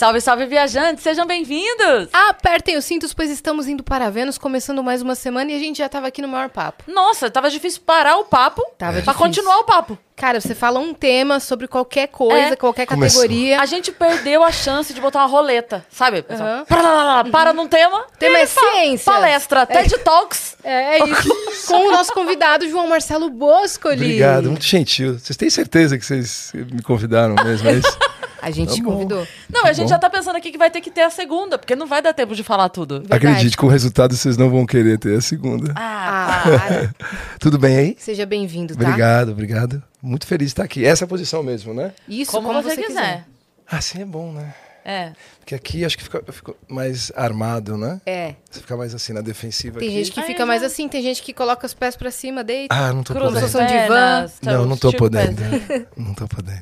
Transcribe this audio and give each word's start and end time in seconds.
Salve, 0.00 0.18
salve, 0.22 0.46
viajantes! 0.46 1.02
Sejam 1.02 1.26
bem-vindos! 1.26 2.08
Apertem 2.10 2.74
os 2.78 2.86
cintos, 2.86 3.12
pois 3.12 3.28
estamos 3.30 3.68
indo 3.68 3.82
para 3.82 4.08
Vênus, 4.08 4.38
começando 4.38 4.82
mais 4.82 5.02
uma 5.02 5.14
semana 5.14 5.52
e 5.52 5.56
a 5.56 5.58
gente 5.58 5.76
já 5.76 5.90
tava 5.90 6.06
aqui 6.06 6.22
no 6.22 6.28
maior 6.28 6.48
papo. 6.48 6.84
Nossa, 6.90 7.30
tava 7.30 7.50
difícil 7.50 7.82
parar 7.84 8.16
o 8.16 8.24
papo 8.24 8.62
Tava 8.78 8.92
pra 8.92 9.00
difícil. 9.02 9.14
continuar 9.18 9.58
o 9.58 9.64
papo. 9.64 9.98
Cara, 10.16 10.40
você 10.40 10.54
fala 10.54 10.78
um 10.80 10.94
tema 10.94 11.38
sobre 11.38 11.68
qualquer 11.68 12.06
coisa, 12.08 12.54
É. 12.54 12.56
qualquer 12.56 12.86
Começou. 12.86 13.20
categoria. 13.20 13.60
A 13.60 13.66
gente 13.66 13.92
perdeu 13.92 14.42
a 14.42 14.50
chance 14.50 14.94
de 14.94 15.02
botar 15.02 15.18
uma 15.18 15.26
roleta, 15.28 15.84
sabe? 15.90 16.22
pessoal? 16.22 16.48
Aham. 16.48 16.64
Para, 16.64 16.80
lá, 16.82 16.92
lá, 16.94 17.04
lá, 17.16 17.24
para 17.24 17.52
num 17.52 17.68
tema. 17.68 18.06
Tema 18.18 18.38
e 18.38 18.42
é 18.42 18.46
fa- 18.46 18.58
ciência. 18.72 19.12
Palestra, 19.12 19.66
TED 19.66 19.98
Talks. 19.98 20.56
É, 20.64 20.98
é 20.98 21.04
isso. 21.10 21.28
Com 21.68 21.88
o 21.88 21.92
nosso 21.92 22.14
convidado, 22.14 22.66
João 22.70 22.88
Marcelo 22.88 23.28
Boscoli. 23.28 23.96
Obrigado, 23.96 24.48
muito 24.48 24.64
gentil. 24.64 25.18
Vocês 25.18 25.36
têm 25.36 25.50
certeza 25.50 25.98
que 25.98 26.06
vocês 26.06 26.52
me 26.54 26.80
convidaram 26.82 27.34
mesmo, 27.44 27.68
é 27.68 27.74
isso? 27.74 27.98
A 28.42 28.50
gente 28.50 28.76
Tá 28.78 28.84
convidou. 28.84 29.26
Não, 29.52 29.64
a 29.66 29.72
gente 29.72 29.84
bom. 29.84 29.90
já 29.90 29.98
tá 29.98 30.08
pensando 30.08 30.36
aqui 30.36 30.50
que 30.50 30.58
vai 30.58 30.70
ter 30.70 30.80
que 30.80 30.90
ter 30.90 31.02
a 31.02 31.10
segunda, 31.10 31.58
porque 31.58 31.76
não 31.76 31.86
vai 31.86 32.00
dar 32.02 32.12
tempo 32.14 32.34
de 32.34 32.42
falar 32.42 32.68
tudo. 32.68 33.00
Verdade. 33.00 33.26
Acredite, 33.26 33.56
com 33.56 33.66
o 33.66 33.70
resultado 33.70 34.14
vocês 34.16 34.36
não 34.36 34.48
vão 34.50 34.64
querer 34.66 34.98
ter 34.98 35.18
a 35.18 35.20
segunda. 35.20 35.72
Ah, 35.76 36.42
Ah, 36.42 36.42
para. 36.42 36.94
Tudo 37.38 37.58
bem 37.58 37.76
aí? 37.76 37.96
Seja 37.98 38.24
bem-vindo, 38.26 38.76
tá? 38.76 38.82
Obrigado, 38.84 39.32
obrigado. 39.32 39.82
Muito 40.02 40.26
feliz 40.26 40.46
de 40.48 40.52
estar 40.52 40.64
aqui. 40.64 40.84
Essa 40.84 41.04
é 41.04 41.06
a 41.06 41.08
posição 41.08 41.42
mesmo, 41.42 41.74
né? 41.74 41.92
Isso, 42.08 42.30
como, 42.30 42.52
você, 42.62 42.76
quiser. 42.76 43.24
Assim 43.70 44.02
é 44.02 44.04
bom, 44.04 44.32
né? 44.32 44.54
É. 44.84 45.12
Porque 45.38 45.54
aqui 45.54 45.84
acho 45.84 45.96
que 45.96 46.04
fica, 46.04 46.22
eu 46.26 46.32
fico 46.32 46.56
mais 46.68 47.12
armado, 47.14 47.76
né? 47.76 48.00
É. 48.06 48.34
Você 48.50 48.60
fica 48.60 48.76
mais 48.76 48.94
assim 48.94 49.12
na 49.12 49.20
defensiva 49.20 49.78
Tem 49.78 49.88
aqui. 49.88 49.98
gente 49.98 50.12
que 50.12 50.20
Aí 50.20 50.26
fica 50.26 50.38
já- 50.40 50.46
mais 50.46 50.62
assim, 50.62 50.88
tem 50.88 51.02
gente 51.02 51.22
que 51.22 51.32
coloca 51.32 51.66
os 51.66 51.74
pés 51.74 51.96
pra 51.96 52.10
cima, 52.10 52.42
deita. 52.44 52.74
Ah, 52.74 52.92
não 52.92 53.02
tô 53.02 53.12
Cruza 53.14 53.32
podendo. 53.32 53.48
São 53.48 53.66
divã. 53.66 53.76
pernas, 53.78 54.38
tá, 54.40 54.52
Não, 54.52 54.66
não 54.66 54.76
tô 54.76 54.92
podendo. 54.92 55.40
Não 55.96 56.14
tô 56.14 56.26
podendo. 56.28 56.60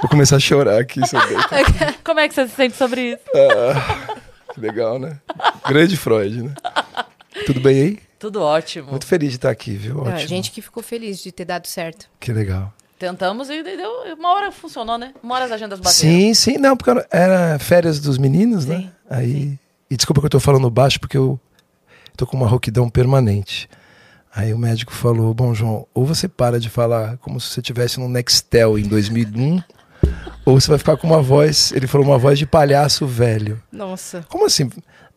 Vou 0.00 0.10
começar 0.10 0.36
a 0.36 0.40
chorar 0.40 0.80
aqui. 0.80 1.00
Como 2.04 2.20
é 2.20 2.28
que 2.28 2.34
você 2.34 2.46
se 2.48 2.54
sente 2.54 2.76
sobre 2.76 3.12
isso? 3.12 3.22
Ah, 3.34 4.16
que 4.54 4.60
legal, 4.60 4.98
né? 4.98 5.18
Grande 5.66 5.96
Freud, 5.96 6.42
né? 6.42 6.54
Tudo 7.44 7.60
bem 7.60 7.80
aí? 7.82 7.98
Tudo 8.18 8.40
ótimo. 8.42 8.90
Muito 8.90 9.06
feliz 9.06 9.30
de 9.30 9.36
estar 9.36 9.50
aqui, 9.50 9.72
viu? 9.76 10.00
Ah, 10.06 10.10
Ótimo. 10.14 10.28
gente 10.28 10.50
que 10.50 10.62
ficou 10.62 10.82
feliz 10.82 11.22
de 11.22 11.30
ter 11.30 11.44
dado 11.44 11.66
certo. 11.66 12.08
Que 12.18 12.32
legal. 12.32 12.72
Tentamos 12.98 13.50
e 13.50 13.62
deu. 13.62 14.14
Uma 14.18 14.34
hora 14.34 14.50
funcionou, 14.50 14.96
né? 14.96 15.12
Uma 15.22 15.34
hora 15.34 15.44
as 15.44 15.52
agendas 15.52 15.78
bateram. 15.78 15.94
Sim, 15.94 16.34
sim. 16.34 16.58
Não, 16.58 16.76
porque 16.76 16.90
era 17.10 17.58
férias 17.58 18.00
dos 18.00 18.16
meninos, 18.16 18.64
Sim, 18.64 18.70
né? 18.70 18.90
Aí. 19.08 19.58
E 19.90 19.96
desculpa 19.96 20.20
que 20.20 20.26
eu 20.26 20.30
tô 20.30 20.40
falando 20.40 20.68
baixo, 20.70 20.98
porque 20.98 21.16
eu 21.16 21.38
tô 22.16 22.26
com 22.26 22.36
uma 22.36 22.48
rouquidão 22.48 22.88
permanente. 22.88 23.68
Aí 24.34 24.52
o 24.52 24.58
médico 24.58 24.92
falou: 24.92 25.32
Bom, 25.34 25.54
João, 25.54 25.86
ou 25.94 26.06
você 26.06 26.26
para 26.26 26.58
de 26.58 26.70
falar 26.70 27.18
como 27.18 27.38
se 27.38 27.48
você 27.48 27.60
estivesse 27.60 28.00
no 28.00 28.08
Nextel 28.08 28.78
em 28.78 28.82
2001, 28.82 29.62
ou 30.44 30.58
você 30.58 30.68
vai 30.68 30.78
ficar 30.78 30.96
com 30.96 31.06
uma 31.06 31.20
voz. 31.20 31.72
Ele 31.72 31.86
falou 31.86 32.06
uma 32.06 32.18
voz 32.18 32.38
de 32.38 32.46
palhaço 32.46 33.06
velho. 33.06 33.62
Nossa. 33.70 34.24
Como 34.28 34.46
assim? 34.46 34.70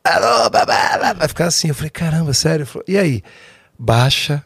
Alô, 0.03 0.49
babá, 0.49 0.97
babá. 0.97 1.13
Vai 1.13 1.27
ficar 1.29 1.45
assim. 1.47 1.69
Eu 1.69 1.75
falei: 1.75 1.89
Caramba, 1.89 2.33
sério? 2.33 2.65
Falou, 2.65 2.83
e 2.87 2.97
aí? 2.97 3.23
Baixa, 3.77 4.43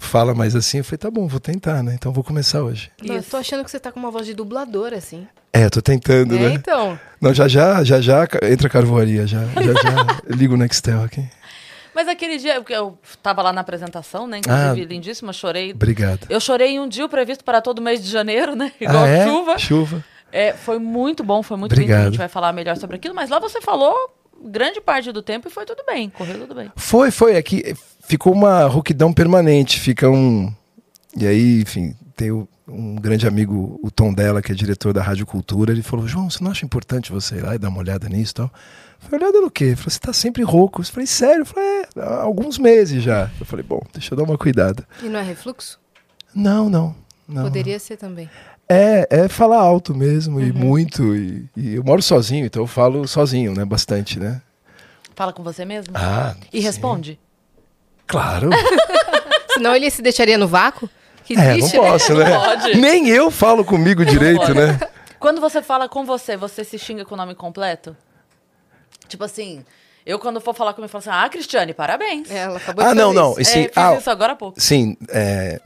fala 0.00 0.34
mais 0.34 0.56
assim. 0.56 0.78
Eu 0.78 0.84
falei: 0.84 0.98
Tá 0.98 1.10
bom, 1.10 1.28
vou 1.28 1.38
tentar, 1.38 1.82
né? 1.82 1.94
Então 1.94 2.12
vou 2.12 2.24
começar 2.24 2.62
hoje. 2.62 2.90
Não, 3.02 3.14
eu 3.14 3.22
tô 3.22 3.36
achando 3.36 3.64
que 3.64 3.70
você 3.70 3.78
tá 3.78 3.92
com 3.92 4.00
uma 4.00 4.10
voz 4.10 4.26
de 4.26 4.34
dublador, 4.34 4.92
assim. 4.92 5.28
É, 5.52 5.64
eu 5.64 5.70
tô 5.70 5.82
tentando, 5.82 6.34
É, 6.36 6.38
né? 6.38 6.54
então. 6.54 6.98
Não, 7.20 7.34
já 7.34 7.46
já, 7.46 7.84
já 7.84 8.00
já 8.00 8.26
entra 8.50 8.66
a 8.66 8.70
carvoaria, 8.70 9.26
já. 9.26 9.40
Já 9.60 9.72
já 9.74 10.20
ligo 10.28 10.54
o 10.54 10.56
Nextel 10.56 11.02
aqui. 11.02 11.28
Mas 11.94 12.06
aquele 12.08 12.38
dia, 12.38 12.54
porque 12.54 12.72
eu 12.72 12.96
tava 13.22 13.42
lá 13.42 13.52
na 13.52 13.60
apresentação, 13.60 14.26
né? 14.26 14.40
Ah. 14.48 14.68
Inclusive, 14.70 14.86
lindíssima, 14.94 15.32
chorei. 15.32 15.72
Obrigado. 15.72 16.26
Eu 16.30 16.40
chorei 16.40 16.68
em 16.70 16.80
um 16.80 16.88
dia 16.88 17.08
previsto 17.08 17.44
para 17.44 17.60
todo 17.60 17.82
mês 17.82 18.02
de 18.02 18.08
janeiro, 18.08 18.54
né? 18.54 18.72
Igual 18.80 19.04
ah, 19.04 19.08
é? 19.08 19.26
chuva. 19.26 19.58
Chuva. 19.58 20.04
É, 20.32 20.52
foi 20.52 20.78
muito 20.78 21.24
bom, 21.24 21.42
foi 21.42 21.56
muito 21.56 21.72
lindo. 21.72 21.82
A 21.82 21.84
Obrigado. 21.86 22.10
gente 22.12 22.18
vai 22.18 22.28
falar 22.28 22.52
melhor 22.52 22.76
sobre 22.76 22.96
aquilo, 22.96 23.14
mas 23.14 23.28
lá 23.28 23.38
você 23.40 23.60
falou 23.60 23.94
grande 24.42 24.80
parte 24.80 25.12
do 25.12 25.20
tempo 25.22 25.48
e 25.48 25.50
foi 25.50 25.66
tudo 25.66 25.82
bem, 25.86 26.08
correu 26.08 26.38
tudo 26.38 26.54
bem. 26.54 26.72
Foi, 26.76 27.10
foi. 27.10 27.36
Aqui 27.36 27.62
eh, 27.66 27.74
ficou 28.10 28.32
uma 28.32 28.64
rouquidão 28.66 29.12
permanente. 29.12 29.78
Fica 29.78 30.08
um. 30.10 30.52
E 31.16 31.26
aí, 31.26 31.60
enfim, 31.62 31.94
tem 32.16 32.30
o- 32.32 32.48
um 32.68 32.96
grande 32.96 33.26
amigo, 33.26 33.78
o 33.82 33.90
Tom 33.90 34.12
dela, 34.12 34.42
que 34.42 34.52
é 34.52 34.54
diretor 34.54 34.92
da 34.92 35.02
Rádio 35.02 35.24
Cultura. 35.26 35.72
Ele 35.72 35.82
falou: 35.82 36.06
João, 36.08 36.28
você 36.28 36.42
não 36.42 36.50
acha 36.50 36.64
importante 36.64 37.12
você 37.12 37.36
ir 37.36 37.42
lá 37.42 37.54
e 37.54 37.58
dar 37.58 37.68
uma 37.68 37.78
olhada 37.78 38.08
nisso 38.08 38.32
e 38.32 38.34
tal? 38.34 38.46
Eu 39.02 39.08
falei: 39.08 39.24
olhada 39.24 39.40
no 39.40 39.50
quê? 39.50 39.64
Ele 39.64 39.76
falou: 39.76 39.90
você 39.90 39.98
tá 40.00 40.12
sempre 40.12 40.42
rouco. 40.42 40.80
Eu 40.80 40.84
falei: 40.86 41.06
sério? 41.06 41.42
Eu 41.42 41.46
falei: 41.46 41.68
é, 41.68 41.88
há 42.00 42.20
alguns 42.22 42.58
meses 42.58 43.02
já. 43.02 43.30
Eu 43.38 43.46
falei: 43.46 43.64
bom, 43.64 43.80
deixa 43.92 44.12
eu 44.12 44.16
dar 44.18 44.24
uma 44.24 44.36
cuidada. 44.38 44.86
E 45.02 45.08
não 45.08 45.18
é 45.20 45.22
refluxo? 45.22 45.78
Não, 46.34 46.68
não. 46.68 46.94
não. 47.28 47.44
Poderia 47.44 47.78
ser 47.78 47.96
também. 47.96 48.28
É, 48.68 49.06
é 49.24 49.28
falar 49.28 49.58
alto 49.58 49.94
mesmo 49.94 50.40
e 50.40 50.52
muito. 50.52 51.16
E, 51.16 51.48
e 51.56 51.74
eu 51.74 51.82
moro 51.82 52.00
sozinho, 52.02 52.46
então 52.46 52.62
eu 52.62 52.66
falo 52.68 53.06
sozinho, 53.08 53.52
né? 53.52 53.64
Bastante, 53.64 54.18
né? 54.20 54.40
Fala 55.16 55.32
com 55.32 55.42
você 55.42 55.64
mesmo? 55.64 55.92
Ah. 55.96 56.34
e 56.52 56.58
sim. 56.60 56.66
responde. 56.66 57.18
Claro. 58.10 58.50
Senão 59.54 59.74
ele 59.74 59.90
se 59.90 60.02
deixaria 60.02 60.36
no 60.36 60.48
vácuo? 60.48 60.88
Que 61.24 61.34
é, 61.34 61.36
não 61.36 61.52
triste, 61.52 61.78
né? 61.78 61.90
posso, 61.90 62.14
né? 62.14 62.30
pode. 62.38 62.74
Nem 62.76 63.08
eu 63.08 63.30
falo 63.30 63.64
comigo 63.64 64.04
direito, 64.04 64.52
né? 64.54 64.78
Quando 65.18 65.40
você 65.40 65.62
fala 65.62 65.88
com 65.88 66.04
você, 66.04 66.36
você 66.36 66.64
se 66.64 66.78
xinga 66.78 67.04
com 67.04 67.14
o 67.14 67.16
nome 67.16 67.34
completo? 67.34 67.96
Tipo 69.06 69.24
assim, 69.24 69.64
eu 70.04 70.18
quando 70.18 70.40
for 70.40 70.54
falar 70.54 70.72
comigo, 70.72 70.86
eu 70.86 71.00
falo 71.00 71.16
assim, 71.16 71.24
ah, 71.26 71.28
Cristiane, 71.28 71.72
parabéns. 71.74 72.30
É, 72.30 72.38
Ela 72.38 72.56
acabou 72.56 72.84
Ah, 72.84 72.88
de 72.90 72.94
não, 72.94 73.08
fazer 73.08 73.20
não. 73.20 73.40
isso. 73.40 73.50
Sim, 73.52 73.60
é, 73.60 73.68
fiz 73.68 73.76
ah, 73.76 73.94
isso 73.96 74.10
agora 74.10 74.32
há 74.32 74.36
pouco. 74.36 74.60
sim 74.60 74.96
é, 75.10 75.60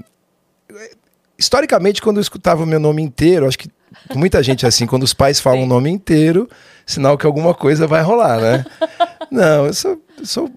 historicamente, 1.38 2.03
quando 2.03 2.16
eu 2.19 2.22
escutava 2.22 2.62
o 2.62 2.66
meu 2.66 2.81
nome 2.81 3.03
inteiro, 3.03 3.47
acho 3.47 3.59
que 3.59 3.69
muita 4.15 4.43
gente 4.43 4.65
é 4.65 4.69
assim, 4.69 4.87
quando 4.87 5.03
os 5.03 5.15
pais 5.15 5.41
falam 5.41 5.62
o 5.62 5.66
nome 5.66 5.91
inteiro, 5.91 6.49
sinal 6.87 7.16
que 7.19 7.27
alguma 7.27 7.54
coisa 7.54 7.87
vai 7.87 8.03
rolar, 8.03 8.41
né? 8.41 8.65
não, 9.31 9.66
eu 9.66 9.75
sou, 9.75 10.00
eu 10.19 10.27
sou- 10.27 10.50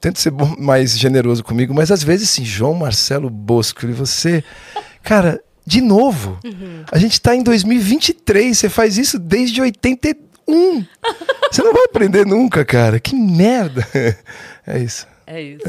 tento 0.00 0.18
ser 0.18 0.30
bom- 0.30 0.54
mais 0.58 0.98
generoso 0.98 1.42
comigo, 1.44 1.72
mas 1.74 1.90
às 1.90 2.02
vezes 2.02 2.30
sim, 2.30 2.44
João 2.44 2.74
Marcelo 2.74 3.28
Bosco, 3.30 3.86
e 3.86 3.92
você, 3.92 4.42
cara, 5.02 5.40
de 5.66 5.80
novo, 5.80 6.38
a 6.90 6.98
gente 6.98 7.20
tá 7.20 7.34
em 7.34 7.42
2023, 7.42 8.56
você 8.56 8.68
faz 8.68 8.96
isso 8.98 9.18
desde 9.18 9.60
81. 9.60 10.84
Você 11.50 11.62
não 11.62 11.72
vai 11.74 11.84
aprender 11.84 12.24
nunca, 12.26 12.64
cara. 12.64 12.98
Que 12.98 13.14
merda. 13.14 13.86
É 14.66 14.78
isso. 14.78 15.06
É 15.26 15.40
isso. 15.40 15.64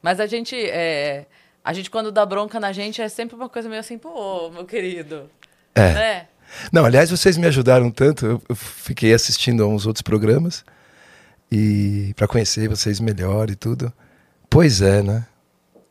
Mas 0.00 0.18
a 0.18 0.26
gente, 0.26 0.56
é, 0.56 1.26
a 1.62 1.72
gente 1.74 1.90
quando 1.90 2.10
dá 2.10 2.24
bronca 2.24 2.58
na 2.58 2.72
gente 2.72 3.02
é 3.02 3.08
sempre 3.08 3.36
uma 3.36 3.48
coisa 3.50 3.68
meio 3.68 3.80
assim, 3.80 3.98
pô, 3.98 4.50
meu 4.50 4.64
querido. 4.64 5.28
É. 5.74 5.92
Né? 5.92 6.26
Não, 6.72 6.84
aliás, 6.86 7.10
vocês 7.10 7.36
me 7.36 7.46
ajudaram 7.46 7.90
tanto. 7.90 8.24
Eu, 8.24 8.42
eu 8.48 8.56
fiquei 8.56 9.12
assistindo 9.12 9.62
a 9.62 9.66
uns 9.66 9.84
outros 9.86 10.00
programas 10.02 10.64
e 11.54 12.14
para 12.14 12.26
conhecer 12.26 12.66
vocês 12.66 12.98
melhor 12.98 13.50
e 13.50 13.54
tudo. 13.54 13.92
Pois 14.48 14.80
é, 14.80 15.02
né? 15.02 15.26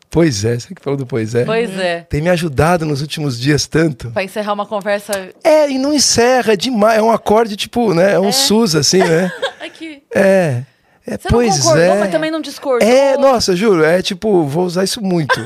Pois 0.09 0.43
é, 0.43 0.57
você 0.59 0.73
que 0.73 0.81
falou 0.81 0.97
do 0.97 1.05
pois 1.05 1.35
é. 1.35 1.45
Pois 1.45 1.77
é. 1.77 2.01
Tem 2.01 2.19
me 2.19 2.29
ajudado 2.29 2.83
nos 2.83 2.99
últimos 3.01 3.39
dias 3.39 3.67
tanto. 3.67 4.09
Pra 4.09 4.23
encerrar 4.23 4.53
uma 4.53 4.65
conversa 4.65 5.29
É, 5.43 5.69
e 5.69 5.77
não 5.77 5.93
encerra, 5.93 6.53
é 6.53 6.55
demais. 6.55 6.97
É 6.97 7.01
um 7.01 7.11
acorde 7.11 7.55
tipo, 7.55 7.93
né? 7.93 8.13
É 8.13 8.19
um 8.19 8.31
sus 8.31 8.75
assim, 8.75 8.97
né? 8.97 9.31
aqui. 9.61 10.01
É. 10.13 10.63
É, 11.05 11.17
Você 11.17 11.29
pois 11.29 11.49
não 11.49 11.63
concordou, 11.63 11.83
é. 11.83 11.99
mas 11.99 12.11
também 12.11 12.31
não 12.31 12.41
discordou. 12.41 12.87
É, 12.87 13.17
nossa, 13.17 13.55
juro, 13.55 13.83
é 13.83 14.01
tipo, 14.01 14.45
vou 14.45 14.65
usar 14.65 14.83
isso 14.83 15.01
muito. 15.01 15.39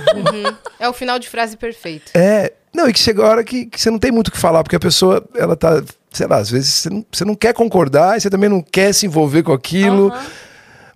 É 0.80 0.88
o 0.90 0.94
final 0.94 1.20
de 1.20 1.30
frase 1.30 1.56
perfeito. 1.58 2.12
É. 2.14 2.52
Não, 2.74 2.90
e 2.90 2.94
que 2.94 3.00
chega 3.00 3.24
a 3.24 3.28
hora 3.30 3.44
que, 3.44 3.66
que 3.66 3.80
você 3.80 3.90
não 3.90 4.00
tem 4.00 4.12
muito 4.12 4.28
o 4.28 4.32
que 4.32 4.38
falar, 4.38 4.64
porque 4.64 4.76
a 4.76 4.80
pessoa, 4.80 5.24
ela 5.36 5.56
tá, 5.56 5.82
sei 6.16 6.28
lá, 6.28 6.38
às 6.38 6.50
vezes 6.50 6.74
você 6.74 6.90
não, 6.90 7.06
você 7.12 7.26
não 7.26 7.36
quer 7.36 7.54
concordar, 7.54 8.18
e 8.18 8.22
você 8.22 8.30
também 8.30 8.50
não 8.50 8.62
quer 8.62 8.94
se 8.94 9.06
envolver 9.06 9.44
com 9.44 9.52
aquilo. 9.54 10.08
Aham. 10.08 10.26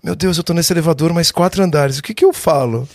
Meu 0.01 0.15
Deus, 0.15 0.37
eu 0.37 0.43
tô 0.43 0.53
nesse 0.53 0.71
elevador 0.71 1.11
mais 1.13 1.29
quatro 1.29 1.61
andares, 1.61 1.97
o 1.97 2.03
que 2.03 2.13
que 2.13 2.23
eu 2.23 2.31
falo? 2.31 2.87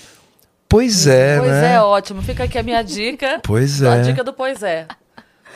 Pois 0.67 1.07
é, 1.07 1.39
Pois 1.39 1.51
né? 1.51 1.75
é, 1.75 1.81
ótimo. 1.81 2.23
Fica 2.23 2.45
aqui 2.45 2.59
a 2.59 2.63
minha 2.63 2.83
dica. 2.83 3.41
Pois 3.45 3.83
A 3.83 3.97
é. 3.97 4.03
dica 4.03 4.25
do 4.25 4.33
Pois 4.33 4.63
é. 4.63 4.87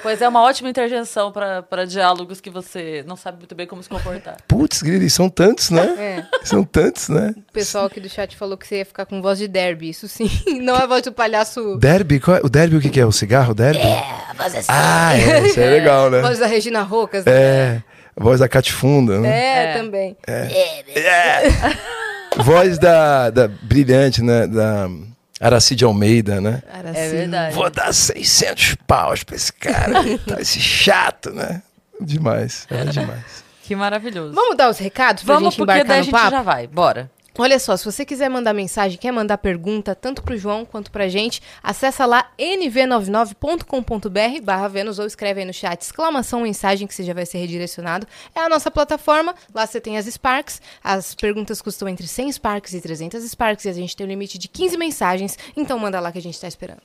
Pois 0.02 0.22
é 0.22 0.28
uma 0.28 0.42
ótima 0.42 0.70
intervenção 0.70 1.32
para 1.32 1.84
diálogos 1.86 2.40
que 2.40 2.50
você 2.50 3.04
não 3.06 3.16
sabe 3.16 3.38
muito 3.38 3.54
bem 3.54 3.66
como 3.66 3.82
se 3.82 3.88
comportar. 3.88 4.36
Putz, 4.46 4.82
Grili, 4.82 5.10
são 5.10 5.28
tantos, 5.28 5.70
né? 5.70 5.82
É. 5.98 6.24
São 6.46 6.62
tantos, 6.64 7.08
né? 7.08 7.34
O 7.48 7.52
pessoal 7.52 7.86
aqui 7.86 8.00
do 8.00 8.08
chat 8.08 8.36
falou 8.36 8.56
que 8.56 8.66
você 8.66 8.78
ia 8.78 8.86
ficar 8.86 9.06
com 9.06 9.20
voz 9.20 9.38
de 9.38 9.48
derby. 9.48 9.90
Isso 9.90 10.08
sim. 10.08 10.30
Não 10.62 10.76
é 10.76 10.82
a 10.82 10.86
voz 10.86 11.02
do 11.02 11.12
palhaço. 11.12 11.76
Derby, 11.78 12.20
qual 12.20 12.36
é- 12.36 12.40
o 12.42 12.48
derby 12.48 12.76
o 12.76 12.80
que 12.80 12.90
que 12.90 13.00
é? 13.00 13.06
O 13.06 13.12
cigarro, 13.12 13.52
o 13.52 13.54
derby? 13.54 13.80
É, 13.80 14.04
a 14.30 14.34
voz 14.34 14.54
assim. 14.54 14.68
Ah, 14.70 15.16
é, 15.16 15.46
isso 15.46 15.60
é 15.60 15.70
legal, 15.70 16.10
né? 16.10 16.20
Voz 16.20 16.38
da 16.38 16.46
Regina 16.46 16.82
Rocas. 16.82 17.24
né? 17.24 17.32
É, 17.32 17.82
a 18.16 18.22
voz 18.22 18.40
da 18.40 18.48
Catifunda, 18.48 19.20
né? 19.20 19.28
É, 19.28 19.64
É. 19.64 19.72
também. 19.74 20.16
Voz 22.36 22.78
da, 22.78 23.30
da 23.30 23.48
brilhante, 23.48 24.22
né? 24.22 24.46
Da 24.46 24.88
Aracide 25.40 25.84
Almeida, 25.84 26.40
né? 26.40 26.62
É 26.94 27.08
verdade. 27.10 27.54
Vou 27.54 27.70
dar 27.70 27.92
600 27.92 28.76
paus 28.86 29.22
pra 29.22 29.36
esse 29.36 29.52
cara, 29.52 29.94
tá, 30.26 30.40
esse 30.40 30.60
chato, 30.60 31.30
né? 31.30 31.62
Demais, 32.00 32.66
é 32.70 32.84
demais. 32.84 33.44
Que 33.64 33.76
maravilhoso. 33.76 34.34
Vamos 34.34 34.56
dar 34.56 34.70
os 34.70 34.78
recados 34.78 35.22
pra 35.22 35.34
Vamos, 35.34 35.50
gente 35.54 35.58
porque 35.58 35.72
embarcar 35.72 35.86
daí 35.88 35.96
a 35.96 36.00
no 36.00 36.04
gente 36.04 36.12
papo? 36.12 36.30
já 36.30 36.42
vai. 36.42 36.66
Bora. 36.66 37.10
Olha 37.40 37.56
só, 37.60 37.76
se 37.76 37.84
você 37.84 38.04
quiser 38.04 38.28
mandar 38.28 38.52
mensagem, 38.52 38.98
quer 38.98 39.12
mandar 39.12 39.38
pergunta, 39.38 39.94
tanto 39.94 40.24
pro 40.24 40.36
João 40.36 40.64
quanto 40.64 40.90
pra 40.90 41.06
gente, 41.06 41.40
acessa 41.62 42.04
lá 42.04 42.28
nv99.com.br 42.36 44.42
barra 44.42 44.66
Vênus 44.66 44.98
ou 44.98 45.06
escreve 45.06 45.38
aí 45.38 45.46
no 45.46 45.54
chat 45.54 45.80
exclamação 45.80 46.40
mensagem 46.40 46.88
que 46.88 46.92
você 46.92 47.04
já 47.04 47.14
vai 47.14 47.24
ser 47.24 47.38
redirecionado. 47.38 48.08
É 48.34 48.40
a 48.40 48.48
nossa 48.48 48.72
plataforma, 48.72 49.36
lá 49.54 49.64
você 49.64 49.80
tem 49.80 49.96
as 49.96 50.06
Sparks, 50.06 50.60
as 50.82 51.14
perguntas 51.14 51.62
custam 51.62 51.88
entre 51.88 52.08
100 52.08 52.32
Sparks 52.32 52.74
e 52.74 52.80
300 52.80 53.22
Sparks 53.30 53.66
e 53.66 53.68
a 53.68 53.72
gente 53.72 53.96
tem 53.96 54.04
um 54.04 54.10
limite 54.10 54.36
de 54.36 54.48
15 54.48 54.76
mensagens, 54.76 55.38
então 55.56 55.78
manda 55.78 56.00
lá 56.00 56.10
que 56.10 56.18
a 56.18 56.22
gente 56.22 56.40
tá 56.40 56.48
esperando. 56.48 56.82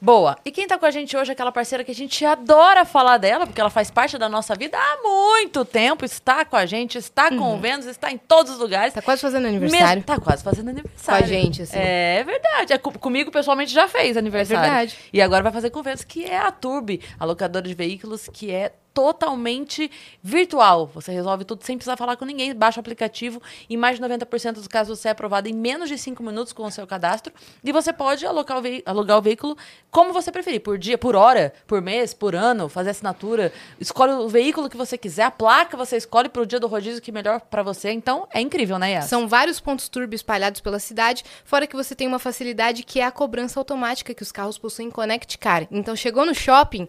Boa. 0.00 0.36
E 0.44 0.50
quem 0.50 0.66
tá 0.66 0.76
com 0.78 0.84
a 0.84 0.90
gente 0.90 1.16
hoje 1.16 1.30
é 1.30 1.32
aquela 1.32 1.50
parceira 1.50 1.82
que 1.82 1.90
a 1.90 1.94
gente 1.94 2.22
adora 2.24 2.84
falar 2.84 3.16
dela, 3.16 3.46
porque 3.46 3.60
ela 3.60 3.70
faz 3.70 3.90
parte 3.90 4.18
da 4.18 4.28
nossa 4.28 4.54
vida 4.54 4.76
há 4.76 5.02
muito 5.02 5.64
tempo, 5.64 6.04
está 6.04 6.44
com 6.44 6.54
a 6.54 6.66
gente, 6.66 6.98
está 6.98 7.30
com 7.30 7.54
o 7.54 7.58
Vênus, 7.58 7.86
está 7.86 8.12
em 8.12 8.18
todos 8.18 8.52
os 8.52 8.58
lugares. 8.58 8.92
Tá 8.92 9.00
quase 9.00 9.22
fazendo 9.22 9.46
aniversário. 9.46 9.86
Mesmo- 9.86 10.02
tá 10.04 10.18
quase 10.20 10.44
fazendo 10.44 10.68
aniversário. 10.68 11.18
Com 11.20 11.24
a 11.24 11.26
gente, 11.26 11.62
assim. 11.62 11.78
É 11.78 12.22
verdade. 12.24 12.72
É, 12.74 12.78
co- 12.78 12.92
comigo, 12.98 13.30
pessoalmente, 13.30 13.72
já 13.72 13.88
fez 13.88 14.16
aniversário. 14.18 14.64
É 14.64 14.68
verdade. 14.68 14.98
E 15.12 15.22
agora 15.22 15.42
vai 15.42 15.52
fazer 15.52 15.70
com 15.70 15.80
o 15.80 15.82
Vênus, 15.82 16.04
que 16.04 16.24
é 16.24 16.38
a 16.38 16.50
Turbi, 16.52 17.00
a 17.18 17.24
locadora 17.24 17.66
de 17.66 17.74
veículos, 17.74 18.28
que 18.30 18.50
é 18.52 18.72
totalmente 18.96 19.90
virtual. 20.22 20.86
Você 20.94 21.12
resolve 21.12 21.44
tudo 21.44 21.62
sem 21.62 21.76
precisar 21.76 21.98
falar 21.98 22.16
com 22.16 22.24
ninguém, 22.24 22.54
baixa 22.54 22.78
o 22.78 22.80
aplicativo. 22.80 23.42
Em 23.68 23.76
mais 23.76 23.98
de 23.98 24.02
90% 24.02 24.52
dos 24.54 24.66
casos 24.66 24.98
você 24.98 25.08
é 25.08 25.10
aprovado 25.10 25.50
em 25.50 25.52
menos 25.52 25.90
de 25.90 25.98
5 25.98 26.22
minutos 26.22 26.54
com 26.54 26.62
o 26.62 26.70
seu 26.70 26.86
cadastro. 26.86 27.30
E 27.62 27.70
você 27.72 27.92
pode 27.92 28.24
alocar 28.24 28.56
o 28.56 28.62
alugar 28.86 29.18
o 29.18 29.20
veículo 29.20 29.54
como 29.90 30.14
você 30.14 30.32
preferir, 30.32 30.62
por 30.62 30.78
dia, 30.78 30.96
por 30.96 31.14
hora, 31.14 31.52
por 31.66 31.82
mês, 31.82 32.14
por 32.14 32.34
ano, 32.34 32.70
fazer 32.70 32.90
assinatura. 32.90 33.52
Escolhe 33.78 34.12
o 34.12 34.30
veículo 34.30 34.70
que 34.70 34.78
você 34.78 34.96
quiser, 34.96 35.24
a 35.24 35.30
placa 35.30 35.76
você 35.76 35.98
escolhe 35.98 36.30
para 36.30 36.40
o 36.40 36.46
dia 36.46 36.58
do 36.58 36.66
rodízio 36.66 37.02
que 37.02 37.10
é 37.10 37.14
melhor 37.14 37.40
para 37.40 37.62
você. 37.62 37.90
Então, 37.90 38.26
é 38.32 38.40
incrível, 38.40 38.78
né, 38.78 38.92
Yas? 38.92 39.04
São 39.04 39.28
vários 39.28 39.60
pontos 39.60 39.90
turbo 39.90 40.14
espalhados 40.14 40.62
pela 40.62 40.78
cidade, 40.78 41.22
fora 41.44 41.66
que 41.66 41.76
você 41.76 41.94
tem 41.94 42.06
uma 42.06 42.18
facilidade 42.18 42.82
que 42.82 42.98
é 42.98 43.04
a 43.04 43.10
cobrança 43.10 43.60
automática 43.60 44.14
que 44.14 44.22
os 44.22 44.32
carros 44.32 44.56
possuem 44.56 44.90
Connect 44.90 45.36
Car. 45.36 45.66
Então 45.70 45.94
chegou 45.94 46.24
no 46.24 46.34
shopping, 46.34 46.88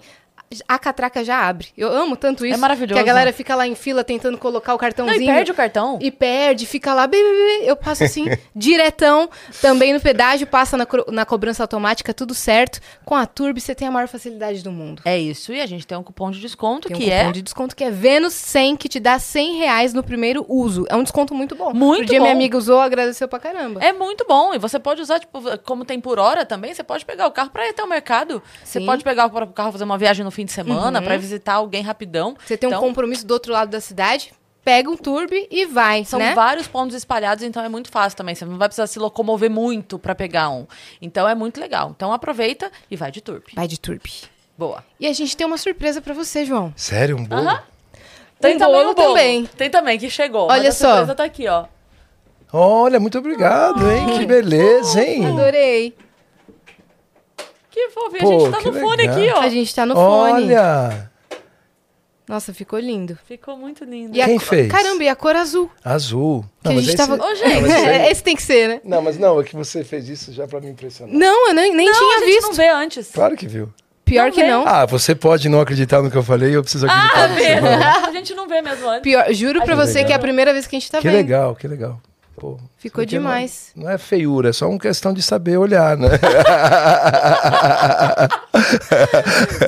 a 0.68 0.80
catraca 0.80 1.24
já 1.24 1.48
abre. 1.48 1.68
Eu 1.78 1.92
amo 1.92 2.16
tanto 2.16 2.46
isso. 2.46 2.60
maravilhoso. 2.60 2.94
Que 2.94 3.00
a 3.00 3.04
galera 3.04 3.34
fica 3.34 3.56
lá 3.56 3.68
em 3.68 3.76
fila 3.76 4.04
tentando 4.04 4.38
colocar 4.38 4.72
o 4.72 4.76
Não, 4.76 4.80
cartãozinho. 4.80 5.22
e 5.22 5.26
perde 5.26 5.52
o 5.52 5.56
cartão. 5.56 6.00
E 6.02 6.10
perde, 6.10 6.66
fica 6.66 6.94
lá, 6.94 7.06
bi, 7.06 7.18
bi, 7.18 7.24
bi. 7.62 7.68
eu 7.68 7.76
passo 7.76 8.04
assim, 8.04 8.26
diretão, 8.56 9.30
também 9.62 9.94
no 9.94 10.00
pedágio, 10.00 10.48
passa 10.48 10.78
na, 10.78 10.88
na 11.12 11.26
cobrança 11.26 11.64
automática, 11.64 12.14
tudo 12.14 12.34
certo. 12.34 12.80
Com 13.04 13.16
a 13.16 13.26
Turbo 13.26 13.60
você 13.60 13.76
tem 13.76 13.88
a 13.88 13.92
maior 13.92 14.08
facilidade 14.08 14.64
do 14.64 14.72
mundo. 14.72 15.02
É 15.04 15.18
isso. 15.18 15.52
E 15.52 15.62
a 15.62 15.66
gente 15.66 15.86
tem 15.86 15.98
um 15.98 16.04
cupom 16.04 16.32
de 16.32 16.40
desconto 16.40 16.88
Tem 16.88 16.96
um 16.96 17.00
que 17.00 17.06
cupom 17.06 17.30
é. 17.30 17.32
de 17.32 17.42
desconto 17.42 17.76
que 17.76 17.84
é 17.84 17.92
Vênus 17.92 18.34
100, 18.34 18.78
que 18.78 18.88
te 18.88 19.00
dá 19.00 19.20
100 19.20 19.58
reais 19.58 19.94
no 19.94 20.04
primeiro 20.04 20.46
uso. 20.48 20.86
É 20.90 20.96
um 20.96 21.04
desconto 21.04 21.34
muito 21.36 21.56
bom. 21.56 21.74
Muito 21.74 22.04
o 22.04 22.06
dia 22.06 22.20
bom. 22.20 22.24
minha 22.26 22.36
amiga 22.36 22.58
usou, 22.58 22.80
agradeceu 22.80 23.28
pra 23.28 23.40
caramba. 23.40 23.84
É 23.84 23.92
muito 23.92 24.26
bom. 24.26 24.54
E 24.54 24.58
você 24.58 24.80
pode 24.80 25.02
usar, 25.02 25.20
tipo, 25.20 25.42
como 25.60 25.84
tem 25.84 26.00
por 26.00 26.20
hora 26.20 26.46
também, 26.46 26.74
você 26.74 26.84
pode 26.84 27.04
pegar 27.06 27.28
o 27.28 27.32
carro 27.32 27.50
para 27.50 27.66
ir 27.66 27.70
até 27.72 27.84
o 27.84 27.88
mercado. 27.88 28.42
Você 28.64 28.80
Sim. 28.80 28.86
pode 28.86 29.04
pegar 29.04 29.26
o 29.26 29.48
carro 29.48 29.72
fazer 29.72 29.84
uma 29.84 29.98
viagem 29.98 30.24
no 30.24 30.32
fim 30.38 30.46
de 30.46 30.52
semana, 30.52 31.02
para 31.02 31.18
visitar 31.18 31.56
alguém 31.56 31.82
rapidão. 31.82 32.38
Você 32.46 32.56
tem 32.56 32.70
um 32.70 32.72
Então, 32.72 32.82
compromisso 32.82 33.26
do 33.26 33.32
outro 33.32 33.52
lado 33.52 33.70
da 33.70 33.82
cidade, 33.82 34.32
pega 34.64 34.88
um 34.90 34.96
turbi 34.96 35.48
e 35.50 35.66
vai, 35.66 36.06
São 36.06 36.20
né? 36.20 36.34
vários 36.36 36.68
pontos 36.68 36.96
espalhados, 36.96 37.44
então 37.44 37.64
é 37.64 37.70
muito 37.70 37.90
fácil 37.90 38.16
também. 38.16 38.36
Você 38.36 38.46
não 38.46 38.58
vai 38.58 38.68
precisar 38.68 38.86
se 38.86 39.00
locomover 39.00 39.50
muito 39.50 39.98
para 39.98 40.14
pegar 40.14 40.50
um. 40.50 40.68
Então 41.02 41.28
é 41.28 41.34
muito 41.34 41.60
legal. 41.60 41.92
Então 41.96 42.14
aproveita 42.14 42.72
e 42.92 42.96
vai 42.96 43.12
de 43.12 43.20
turp. 43.22 43.48
Vai 43.56 43.68
de 43.68 43.80
turbi. 43.80 44.12
Boa. 44.58 44.84
E 45.00 45.08
a 45.08 45.14
gente 45.14 45.36
tem 45.36 45.46
uma 45.48 45.58
surpresa 45.58 46.02
pra 46.02 46.14
você, 46.14 46.46
João. 46.46 46.72
Sério, 46.76 47.18
um 47.18 47.24
bolo? 47.26 47.42
Aham. 47.48 47.64
Um 47.94 48.40
Tem 48.40 48.58
também 48.60 48.84
bolo 48.84 48.94
também. 48.94 49.46
Tem 49.58 49.70
também, 49.70 49.98
que 49.98 50.10
chegou. 50.12 50.44
Olha 50.52 50.64
mas 50.64 50.68
a 50.68 50.72
só. 50.72 50.88
surpresa 50.90 51.16
tá 51.16 51.24
aqui, 51.24 51.48
ó. 51.48 51.66
Olha, 52.54 53.00
muito 53.00 53.18
obrigado, 53.18 53.90
hein? 53.92 54.18
Que 54.20 54.26
beleza, 54.26 55.04
hein? 55.04 55.26
Adorei. 55.26 55.96
Que 57.78 57.90
fofinho. 57.90 58.22
Pô, 58.22 58.36
a 58.36 58.40
gente 58.40 58.52
tá 58.52 58.58
que 58.58 58.66
no 58.72 58.74
fone 58.80 58.98
legal. 59.04 59.16
aqui, 59.18 59.30
ó. 59.30 59.40
A 59.42 59.50
gente 59.50 59.76
tá 59.76 59.86
no 59.86 59.94
fone. 59.96 60.44
Olha, 60.46 61.12
Nossa, 62.28 62.54
ficou 62.54 62.78
lindo. 62.80 63.18
Ficou 63.28 63.56
muito 63.56 63.86
lindo. 63.86 64.18
E 64.18 64.22
a 64.22 64.26
Quem 64.26 64.38
co- 64.40 64.46
fez? 64.46 64.68
Caramba, 64.72 65.04
e 65.04 65.08
a 65.08 65.16
cor 65.16 65.36
azul. 65.36 65.70
azul. 65.86 66.44
Que 66.64 66.70
a 66.70 66.72
gente 66.74 66.88
esse- 66.88 66.98
tava... 66.98 67.16
Gente. 67.36 67.62
Não, 67.62 67.68
esse 67.70 68.12
Esse 68.12 68.24
tem 68.24 68.36
que 68.36 68.42
ser, 68.42 68.68
né? 68.68 68.82
Não, 68.84 69.02
mas 69.02 69.18
não, 69.18 69.40
é 69.40 69.44
que 69.44 69.56
você 69.56 69.84
fez 69.84 70.10
isso 70.10 70.34
já 70.34 70.46
pra 70.48 70.60
me 70.60 70.68
impressionar. 70.70 71.14
Não, 71.16 71.50
eu 71.50 71.54
nem, 71.54 71.74
nem 71.74 71.86
não, 71.86 71.94
tinha 71.94 72.18
a 72.18 72.20
gente 72.20 72.28
visto. 72.34 72.48
não 72.48 72.54
vê 72.54 72.68
antes. 72.70 73.12
Claro 73.14 73.38
que 73.38 73.48
viu. 73.48 73.72
Pior 74.04 74.26
Não 74.26 74.32
que 74.32 74.42
vê. 74.42 74.48
não. 74.50 74.68
Ah, 74.68 74.86
você 74.86 75.14
pode 75.14 75.48
não 75.50 75.62
acreditar 75.62 76.02
no 76.02 76.10
que 76.10 76.18
eu 76.18 76.24
falei, 76.24 76.56
eu 76.56 76.62
preciso 76.64 76.86
acreditar 76.86 77.24
Ah, 77.24 77.28
no 77.28 77.36
que 77.36 77.42
você. 77.44 78.08
A 78.08 78.12
gente 78.12 78.34
não 78.34 78.48
vê 78.48 78.62
mesmo 78.62 78.90
antes. 78.90 79.02
Pior, 79.04 79.34
juro 79.34 79.60
pra 79.62 79.68
Que 79.76 79.76
você 79.76 79.94
legal. 79.96 80.06
que 80.08 80.14
é 80.14 80.16
a 80.16 80.20
primeira 80.20 80.52
vez 80.54 80.66
que 80.66 80.76
a 80.76 80.80
gente 80.80 80.90
tá 80.92 81.00
Que 81.00 81.08
vendo. 81.10 81.16
legal, 81.18 81.56
que 81.56 81.68
legal. 81.68 82.02
Pô, 82.40 82.58
Ficou 82.78 83.04
aqui 83.04 83.16
não- 83.16 83.24
demais. 83.24 83.72
Não, 83.76 83.90
é 83.90 83.98
feiura, 83.98 84.50
é 84.50 84.54
só 84.54 84.70
uma 84.70 84.78
questão 84.78 85.12
de 85.12 85.24
saber 85.24 85.58
olhar, 85.58 85.98
né? 85.98 86.08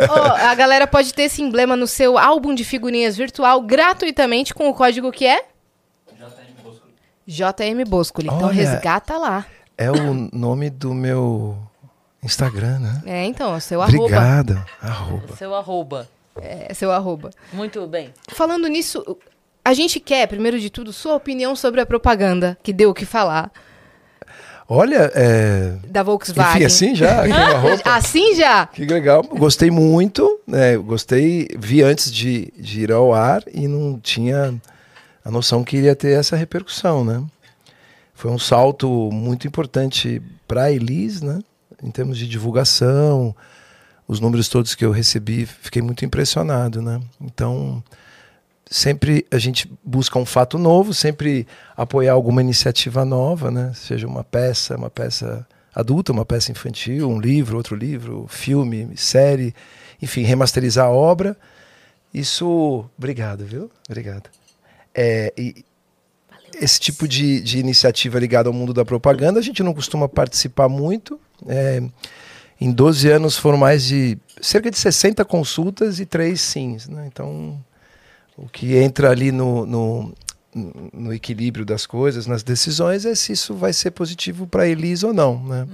Ó, 0.09 0.35
a 0.35 0.55
galera 0.55 0.85
pode 0.87 1.13
ter 1.13 1.23
esse 1.23 1.41
emblema 1.41 1.75
no 1.75 1.87
seu 1.87 2.17
álbum 2.17 2.53
de 2.53 2.63
figurinhas 2.63 3.17
virtual 3.17 3.61
gratuitamente 3.61 4.53
com 4.53 4.69
o 4.69 4.73
código 4.73 5.11
que 5.11 5.25
é? 5.25 5.45
JM 7.27 7.83
Boscoli. 7.87 8.27
Então 8.27 8.47
Olha. 8.47 8.53
resgata 8.53 9.17
lá. 9.17 9.45
é 9.77 9.89
o 9.91 10.13
nome 10.33 10.69
do 10.69 10.93
meu 10.93 11.57
Instagram, 12.23 12.79
né? 12.79 13.01
É, 13.05 13.25
então, 13.25 13.55
é 13.55 13.59
seu 13.59 13.81
arroba. 13.81 13.97
Obrigado. 14.03 14.65
Arroba. 14.81 15.35
Seu 15.35 15.53
arroba. 15.55 16.09
É 16.41 16.73
seu 16.73 16.91
arroba. 16.91 17.29
Muito 17.53 17.85
bem. 17.85 18.13
Falando 18.29 18.67
nisso, 18.67 19.17
a 19.69 19.73
gente 19.73 19.99
quer, 19.99 20.27
primeiro 20.27 20.59
de 20.59 20.69
tudo, 20.69 20.91
sua 20.91 21.15
opinião 21.15 21.55
sobre 21.55 21.79
a 21.79 21.85
propaganda 21.85 22.57
que 22.63 22.73
deu 22.73 22.89
o 22.89 22.93
que 22.93 23.05
falar 23.05 23.51
Olha, 24.67 25.11
é... 25.13 25.77
da 25.87 26.01
Volkswagen. 26.01 26.57
enfim, 26.57 26.65
assim 26.65 26.95
já. 26.95 27.23
Assim 27.85 28.35
já? 28.35 28.67
Que 28.67 28.85
legal, 28.85 29.23
gostei 29.23 29.71
muito, 29.71 30.39
né? 30.45 30.77
Gostei, 30.77 31.47
vi 31.57 31.81
antes 31.81 32.11
de, 32.11 32.51
de 32.55 32.81
ir 32.81 32.91
ao 32.91 33.13
ar 33.13 33.43
e 33.51 33.67
não 33.67 33.99
tinha 33.99 34.53
a 35.25 35.31
noção 35.31 35.63
que 35.63 35.77
iria 35.77 35.95
ter 35.95 36.11
essa 36.11 36.35
repercussão, 36.35 37.03
né? 37.03 37.23
Foi 38.13 38.29
um 38.29 38.37
salto 38.37 38.87
muito 39.11 39.47
importante 39.47 40.21
para 40.47 40.63
a 40.63 40.71
Elis, 40.71 41.21
né? 41.21 41.39
Em 41.83 41.89
termos 41.89 42.17
de 42.17 42.27
divulgação, 42.27 43.35
os 44.07 44.19
números 44.19 44.49
todos 44.49 44.75
que 44.75 44.85
eu 44.85 44.91
recebi, 44.91 45.45
fiquei 45.45 45.81
muito 45.81 46.05
impressionado, 46.05 46.81
né? 46.81 46.99
Então, 47.21 47.83
sempre 48.69 49.25
a 49.31 49.37
gente 49.39 49.71
busca 49.83 50.19
um 50.19 50.25
fato 50.25 50.57
novo, 50.57 50.93
sempre 50.93 51.47
apoiar 51.75 52.13
alguma 52.13 52.41
iniciativa 52.41 53.03
nova, 53.03 53.49
né? 53.49 53.71
Seja 53.73 54.05
uma 54.05 54.23
peça, 54.23 54.75
uma 54.77 54.89
peça 54.89 55.45
adulta, 55.73 56.11
uma 56.11 56.25
peça 56.25 56.51
infantil, 56.51 57.09
um 57.09 57.19
livro, 57.19 57.57
outro 57.57 57.75
livro, 57.75 58.27
filme, 58.29 58.95
série, 58.95 59.55
enfim, 60.01 60.21
remasterizar 60.21 60.85
a 60.85 60.91
obra. 60.91 61.35
Isso, 62.13 62.85
obrigado, 62.97 63.43
viu? 63.43 63.71
Obrigado. 63.87 64.29
É, 64.93 65.33
e 65.37 65.65
esse 66.61 66.79
tipo 66.79 67.07
de, 67.07 67.41
de 67.41 67.59
iniciativa 67.59 68.19
ligada 68.19 68.49
ao 68.49 68.53
mundo 68.53 68.73
da 68.73 68.85
propaganda, 68.85 69.39
a 69.39 69.43
gente 69.43 69.63
não 69.63 69.73
costuma 69.73 70.07
participar 70.07 70.69
muito. 70.69 71.19
É, 71.47 71.81
em 72.61 72.71
12 72.71 73.09
anos 73.09 73.37
foram 73.37 73.57
mais 73.57 73.83
de 73.85 74.17
cerca 74.41 74.69
de 74.69 74.77
60 74.77 75.23
consultas 75.25 75.99
e 75.99 76.05
três 76.05 76.41
sims. 76.41 76.87
Né? 76.87 77.05
Então, 77.07 77.63
o 78.43 78.49
que 78.51 78.75
entra 78.75 79.09
ali 79.09 79.31
no, 79.31 79.65
no, 79.65 80.13
no 80.93 81.13
equilíbrio 81.13 81.65
das 81.65 81.85
coisas, 81.85 82.25
nas 82.27 82.43
decisões, 82.43 83.05
é 83.05 83.13
se 83.15 83.31
isso 83.33 83.53
vai 83.53 83.73
ser 83.73 83.91
positivo 83.91 84.47
para 84.47 84.67
Elis 84.67 85.03
ou 85.03 85.13
não. 85.13 85.43
Né? 85.43 85.67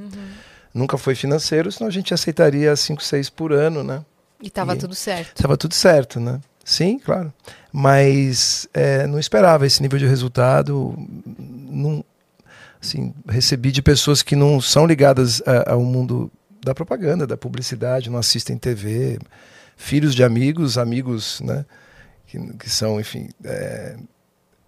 Nunca 0.74 0.98
foi 0.98 1.16
financeiro, 1.16 1.72
senão 1.72 1.88
a 1.88 1.92
gente 1.92 2.14
aceitaria 2.14 2.76
5, 2.76 3.02
6 3.04 3.30
por 3.30 3.54
ano, 3.54 3.84
né? 3.84 4.04
E 4.42 4.50
tava 4.50 4.76
E- 4.76 4.78
tudo 4.78 4.94
certo. 4.94 5.36
Estava 5.36 5.56
tudo 5.58 5.74
certo, 5.74 6.20
né? 6.20 6.40
Sim, 6.64 7.00
claro. 7.00 7.32
Mas 7.72 8.68
é, 8.74 9.06
não 9.08 9.20
esperava 9.20 9.66
esse 9.68 9.82
nível 9.82 10.00
de 10.00 10.06
resultado. 10.08 10.96
Não, 11.38 12.04
assim, 12.82 13.14
recebi 13.30 13.72
de 13.72 13.82
pessoas 13.82 14.22
que 14.22 14.36
não 14.36 14.60
são 14.60 14.86
ligadas 14.86 15.42
a- 15.46 15.74
ao 15.74 15.82
mundo 15.82 16.30
da 16.64 16.74
propaganda, 16.74 17.28
da 17.28 17.38
publicidade, 17.38 18.10
não 18.10 18.18
assistem 18.18 18.58
TV, 18.58 19.20
filhos 19.78 20.16
de 20.16 20.24
amigos, 20.24 20.78
amigos, 20.78 21.40
né? 21.42 21.64
Que, 22.28 22.40
que 22.58 22.70
são, 22.70 23.00
enfim, 23.00 23.30
é, 23.44 23.96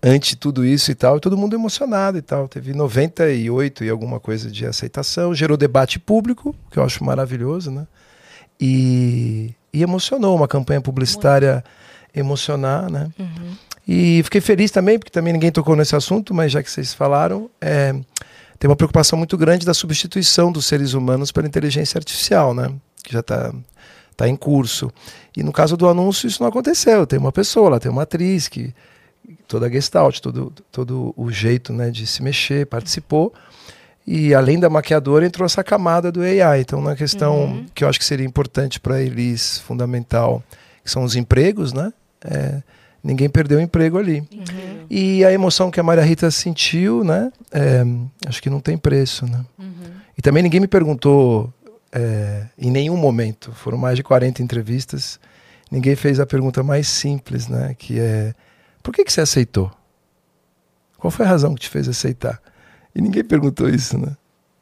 ante 0.02 0.36
tudo 0.36 0.66
isso 0.66 0.92
e 0.92 0.96
tal, 0.96 1.18
e 1.18 1.20
todo 1.20 1.38
mundo 1.38 1.56
emocionado 1.56 2.18
e 2.18 2.22
tal. 2.22 2.48
Teve 2.48 2.74
98 2.74 3.84
e 3.84 3.90
alguma 3.90 4.20
coisa 4.20 4.50
de 4.50 4.66
aceitação, 4.66 5.34
gerou 5.34 5.58
debate 5.58 6.00
público, 6.00 6.56
que 6.72 6.78
eu 6.78 6.84
acho 6.84 7.04
maravilhoso, 7.04 7.72
né? 7.72 7.88
E, 8.60 9.54
e 9.74 9.84
emocionou 9.84 10.36
uma 10.36 10.48
campanha 10.48 10.82
publicitária 10.82 11.64
emocionar, 12.16 12.90
né? 12.90 13.12
E 13.88 14.22
fiquei 14.24 14.42
feliz 14.42 14.72
também, 14.72 15.00
porque 15.00 15.12
também 15.12 15.32
ninguém 15.32 15.52
tocou 15.52 15.76
nesse 15.76 15.96
assunto, 15.96 16.34
mas 16.34 16.52
já 16.52 16.62
que 16.62 16.70
vocês 16.70 16.94
falaram, 16.94 17.50
é, 17.62 17.94
tem 18.60 18.70
uma 18.70 18.76
preocupação 18.76 19.18
muito 19.18 19.38
grande 19.38 19.66
da 19.66 19.74
substituição 19.74 20.52
dos 20.52 20.66
seres 20.66 20.94
humanos 20.94 21.32
pela 21.32 21.48
inteligência 21.48 21.98
artificial, 21.98 22.54
né? 22.54 22.74
Que 23.04 23.14
já 23.14 23.22
está 23.22 23.54
tá 24.18 24.28
em 24.28 24.36
curso. 24.36 24.92
E 25.36 25.44
no 25.44 25.54
caso 25.54 25.78
do 25.78 25.88
anúncio, 25.88 26.28
isso 26.28 26.42
não 26.42 26.50
aconteceu. 26.50 27.06
Tem 27.06 27.20
uma 27.20 27.32
pessoa 27.32 27.70
lá, 27.70 27.80
tem 27.80 27.92
uma 27.92 28.02
atriz 28.02 28.48
que 28.48 28.74
toda 29.48 29.68
a 29.68 29.70
gestalt, 29.70 30.20
todo, 30.20 30.52
todo 30.72 31.14
o 31.16 31.32
jeito 31.32 31.72
né, 31.72 31.92
de 31.92 32.08
se 32.08 32.24
mexer, 32.24 32.66
participou. 32.66 33.32
E 34.06 34.34
além 34.34 34.60
da 34.60 34.70
maquiadora, 34.70 35.26
entrou 35.26 35.46
essa 35.46 35.64
camada 35.64 36.12
do 36.12 36.22
AI. 36.22 36.62
Então, 36.62 36.82
na 36.82 36.96
questão 36.96 37.42
Uhum. 37.42 37.66
que 37.76 37.84
eu 37.84 37.90
acho 37.90 38.00
que 38.00 38.06
seria 38.06 38.26
importante 38.26 38.80
para 38.80 39.02
eles, 39.02 39.60
fundamental, 39.60 40.42
que 40.84 40.90
são 40.90 41.04
os 41.04 41.16
empregos, 41.16 41.74
né? 41.74 41.92
É, 42.24 42.64
ninguém 43.04 43.30
perdeu 43.30 43.58
o 43.60 43.62
emprego 43.62 43.98
ali. 43.98 44.18
Incrível. 44.32 44.86
E 44.90 45.26
a 45.26 45.32
emoção 45.32 45.70
que 45.70 45.80
a 45.80 45.84
Maria 45.84 46.04
Rita 46.04 46.32
sentiu, 46.32 47.04
né? 47.04 47.32
é, 47.52 47.84
acho 48.26 48.42
que 48.42 48.50
não 48.50 48.62
tem 48.62 48.78
preço, 48.78 49.26
né? 49.26 49.44
Uhum. 49.60 49.92
E 50.18 50.22
também 50.22 50.42
ninguém 50.42 50.62
me 50.62 50.68
perguntou 50.68 51.54
é, 51.92 52.48
em 52.58 52.72
nenhum 52.72 52.98
momento, 52.98 53.52
foram 53.52 53.78
mais 53.78 53.96
de 53.96 54.04
40 54.04 54.42
entrevistas, 54.42 55.20
ninguém 55.72 55.96
fez 55.96 56.20
a 56.20 56.26
pergunta 56.26 56.64
mais 56.64 56.88
simples, 56.88 57.48
né? 57.48 57.76
Que 57.78 58.00
é, 58.00 58.34
por 58.84 58.94
que, 58.94 59.04
que 59.04 59.12
você 59.12 59.22
aceitou? 59.22 59.72
Qual 60.98 61.12
foi 61.12 61.26
a 61.26 61.30
razão 61.30 61.54
que 61.54 61.62
te 61.62 61.70
fez 61.70 61.88
aceitar? 61.88 62.42
E 62.96 63.02
ninguém 63.02 63.24
perguntou 63.24 63.70
isso, 63.70 63.98
né? 63.98 64.16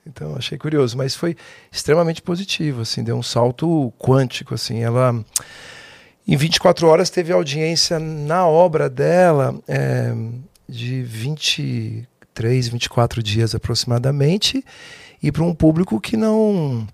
Então 0.05 0.35
achei 0.35 0.57
curioso, 0.57 0.97
mas 0.97 1.15
foi 1.15 1.35
extremamente 1.71 2.21
positivo, 2.21 2.81
assim, 2.81 3.03
deu 3.03 3.15
um 3.15 3.23
salto 3.23 3.91
quântico, 3.97 4.53
assim, 4.53 4.83
ela 4.83 5.25
em 6.27 6.35
24 6.35 6.87
horas 6.87 7.09
teve 7.09 7.31
audiência 7.31 7.99
na 7.99 8.47
obra 8.47 8.89
dela 8.89 9.59
é, 9.67 10.13
de 10.67 11.01
23, 11.03 12.67
24 12.67 13.21
dias 13.23 13.55
aproximadamente, 13.55 14.63
e 15.21 15.31
para 15.31 15.43
um 15.43 15.53
público 15.53 15.99
que 15.99 16.17
não 16.17 16.87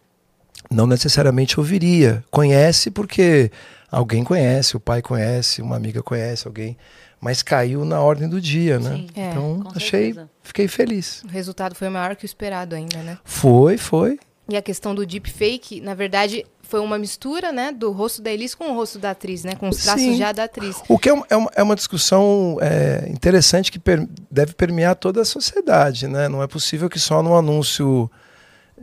não 0.72 0.88
necessariamente 0.88 1.60
ouviria. 1.60 2.24
Conhece 2.32 2.90
porque 2.90 3.52
alguém 3.92 4.24
conhece, 4.24 4.76
o 4.78 4.80
pai 4.80 5.02
conhece, 5.02 5.62
uma 5.62 5.76
amiga 5.76 6.02
conhece, 6.02 6.48
alguém, 6.48 6.78
mas 7.20 7.44
caiu 7.44 7.84
na 7.86 8.00
ordem 8.02 8.28
do 8.30 8.40
dia, 8.42 8.80
né? 8.80 8.96
Sim, 8.96 9.08
É, 9.16 9.30
então 9.30 9.64
achei, 9.76 10.06
certeza. 10.14 10.30
fiquei 10.42 10.68
feliz. 10.68 11.22
O 11.24 11.28
resultado 11.28 11.76
foi 11.76 11.90
maior 11.90 12.16
que 12.16 12.24
o 12.24 12.26
esperado 12.26 12.74
ainda, 12.76 12.98
né? 13.00 13.18
Foi, 13.24 13.78
foi. 13.78 14.18
E 14.50 14.56
a 14.58 14.62
questão 14.62 14.96
do 14.96 15.06
deepfake, 15.06 15.80
na 15.82 15.94
verdade, 15.94 16.46
foi 16.64 16.80
uma 16.80 16.98
mistura, 16.98 17.52
né, 17.52 17.72
do 17.72 17.92
rosto 17.92 18.22
da 18.22 18.32
Elis 18.32 18.56
com 18.56 18.72
o 18.72 18.74
rosto 18.76 18.98
da 18.98 19.12
atriz, 19.12 19.44
né? 19.44 19.56
Com 19.56 19.70
os 19.70 19.78
traços 19.84 20.02
Sim. 20.02 20.18
já 20.18 20.32
da 20.32 20.46
atriz. 20.46 20.78
O 20.90 20.98
que 20.98 21.10
é 21.10 21.14
uma, 21.14 21.26
é 21.30 21.36
uma, 21.36 21.52
é 21.58 21.64
uma 21.64 21.76
discussão 21.76 22.58
é, 22.62 23.08
interessante 23.10 23.72
que 23.72 23.78
per- 23.80 24.08
deve 24.30 24.54
permear 24.54 24.96
toda 24.96 25.22
a 25.22 25.26
sociedade, 25.26 26.08
né? 26.08 26.28
Não 26.28 26.42
é 26.42 26.48
possível 26.48 26.90
que 26.90 27.00
só 27.00 27.22
no 27.22 27.36
anúncio 27.38 28.10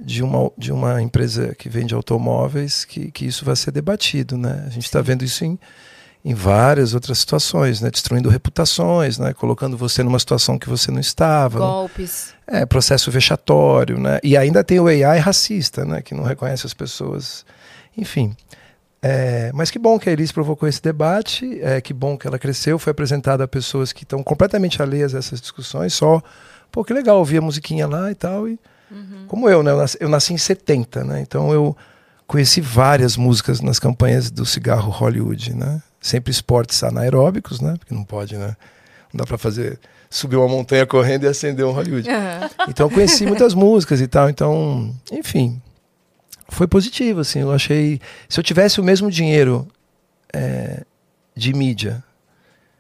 de 0.01 0.23
uma, 0.23 0.51
de 0.57 0.73
uma 0.73 1.03
empresa 1.03 1.55
que 1.55 1.69
vende 1.69 1.95
automóveis 1.95 2.85
que, 2.85 3.11
que 3.11 3.27
isso 3.27 3.45
vai 3.45 3.57
ser 3.57 3.71
debatido, 3.71 4.37
né? 4.37 4.65
A 4.67 4.71
gente 4.71 4.85
está 4.85 5.01
vendo 5.01 5.25
isso 5.25 5.45
em, 5.45 5.59
em 6.25 6.35
várias 6.35 6.95
outras 6.95 7.19
situações, 7.19 7.81
né? 7.81 7.91
Destruindo 7.91 8.29
reputações, 8.29 9.19
né? 9.19 9.33
Colocando 9.33 9.77
você 9.77 10.03
numa 10.03 10.19
situação 10.19 10.59
que 10.59 10.69
você 10.69 10.91
não 10.91 11.01
estava. 11.01 11.59
Golpes. 11.59 12.35
É, 12.47 12.65
processo 12.65 13.11
vexatório, 13.11 13.99
né? 13.99 14.19
E 14.23 14.37
ainda 14.37 14.63
tem 14.65 14.81
o 14.81 14.87
AI 14.87 15.19
racista, 15.19 15.85
né? 15.85 16.03
Que 16.03 16.15
não 16.15 16.25
reconhece 16.25 16.67
as 16.67 16.75
pessoas. 16.75 17.45
Enfim. 17.97 18.37
É, 19.01 19.53
mas 19.55 19.71
que 19.71 19.79
bom 19.79 19.99
que 19.99 20.09
a 20.09 20.13
Elis 20.13 20.33
provocou 20.33 20.69
esse 20.69 20.83
debate, 20.83 21.61
é, 21.63 21.81
que 21.81 21.95
bom 21.95 22.19
que 22.19 22.27
ela 22.27 22.39
cresceu, 22.39 22.79
foi 22.81 22.91
apresentada 22.91 23.45
a 23.45 23.49
pessoas 23.49 23.93
que 23.93 24.03
estão 24.03 24.25
completamente 24.25 24.83
alheias 24.83 25.15
a 25.15 25.19
essas 25.19 25.41
discussões, 25.41 25.95
só, 25.95 26.21
pô, 26.73 26.85
que 26.85 26.93
legal, 26.93 27.17
ouvir 27.19 27.39
a 27.39 27.41
musiquinha 27.41 27.87
lá 27.87 28.11
e 28.11 28.15
tal, 28.17 28.49
e 28.49 28.59
como 29.27 29.49
eu, 29.49 29.63
né, 29.63 29.71
eu 29.71 29.77
nasci, 29.77 29.99
eu 30.01 30.09
nasci 30.09 30.35
em 30.35 30.39
70, 30.39 31.05
né, 31.05 31.21
então 31.21 31.53
eu 31.53 31.77
conheci 32.27 32.61
várias 32.61 33.17
músicas 33.17 33.61
nas 33.61 33.79
campanhas 33.79 34.31
do 34.31 34.45
cigarro 34.45 34.91
Hollywood, 34.91 35.55
né, 35.55 35.83
sempre 36.01 36.31
esportes 36.31 36.83
anaeróbicos, 36.83 37.61
né, 37.61 37.75
porque 37.79 37.95
não 37.95 38.05
pode, 38.05 38.37
né, 38.37 38.57
não 39.13 39.19
dá 39.19 39.27
pra 39.27 39.39
fazer, 39.39 39.79
subir 40.11 40.37
uma 40.37 40.49
montanha 40.49 40.87
correndo 40.87 41.25
e 41.25 41.27
acender 41.27 41.65
um 41.65 41.73
Hollywood. 41.73 42.09
Aham. 42.09 42.51
Então 42.69 42.87
eu 42.87 42.91
conheci 42.91 43.27
muitas 43.27 43.55
músicas 43.55 44.01
e 44.01 44.07
tal, 44.07 44.29
então, 44.29 44.95
enfim, 45.13 45.61
foi 46.49 46.67
positivo, 46.67 47.21
assim, 47.21 47.41
eu 47.41 47.53
achei, 47.53 48.01
se 48.29 48.39
eu 48.41 48.45
tivesse 48.45 48.81
o 48.81 48.85
mesmo 48.85 49.11
dinheiro 49.11 49.69
é, 50.33 50.85
de 51.37 51.53
mídia, 51.53 52.03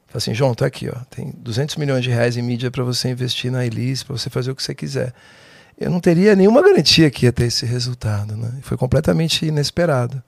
falei 0.06 0.16
assim, 0.16 0.34
João, 0.34 0.54
tá 0.54 0.64
aqui, 0.66 0.88
ó, 0.88 0.98
tem 1.10 1.32
200 1.36 1.76
milhões 1.76 2.02
de 2.02 2.10
reais 2.10 2.36
em 2.36 2.42
mídia 2.42 2.70
para 2.70 2.82
você 2.82 3.10
investir 3.10 3.52
na 3.52 3.64
Elis, 3.64 4.02
para 4.02 4.16
você 4.16 4.30
fazer 4.30 4.50
o 4.50 4.56
que 4.56 4.62
você 4.62 4.74
quiser. 4.74 5.12
Eu 5.80 5.90
não 5.90 6.00
teria 6.00 6.34
nenhuma 6.34 6.60
garantia 6.62 7.10
que 7.10 7.26
ia 7.26 7.32
ter 7.32 7.44
esse 7.44 7.64
resultado, 7.64 8.36
né? 8.36 8.52
Foi 8.62 8.76
completamente 8.76 9.46
inesperado. 9.46 10.22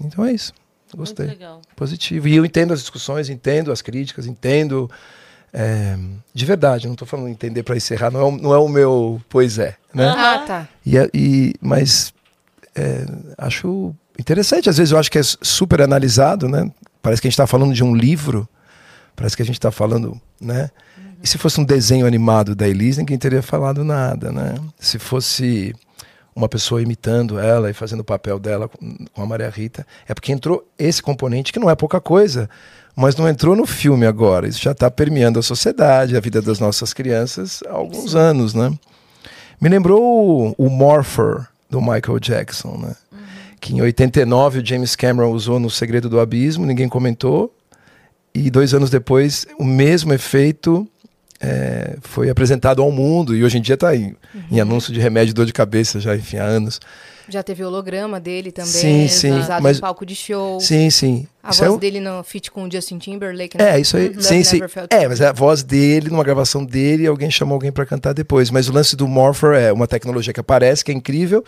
Então 0.00 0.24
é 0.24 0.32
isso. 0.32 0.52
Gostei 0.94 1.26
Muito 1.26 1.38
legal. 1.38 1.62
positivo. 1.76 2.26
E 2.28 2.34
eu 2.36 2.44
entendo 2.44 2.72
as 2.72 2.80
discussões, 2.80 3.28
entendo 3.30 3.70
as 3.72 3.80
críticas, 3.80 4.26
entendo. 4.26 4.90
é, 5.52 5.96
de 6.32 6.44
verdade, 6.46 6.86
não 6.86 6.92
estou 6.94 7.08
falando 7.08 7.28
entender 7.28 7.62
para 7.64 7.76
encerrar, 7.76 8.10
não 8.10 8.20
é, 8.20 8.24
o- 8.24 8.30
não 8.30 8.54
é 8.54 8.58
o 8.58 8.68
meu 8.68 9.20
pois 9.28 9.58
é. 9.58 9.76
Né? 9.92 10.06
Ah, 10.08 10.44
tá. 10.46 10.68
E, 10.86 10.96
e- 11.12 11.54
mas 11.60 12.12
é, 12.76 13.04
acho 13.38 13.92
interessante, 14.18 14.70
às 14.70 14.76
vezes 14.78 14.92
eu 14.92 14.98
acho 14.98 15.10
que 15.10 15.18
é 15.18 15.22
super 15.24 15.80
analisado, 15.82 16.48
né? 16.48 16.70
Parece 17.02 17.20
que 17.20 17.26
a 17.26 17.30
gente 17.30 17.34
está 17.34 17.46
falando 17.48 17.72
de 17.74 17.82
um 17.82 17.94
livro, 17.96 18.48
parece 19.16 19.34
que 19.36 19.42
a 19.42 19.44
gente 19.44 19.56
está 19.58 19.72
falando, 19.72 20.20
né? 20.40 20.70
E 21.22 21.28
se 21.28 21.36
fosse 21.36 21.60
um 21.60 21.64
desenho 21.64 22.06
animado 22.06 22.54
da 22.54 22.66
Elise, 22.66 23.00
ninguém 23.00 23.18
teria 23.18 23.42
falado 23.42 23.84
nada, 23.84 24.32
né? 24.32 24.54
Se 24.78 24.98
fosse 24.98 25.74
uma 26.34 26.48
pessoa 26.48 26.80
imitando 26.80 27.38
ela 27.38 27.70
e 27.70 27.74
fazendo 27.74 28.00
o 28.00 28.04
papel 28.04 28.38
dela 28.38 28.68
com 28.68 29.22
a 29.22 29.26
Maria 29.26 29.50
Rita, 29.50 29.86
é 30.08 30.14
porque 30.14 30.32
entrou 30.32 30.66
esse 30.78 31.02
componente 31.02 31.52
que 31.52 31.58
não 31.58 31.68
é 31.68 31.74
pouca 31.74 32.00
coisa, 32.00 32.48
mas 32.96 33.16
não 33.16 33.28
entrou 33.28 33.54
no 33.54 33.66
filme 33.66 34.06
agora. 34.06 34.48
Isso 34.48 34.62
já 34.62 34.72
está 34.72 34.90
permeando 34.90 35.38
a 35.38 35.42
sociedade, 35.42 36.16
a 36.16 36.20
vida 36.20 36.40
das 36.40 36.58
nossas 36.58 36.94
crianças 36.94 37.62
há 37.68 37.72
alguns 37.72 38.14
anos, 38.14 38.54
né? 38.54 38.72
Me 39.60 39.68
lembrou 39.68 40.02
o, 40.02 40.54
o 40.56 40.70
Morpher 40.70 41.46
do 41.68 41.82
Michael 41.82 42.18
Jackson, 42.18 42.78
né? 42.78 42.94
Que 43.60 43.74
em 43.74 43.82
89 43.82 44.60
o 44.60 44.66
James 44.66 44.96
Cameron 44.96 45.32
usou 45.32 45.60
no 45.60 45.68
Segredo 45.68 46.08
do 46.08 46.18
Abismo, 46.18 46.64
ninguém 46.64 46.88
comentou. 46.88 47.54
E 48.34 48.50
dois 48.50 48.72
anos 48.72 48.88
depois, 48.88 49.46
o 49.58 49.64
mesmo 49.64 50.14
efeito 50.14 50.88
é, 51.40 51.96
foi 52.02 52.28
apresentado 52.28 52.82
ao 52.82 52.90
mundo 52.92 53.34
e 53.34 53.42
hoje 53.42 53.58
em 53.58 53.62
dia 53.62 53.74
está 53.74 53.96
em, 53.96 54.14
em 54.50 54.60
anúncio 54.60 54.92
de 54.92 55.00
remédio 55.00 55.28
de 55.28 55.34
dor 55.34 55.46
de 55.46 55.52
cabeça 55.52 55.98
já, 56.00 56.14
enfim, 56.16 56.36
há 56.36 56.44
anos. 56.44 56.80
Já 57.28 57.42
teve 57.44 57.62
holograma 57.64 58.18
dele 58.18 58.50
também. 58.50 58.70
Sim, 58.70 59.06
sim, 59.08 59.38
Usado 59.38 59.62
mas- 59.62 59.78
em 59.78 59.80
palco 59.80 60.04
de 60.04 60.16
show. 60.16 60.58
Sim, 60.60 60.90
sim. 60.90 61.26
A 61.42 61.50
Isso 61.50 61.62
é 61.62 61.66
voz 61.68 61.76
um- 61.76 61.80
dele 61.80 62.00
no 62.00 62.22
feat 62.24 62.50
com 62.50 62.64
o 62.64 62.70
Justin 62.70 62.98
Timberlake, 62.98 63.56
né? 63.56 63.76
É, 63.76 63.80
isso 63.80 63.96
aí. 63.96 64.08
Love 64.08 64.22
Sim, 64.22 64.42
sim. 64.42 64.60
É, 64.90 65.06
mas 65.06 65.20
é 65.20 65.28
a 65.28 65.32
voz 65.32 65.62
dele, 65.62 66.10
numa 66.10 66.24
gravação 66.24 66.64
dele, 66.64 67.06
alguém 67.06 67.30
chamou 67.30 67.54
alguém 67.54 67.70
pra 67.70 67.86
cantar 67.86 68.12
depois. 68.14 68.50
Mas 68.50 68.68
o 68.68 68.72
lance 68.72 68.96
do 68.96 69.06
Morpher 69.06 69.52
é 69.52 69.72
uma 69.72 69.86
tecnologia 69.86 70.32
que 70.32 70.40
aparece, 70.40 70.84
que 70.84 70.90
é 70.90 70.94
incrível, 70.94 71.44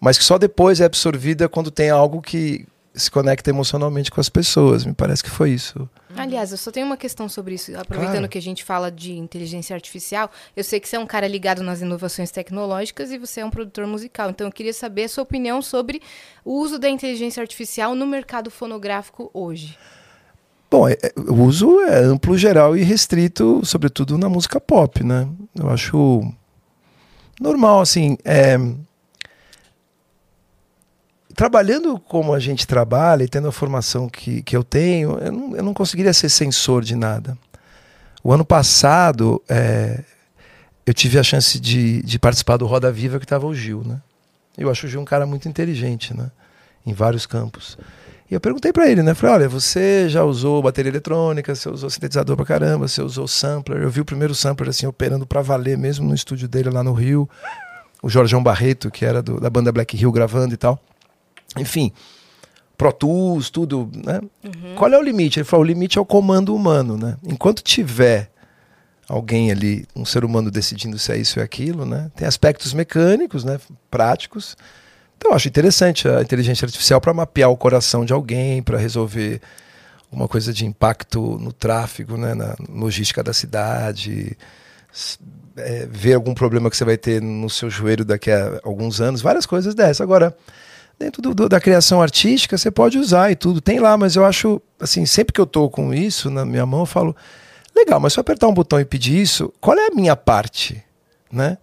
mas 0.00 0.18
que 0.18 0.24
só 0.24 0.36
depois 0.38 0.80
é 0.80 0.84
absorvida 0.84 1.48
quando 1.48 1.70
tem 1.70 1.88
algo 1.88 2.20
que 2.20 2.66
se 2.92 3.08
conecta 3.10 3.48
emocionalmente 3.48 4.10
com 4.10 4.20
as 4.20 4.28
pessoas. 4.28 4.84
Me 4.84 4.92
parece 4.92 5.22
que 5.22 5.30
foi 5.30 5.50
isso. 5.50 5.88
Aliás, 6.18 6.50
eu 6.52 6.58
só 6.58 6.70
tenho 6.70 6.86
uma 6.86 6.96
questão 6.96 7.28
sobre 7.28 7.54
isso. 7.54 7.76
Aproveitando 7.78 8.14
Claro. 8.16 8.28
que 8.28 8.38
a 8.38 8.42
gente 8.42 8.64
fala 8.64 8.90
de 8.90 9.12
inteligência 9.12 9.74
artificial, 9.74 10.30
eu 10.56 10.64
sei 10.64 10.80
que 10.80 10.88
você 10.88 10.96
é 10.96 10.98
um 10.98 11.06
cara 11.06 11.28
ligado 11.28 11.62
nas 11.62 11.80
inovações 11.82 12.30
tecnológicas 12.30 13.10
e 13.10 13.18
você 13.18 13.40
é 13.40 13.44
um 13.44 13.50
produtor 13.50 13.86
musical. 13.86 14.30
Então 14.30 14.46
eu 14.46 14.52
queria 14.52 14.72
saber 14.72 15.04
a 15.04 15.08
sua 15.08 15.22
opinião 15.24 15.60
sobre 15.60 16.00
o 16.44 16.54
uso 16.60 16.78
da 16.78 16.88
inteligência 16.88 17.40
artificial 17.40 17.94
no 17.94 18.06
mercado 18.06 18.50
fonográfico 18.50 19.30
hoje. 19.34 19.76
Bom, 20.70 20.88
é- 20.88 20.94
é- 21.02 21.12
o 21.30 21.42
uso 21.44 21.80
é 21.82 21.98
amplo, 22.00 22.36
geral 22.36 22.76
e 22.76 22.82
restrito, 22.82 23.60
sobretudo 23.64 24.18
na 24.18 24.28
música 24.28 24.60
pop, 24.60 25.04
né? 25.04 25.28
Eu 25.54 25.70
acho 25.70 26.22
normal, 27.40 27.80
assim. 27.80 28.16
é, 28.24 28.56
Trabalhando 31.36 31.98
como 31.98 32.32
a 32.32 32.40
gente 32.40 32.66
trabalha 32.66 33.22
e 33.22 33.28
tendo 33.28 33.46
a 33.46 33.52
formação 33.52 34.08
que, 34.08 34.40
que 34.42 34.56
eu 34.56 34.64
tenho, 34.64 35.18
eu 35.18 35.30
não, 35.30 35.56
eu 35.56 35.62
não 35.62 35.74
conseguiria 35.74 36.14
ser 36.14 36.30
censor 36.30 36.82
de 36.82 36.96
nada. 36.96 37.36
O 38.24 38.32
ano 38.32 38.44
passado, 38.44 39.42
é, 39.46 40.02
eu 40.86 40.94
tive 40.94 41.18
a 41.18 41.22
chance 41.22 41.60
de, 41.60 42.02
de 42.02 42.18
participar 42.18 42.56
do 42.56 42.64
Roda 42.66 42.90
Viva 42.90 43.18
que 43.18 43.26
estava 43.26 43.46
o 43.46 43.54
Gil, 43.54 43.82
né? 43.84 44.00
Eu 44.56 44.70
acho 44.70 44.86
o 44.86 44.88
Gil 44.88 44.98
um 45.00 45.04
cara 45.04 45.26
muito 45.26 45.46
inteligente, 45.46 46.16
né? 46.16 46.30
Em 46.86 46.94
vários 46.94 47.26
campos. 47.26 47.76
E 48.30 48.34
eu 48.34 48.40
perguntei 48.40 48.72
pra 48.72 48.88
ele, 48.88 49.02
né? 49.02 49.12
Falei, 49.12 49.34
olha, 49.36 49.48
você 49.48 50.08
já 50.08 50.24
usou 50.24 50.62
bateria 50.62 50.90
eletrônica, 50.90 51.54
você 51.54 51.68
usou 51.68 51.90
sintetizador 51.90 52.34
pra 52.34 52.46
caramba, 52.46 52.88
você 52.88 53.02
usou 53.02 53.28
sampler. 53.28 53.82
Eu 53.82 53.90
vi 53.90 54.00
o 54.00 54.04
primeiro 54.06 54.34
sampler 54.34 54.70
assim 54.70 54.86
operando 54.86 55.26
pra 55.26 55.42
valer 55.42 55.76
mesmo 55.76 56.08
no 56.08 56.14
estúdio 56.14 56.48
dele 56.48 56.70
lá 56.70 56.82
no 56.82 56.94
Rio. 56.94 57.28
O 58.02 58.08
Jorgeão 58.08 58.42
Barreto, 58.42 58.90
que 58.90 59.04
era 59.04 59.22
do- 59.22 59.38
da 59.38 59.50
banda 59.50 59.70
Black 59.70 59.96
Hill 60.00 60.10
gravando 60.10 60.54
e 60.54 60.56
tal. 60.56 60.80
Enfim, 61.58 61.92
Pro 62.76 62.92
Tools, 62.92 63.50
tudo, 63.50 63.90
né? 64.04 64.20
Qual 64.76 64.90
é 64.92 64.98
o 64.98 65.02
limite? 65.02 65.38
Ele 65.38 65.44
falou, 65.44 65.64
o 65.64 65.66
limite 65.66 65.98
é 65.98 66.00
o 66.00 66.04
comando 66.04 66.54
humano, 66.54 66.96
né? 66.96 67.16
Enquanto 67.24 67.62
tiver 67.62 68.30
alguém 69.08 69.50
ali, 69.50 69.86
um 69.94 70.04
ser 70.04 70.24
humano 70.24 70.50
decidindo 70.50 70.98
se 70.98 71.12
é 71.12 71.16
isso 71.16 71.38
ou 71.38 71.44
aquilo, 71.44 71.86
né? 71.86 72.10
Tem 72.14 72.26
aspectos 72.26 72.74
mecânicos, 72.74 73.44
né? 73.44 73.58
Práticos. 73.90 74.56
Então, 75.16 75.30
eu 75.30 75.36
acho 75.36 75.48
interessante 75.48 76.06
a 76.06 76.20
inteligência 76.20 76.66
artificial 76.66 77.00
para 77.00 77.14
mapear 77.14 77.50
o 77.50 77.56
coração 77.56 78.04
de 78.04 78.12
alguém, 78.12 78.62
para 78.62 78.76
resolver 78.76 79.40
alguma 80.10 80.28
coisa 80.28 80.52
de 80.52 80.66
impacto 80.66 81.38
no 81.38 81.52
tráfego, 81.52 82.16
né, 82.16 82.34
na 82.34 82.54
logística 82.68 83.22
da 83.22 83.32
cidade, 83.32 84.36
é, 85.56 85.86
ver 85.90 86.14
algum 86.14 86.34
problema 86.34 86.70
que 86.70 86.76
você 86.76 86.84
vai 86.84 86.96
ter 86.96 87.20
no 87.20 87.50
seu 87.50 87.68
joelho 87.68 88.04
daqui 88.04 88.30
a 88.30 88.60
alguns 88.62 89.00
anos, 89.00 89.20
várias 89.20 89.46
coisas 89.46 89.74
dessas. 89.74 90.00
Agora, 90.00 90.36
dentro 90.98 91.20
do- 91.22 91.34
do- 91.34 91.48
da 91.48 91.60
criação 91.60 92.00
artística, 92.00 92.56
você 92.56 92.70
pode 92.70 92.98
usar 92.98 93.30
e 93.30 93.36
tudo, 93.36 93.60
tem 93.60 93.78
lá, 93.78 93.96
mas 93.96 94.16
eu 94.16 94.24
acho, 94.24 94.60
assim, 94.80 95.04
sempre 95.06 95.32
que 95.32 95.40
eu 95.40 95.46
tô 95.46 95.68
com 95.68 95.92
isso 95.92 96.30
na 96.30 96.44
minha 96.44 96.64
mão, 96.66 96.80
eu 96.80 96.86
falo, 96.86 97.14
legal, 97.74 98.00
mas 98.00 98.12
se 98.14 98.18
eu 98.18 98.22
apertar 98.22 98.48
um 98.48 98.54
botão 98.54 98.80
e 98.80 98.84
pedir 98.84 99.20
isso, 99.20 99.52
qual 99.60 99.76
é 99.76 99.86
a 99.88 99.94
minha 99.94 100.16
parte, 100.16 100.82
né? 101.30 101.58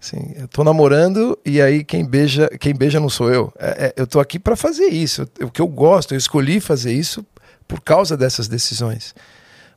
Assim, 0.00 0.32
eu 0.36 0.46
tô 0.46 0.62
namorando 0.62 1.36
e 1.44 1.60
aí 1.60 1.82
quem 1.82 2.04
beija, 2.04 2.48
quem 2.60 2.72
beija 2.72 3.00
não 3.00 3.08
sou 3.08 3.32
eu. 3.32 3.52
É- 3.58 3.86
é- 3.86 3.94
eu 3.96 4.06
tô 4.06 4.20
aqui 4.20 4.38
para 4.38 4.54
fazer 4.54 4.84
isso. 4.86 5.26
O 5.42 5.50
que 5.50 5.60
eu 5.60 5.66
gosto, 5.66 6.14
eu 6.14 6.18
escolhi 6.18 6.60
fazer 6.60 6.92
isso 6.92 7.26
por 7.66 7.80
causa 7.80 8.16
dessas 8.16 8.46
decisões. 8.46 9.12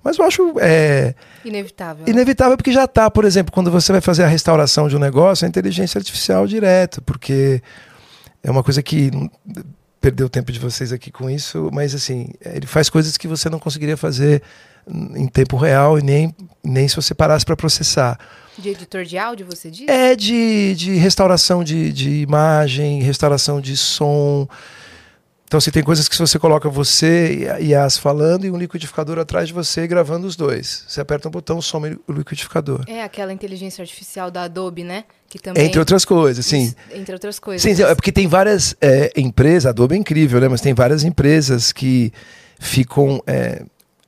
Mas 0.04 0.20
eu 0.20 0.26
acho 0.26 0.54
é, 0.60 1.16
Inevitável. 1.44 2.06
inevitável 2.08 2.56
porque 2.56 2.72
já 2.72 2.86
tá, 2.88 3.10
por 3.10 3.26
exemplo, 3.26 3.52
quando 3.52 3.72
você 3.72 3.92
vai 3.92 4.02
fazer 4.02 4.24
a 4.24 4.28
restauração 4.28 4.88
de 4.88 4.96
um 4.96 5.00
negócio, 5.00 5.44
a 5.44 5.50
inteligência 5.50 5.98
artificial 5.98 6.46
direto, 6.46 7.02
porque 7.02 7.60
é 8.44 8.52
uma 8.52 8.64
coisa 8.64 8.84
que 8.84 9.10
perdeu 10.02 10.28
o 10.28 10.30
tempo 10.30 10.52
de 10.52 10.60
vocês 10.60 10.92
aqui 10.92 11.10
com 11.10 11.30
isso, 11.30 11.70
mas 11.72 11.96
assim, 11.96 12.30
ele 12.42 12.68
faz 12.68 12.90
coisas 12.90 13.18
que 13.18 13.28
você 13.28 13.50
não 13.50 13.58
conseguiria 13.58 13.96
fazer 13.96 14.44
em 15.16 15.28
tempo 15.28 15.56
real 15.56 15.98
e 15.98 16.02
nem, 16.02 16.36
nem 16.62 16.88
se 16.88 16.96
você 16.96 17.14
parasse 17.14 17.46
para 17.46 17.56
processar. 17.56 18.20
De 18.58 18.70
editor 18.70 19.06
de 19.06 19.18
áudio, 19.18 19.46
você 19.46 19.72
diz? 19.72 19.88
É 19.88 20.16
de, 20.16 20.76
de 20.76 20.96
restauração 20.96 21.64
de, 21.64 21.92
de 21.92 22.22
imagem, 22.22 23.02
restauração 23.02 23.62
de 23.62 23.76
som. 23.78 24.48
Então, 25.54 25.60
assim, 25.60 25.70
tem 25.70 25.84
coisas 25.84 26.08
que 26.08 26.18
você 26.18 26.40
coloca 26.40 26.68
você 26.68 27.48
e, 27.62 27.76
as 27.76 27.96
falando 27.96 28.44
e 28.44 28.50
um 28.50 28.58
liquidificador 28.58 29.20
atrás 29.20 29.50
de 29.50 29.54
você 29.54 29.86
gravando 29.86 30.26
os 30.26 30.36
dois. 30.36 30.84
Você 30.88 31.00
aperta 31.00 31.28
um 31.28 31.32
botão, 31.32 31.62
some 31.62 31.96
o 32.08 32.12
liquidificador. 32.12 32.84
É 32.88 33.04
aquela 33.04 33.32
inteligência 33.32 33.84
artificial 33.84 34.32
da 34.32 34.46
Adobe, 34.46 34.84
né? 34.84 35.04
Que 35.30 35.38
também. 35.38 35.64
Entre 35.64 35.78
outras 35.78 36.06
coisas, 36.06 36.44
sim. 36.44 36.74
Entre 36.92 37.14
outras 37.14 37.38
coisas. 37.38 37.62
Sim, 37.62 37.84
é 37.84 37.94
porque 37.94 38.12
tem 38.12 38.28
várias 38.28 38.76
é, 38.82 39.12
empresas, 39.16 39.68
a 39.68 39.70
Adobe 39.70 39.94
é 39.94 39.98
incrível, 40.00 40.42
né? 40.42 40.48
Mas 40.48 40.60
tem 40.60 40.74
várias 40.74 41.04
empresas 41.04 41.72
que 41.72 42.12
ficam, 42.60 43.22
é, 43.28 43.62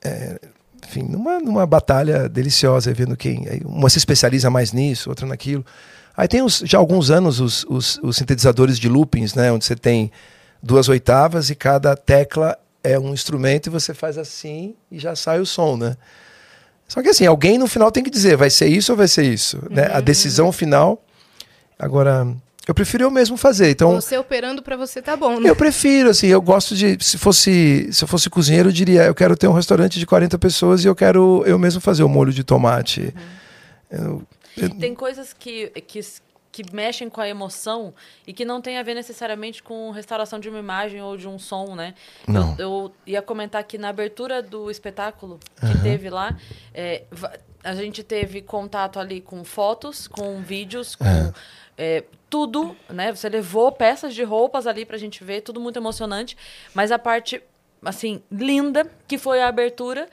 é, 0.03 0.39
enfim, 0.83 1.03
numa, 1.03 1.39
numa 1.39 1.67
batalha 1.67 2.27
deliciosa, 2.27 2.91
vendo 2.91 3.15
quem. 3.15 3.45
Uma 3.65 3.91
se 3.91 3.99
especializa 3.99 4.49
mais 4.49 4.73
nisso, 4.73 5.09
outra 5.09 5.27
naquilo. 5.27 5.63
Aí 6.17 6.27
tem 6.27 6.41
os- 6.41 6.63
já 6.65 6.79
há 6.79 6.81
alguns 6.81 7.11
anos 7.11 7.39
os, 7.39 7.63
os, 7.69 7.99
os 8.01 8.17
sintetizadores 8.17 8.79
de 8.79 8.89
loopings, 8.89 9.35
né? 9.35 9.51
Onde 9.51 9.63
você 9.63 9.75
tem 9.75 10.11
duas 10.65 10.89
oitavas 10.89 11.51
e 11.51 11.55
cada 11.55 11.95
tecla 11.95 12.57
é 12.83 12.97
um 12.97 13.13
instrumento 13.13 13.67
e 13.67 13.69
você 13.69 13.93
faz 13.93 14.17
assim 14.17 14.73
e 14.91 14.97
já 14.97 15.15
sai 15.15 15.39
o 15.39 15.45
som, 15.45 15.77
né? 15.77 15.95
Só 16.87 17.01
que 17.03 17.09
assim, 17.09 17.25
alguém 17.25 17.57
no 17.59 17.67
final 17.67 17.91
tem 17.91 18.03
que 18.03 18.09
dizer, 18.09 18.35
vai 18.35 18.49
ser 18.49 18.67
isso 18.67 18.91
ou 18.91 18.97
vai 18.97 19.07
ser 19.07 19.23
isso? 19.23 19.61
né? 19.69 19.89
A 19.93 19.99
decisão 20.01 20.51
final. 20.51 21.03
Agora, 21.77 22.27
eu 22.67 22.73
prefiro 22.73 23.03
eu 23.03 23.11
mesmo 23.11 23.37
fazer. 23.37 23.69
Então, 23.69 23.93
Você 23.99 24.17
operando 24.17 24.61
pra 24.63 24.75
você 24.75 25.01
tá 25.01 25.15
bom, 25.15 25.39
né? 25.39 25.49
eu 25.49 25.55
prefiro, 25.55 26.09
assim, 26.09 26.27
eu 26.27 26.41
gosto 26.41 26.75
de. 26.75 26.97
Se 27.03 27.17
fosse, 27.17 27.89
se 27.91 28.03
eu 28.03 28.07
fosse 28.07 28.29
cozinheiro, 28.29 28.69
eu 28.69 28.73
diria, 28.73 29.03
eu 29.03 29.13
quero 29.15 29.35
ter 29.35 29.47
um 29.47 29.53
restaurante 29.53 29.99
de 29.99 30.05
40 30.05 30.37
pessoas 30.39 30.83
e 30.83 30.87
eu 30.87 30.95
quero 30.95 31.43
eu 31.45 31.57
mesmo 31.59 31.79
fazer 31.81 32.03
o 32.03 32.09
molho 32.09 32.31
de 32.33 32.43
tomate. 32.43 33.13
Eu- 33.91 34.23
eu- 34.57 34.69
Tem 34.69 34.95
coisas 34.95 35.33
que, 35.37 35.67
que, 35.87 35.99
que 36.55 36.63
mexem 36.73 37.09
com 37.09 37.19
a 37.19 37.27
emoção 37.27 37.93
e 38.25 38.31
que 38.31 38.45
não 38.45 38.61
tem 38.61 38.77
a 38.77 38.83
ver 38.83 38.93
necessariamente 38.93 39.61
com 39.61 39.91
restauração 39.91 40.39
de 40.39 40.47
uma 40.47 40.57
imagem 40.57 41.01
ou 41.01 41.17
de 41.17 41.27
um 41.27 41.37
som, 41.37 41.75
né? 41.75 41.93
Não. 42.25 42.55
Eu, 42.57 42.57
eu 42.57 42.93
ia 43.05 43.21
comentar 43.21 43.61
que 43.65 43.77
na 43.77 43.89
abertura 43.89 44.41
do 44.41 44.71
espetáculo 44.71 45.37
que 45.59 45.83
teve 45.83 46.09
lá, 46.09 46.37
é, 46.73 47.03
a 47.61 47.75
gente 47.75 48.03
teve 48.03 48.41
contato 48.41 49.01
ali 49.01 49.19
com 49.19 49.43
fotos, 49.43 50.07
com 50.07 50.41
vídeos, 50.41 50.95
com 50.95 51.33
é, 51.77 52.05
tudo, 52.29 52.73
né? 52.87 53.13
Você 53.13 53.27
levou 53.27 53.69
peças 53.73 54.15
de 54.15 54.23
roupas 54.23 54.65
ali 54.65 54.85
pra 54.85 54.97
gente 54.97 55.25
ver, 55.25 55.41
tudo 55.41 55.59
muito 55.59 55.75
emocionante. 55.75 56.37
Mas 56.73 56.89
a 56.89 56.97
parte, 56.97 57.43
assim, 57.83 58.23
linda, 58.31 58.89
que 59.09 59.17
foi 59.17 59.41
a 59.41 59.49
abertura, 59.49 60.07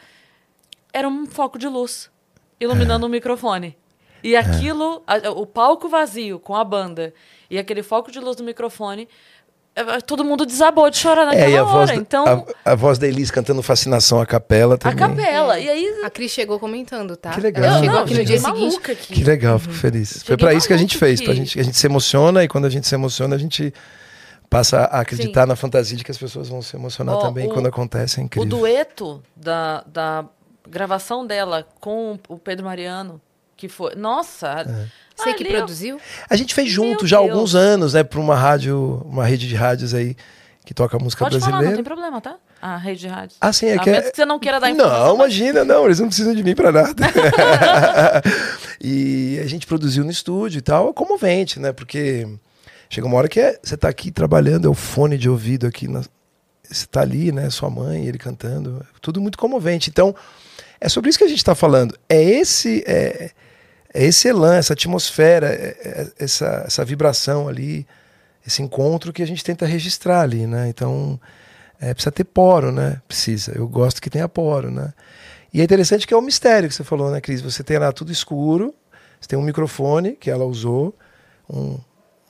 era 0.93 1.07
um 1.07 1.25
foco 1.25 1.57
de 1.57 1.69
luz 1.69 2.11
iluminando 2.59 3.07
o 3.07 3.09
microfone. 3.09 3.77
E 4.23 4.37
aquilo, 4.37 5.03
a- 5.07 5.31
o 5.31 5.47
palco 5.47 5.89
vazio 5.89 6.39
com 6.39 6.55
a 6.55 6.63
banda 6.65 7.13
e 7.51 7.59
aquele 7.59 7.83
foco 7.83 8.11
de 8.13 8.19
luz 8.21 8.37
no 8.37 8.45
microfone, 8.45 9.09
eh, 9.75 10.01
todo 10.07 10.25
mundo 10.25 10.47
desabou 10.47 10.89
de 10.91 10.97
chorar 10.99 11.25
naquela 11.27 11.45
É, 11.45 11.51
e 11.51 11.57
a 11.59 11.63
voz, 11.65 11.75
hora. 11.75 11.87
da- 11.89 11.95
Então, 11.97 12.47
a, 12.65 12.73
a 12.73 12.75
voz 12.75 12.99
da 12.99 13.07
Elis 13.09 13.31
cantando 13.31 13.63
Fascinação 13.63 14.21
à 14.21 14.27
capela 14.27 14.75
a 14.75 14.79
também. 14.79 14.97
capela. 14.97 15.59
E 15.59 15.69
aí, 15.69 16.03
A 16.05 16.11
Cris 16.11 16.31
chegou 16.31 16.59
comentando, 16.61 17.17
tá? 17.17 17.31
Que 17.31 17.41
legal. 17.41 17.65
Ela 17.65 17.75
Eu- 17.77 17.81
chegou 17.81 17.95
não, 17.97 18.03
aqui 18.05 18.15
no 18.15 18.25
dia 18.25 18.39
seguinte. 18.39 18.61
maluca 18.61 18.93
aqui. 18.93 19.15
Que 19.15 19.25
legal, 19.25 19.59
fico 19.59 19.75
feliz. 19.75 20.13
Foi 20.13 20.21
Cheguei 20.21 20.37
pra 20.37 20.55
isso 20.55 20.67
que 20.69 20.73
a 20.75 20.77
gente 20.77 20.97
fez, 20.99 21.19
aqui. 21.21 21.25
pra 21.27 21.35
gente, 21.35 21.59
a 21.59 21.63
gente 21.65 21.77
se 21.77 21.87
emociona 21.87 22.45
e 22.45 22.49
quando 22.49 22.67
a 22.67 22.71
gente 22.71 22.87
se 22.87 22.95
emociona, 22.95 23.35
a 23.35 23.39
gente 23.39 23.73
passa 24.49 24.81
a 24.81 25.01
acreditar 25.01 25.47
na 25.47 25.57
fantasia 25.57 25.97
de 25.97 26.05
que 26.05 26.11
as 26.11 26.19
pessoas 26.19 26.49
vão 26.49 26.61
se 26.61 26.77
emocionar 26.77 27.17
Ó, 27.17 27.21
também 27.23 27.49
o- 27.49 27.55
quando 27.55 27.67
acontece, 27.67 28.21
é 28.21 28.23
o 28.23 28.27
incrível. 28.27 28.49
dueto 28.49 29.23
da, 29.35 29.83
da 29.87 30.25
gravação 30.69 31.27
dela 31.27 31.67
com 31.81 32.19
o 32.29 32.39
Pedro 32.39 32.67
Mariano, 32.67 33.21
que 33.63 33.69
foi. 33.69 33.95
Nossa! 33.95 34.89
Você 35.15 35.35
que 35.35 35.45
ali 35.45 35.53
eu- 35.53 35.59
produziu? 35.59 36.01
A 36.29 36.35
gente 36.35 36.53
fez 36.53 36.69
junto 36.69 37.03
Meu 37.03 37.07
já 37.07 37.17
há 37.19 37.21
alguns 37.21 37.55
anos, 37.55 37.95
né, 37.95 38.03
pra 38.03 38.19
uma 38.19 38.35
rádio, 38.35 39.01
uma 39.07 39.25
rede 39.25 39.47
de 39.47 39.55
rádios 39.55 39.95
aí 39.95 40.17
que 40.65 40.75
toca 40.75 40.99
música 40.99 41.25
Pode 41.25 41.39
falar, 41.39 41.47
não 41.47 41.59
brasileira. 41.59 41.77
tem 41.77 41.85
problema, 41.85 42.21
tá? 42.21 42.37
A 42.61 42.77
rede 42.77 43.03
de 43.03 43.07
rádio. 43.07 43.37
Ah, 43.41 43.53
sim, 43.53 43.67
é 43.67 43.75
A 43.75 43.79
que 43.79 43.91
menos 43.91 44.07
é... 44.07 44.11
que 44.11 44.17
você 44.17 44.25
não 44.25 44.41
queira 44.41 44.59
dar. 44.59 44.75
Não, 44.75 45.17
mas- 45.17 45.33
imagina, 45.33 45.65
não, 45.65 45.85
eles 45.85 46.01
não 46.01 46.09
precisam 46.09 46.35
de 46.35 46.43
mim 46.43 46.57
pra 46.57 46.73
nada. 46.73 46.93
e 48.83 49.39
a 49.41 49.47
gente 49.47 49.65
produziu 49.65 50.03
no 50.05 50.11
estúdio 50.11 50.59
e 50.59 50.63
tal, 50.63 50.91
é 50.91 50.93
comovente, 50.93 51.61
né? 51.61 51.73
Porque 51.73 52.27
chega 52.91 53.07
uma 53.07 53.17
hora 53.17 53.29
que 53.29 53.39
é, 53.41 53.61
você 53.63 53.77
tá 53.77 53.89
aqui 53.89 54.11
trabalhando, 54.11 54.67
é 54.67 54.71
o 54.71 54.75
fone 54.75 55.17
de 55.17 55.29
ouvido 55.29 55.69
aqui, 55.69 55.87
na, 55.87 56.03
você 56.69 56.87
tá 56.87 57.01
ali, 57.01 57.31
né? 57.31 57.49
Sua 57.51 57.71
mãe, 57.71 58.07
ele 58.07 58.19
cantando, 58.19 58.85
é 58.93 58.99
tudo 59.01 59.21
muito 59.21 59.39
comovente. 59.39 59.89
Então, 59.89 60.15
é 60.81 60.89
sobre 60.89 61.11
isso 61.11 61.19
que 61.19 61.25
a 61.25 61.29
gente 61.29 61.45
tá 61.45 61.55
falando. 61.55 61.97
É 62.09 62.21
esse, 62.21 62.83
é, 62.87 63.31
é 63.95 64.05
esse 64.05 64.29
elan, 64.29 64.57
essa 64.57 64.73
atmosfera, 64.73 65.49
é- 65.49 65.77
é- 65.85 66.13
essa, 66.19 66.65
essa 66.67 66.85
vibração 66.85 67.49
ali, 67.49 67.87
esse 68.47 68.63
encontro 68.63 69.13
que 69.13 69.23
a 69.23 69.27
gente 69.27 69.45
tenta 69.45 69.67
registrar 69.67 70.23
ali, 70.23 70.47
né? 70.47 70.69
Então, 70.69 71.21
é, 71.81 71.93
precisa 71.93 72.13
ter 72.13 72.25
poro, 72.25 72.73
né? 72.73 73.01
Precisa. 73.07 73.53
Eu 73.55 73.69
gosto 73.69 74.01
que 74.01 74.11
tenha 74.11 74.29
poro, 74.29 74.71
né? 74.71 74.93
E 75.53 75.61
é 75.61 75.65
interessante 75.65 76.07
que 76.07 76.15
é 76.15 76.17
o 76.17 76.23
mistério 76.23 76.69
que 76.69 76.75
você 76.75 76.85
falou, 76.85 77.11
né, 77.11 77.21
Cris? 77.21 77.41
Você 77.43 77.63
tem 77.63 77.79
lá 77.79 77.93
tudo 77.93 78.11
escuro, 78.11 78.75
você 79.21 79.29
tem 79.29 79.39
um 79.39 79.43
microfone 79.43 80.13
que 80.13 80.31
ela 80.31 80.45
usou, 80.45 80.97
um, 81.49 81.79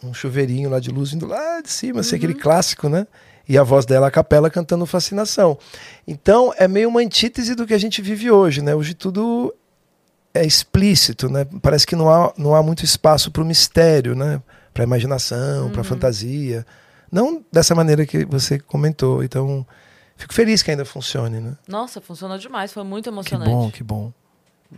um 0.02 0.12
chuveirinho 0.12 0.68
lá 0.68 0.80
de 0.80 0.90
luz 0.90 1.12
vindo 1.12 1.26
lá 1.26 1.60
de 1.60 1.70
cima, 1.70 2.00
assim, 2.00 2.16
aquele 2.16 2.34
clássico, 2.34 2.88
né? 2.88 3.06
E 3.48 3.56
a 3.56 3.62
voz 3.62 3.86
dela, 3.86 4.08
a 4.08 4.10
capela, 4.10 4.50
cantando 4.50 4.84
Fascinação. 4.86 5.58
Então, 6.06 6.52
é 6.56 6.66
meio 6.66 6.88
uma 6.88 7.00
antítese 7.00 7.54
do 7.54 7.66
que 7.66 7.74
a 7.74 7.78
gente 7.78 8.02
vive 8.02 8.30
hoje, 8.30 8.62
né? 8.62 8.74
Hoje 8.74 8.94
tudo 8.94 9.54
é 10.34 10.44
explícito, 10.44 11.28
né? 11.28 11.46
Parece 11.60 11.86
que 11.86 11.96
não 11.96 12.10
há, 12.10 12.32
não 12.36 12.54
há 12.54 12.62
muito 12.62 12.84
espaço 12.84 13.30
para 13.30 13.42
o 13.42 13.46
mistério, 13.46 14.14
né? 14.14 14.42
Para 14.72 14.84
imaginação, 14.84 15.70
para 15.70 15.84
fantasia. 15.84 16.66
Não 17.10 17.44
dessa 17.52 17.74
maneira 17.74 18.06
que 18.06 18.24
você 18.24 18.58
comentou. 18.58 19.22
Então, 19.22 19.66
fico 20.16 20.32
feliz 20.32 20.62
que 20.62 20.70
ainda 20.70 20.84
funcione, 20.84 21.40
né? 21.40 21.56
Nossa, 21.68 22.00
funcionou 22.00 22.38
demais, 22.38 22.72
foi 22.72 22.82
muito 22.84 23.04
Que 23.04 23.10
emocionante. 23.10 23.50
bom, 23.50 23.70
que 23.70 23.82
bom. 23.82 24.12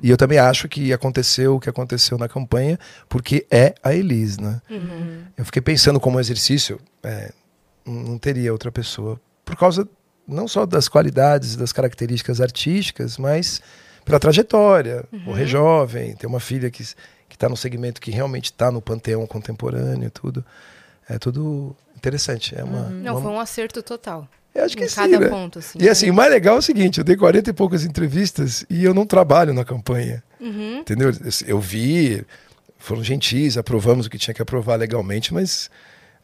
E 0.02 0.10
eu 0.10 0.16
também 0.16 0.38
acho 0.38 0.68
que 0.68 0.92
aconteceu 0.92 1.54
o 1.54 1.60
que 1.60 1.70
aconteceu 1.70 2.18
na 2.18 2.28
campanha, 2.28 2.76
porque 3.08 3.46
é 3.48 3.74
a 3.80 3.94
Elis, 3.94 4.38
né? 4.38 4.60
Eu 5.36 5.44
fiquei 5.44 5.62
pensando 5.62 6.00
como 6.00 6.18
exercício, 6.18 6.80
é, 7.00 7.32
não 7.86 8.18
teria 8.18 8.50
outra 8.52 8.72
pessoa. 8.72 9.20
Por 9.44 9.54
causa 9.54 9.88
não 10.26 10.48
só 10.48 10.66
das 10.66 10.88
qualidades, 10.88 11.54
das 11.54 11.70
características 11.72 12.40
artísticas, 12.40 13.18
mas 13.18 13.60
pela 14.04 14.18
trajetória. 14.20 15.04
Morrer 15.12 15.46
jovem, 15.46 16.14
ter 16.14 16.26
uma 16.26 16.40
filha 16.40 16.70
que 16.70 16.82
está 17.30 17.48
no 17.48 17.56
segmento 17.56 18.00
que 18.00 18.10
realmente 18.10 18.46
está 18.46 18.70
no 18.70 18.80
panteão 18.80 19.26
contemporâneo, 19.26 20.10
tudo. 20.10 20.44
É 21.08 21.18
tudo 21.18 21.74
interessante. 21.96 22.54
É 22.58 22.62
uma, 22.64 22.88
Não, 22.88 23.12
uma- 23.14 23.22
foi 23.22 23.30
um 23.32 23.40
acerto 23.40 23.82
total. 23.82 24.26
eu 24.54 24.64
acho 24.64 24.76
que 24.76 24.84
em 24.84 24.88
sim, 24.88 24.94
cada 24.96 25.18
né? 25.20 25.28
ponto, 25.28 25.58
assim. 25.58 25.78
E 25.80 25.88
assim, 25.88 26.10
o 26.10 26.14
mais 26.14 26.30
legal 26.30 26.56
é 26.56 26.58
o 26.58 26.62
seguinte, 26.62 26.98
eu 26.98 27.04
dei 27.04 27.16
40 27.16 27.50
e 27.50 27.52
poucas 27.52 27.84
entrevistas 27.84 28.64
e 28.70 28.84
eu 28.84 28.94
não 28.94 29.04
trabalho 29.04 29.52
na 29.52 29.64
campanha. 29.64 30.22
Uhum. 30.40 30.78
Entendeu? 30.78 31.10
Eu- 31.10 31.16
Eu 31.46 31.60
vi, 31.60 32.24
foram 32.78 33.02
gentis, 33.02 33.56
aprovamos 33.58 34.06
o 34.06 34.10
que 34.10 34.18
tinha 34.18 34.32
que 34.34 34.42
aprovar 34.42 34.76
legalmente, 34.76 35.32
mas 35.34 35.70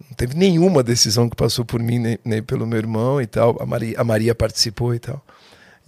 não 0.08 0.14
teve 0.16 0.34
nenhuma 0.36 0.82
decisão 0.82 1.28
que 1.28 1.36
passou 1.36 1.64
por 1.64 1.80
mim, 1.82 1.98
nem, 1.98 2.18
nem 2.24 2.42
pelo 2.42 2.66
meu 2.66 2.78
irmão 2.78 3.20
e 3.20 3.26
tal. 3.26 3.56
A 3.60 3.66
Maria, 3.66 4.00
a 4.00 4.04
Maria 4.04 4.34
participou 4.34 4.94
e 4.94 4.98
tal. 4.98 5.22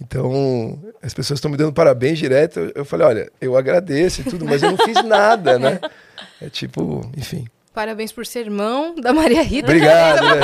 Então, 0.01 0.77
as 1.01 1.13
pessoas 1.13 1.37
estão 1.37 1.49
me 1.49 1.57
dando 1.57 1.73
parabéns 1.73 2.19
direto. 2.19 2.59
Eu- 2.59 2.71
Eu 2.75 2.85
falei, 2.85 3.07
olha, 3.07 3.31
eu 3.39 3.55
agradeço 3.57 4.21
e 4.21 4.23
tudo, 4.23 4.45
mas 4.45 4.61
eu 4.63 4.71
não 4.71 4.77
fiz 4.77 5.01
nada, 5.05 5.57
né? 5.57 5.79
É 6.41 6.49
tipo, 6.49 7.09
enfim. 7.17 7.45
Parabéns 7.73 8.11
por 8.11 8.23
ser 8.23 8.41
irmão 8.41 8.93
da 8.95 9.11
Maria 9.11 9.41
Rita. 9.41 9.65
Obrigado, 9.65 10.23
né? 10.23 10.41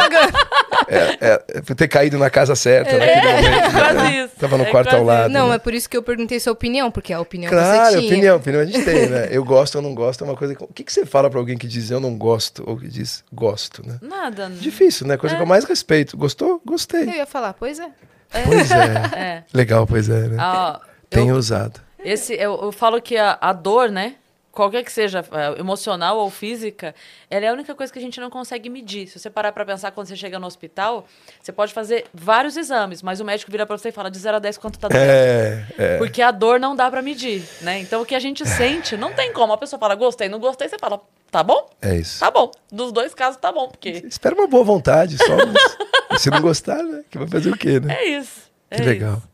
é, 0.88 0.98
é, 1.28 1.44
é 1.58 1.62
por 1.62 1.76
ter 1.76 1.88
caído 1.88 2.18
na 2.18 2.28
casa 2.28 2.56
certa 2.56 2.98
naquele 2.98 3.22
momento. 3.22 3.44
né? 3.52 3.72
quase 3.72 4.16
isso. 4.18 4.34
Tava 4.40 4.58
no 4.58 4.64
É 4.64 4.72
quarto 4.72 4.96
ao 4.96 5.04
lado. 5.04 5.30
Não, 5.32 5.50
né? 5.50 5.56
é 5.56 5.60
por 5.60 5.74
isso 5.76 5.88
que 5.88 5.96
eu 5.96 6.02
perguntei 6.02 6.40
sua 6.40 6.54
opinião, 6.54 6.90
porque 6.90 7.14
a 7.14 7.20
opinião 7.22 7.52
Claro, 7.52 7.92
você 7.92 7.98
tinha. 8.00 8.10
opinião, 8.12 8.38
opinião 8.38 8.62
a 8.62 8.66
gente 8.66 8.84
tem, 8.84 9.08
né? 9.10 9.28
Eu 9.30 9.44
gosto 9.46 9.76
ou 9.76 9.82
não 9.84 9.94
gosto 9.94 10.24
é 10.24 10.28
uma 10.28 10.36
coisa. 10.36 10.56
que- 10.56 10.64
O 10.64 10.68
que, 10.68 10.84
que 10.84 10.92
você 10.92 11.06
fala 11.06 11.30
pra 11.30 11.38
alguém 11.40 11.56
que 11.56 11.68
diz 11.68 11.92
eu 11.92 12.00
não 12.00 12.18
gosto 12.18 12.64
ou 12.68 12.76
que 12.78 12.88
diz 12.88 13.24
gosto, 13.32 13.86
né? 13.88 14.00
Nada. 14.02 14.50
Difícil, 14.50 15.06
né? 15.06 15.16
Coisa 15.16 15.36
que 15.36 15.42
eu 15.42 15.46
mais 15.46 15.66
respeito. 15.66 16.18
Gostou? 16.18 16.50
Eu 16.50 16.62
Gostei. 16.66 17.04
ia 17.06 17.28
falar, 17.28 17.54
pois 17.54 17.78
é. 17.80 17.90
Pois 18.32 18.72
é. 18.72 19.20
É. 19.20 19.44
Legal, 19.54 19.86
pois 19.88 20.10
é, 20.10 20.28
né? 20.28 20.38
Ah, 20.40 20.80
Tenho 21.10 21.30
eu, 21.34 21.38
usado. 21.38 21.80
esse, 22.04 22.34
eu, 22.34 22.60
eu 22.62 22.72
falo 22.72 23.02
que 23.02 23.18
a, 23.18 23.38
a 23.42 23.52
dor, 23.54 23.90
né? 23.90 24.16
Qualquer 24.52 24.84
que 24.84 24.92
seja, 24.92 25.24
é, 25.32 25.60
emocional 25.60 26.18
ou 26.18 26.30
física, 26.30 26.96
ela 27.30 27.46
é 27.46 27.50
a 27.50 27.54
única 27.54 27.76
coisa 27.76 27.94
que 27.94 28.00
a 28.00 28.02
gente 28.02 28.20
não 28.20 28.30
consegue 28.32 28.68
medir. 28.68 29.08
Se 29.08 29.20
você 29.20 29.30
parar 29.30 29.52
pra 29.52 29.64
pensar 29.64 29.92
quando 29.92 30.08
você 30.08 30.16
chega 30.16 30.40
no 30.40 30.48
hospital, 30.48 31.06
você 31.40 31.52
pode 31.52 31.72
fazer 31.72 32.08
vários 32.14 32.58
exames, 32.58 33.04
mas 33.04 33.20
o 33.20 33.26
médico 33.26 33.52
vira 33.52 33.66
pra 33.66 33.78
você 33.78 33.90
e 33.90 33.92
fala 33.92 34.10
de 34.10 34.18
0 34.18 34.38
a 34.38 34.40
10 34.40 34.58
quanto 34.58 34.80
tá 34.80 34.88
doendo. 34.88 35.04
É, 35.06 35.66
é. 35.78 35.98
Porque 35.98 36.22
a 36.22 36.32
dor 36.32 36.60
não 36.60 36.76
dá 36.76 36.90
pra 36.90 37.02
medir, 37.02 37.48
né? 37.62 37.80
Então 37.80 38.02
o 38.02 38.06
que 38.06 38.16
a 38.16 38.20
gente 38.20 38.44
sente, 38.48 38.98
não 38.98 39.14
tem 39.14 39.32
como. 39.32 39.54
A 39.54 39.58
pessoa 39.58 39.80
fala, 39.80 39.94
gostei, 39.94 40.28
não 40.28 40.40
gostei, 40.40 40.68
você 40.68 40.80
fala, 40.80 41.00
tá 41.30 41.44
bom? 41.44 41.70
É 41.80 41.96
isso. 41.96 42.20
Tá 42.20 42.32
bom. 42.32 42.52
Dos 42.72 42.92
dois 42.92 43.14
casos 43.14 43.40
tá 43.40 43.52
bom, 43.52 43.70
porque 43.70 43.90
Espera 43.90 44.34
uma 44.34 44.48
boa 44.48 44.64
vontade 44.64 45.16
só. 45.18 46.18
Se 46.18 46.32
não 46.32 46.42
gostar, 46.42 46.82
né? 46.84 47.04
Que 47.10 47.20
vai 47.20 47.28
fazer 47.28 47.52
o 47.52 47.58
quê, 47.58 47.80
né? 47.80 47.94
é 47.94 48.06
isso. 48.18 48.42
é 48.72 48.78
Que 48.78 48.82
legal. 48.82 49.18
isso. 49.18 49.29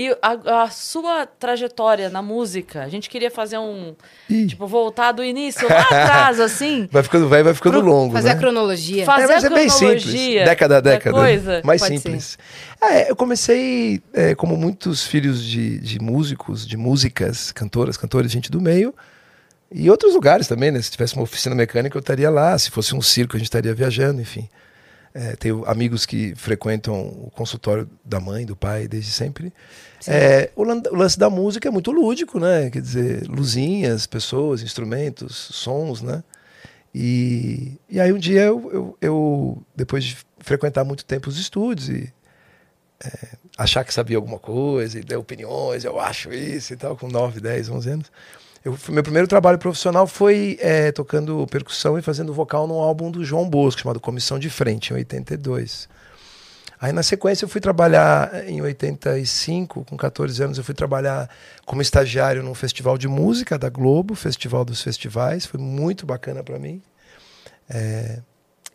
E 0.00 0.16
a, 0.22 0.62
a 0.62 0.70
sua 0.70 1.26
trajetória 1.26 2.08
na 2.08 2.22
música, 2.22 2.84
a 2.84 2.88
gente 2.88 3.10
queria 3.10 3.32
fazer 3.32 3.58
um. 3.58 3.96
Ih. 4.30 4.46
Tipo, 4.46 4.64
voltar 4.68 5.10
do 5.10 5.24
início 5.24 5.68
lá 5.68 5.80
atrás, 5.90 6.38
assim. 6.38 6.88
Vai 6.92 7.02
ficando 7.02 7.28
velho, 7.28 7.46
vai 7.46 7.54
ficando 7.54 7.80
longo, 7.80 8.12
Fazer 8.14 8.28
né? 8.28 8.34
a 8.34 8.38
cronologia. 8.38 9.04
Fa- 9.04 9.14
É, 9.14 9.22
Fazer 9.22 9.34
mas 9.34 9.44
a 9.44 9.46
é 9.48 9.50
bem 9.50 9.68
simples. 9.68 10.02
cronologia 10.04 10.44
Década 10.44 10.76
a 10.76 10.80
da 10.80 10.90
década. 10.92 11.18
coisa. 11.18 11.60
Mais 11.64 11.80
Pode 11.80 11.98
simples. 11.98 12.38
É, 12.80 13.10
eu 13.10 13.16
comecei, 13.16 14.00
é, 14.14 14.36
como 14.36 14.56
muitos 14.56 15.04
filhos 15.04 15.42
de, 15.42 15.80
de 15.80 15.98
músicos, 15.98 16.64
de 16.64 16.76
músicas, 16.76 17.50
cantoras, 17.50 17.96
cantores, 17.96 18.30
gente 18.30 18.52
do 18.52 18.60
meio, 18.60 18.94
e 19.72 19.90
outros 19.90 20.14
lugares 20.14 20.46
também, 20.46 20.70
né? 20.70 20.80
Se 20.80 20.92
tivesse 20.92 21.16
uma 21.16 21.24
oficina 21.24 21.56
mecânica, 21.56 21.96
eu 21.96 22.00
estaria 22.00 22.30
lá. 22.30 22.56
Se 22.56 22.70
fosse 22.70 22.94
um 22.94 23.02
circo, 23.02 23.34
a 23.34 23.38
gente 23.40 23.48
estaria 23.48 23.74
viajando, 23.74 24.20
enfim. 24.20 24.48
É, 25.14 25.34
tenho 25.36 25.64
amigos 25.66 26.04
que 26.04 26.34
frequentam 26.34 26.94
o 26.94 27.30
consultório 27.34 27.88
da 28.04 28.20
mãe, 28.20 28.44
do 28.44 28.54
pai, 28.54 28.86
desde 28.86 29.10
sempre. 29.10 29.52
É, 30.06 30.50
o, 30.54 30.62
o 30.62 30.96
lance 30.96 31.18
da 31.18 31.30
música 31.30 31.68
é 31.68 31.70
muito 31.70 31.90
lúdico, 31.90 32.38
né? 32.38 32.70
Quer 32.70 32.82
dizer, 32.82 33.26
luzinhas, 33.28 34.06
pessoas, 34.06 34.62
instrumentos, 34.62 35.34
sons, 35.34 36.02
né? 36.02 36.22
E, 36.94 37.78
e 37.88 38.00
aí 38.00 38.12
um 38.12 38.18
dia 38.18 38.42
eu, 38.42 38.70
eu, 38.72 38.98
eu, 39.00 39.62
depois 39.74 40.04
de 40.04 40.16
frequentar 40.38 40.84
muito 40.84 41.04
tempo 41.04 41.28
os 41.28 41.38
estúdios 41.38 41.88
e 41.88 42.12
é, 43.04 43.36
achar 43.56 43.84
que 43.84 43.92
sabia 43.92 44.16
alguma 44.16 44.38
coisa 44.38 44.98
e 44.98 45.02
dar 45.02 45.18
opiniões, 45.18 45.84
eu 45.84 46.00
acho 46.00 46.32
isso 46.32 46.72
e 46.72 46.76
tal, 46.76 46.96
com 46.96 47.08
9, 47.08 47.40
10, 47.40 47.68
11 47.68 47.90
anos. 47.90 48.12
Eu, 48.68 48.78
meu 48.90 49.02
primeiro 49.02 49.26
trabalho 49.26 49.56
profissional 49.56 50.06
foi 50.06 50.58
é, 50.60 50.92
tocando 50.92 51.46
percussão 51.46 51.98
e 51.98 52.02
fazendo 52.02 52.34
vocal 52.34 52.66
num 52.66 52.74
álbum 52.74 53.10
do 53.10 53.24
João 53.24 53.48
Bosco, 53.48 53.80
chamado 53.80 53.98
Comissão 53.98 54.38
de 54.38 54.50
Frente, 54.50 54.92
em 54.92 54.96
82. 54.96 55.88
Aí 56.78 56.92
na 56.92 57.02
sequência 57.02 57.46
eu 57.46 57.48
fui 57.48 57.62
trabalhar 57.62 58.46
em 58.46 58.60
85, 58.60 59.86
com 59.86 59.96
14 59.96 60.42
anos, 60.42 60.58
eu 60.58 60.64
fui 60.64 60.74
trabalhar 60.74 61.30
como 61.64 61.80
estagiário 61.80 62.42
num 62.42 62.54
festival 62.54 62.98
de 62.98 63.08
música 63.08 63.58
da 63.58 63.70
Globo, 63.70 64.14
Festival 64.14 64.66
dos 64.66 64.82
Festivais, 64.82 65.46
foi 65.46 65.58
muito 65.58 66.04
bacana 66.04 66.44
para 66.44 66.58
mim. 66.58 66.82
É, 67.70 68.20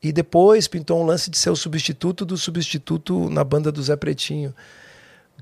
e 0.01 0.11
depois 0.11 0.67
pintou 0.67 1.03
um 1.03 1.05
lance 1.05 1.29
de 1.29 1.37
ser 1.37 1.51
o 1.51 1.55
substituto 1.55 2.25
do 2.25 2.35
substituto 2.35 3.29
na 3.29 3.43
banda 3.43 3.71
do 3.71 3.83
Zé 3.83 3.95
Pretinho, 3.95 4.55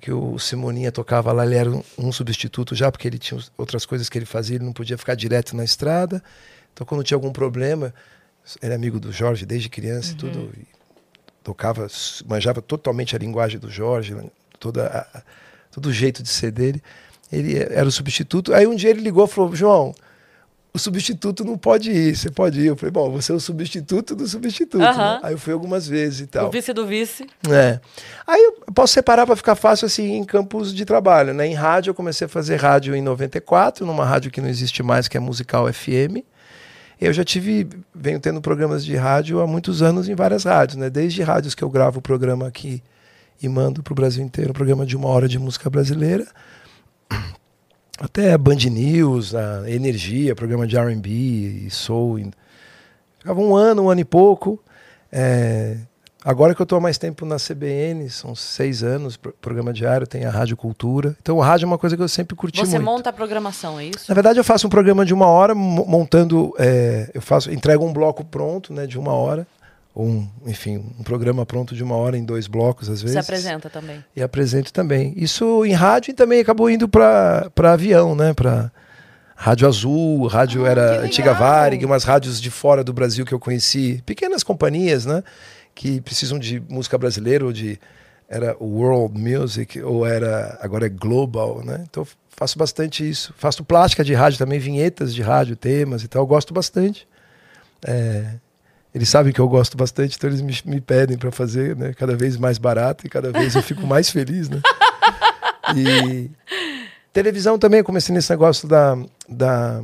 que 0.02 0.12
o 0.12 0.38
Simoninha 0.40 0.92
tocava 0.92 1.32
lá, 1.32 1.46
ele 1.46 1.56
era 1.56 1.70
um, 1.70 1.84
um 1.98 2.12
substituto 2.12 2.74
já, 2.76 2.92
porque 2.92 3.08
ele 3.08 3.20
tinha 3.20 3.40
outras 3.58 3.86
coisas 3.86 4.10
que 4.10 4.18
ele 4.18 4.26
fazia, 4.26 4.56
ele 4.58 4.66
não 4.66 4.74
podia 4.74 4.98
ficar 4.98 5.14
direto 5.16 5.56
na 5.56 5.64
estrada. 5.64 6.22
Então 6.74 6.86
quando 6.88 7.04
tinha 7.04 7.16
algum 7.16 7.32
problema, 7.32 7.94
ele 8.62 8.74
é 8.74 8.76
amigo 8.76 9.00
do 9.00 9.12
Jorge 9.12 9.46
desde 9.46 9.70
criança 9.70 10.14
e 10.14 10.16
tudo, 10.16 10.50
e 10.58 10.66
tocava, 11.44 11.88
manjava 12.28 12.62
totalmente 12.62 13.16
a 13.16 13.20
linguagem 13.20 13.60
do 13.60 13.70
Jorge, 13.70 14.16
toda 14.60 14.88
a- 14.88 15.22
todo 15.72 15.86
o 15.88 15.94
jeito 15.94 16.24
de 16.24 16.30
ser 16.30 16.52
dele. 16.52 16.82
Ele 17.32 17.58
era 17.58 17.88
o 17.88 17.92
substituto. 17.92 18.54
Aí 18.54 18.66
um 18.68 18.76
dia 18.76 18.90
ele 18.90 19.02
ligou 19.02 19.24
e 19.26 19.28
falou: 19.28 19.56
João, 19.56 19.94
o 20.74 20.80
substituto 20.80 21.44
não 21.44 21.58
pode 21.58 21.92
ir, 21.92 22.16
você 22.16 22.32
pode 22.32 22.62
ir. 22.62 22.68
Eu 22.68 22.78
falei: 22.78 22.92
Bom, 22.92 23.12
você 23.12 23.32
é 23.32 23.36
o 23.36 23.40
substituto 23.40 24.16
do 24.16 24.26
substituto. 24.28 24.80
Né? 24.80 25.20
Aí 25.22 25.34
eu 25.34 25.38
fui 25.38 25.52
algumas 25.52 25.88
vezes 25.88 26.22
e 26.22 26.28
tal. 26.28 26.48
O 26.48 26.52
vice 26.52 26.72
do 26.72 26.88
vice. 26.88 27.28
É. 27.50 27.80
Aí 28.26 28.42
eu 28.42 28.74
posso 28.74 28.94
separar 28.94 29.26
para 29.26 29.36
ficar 29.36 29.56
fácil 29.56 29.86
assim 29.86 30.14
em 30.14 30.24
campos 30.24 30.74
de 30.74 30.86
trabalho, 30.86 31.34
né? 31.34 31.46
Em 31.46 31.54
rádio 31.54 31.92
eu 31.92 31.96
comecei 31.96 32.26
a 32.26 32.30
fazer 32.30 32.56
rádio 32.56 32.96
em 32.96 33.02
94, 33.02 33.86
numa 33.86 34.06
rádio 34.06 34.32
que 34.32 34.40
não 34.40 34.48
existe 34.48 34.82
mais, 34.82 35.08
que 35.08 35.18
é 35.18 35.20
Musical 35.20 35.72
FM. 35.72 36.24
Eu 37.02 37.12
já 37.12 37.24
tive, 37.24 37.68
venho 37.94 38.20
tendo 38.20 38.40
programas 38.40 38.86
de 38.86 38.96
rádio 38.96 39.42
há 39.42 39.48
muitos 39.48 39.82
anos 39.82 40.08
em 40.08 40.14
várias 40.14 40.44
rádios, 40.44 40.78
né? 40.78 40.90
Desde 40.90 41.22
rádios 41.24 41.56
que 41.56 41.64
eu 41.64 41.70
gravo 41.70 42.00
o 42.00 42.02
programa 42.02 42.48
aqui 42.48 42.82
e 43.42 43.50
mando 43.50 43.82
para 43.82 43.92
o 43.92 43.96
Brasil 43.96 44.24
inteiro, 44.24 44.52
um 44.52 44.54
programa 44.54 44.86
de 44.86 44.96
uma 44.96 45.10
hora 45.10 45.28
de 45.28 45.40
música 45.40 45.70
brasileira, 45.70 46.28
até 48.02 48.38
Band 48.38 48.56
News, 48.70 49.36
a 49.36 49.70
Energia, 49.70 50.36
programa 50.36 50.66
de 50.68 50.78
R&B 50.78 51.68
soul. 51.70 52.20
Ficava 53.20 53.40
um 53.40 53.56
ano, 53.56 53.84
um 53.84 53.90
ano 53.90 54.02
e 54.02 54.06
pouco. 54.06 54.60
É, 55.12 55.78
Agora 56.24 56.54
que 56.54 56.62
eu 56.62 56.66
estou 56.66 56.78
há 56.78 56.82
mais 56.82 57.00
tempo 57.00 57.26
na 57.26 57.38
CBN, 57.38 58.08
são 58.08 58.36
seis 58.36 58.84
anos, 58.84 59.18
pro- 59.18 59.34
programa 59.42 59.74
diário, 59.74 60.06
tem 60.06 60.24
a 60.24 60.30
Rádio 60.30 60.56
Cultura. 60.56 61.18
Então, 61.20 61.36
o 61.36 61.42
rádio 61.42 61.66
é 61.66 61.68
uma 61.68 61.80
coisa 61.80 61.98
que 61.98 62.04
eu 62.04 62.08
sempre 62.08 62.36
curti 62.36 62.60
Você 62.60 62.74
muito. 62.78 62.84
monta 62.86 63.10
a 63.10 63.14
programação, 63.14 63.80
é 63.80 63.86
isso? 63.86 64.06
Na 64.08 64.14
verdade, 64.14 64.40
eu 64.40 64.44
faço 64.44 64.68
um 64.68 64.70
programa 64.70 65.04
de 65.04 65.16
uma 65.16 65.26
hora, 65.26 65.56
mo- 65.56 65.84
montando, 65.88 66.54
é, 66.60 67.10
eu 67.12 67.24
faço, 67.24 67.52
entrego 67.52 67.84
um 67.84 67.92
bloco 67.92 68.24
pronto, 68.24 68.72
né, 68.72 68.86
de 68.86 69.00
uma 69.00 69.12
hora, 69.14 69.48
ou 70.02 70.08
um, 70.08 70.28
enfim, 70.48 70.84
um 71.00 71.04
programa 71.04 71.46
pronto 71.46 71.76
de 71.76 71.84
uma 71.84 71.96
hora 71.96 72.18
em 72.18 72.26
dois 72.26 72.48
blocos 72.48 72.90
às 72.90 73.02
vezes. 73.02 73.14
Você 73.14 73.20
apresenta 73.20 73.70
também. 73.70 74.04
E 74.16 74.24
apresento 74.24 74.74
também. 74.74 75.14
Isso 75.16 75.64
em 75.64 75.74
rádio 75.74 76.12
e 76.12 76.14
também 76.14 76.40
acabou 76.40 76.70
indo 76.70 76.90
para 76.90 77.52
avião, 77.58 78.16
né, 78.16 78.34
para 78.34 78.72
Rádio 79.36 79.68
Azul, 79.68 80.26
rádio 80.28 80.66
Ah, 80.66 80.70
era 80.70 81.02
antiga 81.02 81.34
Varig, 81.34 81.86
umas 81.86 82.04
rádios 82.04 82.42
de 82.42 82.50
fora 82.50 82.84
do 82.84 82.92
Brasil 82.92 83.26
que 83.26 83.34
eu 83.34 83.40
conheci, 83.40 84.02
pequenas 84.06 84.44
companhias, 84.44 85.06
né, 85.06 85.24
que 85.76 86.02
precisam 86.02 86.40
de 86.40 86.60
música 86.68 86.98
brasileira 86.98 87.46
ou 87.46 87.54
de 87.54 87.80
era 88.28 88.56
World 88.60 89.20
Music 89.20 89.82
ou 89.82 90.06
era 90.06 90.58
agora 90.62 90.86
é 90.86 90.90
Global, 90.90 91.62
né? 91.66 91.84
Então 91.90 92.08
faço 92.30 92.58
bastante 92.58 93.08
isso. 93.08 93.34
Faço 93.38 93.64
plástica 93.64 94.06
de 94.06 94.14
rádio 94.14 94.40
também, 94.40 94.58
vinhetas 94.58 95.14
de 95.14 95.22
rádio, 95.22 95.56
temas 95.56 96.02
e 96.02 96.08
tal. 96.08 96.24
Eu 96.24 96.28
gosto 96.28 96.54
bastante. 96.54 97.06
É, 97.86 98.36
eles 98.94 99.08
sabem 99.10 99.32
que 99.32 99.40
eu 99.40 99.48
gosto 99.48 99.78
bastante, 99.78 100.18
então 100.18 100.30
eles 100.30 100.42
me, 100.42 100.54
me 100.66 100.82
pedem 100.82 101.18
para 101.18 101.32
fazer, 101.32 101.76
né? 101.76 101.94
Cada 101.94 102.16
vez 102.16 102.38
mais 102.38 102.58
barato 102.58 103.06
e 103.06 103.10
cada 103.10 103.32
vez 103.32 103.56
eu 103.56 103.64
fico 103.64 103.86
mais 103.88 104.10
feliz, 104.10 104.50
né? 104.50 104.62
E 105.76 106.30
televisão 107.14 107.58
também, 107.58 107.80
eu 107.80 107.86
comecei 107.86 108.14
nesse 108.14 108.30
negócio 108.30 108.68
da, 108.68 108.98
da 109.30 109.82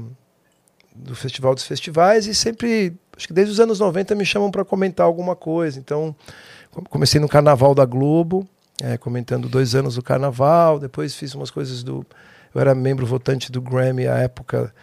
do 0.96 1.16
Festival 1.16 1.54
dos 1.54 1.64
Festivais 1.64 2.26
e 2.28 2.34
sempre, 2.34 2.96
acho 3.16 3.28
que 3.28 3.34
desde 3.34 3.54
os 3.54 3.60
anos 3.60 3.80
90 3.80 4.16
me 4.16 4.26
chamam 4.26 4.50
para 4.50 4.66
comentar 4.66 5.06
alguma 5.06 5.36
coisa. 5.36 5.80
Então, 5.80 6.16
com- 6.72 6.84
comecei 6.84 7.22
no 7.22 7.30
Carnaval 7.30 7.76
da 7.76 7.86
Globo, 7.86 8.48
é, 8.82 8.98
comentando 8.98 9.48
dois 9.48 9.76
anos 9.76 9.96
do 9.96 10.02
Carnaval, 10.02 10.80
depois 10.80 11.16
fiz 11.16 11.34
umas 11.36 11.52
coisas 11.52 11.84
do... 11.84 12.06
Eu 12.54 12.62
era 12.62 12.74
membro 12.74 13.06
votante 13.06 13.52
do 13.52 13.62
Grammy 13.62 14.08
à 14.08 14.18
época, 14.18 14.74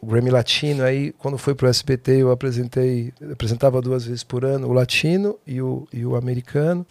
o 0.00 0.06
Grammy 0.06 0.30
Latino, 0.30 0.82
aí 0.82 1.12
quando 1.12 1.36
foi 1.36 1.54
para 1.54 1.66
o 1.66 1.70
SBT 1.70 2.12
eu 2.22 2.30
apresentei, 2.30 3.12
apresentava 3.32 3.80
duas 3.82 4.04
vezes 4.04 4.24
por 4.24 4.44
ano 4.44 4.68
o 4.68 4.72
latino 4.72 5.38
e 5.46 5.60
o, 5.60 5.86
e 5.92 6.04
o 6.06 6.16
americano. 6.16 6.86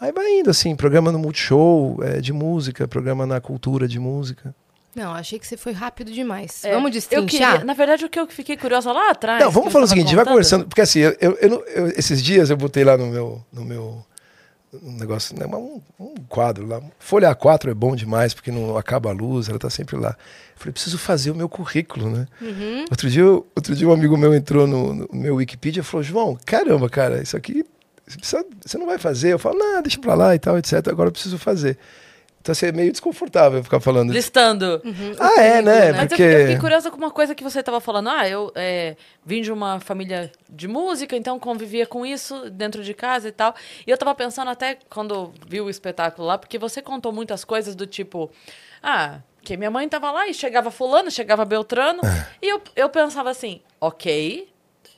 Aí 0.00 0.12
vai 0.12 0.30
indo 0.38 0.50
assim, 0.50 0.76
programa 0.76 1.10
no 1.10 1.18
Multishow 1.18 1.98
é, 2.02 2.20
de 2.20 2.32
música, 2.32 2.86
programa 2.86 3.26
na 3.26 3.40
cultura 3.40 3.88
de 3.88 3.98
música. 3.98 4.54
Não, 4.94 5.12
achei 5.12 5.38
que 5.38 5.46
você 5.46 5.56
foi 5.56 5.72
rápido 5.72 6.10
demais. 6.12 6.64
É, 6.64 6.72
Vamos 6.72 6.88
eu 6.88 6.92
destrinchar? 6.92 7.50
queria- 7.52 7.64
na 7.64 7.72
verdade, 7.74 8.04
o 8.04 8.08
que 8.08 8.18
eu 8.18 8.26
fiquei 8.26 8.56
curiosa 8.56 8.92
lá 8.92 9.10
atrás. 9.10 9.42
Não, 9.42 9.50
vamos 9.50 9.72
falar 9.72 9.84
o 9.84 9.88
seguinte, 9.88 10.06
vai 10.14 10.24
contando, 10.24 10.28
conversando, 10.30 10.66
porque 10.66 10.80
assim, 10.80 11.00
eu, 11.00 11.16
eu, 11.20 11.64
eu- 11.66 11.86
esses 11.96 12.22
dias 12.22 12.50
eu 12.50 12.56
botei 12.56 12.84
lá 12.84 12.96
no 12.96 13.06
meu, 13.06 13.44
no 13.52 13.64
meu 13.64 14.04
um 14.82 14.92
negócio, 14.92 15.38
né, 15.38 15.46
um, 15.46 15.80
um 15.98 16.14
quadro 16.28 16.66
lá, 16.66 16.80
folha 16.98 17.34
A4 17.34 17.70
é 17.70 17.74
bom 17.74 17.96
demais, 17.96 18.34
porque 18.34 18.50
não 18.50 18.76
acaba 18.76 19.10
a 19.10 19.12
luz, 19.12 19.48
ela 19.48 19.58
tá 19.58 19.70
sempre 19.70 19.96
lá. 19.96 20.10
Eu 20.10 20.58
falei, 20.60 20.72
preciso 20.72 20.98
fazer 20.98 21.30
o 21.30 21.34
meu 21.34 21.48
currículo, 21.48 22.10
né? 22.10 22.26
Uhum. 22.40 22.84
Outro 22.90 23.08
dia, 23.08 23.24
outro 23.26 23.74
dia 23.74 23.88
um 23.88 23.92
amigo 23.92 24.16
meu 24.16 24.34
entrou 24.34 24.66
no, 24.66 24.94
no 24.94 25.08
meu 25.12 25.36
Wikipedia 25.36 25.80
e 25.80 25.84
falou, 25.84 26.02
João, 26.04 26.38
caramba, 26.44 26.88
cara, 26.90 27.22
isso 27.22 27.36
aqui 27.36 27.64
você, 28.06 28.16
precisa- 28.18 28.44
você 28.64 28.78
não 28.78 28.86
vai 28.86 28.98
fazer? 28.98 29.32
Eu 29.34 29.38
falo, 29.38 29.58
não, 29.58 29.82
deixa 29.82 29.98
pra 30.00 30.14
lá 30.14 30.34
e 30.34 30.38
tal, 30.38 30.56
etc. 30.58 30.86
Agora 30.88 31.08
eu 31.08 31.12
preciso 31.12 31.38
fazer. 31.38 31.78
Então 32.48 32.52
assim, 32.54 32.66
é 32.66 32.72
meio 32.72 32.90
desconfortável 32.90 33.62
ficar 33.62 33.78
falando. 33.78 34.10
Listando. 34.10 34.80
Ah, 35.20 35.38
é, 35.38 35.60
né? 35.60 35.92
Mas 35.92 36.08
Porque. 36.08 36.22
eu, 36.22 36.40
fiquei 36.40 36.58
curiosa 36.58 36.90
com 36.90 36.96
uma 36.96 37.10
coisa 37.10 37.34
que 37.34 37.44
você 37.44 37.60
estava 37.60 37.78
falando. 37.78 38.08
Ah, 38.08 38.26
eu 38.26 38.50
é, 38.54 38.96
vim 39.22 39.42
de 39.42 39.52
uma 39.52 39.78
família 39.80 40.32
de 40.48 40.66
música, 40.66 41.14
então 41.14 41.38
convivia 41.38 41.86
com 41.86 42.06
isso 42.06 42.48
dentro 42.48 42.82
de 42.82 42.94
casa 42.94 43.28
e 43.28 43.32
tal. 43.32 43.54
E 43.86 43.90
eu 43.90 43.94
estava 43.94 44.14
pensando 44.14 44.48
até 44.50 44.78
quando 44.88 45.30
vi 45.46 45.60
o 45.60 45.68
espetáculo 45.68 46.26
lá, 46.26 46.38
porque 46.38 46.58
você 46.58 46.80
contou 46.80 47.12
muitas 47.12 47.44
coisas 47.44 47.74
do 47.74 47.86
tipo. 47.86 48.30
Ah, 48.82 49.18
que 49.42 49.54
minha 49.54 49.70
mãe 49.70 49.84
estava 49.84 50.10
lá 50.10 50.26
e 50.26 50.32
chegava 50.32 50.70
fulano, 50.70 51.10
chegava 51.10 51.44
Beltrano. 51.44 52.00
E 52.40 52.48
eu, 52.48 52.62
eu 52.74 52.88
pensava 52.88 53.28
assim, 53.28 53.60
ok, 53.78 54.48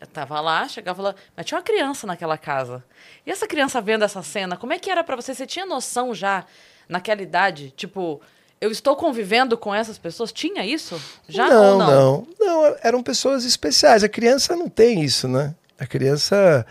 eu 0.01 0.07
tava 0.07 0.41
lá, 0.41 0.69
chegava 0.69 1.03
lá, 1.03 1.15
mas 1.37 1.47
tinha 1.47 1.59
uma 1.59 1.65
criança 1.65 2.07
naquela 2.07 2.39
casa. 2.39 2.85
E 3.27 3.31
essa 3.31 3.49
criança 3.49 3.81
vendo 3.81 4.05
essa 4.05 4.23
cena, 4.23 4.57
como 4.57 4.73
é 4.73 4.79
que 4.79 4.89
era 4.89 5.03
pra 5.03 5.17
você? 5.17 5.35
Você 5.35 5.47
tinha 5.47 5.67
noção 5.67 6.15
já 6.15 6.47
naquela 6.91 7.23
idade? 7.23 7.73
Tipo, 7.77 8.21
eu 8.61 8.71
estou 8.71 8.95
convivendo 8.97 9.57
com 9.57 9.75
essas 9.75 9.97
pessoas? 9.97 10.33
Tinha 10.33 10.67
isso? 10.67 11.01
Já 11.29 11.49
não, 11.49 11.73
ou 11.73 11.79
não? 11.79 12.27
não, 12.39 12.63
não. 12.63 12.77
eram 12.83 13.03
pessoas 13.03 13.45
especiais. 13.45 14.05
A 14.05 14.09
criança 14.09 14.55
não 14.57 14.69
tem 14.69 15.03
isso, 15.03 15.27
né? 15.29 15.55
A 15.79 15.87
criança. 15.87 16.67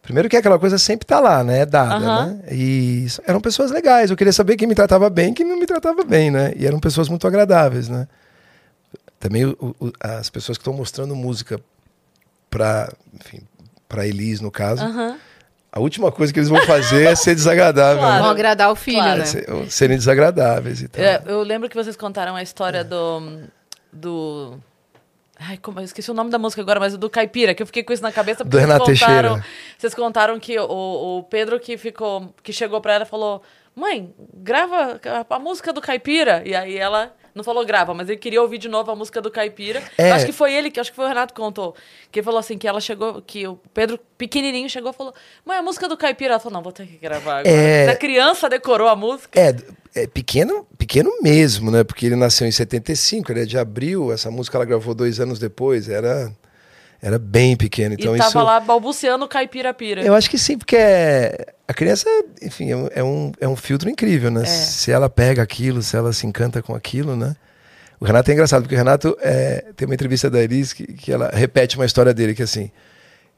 Primeiro 0.00 0.28
que 0.28 0.36
aquela 0.36 0.58
coisa 0.58 0.78
sempre 0.78 1.04
tá 1.04 1.18
lá, 1.18 1.42
né? 1.42 1.60
É 1.60 1.66
dada, 1.66 1.96
Aham. 1.96 2.26
né? 2.26 2.40
E 2.52 3.06
eram 3.26 3.40
pessoas 3.40 3.70
legais. 3.72 4.08
Eu 4.10 4.16
queria 4.16 4.32
saber 4.32 4.56
quem 4.56 4.68
me 4.68 4.74
tratava 4.74 5.10
bem 5.10 5.30
e 5.32 5.34
quem 5.34 5.44
não 5.44 5.58
me 5.58 5.66
tratava 5.66 6.04
bem, 6.04 6.30
né? 6.30 6.52
E 6.56 6.64
eram 6.64 6.78
pessoas 6.78 7.08
muito 7.08 7.26
agradáveis, 7.26 7.88
né? 7.88 8.06
Também 9.18 9.44
o- 9.46 9.56
o- 9.80 9.92
as 9.98 10.30
pessoas 10.30 10.56
que 10.56 10.62
estão 10.62 10.72
mostrando 10.72 11.16
música 11.16 11.60
para, 12.48 12.92
enfim, 13.14 13.40
para 13.88 14.06
Elis, 14.06 14.40
no 14.40 14.50
caso, 14.50 14.82
Aham. 14.84 15.16
A 15.76 15.80
última 15.80 16.10
coisa 16.10 16.32
que 16.32 16.38
eles 16.38 16.48
vão 16.48 16.60
fazer 16.66 17.04
é 17.06 17.14
ser 17.14 17.34
desagradável. 17.34 17.98
Claro. 17.98 18.22
Vão 18.22 18.30
agradar 18.30 18.70
o 18.72 18.74
filho, 18.76 18.96
Claro. 18.96 19.12
né? 19.12 19.18
né? 19.18 19.24
Ser- 19.26 19.70
serem 19.70 19.96
desagradáveis 19.98 20.80
e 20.80 20.88
tal. 20.88 21.04
É, 21.04 21.22
eu 21.26 21.42
lembro 21.42 21.68
que 21.68 21.74
vocês 21.76 21.96
contaram 21.96 22.34
a 22.34 22.42
história 22.42 22.82
do. 22.82 23.42
do. 23.92 24.58
Ai, 25.38 25.58
como 25.58 25.78
eu 25.80 25.84
esqueci 25.84 26.10
o 26.10 26.14
nome 26.14 26.30
da 26.30 26.38
música 26.38 26.62
agora, 26.62 26.80
mas 26.80 26.96
do 26.96 27.10
Caipira, 27.10 27.54
que 27.54 27.62
eu 27.62 27.66
fiquei 27.66 27.82
com 27.82 27.92
isso 27.92 28.02
na 28.02 28.10
cabeça 28.10 28.42
Do 28.42 28.50
vocês 28.50 28.62
Renato 28.62 28.86
contaram, 28.86 29.34
Teixeira. 29.34 29.46
Vocês 29.76 29.94
contaram 29.94 30.40
que 30.40 30.58
o, 30.58 31.18
o 31.18 31.22
Pedro 31.24 31.60
que 31.60 31.76
ficou. 31.76 32.34
que 32.42 32.54
chegou 32.54 32.80
pra 32.80 32.94
ela 32.94 33.04
e 33.04 33.06
falou: 33.08 33.42
Mãe, 33.74 34.14
grava 34.34 34.98
a, 35.30 35.34
a 35.34 35.38
música 35.38 35.74
do 35.74 35.80
Caipira. 35.82 36.42
E 36.46 36.54
aí 36.54 36.78
ela 36.78 37.12
não 37.36 37.44
falou 37.44 37.66
grava, 37.66 37.92
mas 37.92 38.08
ele 38.08 38.16
queria 38.16 38.40
ouvir 38.40 38.56
de 38.56 38.66
novo 38.66 38.90
a 38.90 38.96
música 38.96 39.20
do 39.20 39.30
Caipira. 39.30 39.82
É. 39.98 40.10
Acho 40.12 40.24
que 40.24 40.32
foi 40.32 40.54
ele, 40.54 40.70
que 40.70 40.80
acho 40.80 40.90
que 40.90 40.96
foi 40.96 41.04
o 41.04 41.08
Renato 41.08 41.34
que 41.34 41.40
contou. 41.40 41.76
Que 42.10 42.22
falou 42.22 42.40
assim: 42.40 42.56
que 42.56 42.66
ela 42.66 42.80
chegou, 42.80 43.20
que 43.20 43.46
o 43.46 43.60
Pedro 43.74 44.00
pequenininho 44.16 44.70
chegou 44.70 44.90
e 44.90 44.94
falou: 44.94 45.14
Mãe, 45.44 45.58
a 45.58 45.62
música 45.62 45.86
do 45.86 45.98
Caipira. 45.98 46.32
Ela 46.32 46.40
falou: 46.40 46.54
Não, 46.54 46.62
vou 46.62 46.72
ter 46.72 46.86
que 46.86 46.96
gravar 46.96 47.40
agora. 47.40 47.48
É. 47.48 47.90
A 47.90 47.94
criança 47.94 48.48
decorou 48.48 48.88
a 48.88 48.96
música. 48.96 49.38
É, 49.38 49.54
é 49.94 50.06
pequeno, 50.06 50.66
pequeno 50.78 51.10
mesmo, 51.20 51.70
né? 51.70 51.84
Porque 51.84 52.06
ele 52.06 52.16
nasceu 52.16 52.46
em 52.46 52.50
75, 52.50 53.30
ele 53.30 53.42
é 53.42 53.44
de 53.44 53.58
abril, 53.58 54.10
essa 54.10 54.30
música 54.30 54.56
ela 54.56 54.64
gravou 54.64 54.94
dois 54.94 55.20
anos 55.20 55.38
depois, 55.38 55.90
era, 55.90 56.32
era 57.00 57.18
bem 57.18 57.56
pequeno. 57.56 57.94
Então 57.94 58.14
e 58.14 58.18
tava 58.18 58.28
isso. 58.28 58.42
lá 58.42 58.60
balbuciando 58.60 59.28
Caipira-pira. 59.28 60.02
Eu 60.02 60.14
acho 60.14 60.28
que 60.28 60.38
sim, 60.38 60.56
porque 60.56 60.76
é, 60.76 61.52
a 61.68 61.74
criança, 61.74 62.08
enfim, 62.42 62.70
é 62.70 62.76
um, 62.76 62.88
é 62.94 63.04
um, 63.04 63.32
é 63.42 63.48
um 63.48 63.56
filtro 63.56 63.88
incrível, 63.88 64.30
né? 64.30 64.44
Se 64.44 64.90
ela 64.90 65.08
pega 65.08 65.42
aquilo, 65.42 65.82
se 65.82 65.96
ela 65.96 66.12
se 66.12 66.26
encanta 66.26 66.62
com 66.62 66.74
aquilo, 66.74 67.16
né? 67.16 67.36
O 67.98 68.04
Renato 68.04 68.30
é 68.30 68.34
engraçado, 68.34 68.62
porque 68.62 68.74
o 68.74 68.78
Renato 68.78 69.16
é, 69.20 69.72
tem 69.74 69.86
uma 69.86 69.94
entrevista 69.94 70.28
da 70.28 70.42
Elis 70.42 70.72
que, 70.72 70.86
que 70.86 71.12
ela 71.12 71.30
repete 71.32 71.76
uma 71.76 71.86
história 71.86 72.12
dele, 72.12 72.34
que 72.34 72.42
assim, 72.42 72.70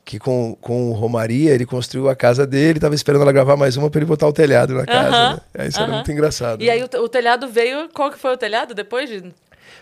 que 0.09 0.19
com, 0.19 0.57
com 0.61 0.91
o 0.91 0.95
Romaria 0.95 1.53
ele 1.53 1.67
construiu 1.67 2.09
a 2.09 2.17
casa 2.17 2.47
dele, 2.47 2.81
tava 2.81 2.95
esperando 2.95 3.23
ela 3.23 3.33
gravar 3.33 3.57
mais 3.57 3.77
uma 3.77 3.91
para 3.91 3.99
ele 3.99 4.07
botar 4.07 4.27
o 4.27 4.33
telhado 4.33 4.75
na 4.75 4.87
casa. 4.87 5.17
Aham, 5.17 5.35
né? 5.35 5.41
Aí 5.59 5.69
Isso 5.69 5.81
era 5.81 5.93
muito 5.93 6.11
engraçado. 6.11 6.63
E 6.63 6.67
né? 6.67 6.73
aí 6.73 6.83
o, 6.83 7.05
o 7.05 7.09
telhado 7.09 7.47
veio. 7.47 7.91
Qual 7.93 8.11
que 8.11 8.19
foi 8.19 8.33
o 8.33 8.37
telhado 8.37 8.75
depois 8.75 9.09
de. 9.09 9.33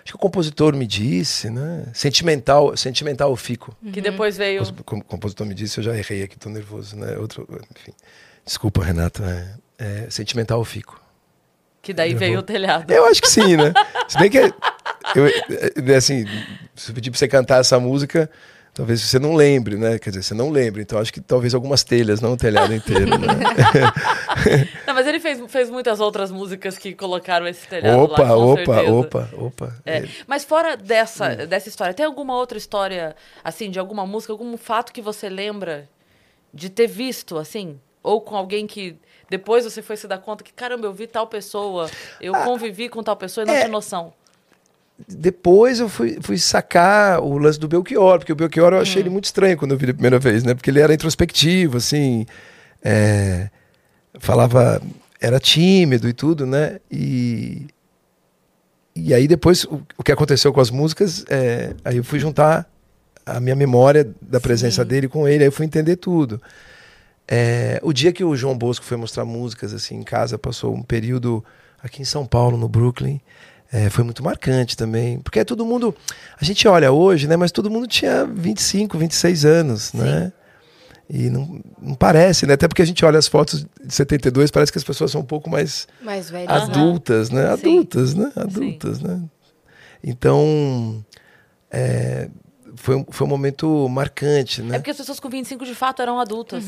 Acho 0.06 0.12
que 0.12 0.16
o 0.16 0.20
compositor 0.20 0.76
me 0.76 0.86
disse, 0.86 1.50
né? 1.50 1.86
Sentimental, 1.92 2.76
sentimental 2.76 3.28
eu 3.30 3.34
fico. 3.34 3.76
Que 3.92 4.00
depois 4.00 4.36
veio. 4.36 4.62
O 4.62 4.84
com- 4.84 5.00
compositor 5.00 5.44
me 5.44 5.52
disse, 5.52 5.78
eu 5.78 5.82
já 5.84 5.96
errei 5.98 6.22
aqui, 6.22 6.38
tô 6.38 6.48
nervoso, 6.48 6.94
né? 6.94 7.16
Outro, 7.18 7.44
enfim. 7.76 7.90
Desculpa, 8.44 8.84
Renato. 8.84 9.24
É, 9.24 9.54
é, 9.76 10.06
sentimental 10.08 10.60
eu 10.60 10.64
fico. 10.64 11.02
Que 11.82 11.92
daí 11.92 12.10
Gravou. 12.10 12.20
veio 12.28 12.38
o 12.38 12.42
telhado. 12.44 12.88
Eu 12.88 13.04
acho 13.06 13.20
que 13.20 13.28
sim, 13.28 13.56
né? 13.56 13.72
Se 14.06 14.16
bem 14.16 14.30
que 14.30 14.38
eu, 14.38 14.46
assim, 15.96 16.24
se 16.76 16.90
eu 16.90 16.94
pedir 16.94 17.10
pra 17.10 17.18
você 17.18 17.26
cantar 17.26 17.58
essa 17.60 17.80
música, 17.80 18.30
talvez 18.76 19.00
você 19.00 19.18
não 19.18 19.34
lembre, 19.34 19.78
né? 19.78 19.98
Quer 19.98 20.10
dizer, 20.10 20.22
você 20.22 20.34
não 20.34 20.50
lembre. 20.50 20.82
Então 20.82 20.98
acho 20.98 21.10
que 21.10 21.20
talvez 21.20 21.54
algumas 21.54 21.82
telhas, 21.82 22.20
não 22.20 22.34
o 22.34 22.36
telhado 22.36 22.74
inteiro, 22.74 23.06
né? 23.06 23.26
Não, 24.86 24.94
mas 24.94 25.06
ele 25.06 25.18
fez, 25.18 25.40
fez 25.48 25.70
muitas 25.70 25.98
outras 25.98 26.30
músicas 26.30 26.78
que 26.78 26.94
colocaram 26.94 27.48
esse 27.48 27.66
telhado 27.66 28.02
opa, 28.02 28.22
lá, 28.22 28.36
opa, 28.36 28.74
certeza. 28.74 28.92
opa, 28.92 29.28
opa. 29.32 29.76
É. 29.84 29.98
É, 29.98 30.08
Mas 30.26 30.44
fora 30.44 30.76
dessa, 30.76 31.34
dessa 31.34 31.68
história, 31.68 31.94
tem 31.94 32.04
alguma 32.06 32.36
outra 32.36 32.56
história, 32.56 33.16
assim, 33.42 33.70
de 33.70 33.78
alguma 33.78 34.06
música, 34.06 34.32
algum 34.32 34.56
fato 34.56 34.92
que 34.92 35.00
você 35.00 35.28
lembra 35.28 35.88
de 36.52 36.68
ter 36.68 36.86
visto, 36.86 37.38
assim? 37.38 37.80
Ou 38.02 38.20
com 38.20 38.36
alguém 38.36 38.66
que 38.66 38.96
depois 39.28 39.64
você 39.64 39.82
foi 39.82 39.96
se 39.96 40.06
dar 40.06 40.18
conta 40.18 40.44
que, 40.44 40.52
caramba, 40.52 40.86
eu 40.86 40.92
vi 40.92 41.06
tal 41.06 41.26
pessoa, 41.26 41.90
eu 42.20 42.32
convivi 42.44 42.88
com 42.88 43.02
tal 43.02 43.16
pessoa 43.16 43.44
e 43.44 43.46
não 43.46 43.54
é. 43.54 43.58
tinha 43.60 43.68
noção. 43.68 44.12
Depois 45.08 45.78
eu 45.78 45.88
fui, 45.88 46.18
fui 46.22 46.38
sacar 46.38 47.20
o 47.20 47.36
lance 47.36 47.60
do 47.60 47.68
Belchior, 47.68 48.18
porque 48.18 48.32
o 48.32 48.36
Belchior 48.36 48.72
eu 48.72 48.80
achei 48.80 49.02
ele 49.02 49.10
muito 49.10 49.26
estranho 49.26 49.56
quando 49.56 49.72
eu 49.72 49.78
vi 49.78 49.84
ele 49.84 49.90
a 49.92 49.94
primeira 49.94 50.18
vez, 50.18 50.42
né? 50.42 50.54
Porque 50.54 50.70
ele 50.70 50.80
era 50.80 50.94
introspectivo, 50.94 51.76
assim, 51.76 52.24
é, 52.82 53.50
falava, 54.18 54.80
era 55.20 55.38
tímido 55.38 56.08
e 56.08 56.14
tudo, 56.14 56.46
né? 56.46 56.80
E, 56.90 57.66
e 58.94 59.12
aí 59.12 59.28
depois 59.28 59.64
o, 59.64 59.82
o 59.98 60.02
que 60.02 60.12
aconteceu 60.12 60.50
com 60.50 60.60
as 60.60 60.70
músicas, 60.70 61.26
é, 61.28 61.74
aí 61.84 61.98
eu 61.98 62.04
fui 62.04 62.18
juntar 62.18 62.66
a 63.26 63.38
minha 63.38 63.56
memória 63.56 64.08
da 64.22 64.40
presença 64.40 64.82
dele 64.84 65.08
com 65.08 65.28
ele, 65.28 65.44
aí 65.44 65.48
eu 65.48 65.52
fui 65.52 65.66
entender 65.66 65.96
tudo. 65.96 66.40
É, 67.28 67.80
o 67.82 67.92
dia 67.92 68.12
que 68.12 68.24
o 68.24 68.36
João 68.36 68.56
Bosco 68.56 68.84
foi 68.84 68.96
mostrar 68.96 69.24
músicas 69.24 69.74
assim 69.74 69.96
em 69.96 70.02
casa, 70.02 70.38
passou 70.38 70.72
um 70.72 70.82
período 70.82 71.44
aqui 71.82 72.00
em 72.00 72.04
São 72.04 72.24
Paulo, 72.24 72.56
no 72.56 72.68
Brooklyn. 72.68 73.20
É, 73.72 73.90
foi 73.90 74.04
muito 74.04 74.22
marcante 74.22 74.76
também, 74.76 75.18
porque 75.20 75.40
é 75.40 75.44
todo 75.44 75.64
mundo. 75.66 75.94
A 76.40 76.44
gente 76.44 76.66
olha 76.68 76.92
hoje, 76.92 77.26
né? 77.26 77.36
Mas 77.36 77.50
todo 77.50 77.70
mundo 77.70 77.86
tinha 77.86 78.24
25, 78.24 78.96
26 78.96 79.44
anos, 79.44 79.92
né? 79.92 80.32
E 81.10 81.28
não, 81.30 81.60
não 81.80 81.94
parece, 81.94 82.46
né? 82.46 82.54
Até 82.54 82.66
porque 82.68 82.82
a 82.82 82.84
gente 82.84 83.04
olha 83.04 83.18
as 83.18 83.26
fotos 83.28 83.64
de 83.84 83.94
72, 83.94 84.50
parece 84.50 84.70
que 84.72 84.78
as 84.78 84.84
pessoas 84.84 85.10
são 85.10 85.20
um 85.20 85.24
pouco 85.24 85.48
mais 85.50 85.86
Mais 86.02 86.30
velhos, 86.30 86.48
Aham. 86.50 86.58
né? 86.66 86.72
adultas, 86.72 87.30
né? 87.30 87.42
Sim. 87.42 87.50
Adultas, 87.52 88.14
né? 88.14 88.32
Adultas, 88.36 89.00
né? 89.00 89.20
Então, 90.02 91.04
é, 91.70 92.28
foi, 92.76 92.96
um- 92.96 93.06
foi 93.08 93.26
um 93.26 93.30
momento 93.30 93.88
marcante, 93.88 94.62
né? 94.62 94.76
É 94.76 94.78
porque 94.78 94.90
as 94.90 94.96
pessoas 94.96 95.18
com 95.20 95.28
25 95.28 95.64
de 95.64 95.74
fato 95.74 96.02
eram 96.02 96.20
adultas. 96.20 96.64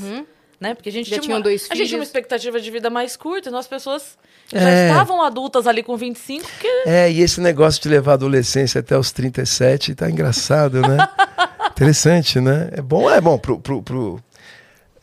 Né? 0.61 0.75
Porque 0.75 0.89
a 0.89 0.93
gente 0.93 1.09
Já 1.09 1.17
tinha 1.17 1.23
tinham 1.23 1.37
uma, 1.39 1.43
dois 1.45 1.69
A 1.71 1.75
gente 1.77 1.87
tinha 1.89 1.99
uma 1.99 2.05
expectativa 2.05 2.61
de 2.61 2.69
vida 2.71 2.91
mais 2.91 3.17
curta, 3.17 3.49
então 3.49 3.59
as 3.61 3.69
pessoas 3.69 4.19
já 4.53 4.69
É. 4.69 4.89
estavam 4.89 5.23
adultas 5.23 5.67
ali 5.69 5.85
com 5.85 5.97
25, 5.97 6.45
que 6.61 6.67
É, 6.85 7.09
e 7.11 7.21
esse 7.21 7.41
negócio 7.41 7.81
de 7.81 7.89
levar 7.89 8.13
a 8.13 8.15
adolescência 8.15 8.81
até 8.81 8.99
os 8.99 9.13
37 9.13 9.95
tá 9.95 10.11
engraçado, 10.11 10.81
né? 10.81 10.97
Interessante, 11.71 12.41
né? 12.41 12.71
É 12.73 12.83
bom, 12.83 13.09
é 13.09 13.21
bom 13.21 13.39
pro, 13.39 13.59
pro, 13.61 13.83
pro, 13.83 14.21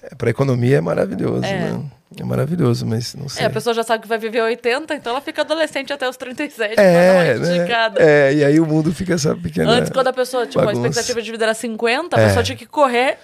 é, 0.04 0.14
pra 0.16 0.30
economia 0.30 0.78
é 0.78 0.82
maravilhoso, 0.82 1.46
É. 1.46 1.72
né? 1.72 1.82
É 2.20 2.24
maravilhoso, 2.24 2.86
mas 2.86 3.14
não 3.16 3.28
sei. 3.28 3.44
É, 3.44 3.48
a 3.48 3.50
pessoa 3.50 3.74
já 3.74 3.84
sabe 3.84 4.02
que 4.04 4.08
vai 4.08 4.18
viver 4.18 4.42
80, 4.42 4.94
então 4.96 5.12
ela 5.12 5.22
fica 5.22 5.42
adolescente 5.42 5.92
até 5.92 6.08
os 6.08 6.16
37, 6.16 6.76
É, 6.78 7.36
uma 7.36 7.40
né? 7.40 7.94
É, 7.98 8.34
e 8.34 8.44
aí 8.44 8.60
o 8.60 8.66
mundo 8.66 8.94
fica 8.94 9.14
essa 9.16 9.36
pequena. 9.36 9.70
Antes, 9.72 9.90
quando 9.92 10.08
a 10.08 10.14
pessoa, 10.14 10.46
tipo, 10.46 10.64
bagunça. 10.64 10.80
a 10.86 10.90
expectativa 10.90 11.22
de 11.22 11.32
vida 11.32 11.46
era 11.46 11.54
50, 11.54 12.16
a 12.16 12.22
É. 12.22 12.28
pessoa 12.28 12.44
tinha 12.44 12.58
que 12.58 12.66
correr 12.66 13.18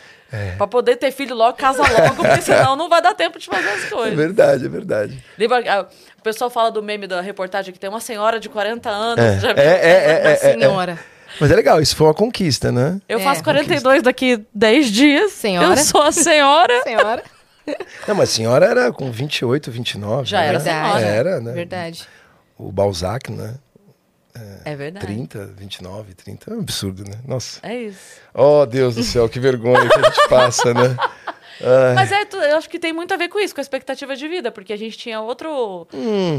pra 0.58 0.67
poder 0.67 0.96
ter 0.96 1.12
filho 1.12 1.36
logo, 1.36 1.58
casa 1.58 1.82
logo, 1.82 2.15
porque 2.15 2.39
senão 2.41 2.76
não 2.76 2.88
vai 2.89 3.02
dar 3.02 3.13
tempo 3.13 3.38
de 3.38 3.46
fazer 3.48 3.67
as 3.70 3.86
É 3.86 3.89
coisas. 3.89 4.15
verdade, 4.17 4.65
é 4.65 4.70
verdade. 4.70 5.24
Lembra, 5.38 5.63
ah, 5.67 5.86
o 6.17 6.22
pessoal 6.22 6.50
fala 6.50 6.72
do 6.72 6.82
meme 6.82 7.08
da 7.08 7.20
reportagem 7.22 7.74
que 7.74 7.80
tem 7.80 7.89
uma 7.89 8.00
senhora 8.00 8.39
de 8.39 8.48
40 8.50 8.89
anos. 8.89 9.24
É, 9.24 9.39
já 9.39 9.54
viu? 9.54 9.63
é, 9.63 9.67
é, 9.67 9.72
é, 9.72 10.20
Uma 10.22 10.30
é, 10.30 10.34
é. 10.34 10.36
senhora. 10.38 11.00
Mas 11.39 11.50
é 11.50 11.56
legal, 11.56 11.82
isso 11.82 11.96
foi 11.96 12.08
uma 12.08 12.13
conquista, 12.13 12.72
né? 12.72 13.00
Eu 13.08 13.20
É, 13.20 13.24
faço 13.24 13.44
42 13.44 14.04
daqui 14.04 14.44
10 14.54 14.88
dias. 14.91 15.32
Senhora. 15.32 15.67
Eu 15.70 15.78
sou 15.78 16.02
a 16.02 16.12
senhora. 16.12 16.80
Senhora. 16.84 17.24
Não, 18.08 18.15
mas 18.15 18.30
a 18.30 18.34
senhora 18.34 18.65
era 18.65 18.91
com 18.91 19.12
28, 19.12 19.72
29. 19.72 20.26
Já 20.28 20.39
né? 20.41 20.48
era 20.48 20.60
senhora. 20.60 21.00
Era, 21.00 21.39
né? 21.39 21.52
Verdade. 21.54 22.08
O 22.58 22.72
Balzac, 22.72 23.32
né? 23.32 23.56
É 24.65 24.76
verdade. 24.76 25.06
30, 25.06 25.46
29, 25.58 26.13
30. 26.13 26.52
É 26.52 26.56
um 26.56 26.60
absurdo, 26.60 27.04
né? 27.04 27.17
Nossa. 27.28 27.60
É 27.63 27.76
isso. 27.76 28.20
Oh, 28.34 28.65
Deus 28.65 28.96
do 28.96 29.04
céu, 29.04 29.28
que 29.30 29.39
vergonha 29.39 29.88
que 29.89 30.00
a 30.00 30.04
gente 30.10 30.30
passa, 30.30 30.74
né? 30.74 30.96
Ai. 31.63 31.94
Mas 31.94 32.12
é, 32.12 32.28
eu 32.52 32.58
acho 32.58 32.67
que 32.70 32.80
tem 32.80 32.91
muito 32.91 33.13
a 33.13 33.17
ver 33.17 33.28
com 33.30 33.38
isso, 33.39 33.54
com 33.54 33.62
a 33.62 33.63
expectativa 33.63 34.15
de 34.15 34.28
vida, 34.28 34.52
porque 34.52 34.74
a 34.74 34.78
gente 34.78 34.98
tinha 34.98 35.22
outro, 35.22 35.88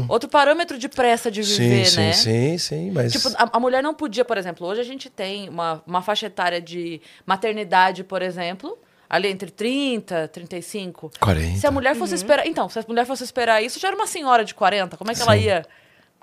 outro 0.09 0.27
parâmetro 0.29 0.77
de 0.77 0.89
pressa 0.89 1.31
de 1.31 1.41
viver, 1.41 1.81
Hum. 1.83 1.85
sim, 1.85 1.97
né? 2.01 2.11
sim, 2.13 2.23
sim, 2.23 2.57
sim, 2.57 2.91
mas... 2.91 3.13
Tipo, 3.13 3.29
a, 3.37 3.49
a 3.53 3.59
mulher 3.59 3.81
não 3.81 3.93
podia, 3.93 4.25
por 4.25 4.37
exemplo, 4.37 4.67
hoje 4.67 4.81
a 4.81 4.83
gente 4.83 5.09
tem 5.09 5.47
uma, 5.47 5.81
uma 5.87 6.01
faixa 6.01 6.25
etária 6.25 6.59
de 6.59 6.99
maternidade, 7.25 8.03
por 8.03 8.21
exemplo. 8.21 8.77
ali 9.09 9.27
entre 9.29 9.49
30, 9.51 10.27
35. 10.27 11.11
40. 11.21 11.57
Se 11.59 11.67
a 11.67 11.71
mulher 11.71 11.95
fosse 11.95 12.15
esperar. 12.15 12.45
Então, 12.47 12.67
se 12.67 12.79
a 12.79 12.85
mulher 12.87 13.05
fosse 13.05 13.23
esperar 13.23 13.61
isso, 13.63 13.79
já 13.79 13.87
era 13.89 13.95
uma 13.95 14.07
senhora 14.07 14.43
de 14.43 14.53
40. 14.55 14.97
Como 14.97 15.11
é 15.11 15.13
que 15.15 15.21
ela 15.21 15.37
ia. 15.37 15.65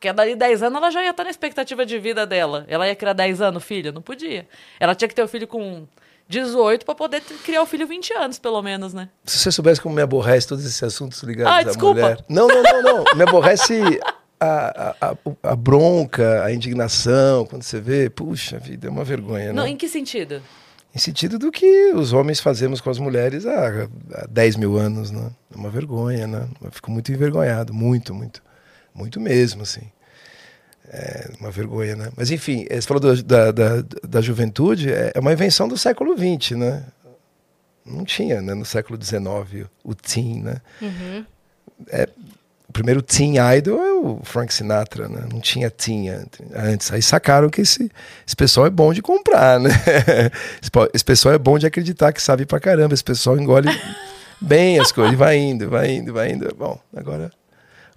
Porque 0.00 0.10
dali 0.14 0.34
10 0.34 0.62
anos 0.62 0.78
ela 0.78 0.90
já 0.90 1.02
ia 1.04 1.10
estar 1.10 1.24
na 1.24 1.30
expectativa 1.30 1.84
de 1.84 1.98
vida 1.98 2.26
dela. 2.26 2.64
Ela 2.68 2.88
ia 2.88 2.96
criar 2.96 3.12
10 3.12 3.42
anos, 3.42 3.62
filho? 3.62 3.92
Não 3.92 4.00
podia. 4.00 4.48
Ela 4.80 4.94
tinha 4.94 5.06
que 5.06 5.14
ter 5.14 5.22
o 5.22 5.28
filho 5.28 5.46
com 5.46 5.86
18 6.26 6.86
para 6.86 6.94
poder 6.94 7.20
criar 7.44 7.60
o 7.60 7.66
filho 7.66 7.86
20 7.86 8.14
anos, 8.14 8.38
pelo 8.38 8.62
menos, 8.62 8.94
né? 8.94 9.10
Se 9.26 9.38
você 9.38 9.52
soubesse 9.52 9.78
como 9.78 9.94
me 9.94 10.00
aborrece 10.00 10.48
todos 10.48 10.64
esses 10.64 10.82
assuntos 10.82 11.22
ligados 11.22 11.52
Ai, 11.52 11.64
à 11.64 11.66
desculpa. 11.66 12.00
mulher. 12.00 12.24
Não, 12.30 12.48
não, 12.48 12.62
não, 12.62 12.82
não. 12.82 13.04
Me 13.14 13.24
aborrece 13.24 14.00
a, 14.40 14.94
a, 15.02 15.10
a- 15.10 15.16
a 15.42 15.54
bronca, 15.56 16.44
a 16.44 16.50
indignação, 16.50 17.44
quando 17.44 17.62
você 17.62 17.78
vê, 17.78 18.08
puxa 18.08 18.58
vida, 18.58 18.86
é 18.86 18.90
uma 18.90 19.04
vergonha, 19.04 19.52
Não, 19.52 19.64
né? 19.64 19.68
em 19.68 19.76
que 19.76 19.86
sentido? 19.86 20.40
Em 20.94 20.98
sentido 20.98 21.38
do 21.38 21.52
que 21.52 21.92
os 21.94 22.14
homens 22.14 22.40
fazemos 22.40 22.80
com 22.80 22.88
as 22.88 22.98
mulheres 22.98 23.44
há, 23.44 23.86
há 24.14 24.26
10 24.30 24.56
mil 24.56 24.78
anos, 24.78 25.10
né? 25.10 25.30
É 25.54 25.56
uma 25.58 25.68
vergonha, 25.68 26.26
né? 26.26 26.48
Eu 26.64 26.72
fico 26.72 26.90
muito 26.90 27.12
envergonhado, 27.12 27.74
muito, 27.74 28.14
muito. 28.14 28.42
Muito 28.94 29.20
mesmo, 29.20 29.62
assim. 29.62 29.82
É 30.92 31.30
uma 31.40 31.50
vergonha, 31.50 31.94
né? 31.94 32.10
Mas 32.16 32.30
enfim, 32.30 32.66
você 32.68 32.82
falou 32.82 33.00
do- 33.00 33.22
da, 33.22 33.52
da, 33.52 33.68
da 34.08 34.20
juventude, 34.20 34.92
é 34.92 35.12
é 35.14 35.20
uma 35.20 35.32
invenção 35.32 35.68
do 35.68 35.78
século 35.78 36.16
XX, 36.16 36.52
né? 36.58 36.84
Não 37.86 38.04
tinha, 38.04 38.42
né? 38.42 38.54
No 38.54 38.64
século 38.64 38.98
XIX, 39.02 39.66
o 39.84 39.94
teen, 39.94 40.42
né? 40.42 40.60
O 42.68 42.72
primeiro 42.72 43.02
teen 43.02 43.34
idol 43.56 43.80
é 43.80 43.92
o 43.92 44.20
Frank 44.22 44.52
Sinatra, 44.54 45.08
né? 45.08 45.26
Não 45.32 45.40
tinha 45.40 45.70
teen 45.70 46.08
ante- 46.08 46.44
antes. 46.54 46.92
Aí 46.92 47.02
sacaram 47.02 47.48
que 47.50 47.60
esse, 47.62 47.90
esse 48.26 48.36
pessoal 48.36 48.66
é 48.66 48.70
bom 48.70 48.92
de 48.92 49.02
comprar, 49.02 49.58
né? 49.58 49.70
Esse 50.94 51.04
pessoal 51.04 51.34
é 51.34 51.38
bom 51.38 51.58
de 51.58 51.66
acreditar 51.66 52.12
que 52.12 52.22
sabe 52.22 52.46
pra 52.46 52.60
caramba. 52.60 52.94
Esse 52.94 53.02
pessoal 53.02 53.36
engole 53.38 53.68
bem 54.40 54.78
as 54.78 54.92
coisas. 54.92 55.12
E 55.12 55.16
vai 55.16 55.36
indo, 55.36 55.68
vai 55.68 55.90
indo, 55.92 56.12
vai 56.12 56.30
indo. 56.32 56.54
Bom, 56.54 56.78
agora 56.96 57.32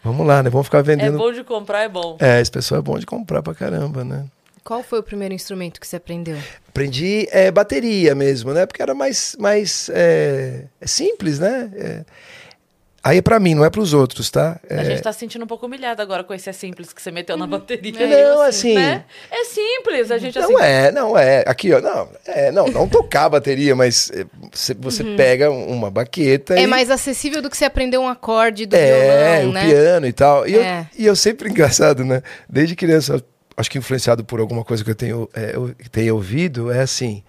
vamos 0.03 0.25
lá, 0.27 0.43
né? 0.43 0.49
Vamos 0.49 0.67
ficar 0.67 0.79
É 0.79 0.83
vendendo. 0.83 1.17
bom 1.17 1.31
de 1.31 1.43
comprar, 1.43 1.83
é 1.83 1.89
bom. 1.89 2.17
É, 2.19 2.39
esse 2.41 2.51
pessoal 2.51 2.79
é 2.79 2.81
bom 2.81 2.97
de 2.99 3.05
comprar 3.05 3.41
pra 3.41 3.53
caramba, 3.55 4.03
né? 4.03 4.25
Qual 4.63 4.81
foi 4.81 4.99
o 4.99 5.03
primeiro 5.03 5.33
instrumento 5.33 5.79
que 5.79 5.85
você 5.87 5.97
aprendeu? 5.97 6.37
Aprendi 6.69 7.27
é, 7.31 7.51
bateria 7.51 8.15
mesmo, 8.15 8.53
né? 8.53 8.65
Porque 8.65 8.81
era 8.81 8.93
mais, 8.95 9.35
mais 9.37 9.89
é, 9.93 10.65
é 10.79 10.87
simples, 10.87 11.37
né? 11.39 11.69
É, 11.75 12.05
aí 13.03 13.17
é 13.17 13.21
pra 13.21 13.39
mim, 13.39 13.53
não 13.53 13.65
é 13.65 13.69
pros 13.69 13.93
outros, 13.93 14.31
tá? 14.31 14.59
É, 14.69 14.79
A 14.79 14.83
gente 14.83 15.01
tá 15.01 15.11
se 15.11 15.19
sentindo 15.19 15.43
um 15.43 15.47
pouco 15.47 15.65
humilhado 15.65 16.01
agora 16.01 16.23
com 16.23 16.33
esse 16.33 16.49
é 16.49 16.53
simples 16.53 16.93
que 16.93 17.01
você 17.01 17.11
meteu 17.11 17.35
na 17.35 17.45
bateria. 17.45 18.07
Não, 18.07 18.41
assim- 18.41 18.75
Né? 18.75 19.03
É 19.29 19.43
simples, 19.45 20.09
a 20.11 20.17
gente 20.17 20.39
Não 20.39 20.55
assim. 20.57 20.63
é, 20.65 20.91
não 20.91 21.17
é. 21.17 21.43
Aqui, 21.45 21.73
ó, 21.73 21.81
não, 21.81 22.07
é, 22.25 22.51
não, 22.51 22.67
não 22.67 22.87
tocar 22.87 23.25
a 23.25 23.29
bateria, 23.29 23.75
mas 23.75 24.09
é, 24.11 24.25
você, 24.51 24.73
você 24.73 25.03
pega 25.15 25.51
uma 25.51 25.91
baqueta 25.91 26.57
É 26.57 26.63
e 26.63 26.67
mais 26.67 26.89
acessível 26.89 27.41
do 27.41 27.49
que 27.49 27.57
você 27.57 27.65
aprender 27.65 27.97
um 27.97 28.07
acorde 28.07 28.65
do 28.65 28.75
é, 28.75 29.39
violão, 29.41 29.49
o 29.49 29.53
né? 29.53 29.65
piano 29.65 30.07
e 30.07 30.13
tal. 30.13 30.47
E, 30.47 30.55
É. 30.55 30.79
eu, 30.81 30.85
e 31.03 31.05
eu 31.05 31.15
sempre 31.15 31.49
engraçado, 31.51 32.05
né? 32.05 32.21
Desde 32.49 32.75
criança, 32.75 33.21
acho 33.57 33.69
que 33.69 33.77
influenciado 33.77 34.23
por 34.23 34.39
alguma 34.39 34.63
coisa 34.63 34.83
que 34.83 34.89
eu 34.89 34.95
tenho, 34.95 35.29
é, 35.33 35.51
eu 35.55 35.75
tenho 35.91 36.15
ouvido, 36.15 36.71
é 36.71 36.81
assim. 36.81 37.23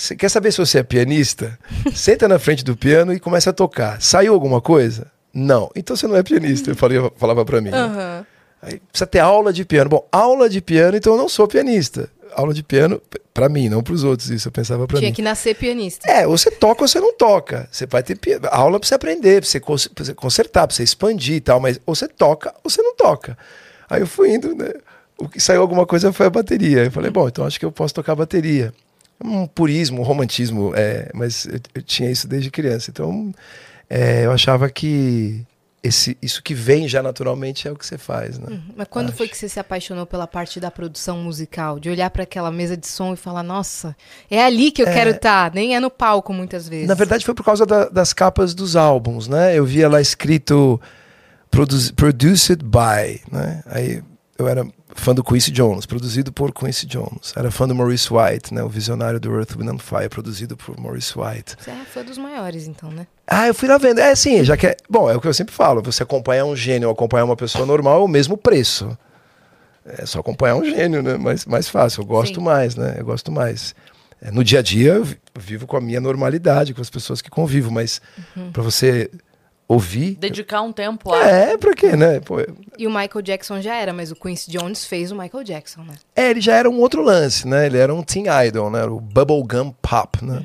Você 0.00 0.16
quer 0.16 0.28
saber 0.30 0.50
se 0.52 0.58
você 0.58 0.78
é 0.78 0.82
pianista? 0.82 1.58
Senta 1.94 2.26
na 2.26 2.38
frente 2.38 2.64
do 2.64 2.76
piano 2.76 3.12
e 3.12 3.20
começa 3.20 3.50
a 3.50 3.52
tocar. 3.52 4.00
Saiu 4.00 4.32
alguma 4.32 4.60
coisa? 4.60 5.06
Não. 5.32 5.70
Então 5.76 5.94
você 5.94 6.06
não 6.06 6.16
é 6.16 6.22
pianista, 6.22 6.70
eu 6.70 6.76
falei, 6.76 6.98
falava 7.16 7.44
pra 7.44 7.60
mim. 7.60 7.70
né? 7.70 7.76
Aham. 7.78 8.26
Aí 8.62 8.80
precisa 8.90 9.06
ter 9.06 9.18
aula 9.18 9.52
de 9.52 9.64
piano. 9.64 9.90
Bom, 9.90 10.06
aula 10.10 10.48
de 10.48 10.60
piano, 10.60 10.96
então 10.96 11.12
eu 11.14 11.18
não 11.18 11.28
sou 11.28 11.46
pianista. 11.46 12.08
Aula 12.34 12.54
de 12.54 12.62
piano, 12.62 12.98
p- 13.10 13.20
pra 13.34 13.48
mim, 13.48 13.68
não 13.68 13.82
pros 13.82 14.04
outros, 14.04 14.30
isso 14.30 14.48
eu 14.48 14.52
pensava 14.52 14.86
pra 14.86 14.98
Tinha 14.98 15.10
mim. 15.10 15.14
que 15.14 15.20
nascer 15.22 15.54
pianista. 15.56 16.08
É, 16.10 16.26
ou 16.26 16.36
você 16.38 16.50
toca 16.50 16.82
ou 16.82 16.88
você 16.88 16.98
não 17.00 17.12
toca. 17.14 17.68
Você 17.72 17.86
vai 17.86 18.02
ter 18.02 18.16
pi- 18.16 18.38
aula 18.50 18.78
pra 18.80 18.88
você 18.88 18.94
aprender, 18.94 19.40
pra 19.42 19.50
você, 19.50 19.60
cons- 19.60 19.88
você 19.96 20.14
consertar, 20.14 20.66
pra 20.66 20.74
você 20.76 20.82
expandir 20.82 21.36
e 21.36 21.40
tal, 21.40 21.58
mas 21.60 21.78
ou 21.84 21.94
você 21.94 22.06
toca 22.08 22.54
ou 22.64 22.70
você 22.70 22.80
não 22.82 22.94
toca. 22.94 23.36
Aí 23.88 24.00
eu 24.00 24.06
fui 24.06 24.32
indo, 24.34 24.54
né? 24.54 24.72
O 25.18 25.28
que 25.28 25.40
saiu 25.40 25.60
alguma 25.60 25.84
coisa 25.84 26.10
foi 26.12 26.26
a 26.26 26.30
bateria. 26.30 26.84
Eu 26.84 26.90
falei, 26.90 27.10
bom, 27.10 27.28
então 27.28 27.44
acho 27.44 27.58
que 27.58 27.64
eu 27.66 27.72
posso 27.72 27.92
tocar 27.94 28.14
bateria. 28.14 28.72
Um 29.22 29.46
purismo, 29.46 30.00
um 30.00 30.04
romantismo, 30.04 30.72
é, 30.74 31.10
mas 31.14 31.44
eu, 31.46 31.60
eu 31.74 31.82
tinha 31.82 32.10
isso 32.10 32.26
desde 32.26 32.50
criança. 32.50 32.90
Então 32.90 33.32
é, 33.88 34.24
eu 34.24 34.32
achava 34.32 34.70
que 34.70 35.44
esse, 35.82 36.16
isso 36.20 36.42
que 36.42 36.52
vem 36.54 36.86
já 36.86 37.02
naturalmente 37.02 37.66
é 37.66 37.72
o 37.72 37.76
que 37.76 37.86
você 37.86 37.96
faz, 37.96 38.38
né? 38.38 38.60
Mas 38.76 38.86
quando 38.88 39.08
Acho. 39.08 39.16
foi 39.16 39.28
que 39.28 39.36
você 39.36 39.48
se 39.48 39.58
apaixonou 39.58 40.04
pela 40.06 40.26
parte 40.26 40.60
da 40.60 40.70
produção 40.70 41.18
musical? 41.18 41.78
De 41.80 41.88
olhar 41.88 42.10
para 42.10 42.22
aquela 42.22 42.50
mesa 42.50 42.76
de 42.76 42.86
som 42.86 43.14
e 43.14 43.16
falar, 43.16 43.42
nossa, 43.42 43.96
é 44.30 44.44
ali 44.44 44.70
que 44.70 44.82
eu 44.82 44.86
quero 44.86 45.10
estar, 45.10 45.52
nem 45.54 45.74
é 45.74 45.80
no 45.80 45.90
palco 45.90 46.32
muitas 46.34 46.68
vezes. 46.68 46.86
Na 46.86 46.94
verdade, 46.94 47.24
foi 47.24 47.34
por 47.34 47.44
causa 47.44 47.64
da- 47.64 47.88
das 47.88 48.12
capas 48.12 48.52
dos 48.54 48.76
álbuns, 48.76 49.26
né? 49.26 49.56
Eu 49.56 49.64
via 49.64 49.88
lá 49.88 50.00
escrito 50.02 50.78
produz- 51.50 51.90
Produced 51.90 52.62
by, 52.62 53.20
né? 53.32 53.62
Aí 53.66 54.02
eu 54.38 54.46
era 54.48 54.66
fã 54.94 55.14
do 55.14 55.22
Quincy 55.24 55.50
Jones, 55.50 55.86
produzido 55.86 56.32
por 56.32 56.52
Quincy 56.52 56.86
Jones. 56.86 57.32
Era 57.36 57.50
fã 57.50 57.66
do 57.66 57.74
Maurice 57.74 58.08
White, 58.12 58.52
né? 58.52 58.62
O 58.62 58.68
visionário 58.68 59.18
do 59.20 59.34
Earth, 59.34 59.56
Wind 59.56 59.68
and 59.68 59.78
Fire, 59.78 60.08
produzido 60.08 60.56
por 60.56 60.78
Maurice 60.78 61.12
White. 61.18 61.56
Você 61.58 61.70
é 61.70 61.84
fã 61.84 62.04
dos 62.04 62.18
maiores, 62.18 62.66
então, 62.66 62.90
né? 62.90 63.06
Ah, 63.26 63.46
eu 63.48 63.54
fui 63.54 63.68
lá 63.68 63.78
vendo. 63.78 64.00
É, 64.00 64.14
sim, 64.14 64.42
já 64.44 64.56
que 64.56 64.66
é... 64.66 64.76
Bom, 64.88 65.08
é 65.10 65.16
o 65.16 65.20
que 65.20 65.28
eu 65.28 65.34
sempre 65.34 65.54
falo. 65.54 65.82
Você 65.82 66.02
acompanhar 66.02 66.44
um 66.44 66.54
gênio 66.56 66.88
ou 66.88 66.92
acompanhar 66.92 67.24
uma 67.24 67.36
pessoa 67.36 67.64
normal 67.64 68.00
é 68.00 68.04
o 68.04 68.08
mesmo 68.08 68.36
preço. 68.36 68.96
É 69.86 70.04
só 70.04 70.18
acompanhar 70.20 70.56
um 70.56 70.64
gênio, 70.64 71.02
né? 71.02 71.16
Mais, 71.16 71.46
mais 71.46 71.68
fácil. 71.68 72.02
Eu 72.02 72.06
gosto 72.06 72.36
Sim. 72.40 72.44
mais, 72.44 72.76
né? 72.76 72.96
Eu 72.98 73.04
gosto 73.04 73.32
mais. 73.32 73.74
É, 74.20 74.30
no 74.30 74.44
dia 74.44 74.58
a 74.58 74.62
dia, 74.62 74.94
eu 74.94 75.04
vi- 75.04 75.18
eu 75.34 75.40
vivo 75.40 75.66
com 75.66 75.76
a 75.76 75.80
minha 75.80 76.00
normalidade, 76.00 76.74
com 76.74 76.82
as 76.82 76.90
pessoas 76.90 77.22
que 77.22 77.30
convivo, 77.30 77.70
mas 77.70 78.02
pra 78.52 78.62
você 78.62 79.10
ouvir. 79.70 80.16
Dedicar 80.16 80.62
um 80.62 80.72
tempo 80.72 81.12
a. 81.12 81.24
É, 81.24 81.56
pra 81.56 81.74
quê, 81.74 81.94
né? 81.94 82.18
Pô, 82.18 82.36
E 82.76 82.86
o 82.88 82.90
Michael 82.90 83.22
Jackson 83.22 83.60
já 83.60 83.76
era, 83.76 83.92
mas 83.92 84.10
o 84.10 84.16
Quincy 84.16 84.50
Jones 84.50 84.84
fez 84.84 85.12
o 85.12 85.16
Michael 85.16 85.44
Jackson, 85.44 85.82
né? 85.82 85.94
é, 86.16 86.30
ele 86.30 86.40
já 86.40 86.56
era 86.56 86.68
um 86.68 86.80
outro 86.80 87.02
lance, 87.02 87.46
né? 87.46 87.66
Ele 87.66 87.78
era 87.78 87.94
um 87.94 88.02
teen 88.02 88.24
idol, 88.46 88.68
né? 88.68 88.80
Era 88.80 88.92
o 88.92 89.00
bubblegum 89.00 89.72
pop, 89.80 90.24
né? 90.24 90.42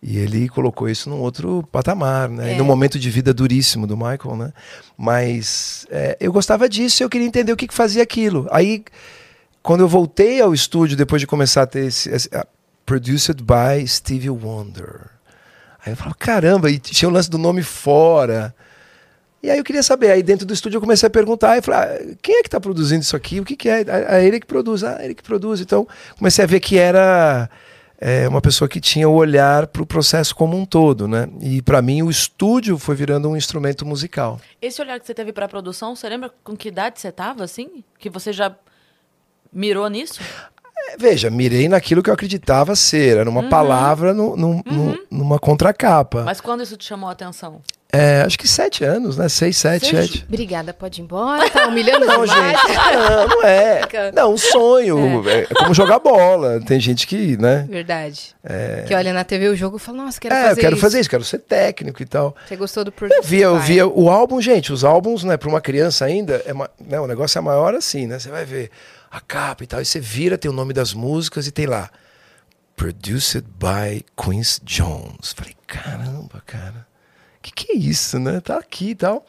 E 0.00 0.18
ele 0.18 0.48
colocou 0.48 0.88
isso 0.88 1.10
num 1.10 1.18
outro 1.18 1.66
patamar, 1.72 2.28
né? 2.28 2.52
É. 2.52 2.54
E 2.54 2.58
num 2.58 2.64
momento 2.64 3.00
de 3.00 3.10
vida 3.10 3.34
duríssimo 3.34 3.84
do 3.84 3.96
Michael, 3.96 4.36
né? 4.36 4.52
Mas 4.96 5.84
é, 5.90 6.16
eu 6.20 6.32
gostava 6.32 6.68
disso 6.68 7.02
e 7.02 7.04
eu 7.04 7.08
queria 7.08 7.26
entender 7.26 7.52
o 7.52 7.56
que, 7.56 7.66
que 7.66 7.74
fazia 7.74 8.04
aquilo. 8.04 8.46
Aí, 8.52 8.84
quando 9.60 9.80
eu 9.80 9.88
voltei 9.88 10.40
ao 10.40 10.54
estúdio, 10.54 10.96
depois 10.96 11.20
de 11.20 11.26
começar 11.26 11.62
a 11.62 11.66
ter 11.66 11.86
esse... 11.86 12.08
esse 12.10 12.28
ah, 12.32 12.46
produced 12.84 13.42
by 13.42 13.84
Stevie 13.88 14.30
Wonder. 14.30 15.15
Aí 15.86 15.92
eu 15.92 15.96
falava, 15.96 16.16
caramba, 16.16 16.68
e 16.68 16.80
tinha 16.80 17.08
o 17.08 17.12
lance 17.12 17.30
do 17.30 17.38
nome 17.38 17.62
fora. 17.62 18.52
E 19.40 19.48
aí 19.48 19.56
eu 19.56 19.62
queria 19.62 19.82
saber, 19.82 20.10
aí 20.10 20.22
dentro 20.22 20.44
do 20.44 20.52
estúdio 20.52 20.78
eu 20.78 20.80
comecei 20.80 21.06
a 21.06 21.10
perguntar, 21.10 21.56
e 21.56 21.62
falei, 21.62 21.80
ah, 21.80 22.16
quem 22.20 22.38
é 22.38 22.42
que 22.42 22.48
está 22.48 22.60
produzindo 22.60 23.02
isso 23.02 23.14
aqui? 23.14 23.38
O 23.38 23.44
que, 23.44 23.54
que 23.54 23.68
é? 23.68 23.84
Ah, 24.08 24.20
ele 24.20 24.40
que 24.40 24.46
produz, 24.46 24.82
ah, 24.82 24.98
ele 25.00 25.14
que 25.14 25.22
produz. 25.22 25.60
Então 25.60 25.86
comecei 26.18 26.42
a 26.42 26.46
ver 26.48 26.58
que 26.58 26.76
era 26.76 27.48
é, 28.00 28.26
uma 28.28 28.40
pessoa 28.40 28.68
que 28.68 28.80
tinha 28.80 29.08
o 29.08 29.14
olhar 29.14 29.68
para 29.68 29.82
o 29.82 29.86
processo 29.86 30.34
como 30.34 30.56
um 30.56 30.66
todo, 30.66 31.06
né? 31.06 31.28
E 31.40 31.62
para 31.62 31.80
mim 31.80 32.02
o 32.02 32.10
estúdio 32.10 32.76
foi 32.76 32.96
virando 32.96 33.28
um 33.28 33.36
instrumento 33.36 33.86
musical. 33.86 34.40
Esse 34.60 34.82
olhar 34.82 34.98
que 34.98 35.06
você 35.06 35.14
teve 35.14 35.32
pra 35.32 35.46
produção, 35.46 35.94
você 35.94 36.08
lembra 36.08 36.32
com 36.42 36.56
que 36.56 36.66
idade 36.68 37.00
você 37.00 37.12
tava, 37.12 37.44
assim? 37.44 37.84
Que 38.00 38.10
você 38.10 38.32
já 38.32 38.52
mirou 39.52 39.88
nisso? 39.88 40.20
É, 40.88 40.96
Veja, 40.98 41.30
mirei 41.30 41.68
naquilo 41.68 42.02
que 42.02 42.10
eu 42.10 42.14
acreditava 42.14 42.74
ser, 42.76 43.18
era 43.18 43.28
uma 43.30 43.48
palavra 43.48 44.12
no, 44.14 44.36
no- 44.36 44.62
no- 44.64 44.98
numa 45.10 45.38
contracapa. 45.38 46.22
Mas 46.22 46.40
quando 46.40 46.62
isso 46.62 46.76
te 46.76 46.84
chamou 46.84 47.08
a 47.08 47.12
atenção? 47.12 47.60
É, 47.92 48.22
acho 48.22 48.36
que 48.38 48.48
sete 48.48 48.84
anos, 48.84 49.16
né? 49.16 49.28
Seis, 49.28 49.56
sete, 49.56 49.86
Seis? 49.86 50.10
sete. 50.10 50.24
Obrigada, 50.28 50.74
pode 50.74 51.00
ir 51.00 51.04
embora, 51.04 51.48
tá 51.48 51.68
humilhando 51.68 52.04
Não, 52.04 52.26
gente, 52.26 52.60
não, 52.92 53.28
não 53.28 53.42
é. 53.44 53.80
Não, 54.12 54.34
um 54.34 54.36
sonho. 54.36 55.26
É, 55.28 55.46
como 55.54 55.72
jogar 55.72 56.00
bola. 56.00 56.60
Tem 56.60 56.78
gente 56.80 57.06
que, 57.06 57.36
né? 57.38 57.64
Verdade. 57.70 58.34
Que 58.86 58.94
olha 58.94 59.12
na 59.12 59.24
TV 59.24 59.48
o 59.48 59.56
jogo 59.56 59.76
e 59.76 59.80
fala, 59.80 59.98
nossa, 60.04 60.20
quero 60.20 60.34
é, 60.34 60.42
fazer 60.48 60.52
eu 60.52 60.56
quero 60.62 60.74
isso. 60.74 60.80
fazer 60.82 61.00
isso, 61.00 61.08
quero 61.10 61.24
ser 61.24 61.38
técnico 61.38 62.02
e 62.02 62.06
tal. 62.06 62.34
Você 62.46 62.56
gostou 62.56 62.84
do 62.84 62.88
Eu 62.88 62.92
Producer 62.92 63.22
via, 63.22 63.44
eu 63.46 63.58
via 63.60 63.86
o 63.86 64.10
álbum, 64.10 64.42
gente, 64.42 64.72
os 64.72 64.84
álbuns, 64.84 65.22
né, 65.24 65.36
para 65.36 65.48
uma 65.48 65.60
criança 65.60 66.04
ainda, 66.04 66.42
é 66.44 66.52
ma- 66.52 66.68
né, 66.84 67.00
o 67.00 67.06
negócio 67.06 67.38
é 67.38 67.40
maior 67.40 67.72
assim, 67.74 68.06
né? 68.06 68.18
Você 68.18 68.28
vai 68.28 68.44
ver 68.44 68.70
a 69.10 69.20
capa 69.20 69.64
e 69.64 69.66
tal, 69.66 69.80
e 69.80 69.84
você 69.84 70.00
vira, 70.00 70.38
tem 70.38 70.50
o 70.50 70.54
nome 70.54 70.72
das 70.72 70.92
músicas 70.92 71.46
e 71.46 71.50
tem 71.50 71.66
lá 71.66 71.90
Produced 72.76 73.44
by 73.58 74.04
Quincy 74.16 74.60
Jones. 74.62 75.32
Falei, 75.34 75.56
caramba, 75.66 76.42
cara. 76.46 76.86
Que 77.40 77.52
que 77.52 77.72
é 77.72 77.76
isso, 77.76 78.18
né? 78.18 78.40
Tá 78.40 78.58
aqui 78.58 78.90
e 78.90 78.94
tal. 78.94 79.24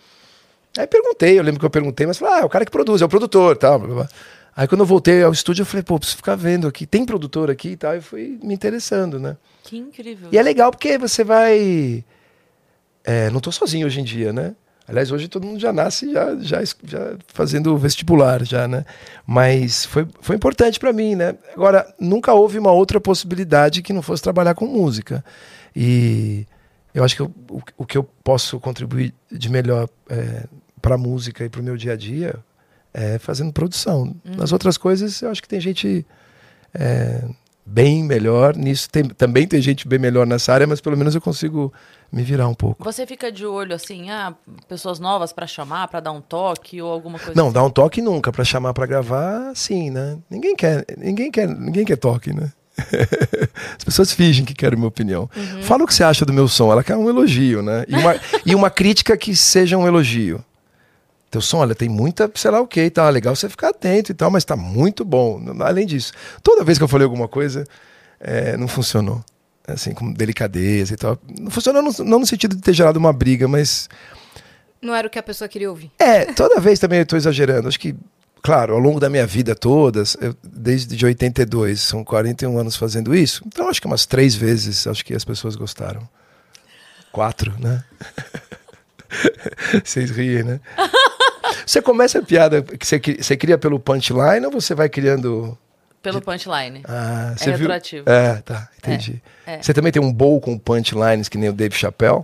Aí 0.77 0.85
perguntei, 0.85 1.39
eu 1.39 1.43
lembro 1.43 1.59
que 1.59 1.65
eu 1.65 1.69
perguntei, 1.69 2.05
mas 2.05 2.17
falei, 2.17 2.35
ah, 2.35 2.39
é 2.41 2.45
o 2.45 2.49
cara 2.49 2.65
que 2.65 2.71
produz, 2.71 3.01
é 3.01 3.05
o 3.05 3.09
produtor, 3.09 3.57
tal, 3.57 3.79
blá, 3.79 3.87
blá, 3.87 3.95
blá. 4.03 4.09
Aí 4.55 4.67
quando 4.67 4.81
eu 4.81 4.87
voltei 4.87 5.23
ao 5.23 5.31
estúdio, 5.31 5.61
eu 5.61 5.65
falei, 5.65 5.83
pô, 5.83 5.97
preciso 5.97 6.17
ficar 6.17 6.35
vendo 6.35 6.67
aqui, 6.67 6.85
tem 6.85 7.05
produtor 7.05 7.49
aqui 7.49 7.69
e 7.69 7.77
tal, 7.77 7.95
e 7.95 8.01
fui 8.01 8.39
me 8.41 8.53
interessando, 8.53 9.19
né? 9.19 9.37
Que 9.63 9.77
incrível. 9.77 10.29
E 10.31 10.37
é 10.37 10.41
legal 10.41 10.71
porque 10.71 10.97
você 10.97 11.23
vai. 11.23 12.03
É, 13.03 13.29
não 13.29 13.39
tô 13.39 13.51
sozinho 13.51 13.85
hoje 13.85 14.01
em 14.01 14.03
dia, 14.03 14.33
né? 14.33 14.55
Aliás, 14.87 15.11
hoje 15.11 15.27
todo 15.27 15.45
mundo 15.45 15.59
já 15.59 15.73
nasce 15.73 16.13
já, 16.13 16.35
já, 16.37 16.63
já 16.83 17.17
fazendo 17.27 17.77
vestibular, 17.77 18.45
já, 18.45 18.67
né? 18.67 18.85
Mas 19.25 19.85
foi, 19.85 20.07
foi 20.21 20.35
importante 20.37 20.79
para 20.79 20.93
mim, 20.93 21.13
né? 21.13 21.35
Agora, 21.53 21.85
nunca 21.99 22.33
houve 22.33 22.57
uma 22.57 22.71
outra 22.71 23.01
possibilidade 23.01 23.81
que 23.81 23.91
não 23.91 24.01
fosse 24.01 24.23
trabalhar 24.23 24.55
com 24.55 24.65
música. 24.65 25.23
E 25.75 26.47
eu 26.95 27.03
acho 27.03 27.15
que 27.17 27.21
eu, 27.21 27.31
o, 27.49 27.61
o, 27.77 27.85
que 27.85 27.97
eu 27.97 28.03
posso 28.23 28.59
contribuir 28.61 29.13
de 29.29 29.49
melhor 29.49 29.89
é, 30.09 30.45
para 30.81 30.95
a 30.95 30.97
música 30.97 31.43
e 31.43 31.49
para 31.49 31.59
o 31.59 31.63
meu 31.63 31.75
dia 31.75 31.93
a 31.93 31.97
dia 31.97 32.35
é 32.93 33.19
fazendo 33.19 33.51
produção. 33.51 34.15
Uhum. 34.25 34.37
Nas 34.37 34.53
outras 34.53 34.77
coisas, 34.77 35.21
eu 35.21 35.29
acho 35.29 35.41
que 35.41 35.49
tem 35.49 35.59
gente 35.59 36.05
é, 36.73 37.23
bem 37.65 38.03
melhor 38.03 38.55
nisso. 38.55 38.89
Tem, 38.89 39.03
também 39.03 39.45
tem 39.45 39.61
gente 39.61 39.85
bem 39.85 39.99
melhor 39.99 40.25
nessa 40.25 40.53
área, 40.53 40.65
mas 40.65 40.79
pelo 40.79 40.97
menos 40.97 41.13
eu 41.13 41.21
consigo 41.21 41.73
me 42.11 42.23
virar 42.23 42.47
um 42.47 42.53
pouco. 42.53 42.83
Você 42.83 43.05
fica 43.05 43.31
de 43.31 43.45
olho 43.45 43.75
assim, 43.75 44.09
ah, 44.09 44.33
pessoas 44.67 44.99
novas 44.99 45.33
para 45.33 45.45
chamar, 45.45 45.87
para 45.87 45.99
dar 45.99 46.11
um 46.11 46.21
toque 46.21 46.81
ou 46.81 46.91
alguma 46.91 47.19
coisa? 47.19 47.33
Não, 47.35 47.47
assim? 47.47 47.53
dar 47.53 47.63
um 47.63 47.69
toque 47.69 48.01
nunca, 48.01 48.31
para 48.31 48.43
chamar 48.43 48.73
para 48.73 48.85
gravar, 48.85 49.55
sim, 49.55 49.89
né? 49.89 50.17
Ninguém 50.29 50.55
quer, 50.55 50.85
ninguém 50.97 51.31
quer, 51.31 51.47
ninguém 51.47 51.85
quer 51.85 51.97
toque, 51.97 52.33
né? 52.33 52.51
As 53.77 53.83
pessoas 53.83 54.13
fingem 54.13 54.45
que 54.45 54.53
querem 54.53 54.77
minha 54.77 54.87
opinião. 54.87 55.29
Uhum. 55.35 55.63
Fala 55.63 55.83
o 55.83 55.87
que 55.87 55.93
você 55.93 56.03
acha 56.03 56.25
do 56.25 56.33
meu 56.33 56.47
som, 56.47 56.71
ela 56.71 56.83
quer 56.83 56.95
um 56.95 57.09
elogio, 57.09 57.61
né? 57.61 57.83
E 57.87 57.95
uma, 57.95 58.15
e 58.45 58.55
uma 58.55 58.69
crítica 58.69 59.17
que 59.17 59.35
seja 59.35 59.77
um 59.77 59.87
elogio. 59.87 60.43
Teu 61.29 61.41
som, 61.41 61.57
olha, 61.57 61.75
tem 61.75 61.89
muita, 61.89 62.31
sei 62.35 62.51
lá 62.51 62.61
o 62.61 62.67
que 62.67 62.81
e 62.81 62.89
tal, 62.89 63.07
é 63.07 63.11
legal 63.11 63.35
você 63.35 63.49
ficar 63.49 63.69
atento 63.69 64.11
e 64.11 64.15
tal, 64.15 64.31
mas 64.31 64.45
tá 64.45 64.55
muito 64.55 65.03
bom. 65.03 65.41
Além 65.59 65.85
disso, 65.85 66.13
toda 66.41 66.63
vez 66.63 66.77
que 66.77 66.83
eu 66.85 66.87
falei 66.87 67.03
alguma 67.03 67.27
coisa, 67.27 67.65
é, 68.19 68.55
não 68.55 68.67
funcionou 68.67 69.21
assim, 69.67 69.93
com 69.93 70.11
delicadeza 70.11 70.93
e 70.93 70.97
tal. 70.97 71.19
Não 71.39 71.51
funcionou 71.51 71.81
no, 71.81 71.91
não 72.05 72.19
no 72.19 72.25
sentido 72.25 72.55
de 72.55 72.61
ter 72.61 72.73
gerado 72.73 72.97
uma 72.97 73.11
briga, 73.11 73.47
mas. 73.47 73.89
Não 74.81 74.95
era 74.95 75.07
o 75.07 75.09
que 75.09 75.19
a 75.19 75.23
pessoa 75.23 75.47
queria 75.47 75.69
ouvir. 75.69 75.91
É, 75.99 76.25
toda 76.33 76.59
vez 76.59 76.79
também 76.79 76.99
eu 76.99 77.03
estou 77.03 77.17
exagerando. 77.17 77.67
Acho 77.67 77.79
que, 77.79 77.95
claro, 78.41 78.73
ao 78.73 78.79
longo 78.79 78.99
da 78.99 79.09
minha 79.09 79.27
vida 79.27 79.55
toda, 79.55 80.03
eu, 80.21 80.35
desde 80.43 80.95
de 80.95 81.05
82, 81.05 81.81
são 81.81 82.03
41 82.03 82.57
anos 82.57 82.75
fazendo 82.75 83.13
isso, 83.13 83.43
então 83.45 83.67
acho 83.69 83.81
que 83.81 83.87
umas 83.87 84.05
três 84.05 84.35
vezes 84.35 84.87
acho 84.87 85.03
que 85.03 85.13
as 85.13 85.25
pessoas 85.25 85.55
gostaram. 85.55 86.07
Quatro, 87.11 87.53
né? 87.59 87.83
Vocês 89.83 90.11
riem, 90.11 90.43
né? 90.43 90.59
Você 91.65 91.81
começa 91.81 92.19
a 92.19 92.21
piada 92.21 92.61
que 92.61 92.85
você, 92.85 92.99
você 92.99 93.35
cria 93.35 93.57
pelo 93.57 93.79
punchline 93.79 94.45
ou 94.45 94.51
você 94.51 94.73
vai 94.73 94.87
criando 94.87 95.57
pelo 96.11 96.21
punchline. 96.21 96.81
Ah, 96.87 97.33
é 97.39 97.43
viu? 97.45 97.51
retroativo. 97.57 98.09
É, 98.09 98.35
tá, 98.43 98.69
entendi. 98.77 99.21
É, 99.45 99.55
é. 99.55 99.61
Você 99.61 99.73
também 99.73 99.91
tem 99.91 100.01
um 100.01 100.11
bowl 100.11 100.39
com 100.41 100.57
punchlines 100.57 101.27
que 101.29 101.37
nem 101.37 101.49
o 101.49 101.53
Dave 101.53 101.75
Chappelle? 101.75 102.23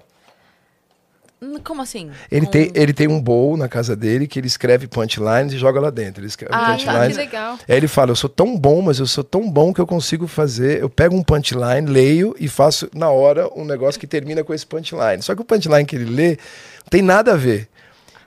Hum, 1.41 1.59
Como 1.61 1.81
assim? 1.81 2.09
Ele, 2.31 2.47
tem, 2.47 2.71
ele 2.73 2.93
tem 2.93 3.05
um 3.07 3.21
bowl 3.21 3.57
na 3.57 3.67
casa 3.67 3.95
dele 3.97 4.27
que 4.27 4.39
ele 4.39 4.47
escreve 4.47 4.87
punchlines 4.87 5.51
e 5.51 5.57
joga 5.57 5.79
lá 5.81 5.89
dentro. 5.89 6.21
Ele 6.21 6.27
escreve 6.27 6.53
Ah, 6.55 6.59
tá, 6.59 6.77
Que 6.77 6.85
punchlines. 6.85 7.17
legal. 7.17 7.59
Aí 7.67 7.75
ele 7.75 7.87
fala, 7.89 8.11
eu 8.11 8.15
sou 8.15 8.29
tão 8.29 8.57
bom, 8.57 8.81
mas 8.81 8.99
eu 8.99 9.05
sou 9.05 9.25
tão 9.25 9.49
bom 9.51 9.73
que 9.73 9.81
eu 9.81 9.85
consigo 9.87 10.25
fazer. 10.25 10.79
Eu 10.81 10.89
pego 10.89 11.15
um 11.15 11.21
punchline, 11.21 11.85
leio 11.85 12.33
e 12.39 12.47
faço 12.47 12.89
na 12.93 13.09
hora 13.09 13.49
um 13.59 13.65
negócio 13.65 13.99
que 13.99 14.07
termina 14.07 14.41
com 14.43 14.53
esse 14.53 14.65
punchline. 14.65 15.21
Só 15.21 15.35
que 15.35 15.41
o 15.41 15.45
punchline 15.45 15.85
que 15.85 15.97
ele 15.97 16.05
lê 16.05 16.29
não 16.29 16.89
tem 16.89 17.01
nada 17.01 17.33
a 17.33 17.35
ver. 17.35 17.67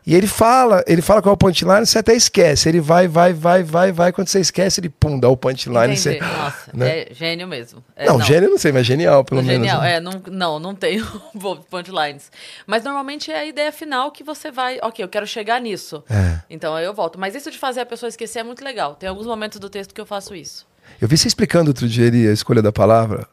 E 0.07 0.15
ele 0.15 0.29
fala, 0.29 0.85
ele 0.87 1.03
fala 1.03 1.21
qual 1.21 1.33
é 1.33 1.35
o 1.35 1.37
punchline, 1.37 1.85
você 1.85 1.99
até 1.99 2.15
esquece. 2.15 2.69
Ele 2.69 2.81
vai, 2.81 3.09
vai, 3.09 3.33
vai, 3.33 3.65
vai, 3.65 3.91
vai. 3.91 4.13
Quando 4.13 4.29
você 4.29 4.39
esquece, 4.39 4.79
ele 4.79 4.89
pum, 4.89 5.19
dá 5.19 5.29
o 5.29 5.37
punchline. 5.37 5.95
Entendi. 5.95 5.99
Você... 6.01 6.21
Nossa, 6.21 6.71
né? 6.73 7.01
é 7.01 7.09
gênio 7.13 7.49
mesmo. 7.49 7.83
É, 7.97 8.07
não, 8.07 8.21
gênio 8.21 8.47
eu 8.47 8.51
não 8.51 8.59
sei, 8.59 8.71
mas 8.71 8.87
genial, 8.87 9.25
pelo 9.25 9.43
menos. 9.43 9.67
Genial, 9.67 9.81
né? 9.81 9.95
é, 9.95 10.01
não, 10.01 10.23
não, 10.31 10.59
não 10.61 10.75
tem 10.77 11.03
punchlines. 11.69 12.31
Mas 12.69 12.85
normalmente 12.85 13.33
é 13.33 13.41
a 13.41 13.45
ideia 13.45 13.73
final 13.73 14.13
que 14.13 14.23
você 14.23 14.53
vai, 14.53 14.79
ok, 14.81 15.05
eu 15.05 15.09
quero 15.09 15.27
chegar 15.27 15.61
nisso. 15.61 16.05
É. 16.09 16.39
Então 16.49 16.73
aí 16.73 16.85
eu 16.85 16.95
volto. 16.95 17.19
Mas 17.19 17.35
isso 17.35 17.51
de 17.51 17.59
fazer 17.59 17.81
a 17.81 17.87
pessoa 17.87 18.09
esquecer 18.09 18.39
é 18.39 18.45
muito 18.45 18.65
legal. 18.65 18.95
Tem 18.95 19.09
alguns 19.09 19.27
momentos 19.27 19.59
do 19.59 19.69
texto 19.69 19.93
que 19.93 20.01
eu 20.01 20.07
faço 20.07 20.37
isso. 20.37 20.69
Eu 21.01 21.09
vi 21.09 21.19
você 21.19 21.27
explicando 21.27 21.71
outro 21.71 21.89
dia 21.89 22.07
ali 22.07 22.29
a 22.29 22.33
escolha 22.33 22.63
da 22.63 22.71
palavra. 22.71 23.27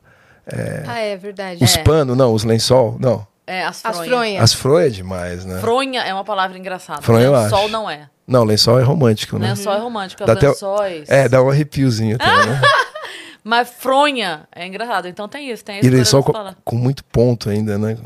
Ah, 0.87 0.97
é 0.99 1.15
verdade. 1.15 1.63
Os 1.63 1.77
É. 1.77 1.83
panos, 1.83 2.17
não, 2.17 2.33
os 2.33 2.43
lençol, 2.43 2.97
não. 2.99 3.25
É, 3.45 3.63
as 3.65 3.85
As 3.85 3.97
fronhas. 3.99 4.41
As 4.43 4.53
fronhas 4.53 4.87
é 4.87 4.89
demais, 4.89 5.45
né? 5.45 5.59
Fronha 5.59 6.01
é 6.01 6.13
uma 6.13 6.23
palavra 6.23 6.57
engraçada. 6.57 7.01
Fronha 7.01 7.25
eu 7.25 7.33
Lençol 7.33 7.59
acho. 7.59 7.69
não 7.69 7.89
é. 7.89 8.09
Não, 8.25 8.43
lençol 8.45 8.79
é 8.79 8.83
romântico, 8.83 9.37
né? 9.37 9.49
Lençol 9.49 9.73
é 9.73 9.79
romântico, 9.79 10.25
Dá 10.25 10.31
as 10.31 10.37
até- 10.37 10.47
lençóis. 10.47 11.09
É, 11.09 11.27
dá 11.27 11.43
um 11.43 11.49
arrepiozinho 11.49 12.15
até, 12.15 12.25
né? 12.25 12.61
Mas 13.43 13.69
fronha 13.69 14.47
é 14.55 14.65
engraçado. 14.65 15.07
Então 15.09 15.27
tem 15.27 15.49
isso, 15.51 15.65
tem 15.65 15.79
a 15.79 15.81
E 15.81 15.89
lençol 15.89 16.23
com, 16.23 16.33
com 16.63 16.75
muito 16.77 17.03
ponto 17.03 17.49
ainda, 17.49 17.77
né? 17.77 17.97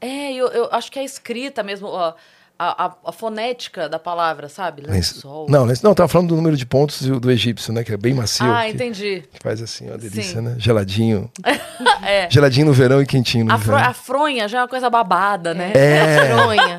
É, 0.00 0.32
eu, 0.32 0.48
eu 0.48 0.68
acho 0.72 0.90
que 0.90 0.98
a 0.98 1.04
escrita 1.04 1.62
mesmo, 1.62 1.86
ó, 1.86 2.14
a, 2.62 2.86
a, 2.86 2.94
a 3.06 3.12
fonética 3.12 3.88
da 3.88 3.98
palavra, 3.98 4.48
sabe? 4.48 4.82
Lençol. 4.82 5.48
Não, 5.48 5.64
lençol, 5.64 5.88
não, 5.88 5.94
tava 5.94 6.08
falando 6.08 6.28
do 6.28 6.36
número 6.36 6.56
de 6.56 6.64
pontos 6.64 7.02
do, 7.02 7.18
do 7.18 7.30
egípcio, 7.30 7.72
né? 7.72 7.82
Que 7.82 7.92
é 7.92 7.96
bem 7.96 8.14
macio. 8.14 8.46
Ah, 8.46 8.62
que, 8.64 8.70
entendi. 8.70 9.24
que 9.32 9.42
faz 9.42 9.60
assim, 9.60 9.88
uma 9.88 9.98
delícia, 9.98 10.36
Sim. 10.36 10.42
né? 10.42 10.56
Geladinho. 10.58 11.30
É. 12.04 12.28
Geladinho 12.28 12.66
no 12.66 12.72
verão 12.72 13.00
e 13.00 13.06
quentinho 13.06 13.44
no 13.44 13.52
A, 13.52 13.54
inverno. 13.54 13.76
a 13.76 13.92
fronha 13.92 14.48
já 14.48 14.58
é 14.58 14.60
uma 14.62 14.68
coisa 14.68 14.90
babada, 14.90 15.54
né? 15.54 15.72
É. 15.72 16.26
Fronha. 16.34 16.76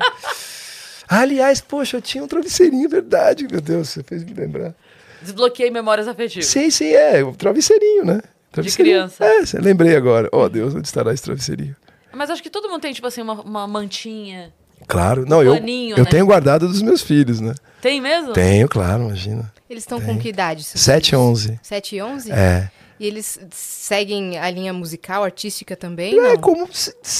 Ah, 1.08 1.20
aliás, 1.20 1.62
poxa, 1.62 1.96
eu 1.96 2.02
tinha 2.02 2.22
um 2.22 2.28
travesseirinho, 2.28 2.88
verdade, 2.88 3.46
meu 3.50 3.60
Deus, 3.60 3.88
você 3.88 4.02
fez 4.02 4.22
me 4.22 4.34
lembrar. 4.34 4.74
Desbloqueei 5.22 5.70
memórias 5.70 6.06
afetivas. 6.06 6.46
Sim, 6.46 6.70
sim, 6.70 6.90
é, 6.90 7.24
o 7.24 7.32
travesseirinho, 7.34 8.04
né? 8.04 8.20
Travesseirinho. 8.52 9.10
criança. 9.10 9.58
É, 9.58 9.60
lembrei 9.60 9.96
agora. 9.96 10.28
Oh, 10.30 10.48
Deus, 10.48 10.74
onde 10.74 10.86
estará 10.86 11.12
esse 11.12 11.22
travesseirinho? 11.22 11.74
Mas 12.12 12.30
acho 12.30 12.42
que 12.42 12.50
todo 12.50 12.68
mundo 12.68 12.82
tem, 12.82 12.92
tipo 12.92 13.06
assim, 13.06 13.22
uma, 13.22 13.40
uma 13.40 13.66
mantinha. 13.66 14.52
Claro, 14.86 15.24
não, 15.26 15.42
eu, 15.42 15.54
paninho, 15.54 15.96
eu 15.96 16.04
né? 16.04 16.10
tenho 16.10 16.26
guardado 16.26 16.68
dos 16.68 16.82
meus 16.82 17.02
filhos, 17.02 17.40
né? 17.40 17.54
Tem 17.80 18.00
mesmo? 18.00 18.32
Tenho, 18.32 18.68
claro, 18.68 19.04
imagina. 19.04 19.52
Eles 19.68 19.82
estão 19.82 20.00
com 20.00 20.18
que 20.18 20.28
idade? 20.28 20.62
seus 20.62 20.82
7 20.82 21.06
e 21.06 21.10
filhos? 21.10 21.22
11. 21.22 21.60
7 21.62 21.96
e 21.96 22.02
11? 22.02 22.32
É. 22.32 22.70
E 22.98 23.06
eles 23.06 23.40
seguem 23.50 24.38
a 24.38 24.48
linha 24.50 24.72
musical, 24.72 25.24
artística 25.24 25.74
também? 25.74 26.16
É 26.16 26.34
não? 26.34 26.36
como. 26.36 26.68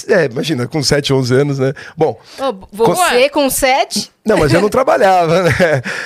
É, 0.08 0.26
imagina, 0.26 0.68
com 0.68 0.82
7, 0.82 1.12
11 1.12 1.34
anos, 1.34 1.58
né? 1.58 1.74
Bom, 1.96 2.18
Ô, 2.38 2.66
você 2.72 3.28
com 3.28 3.50
7? 3.50 4.10
não, 4.24 4.38
mas 4.38 4.52
eu 4.52 4.60
não 4.60 4.68
trabalhava, 4.70 5.42
né? 5.42 5.50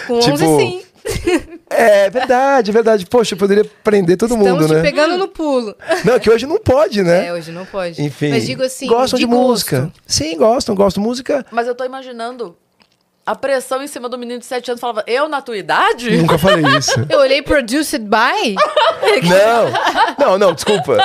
Com 0.06 0.14
11 0.14 0.36
sim. 0.38 0.82
É 1.70 2.10
verdade, 2.10 2.72
verdade. 2.72 3.06
Poxa, 3.06 3.34
eu 3.34 3.38
poderia 3.38 3.64
prender 3.84 4.16
todo 4.16 4.34
Estamos 4.34 4.52
mundo, 4.52 4.66
te 4.66 4.74
né? 4.74 4.82
pegando 4.82 5.16
no 5.18 5.28
pulo. 5.28 5.74
Não, 6.04 6.18
que 6.18 6.30
hoje 6.30 6.46
não 6.46 6.58
pode, 6.58 7.02
né? 7.02 7.26
É, 7.26 7.32
hoje 7.32 7.52
não 7.52 7.64
pode. 7.66 8.02
Enfim. 8.02 8.30
Mas 8.30 8.46
digo 8.46 8.62
assim, 8.62 8.86
Gostam 8.86 9.18
de, 9.18 9.26
gosto. 9.26 9.38
música. 9.38 9.92
Sim, 10.06 10.36
gostam, 10.36 10.74
gostam. 10.74 11.02
Música. 11.02 11.44
Mas 11.50 11.66
eu 11.66 11.74
tô 11.74 11.84
imaginando 11.84 12.56
a 13.30 13.34
pressão 13.34 13.82
em 13.82 13.86
cima 13.86 14.08
do 14.08 14.16
menino 14.18 14.38
de 14.38 14.46
7 14.46 14.70
anos. 14.70 14.80
Falava, 14.80 15.04
eu 15.06 15.28
na 15.28 15.40
tua 15.42 15.56
idade? 15.56 16.16
Nunca 16.16 16.38
falei 16.38 16.64
isso. 16.78 16.92
Eu 17.10 17.20
olhei 17.20 17.42
Produced 17.42 18.00
By. 18.02 18.54
Não, 20.18 20.26
não, 20.30 20.38
não, 20.38 20.54
desculpa. 20.54 20.96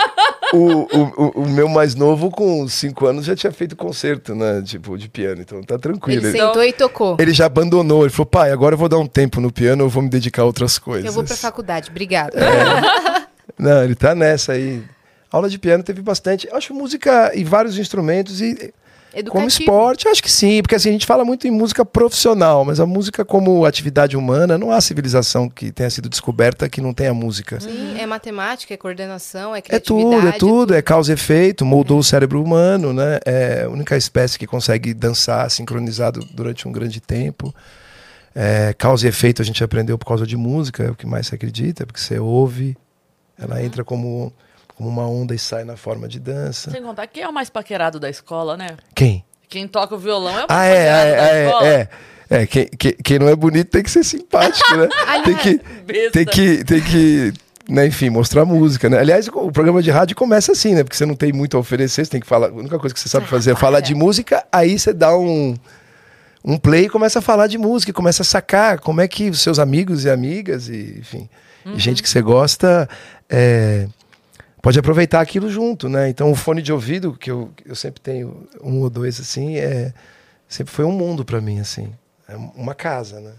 O, 0.54 0.88
o, 0.98 1.42
o- 1.42 1.50
meu 1.50 1.68
mais 1.68 1.96
novo, 1.96 2.30
com 2.32 2.68
5 2.68 3.06
anos, 3.06 3.26
já 3.26 3.36
tinha 3.36 3.52
feito 3.52 3.76
concerto, 3.76 4.34
né? 4.36 4.62
Tipo, 4.66 4.98
de 4.98 5.10
piano, 5.10 5.42
então 5.42 5.62
tá 5.64 5.78
tranquilo. 5.78 6.22
Ele 6.22 6.28
Ele, 6.30 6.38
sentou 6.40 6.64
e 6.64 6.74
tocou. 6.74 7.18
ele 7.20 7.34
já 7.34 7.46
abandonou, 7.46 8.04
ele 8.04 8.10
falou, 8.12 8.26
pai, 8.28 8.52
agora 8.52 8.74
eu 8.76 8.78
vou 8.80 8.90
dar 8.90 8.98
um 9.00 9.08
tempo 9.08 9.42
no 9.42 9.52
piano, 9.52 9.84
eu 9.84 9.90
vou 9.90 10.02
me 10.04 10.10
dedicar 10.10 10.44
a 10.44 10.46
outras 10.46 10.78
coisas. 10.78 11.06
Eu 11.06 11.12
vou 11.12 11.24
pra 11.24 11.36
faculdade, 11.36 11.90
obrigada. 11.90 12.38
É. 12.40 13.24
Não, 13.58 13.84
ele 13.84 13.96
tá 13.96 14.14
nessa 14.16 14.54
aí. 14.54 14.84
Aula 15.32 15.50
de 15.50 15.58
piano 15.58 15.84
teve 15.84 16.02
bastante. 16.02 16.48
Eu 16.48 16.56
acho 16.56 16.74
música 16.74 17.32
e 17.34 17.44
vários 17.44 17.78
instrumentos 17.80 18.40
e 18.42 18.74
Educativo. 19.14 19.32
como 19.32 19.48
esporte, 19.48 20.08
acho 20.08 20.24
que 20.24 20.32
sim, 20.32 20.62
porque 20.62 20.76
assim, 20.76 20.90
a 20.90 20.92
gente 20.92 21.06
fala 21.06 21.24
muito 21.24 21.48
em 21.48 21.52
música 21.52 21.86
profissional, 21.86 22.66
mas 22.66 22.80
a 22.80 22.86
música 22.86 23.24
como 23.24 23.66
atividade 23.66 24.18
humana, 24.18 24.58
não 24.58 24.72
há 24.72 24.82
civilização 24.82 25.48
que 25.48 25.72
tenha 25.72 25.90
sido 25.90 26.10
descoberta 26.10 26.68
que 26.68 26.82
não 26.82 26.94
tenha 26.94 27.14
música. 27.14 27.60
Sim, 27.60 27.96
é 28.00 28.06
matemática, 28.06 28.74
é 28.74 28.78
coordenação, 28.78 29.54
é 29.56 29.60
É 29.60 29.62
criatividade. 29.62 30.12
tudo, 30.16 30.28
é 30.28 30.32
tudo, 30.32 30.74
é 30.74 30.82
causa 30.82 31.12
e 31.12 31.14
efeito, 31.14 31.64
moldou 31.64 32.00
o 32.00 32.04
cérebro 32.04 32.42
humano, 32.42 32.92
né? 32.92 33.20
É 33.26 33.64
a 33.66 33.70
única 33.70 33.96
espécie 33.96 34.40
que 34.40 34.48
consegue 34.48 34.94
dançar 34.94 35.50
sincronizado 35.52 36.20
durante 36.34 36.68
um 36.68 36.72
grande 36.72 37.00
tempo. 37.00 37.54
É, 38.36 38.74
causa 38.76 39.06
e 39.06 39.10
efeito 39.10 39.44
a 39.44 39.46
gente 39.46 39.64
aprendeu 39.64 39.96
por 39.96 40.08
causa 40.08 40.26
de 40.26 40.36
música, 40.36 40.84
é 40.84 40.90
o 40.90 40.96
que 40.96 41.06
mais 41.06 41.28
se 41.28 41.36
acredita, 41.36 41.86
porque 41.86 42.02
você 42.02 42.18
ouve, 42.18 42.76
ela 43.38 43.64
entra 43.64 43.84
como, 43.84 44.34
como 44.76 44.90
uma 44.90 45.08
onda 45.08 45.34
e 45.34 45.40
sai 45.40 45.64
na 45.64 45.78
forma 45.78 46.08
de 46.08 46.20
dança. 46.20 46.72
Sem 46.72 46.82
contar, 46.82 47.08
quem 47.08 47.24
é 47.24 47.28
o 47.30 47.34
mais 47.34 47.50
paquerado 47.50 48.00
da 48.00 48.10
escola, 48.10 48.58
né? 48.58 48.78
Quem? 48.96 49.24
Quem 49.50 49.68
toca 49.68 49.94
o 49.96 49.98
violão 49.98 50.32
é 50.40 50.46
o 50.46 50.48
mais 50.48 50.50
Ah, 50.50 50.66
é, 50.66 50.76
paquerado 50.76 51.16
da 51.16 51.28
é, 51.36 51.46
escola. 51.46 51.68
é, 51.68 51.74
é. 51.74 51.90
É, 52.30 52.48
quem, 52.48 52.66
quem, 52.68 52.94
quem 53.04 53.20
não 53.20 53.28
é 53.28 53.36
bonito 53.36 53.70
tem 53.70 53.84
que 53.84 53.92
ser 53.92 54.04
simpático, 54.04 54.76
né? 54.76 54.88
tem 55.24 55.36
que, 55.36 56.10
tem 56.10 56.26
que, 56.26 56.64
tem 56.64 56.82
que 56.82 57.34
né, 57.70 57.86
enfim, 57.86 58.10
mostrar 58.10 58.44
música, 58.44 58.90
né? 58.90 58.98
Aliás, 58.98 59.28
o 59.28 59.52
programa 59.52 59.84
de 59.84 59.92
rádio 59.92 60.16
começa 60.16 60.52
assim, 60.54 60.74
né? 60.74 60.84
Porque 60.84 60.96
você 60.96 61.06
não 61.06 61.16
tem 61.16 61.32
muito 61.32 61.56
a 61.56 61.60
oferecer, 61.60 62.04
você 62.04 62.10
tem 62.12 62.20
que 62.22 62.26
falar. 62.26 62.48
A 62.48 62.54
única 62.54 62.80
coisa 62.80 62.94
que 62.94 63.00
você 63.00 63.08
sabe 63.08 63.28
fazer 63.28 63.52
é 63.52 63.56
falar 63.56 63.82
de 63.82 63.94
música, 63.94 64.44
aí 64.52 64.80
você 64.80 64.92
dá 64.94 65.16
um, 65.16 65.56
um 66.44 66.58
play 66.58 66.86
e 66.86 66.90
começa 66.90 67.20
a 67.20 67.22
falar 67.22 67.46
de 67.48 67.58
música, 67.58 67.94
começa 67.94 68.24
a 68.24 68.26
sacar 68.26 68.80
como 68.80 69.00
é 69.00 69.08
que 69.08 69.30
os 69.30 69.42
seus 69.42 69.60
amigos 69.60 70.04
e 70.04 70.10
amigas, 70.10 70.68
e, 70.70 70.98
enfim, 71.00 71.30
e 71.66 71.80
gente 71.80 72.02
que 72.02 72.10
você 72.10 72.22
gosta. 72.22 72.90
é, 73.30 73.88
pode 74.64 74.80
aproveitar 74.80 75.20
aquilo 75.20 75.50
junto, 75.50 75.90
né? 75.90 76.10
Então 76.10 76.32
o 76.32 76.36
fone 76.36 76.62
de 76.62 76.72
ouvido, 76.72 77.18
que 77.18 77.30
eu, 77.30 77.52
eu 77.66 77.76
sempre 77.76 78.00
tenho 78.00 78.48
um 78.64 78.80
ou 78.80 78.90
dois 78.90 79.20
assim, 79.20 79.58
é 79.58 79.94
sempre 80.48 80.74
foi 80.74 80.86
um 80.86 80.92
mundo 80.92 81.26
para 81.26 81.42
mim, 81.42 81.60
assim. 81.60 81.94
É 82.30 82.38
uma 82.56 82.74
casa, 82.74 83.20
né? 83.20 83.34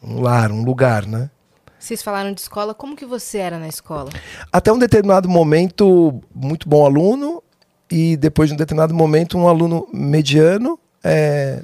Um 0.00 0.20
lar, 0.20 0.52
um 0.52 0.62
lugar, 0.62 1.04
né? 1.04 1.28
Vocês 1.76 2.02
falaram 2.02 2.32
de 2.32 2.40
escola, 2.40 2.72
como 2.72 2.94
que 2.94 3.04
você 3.04 3.38
era 3.38 3.58
na 3.58 3.66
escola? 3.66 4.10
Até 4.52 4.72
um 4.72 4.78
determinado 4.78 5.28
momento, 5.28 6.22
muito 6.32 6.68
bom 6.68 6.86
aluno, 6.86 7.42
e 7.90 8.16
depois 8.16 8.48
de 8.48 8.54
um 8.54 8.56
determinado 8.56 8.94
momento, 8.94 9.36
um 9.36 9.48
aluno 9.48 9.88
mediano. 9.92 10.78
É, 11.02 11.62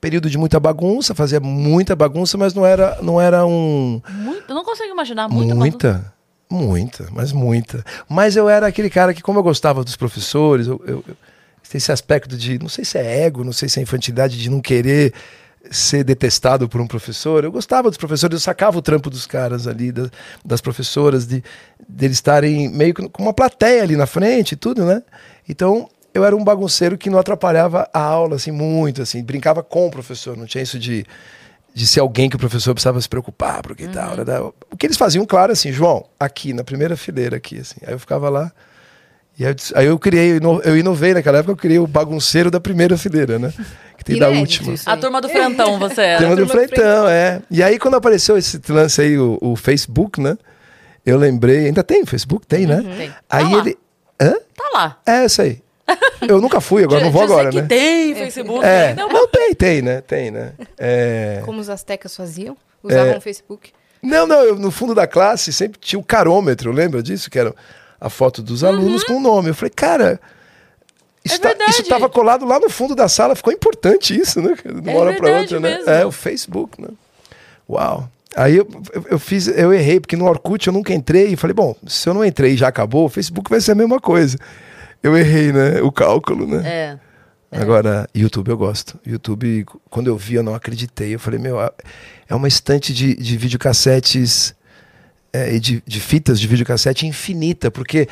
período 0.00 0.30
de 0.30 0.38
muita 0.38 0.58
bagunça, 0.58 1.14
fazia 1.14 1.40
muita 1.40 1.94
bagunça, 1.94 2.38
mas 2.38 2.54
não 2.54 2.64
era, 2.64 3.02
não 3.02 3.20
era 3.20 3.44
um. 3.44 4.00
Muito, 4.08 4.44
eu 4.48 4.54
não 4.54 4.64
consigo 4.64 4.88
imaginar 4.88 5.28
muita 5.28 5.54
Muita. 5.54 5.92
bagunça. 5.92 6.15
Muita, 6.48 7.08
mas 7.10 7.32
muita. 7.32 7.84
Mas 8.08 8.36
eu 8.36 8.48
era 8.48 8.66
aquele 8.68 8.88
cara 8.88 9.12
que, 9.12 9.22
como 9.22 9.38
eu 9.38 9.42
gostava 9.42 9.82
dos 9.82 9.96
professores, 9.96 10.66
eu, 10.68 10.80
eu, 10.86 11.04
eu- 11.08 11.16
esse 11.74 11.90
aspecto 11.92 12.36
de, 12.38 12.58
não 12.60 12.68
sei 12.68 12.84
se 12.84 12.96
é 12.96 13.24
ego, 13.24 13.42
não 13.44 13.52
sei 13.52 13.68
se 13.68 13.78
é 13.80 13.82
infantilidade 13.82 14.38
de 14.38 14.48
não 14.48 14.60
querer 14.60 15.12
ser 15.70 16.04
detestado 16.04 16.68
por 16.68 16.80
um 16.80 16.86
professor. 16.86 17.42
Eu 17.44 17.50
gostava 17.52 17.90
dos 17.90 17.98
professores, 17.98 18.34
eu 18.34 18.40
sacava 18.40 18.78
o 18.78 18.82
trampo 18.82 19.10
dos 19.10 19.26
caras 19.26 19.66
ali, 19.66 19.90
da- 19.90 20.08
das 20.44 20.60
professoras, 20.60 21.26
de 21.26 21.42
deles 21.88 22.16
estarem 22.18 22.68
meio 22.70 22.94
com 23.10 23.22
uma 23.22 23.34
plateia 23.34 23.82
ali 23.82 23.96
na 23.96 24.06
frente 24.06 24.52
e 24.52 24.56
tudo, 24.56 24.84
né? 24.86 25.02
Então, 25.48 25.88
eu 26.14 26.24
era 26.24 26.34
um 26.36 26.44
bagunceiro 26.44 26.96
que 26.96 27.10
não 27.10 27.18
atrapalhava 27.18 27.90
a 27.92 28.00
aula, 28.00 28.36
assim, 28.36 28.52
muito, 28.52 29.02
assim, 29.02 29.22
brincava 29.22 29.62
com 29.62 29.88
o 29.88 29.90
professor, 29.90 30.36
não 30.36 30.46
tinha 30.46 30.62
isso 30.62 30.78
de 30.78 31.04
de 31.76 31.86
ser 31.86 32.00
alguém 32.00 32.30
que 32.30 32.36
o 32.36 32.38
professor 32.38 32.72
precisava 32.72 32.98
se 33.02 33.06
preocupar, 33.08 33.60
porque 33.62 33.84
e 33.84 33.88
tal. 33.88 34.16
né? 34.16 34.24
O 34.70 34.76
que 34.78 34.86
eles 34.86 34.96
faziam, 34.96 35.26
claro, 35.26 35.52
assim, 35.52 35.70
João, 35.70 36.06
aqui, 36.18 36.54
na 36.54 36.64
primeira 36.64 36.96
fileira 36.96 37.36
aqui, 37.36 37.58
assim. 37.60 37.76
Aí 37.86 37.92
eu 37.92 37.98
ficava 37.98 38.30
lá, 38.30 38.50
e 39.38 39.44
aí 39.44 39.50
eu, 39.52 39.56
aí 39.78 39.86
eu 39.86 39.98
criei, 39.98 40.32
eu 40.32 40.36
ino- 40.38 40.60
eu 40.64 40.74
inovei 40.78 41.12
naquela 41.12 41.36
época, 41.36 41.52
eu 41.52 41.56
criei 41.56 41.78
o 41.78 41.86
bagunceiro 41.86 42.50
da 42.50 42.58
primeira 42.58 42.96
fileira, 42.96 43.38
né? 43.38 43.52
Que 43.98 44.02
tem 44.04 44.18
da 44.18 44.30
Inédito 44.30 44.40
última. 44.62 44.72
isso 44.74 44.88
aí. 44.88 44.94
A 44.96 44.98
turma 44.98 45.20
do 45.20 45.28
Frentão, 45.28 45.78
você 45.78 46.00
era. 46.00 46.18
Tema 46.20 46.34
do 46.34 46.46
turma 46.46 46.54
do 46.62 46.66
Freitão, 46.68 47.08
é. 47.08 47.42
E 47.50 47.62
aí, 47.62 47.78
quando 47.78 47.94
apareceu 47.96 48.38
esse 48.38 48.58
lance 48.70 49.02
aí, 49.02 49.18
o, 49.18 49.36
o 49.42 49.54
Facebook, 49.54 50.18
né? 50.18 50.38
Eu 51.04 51.18
lembrei, 51.18 51.66
ainda 51.66 51.84
tem 51.84 52.02
o 52.02 52.06
Facebook? 52.06 52.46
Tem, 52.46 52.66
né? 52.66 52.82
Tem. 52.96 53.12
Aí 53.28 53.44
Tá 53.44 53.50
lá. 53.50 53.58
ele. 53.58 53.78
Hã? 54.18 54.34
Tá 54.56 54.70
lá. 54.72 54.98
É, 55.04 55.26
isso 55.26 55.42
aí. 55.42 55.60
Eu 56.28 56.40
nunca 56.40 56.60
fui, 56.60 56.82
agora 56.84 57.04
não 57.04 57.10
vou 57.12 57.22
agora, 57.22 57.50
que 57.50 57.60
né? 57.60 57.66
tem 57.68 58.14
Facebook. 58.14 58.64
É, 58.64 58.94
Não, 58.94 59.08
não 59.08 59.28
tem, 59.28 59.54
tem, 59.54 59.82
né? 59.82 60.00
Tem, 60.00 60.30
né? 60.30 60.52
É... 60.76 61.42
Como 61.44 61.60
os 61.60 61.68
astecas 61.68 62.14
faziam? 62.16 62.56
Usavam 62.82 63.18
o 63.18 63.20
Facebook? 63.20 63.70
Não, 64.02 64.26
não, 64.26 64.40
eu, 64.42 64.56
no 64.56 64.70
fundo 64.70 64.94
da 64.94 65.06
classe 65.06 65.52
sempre 65.52 65.78
tinha 65.80 65.98
o 65.98 66.02
carômetro, 66.02 66.70
lembra 66.72 67.02
disso? 67.02 67.30
Que 67.30 67.38
era 67.38 67.54
a 68.00 68.08
foto 68.10 68.42
dos 68.42 68.62
alunos 68.64 69.04
com 69.04 69.14
o 69.14 69.20
nome. 69.20 69.48
Eu 69.50 69.54
falei, 69.54 69.72
cara, 69.74 70.20
isso, 71.24 71.36
É 71.36 71.38
tá- 71.38 71.48
verdade. 71.48 71.70
isso 71.70 71.84
tava 71.84 72.08
colado 72.08 72.44
lá 72.44 72.58
no 72.60 72.68
fundo 72.70 72.94
da 72.94 73.08
sala, 73.08 73.34
ficou 73.36 73.52
importante 73.52 74.18
isso, 74.18 74.40
né? 74.40 74.54
De 74.64 74.70
uma 74.80 74.92
É 74.92 74.96
hora 74.96 75.12
pra 75.14 75.24
verdade 75.26 75.54
outra, 75.54 75.60
né? 75.70 75.76
mesmo. 75.78 75.90
É, 75.90 76.06
o 76.06 76.12
Facebook, 76.12 76.80
né? 76.80 76.88
Uau. 77.68 78.08
Aí 78.36 78.56
eu, 78.56 78.68
eu, 78.92 79.04
eu 79.12 79.18
fiz, 79.18 79.48
eu 79.48 79.72
errei, 79.72 79.98
porque 79.98 80.14
no 80.16 80.26
Orkut 80.26 80.66
eu 80.66 80.72
nunca 80.72 80.92
entrei 80.92 81.28
e 81.28 81.36
falei, 81.36 81.54
bom, 81.54 81.74
se 81.86 82.08
eu 82.08 82.12
não 82.14 82.24
entrei 82.24 82.52
e 82.52 82.56
já 82.56 82.68
acabou, 82.68 83.06
o 83.06 83.08
Facebook 83.08 83.48
vai 83.50 83.60
ser 83.60 83.72
a 83.72 83.74
mesma 83.74 83.98
coisa. 83.98 84.36
Eu 85.06 85.16
errei, 85.16 85.52
né? 85.52 85.80
O 85.82 85.92
cálculo, 85.92 86.48
né? 86.48 86.68
É. 86.68 86.98
Agora, 87.52 88.08
YouTube 88.12 88.48
eu 88.48 88.56
gosto. 88.56 88.98
YouTube, 89.06 89.64
quando 89.88 90.08
eu 90.08 90.16
vi, 90.16 90.34
eu 90.34 90.42
não 90.42 90.52
acreditei. 90.52 91.14
Eu 91.14 91.20
falei, 91.20 91.38
meu, 91.38 91.60
é 91.60 92.34
uma 92.34 92.48
estante 92.48 92.92
de, 92.92 93.14
de 93.14 93.36
videocassetes 93.36 94.52
é, 95.32 95.54
e 95.54 95.60
de, 95.60 95.80
de 95.86 96.00
fitas 96.00 96.40
de 96.40 96.48
videocassete 96.48 97.06
infinita, 97.06 97.70
porque 97.70 98.08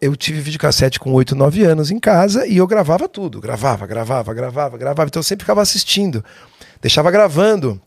eu 0.00 0.16
tive 0.16 0.40
videocassete 0.40 0.98
com 0.98 1.12
8, 1.12 1.34
9 1.34 1.64
anos 1.64 1.90
em 1.90 1.98
casa 1.98 2.46
e 2.46 2.56
eu 2.56 2.66
gravava 2.66 3.06
tudo. 3.06 3.38
Gravava, 3.38 3.86
gravava, 3.86 4.32
gravava, 4.32 4.78
gravava. 4.78 5.08
Então 5.08 5.20
eu 5.20 5.24
sempre 5.24 5.44
ficava 5.44 5.60
assistindo. 5.60 6.24
Deixava 6.80 7.10
gravando. 7.10 7.78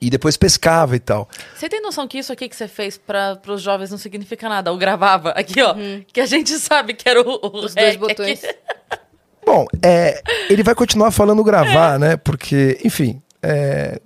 E 0.00 0.10
depois 0.10 0.36
pescava 0.36 0.94
e 0.94 1.00
tal. 1.00 1.28
Você 1.56 1.68
tem 1.68 1.80
noção 1.82 2.06
que 2.06 2.18
isso 2.18 2.32
aqui 2.32 2.48
que 2.48 2.54
você 2.54 2.68
fez 2.68 2.96
para 2.96 3.40
os 3.48 3.60
jovens 3.60 3.90
não 3.90 3.98
significa 3.98 4.48
nada? 4.48 4.72
O 4.72 4.76
gravava 4.76 5.30
aqui, 5.30 5.60
ó. 5.60 5.74
Que 6.12 6.20
a 6.20 6.26
gente 6.26 6.52
sabe 6.58 6.94
que 6.94 7.08
era 7.08 7.20
o, 7.20 7.40
o 7.42 7.64
Os 7.64 7.74
dois 7.74 7.96
botões. 7.96 8.44
aqui. 8.44 8.54
Bom, 9.44 9.66
é, 9.82 10.22
ele 10.50 10.62
vai 10.62 10.74
continuar 10.74 11.10
falando 11.10 11.42
gravar, 11.42 11.98
né? 11.98 12.16
Porque, 12.18 12.78
enfim. 12.84 13.20
é, 13.42 13.98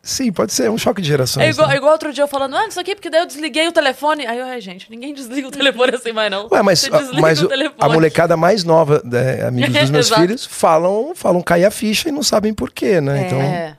sim, 0.00 0.30
pode 0.32 0.52
ser 0.52 0.70
um 0.70 0.78
choque 0.78 1.02
de 1.02 1.08
gerações. 1.08 1.44
É 1.44 1.50
igual, 1.50 1.68
né? 1.68 1.76
igual 1.76 1.92
outro 1.92 2.12
dia 2.12 2.22
eu 2.22 2.28
falando, 2.28 2.56
ah, 2.56 2.66
isso 2.66 2.78
aqui, 2.78 2.94
porque 2.94 3.10
daí 3.10 3.20
eu 3.22 3.26
desliguei 3.26 3.66
o 3.66 3.72
telefone. 3.72 4.24
Aí 4.24 4.38
eu, 4.38 4.46
ai, 4.46 4.60
gente, 4.60 4.88
ninguém 4.88 5.12
desliga 5.12 5.48
o 5.48 5.50
telefone 5.50 5.96
assim 5.96 6.12
mais 6.12 6.30
não. 6.30 6.46
Ué, 6.50 6.62
mas, 6.62 6.78
Você 6.80 6.90
desliga 6.90 7.20
mas 7.20 7.42
o 7.42 7.48
a 7.78 7.88
molecada 7.88 8.36
mais 8.36 8.62
nova, 8.62 9.02
né, 9.04 9.46
amigos 9.48 9.74
dos 9.74 9.90
meus 9.90 10.08
filhos, 10.10 10.46
falam, 10.46 11.12
falam 11.14 11.42
cair 11.42 11.64
a 11.64 11.70
ficha 11.72 12.08
e 12.08 12.12
não 12.12 12.22
sabem 12.22 12.54
por 12.54 12.70
quê, 12.70 13.00
né? 13.00 13.22
É. 13.22 13.26
Então, 13.26 13.40
É, 13.40 13.76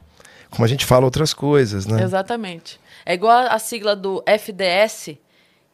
como 0.49 0.65
a 0.65 0.67
gente 0.67 0.85
fala 0.85 1.05
outras 1.05 1.33
coisas, 1.33 1.85
né? 1.85 2.01
exatamente. 2.03 2.79
É 3.05 3.13
igual 3.13 3.47
a, 3.49 3.59
sigla 3.59 3.95
do 3.95 4.23
FDS, 4.25 5.17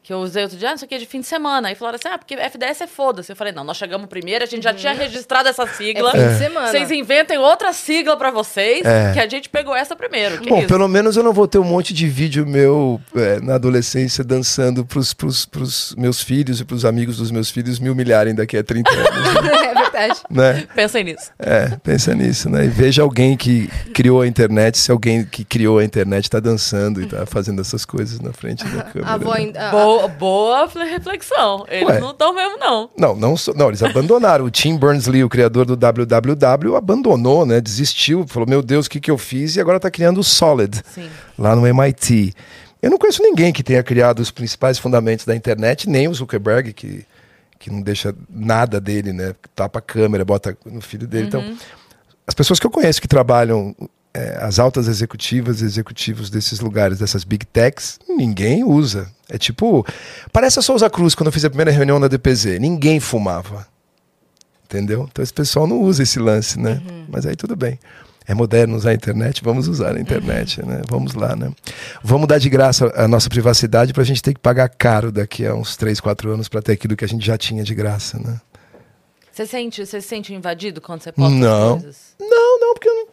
que 0.06 0.14
eu 0.14 0.20
usei 0.20 0.44
outro 0.44 0.56
dia, 0.56 0.70
ah, 0.70 0.76
isso 0.76 0.86
aqui 0.86 0.94
é 0.94 0.98
de 1.00 1.06
fim 1.08 1.20
de 1.20 1.26
semana. 1.26 1.68
Aí 1.70 1.74
falaram 1.76 1.96
assim, 1.96 2.08
ah, 2.14 2.18
porque 2.18 2.36
FDS 2.36 2.82
é 2.82 2.88
foda-se. 2.88 3.32
Eu 3.32 3.36
falei, 3.36 3.52
não, 3.52 3.64
nós 3.64 3.76
chegamos 3.76 4.08
primeiro, 4.08 4.44
a 4.44 4.48
gente 4.48 4.62
já 4.64 4.72
tinha 4.72 4.94
registrado 4.94 5.50
essa 5.50 5.66
sigla. 5.66 6.12
É 6.14 6.28
fim 6.28 6.34
de 6.34 6.38
semana. 6.38 6.68
Vocês 6.68 6.92
inventem 6.92 7.40
outra 7.40 7.74
sigla 7.74 8.16
pra 8.16 8.30
vocês, 8.30 8.86
É. 8.86 9.14
que 9.14 9.20
a 9.20 9.28
gente 9.28 9.50
pegou 9.50 9.76
essa 9.76 9.96
primeiro. 9.96 10.38
Que 10.42 10.48
Bom, 10.50 10.60
isso? 10.60 10.68
pelo 10.68 10.88
menos 10.88 11.18
eu 11.18 11.24
não 11.24 11.34
vou 11.34 11.48
ter 11.48 11.58
um 11.58 11.64
monte 11.64 11.92
de 11.92 12.08
vídeo 12.08 12.46
meu 12.46 13.02
é, 13.16 13.40
na 13.42 13.56
adolescência 13.56 14.24
dançando 14.24 14.86
pros, 14.86 15.12
pros, 15.12 15.46
pros 15.46 15.96
meus 15.98 16.22
filhos 16.22 16.60
e 16.62 16.66
pros 16.66 16.86
amigos 16.86 17.18
dos 17.18 17.32
meus 17.32 17.50
filhos 17.50 17.80
me 17.80 17.90
humilharem 17.90 18.36
daqui 18.36 18.58
a 18.58 18.64
30 18.64 18.92
anos, 18.92 19.10
é 19.50 19.74
verdade. 19.74 20.22
né? 20.30 20.68
Pensem 20.76 21.04
nisso. 21.04 21.32
É, 21.40 21.78
pensa 21.84 22.14
nisso, 22.14 22.48
né? 22.48 22.66
E 22.66 22.68
veja 22.68 23.02
alguém 23.02 23.36
que 23.36 23.68
criou 23.94 24.22
a 24.22 24.28
internet, 24.28 24.78
se 24.78 24.92
alguém 24.92 25.26
que 25.26 25.44
criou 25.44 25.80
a 25.80 25.84
internet 25.84 26.30
tá 26.30 26.40
dançando 26.40 27.02
e 27.02 27.08
tá 27.08 27.26
fazendo 27.26 27.60
essas 27.60 27.86
coisas 27.86 28.20
na 28.20 28.32
frente 28.32 28.64
da 28.66 28.84
câmera. 28.84 29.10
A 29.12 29.14
avó 29.16 29.34
né? 29.36 29.52
a- 29.56 29.95
Boa, 29.96 30.08
boa 30.08 30.70
reflexão. 30.86 31.66
Eles 31.68 31.88
Ué. 31.88 32.00
não 32.00 32.12
estão 32.12 32.34
mesmo, 32.34 32.58
não. 32.58 32.90
Não, 32.98 33.16
não, 33.16 33.36
não, 33.56 33.68
eles 33.70 33.82
abandonaram. 33.82 34.46
O 34.46 34.52
Tim 34.52 34.78
Berners-Lee, 34.78 35.24
o 35.24 35.30
criador 35.30 35.66
do 35.66 35.76
www, 35.76 36.76
abandonou, 36.76 37.46
né? 37.46 37.62
Desistiu, 37.62 38.26
falou: 38.28 38.48
"Meu 38.48 38.62
Deus, 38.62 38.86
o 38.86 38.90
que 38.90 39.00
que 39.00 39.12
eu 39.12 39.18
fiz?" 39.18 39.56
E 39.56 39.62
agora 39.62 39.80
tá 39.80 39.90
criando 39.90 40.20
o 40.20 40.24
Solid 40.24 40.82
Sim. 40.94 41.10
lá 41.38 41.56
no 41.56 41.66
MIT. 41.66 42.34
Eu 42.82 42.92
não 42.92 42.98
conheço 42.98 43.24
ninguém 43.24 43.52
que 43.52 43.64
tenha 43.64 43.82
criado 43.82 44.20
os 44.20 44.32
principais 44.32 44.78
fundamentos 44.78 45.26
da 45.26 45.36
internet, 45.36 45.90
nem 45.90 46.08
o 46.08 46.14
Zuckerberg 46.14 46.74
que 46.74 47.06
que 47.58 47.72
não 47.72 47.82
deixa 47.82 48.14
nada 48.30 48.80
dele, 48.80 49.12
né? 49.12 49.34
Tapa 49.56 49.80
a 49.80 49.82
câmera, 49.82 50.24
bota 50.24 50.56
no 50.66 50.82
filho 50.82 51.08
dele. 51.08 51.28
Então, 51.28 51.58
as 52.28 52.36
pessoas 52.36 52.60
que 52.60 52.68
eu 52.68 52.70
conheço 52.70 53.02
que 53.02 53.08
trabalham 53.08 53.76
é, 54.16 54.38
as 54.42 54.60
altas 54.60 54.88
executivas 54.88 55.62
e 55.62 55.66
executivos 55.66 56.30
desses 56.30 56.62
lugares, 56.62 57.00
dessas 57.00 57.26
big 57.26 57.46
techs, 57.46 58.00
ninguém 58.08 58.64
usa. 58.64 59.12
É 59.28 59.38
tipo. 59.38 59.86
Parece 60.32 60.58
a 60.58 60.62
Souza 60.62 60.90
Cruz 60.90 61.14
quando 61.14 61.28
eu 61.28 61.34
fiz 61.34 61.44
a 61.44 61.50
primeira 61.50 61.72
reunião 61.72 62.00
na 62.00 62.08
DPZ. 62.08 62.58
Ninguém 62.60 63.02
fumava. 63.02 63.68
Entendeu? 64.64 65.08
Então 65.12 65.22
esse 65.22 65.34
pessoal 65.34 65.68
não 65.68 65.82
usa 65.82 66.04
esse 66.04 66.18
lance, 66.18 66.58
né? 66.58 66.82
Mas 67.10 67.26
aí 67.26 67.36
tudo 67.36 67.56
bem. 67.56 67.78
É 68.28 68.34
moderno 68.34 68.76
usar 68.76 68.92
a 68.92 68.94
internet, 68.94 69.44
vamos 69.44 69.68
usar 69.68 69.96
a 69.96 70.00
internet, 70.00 70.66
né? 70.66 70.82
Vamos 70.90 71.14
lá, 71.14 71.36
né? 71.36 71.52
Vamos 72.04 72.28
dar 72.28 72.40
de 72.40 72.50
graça 72.50 72.92
a 72.96 73.08
nossa 73.08 73.30
privacidade 73.30 73.94
para 73.94 74.02
a 74.02 74.06
gente 74.06 74.24
ter 74.24 74.34
que 74.34 74.40
pagar 74.40 74.70
caro 74.70 75.12
daqui 75.12 75.46
a 75.46 75.54
uns 75.54 75.76
3, 75.76 76.00
4 76.00 76.32
anos 76.32 76.48
para 76.48 76.62
ter 76.62 76.72
aquilo 76.72 76.96
que 76.96 77.06
a 77.06 77.08
gente 77.08 77.24
já 77.24 77.38
tinha 77.38 77.64
de 77.64 77.76
graça, 77.76 78.18
né? 78.18 78.40
Você 79.32 79.46
sente, 79.46 79.86
você 79.86 80.02
se 80.02 80.08
sente 80.08 80.34
invadido 80.34 80.80
quando 80.80 81.02
você 81.02 81.12
posta 81.12 81.36
Não. 81.36 81.76
as 81.76 81.82
coisas? 81.82 82.16
Não, 82.20 82.60
não, 82.60 82.74
porque 82.74 82.88
eu 82.90 82.96
não, 82.96 83.08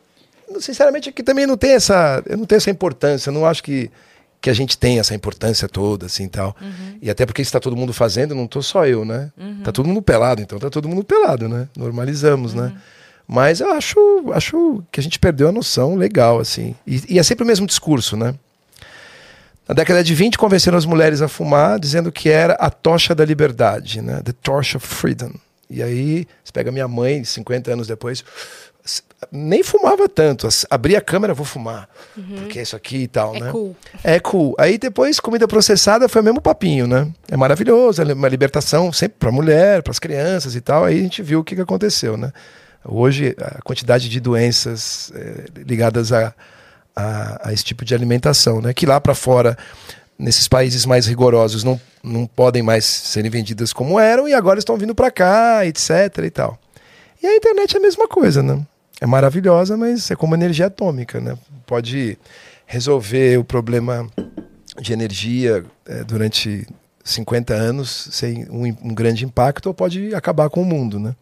sinceramente 0.61 1.09
aqui 1.09 1.23
também 1.23 1.47
não 1.47 1.57
tem 1.57 1.73
essa, 1.73 2.23
eu 2.27 2.37
não 2.37 2.45
tenho 2.45 2.57
essa 2.57 2.71
importância, 2.71 3.31
eu 3.31 3.35
não 3.35 3.47
acho 3.47 3.63
que 3.63 3.91
que 4.41 4.51
a 4.51 4.53
gente 4.53 4.77
tem 4.77 4.99
essa 4.99 5.15
importância 5.15 5.69
toda, 5.69 6.07
assim, 6.07 6.27
tal. 6.27 6.57
E 7.01 7.09
até 7.09 7.25
porque 7.25 7.41
está 7.41 7.61
todo 7.61 7.77
mundo 7.77 7.93
fazendo, 7.93 8.35
não 8.35 8.49
tô 8.49 8.61
só 8.61 8.85
eu, 8.85 9.05
né? 9.05 9.31
Tá 9.63 9.71
todo 9.71 9.87
mundo 9.87 10.03
pelado, 10.03 10.43
então 10.43 10.59
tá 10.59 10.69
todo 10.69 10.89
mundo 10.89 11.05
pelado, 11.05 11.49
né? 11.49 11.69
Normalizamos, 11.77 12.53
né? 12.53 12.73
Mas 13.27 13.61
eu 13.61 13.71
acho, 13.73 13.97
acho 14.35 14.83
que 14.91 14.99
a 14.99 15.03
gente 15.03 15.21
perdeu 15.21 15.49
a 15.49 15.53
noção 15.53 15.95
legal, 15.95 16.41
assim. 16.41 16.75
E, 16.85 17.15
e 17.15 17.19
é 17.21 17.23
sempre 17.23 17.45
o 17.45 17.47
mesmo 17.47 17.69
discurso, 17.69 18.17
né? 18.17 18.35
Na 19.69 19.77
década 19.77 20.03
de 20.03 20.13
20, 20.13 20.37
convenceram 20.37 20.77
as 20.77 20.85
mulheres 20.85 21.23
a 21.23 21.29
fumar, 21.29 21.79
dizendo 21.79 22.11
que 22.11 22.29
era 22.29 22.55
a 22.55 22.69
tocha 22.69 23.15
da 23.15 23.25
liberdade, 23.25 24.03
né? 24.03 24.21
The 24.25 24.33
torch 24.43 24.77
of 24.77 24.85
freedom. 24.85 25.33
E 25.71 25.81
aí, 25.83 26.27
você 26.43 26.53
pega 26.53 26.73
minha 26.73 26.89
mãe, 26.89 27.23
50 27.23 27.73
anos 27.73 27.87
depois, 27.87 28.25
nem 29.31 29.63
fumava 29.63 30.09
tanto. 30.09 30.49
Abria 30.69 30.99
a 30.99 31.01
câmera, 31.01 31.33
vou 31.33 31.47
fumar. 31.47 31.89
Porque 32.37 32.59
é 32.59 32.63
isso 32.63 32.75
aqui 32.75 32.99
e 33.05 33.09
tal, 33.09 33.35
É 33.37 33.41
né? 33.41 33.51
cool. 33.53 33.77
É 34.03 34.21
cool. 34.21 34.55
Aí 34.59 34.77
depois, 34.79 35.21
comida 35.21 35.47
processada 35.47 36.09
foi 36.09 36.21
o 36.21 36.25
mesmo 36.25 36.41
papinho, 36.41 36.87
né? 36.87 37.09
É 37.31 37.37
maravilhoso, 37.37 38.03
é 38.03 38.13
uma 38.13 38.29
libertação 38.29 38.93
sempre 38.93 39.17
para 39.19 39.31
mulher, 39.31 39.83
para 39.83 39.93
as 39.93 39.99
crianças 39.99 40.55
e 40.57 40.61
tal. 40.61 40.85
Aí 40.85 40.99
a 40.99 41.03
gente 41.03 41.23
viu 41.23 41.41
o 41.41 41.45
que, 41.45 41.55
que 41.55 41.61
aconteceu, 41.61 42.17
né? 42.17 42.33
Hoje, 42.85 43.37
a 43.41 43.63
quantidade 43.63 44.09
de 44.09 44.19
doenças 44.19 45.13
eh, 45.15 45.45
ligadas 45.65 46.13
a, 46.13 46.35
a, 46.97 47.49
a 47.49 47.53
esse 47.53 47.63
tipo 47.63 47.85
de 47.85 47.95
alimentação, 47.95 48.61
né? 48.61 48.75
Que 48.75 48.85
lá 48.87 49.01
para 49.01 49.15
fora, 49.15 49.57
nesses 50.19 50.49
países 50.49 50.85
mais 50.85 51.07
rigorosos, 51.07 51.63
não, 51.63 51.81
não 52.03 52.27
podem 52.27 52.61
mais 52.61 52.85
serem 52.85 53.31
vendidas 53.31 53.73
como 53.73 54.01
eram 54.01 54.29
e 54.29 54.35
agora 54.35 54.59
estão 54.59 54.77
vindo 54.77 54.97
para 54.97 55.13
cá, 55.13 55.65
etc 55.65 56.19
e 56.25 56.31
tal. 56.31 56.59
E 57.23 57.27
a 57.29 57.37
internet 57.37 57.77
é 57.77 57.79
a 57.79 57.83
mesma 57.83 58.09
coisa, 58.09 58.43
né? 58.43 58.61
É 59.03 59.07
maravilhosa, 59.07 59.77
mas 59.77 60.13
é 60.13 60.15
como 60.15 60.37
energia 60.37 60.67
atômica, 60.67 61.21
né? 61.21 61.37
Pode 61.67 62.17
resolver 62.65 63.37
o 63.37 63.43
problema 63.43 64.09
de 64.81 64.93
energia 64.93 65.65
é, 65.85 66.05
durante 66.05 66.65
50 67.03 67.53
anos 67.53 68.09
sem 68.13 68.49
um, 68.49 68.65
um, 68.65 68.95
grande 68.95 69.25
impacto 69.25 69.67
ou 69.67 69.75
pode 69.75 70.15
acabar 70.15 70.49
com 70.49 70.63
o 70.63 70.65
mundo, 70.65 71.01
né? 71.01 71.17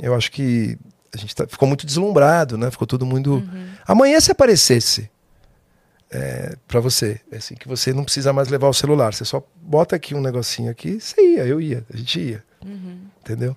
Eu 0.00 0.14
acho 0.14 0.32
que 0.32 0.78
a 1.14 1.18
gente 1.18 1.36
tá, 1.36 1.46
ficou 1.46 1.68
muito 1.68 1.84
deslumbrado, 1.84 2.56
né? 2.56 2.70
Ficou 2.70 2.86
todo 2.86 3.04
mundo... 3.04 3.34
Uhum. 3.34 3.68
Amanhã 3.86 4.18
se 4.18 4.32
aparecesse 4.32 5.10
é, 6.10 6.56
para 6.66 6.80
você, 6.80 7.20
é 7.30 7.36
assim, 7.36 7.56
que 7.56 7.68
você 7.68 7.92
não 7.92 8.04
precisa 8.04 8.32
mais 8.32 8.48
levar 8.48 8.68
o 8.68 8.74
celular, 8.74 9.12
você 9.12 9.24
só 9.26 9.46
bota 9.60 9.94
aqui 9.94 10.14
um 10.14 10.22
negocinho 10.22 10.70
aqui, 10.70 10.98
você 10.98 11.20
ia, 11.20 11.44
eu 11.44 11.60
ia, 11.60 11.84
a 11.92 11.96
gente 11.96 12.18
ia, 12.18 12.44
uhum. 12.64 13.00
entendeu? 13.20 13.54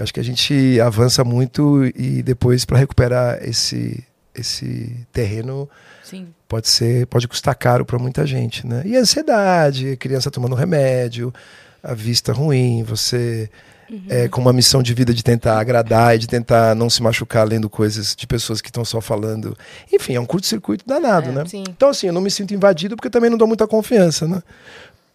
Eu 0.00 0.04
acho 0.04 0.14
que 0.14 0.20
a 0.20 0.24
gente 0.24 0.80
avança 0.80 1.22
muito 1.24 1.84
e 1.94 2.22
depois 2.22 2.64
para 2.64 2.78
recuperar 2.78 3.38
esse 3.42 4.04
esse 4.34 4.96
terreno 5.12 5.68
Sim. 6.04 6.28
pode 6.48 6.68
ser 6.68 7.06
pode 7.06 7.26
custar 7.26 7.54
caro 7.54 7.84
para 7.84 7.98
muita 7.98 8.26
gente, 8.26 8.66
né? 8.66 8.82
E 8.84 8.96
a 8.96 9.00
ansiedade, 9.00 9.92
a 9.92 9.96
criança 9.96 10.30
tomando 10.30 10.54
remédio, 10.54 11.34
a 11.82 11.94
vista 11.94 12.32
ruim, 12.32 12.82
você 12.82 13.50
uhum. 13.90 14.04
é, 14.08 14.28
com 14.28 14.40
uma 14.40 14.52
missão 14.52 14.82
de 14.82 14.94
vida 14.94 15.12
de 15.12 15.22
tentar 15.22 15.58
agradar 15.58 16.14
e 16.14 16.18
de 16.18 16.26
tentar 16.26 16.74
não 16.74 16.88
se 16.88 17.02
machucar 17.02 17.46
lendo 17.46 17.68
coisas 17.68 18.14
de 18.14 18.26
pessoas 18.26 18.60
que 18.60 18.68
estão 18.68 18.84
só 18.84 19.00
falando. 19.00 19.56
Enfim, 19.92 20.14
é 20.14 20.20
um 20.20 20.26
curto-circuito 20.26 20.84
danado, 20.86 21.30
é, 21.30 21.32
né? 21.32 21.44
Sim. 21.46 21.64
Então, 21.68 21.90
assim, 21.90 22.06
eu 22.06 22.12
não 22.12 22.20
me 22.20 22.30
sinto 22.30 22.54
invadido 22.54 22.96
porque 22.96 23.10
também 23.10 23.30
não 23.30 23.38
dou 23.38 23.48
muita 23.48 23.66
confiança, 23.66 24.26
né? 24.26 24.42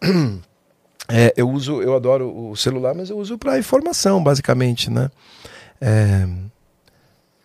É, 1.08 1.32
eu 1.36 1.48
uso, 1.48 1.80
eu 1.80 1.94
adoro 1.94 2.50
o 2.50 2.56
celular, 2.56 2.94
mas 2.94 3.10
eu 3.10 3.18
uso 3.18 3.38
para 3.38 3.58
informação, 3.58 4.22
basicamente, 4.22 4.90
né? 4.90 5.10
É, 5.80 6.26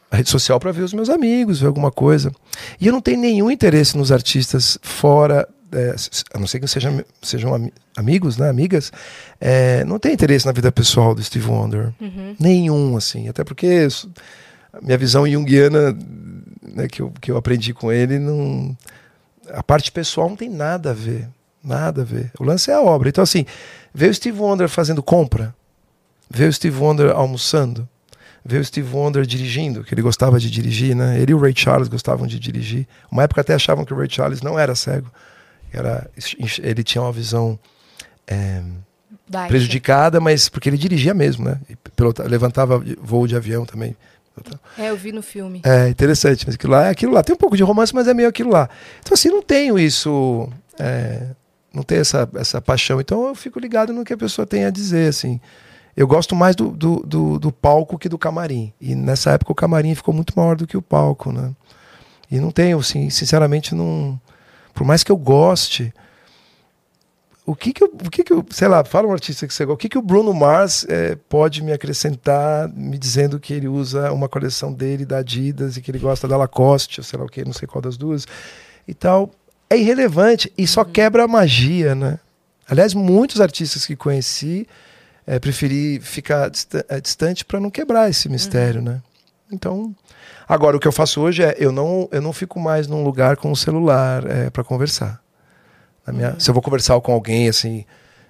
a 0.09 0.17
rede 0.17 0.29
social 0.29 0.59
para 0.59 0.71
ver 0.71 0.81
os 0.81 0.93
meus 0.93 1.09
amigos, 1.09 1.59
ver 1.61 1.67
alguma 1.67 1.91
coisa. 1.91 2.31
E 2.79 2.87
eu 2.87 2.93
não 2.93 3.01
tenho 3.01 3.19
nenhum 3.19 3.49
interesse 3.49 3.97
nos 3.97 4.11
artistas 4.11 4.77
fora, 4.81 5.47
é, 5.71 5.95
a 6.33 6.39
não 6.39 6.45
ser 6.45 6.59
que 6.59 6.67
sejam, 6.67 7.03
sejam 7.21 7.53
am 7.53 7.71
amigos, 7.95 8.37
né, 8.37 8.49
amigas, 8.49 8.91
é, 9.39 9.83
não 9.85 9.99
tenho 9.99 10.13
interesse 10.13 10.45
na 10.45 10.51
vida 10.51 10.71
pessoal 10.71 11.13
do 11.13 11.21
Steve 11.21 11.47
Wonder. 11.47 11.93
Uhum. 11.99 12.35
Nenhum, 12.39 12.97
assim. 12.97 13.27
Até 13.27 13.43
porque 13.43 13.87
a 14.73 14.81
minha 14.81 14.97
visão 14.97 15.29
junguiana 15.29 15.95
né, 16.61 16.87
que, 16.87 17.01
eu, 17.01 17.13
que 17.21 17.31
eu 17.31 17.37
aprendi 17.37 17.73
com 17.73 17.91
ele, 17.91 18.17
não, 18.17 18.75
a 19.49 19.61
parte 19.61 19.91
pessoal 19.91 20.29
não 20.29 20.35
tem 20.35 20.49
nada 20.49 20.91
a 20.91 20.93
ver. 20.93 21.27
Nada 21.63 22.01
a 22.01 22.05
ver. 22.05 22.31
O 22.39 22.43
lance 22.43 22.71
é 22.71 22.73
a 22.73 22.81
obra. 22.81 23.09
Então, 23.09 23.23
assim, 23.23 23.45
ver 23.93 24.09
o 24.09 24.13
Steve 24.13 24.39
Wonder 24.39 24.67
fazendo 24.67 25.03
compra, 25.03 25.53
ver 26.29 26.49
o 26.49 26.53
Steve 26.53 26.77
Wonder 26.77 27.11
almoçando, 27.11 27.87
ver 28.43 28.59
o 28.59 28.65
Steve 28.65 28.93
Wonder 28.95 29.25
dirigindo, 29.25 29.83
que 29.83 29.93
ele 29.93 30.01
gostava 30.01 30.39
de 30.39 30.49
dirigir, 30.49 30.95
né? 30.95 31.19
Ele 31.19 31.31
e 31.31 31.35
o 31.35 31.39
Ray 31.39 31.53
Charles 31.55 31.87
gostavam 31.87 32.25
de 32.25 32.39
dirigir. 32.39 32.87
Uma 33.11 33.23
época 33.23 33.41
até 33.41 33.53
achavam 33.53 33.85
que 33.85 33.93
o 33.93 33.97
Ray 33.97 34.09
Charles 34.09 34.41
não 34.41 34.57
era 34.57 34.73
cego. 34.75 35.11
Era, 35.71 36.09
ele 36.61 36.83
tinha 36.83 37.01
uma 37.01 37.11
visão 37.11 37.57
é, 38.27 38.61
prejudicada, 39.47 40.19
mas 40.19 40.49
porque 40.49 40.67
ele 40.67 40.77
dirigia 40.77 41.13
mesmo, 41.13 41.45
né? 41.45 41.59
Pilota, 41.95 42.23
levantava 42.23 42.83
voo 43.01 43.27
de 43.27 43.35
avião 43.35 43.65
também. 43.65 43.95
É, 44.77 44.89
eu 44.89 44.97
vi 44.97 45.11
no 45.11 45.21
filme. 45.21 45.61
É 45.63 45.89
interessante, 45.89 46.45
mas 46.45 46.55
aquilo 46.55 46.73
lá 46.73 46.87
é 46.87 46.89
aquilo 46.89 47.13
lá. 47.13 47.23
Tem 47.23 47.35
um 47.35 47.37
pouco 47.37 47.55
de 47.55 47.63
romance, 47.63 47.93
mas 47.93 48.07
é 48.07 48.13
meio 48.13 48.27
aquilo 48.27 48.49
lá. 48.49 48.69
Então, 48.99 49.13
assim, 49.13 49.29
não 49.29 49.41
tenho 49.41 49.77
isso. 49.77 50.49
É, 50.79 51.27
não 51.73 51.83
ter 51.83 52.01
essa, 52.01 52.29
essa 52.35 52.61
paixão. 52.61 52.99
Então 52.99 53.27
eu 53.27 53.35
fico 53.35 53.59
ligado 53.59 53.93
no 53.93 54.03
que 54.03 54.13
a 54.13 54.17
pessoa 54.17 54.45
tem 54.45 54.65
a 54.65 54.69
dizer, 54.69 55.09
assim. 55.09 55.39
Eu 55.95 56.07
gosto 56.07 56.35
mais 56.35 56.55
do, 56.55 56.69
do, 56.69 56.97
do, 57.05 57.39
do, 57.39 57.51
palco 57.51 57.97
que 57.97 58.09
do 58.09 58.17
camarim. 58.17 58.73
E 58.79 58.95
nessa 58.95 59.31
época 59.31 59.51
o 59.51 59.55
camarim 59.55 59.93
ficou 59.93 60.13
muito 60.13 60.33
maior 60.35 60.55
do 60.55 60.65
que 60.65 60.77
o 60.77 60.81
palco, 60.81 61.31
né? 61.31 61.51
E 62.29 62.39
não 62.39 62.51
tenho, 62.51 62.79
assim, 62.79 63.09
sinceramente, 63.09 63.75
não. 63.75 64.19
Por 64.73 64.85
mais 64.85 65.03
que 65.03 65.11
eu 65.11 65.17
goste. 65.17 65.93
O 67.45 67.55
que 67.55 67.73
que 67.73 67.83
o 67.83 67.89
que 67.89 68.23
que 68.23 68.33
sei 68.51 68.67
lá, 68.67 68.85
fala 68.85 69.07
um 69.07 69.11
artista 69.11 69.47
que 69.47 69.53
você 69.53 69.65
gosta, 69.65 69.73
o 69.73 69.77
que 69.77 69.89
que 69.89 69.97
o 69.97 70.01
Bruno 70.01 70.31
Mars 70.31 70.85
é, 70.87 71.17
pode 71.27 71.61
me 71.63 71.73
acrescentar, 71.73 72.69
me 72.69 72.97
dizendo 72.97 73.39
que 73.39 73.51
ele 73.51 73.67
usa 73.67 74.13
uma 74.13 74.29
coleção 74.29 74.71
dele 74.71 75.05
da 75.05 75.17
Adidas 75.17 75.75
e 75.75 75.81
que 75.81 75.89
ele 75.89 75.97
gosta 75.97 76.27
da 76.27 76.37
Lacoste, 76.37 77.01
ou 77.01 77.03
sei 77.03 77.17
lá 77.19 77.25
o 77.25 77.27
que, 77.27 77.43
não 77.43 77.51
sei 77.51 77.67
qual 77.67 77.81
das 77.81 77.97
duas 77.97 78.27
e 78.87 78.93
tal 78.93 79.31
é 79.71 79.77
irrelevante 79.77 80.51
e 80.57 80.67
só 80.67 80.81
uhum. 80.81 80.91
quebra 80.91 81.23
a 81.23 81.27
magia, 81.27 81.95
né? 81.95 82.19
Aliás, 82.69 82.93
muitos 82.93 83.39
artistas 83.39 83.85
que 83.85 83.95
conheci 83.95 84.67
é, 85.25 85.39
preferi 85.39 85.97
ficar 86.01 86.51
é, 86.89 86.99
distante 86.99 87.45
para 87.45 87.57
não 87.57 87.69
quebrar 87.69 88.09
esse 88.09 88.27
mistério, 88.27 88.79
uhum. 88.79 88.85
né? 88.85 89.01
Então, 89.49 89.95
agora 90.47 90.75
o 90.75 90.79
que 90.79 90.87
eu 90.87 90.91
faço 90.91 91.21
hoje 91.21 91.41
é 91.41 91.55
eu 91.57 91.71
não 91.71 92.09
eu 92.11 92.21
não 92.21 92.33
fico 92.33 92.59
mais 92.59 92.85
num 92.87 93.01
lugar 93.03 93.37
com 93.37 93.49
o 93.49 93.55
celular 93.55 94.29
é, 94.29 94.49
para 94.49 94.63
conversar. 94.63 95.21
Minha, 96.07 96.31
uhum. 96.31 96.39
Se 96.39 96.49
eu 96.49 96.53
vou 96.53 96.61
conversar 96.61 96.99
com 96.99 97.13
alguém 97.13 97.47
assim, 97.47 97.85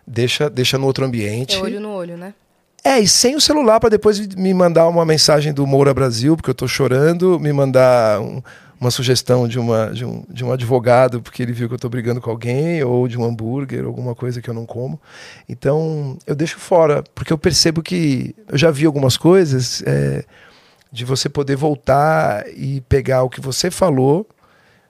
deixa 0.06 0.48
deixa 0.48 0.78
no 0.78 0.86
outro 0.86 1.04
ambiente. 1.04 1.56
É 1.56 1.60
olho 1.60 1.80
no 1.80 1.90
olho, 1.90 2.18
né? 2.18 2.36
É, 2.84 3.00
e 3.00 3.08
sem 3.08 3.36
o 3.36 3.42
celular 3.42 3.80
para 3.80 3.90
depois 3.90 4.20
me 4.36 4.54
mandar 4.54 4.88
uma 4.88 5.06
mensagem 5.06 5.54
do 5.54 5.66
Moura 5.66 5.94
Brasil, 5.94 6.36
porque 6.36 6.50
eu 6.50 6.54
estou 6.54 6.68
chorando, 6.68 7.40
me 7.40 7.52
mandar 7.52 8.20
um, 8.20 8.42
uma 8.82 8.90
sugestão 8.90 9.48
de, 9.48 9.60
uma, 9.60 9.92
de, 9.94 10.04
um, 10.04 10.24
de 10.28 10.44
um 10.44 10.52
advogado 10.52 11.22
porque 11.22 11.44
ele 11.44 11.54
viu 11.54 11.68
que 11.68 11.74
eu 11.74 11.76
estou 11.76 11.90
brigando 11.90 12.20
com 12.20 12.32
alguém, 12.32 12.84
ou 12.84 13.08
de 13.08 13.16
um 13.16 13.24
hambúrguer, 13.24 13.86
alguma 13.86 14.16
coisa 14.16 14.42
que 14.42 14.50
eu 14.50 14.56
não 14.56 14.66
como. 14.66 15.00
Então, 15.48 16.18
eu 16.26 16.34
deixo 16.34 16.58
fora, 16.58 17.04
porque 17.14 17.32
eu 17.32 17.38
percebo 17.38 17.84
que 17.84 18.36
eu 18.48 18.58
já 18.58 18.72
vi 18.72 18.88
algumas 18.88 19.18
coisas 19.18 19.84
é, 19.86 20.26
de 20.92 21.06
você 21.06 21.30
poder 21.30 21.56
voltar 21.56 22.44
e 22.50 22.82
pegar 22.82 23.22
o 23.22 23.30
que 23.30 23.40
você 23.40 23.70
falou 23.70 24.28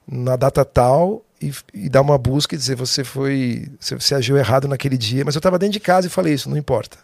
na 0.10 0.38
data 0.38 0.64
tal 0.64 1.22
e, 1.42 1.52
e, 1.74 1.90
dar 1.90 2.00
uma 2.00 2.18
busca 2.18 2.56
e 2.56 2.58
dizer 2.58 2.76
você 2.76 3.04
foi 3.04 3.68
você, 3.78 3.96
você 3.96 4.16
agiu 4.16 4.38
errado 4.38 4.70
naquele 4.70 4.98
dia, 4.98 5.26
mas 5.26 5.36
eu 5.36 5.40
estava 5.40 5.60
dentro 5.60 5.74
de 5.74 5.80
casa 5.82 6.08
e 6.08 6.10
falei 6.10 6.34
isso, 6.34 6.50
não 6.50 6.56
importa. 6.56 6.98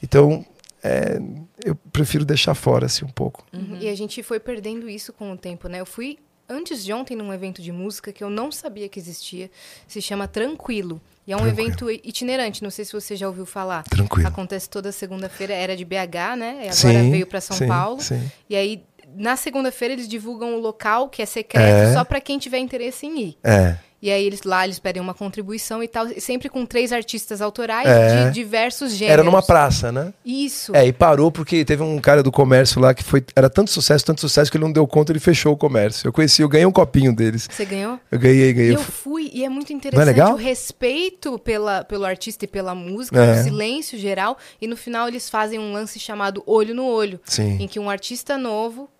Então, 0.00 0.44
é, 0.82 1.18
eu 1.64 1.74
prefiro 1.92 2.24
deixar 2.24 2.54
fora 2.54 2.86
assim 2.86 3.04
um 3.04 3.08
pouco. 3.08 3.44
Uhum. 3.52 3.78
E 3.80 3.88
a 3.88 3.94
gente 3.94 4.22
foi 4.22 4.40
perdendo 4.40 4.88
isso 4.88 5.12
com 5.12 5.32
o 5.32 5.36
tempo, 5.36 5.68
né? 5.68 5.80
Eu 5.80 5.86
fui 5.86 6.18
antes 6.48 6.84
de 6.84 6.92
ontem 6.92 7.16
num 7.16 7.32
evento 7.32 7.62
de 7.62 7.72
música 7.72 8.12
que 8.12 8.22
eu 8.22 8.28
não 8.28 8.50
sabia 8.50 8.88
que 8.88 8.98
existia, 8.98 9.50
se 9.86 10.02
chama 10.02 10.28
Tranquilo. 10.28 11.00
E 11.26 11.32
é 11.32 11.36
um 11.36 11.40
Tranquilo. 11.40 11.68
evento 11.68 11.90
itinerante, 11.90 12.62
não 12.62 12.70
sei 12.70 12.84
se 12.84 12.92
você 12.92 13.14
já 13.14 13.28
ouviu 13.28 13.46
falar. 13.46 13.84
Tranquilo. 13.84 14.26
Acontece 14.26 14.68
toda 14.68 14.90
segunda-feira, 14.90 15.54
era 15.54 15.76
de 15.76 15.84
BH, 15.84 16.36
né? 16.36 16.54
E 16.56 16.60
agora 16.62 16.74
sim, 16.74 17.10
veio 17.10 17.26
para 17.26 17.40
São 17.40 17.56
sim, 17.56 17.68
Paulo. 17.68 18.00
Sim. 18.00 18.30
E 18.50 18.56
aí 18.56 18.84
na 19.14 19.36
segunda-feira 19.36 19.94
eles 19.94 20.08
divulgam 20.08 20.54
o 20.56 20.58
local 20.58 21.08
que 21.08 21.22
é 21.22 21.26
secreto 21.26 21.90
é. 21.90 21.92
só 21.92 22.04
para 22.04 22.20
quem 22.20 22.38
tiver 22.38 22.58
interesse 22.58 23.06
em 23.06 23.20
ir. 23.20 23.38
É. 23.44 23.76
E 24.02 24.10
aí 24.10 24.26
eles 24.26 24.42
lá 24.42 24.64
eles 24.64 24.80
pedem 24.80 25.00
uma 25.00 25.14
contribuição 25.14 25.80
e 25.80 25.86
tal, 25.86 26.08
sempre 26.18 26.48
com 26.48 26.66
três 26.66 26.92
artistas 26.92 27.40
autorais 27.40 27.86
é. 27.86 28.26
de 28.26 28.34
diversos 28.34 28.90
gêneros. 28.92 29.12
Era 29.12 29.22
numa 29.22 29.40
praça, 29.40 29.92
né? 29.92 30.12
Isso. 30.24 30.74
É, 30.74 30.84
e 30.84 30.92
parou 30.92 31.30
porque 31.30 31.64
teve 31.64 31.84
um 31.84 32.00
cara 32.00 32.20
do 32.20 32.32
comércio 32.32 32.80
lá 32.80 32.92
que 32.92 33.04
foi 33.04 33.24
era 33.36 33.48
tanto 33.48 33.70
sucesso, 33.70 34.04
tanto 34.04 34.20
sucesso 34.20 34.50
que 34.50 34.56
ele 34.56 34.64
não 34.64 34.72
deu 34.72 34.84
conta, 34.88 35.12
ele 35.12 35.20
fechou 35.20 35.52
o 35.52 35.56
comércio. 35.56 36.08
Eu 36.08 36.12
conheci, 36.12 36.42
eu 36.42 36.48
ganhei 36.48 36.66
um 36.66 36.72
copinho 36.72 37.14
deles. 37.14 37.48
Você 37.48 37.64
ganhou? 37.64 38.00
Eu 38.10 38.18
ganhei, 38.18 38.52
ganhei. 38.52 38.72
E 38.72 38.74
eu 38.74 38.80
fui 38.80 39.30
e 39.32 39.44
é 39.44 39.48
muito 39.48 39.72
interessante 39.72 40.02
é 40.02 40.12
legal? 40.12 40.32
o 40.32 40.36
respeito 40.36 41.38
pela, 41.38 41.84
pelo 41.84 42.04
artista 42.04 42.44
e 42.44 42.48
pela 42.48 42.74
música, 42.74 43.22
é. 43.22 43.40
o 43.40 43.44
silêncio 43.44 43.96
geral, 43.96 44.36
e 44.60 44.66
no 44.66 44.76
final 44.76 45.06
eles 45.06 45.30
fazem 45.30 45.60
um 45.60 45.72
lance 45.72 46.00
chamado 46.00 46.42
olho 46.44 46.74
no 46.74 46.84
olho, 46.84 47.20
Sim. 47.24 47.58
em 47.60 47.68
que 47.68 47.78
um 47.78 47.88
artista 47.88 48.36
novo 48.36 48.90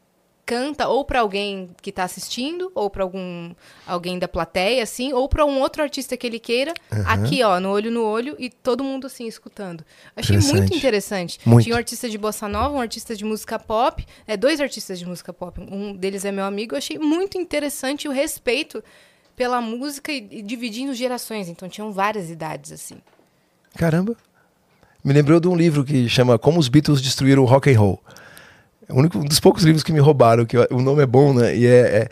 canta 0.52 0.86
ou 0.86 1.02
para 1.02 1.20
alguém 1.20 1.70
que 1.80 1.88
está 1.88 2.04
assistindo, 2.04 2.70
ou 2.74 2.90
para 2.90 3.02
algum 3.02 3.54
alguém 3.86 4.18
da 4.18 4.28
plateia, 4.28 4.82
assim, 4.82 5.14
ou 5.14 5.26
para 5.26 5.46
um 5.46 5.58
outro 5.60 5.82
artista 5.82 6.14
que 6.14 6.26
ele 6.26 6.38
queira, 6.38 6.74
uhum. 6.92 7.04
aqui, 7.06 7.42
ó, 7.42 7.58
no 7.58 7.70
olho 7.70 7.90
no 7.90 8.04
olho, 8.04 8.36
e 8.38 8.50
todo 8.50 8.84
mundo 8.84 9.06
assim 9.06 9.26
escutando. 9.26 9.82
Achei 10.14 10.38
muito 10.38 10.76
interessante. 10.76 11.40
Muito. 11.46 11.64
Tinha 11.64 11.74
um 11.74 11.78
artista 11.78 12.06
de 12.06 12.18
bossa 12.18 12.46
nova, 12.46 12.76
um 12.76 12.80
artista 12.80 13.16
de 13.16 13.24
música 13.24 13.58
pop, 13.58 14.04
é, 14.26 14.36
dois 14.36 14.60
artistas 14.60 14.98
de 14.98 15.06
música 15.06 15.32
pop. 15.32 15.58
Um 15.58 15.96
deles 15.96 16.22
é 16.26 16.30
meu 16.30 16.44
amigo. 16.44 16.74
Eu 16.74 16.78
achei 16.78 16.98
muito 16.98 17.38
interessante 17.38 18.06
o 18.06 18.12
respeito 18.12 18.84
pela 19.34 19.58
música 19.62 20.12
e, 20.12 20.28
e 20.30 20.42
dividindo 20.42 20.92
gerações. 20.92 21.48
Então 21.48 21.66
tinham 21.66 21.90
várias 21.92 22.28
idades 22.28 22.72
assim. 22.72 22.98
Caramba. 23.74 24.14
Me 25.02 25.14
lembrou 25.14 25.40
de 25.40 25.48
um 25.48 25.56
livro 25.56 25.82
que 25.82 26.08
chama 26.10 26.38
Como 26.38 26.60
os 26.60 26.68
Beatles 26.68 27.00
Destruíram 27.00 27.42
o 27.42 27.46
Rock 27.46 27.72
and 27.72 27.80
Roll. 27.80 28.02
É 28.88 28.92
um 28.92 29.06
dos 29.06 29.40
poucos 29.40 29.62
livros 29.64 29.82
que 29.82 29.92
me 29.92 30.00
roubaram, 30.00 30.44
que 30.44 30.56
o 30.70 30.80
nome 30.80 31.02
é 31.02 31.06
bom, 31.06 31.32
né? 31.32 31.56
E 31.56 31.66
é, 31.66 31.78
é 31.78 32.08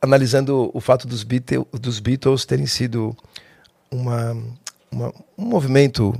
analisando 0.00 0.70
o 0.72 0.80
fato 0.80 1.06
dos 1.06 1.22
Beatles, 1.22 1.66
dos 1.72 1.98
Beatles 2.00 2.44
terem 2.44 2.66
sido 2.66 3.16
uma, 3.90 4.36
uma, 4.90 5.12
um 5.36 5.44
movimento 5.44 6.14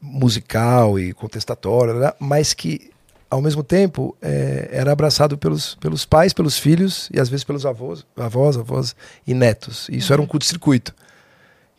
musical 0.00 0.98
e 0.98 1.12
contestatório, 1.12 1.94
né? 1.94 2.12
mas 2.18 2.52
que 2.52 2.90
ao 3.30 3.40
mesmo 3.40 3.64
tempo 3.64 4.16
é, 4.20 4.68
era 4.70 4.92
abraçado 4.92 5.36
pelos, 5.38 5.74
pelos 5.76 6.04
pais, 6.04 6.32
pelos 6.32 6.58
filhos 6.58 7.08
e 7.12 7.18
às 7.18 7.28
vezes 7.28 7.42
pelos 7.42 7.64
avós, 7.64 8.04
avós, 8.16 8.56
avós 8.56 8.94
e 9.26 9.34
netos. 9.34 9.88
E 9.88 9.96
isso 9.96 10.12
uhum. 10.12 10.14
era 10.14 10.22
um 10.22 10.26
curto-circuito. 10.26 10.94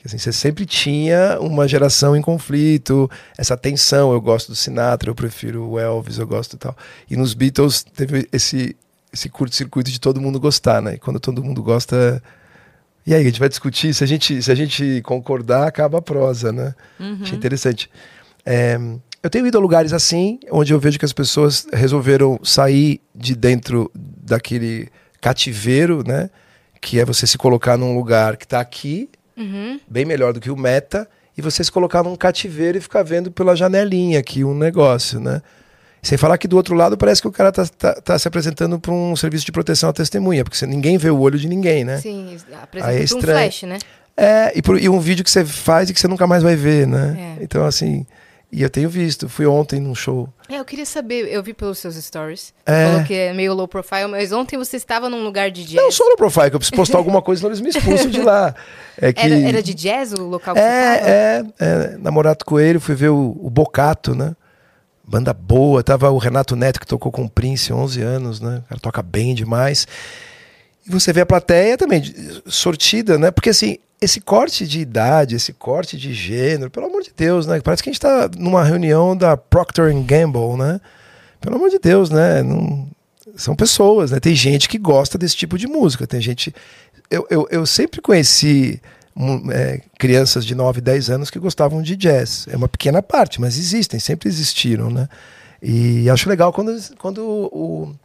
Que, 0.05 0.07
assim, 0.07 0.19
você 0.19 0.31
sempre 0.31 0.67
tinha 0.67 1.39
uma 1.41 1.67
geração 1.67 2.15
em 2.15 2.21
conflito, 2.21 3.09
essa 3.35 3.57
tensão. 3.57 4.13
Eu 4.13 4.21
gosto 4.21 4.49
do 4.49 4.55
Sinatra, 4.55 5.09
eu 5.09 5.15
prefiro 5.15 5.67
o 5.67 5.79
Elvis, 5.79 6.19
eu 6.19 6.27
gosto 6.27 6.57
tal. 6.57 6.77
E 7.09 7.17
nos 7.17 7.33
Beatles 7.33 7.83
teve 7.83 8.29
esse, 8.31 8.75
esse 9.11 9.27
curto-circuito 9.29 9.89
de 9.89 9.99
todo 9.99 10.21
mundo 10.21 10.39
gostar, 10.39 10.79
né? 10.79 10.93
E 10.93 10.99
quando 10.99 11.19
todo 11.19 11.43
mundo 11.43 11.63
gosta. 11.63 12.21
E 13.03 13.15
aí, 13.15 13.21
a 13.21 13.23
gente 13.25 13.39
vai 13.39 13.49
discutir. 13.49 13.95
Se 13.95 14.03
a 14.03 14.07
gente, 14.07 14.43
se 14.43 14.51
a 14.51 14.53
gente 14.53 15.01
concordar, 15.01 15.67
acaba 15.67 15.97
a 15.97 16.01
prosa, 16.03 16.51
né? 16.51 16.75
Uhum. 16.99 17.19
Achei 17.23 17.35
interessante. 17.35 17.89
É, 18.45 18.79
eu 19.23 19.29
tenho 19.31 19.47
ido 19.47 19.57
a 19.57 19.61
lugares 19.61 19.91
assim, 19.91 20.39
onde 20.51 20.71
eu 20.71 20.79
vejo 20.79 20.99
que 20.99 21.05
as 21.05 21.13
pessoas 21.13 21.65
resolveram 21.73 22.39
sair 22.43 23.01
de 23.15 23.35
dentro 23.35 23.89
daquele 23.95 24.87
cativeiro, 25.19 26.03
né? 26.05 26.29
Que 26.79 26.99
é 26.99 27.05
você 27.05 27.25
se 27.25 27.39
colocar 27.39 27.75
num 27.75 27.95
lugar 27.95 28.37
que 28.37 28.45
está 28.45 28.59
aqui, 28.59 29.09
Uhum. 29.37 29.79
bem 29.87 30.05
melhor 30.05 30.31
do 30.33 30.39
que 30.39 30.49
o 30.49 30.55
meta, 30.57 31.07
e 31.37 31.41
você 31.41 31.63
se 31.63 31.71
colocar 31.71 32.01
num 32.03 32.15
cativeiro 32.15 32.77
e 32.77 32.81
ficar 32.81 33.03
vendo 33.03 33.29
pela 33.31 33.55
janelinha 33.55 34.19
aqui 34.19 34.43
um 34.43 34.55
negócio, 34.57 35.19
né? 35.19 35.41
Sem 36.01 36.17
falar 36.17 36.37
que 36.37 36.47
do 36.47 36.55
outro 36.55 36.75
lado 36.75 36.95
parece 36.97 37.19
que 37.21 37.27
o 37.27 37.31
cara 37.31 37.51
tá, 37.51 37.65
tá, 37.67 37.93
tá 37.95 38.19
se 38.19 38.27
apresentando 38.27 38.79
para 38.79 38.91
um 38.93 39.15
serviço 39.15 39.43
de 39.45 39.51
proteção 39.51 39.89
à 39.89 39.93
testemunha, 39.93 40.43
porque 40.43 40.55
você, 40.55 40.65
ninguém 40.67 40.97
vê 40.97 41.09
o 41.09 41.17
olho 41.19 41.37
de 41.37 41.47
ninguém, 41.47 41.83
né? 41.83 41.97
Sim, 41.97 42.27
Aí 42.47 42.55
é 42.55 42.63
apresenta 42.63 43.15
um 43.17 43.21
flash, 43.21 43.63
né? 43.63 43.77
É, 44.15 44.53
e, 44.55 44.61
por- 44.61 44.79
e 44.79 44.87
um 44.87 44.99
vídeo 44.99 45.23
que 45.25 45.31
você 45.31 45.43
faz 45.43 45.89
e 45.89 45.93
que 45.93 45.99
você 45.99 46.07
nunca 46.07 46.25
mais 46.27 46.41
vai 46.43 46.55
ver, 46.55 46.87
né? 46.87 47.35
É. 47.39 47.43
Então, 47.43 47.65
assim, 47.65 48.05
e 48.55 48.61
eu 48.61 48.69
tenho 48.69 48.89
visto, 48.89 49.27
fui 49.27 49.45
ontem 49.45 49.81
num 49.81 49.93
show. 49.93 50.29
É, 50.47 50.57
eu 50.57 50.63
queria 50.63 50.85
saber, 50.85 51.27
eu 51.27 51.43
vi 51.43 51.53
pelos 51.53 51.77
seus 51.77 51.95
stories. 51.95 52.53
É. 52.65 52.85
Falou 52.85 53.03
que 53.03 53.13
é 53.13 53.33
meio 53.33 53.53
low 53.53 53.67
profile, 53.67 54.07
mas 54.07 54.31
ontem 54.31 54.57
você 54.57 54.77
estava 54.77 55.09
num 55.09 55.25
lugar 55.25 55.51
de 55.51 55.65
jazz. 55.65 55.75
Não, 55.75 55.91
só 55.91 56.09
no 56.09 56.15
profile, 56.15 56.49
que 56.49 56.55
eu 56.55 56.59
preciso 56.59 56.77
postar 56.77 56.95
alguma 56.97 57.21
coisa, 57.21 57.41
senão 57.41 57.51
eles 57.51 57.59
me 57.59 57.67
expulsam 57.67 58.09
de 58.09 58.21
lá. 58.21 58.55
É 58.97 59.11
que... 59.11 59.21
Era, 59.21 59.35
era 59.35 59.61
de 59.61 59.73
jazz 59.73 60.13
o 60.13 60.23
local 60.23 60.55
que 60.55 60.61
você 60.61 60.67
estava? 60.67 61.09
É, 61.09 61.43
é, 61.59 61.65
é, 61.93 61.97
Namorado 61.97 62.45
Coelho, 62.45 62.79
fui 62.79 62.95
ver 62.95 63.09
o, 63.09 63.37
o 63.41 63.49
Bocato, 63.49 64.15
né? 64.15 64.33
Banda 65.03 65.33
boa, 65.33 65.83
tava 65.83 66.09
o 66.09 66.17
Renato 66.17 66.55
Neto 66.55 66.79
que 66.79 66.87
tocou 66.87 67.11
com 67.11 67.25
o 67.25 67.29
Prince 67.29 67.73
11 67.73 68.01
anos, 68.01 68.39
né? 68.39 68.61
O 68.65 68.69
cara 68.69 68.79
toca 68.79 69.03
bem 69.03 69.35
demais. 69.35 69.85
E 70.87 70.89
você 70.89 71.11
vê 71.11 71.19
a 71.19 71.25
plateia 71.25 71.77
também 71.77 72.01
sortida, 72.45 73.17
né? 73.17 73.31
Porque 73.31 73.49
assim, 73.49 73.79
esse 74.01 74.19
corte 74.19 74.67
de 74.67 74.79
idade, 74.79 75.35
esse 75.35 75.53
corte 75.53 75.97
de 75.97 76.13
gênero, 76.13 76.69
pelo 76.69 76.87
amor 76.87 77.01
de 77.01 77.11
Deus, 77.15 77.47
né? 77.47 77.59
Parece 77.61 77.81
que 77.81 77.89
a 77.89 77.93
gente 77.93 78.01
tá 78.01 78.29
numa 78.37 78.63
reunião 78.63 79.15
da 79.15 79.35
Procter 79.37 79.93
Gamble, 80.03 80.57
né? 80.57 80.79
Pelo 81.41 81.55
amor 81.55 81.69
de 81.69 81.79
Deus, 81.79 82.09
né? 82.09 82.43
Não- 82.43 82.87
São 83.35 83.55
pessoas, 83.55 84.11
né? 84.11 84.19
Tem 84.19 84.35
gente 84.35 84.69
que 84.69 84.77
gosta 84.77 85.17
desse 85.17 85.35
tipo 85.35 85.57
de 85.57 85.67
música, 85.67 86.05
tem 86.07 86.21
gente. 86.21 86.53
Eu, 87.09 87.25
eu, 87.29 87.47
eu 87.51 87.65
sempre 87.65 88.01
conheci 88.01 88.81
é, 89.51 89.81
crianças 89.97 90.45
de 90.45 90.53
9, 90.55 90.81
10 90.81 91.09
anos 91.09 91.29
que 91.29 91.39
gostavam 91.39 91.81
de 91.81 91.95
jazz. 91.95 92.45
É 92.49 92.55
uma 92.55 92.67
pequena 92.67 93.01
parte, 93.01 93.39
mas 93.41 93.57
existem, 93.57 93.99
sempre 93.99 94.29
existiram, 94.29 94.89
né? 94.89 95.07
E 95.61 96.09
acho 96.09 96.29
legal 96.29 96.51
quando, 96.53 96.77
quando 96.97 97.19
o, 97.23 97.95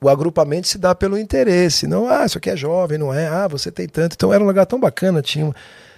o 0.00 0.08
agrupamento 0.08 0.68
se 0.68 0.78
dá 0.78 0.94
pelo 0.94 1.18
interesse. 1.18 1.86
Não, 1.86 2.08
ah, 2.08 2.24
isso 2.24 2.38
aqui 2.38 2.50
é 2.50 2.56
jovem, 2.56 2.98
não 2.98 3.12
é? 3.12 3.26
Ah, 3.26 3.48
você 3.48 3.70
tem 3.70 3.88
tanto. 3.88 4.14
Então 4.14 4.32
era 4.32 4.42
um 4.42 4.46
lugar 4.46 4.66
tão 4.66 4.78
bacana. 4.78 5.20
Tinha, 5.20 5.52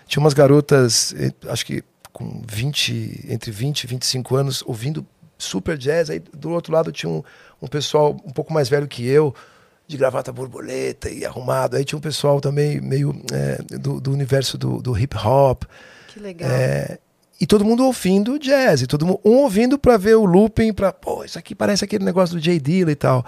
tinha 0.07 0.22
umas 0.22 0.34
garotas, 0.34 1.14
eh, 1.18 1.32
acho 1.48 1.66
que 1.66 1.84
com 2.12 2.42
20, 2.46 3.26
entre 3.28 3.51
20 3.51 3.84
e 3.84 3.86
25 3.86 4.36
anos, 4.36 4.62
ouvindo 4.66 5.07
super 5.38 5.76
jazz. 5.76 6.11
Aí 6.11 6.18
do 6.18 6.51
outro 6.51 6.72
lado 6.72 6.90
tinha 6.92 7.11
um, 7.11 7.22
um 7.61 7.66
pessoal 7.66 8.16
um 8.24 8.30
pouco 8.30 8.53
mais 8.53 8.68
velho 8.68 8.88
que 8.88 9.07
eu, 9.07 9.34
de 9.86 9.96
gravata 9.96 10.32
borboleta 10.32 11.11
e 11.11 11.24
arrumado. 11.24 11.76
Aí 11.76 11.84
tinha 11.84 11.98
um 11.98 12.03
pessoal 12.03 12.40
também 12.40 12.80
meio 12.80 13.14
eh, 13.32 13.78
do, 13.78 14.01
do 14.01 14.12
universo 14.12 14.57
do, 14.57 14.80
do 14.80 14.98
hip 14.98 15.16
hop. 15.16 15.64
Que 16.09 16.20
legal. 16.20 16.51
É, 16.51 16.98
e 17.40 17.46
todo 17.46 17.64
mundo 17.64 17.84
ouvindo 17.84 18.38
jazz, 18.38 18.82
e 18.82 18.86
todo 18.86 19.07
mundo, 19.07 19.20
um 19.24 19.38
ouvindo 19.38 19.78
para 19.78 19.96
ver 19.96 20.14
o 20.14 20.24
looping, 20.26 20.74
para 20.74 20.92
pô, 20.92 21.24
isso 21.24 21.38
aqui 21.38 21.55
parece 21.55 21.84
aquele 21.84 22.05
negócio 22.05 22.36
do 22.36 22.44
Jay 22.44 22.61
Dilla 22.61 22.92
e 22.92 22.96
tal. 22.96 23.24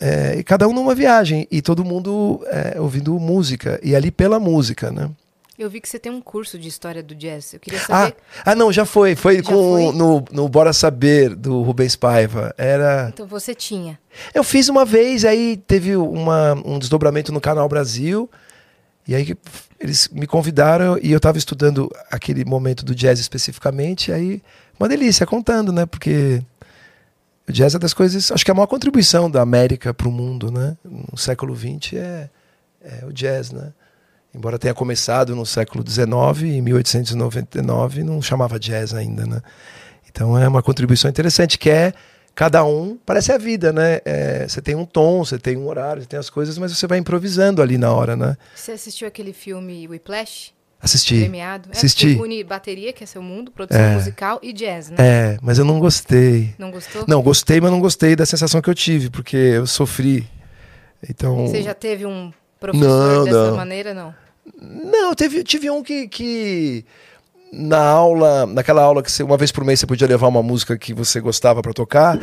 É, 0.00 0.36
e 0.38 0.44
cada 0.44 0.68
um 0.68 0.72
numa 0.72 0.94
viagem, 0.94 1.46
e 1.50 1.60
todo 1.60 1.84
mundo 1.84 2.40
é, 2.46 2.80
ouvindo 2.80 3.18
música, 3.18 3.80
e 3.82 3.96
ali 3.96 4.10
pela 4.10 4.38
música, 4.38 4.90
né? 4.90 5.10
Eu 5.58 5.68
vi 5.68 5.80
que 5.80 5.88
você 5.88 5.98
tem 5.98 6.12
um 6.12 6.20
curso 6.20 6.56
de 6.56 6.68
história 6.68 7.02
do 7.02 7.16
jazz. 7.16 7.52
Eu 7.52 7.58
queria 7.58 7.80
Ah, 7.80 7.82
saber. 8.04 8.14
ah, 8.44 8.54
não, 8.54 8.72
já 8.72 8.84
foi. 8.84 9.16
Foi 9.16 9.38
Já 9.38 9.42
com 9.42 9.50
foi? 9.52 9.92
No, 9.92 10.24
no 10.30 10.48
Bora 10.48 10.72
Saber, 10.72 11.34
do 11.34 11.62
Rubens 11.62 11.96
Paiva. 11.96 12.54
Era. 12.56 13.10
Então 13.12 13.26
você 13.26 13.56
tinha. 13.56 13.98
Eu 14.32 14.44
fiz 14.44 14.68
uma 14.68 14.84
vez, 14.84 15.24
aí 15.24 15.56
teve 15.66 15.96
uma, 15.96 16.54
um 16.64 16.78
desdobramento 16.78 17.32
no 17.32 17.40
Canal 17.40 17.68
Brasil, 17.68 18.30
e 19.06 19.16
aí 19.16 19.36
eles 19.80 20.08
me 20.12 20.28
convidaram 20.28 20.96
e 21.02 21.10
eu 21.10 21.16
estava 21.16 21.38
estudando 21.38 21.90
aquele 22.08 22.44
momento 22.44 22.84
do 22.84 22.94
jazz 22.94 23.18
especificamente, 23.18 24.12
e 24.12 24.14
aí 24.14 24.42
uma 24.78 24.88
delícia 24.88 25.26
contando, 25.26 25.72
né? 25.72 25.86
Porque 25.86 26.40
o 27.48 27.52
jazz 27.52 27.74
é 27.74 27.78
das 27.78 27.94
coisas, 27.94 28.30
acho 28.30 28.44
que 28.44 28.50
a 28.50 28.54
maior 28.54 28.66
contribuição 28.66 29.30
da 29.30 29.40
América 29.40 29.94
para 29.94 30.08
o 30.08 30.12
mundo, 30.12 30.50
né? 30.50 30.76
No 30.84 31.16
século 31.16 31.56
XX 31.56 31.94
é, 31.94 32.30
é 32.82 33.06
o 33.06 33.12
jazz, 33.12 33.50
né? 33.50 33.72
Embora 34.34 34.58
tenha 34.58 34.74
começado 34.74 35.34
no 35.34 35.46
século 35.46 35.82
XIX, 35.88 36.42
em 36.44 36.60
1899 36.60 38.04
não 38.04 38.20
chamava 38.20 38.58
jazz 38.58 38.92
ainda, 38.92 39.24
né? 39.24 39.40
Então 40.10 40.38
é 40.38 40.46
uma 40.46 40.62
contribuição 40.62 41.08
interessante 41.08 41.58
que 41.58 41.70
é 41.70 41.94
cada 42.34 42.62
um 42.64 42.98
parece 43.06 43.32
a 43.32 43.38
vida, 43.38 43.72
né? 43.72 44.00
É, 44.04 44.46
você 44.46 44.60
tem 44.60 44.74
um 44.74 44.84
tom, 44.84 45.24
você 45.24 45.38
tem 45.38 45.56
um 45.56 45.66
horário, 45.66 46.02
você 46.02 46.08
tem 46.08 46.18
as 46.18 46.28
coisas, 46.28 46.58
mas 46.58 46.76
você 46.76 46.86
vai 46.86 46.98
improvisando 46.98 47.62
ali 47.62 47.78
na 47.78 47.90
hora, 47.92 48.14
né? 48.14 48.36
Você 48.54 48.72
assistiu 48.72 49.08
aquele 49.08 49.32
filme 49.32 49.88
Whiplash? 49.88 50.52
Assisti. 50.80 51.18
Premiado? 51.20 51.68
É, 51.72 51.76
Assisti. 51.76 52.14
porque 52.14 52.22
une 52.22 52.44
bateria, 52.44 52.92
que 52.92 53.02
é 53.02 53.06
seu 53.06 53.20
mundo, 53.20 53.50
produção 53.50 53.80
É. 53.82 53.94
musical 53.94 54.38
e 54.42 54.52
jazz, 54.52 54.90
né? 54.90 54.96
É, 54.98 55.38
mas 55.42 55.58
eu 55.58 55.64
não 55.64 55.80
gostei. 55.80 56.54
Não 56.58 56.70
gostou? 56.70 57.04
Não, 57.08 57.20
gostei, 57.22 57.60
mas 57.60 57.70
não 57.70 57.80
gostei 57.80 58.14
da 58.14 58.24
sensação 58.24 58.60
que 58.62 58.70
eu 58.70 58.74
tive, 58.74 59.10
porque 59.10 59.36
eu 59.36 59.66
sofri. 59.66 60.26
Então. 61.08 61.46
Você 61.48 61.62
já 61.62 61.74
teve 61.74 62.06
um 62.06 62.32
professor 62.60 62.86
Não, 62.88 63.24
dessa 63.24 63.50
não. 63.50 63.56
maneira, 63.56 63.92
não? 63.94 64.14
Não, 64.60 65.14
teve, 65.14 65.42
tive 65.44 65.68
um 65.70 65.82
que, 65.82 66.08
que 66.08 66.84
na 67.52 67.82
aula, 67.84 68.46
naquela 68.46 68.82
aula 68.82 69.02
que 69.02 69.10
você, 69.10 69.22
uma 69.22 69.36
vez 69.36 69.50
por 69.52 69.64
mês 69.64 69.80
você 69.80 69.86
podia 69.86 70.06
levar 70.06 70.26
uma 70.28 70.42
música 70.42 70.76
que 70.78 70.94
você 70.94 71.20
gostava 71.20 71.60
pra 71.60 71.72
tocar. 71.72 72.18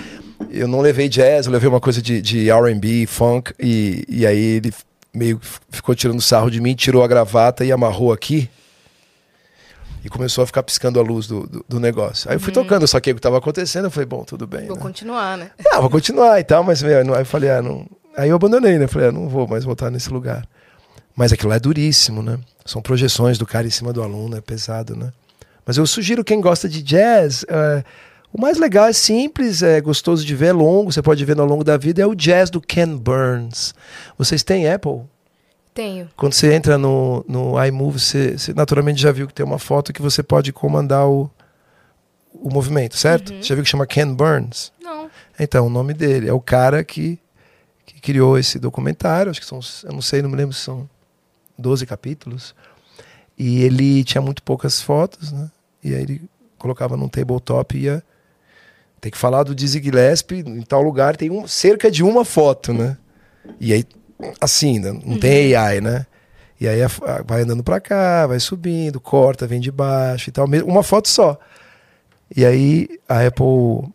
Eu 0.49 0.68
não 0.68 0.82
levei 0.82 1.08
jazz, 1.10 1.45
eu 1.45 1.51
levei 1.51 1.68
uma 1.70 1.80
coisa 1.82 2.01
de, 2.01 2.22
de 2.22 2.49
R&B, 2.49 3.06
funk 3.06 3.53
e, 3.60 4.03
e 4.08 4.26
aí 4.26 4.38
ele 4.58 4.74
meio 5.16 5.39
que 5.39 5.47
ficou 5.70 5.95
tirando 5.95 6.22
sarro 6.22 6.49
de 6.51 6.59
mim, 6.61 6.76
tirou 6.76 7.03
a 7.03 7.07
gravata 7.07 7.63
e 7.66 7.72
amarrou 7.72 8.11
aqui. 8.11 8.49
E 10.03 10.09
começou 10.09 10.43
a 10.43 10.47
ficar 10.47 10.61
piscando 10.61 10.99
a 10.99 11.03
luz 11.03 11.26
do, 11.26 11.47
do, 11.47 11.66
do 11.68 11.80
negócio. 11.80 12.30
Aí 12.30 12.36
eu 12.36 12.39
fui 12.39 12.53
tocando, 12.53 12.84
eu 12.84 12.88
saquei 12.88 13.11
o 13.11 13.16
que 13.16 13.20
estava 13.20 13.39
acontecendo, 13.39 13.86
eu 13.86 13.91
falei, 13.91 14.05
bom, 14.05 14.24
tudo 14.24 14.45
bem. 14.45 14.68
Vou 14.68 14.76
né? 14.76 14.82
continuar, 14.82 15.36
né? 15.36 15.49
Ah, 15.72 15.80
vou 15.80 15.89
continuar 15.89 16.39
e 16.39 16.43
tal, 16.43 16.63
mas 16.63 16.84
meu, 16.84 17.03
não- 17.03 17.16
aí 17.16 17.22
eu 17.22 17.26
falei, 17.26 17.49
ah, 17.49 17.61
não. 17.61 17.88
Aí 18.16 18.30
eu 18.30 18.36
abandonei, 18.36 18.78
né? 18.78 18.88
Falei, 18.88 19.07
ah, 19.07 19.11
não 19.11 19.28
vou 19.28 19.47
mais 19.47 19.63
voltar 19.63 19.89
nesse 19.89 20.09
lugar. 20.11 20.47
Mas 21.16 21.34
aquilo 21.34 21.49
lá 21.49 21.55
é 21.55 21.59
duríssimo, 21.59 22.22
né? 22.22 22.38
São 22.66 22.82
projeções 22.84 23.38
do 23.39 23.47
cara 23.47 23.66
em 23.66 23.72
cima 23.72 23.91
do 23.91 24.03
aluno, 24.03 24.38
é 24.38 24.41
pesado, 24.41 24.95
né? 24.95 25.11
Mas 25.66 25.78
eu 25.78 25.88
sugiro 25.88 26.24
quem 26.24 26.39
gosta 26.39 26.70
de 26.70 26.84
jazz. 26.84 27.43
eh, 27.47 27.84
o 28.36 28.41
mais 28.41 28.57
legal 28.57 28.86
é 28.86 28.91
simples, 28.91 29.63
é 29.63 29.79
gostoso 29.79 30.25
de 30.25 30.36
ver, 30.36 30.47
é 30.47 30.51
longo, 30.51 30.91
você 30.91 31.01
pode 31.01 31.23
ver 31.23 31.39
ao 31.39 31.45
longo 31.45 31.63
da 31.63 31.77
vida, 31.77 32.01
é 32.01 32.05
o 32.05 32.13
jazz 32.13 32.49
do 32.49 32.59
Ken 32.59 32.93
Burns. 32.97 33.73
Vocês 34.17 34.43
têm 34.43 34.69
Apple? 34.69 35.03
Tenho. 35.73 36.09
Quando 36.17 36.33
você 36.33 36.53
entra 36.53 36.77
no, 36.77 37.23
no 37.29 37.63
iMovie, 37.65 37.97
você, 37.97 38.38
você 38.38 38.53
naturalmente 38.53 39.01
já 39.01 39.09
viu 39.09 39.25
que 39.25 39.33
tem 39.33 39.45
uma 39.45 39.57
foto 39.57 39.93
que 39.93 40.01
você 40.01 40.21
pode 40.21 40.51
comandar 40.51 41.07
o, 41.07 41.31
o 42.33 42.53
movimento, 42.53 42.97
certo? 42.97 43.33
Você 43.33 43.43
já 43.43 43.55
viu 43.55 43.63
que 43.63 43.69
chama 43.69 43.88
Ken 43.88 44.13
Burns? 44.13 44.69
Não. 44.83 45.09
Então, 45.39 45.67
o 45.67 45.69
nome 45.69 45.93
dele 45.93 46.27
é 46.27 46.33
o 46.33 46.41
cara 46.41 46.83
que, 46.83 47.17
que 47.86 48.01
criou 48.01 48.38
esse 48.38 48.59
documentário, 48.59 49.29
acho 49.29 49.39
que 49.39 49.47
são, 49.47 49.61
eu 49.86 49.93
não 49.93 50.01
sei, 50.01 50.21
não 50.21 50.29
me 50.29 50.36
lembro 50.36 50.53
se 50.53 50.59
são 50.59 50.89
12 51.57 51.86
capítulos. 51.86 52.53
E 53.38 53.63
ele 53.63 54.03
tinha 54.03 54.21
muito 54.21 54.43
poucas 54.43 54.81
fotos, 54.81 55.31
né? 55.31 55.49
E 55.81 55.95
aí 55.95 56.01
ele 56.01 56.21
colocava 56.57 56.97
num 56.97 57.07
tabletop 57.07 57.77
e 57.77 57.83
ia. 57.83 58.03
Tem 59.06 59.12
que 59.12 59.20
falar 59.20 59.43
do 59.43 59.53
Dizzy 59.53 59.80
Gillespie, 59.84 60.39
em 60.39 60.64
tal 60.64 60.82
lugar 60.82 61.16
tem 61.16 61.30
um, 61.30 61.47
cerca 61.47 61.91
de 61.91 62.01
uma 62.03 62.26
foto, 62.26 62.74
né? 62.74 62.97
E 63.62 63.72
aí, 63.72 63.86
assim, 64.41 64.80
né? 64.80 64.91
não 65.06 65.20
tem 65.20 65.53
AI, 65.56 65.80
né? 65.80 66.08
E 66.60 66.68
aí 66.68 66.82
a- 66.82 66.88
a- 67.06 67.22
vai 67.22 67.43
andando 67.43 67.64
pra 67.64 67.80
cá, 67.80 68.26
vai 68.26 68.39
subindo, 68.39 68.99
corta, 68.99 69.45
vem 69.45 69.60
de 69.60 69.70
baixo 69.72 70.30
e 70.30 70.32
tal. 70.32 70.47
Uma 70.66 70.82
foto 70.82 71.08
só. 71.08 71.38
E 72.36 72.43
aí 72.43 72.89
a 73.08 73.28
Apple 73.28 73.88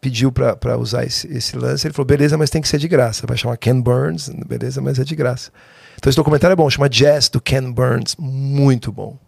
pediu 0.00 0.32
pra 0.32 0.56
pra 0.56 0.78
usar 0.78 1.04
esse, 1.04 1.26
esse 1.30 1.54
lance. 1.58 1.86
Ele 1.86 1.92
falou: 1.92 2.06
beleza, 2.06 2.38
mas 2.38 2.48
tem 2.48 2.62
que 2.62 2.68
ser 2.68 2.78
de 2.78 2.88
graça. 2.88 3.26
Vai 3.26 3.36
chamar 3.36 3.58
Ken 3.58 3.78
Burns, 3.78 4.30
beleza, 4.46 4.80
mas 4.80 4.98
é 4.98 5.04
de 5.04 5.14
graça. 5.14 5.50
Então 5.98 6.08
esse 6.08 6.16
documentário 6.16 6.54
é 6.54 6.56
bom, 6.56 6.70
chama 6.70 6.88
Jazz 6.88 7.28
do 7.28 7.42
Ken 7.42 7.70
Burns. 7.70 8.16
Muito 8.18 8.90
bom. 8.90 9.18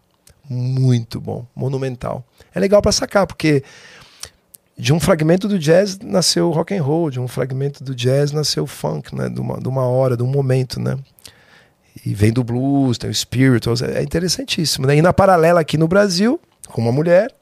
Muito 0.48 1.20
bom. 1.20 1.44
Monumental. 1.54 2.24
É 2.54 2.58
legal 2.58 2.80
pra 2.80 2.92
sacar, 2.92 3.26
porque 3.26 3.62
de 4.82 4.92
um 4.92 4.98
fragmento 4.98 5.46
do 5.46 5.60
jazz 5.60 5.96
nasceu 6.00 6.50
rock 6.50 6.74
and 6.74 6.82
roll, 6.82 7.08
de 7.08 7.20
um 7.20 7.28
fragmento 7.28 7.84
do 7.84 7.94
jazz 7.94 8.32
nasceu 8.32 8.66
funk, 8.66 9.14
né? 9.14 9.28
De 9.28 9.40
uma, 9.40 9.60
de 9.60 9.68
uma 9.68 9.82
hora, 9.86 10.16
de 10.16 10.24
um 10.24 10.26
momento, 10.26 10.80
né? 10.80 10.98
E 12.04 12.12
vem 12.12 12.32
do 12.32 12.42
blues, 12.42 12.98
tem 12.98 13.08
o 13.08 13.14
spirituals, 13.14 13.80
é 13.80 14.02
interessantíssimo. 14.02 14.84
Né? 14.88 14.96
E 14.96 15.02
na 15.02 15.12
paralela 15.12 15.60
aqui 15.60 15.78
no 15.78 15.86
Brasil, 15.86 16.40
com 16.66 16.80
uma 16.80 16.90
mulher 16.90 17.32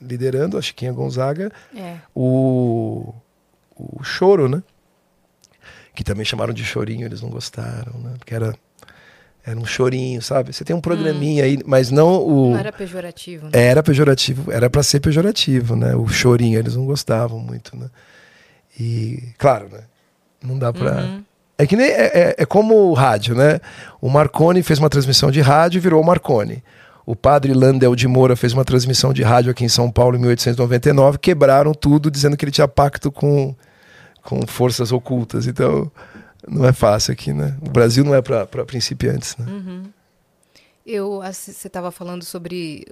liderando, 0.00 0.56
a 0.56 0.62
Chiquinha 0.62 0.90
Gonzaga, 0.92 1.52
É. 1.76 1.96
o, 2.14 3.12
o 3.76 4.02
choro, 4.02 4.48
né? 4.48 4.62
Que 5.94 6.02
também 6.02 6.24
chamaram 6.24 6.54
de 6.54 6.64
chorinho, 6.64 7.06
eles 7.06 7.20
não 7.20 7.28
gostaram, 7.28 7.98
né? 8.00 8.14
Porque 8.18 8.34
era, 8.34 8.54
era 9.46 9.58
um 9.58 9.66
chorinho, 9.66 10.22
sabe? 10.22 10.52
Você 10.52 10.64
tem 10.64 10.74
um 10.74 10.80
programinha 10.80 11.44
aí, 11.44 11.58
mas 11.66 11.90
não 11.90 12.14
o. 12.26 12.50
Não 12.52 12.58
era 12.58 12.72
pejorativo, 12.72 13.44
né? 13.46 13.50
Era 13.52 13.82
pejorativo, 13.82 14.50
era 14.50 14.70
para 14.70 14.82
ser 14.82 15.00
pejorativo, 15.00 15.76
né? 15.76 15.94
O 15.94 16.08
chorinho, 16.08 16.58
eles 16.58 16.74
não 16.76 16.86
gostavam 16.86 17.38
muito, 17.38 17.76
né? 17.76 17.90
E, 18.78 19.22
claro, 19.38 19.68
né? 19.70 19.80
Não 20.42 20.58
dá 20.58 20.72
pra. 20.72 21.02
Uhum. 21.02 21.24
É 21.58 21.66
que 21.66 21.76
nem. 21.76 21.86
É, 21.86 22.06
é- 22.06 22.34
é 22.38 22.46
como 22.46 22.74
o 22.74 22.94
rádio, 22.94 23.34
né? 23.34 23.60
O 24.00 24.08
Marconi 24.08 24.62
fez 24.62 24.78
uma 24.78 24.88
transmissão 24.90 25.30
de 25.30 25.40
rádio 25.40 25.78
e 25.78 25.80
virou 25.80 26.00
o 26.02 26.06
Marconi. 26.06 26.62
O 27.06 27.14
padre 27.14 27.52
Landel 27.52 27.94
de 27.94 28.08
Moura 28.08 28.34
fez 28.34 28.54
uma 28.54 28.64
transmissão 28.64 29.12
de 29.12 29.22
rádio 29.22 29.50
aqui 29.50 29.62
em 29.62 29.68
São 29.68 29.90
Paulo 29.90 30.16
em 30.16 30.20
1899, 30.20 31.18
quebraram 31.18 31.74
tudo 31.74 32.10
dizendo 32.10 32.34
que 32.34 32.44
ele 32.46 32.50
tinha 32.50 32.66
pacto 32.66 33.12
com, 33.12 33.54
com 34.22 34.46
forças 34.46 34.90
ocultas. 34.90 35.46
Então, 35.46 35.92
não 36.48 36.64
é 36.66 36.72
fácil 36.72 37.12
aqui, 37.12 37.32
né? 37.32 37.56
O 37.66 37.70
Brasil 37.70 38.04
não 38.04 38.14
é 38.14 38.22
para 38.22 38.46
principiantes, 38.64 39.36
né? 39.36 39.46
Uhum. 39.50 39.82
Eu, 40.86 41.22
você 41.22 41.50
estava 41.66 41.90
falando 41.90 42.24
sobre 42.24 42.86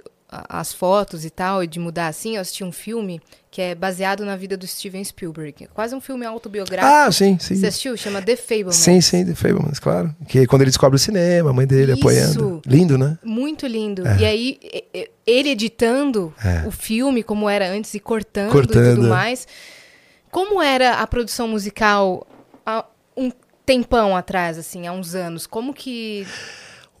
as 0.49 0.73
fotos 0.73 1.23
e 1.25 1.29
tal, 1.29 1.63
e 1.63 1.67
de 1.67 1.77
mudar 1.79 2.07
assim. 2.07 2.35
Eu 2.37 2.41
assisti 2.41 2.63
um 2.63 2.71
filme 2.71 3.21
que 3.51 3.61
é 3.61 3.75
baseado 3.75 4.25
na 4.25 4.35
vida 4.35 4.57
do 4.57 4.65
Steven 4.65 5.03
Spielberg. 5.03 5.65
É 5.65 5.67
quase 5.67 5.93
um 5.93 6.01
filme 6.01 6.25
autobiográfico. 6.25 6.91
Ah, 6.91 7.11
sim, 7.11 7.37
sim. 7.39 7.55
Você 7.55 7.67
assistiu? 7.67 7.95
Chama 7.95 8.19
The 8.19 8.35
Fablemans. 8.35 8.75
Sim, 8.77 8.99
sim, 8.99 9.23
The 9.23 9.35
Fablemans, 9.35 9.77
claro. 9.77 10.15
Que 10.27 10.39
é 10.39 10.47
quando 10.47 10.63
ele 10.63 10.71
descobre 10.71 10.95
o 10.95 10.99
cinema, 10.99 11.51
a 11.51 11.53
mãe 11.53 11.67
dele 11.67 11.91
Isso. 11.91 11.99
apoiando. 12.01 12.61
Lindo, 12.65 12.97
né? 12.97 13.19
Muito 13.23 13.67
lindo. 13.67 14.01
E 14.19 14.25
aí, 14.25 14.57
e- 14.63 14.85
e- 14.91 15.11
ele 15.27 15.49
editando 15.49 16.33
É. 16.43 16.67
o 16.67 16.71
filme 16.71 17.21
como 17.21 17.47
era 17.47 17.69
antes 17.69 17.93
e 17.93 17.99
cortando, 17.99 18.49
e 18.49 18.51
Cortando, 18.53 18.95
tudo 18.95 19.05
é. 19.05 19.09
mais. 19.11 19.47
Como 20.31 20.59
era 20.63 20.93
a 20.95 21.05
produção 21.05 21.47
musical 21.47 22.25
um 23.15 23.29
tempão 23.65 24.15
atrás, 24.15 24.57
assim, 24.57 24.87
há 24.87 24.91
uns 24.91 25.15
anos? 25.15 25.45
Como 25.47 25.73
que. 25.73 26.25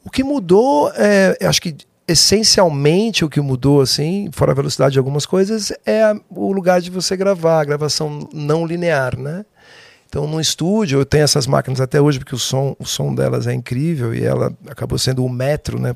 O 0.03 0.09
que 0.09 0.23
mudou, 0.23 0.91
é, 0.95 1.37
acho 1.45 1.61
que 1.61 1.75
essencialmente 2.07 3.23
o 3.23 3.29
que 3.29 3.39
mudou, 3.39 3.79
assim, 3.81 4.29
fora 4.33 4.51
a 4.51 4.55
velocidade 4.55 4.93
de 4.93 4.99
algumas 4.99 5.25
coisas, 5.25 5.71
é 5.85 6.03
a- 6.03 6.19
o 6.29 6.51
lugar 6.51 6.81
de 6.81 6.89
você 6.91 7.15
gravar, 7.15 7.61
a 7.61 7.65
gravação 7.65 8.27
não 8.33 8.65
linear, 8.65 9.17
né? 9.17 9.45
Então, 10.09 10.27
no 10.27 10.39
estúdio, 10.39 10.99
eu 10.99 11.05
tenho 11.05 11.23
essas 11.23 11.47
máquinas 11.47 11.79
até 11.81 11.99
hoje, 12.01 12.19
porque 12.19 12.35
o 12.35 12.39
som, 12.39 12.75
o 12.77 12.85
som 12.85 13.15
delas 13.15 13.47
é 13.47 13.53
incrível 13.53 14.13
e 14.13 14.23
ela 14.23 14.53
acabou 14.67 14.97
sendo 14.99 15.23
o 15.25 15.29
metro, 15.29 15.79
né, 15.79 15.95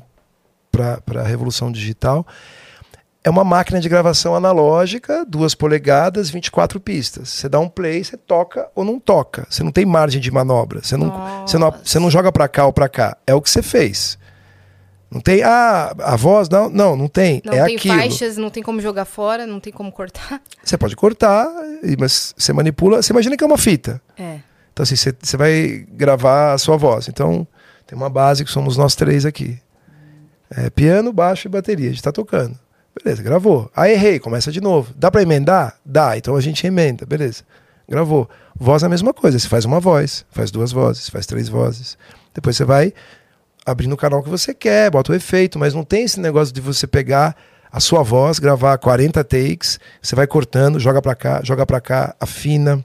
para 0.72 1.20
a 1.20 1.26
revolução 1.26 1.70
digital. 1.70 2.26
É 3.28 3.30
uma 3.30 3.44
máquina 3.44 3.78
de 3.78 3.90
gravação 3.90 4.34
analógica, 4.34 5.22
duas 5.22 5.54
polegadas, 5.54 6.30
24 6.30 6.80
pistas. 6.80 7.28
Você 7.28 7.46
dá 7.46 7.60
um 7.60 7.68
play, 7.68 8.02
você 8.02 8.16
toca 8.16 8.70
ou 8.74 8.86
não 8.86 8.98
toca. 8.98 9.46
Você 9.50 9.62
não 9.62 9.70
tem 9.70 9.84
margem 9.84 10.18
de 10.18 10.30
manobra. 10.30 10.80
Você 10.82 10.96
não, 10.96 11.12
você 11.46 11.58
não, 11.58 11.70
você 11.70 11.98
não 11.98 12.10
joga 12.10 12.32
para 12.32 12.48
cá 12.48 12.64
ou 12.64 12.72
para 12.72 12.88
cá. 12.88 13.18
É 13.26 13.34
o 13.34 13.42
que 13.42 13.50
você 13.50 13.60
fez. 13.60 14.18
Não 15.10 15.20
tem, 15.20 15.42
ah, 15.42 15.94
a 16.00 16.16
voz, 16.16 16.48
não, 16.48 16.70
não, 16.70 16.96
não 16.96 17.06
tem. 17.06 17.42
Não 17.44 17.52
é 17.52 17.66
tem 17.66 17.76
aquilo. 17.76 17.96
faixas, 17.96 18.38
não 18.38 18.48
tem 18.48 18.62
como 18.62 18.80
jogar 18.80 19.04
fora, 19.04 19.46
não 19.46 19.60
tem 19.60 19.74
como 19.74 19.92
cortar. 19.92 20.40
Você 20.64 20.78
pode 20.78 20.96
cortar, 20.96 21.46
mas 21.98 22.34
você 22.34 22.50
manipula. 22.54 23.02
Você 23.02 23.12
imagina 23.12 23.36
que 23.36 23.44
é 23.44 23.46
uma 23.46 23.58
fita. 23.58 24.00
É. 24.16 24.38
Então, 24.72 24.84
assim, 24.84 24.96
você, 24.96 25.14
você 25.20 25.36
vai 25.36 25.86
gravar 25.90 26.54
a 26.54 26.58
sua 26.58 26.78
voz. 26.78 27.08
Então, 27.08 27.46
tem 27.86 27.94
uma 27.94 28.08
base 28.08 28.42
que 28.42 28.50
somos 28.50 28.78
nós 28.78 28.94
três 28.94 29.26
aqui: 29.26 29.58
É, 30.50 30.70
piano, 30.70 31.12
baixo 31.12 31.46
e 31.46 31.50
bateria. 31.50 31.90
A 31.90 31.92
gente 31.92 32.02
tá 32.02 32.10
tocando. 32.10 32.58
Beleza, 33.02 33.22
gravou. 33.22 33.70
Aí 33.74 33.92
errei, 33.92 34.18
começa 34.18 34.50
de 34.50 34.60
novo. 34.60 34.92
Dá 34.96 35.10
pra 35.10 35.22
emendar? 35.22 35.76
Dá, 35.84 36.16
então 36.16 36.34
a 36.36 36.40
gente 36.40 36.66
emenda. 36.66 37.06
Beleza, 37.06 37.44
gravou. 37.88 38.28
Voz 38.56 38.82
é 38.82 38.86
a 38.86 38.88
mesma 38.88 39.14
coisa. 39.14 39.38
Você 39.38 39.48
faz 39.48 39.64
uma 39.64 39.78
voz, 39.78 40.24
faz 40.30 40.50
duas 40.50 40.72
vozes, 40.72 41.08
faz 41.08 41.26
três 41.26 41.48
vozes. 41.48 41.96
Depois 42.34 42.56
você 42.56 42.64
vai 42.64 42.92
abrindo 43.64 43.92
o 43.92 43.96
canal 43.96 44.22
que 44.22 44.28
você 44.28 44.54
quer, 44.54 44.90
bota 44.90 45.12
o 45.12 45.14
efeito, 45.14 45.58
mas 45.58 45.74
não 45.74 45.84
tem 45.84 46.04
esse 46.04 46.18
negócio 46.18 46.54
de 46.54 46.60
você 46.60 46.86
pegar 46.86 47.36
a 47.70 47.80
sua 47.80 48.02
voz, 48.02 48.38
gravar 48.38 48.78
40 48.78 49.22
takes, 49.24 49.78
você 50.00 50.16
vai 50.16 50.26
cortando, 50.26 50.80
joga 50.80 51.02
pra 51.02 51.14
cá, 51.14 51.40
joga 51.44 51.66
pra 51.66 51.80
cá, 51.80 52.16
afina. 52.18 52.82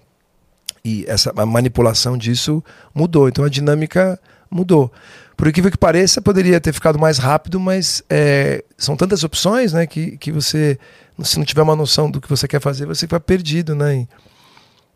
E 0.84 1.06
essa 1.08 1.32
a 1.38 1.46
manipulação 1.46 2.18
disso 2.18 2.62
mudou. 2.94 3.30
Então 3.30 3.46
a 3.46 3.50
dinâmica 3.50 4.20
mudou. 4.52 4.92
Por 5.36 5.48
incrível 5.48 5.72
que 5.72 5.78
pareça, 5.78 6.22
poderia 6.22 6.60
ter 6.62 6.74
ficado 6.74 7.00
mais 7.00 7.18
rápido, 7.18 7.60
mas 7.60 8.04
é, 8.10 8.64
são 8.78 8.96
tantas 8.96 9.24
opções 9.24 9.74
né, 9.74 9.88
que, 9.88 10.18
que 10.18 10.32
você, 10.32 10.78
se 11.24 11.38
não 11.38 11.46
tiver 11.46 11.62
uma 11.62 11.76
noção 11.76 12.10
do 12.10 12.22
que 12.22 12.30
você 12.30 12.48
quer 12.48 12.62
fazer, 12.62 12.86
você 12.86 13.08
fica 13.08 13.20
perdido. 13.20 13.74
Né? 13.76 13.96
E, 13.96 14.08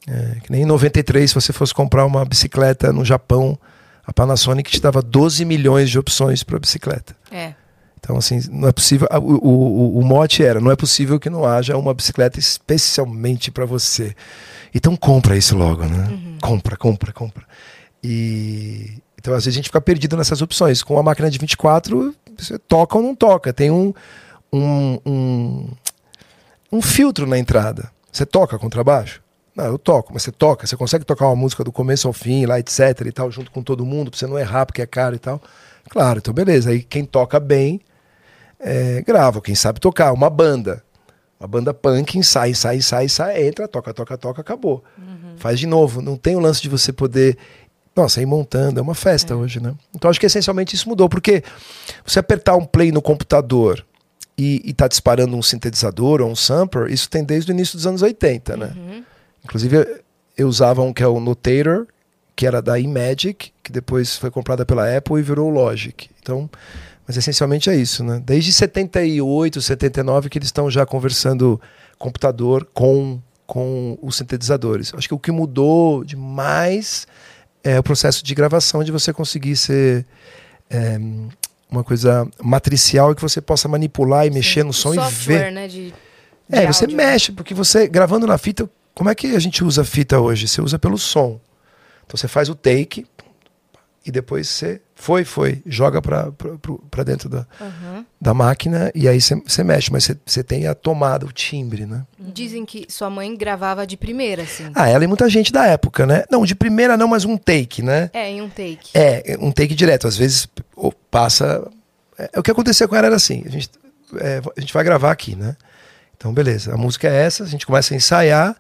é, 0.08 0.38
que 0.44 0.52
nem 0.52 0.62
em 0.62 0.66
93, 0.66 1.30
se 1.30 1.36
você 1.36 1.52
fosse 1.52 1.74
comprar 1.74 2.06
uma 2.06 2.24
bicicleta 2.24 2.94
no 2.94 3.04
Japão, 3.04 3.58
a 4.06 4.14
Panasonic 4.14 4.72
te 4.72 4.82
dava 4.82 5.02
12 5.02 5.44
milhões 5.44 5.90
de 5.90 6.00
opções 6.00 6.44
para 6.44 6.60
bicicleta. 6.60 7.16
É. 7.32 7.54
Então, 8.00 8.16
assim, 8.16 8.40
não 8.52 8.70
é 8.70 8.72
possível. 8.72 9.08
O, 9.12 9.50
o, 9.50 10.00
o, 10.00 10.06
mote 10.06 10.44
era: 10.44 10.62
não 10.62 10.72
é 10.72 10.78
possível 10.78 11.20
que 11.20 11.30
não 11.30 11.46
haja 11.46 11.76
uma 11.76 11.94
bicicleta 11.94 12.40
especialmente 12.40 13.52
para 13.52 13.66
você. 13.66 14.16
Então, 14.74 14.96
compra 14.96 15.36
isso 15.36 15.58
logo, 15.58 15.84
né? 15.84 16.38
Compra, 16.42 16.78
compra, 16.78 17.12
compra. 17.12 17.44
E. 18.02 19.02
Então, 19.18 19.34
às 19.34 19.46
vezes, 19.46 19.56
a 19.56 19.58
gente 19.58 19.70
fica 19.70 19.82
perdido 19.82 20.16
nessas 20.16 20.42
opções. 20.42 20.84
Com 20.84 20.98
a 20.98 21.04
máquina 21.04 21.30
de 21.30 21.38
24, 21.38 22.14
você 22.38 22.58
toca 22.60 22.98
ou 22.98 23.04
não 23.04 23.16
toca. 23.16 23.52
Tem 23.52 23.72
um, 23.72 23.94
um, 24.54 25.00
um, 25.06 25.70
um 26.72 26.82
filtro 26.82 27.26
na 27.26 27.38
entrada. 27.38 27.92
Você 28.12 28.26
toca 28.26 28.58
contrabaixo? 28.58 29.22
Não, 29.56 29.66
eu 29.66 29.80
toco, 29.80 30.14
mas 30.14 30.22
você 30.22 30.32
toca, 30.32 30.68
você 30.68 30.78
consegue 30.78 31.04
tocar 31.04 31.26
uma 31.26 31.36
música 31.36 31.64
do 31.64 31.72
começo 31.72 32.08
ao 32.08 32.14
fim, 32.14 32.46
lá, 32.46 32.60
etc 32.60 32.80
e 33.08 33.12
tal, 33.12 33.32
junto 33.32 33.50
com 33.50 33.64
todo 33.64 33.84
mundo, 33.84 34.12
pra 34.12 34.20
você 34.20 34.28
não 34.28 34.38
errar, 34.38 34.68
porque 34.68 34.84
é 34.84 34.86
caro 34.86 35.16
e 35.16 35.20
tal. 35.20 35.42
Claro, 35.90 36.20
então 36.20 36.32
beleza. 36.32 36.70
Aí 36.70 36.84
quem 36.84 37.04
toca 37.04 37.40
bem, 37.40 37.82
é, 38.60 39.02
grava. 39.02 39.42
Quem 39.42 39.56
sabe 39.56 39.80
tocar, 39.80 40.14
uma 40.14 40.30
banda. 40.30 40.84
Uma 41.40 41.48
banda 41.48 41.74
punk, 41.74 42.18
ensaia, 42.18 42.52
ensaia, 42.52 42.78
ensaia, 42.78 43.06
ensaia, 43.06 43.48
entra, 43.48 43.68
toca, 43.68 43.94
toca, 43.94 44.18
toca, 44.18 44.42
acabou. 44.42 44.84
Faz 45.38 45.60
de 45.60 45.68
novo. 45.68 46.02
Não 46.02 46.18
tem 46.18 46.36
o 46.36 46.40
lance 46.40 46.62
de 46.62 46.70
você 46.70 46.92
poder. 46.92 47.38
Nossa, 47.98 48.22
ir 48.22 48.28
montando, 48.28 48.80
é 48.80 48.84
uma 48.84 48.94
festa 48.94 49.36
hoje, 49.36 49.60
né? 49.60 49.74
Então 49.96 50.08
acho 50.08 50.20
que 50.20 50.28
essencialmente 50.28 50.76
isso 50.76 50.88
mudou, 50.88 51.10
porque 51.10 51.44
você 52.06 52.20
apertar 52.20 52.56
um 52.56 52.64
play 52.64 52.92
no 52.92 53.02
computador 53.02 53.84
e, 54.38 54.62
e 54.64 54.72
tá 54.72 54.88
disparando 54.88 55.36
um 55.36 55.42
sintetizador 55.42 56.22
ou 56.22 56.30
um 56.30 56.36
sampler, 56.36 56.92
isso 56.92 57.10
tem 57.10 57.24
desde 57.24 57.52
o 57.52 57.54
início 57.54 57.76
dos 57.76 57.88
anos 57.88 58.04
80, 58.04 58.56
né? 58.56 58.72
Inclusive, 59.44 60.02
eu 60.38 60.48
usava 60.48 60.84
um 60.84 60.94
que 60.94 61.02
é 61.02 61.08
o 61.08 61.20
Notator, 61.20 61.88
que 62.36 62.46
era 62.46 62.62
da 62.62 62.78
Imagic, 62.78 63.52
que 63.64 63.72
depois 63.72 64.16
foi 64.16 64.30
comprada 64.30 64.64
pela 64.64 64.96
Apple 64.96 65.18
e 65.18 65.24
virou 65.24 65.50
o 65.50 65.52
Logic. 65.52 66.08
Então, 66.22 66.48
mas 67.08 67.18
essencialmente 67.18 67.68
é 67.68 67.76
isso, 67.76 68.04
né? 68.04 68.22
Desde 68.24 68.54
78, 68.54 69.60
79 69.60 70.30
que 70.30 70.38
eles 70.38 70.50
estão 70.50 70.70
já 70.70 70.86
conversando 70.86 71.60
computador 71.98 72.68
com 72.76 73.20
com 73.48 73.98
os 74.02 74.18
sintetizadores. 74.18 74.94
Acho 74.94 75.08
que 75.08 75.14
o 75.14 75.20
que 75.20 75.32
mudou 75.32 76.04
demais 76.04 77.08
é 77.72 77.80
o 77.80 77.84
processo 77.84 78.24
de 78.24 78.34
gravação, 78.34 78.84
de 78.84 78.92
você 78.92 79.12
conseguir 79.12 79.56
ser 79.56 80.06
é, 80.70 81.00
uma 81.70 81.84
coisa 81.84 82.28
matricial 82.42 83.14
que 83.14 83.22
você 83.22 83.42
possa 83.42 83.68
manipular 83.68 84.26
e 84.26 84.30
mexer 84.30 84.64
no 84.64 84.74
som 84.74 84.94
e 84.94 84.98
ver. 84.98 85.04
Software, 85.04 85.52
né? 85.52 85.68
De, 85.68 85.88
de 85.88 85.94
É, 86.50 86.66
você 86.66 86.86
áudio, 86.86 86.98
né? 86.98 87.06
mexe, 87.06 87.32
porque 87.32 87.54
você, 87.54 87.88
gravando 87.88 88.26
na 88.26 88.38
fita, 88.38 88.70
como 88.96 89.10
é 89.10 89.16
que 89.16 89.36
a 89.36 89.40
gente 89.40 89.64
usa 89.64 89.84
fita 89.84 90.20
hoje? 90.20 90.48
Você 90.48 90.62
usa 90.62 90.80
pelo 90.80 90.98
som. 90.98 91.40
Então 92.06 92.16
você 92.18 92.28
faz 92.28 92.48
o 92.50 92.56
take 92.56 93.06
e 94.08 94.12
depois 94.12 94.48
você 94.48 94.82
foi, 94.96 95.26
foi, 95.26 95.62
joga 95.66 96.02
pra 96.02 97.04
dentro 97.04 97.28
da, 97.28 97.46
Aham. 97.60 98.06
da 98.20 98.34
máquina 98.34 98.90
e 98.96 99.06
aí 99.06 99.20
você, 99.20 99.64
mexe, 99.64 99.92
mas 99.92 100.10
você, 100.26 100.42
tem 100.42 100.66
a 100.66 100.74
tomada, 100.74 101.26
o 101.26 101.32
timbre, 101.32 101.86
né? 101.86 102.06
Dizem 102.18 102.66
que 102.66 102.86
sua 102.88 103.10
mãe 103.10 103.36
gravava 103.36 103.86
de 103.86 103.98
primeira, 103.98 104.44
assim. 104.44 104.72
Ah, 104.74 104.88
ela 104.88 105.04
e 105.04 105.08
muita 105.08 105.30
gente 105.30 105.52
da 105.52 105.66
época, 105.66 106.06
né? 106.06 106.24
Não, 106.32 106.46
de 106.46 106.56
primeira 106.56 106.96
não, 106.96 107.10
mas 107.10 107.26
um 107.26 107.36
take, 107.36 107.84
né? 107.84 108.10
É, 108.14 108.32
em 108.32 108.42
um 108.42 108.48
take. 108.48 108.92
É, 108.94 109.38
um 109.42 109.52
take 109.52 109.76
direto. 109.76 110.08
Às 110.08 110.16
vezes 110.16 110.48
passa. 111.12 111.70
É, 112.18 112.40
o 112.40 112.42
que 112.42 112.50
aconteceu 112.50 112.88
com 112.88 112.96
ela 112.96 113.08
era 113.08 113.16
assim: 113.18 113.44
a 113.46 113.50
gente, 113.50 113.70
é, 114.22 114.42
a 114.56 114.62
gente 114.62 114.74
vai 114.74 114.86
gravar 114.86 115.12
aqui, 115.12 115.36
né? 115.36 115.58
Então, 116.16 116.34
beleza. 116.34 116.74
A 116.74 116.78
música 116.78 117.10
é 117.10 117.26
essa, 117.26 117.44
a 117.44 117.48
gente 117.48 117.66
começa 117.66 117.94
a 117.94 117.98
ensaiar, 117.98 118.56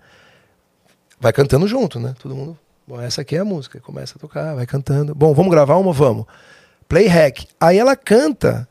vai 1.21 1.31
cantando 1.31 1.65
junto, 1.69 2.01
né? 2.01 2.13
Todo 2.21 2.35
mundo. 2.35 2.59
Bom, 2.87 3.01
essa 3.01 3.21
aqui 3.21 3.35
é 3.35 3.39
a 3.39 3.45
música. 3.45 3.81
Começa 3.81 4.15
a 4.17 4.19
tocar, 4.19 4.55
vai 4.55 4.65
cantando. 4.65 5.13
Bom, 5.13 5.33
vamos 5.33 5.51
gravar 5.51 5.75
uma? 5.75 5.91
Vamos. 5.91 6.25
Play 6.87 7.07
hack. 7.07 7.45
Aí 7.59 7.77
ela 7.77 7.97
canta 7.97 8.67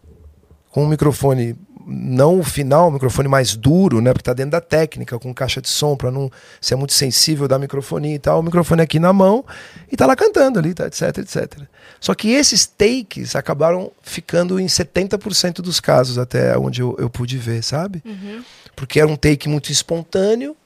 com 0.70 0.84
um 0.84 0.88
microfone 0.88 1.54
não 1.86 2.40
o 2.40 2.42
final, 2.42 2.88
o 2.88 2.92
microfone 2.92 3.28
mais 3.28 3.54
duro, 3.54 4.00
né? 4.00 4.12
Porque 4.12 4.24
tá 4.24 4.32
dentro 4.32 4.52
da 4.52 4.60
técnica, 4.60 5.18
com 5.18 5.32
caixa 5.32 5.60
de 5.60 5.68
som, 5.68 5.96
para 5.96 6.10
não 6.10 6.30
ser 6.60 6.74
muito 6.74 6.92
sensível 6.92 7.46
da 7.46 7.58
microfonia 7.58 8.14
e 8.14 8.18
tal. 8.18 8.40
O 8.40 8.42
microfone 8.42 8.82
aqui 8.82 8.98
na 8.98 9.12
mão 9.12 9.44
e 9.92 9.96
tá 9.96 10.04
lá 10.04 10.16
cantando 10.16 10.58
ali, 10.58 10.74
tá, 10.74 10.86
etc, 10.86 11.18
etc. 11.18 11.60
Só 12.00 12.14
que 12.14 12.30
esses 12.30 12.66
takes 12.66 13.36
acabaram 13.36 13.92
ficando 14.02 14.58
em 14.58 14.66
70% 14.66 15.56
dos 15.56 15.78
casos, 15.78 16.18
até 16.18 16.58
onde 16.58 16.80
eu, 16.80 16.96
eu 16.98 17.08
pude 17.08 17.38
ver, 17.38 17.62
sabe? 17.62 18.02
Uhum. 18.04 18.42
Porque 18.74 18.98
era 18.98 19.08
um 19.08 19.16
take 19.16 19.48
muito 19.48 19.70
espontâneo 19.70 20.56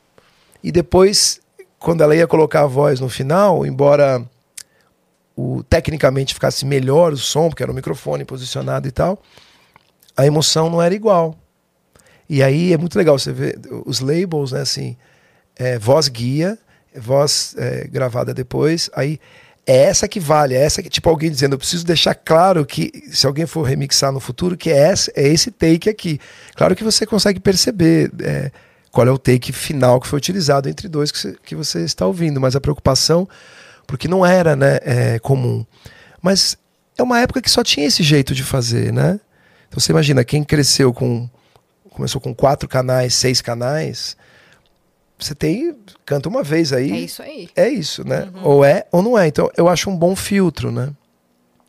e 0.65 0.73
depois, 0.73 1.41
quando 1.81 2.03
ela 2.03 2.15
ia 2.15 2.27
colocar 2.27 2.61
a 2.61 2.67
voz 2.67 3.01
no 3.01 3.09
final, 3.09 3.65
embora 3.65 4.23
o, 5.35 5.65
tecnicamente 5.65 6.35
ficasse 6.35 6.67
melhor 6.67 7.13
o 7.15 7.17
som, 7.17 7.49
porque 7.49 7.63
era 7.63 7.73
o 7.73 7.75
microfone 7.75 8.25
posicionado 8.25 8.87
e 8.87 8.91
tal, 8.93 9.21
a 10.15 10.27
emoção 10.27 10.69
não 10.69 10.83
era 10.83 10.95
igual. 10.95 11.35
E 12.29 12.43
aí 12.43 12.73
é 12.73 12.77
muito 12.77 12.97
legal 12.97 13.19
você 13.19 13.33
ver 13.33 13.59
os 13.87 14.01
labels, 14.01 14.53
né? 14.53 14.61
Assim, 14.61 14.97
é, 15.57 15.79
voz 15.79 16.09
guia, 16.09 16.59
voz 16.95 17.55
é, 17.57 17.89
gravada 17.89 18.35
depois, 18.35 18.91
aí 18.95 19.19
é 19.67 19.85
essa 19.85 20.07
que 20.07 20.21
vale, 20.21 20.55
é 20.55 20.63
essa 20.63 20.83
que, 20.83 20.91
tipo, 20.91 21.09
alguém 21.09 21.31
dizendo, 21.31 21.55
eu 21.55 21.59
preciso 21.59 21.87
deixar 21.87 22.15
claro 22.15 22.67
que, 22.67 22.91
se 23.11 23.27
alguém 23.27 23.47
for 23.47 23.63
remixar 23.63 24.13
no 24.13 24.21
futuro, 24.21 24.57
que 24.57 24.71
é 24.71 24.93
esse, 24.93 25.13
é 25.15 25.29
esse 25.29 25.51
take 25.51 25.89
aqui. 25.89 26.21
Claro 26.55 26.77
que 26.77 26.85
você 26.85 27.07
consegue 27.07 27.41
perceber 27.41 28.11
é, 28.23 28.51
qual 28.91 29.07
é 29.07 29.11
o 29.11 29.19
take 29.19 29.53
final 29.53 30.01
que 30.01 30.09
foi 30.09 30.17
utilizado 30.17 30.69
entre 30.69 30.89
dois 30.89 31.13
que 31.13 31.19
você, 31.19 31.37
que 31.45 31.55
você 31.55 31.85
está 31.85 32.07
ouvindo, 32.07 32.41
mas 32.41 32.57
a 32.57 32.61
preocupação, 32.61 33.29
porque 33.87 34.09
não 34.09 34.25
era 34.25 34.57
né, 34.57 34.79
é, 34.83 35.19
comum. 35.19 35.65
Mas 36.21 36.57
é 36.99 37.03
uma 37.03 37.21
época 37.21 37.41
que 37.41 37.51
só 37.51 37.63
tinha 37.63 37.87
esse 37.87 38.03
jeito 38.03 38.35
de 38.35 38.43
fazer, 38.43 38.93
né? 38.93 39.21
Então 39.69 39.79
você 39.79 39.93
imagina, 39.93 40.25
quem 40.25 40.43
cresceu 40.43 40.93
com. 40.93 41.29
começou 41.91 42.21
com 42.21 42.35
quatro 42.35 42.69
canais, 42.69 43.15
seis 43.15 43.41
canais, 43.41 44.17
você 45.19 45.35
tem. 45.35 45.77
canta 46.05 46.29
uma 46.29 46.43
vez 46.43 46.73
aí. 46.73 46.91
É 46.91 46.99
isso 46.99 47.23
aí. 47.23 47.49
É 47.55 47.69
isso, 47.69 48.07
né? 48.07 48.29
Ou 48.43 48.65
é 48.65 48.87
ou 48.91 49.03
não 49.03 49.17
é. 49.17 49.29
Então 49.29 49.51
eu 49.57 49.69
acho 49.69 49.89
um 49.89 49.97
bom 49.97 50.17
filtro, 50.17 50.73
né? 50.73 50.93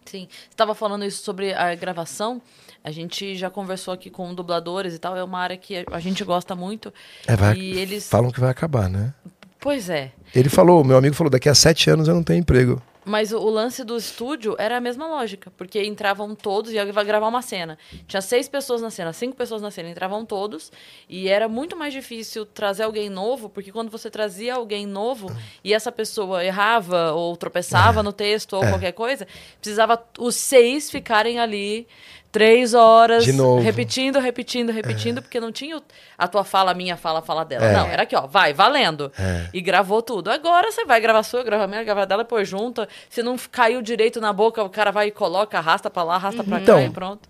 Sim. 0.05 0.28
Você 0.30 0.49
estava 0.49 0.74
falando 0.74 1.05
isso 1.05 1.24
sobre 1.24 1.53
a 1.53 1.74
gravação. 1.76 2.41
A 2.84 2.91
gente 2.91 3.36
já 3.36 3.49
conversou 3.49 3.93
aqui 3.93 4.09
com 4.09 4.34
dubladores 4.34 4.95
e 4.95 4.99
tal. 4.99 5.15
É 5.15 5.23
uma 5.23 5.39
área 5.39 5.57
que 5.57 5.86
a 5.91 5.99
gente 5.99 6.23
gosta 6.23 6.55
muito. 6.55 6.93
É, 7.27 7.36
vai, 7.36 7.55
E 7.55 7.77
eles. 7.79 8.09
Falam 8.09 8.32
que 8.32 8.39
vai 8.39 8.49
acabar, 8.49 8.89
né? 8.89 9.13
Pois 9.59 9.89
é. 9.89 10.11
Ele 10.34 10.49
falou, 10.49 10.84
meu 10.84 10.97
amigo 10.97 11.13
falou, 11.15 11.29
daqui 11.29 11.47
a 11.47 11.53
sete 11.53 11.89
anos 11.89 12.07
eu 12.07 12.15
não 12.15 12.23
tenho 12.23 12.39
emprego. 12.39 12.82
Mas 13.03 13.32
o, 13.32 13.38
o 13.39 13.49
lance 13.49 13.84
do 13.84 13.97
estúdio 13.97 14.55
era 14.59 14.77
a 14.77 14.79
mesma 14.82 15.07
lógica, 15.07 15.51
porque 15.57 15.84
entravam 15.84 16.36
todos 16.36 16.71
e 16.71 16.75
ia 16.75 16.86
gravar 16.86 17.27
uma 17.27 17.41
cena. 17.41 17.77
Tinha 18.07 18.21
seis 18.21 18.47
pessoas 18.47 18.79
na 18.82 18.91
cena, 18.91 19.11
cinco 19.11 19.36
pessoas 19.36 19.59
na 19.61 19.71
cena, 19.71 19.89
entravam 19.89 20.23
todos 20.23 20.71
e 21.09 21.27
era 21.27 21.47
muito 21.47 21.75
mais 21.75 21.93
difícil 21.93 22.45
trazer 22.45 22.84
alguém 22.84 23.09
novo, 23.09 23.49
porque 23.49 23.71
quando 23.71 23.89
você 23.89 24.09
trazia 24.09 24.53
alguém 24.53 24.86
novo 24.86 25.36
e 25.63 25.73
essa 25.73 25.91
pessoa 25.91 26.43
errava 26.45 27.11
ou 27.13 27.36
tropeçava 27.36 28.03
no 28.03 28.13
texto 28.13 28.53
ou 28.53 28.63
É. 28.63 28.69
qualquer 28.69 28.91
coisa, 28.91 29.27
precisava 29.59 29.99
os 30.19 30.36
seis 30.36 30.89
ficarem 30.91 31.39
ali 31.39 31.88
três 32.32 32.73
horas 32.73 33.25
De 33.25 33.34
novo. 33.34 33.61
repetindo, 33.61 34.19
repetindo, 34.19 34.71
repetindo, 34.71 35.21
porque 35.21 35.39
não 35.39 35.51
tinha 35.51 35.82
a 36.17 36.27
tua 36.27 36.43
fala, 36.43 36.71
a 36.71 36.73
minha 36.73 36.95
fala, 36.95 37.19
a 37.19 37.21
fala 37.21 37.43
dela. 37.43 37.65
É. 37.65 37.73
Não, 37.73 37.86
era 37.88 38.03
aqui, 38.03 38.15
ó, 38.15 38.25
vai, 38.25 38.53
valendo. 38.53 39.11
É. 39.19 39.49
E 39.53 39.59
gravou 39.61 40.01
tudo. 40.01 40.29
Agora 40.32 40.71
você 40.71 40.86
vai 40.86 41.01
gravar 41.01 41.23
sua, 41.23 41.43
grava 41.43 41.65
a 41.65 41.67
minha, 41.67 41.84
grava 41.84 42.03
a 42.03 42.05
dela, 42.05 42.23
depois 42.23 42.47
junta. 42.47 42.88
Se 43.09 43.21
não 43.21 43.36
caiu 43.51 43.82
direito 43.82 44.21
na 44.21 44.32
boca, 44.32 44.63
o 44.63 44.69
cara 44.69 44.91
vai 44.91 45.07
e 45.07 45.11
coloca, 45.11 45.57
arrasta 45.57 45.89
pra 45.89 46.03
lá, 46.03 46.15
arrasta 46.15 46.43
pra 46.43 46.57
cá 46.57 46.63
Então, 46.63 46.82
e 46.82 46.89
pronto. 46.89 47.29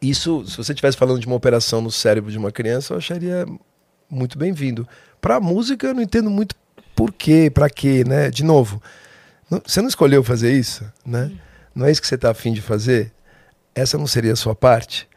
Isso, 0.00 0.46
se 0.46 0.56
você 0.56 0.72
estivesse 0.72 0.96
falando 0.96 1.18
de 1.18 1.26
uma 1.26 1.36
operação 1.36 1.80
no 1.80 1.90
cérebro 1.90 2.30
de 2.30 2.38
uma 2.38 2.52
criança, 2.52 2.94
eu 2.94 2.98
acharia 2.98 3.44
muito 4.08 4.38
bem-vindo. 4.38 4.86
Pra 5.20 5.40
música, 5.40 5.88
eu 5.88 5.94
não 5.94 6.02
entendo 6.02 6.30
muito 6.30 6.54
por 6.94 7.12
quê, 7.12 7.50
pra 7.52 7.68
quê, 7.68 8.04
né? 8.06 8.30
De 8.30 8.44
novo, 8.44 8.80
você 9.66 9.80
não 9.80 9.88
escolheu 9.88 10.22
fazer 10.22 10.52
isso, 10.52 10.84
né? 11.04 11.30
Não 11.74 11.86
é 11.86 11.90
isso 11.90 12.00
que 12.00 12.06
você 12.06 12.16
tá 12.18 12.30
afim 12.30 12.52
de 12.52 12.60
fazer? 12.60 13.12
Essa 13.74 13.98
não 13.98 14.06
seria 14.06 14.32
a 14.32 14.36
sua 14.36 14.54
parte? 14.54 15.08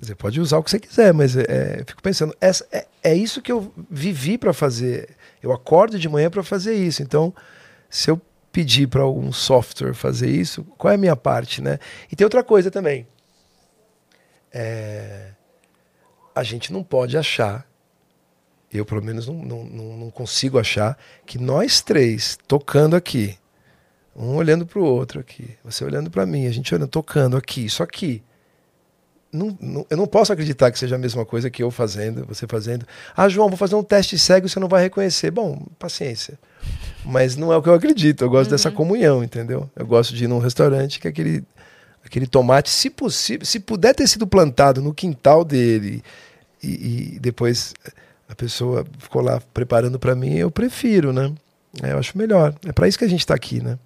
Dizer, 0.00 0.14
pode 0.14 0.40
usar 0.40 0.58
o 0.58 0.62
que 0.62 0.70
você 0.70 0.80
quiser, 0.80 1.12
mas 1.12 1.36
é, 1.36 1.84
fico 1.86 2.02
pensando, 2.02 2.34
essa, 2.40 2.66
é, 2.72 2.86
é 3.02 3.14
isso 3.14 3.42
que 3.42 3.52
eu 3.52 3.72
vivi 3.90 4.38
pra 4.38 4.54
fazer. 4.54 5.14
Eu 5.42 5.52
acordo 5.52 5.98
de 5.98 6.08
manhã 6.08 6.30
pra 6.30 6.42
fazer 6.42 6.74
isso. 6.74 7.02
Então, 7.02 7.34
se 7.88 8.10
eu 8.10 8.20
pedir 8.50 8.88
para 8.88 9.02
algum 9.02 9.32
software 9.32 9.94
fazer 9.94 10.30
isso, 10.30 10.64
qual 10.78 10.90
é 10.90 10.94
a 10.94 10.98
minha 10.98 11.16
parte, 11.16 11.60
né? 11.60 11.78
E 12.10 12.16
tem 12.16 12.24
outra 12.24 12.42
coisa 12.42 12.70
também. 12.70 13.06
É, 14.52 15.32
a 16.34 16.42
gente 16.42 16.72
não 16.72 16.82
pode 16.82 17.16
achar, 17.16 17.66
eu 18.72 18.84
pelo 18.84 19.02
menos 19.02 19.26
não, 19.26 19.34
não, 19.34 19.64
não 19.64 20.10
consigo 20.10 20.58
achar, 20.58 20.98
que 21.26 21.38
nós 21.38 21.80
três 21.80 22.38
tocando 22.48 22.96
aqui, 22.96 23.38
um 24.20 24.34
olhando 24.36 24.66
para 24.66 24.78
o 24.78 24.84
outro 24.84 25.18
aqui, 25.20 25.48
você 25.64 25.84
olhando 25.84 26.10
para 26.10 26.26
mim, 26.26 26.46
a 26.46 26.50
gente 26.52 26.74
olhando, 26.74 26.88
tocando 26.88 27.36
aqui, 27.36 27.64
isso 27.64 27.82
aqui. 27.82 28.22
Não, 29.32 29.56
não- 29.60 29.86
eu 29.88 29.96
não 29.96 30.06
posso 30.06 30.32
acreditar 30.32 30.70
que 30.72 30.78
seja 30.78 30.96
a 30.96 30.98
mesma 30.98 31.24
coisa 31.24 31.48
que 31.48 31.62
eu 31.62 31.70
fazendo, 31.70 32.26
você 32.26 32.46
fazendo. 32.48 32.84
Ah, 33.16 33.28
João, 33.28 33.48
vou 33.48 33.56
fazer 33.56 33.76
um 33.76 33.82
teste 33.82 34.18
cego 34.18 34.46
e 34.46 34.50
você 34.50 34.58
não 34.60 34.68
vai 34.68 34.82
reconhecer. 34.82 35.30
Bom, 35.30 35.66
paciência. 35.78 36.38
Mas 37.04 37.36
não 37.36 37.52
é 37.52 37.56
o 37.56 37.62
que 37.62 37.68
eu 37.68 37.74
acredito. 37.74 38.22
Eu 38.24 38.28
gosto 38.30 38.50
dessa 38.50 38.70
comunhão, 38.70 39.22
entendeu? 39.24 39.70
Eu 39.76 39.86
gosto 39.86 40.14
de 40.14 40.24
ir 40.24 40.28
num 40.28 40.38
restaurante 40.40 40.98
que 40.98 41.06
aquele, 41.08 41.44
aquele 42.04 42.26
tomate, 42.26 42.68
se 42.70 42.90
possível, 42.90 43.46
se 43.46 43.60
puder 43.60 43.94
ter 43.94 44.06
sido 44.08 44.26
plantado 44.26 44.82
no 44.82 44.92
quintal 44.92 45.44
dele 45.44 46.02
e, 46.62 47.14
e 47.14 47.18
depois 47.20 47.72
a 48.28 48.34
pessoa 48.34 48.84
ficou 48.98 49.22
lá 49.22 49.40
preparando 49.54 49.98
para 49.98 50.14
mim, 50.16 50.34
eu 50.34 50.50
prefiro, 50.50 51.12
né? 51.12 51.32
É, 51.82 51.92
eu 51.92 51.98
acho 51.98 52.16
melhor. 52.16 52.54
É 52.66 52.72
para 52.72 52.88
isso 52.88 52.98
que 52.98 53.04
a 53.04 53.08
gente 53.08 53.26
tá 53.26 53.34
aqui, 53.34 53.62
né? 53.62 53.78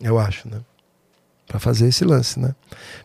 Eu 0.00 0.18
acho, 0.18 0.48
né? 0.48 0.60
Para 1.46 1.58
fazer 1.58 1.88
esse 1.88 2.04
lance, 2.04 2.38
né? 2.38 2.54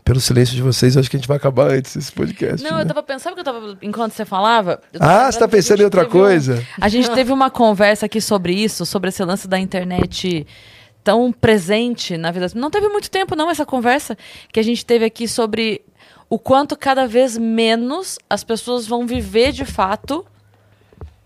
Pelo 0.04 0.20
silêncio 0.20 0.54
de 0.54 0.62
vocês, 0.62 0.94
eu 0.94 1.00
acho 1.00 1.10
que 1.10 1.16
a 1.16 1.18
gente 1.18 1.26
vai 1.26 1.38
acabar 1.38 1.70
antes 1.72 1.96
desse 1.96 2.12
podcast. 2.12 2.62
Não, 2.62 2.76
né? 2.76 2.82
eu 2.82 2.86
tava 2.86 3.02
pensando, 3.02 3.34
que 3.34 3.40
eu 3.40 3.44
tava. 3.44 3.78
Enquanto 3.82 4.12
você 4.12 4.24
falava. 4.24 4.80
Ah, 5.00 5.32
você 5.32 5.38
tá 5.38 5.48
pensando 5.48 5.80
em 5.80 5.84
outra 5.84 6.04
teve 6.04 6.16
um- 6.16 6.20
coisa? 6.20 6.66
A 6.80 6.88
gente 6.88 7.10
teve 7.10 7.32
uma 7.32 7.50
conversa 7.50 8.06
aqui 8.06 8.20
sobre 8.20 8.52
isso, 8.52 8.84
sobre 8.84 9.08
esse 9.08 9.24
lance 9.24 9.48
da 9.48 9.58
internet 9.58 10.46
tão 11.02 11.32
presente 11.32 12.16
na 12.16 12.30
vida. 12.30 12.46
Não 12.54 12.70
teve 12.70 12.88
muito 12.88 13.10
tempo, 13.10 13.34
não, 13.34 13.50
essa 13.50 13.66
conversa 13.66 14.16
que 14.52 14.60
a 14.60 14.62
gente 14.62 14.84
teve 14.86 15.04
aqui 15.04 15.26
sobre 15.26 15.82
o 16.30 16.38
quanto 16.38 16.76
cada 16.76 17.06
vez 17.06 17.36
menos 17.36 18.18
as 18.28 18.42
pessoas 18.44 18.86
vão 18.86 19.06
viver 19.06 19.52
de 19.52 19.64
fato 19.64 20.24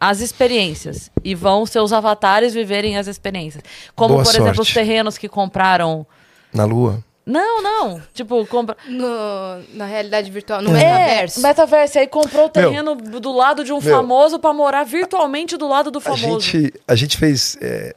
as 0.01 0.21
experiências 0.21 1.11
e 1.25 1.35
vão 1.35 1.67
seus 1.67 1.93
avatares 1.93 2.55
viverem 2.55 2.97
as 2.97 3.07
experiências. 3.07 3.63
Como, 3.95 4.15
Boa 4.15 4.25
por 4.25 4.31
exemplo, 4.31 4.51
os 4.51 4.57
sorte. 4.57 4.75
terrenos 4.75 5.19
que 5.19 5.29
compraram. 5.29 6.07
Na 6.53 6.65
lua? 6.65 7.03
Não, 7.27 7.61
não. 7.63 8.01
Tipo, 8.15 8.47
compra. 8.47 8.75
No- 8.87 9.63
na 9.75 9.85
realidade 9.85 10.31
virtual, 10.31 10.63
no 10.63 10.71
É, 10.71 10.73
metaverso. 10.73 11.41
metaverso. 11.43 11.99
Aí 11.99 12.07
comprou 12.07 12.47
o 12.47 12.49
terreno 12.49 12.95
do 12.95 13.33
lado 13.33 13.63
de 13.65 13.73
um 13.73 13.83
Meu. 13.83 13.97
famoso 13.97 14.39
pra 14.39 14.53
morar 14.55 14.85
virtualmente 14.85 15.57
do 15.57 15.69
lado 15.69 15.91
do 15.91 15.99
A 15.99 16.03
famoso. 16.03 16.41
gente, 16.41 16.73
a 16.87 16.95
gente 16.95 17.19
fez, 17.19 17.59
é, 17.61 17.95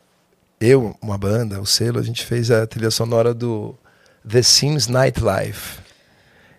eu, 0.59 0.93
uma 1.01 1.17
banda, 1.17 1.61
o 1.61 1.65
selo, 1.65 1.97
a 1.99 2.03
gente 2.03 2.25
fez 2.25 2.51
a 2.51 2.67
trilha 2.67 2.91
sonora 2.91 3.33
do 3.33 3.73
The 4.29 4.41
Sims 4.41 4.87
Nightlife. 4.87 5.79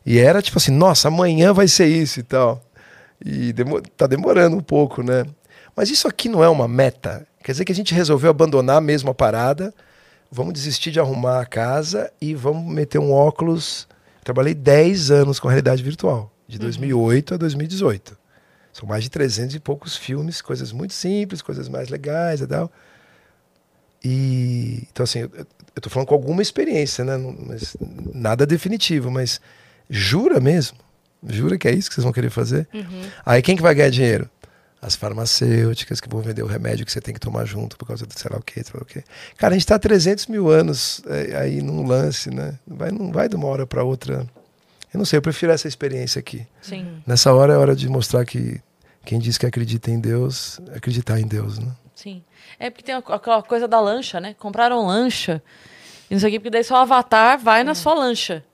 E 0.07 0.18
era 0.18 0.40
tipo 0.40 0.57
assim, 0.57 0.72
nossa, 0.72 1.09
amanhã 1.09 1.53
vai 1.53 1.68
ser 1.68 1.86
isso 1.88 2.20
e 2.20 2.22
tal. 2.22 2.61
E 3.25 3.53
demo 3.53 3.81
tá 3.81 4.07
demorando 4.07 4.57
um 4.57 4.61
pouco, 4.61 5.03
né? 5.03 5.25
Mas 5.77 5.91
isso 5.91 6.09
aqui 6.09 6.29
não 6.29 6.43
é 6.43 6.49
uma 6.49 6.68
meta. 6.68 7.27
Quer 7.43 7.53
dizer 7.53 7.64
que 7.64 7.73
a 7.73 7.75
gente 7.75 7.95
resolveu 7.95 8.31
abandonar 8.31 8.81
mesmo 8.81 9.11
a 9.11 9.14
parada, 9.14 9.75
vamos 10.31 10.53
desistir 10.53 10.91
de 10.91 11.01
arrumar 11.01 11.41
a 11.41 11.47
casa 11.47 12.12
e 12.20 12.35
vamos 12.35 12.73
meter 12.73 12.99
um 12.99 13.12
óculos. 13.12 13.89
Trabalhei 14.23 14.55
10 14.55 15.11
anos 15.11 15.41
com 15.41 15.49
realidade 15.49 15.83
virtual, 15.83 16.33
de 16.47 16.59
2008 16.59 17.35
a 17.35 17.37
2018. 17.37 18.16
São 18.73 18.89
mais 18.89 19.05
de 19.05 19.11
300 19.11 19.55
e 19.57 19.61
poucos 19.61 19.97
filmes, 19.97 20.41
coisas 20.41 20.73
muito 20.73 20.95
simples, 20.95 21.43
coisas 21.43 21.68
mais 21.68 21.89
legais 21.89 22.41
e 22.41 22.47
tal. 22.47 22.70
E 24.05 24.87
então 24.91 25.05
assim, 25.05 25.20
eu, 25.20 25.31
eu 25.75 25.83
tô 25.83 25.91
falando 25.91 26.09
com 26.09 26.14
alguma 26.14 26.43
experiência, 26.43 27.05
né? 27.05 27.16
Mas 27.47 27.77
nada 28.14 28.47
definitivo, 28.47 29.11
mas 29.11 29.41
jura 29.89 30.41
mesmo? 30.41 30.79
Jura 31.29 31.57
que 31.59 31.68
é 31.68 31.73
isso 31.73 31.89
que 31.89 31.95
vocês 31.95 32.05
vão 32.05 32.12
querer 32.12 32.31
fazer? 32.31 32.68
Aí 33.25 33.41
quem 33.43 33.57
que 33.57 33.62
vai 33.62 33.75
ganhar 33.75 33.91
dinheiro? 33.91 34.29
As 34.81 34.97
farmacêuticas 34.97 36.01
que 36.01 36.09
vão 36.09 36.20
vender 36.20 36.43
o 36.43 36.47
remédio 36.47 36.85
que 36.85 36.91
você 36.91 37.01
tem 37.01 37.14
que 37.14 37.20
tomar 37.20 37.45
junto 37.45 37.77
por 37.77 37.87
causa 37.87 38.05
do 38.05 38.18
sei 38.18 38.29
lá 38.33 38.39
o 38.39 38.43
quê, 38.43 38.62
sei 38.64 38.73
lá 38.75 38.83
o 38.83 38.85
quê. 38.85 39.05
Cara, 39.37 39.55
a 39.55 39.57
gente 39.57 39.66
tá 39.66 39.77
há 39.77 39.79
300 39.79 40.27
mil 40.27 40.51
anos 40.51 41.01
é, 41.07 41.37
aí 41.37 41.62
num 41.62 41.87
lance, 41.87 42.31
né? 42.31 42.59
Não 42.66 42.77
vai, 42.77 42.91
não 42.91 43.12
vai 43.12 43.29
de 43.29 43.37
uma 43.37 43.47
hora 43.47 43.64
para 43.64 43.85
outra. 43.85 44.27
Eu 44.93 44.99
não 44.99 45.05
sei, 45.05 45.18
eu 45.18 45.23
prefiro 45.23 45.53
essa 45.53 45.68
experiência 45.68 46.18
aqui. 46.18 46.45
Sim, 46.61 47.01
Nessa 47.07 47.33
hora 47.33 47.53
é 47.53 47.57
hora 47.57 47.77
de 47.77 47.89
mostrar 47.89 48.25
que 48.25 48.61
quem 49.05 49.20
diz 49.20 49.39
que 49.39 49.47
acredita 49.47 49.91
em 49.91 50.01
Deus, 50.01 50.61
acreditar 50.75 51.20
em 51.20 51.27
Deus, 51.27 51.59
né? 51.59 51.73
sim. 51.95 52.23
É 52.59 52.68
porque 52.68 52.83
tem 52.83 52.95
aquela 52.95 53.43
coisa 53.43 53.66
da 53.68 53.81
lancha, 53.81 54.20
né? 54.20 54.35
Compraram 54.39 54.87
lancha. 54.87 55.43
E 56.11 56.14
não 56.14 56.20
sei 56.20 56.29
o 56.29 56.33
quê, 56.33 56.39
porque 56.41 56.51
daí 56.51 56.64
seu 56.64 56.77
avatar 56.77 57.39
vai 57.39 57.64
na 57.64 57.75
sua 57.75 57.95
lancha. 57.95 58.45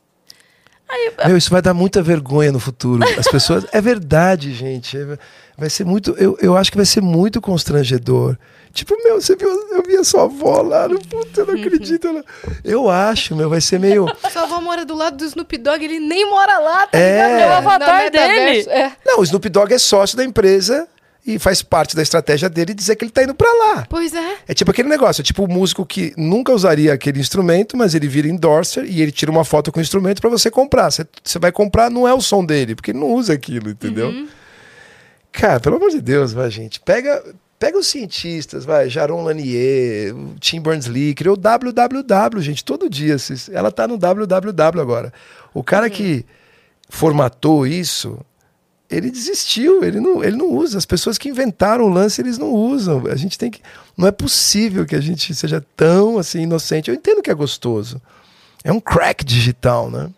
Meu, 1.26 1.36
isso 1.36 1.50
vai 1.50 1.60
dar 1.60 1.74
muita 1.74 2.00
vergonha 2.02 2.50
no 2.52 2.58
futuro. 2.60 3.04
As 3.18 3.26
pessoas. 3.30 3.64
É 3.72 3.80
verdade, 3.80 4.52
gente. 4.54 4.96
É- 4.96 5.18
Vai 5.56 5.68
ser 5.68 5.84
muito. 5.84 6.14
Eu, 6.16 6.38
eu 6.40 6.56
acho 6.56 6.70
que 6.70 6.76
vai 6.76 6.86
ser 6.86 7.00
muito 7.00 7.40
constrangedor. 7.40 8.36
Tipo, 8.72 8.94
meu, 9.02 9.20
você 9.20 9.34
viu? 9.34 9.48
Eu 9.72 9.82
vi 9.84 9.96
a 9.96 10.04
sua 10.04 10.22
avó 10.22 10.62
lá 10.62 10.86
no 10.86 11.00
puta, 11.00 11.40
eu 11.40 11.46
não 11.46 11.54
acredito. 11.54 12.06
ela- 12.06 12.24
Eu 12.64 12.88
acho, 12.88 13.34
meu, 13.34 13.50
vai 13.50 13.60
ser 13.60 13.80
meio. 13.80 14.06
Sua 14.32 14.42
avó 14.42 14.60
mora 14.60 14.84
do 14.84 14.94
lado 14.94 15.16
do 15.16 15.24
Snoop 15.24 15.58
Dogg, 15.58 15.82
ele 15.84 15.98
nem 15.98 16.30
mora 16.30 16.58
lá, 16.60 16.86
tá 16.86 16.96
É. 16.96 17.10
ligado? 17.12 17.40
É 17.40 17.46
o 17.46 17.48
Na 17.48 17.58
avatar 17.58 18.08
dele. 18.10 18.70
É. 18.70 18.92
Não, 19.04 19.18
o 19.18 19.24
Snoop 19.24 19.48
Dogg 19.48 19.72
é 19.74 19.78
sócio 19.78 20.16
da 20.16 20.24
empresa 20.24 20.86
e 21.28 21.38
faz 21.38 21.60
parte 21.60 21.94
da 21.94 22.00
estratégia 22.00 22.48
dele 22.48 22.72
dizer 22.72 22.96
que 22.96 23.04
ele 23.04 23.12
tá 23.12 23.22
indo 23.22 23.34
pra 23.34 23.52
lá. 23.52 23.86
Pois 23.86 24.14
é. 24.14 24.36
É 24.48 24.54
tipo 24.54 24.70
aquele 24.70 24.88
negócio, 24.88 25.20
é 25.20 25.24
tipo 25.24 25.44
o 25.44 25.48
músico 25.48 25.84
que 25.84 26.14
nunca 26.16 26.52
usaria 26.52 26.94
aquele 26.94 27.20
instrumento, 27.20 27.76
mas 27.76 27.94
ele 27.94 28.08
vira 28.08 28.26
endorser 28.26 28.86
e 28.86 29.02
ele 29.02 29.12
tira 29.12 29.30
uma 29.30 29.44
foto 29.44 29.70
com 29.70 29.78
o 29.78 29.82
instrumento 29.82 30.22
pra 30.22 30.30
você 30.30 30.50
comprar. 30.50 30.90
Você, 30.90 31.06
você 31.22 31.38
vai 31.38 31.52
comprar, 31.52 31.90
não 31.90 32.08
é 32.08 32.14
o 32.14 32.20
som 32.22 32.42
dele, 32.42 32.74
porque 32.74 32.92
ele 32.92 32.98
não 32.98 33.12
usa 33.12 33.34
aquilo, 33.34 33.68
entendeu? 33.68 34.26
Cara, 35.30 35.60
pelo 35.60 35.76
amor 35.76 35.90
de 35.90 36.00
Deus, 36.00 36.32
vai, 36.32 36.50
gente. 36.50 36.80
Pega, 36.80 37.22
pega 37.58 37.76
os 37.76 37.86
cientistas, 37.86 38.64
vai, 38.64 38.88
Jaron 38.88 39.22
Lanier, 39.22 40.16
o 40.16 40.34
Tim 40.40 40.62
Berners-Lee, 40.62 41.12
criou 41.12 41.34
o 41.34 41.38
www, 41.38 42.40
gente, 42.40 42.64
todo 42.64 42.88
dia. 42.88 43.16
Ela 43.52 43.70
tá 43.70 43.86
no 43.86 43.98
www 43.98 44.80
agora. 44.80 45.12
O 45.52 45.62
cara 45.62 45.90
que 45.90 46.24
formatou 46.88 47.66
isso, 47.66 48.18
ele 48.90 49.10
desistiu, 49.10 49.84
ele 49.84 50.00
não, 50.00 50.24
ele 50.24 50.36
não 50.36 50.50
usa. 50.50 50.78
As 50.78 50.86
pessoas 50.86 51.18
que 51.18 51.28
inventaram 51.28 51.84
o 51.84 51.88
lance, 51.88 52.20
eles 52.20 52.38
não 52.38 52.52
usam. 52.52 53.06
A 53.06 53.16
gente 53.16 53.38
tem 53.38 53.50
que. 53.50 53.60
Não 53.96 54.08
é 54.08 54.12
possível 54.12 54.86
que 54.86 54.96
a 54.96 55.00
gente 55.00 55.34
seja 55.34 55.64
tão 55.76 56.18
assim 56.18 56.42
inocente. 56.42 56.88
Eu 56.88 56.94
entendo 56.94 57.22
que 57.22 57.30
é 57.30 57.34
gostoso. 57.34 58.00
É 58.64 58.72
um 58.72 58.80
crack 58.80 59.24
digital, 59.24 59.90
né? 59.90 60.10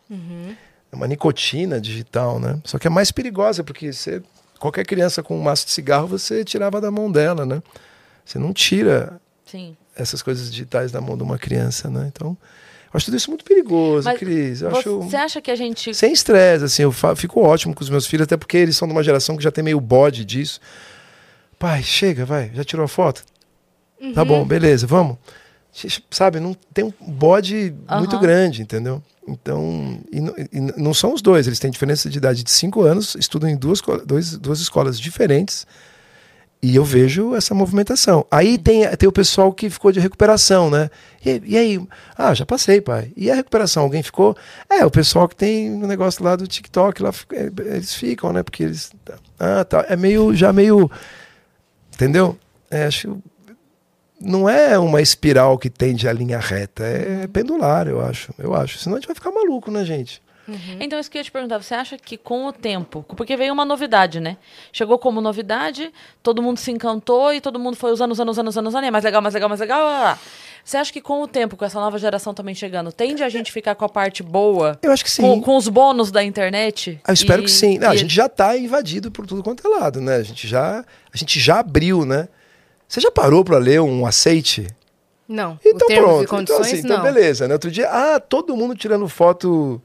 É 0.92 0.96
uma 0.96 1.06
nicotina 1.06 1.80
digital, 1.80 2.38
né? 2.38 2.60
Só 2.64 2.78
que 2.78 2.86
é 2.86 2.90
mais 2.90 3.10
perigosa, 3.10 3.64
porque 3.64 3.92
você, 3.92 4.22
qualquer 4.58 4.84
criança 4.86 5.22
com 5.22 5.36
um 5.36 5.42
maço 5.42 5.66
de 5.66 5.72
cigarro, 5.72 6.06
você 6.06 6.44
tirava 6.44 6.80
da 6.80 6.90
mão 6.90 7.10
dela, 7.10 7.44
né? 7.44 7.62
Você 8.24 8.38
não 8.38 8.52
tira 8.52 9.20
Sim. 9.44 9.76
essas 9.96 10.22
coisas 10.22 10.50
digitais 10.50 10.92
da 10.92 11.00
mão 11.00 11.16
de 11.16 11.22
uma 11.22 11.38
criança, 11.38 11.90
né? 11.90 12.10
Então, 12.12 12.36
acho 12.92 13.04
tudo 13.06 13.16
isso 13.16 13.30
muito 13.30 13.44
perigoso, 13.44 14.04
Mas 14.08 14.18
Cris. 14.18 14.62
Acho... 14.62 14.98
Você 15.02 15.16
acha 15.16 15.40
que 15.40 15.50
a 15.50 15.56
gente. 15.56 15.94
Sem 15.94 16.12
estresse, 16.12 16.64
assim, 16.64 16.82
eu 16.82 16.92
fico 17.16 17.40
ótimo 17.40 17.74
com 17.74 17.82
os 17.82 17.90
meus 17.90 18.06
filhos, 18.06 18.24
até 18.24 18.36
porque 18.36 18.56
eles 18.56 18.76
são 18.76 18.86
de 18.88 18.92
uma 18.92 19.02
geração 19.02 19.36
que 19.36 19.42
já 19.42 19.50
tem 19.50 19.62
meio 19.64 19.80
bode 19.80 20.24
disso. 20.24 20.60
Pai, 21.58 21.82
chega, 21.82 22.24
vai, 22.24 22.50
já 22.54 22.64
tirou 22.64 22.84
a 22.84 22.88
foto? 22.88 23.22
Tá 24.14 24.24
bom, 24.24 24.44
beleza, 24.46 24.86
vamos. 24.86 25.18
Sabe, 26.10 26.40
não 26.40 26.54
tem 26.74 26.84
um 26.84 26.92
bode 27.00 27.74
muito 27.98 28.16
Aham. 28.16 28.22
grande, 28.22 28.62
entendeu? 28.62 29.02
Então, 29.28 30.00
e, 30.10 30.18
n- 30.18 30.32
e 30.52 30.60
não 30.80 30.92
são 30.92 31.12
os 31.14 31.22
dois, 31.22 31.46
eles 31.46 31.58
têm 31.60 31.70
diferença 31.70 32.08
de 32.10 32.18
idade 32.18 32.42
de 32.42 32.50
cinco 32.50 32.82
anos, 32.82 33.14
estudam 33.14 33.48
em 33.48 33.56
duas, 33.56 33.80
dois, 34.04 34.36
duas 34.38 34.58
escolas 34.60 34.98
diferentes. 34.98 35.66
E 36.62 36.76
eu 36.76 36.84
vejo 36.84 37.34
essa 37.34 37.54
movimentação. 37.54 38.26
Aí 38.30 38.58
tem, 38.58 38.86
tem 38.96 39.08
o 39.08 39.12
pessoal 39.12 39.50
que 39.50 39.70
ficou 39.70 39.90
de 39.90 39.98
recuperação, 39.98 40.68
né? 40.68 40.90
E, 41.24 41.40
e 41.46 41.56
aí? 41.56 41.80
Ah, 42.18 42.34
já 42.34 42.44
passei, 42.44 42.82
pai. 42.82 43.10
E 43.16 43.30
a 43.30 43.34
recuperação? 43.34 43.84
Alguém 43.84 44.02
ficou? 44.02 44.36
É, 44.68 44.84
o 44.84 44.90
pessoal 44.90 45.26
que 45.26 45.34
tem 45.34 45.72
o 45.82 45.86
negócio 45.86 46.22
lá 46.22 46.36
do 46.36 46.46
TikTok, 46.46 47.02
lá, 47.02 47.12
fica- 47.12 47.34
é, 47.36 47.50
eles 47.74 47.94
ficam, 47.94 48.30
né? 48.32 48.42
Porque 48.42 48.62
eles. 48.62 48.90
Ah, 49.38 49.64
tá. 49.64 49.86
É 49.88 49.96
meio. 49.96 50.34
Já 50.34 50.52
meio. 50.52 50.90
Entendeu? 51.94 52.36
É, 52.70 52.84
acho. 52.84 53.18
Não 54.20 54.46
é 54.46 54.78
uma 54.78 55.00
espiral 55.00 55.56
que 55.56 55.70
tende 55.70 56.06
à 56.06 56.12
linha 56.12 56.38
reta, 56.38 56.84
é 56.84 57.26
pendular, 57.26 57.88
eu 57.88 58.02
acho. 58.02 58.34
Eu 58.38 58.54
acho. 58.54 58.76
Senão 58.78 58.96
a 58.96 59.00
gente 59.00 59.06
vai 59.06 59.14
ficar 59.14 59.30
maluco, 59.32 59.70
né, 59.70 59.82
gente? 59.82 60.22
Então, 60.80 60.98
isso 60.98 61.10
que 61.10 61.16
eu 61.16 61.20
ia 61.20 61.24
te 61.24 61.30
perguntar, 61.30 61.62
você 61.62 61.74
acha 61.74 61.96
que 61.96 62.16
com 62.16 62.46
o 62.46 62.52
tempo, 62.52 63.04
porque 63.16 63.36
veio 63.36 63.52
uma 63.52 63.64
novidade, 63.64 64.18
né? 64.18 64.36
Chegou 64.72 64.98
como 64.98 65.20
novidade, 65.20 65.92
todo 66.22 66.42
mundo 66.42 66.58
se 66.58 66.70
encantou 66.72 67.32
e 67.32 67.40
todo 67.40 67.58
mundo 67.58 67.76
foi 67.76 67.92
usando, 67.92 68.10
usando, 68.12 68.30
usando, 68.30 68.48
usando, 68.48 68.66
usando, 68.66 68.84
é 68.84 68.90
mais 68.90 69.04
legal, 69.04 69.22
mais 69.22 69.34
legal, 69.34 69.48
mais 69.48 69.60
legal. 69.60 69.80
lá, 69.80 70.00
lá. 70.00 70.18
Você 70.64 70.76
acha 70.76 70.92
que 70.92 71.00
com 71.00 71.22
o 71.22 71.28
tempo, 71.28 71.56
com 71.56 71.64
essa 71.64 71.78
nova 71.80 71.98
geração 71.98 72.34
também 72.34 72.54
chegando, 72.54 72.92
tende 72.92 73.22
a 73.22 73.28
gente 73.28 73.50
ficar 73.52 73.74
com 73.76 73.84
a 73.84 73.88
parte 73.88 74.22
boa, 74.22 74.78
Eu 74.82 74.90
acho 74.92 75.04
que 75.04 75.10
sim. 75.10 75.22
com, 75.22 75.40
com 75.40 75.56
os 75.56 75.68
bônus 75.68 76.10
da 76.10 76.22
internet? 76.22 77.00
Ah, 77.04 77.10
eu 77.12 77.14
espero 77.14 77.42
E- 77.42 77.44
que 77.44 77.50
sim. 77.50 77.78
Não, 77.78 77.90
a 77.90 77.94
e- 77.94 77.98
gente 77.98 78.14
já 78.14 78.26
está 78.26 78.56
invadido 78.56 79.10
por 79.10 79.26
tudo 79.26 79.42
quanto 79.42 79.66
é 79.66 79.70
lado, 79.80 80.00
né? 80.00 80.16
A 80.16 80.22
gente 80.22 80.46
já, 80.48 80.84
a 81.12 81.16
gente 81.16 81.38
já 81.38 81.60
abriu, 81.60 82.04
né? 82.04 82.28
Você 82.88 83.00
já 83.00 83.10
parou 83.10 83.44
para 83.44 83.56
ler 83.56 83.80
um 83.80 84.04
aceite? 84.04 84.66
Não. 85.28 85.58
Então 85.64 85.86
pronto. 85.86 86.28
condições, 86.28 86.42
então, 86.42 86.60
assim, 86.60 86.78
então 86.78 86.96
não. 86.96 87.04
beleza, 87.04 87.46
né? 87.46 87.54
Outro 87.54 87.70
dia, 87.70 87.88
ah, 87.88 88.18
todo 88.18 88.56
mundo 88.56 88.74
tirando 88.74 89.08
foto 89.08 89.80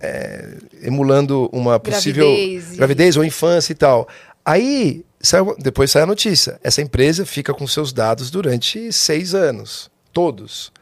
é, 0.00 0.56
emulando 0.82 1.48
uma 1.52 1.78
possível 1.80 2.24
Gravidez 2.26 2.72
e- 2.72 2.76
gravidez 2.76 3.16
ou 3.16 3.24
infância 3.24 3.72
e 3.72 3.76
tal. 3.76 4.08
Aí, 4.44 5.04
saiu- 5.20 5.56
depois 5.58 5.90
sai 5.90 6.02
a 6.02 6.06
notícia. 6.06 6.58
Essa 6.62 6.82
empresa 6.82 7.24
fica 7.24 7.54
com 7.54 7.66
seus 7.66 7.92
dados 7.92 8.30
durante 8.30 8.92
seis 8.92 9.34
anos. 9.34 9.90
Todos. 10.12 10.72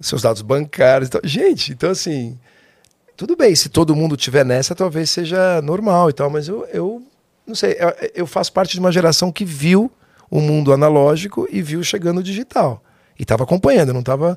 Seus 0.00 0.22
dados 0.22 0.42
bancários. 0.42 1.08
e 1.08 1.12
tal. 1.12 1.20
Gente, 1.24 1.72
então 1.72 1.90
assim, 1.90 2.38
tudo 3.16 3.36
bem, 3.36 3.54
se 3.54 3.68
todo 3.68 3.94
mundo 3.94 4.16
tiver 4.16 4.44
nessa, 4.44 4.74
talvez 4.74 5.08
seja 5.10 5.62
normal 5.62 6.10
e 6.10 6.12
tal, 6.12 6.28
mas 6.28 6.48
eu, 6.48 6.66
eu 6.72 7.02
não 7.46 7.54
sei, 7.54 7.76
eu, 7.78 8.10
eu 8.14 8.26
faço 8.26 8.52
parte 8.52 8.72
de 8.72 8.80
uma 8.80 8.90
geração 8.92 9.30
que 9.30 9.44
viu 9.44 9.90
o 10.30 10.40
mundo 10.40 10.72
analógico 10.72 11.46
e 11.50 11.62
viu 11.62 11.82
chegando 11.84 12.18
o 12.18 12.22
digital. 12.22 12.82
E 13.18 13.22
estava 13.22 13.44
acompanhando, 13.44 13.92
não 13.92 14.00
estava 14.00 14.36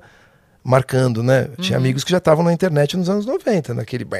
marcando, 0.67 1.23
né? 1.23 1.47
Eu 1.57 1.63
Tinha 1.63 1.77
amigos 1.77 2.03
que 2.03 2.11
já 2.11 2.17
estavam 2.17 2.43
na 2.43 2.51
internet 2.51 2.97
nos 2.97 3.09
anos 3.09 3.25
90, 3.25 3.73
naquele. 3.73 4.05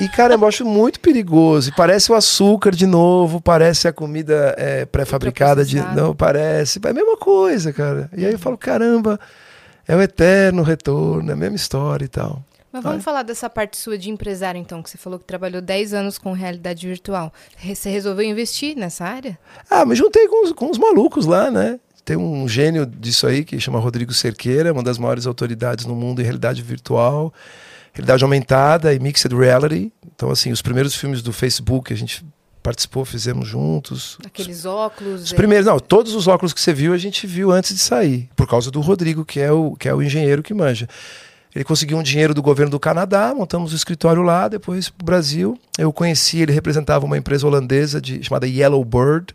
E, 0.00 0.08
cara, 0.08 0.34
eu 0.34 0.46
acho 0.46 0.64
muito 0.64 0.98
perigoso. 1.00 1.70
E 1.70 1.72
parece 1.74 2.10
o 2.10 2.14
açúcar 2.14 2.72
de 2.72 2.86
novo, 2.86 3.40
parece 3.40 3.86
a 3.86 3.92
comida 3.92 4.54
é, 4.58 4.84
pré-fabricada 4.84 5.64
de. 5.64 5.80
Não, 5.94 6.14
parece. 6.14 6.80
É 6.82 6.88
a 6.88 6.92
mesma 6.92 7.16
coisa, 7.16 7.72
cara. 7.72 8.10
E 8.16 8.24
aí 8.24 8.32
eu 8.32 8.38
falo, 8.38 8.58
caramba, 8.58 9.20
é 9.86 9.94
o 9.94 10.02
eterno 10.02 10.62
retorno, 10.62 11.30
é 11.30 11.34
a 11.34 11.36
mesma 11.36 11.56
história 11.56 12.04
e 12.04 12.08
tal. 12.08 12.42
Mas 12.72 12.82
vamos 12.82 13.04
falar 13.04 13.22
dessa 13.22 13.48
parte 13.48 13.76
sua 13.76 13.96
de 13.96 14.10
empresário, 14.10 14.58
então, 14.58 14.82
que 14.82 14.90
você 14.90 14.98
falou 14.98 15.18
que 15.18 15.24
trabalhou 15.24 15.62
10 15.62 15.94
anos 15.94 16.18
com 16.18 16.32
realidade 16.32 16.88
virtual. 16.88 17.32
Você 17.62 17.88
resolveu 17.88 18.24
investir 18.24 18.76
nessa 18.76 19.04
área? 19.04 19.38
Ah, 19.70 19.84
me 19.84 19.94
juntei 19.94 20.26
com 20.26 20.44
os, 20.44 20.52
com 20.52 20.70
os 20.70 20.78
malucos 20.78 21.24
lá, 21.24 21.52
né? 21.52 21.78
Tem 22.04 22.16
um 22.16 22.46
gênio 22.46 22.84
disso 22.84 23.26
aí 23.26 23.44
que 23.44 23.58
chama 23.58 23.78
Rodrigo 23.78 24.12
Cerqueira, 24.12 24.72
uma 24.72 24.82
das 24.82 24.98
maiores 24.98 25.26
autoridades 25.26 25.86
no 25.86 25.94
mundo 25.94 26.20
em 26.20 26.24
realidade 26.24 26.60
virtual, 26.62 27.32
realidade 27.92 28.22
aumentada 28.22 28.92
e 28.92 28.98
mixed 28.98 29.34
reality. 29.34 29.92
Então, 30.14 30.30
assim, 30.30 30.52
os 30.52 30.60
primeiros 30.60 30.94
filmes 30.94 31.22
do 31.22 31.32
Facebook 31.32 31.92
a 31.92 31.96
gente 31.96 32.24
participou, 32.62 33.04
fizemos 33.04 33.46
juntos. 33.46 34.18
Aqueles 34.24 34.64
óculos. 34.64 35.24
Os 35.24 35.32
é, 35.32 35.36
primeiros, 35.36 35.66
não, 35.66 35.78
todos 35.78 36.14
os 36.14 36.26
óculos 36.26 36.52
que 36.52 36.60
você 36.60 36.72
viu 36.72 36.92
a 36.94 36.98
gente 36.98 37.26
viu 37.26 37.52
antes 37.52 37.74
de 37.74 37.80
sair, 37.80 38.28
por 38.34 38.48
causa 38.48 38.70
do 38.70 38.80
Rodrigo, 38.80 39.24
que 39.24 39.38
é 39.38 39.52
o, 39.52 39.76
que 39.76 39.88
é 39.88 39.94
o 39.94 40.02
engenheiro 40.02 40.42
que 40.42 40.54
manja. 40.54 40.88
Ele 41.54 41.64
conseguiu 41.64 41.96
um 41.96 42.02
dinheiro 42.02 42.34
do 42.34 42.42
governo 42.42 42.70
do 42.70 42.80
Canadá, 42.80 43.32
montamos 43.34 43.72
o 43.72 43.76
escritório 43.76 44.22
lá, 44.22 44.48
depois 44.48 44.88
para 44.88 45.02
o 45.02 45.06
Brasil. 45.06 45.58
Eu 45.78 45.92
conheci, 45.92 46.40
ele 46.40 46.52
representava 46.52 47.04
uma 47.04 47.16
empresa 47.16 47.46
holandesa 47.46 48.00
de, 48.00 48.22
chamada 48.24 48.46
Yellow 48.46 48.84
Bird. 48.84 49.34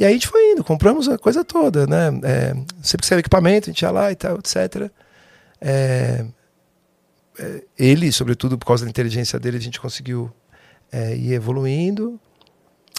E 0.00 0.04
aí 0.04 0.10
a 0.10 0.12
gente 0.14 0.28
foi 0.28 0.52
indo, 0.52 0.64
compramos 0.64 1.10
a 1.10 1.18
coisa 1.18 1.44
toda, 1.44 1.86
né? 1.86 2.08
É, 2.24 2.54
sempre 2.82 3.02
que 3.02 3.06
saiu 3.06 3.18
equipamento, 3.18 3.68
a 3.68 3.72
gente 3.72 3.82
ia 3.82 3.90
lá 3.90 4.10
e 4.10 4.16
tal, 4.16 4.38
etc. 4.38 4.90
É, 5.60 6.24
é, 7.38 7.62
ele, 7.78 8.10
sobretudo 8.10 8.56
por 8.56 8.64
causa 8.64 8.84
da 8.84 8.90
inteligência 8.90 9.38
dele, 9.38 9.58
a 9.58 9.60
gente 9.60 9.78
conseguiu 9.78 10.30
é, 10.90 11.14
ir 11.14 11.34
evoluindo. 11.34 12.18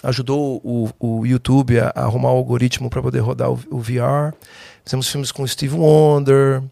Ajudou 0.00 0.60
o, 0.62 0.88
o 1.00 1.26
YouTube 1.26 1.80
a, 1.80 1.92
a 1.94 2.02
arrumar 2.04 2.28
o 2.32 2.36
algoritmo 2.36 2.88
para 2.88 3.02
poder 3.02 3.18
rodar 3.18 3.50
o, 3.50 3.58
o 3.70 3.78
VR. 3.80 4.32
Fizemos 4.84 5.08
filmes 5.08 5.32
com 5.32 5.42
o 5.42 5.48
Steve 5.48 5.74
Wonder. 5.74 6.62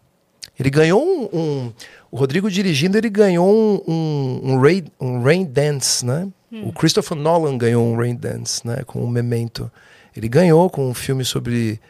Ele 0.58 0.70
ganhou 0.70 1.02
um, 1.04 1.28
um- 1.36 1.72
O 2.08 2.16
Rodrigo 2.16 2.48
dirigindo, 2.48 2.96
ele 2.96 3.10
ganhou 3.10 3.48
um, 3.52 3.92
um, 3.92 4.40
um, 4.52 4.60
rain, 4.60 4.84
um 5.00 5.22
rain 5.22 5.44
dance, 5.44 6.06
né? 6.06 6.28
O 6.52 6.72
Christopher 6.72 7.16
Nolan 7.16 7.58
ganhou 7.58 7.84
um 7.84 7.96
rain 7.96 8.14
dance, 8.14 8.64
né? 8.64 8.82
Com 8.86 9.02
o 9.04 9.08
Memento. 9.08 9.70
Ele 10.16 10.28
ganhou 10.28 10.68
com 10.68 10.88
um 10.88 10.94
filme 10.94 11.24
sobre 11.24 11.80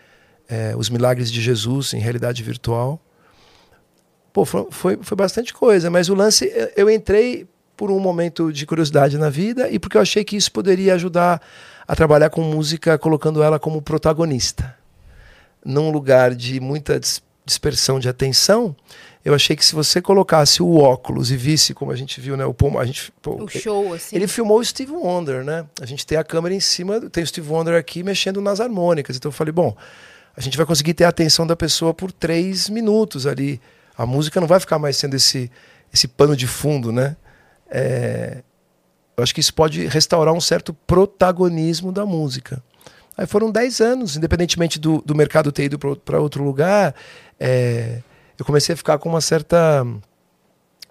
eh, 0.48 0.74
os 0.76 0.90
milagres 0.90 1.30
de 1.30 1.40
Jesus 1.40 1.94
em 1.94 1.98
realidade 1.98 2.42
virtual. 2.42 3.00
Pô, 4.32 4.44
foi, 4.44 4.66
foi, 4.70 4.98
foi 5.00 5.16
bastante 5.16 5.52
coisa, 5.52 5.90
mas 5.90 6.08
o 6.08 6.14
lance, 6.14 6.52
eu 6.76 6.88
entrei 6.88 7.48
por 7.76 7.90
um 7.90 7.98
momento 7.98 8.52
de 8.52 8.66
curiosidade 8.66 9.16
na 9.16 9.30
vida 9.30 9.70
e 9.70 9.78
porque 9.78 9.96
eu 9.96 10.02
achei 10.02 10.22
que 10.22 10.36
isso 10.36 10.52
poderia 10.52 10.94
ajudar 10.94 11.40
a 11.88 11.96
trabalhar 11.96 12.30
com 12.30 12.42
música, 12.42 12.98
colocando 12.98 13.42
ela 13.42 13.58
como 13.58 13.82
protagonista. 13.82 14.76
Num 15.64 15.90
lugar 15.90 16.34
de 16.34 16.60
muita 16.60 17.00
dis- 17.00 17.22
dispersão 17.44 17.98
de 17.98 18.08
atenção, 18.08 18.76
eu 19.24 19.34
achei 19.34 19.54
que 19.54 19.64
se 19.64 19.74
você 19.74 20.00
colocasse 20.00 20.62
o 20.62 20.76
óculos 20.78 21.30
e 21.30 21.36
visse, 21.36 21.74
como 21.74 21.90
a 21.92 21.96
gente 21.96 22.20
viu, 22.20 22.36
né? 22.36 22.44
O, 22.44 22.54
Paul- 22.54 22.78
a 22.78 22.84
gente, 22.84 23.12
pô, 23.20 23.42
O 23.44 23.48
show, 23.48 23.92
assim. 23.94 24.16
ele 24.16 24.26
filmou 24.26 24.58
o 24.58 24.64
Steve 24.64 24.92
Wonder, 24.92 25.44
né? 25.44 25.66
A 25.80 25.86
gente 25.86 26.06
tem 26.06 26.16
a 26.16 26.24
câmera 26.24 26.54
em 26.54 26.60
cima, 26.60 27.00
tem 27.10 27.22
o 27.22 27.26
Steve 27.26 27.48
Wonder 27.48 27.74
aqui 27.78 28.02
mexendo 28.02 28.40
nas 28.40 28.60
harmônicas. 28.60 29.16
Então 29.16 29.28
eu 29.28 29.32
falei, 29.32 29.52
bom, 29.52 29.76
a 30.36 30.40
gente 30.40 30.56
vai 30.56 30.64
conseguir 30.64 30.94
ter 30.94 31.04
a 31.04 31.08
atenção 31.08 31.46
da 31.46 31.54
pessoa 31.54 31.92
por 31.92 32.10
três 32.12 32.68
minutos 32.70 33.26
ali, 33.26 33.60
A 33.96 34.06
música 34.06 34.40
não 34.40 34.46
vai 34.48 34.58
ficar 34.58 34.78
mais 34.78 34.96
sendo 34.96 35.14
esse, 35.16 35.50
esse 35.92 36.08
pano 36.08 36.34
de 36.34 36.46
fundo, 36.46 36.90
né? 36.90 37.16
É, 37.70 38.42
eu 39.16 39.22
acho 39.22 39.34
que 39.34 39.40
isso 39.40 39.52
pode 39.52 39.86
restaurar 39.86 40.32
um 40.32 40.40
certo 40.40 40.72
protagonismo 40.86 41.92
da 41.92 42.06
música. 42.06 42.62
Aí 43.18 43.26
foram 43.26 43.50
10 43.50 43.80
anos, 43.80 44.16
independentemente 44.16 44.78
do, 44.78 45.02
do 45.04 45.14
mercado 45.14 45.52
ter 45.52 45.64
ido 45.64 45.78
para 45.78 46.18
outro 46.20 46.42
lugar, 46.42 46.94
é, 47.38 47.98
eu 48.40 48.46
comecei 48.46 48.72
a 48.72 48.76
ficar 48.76 48.98
com 48.98 49.08
uma 49.08 49.20
certa. 49.20 49.86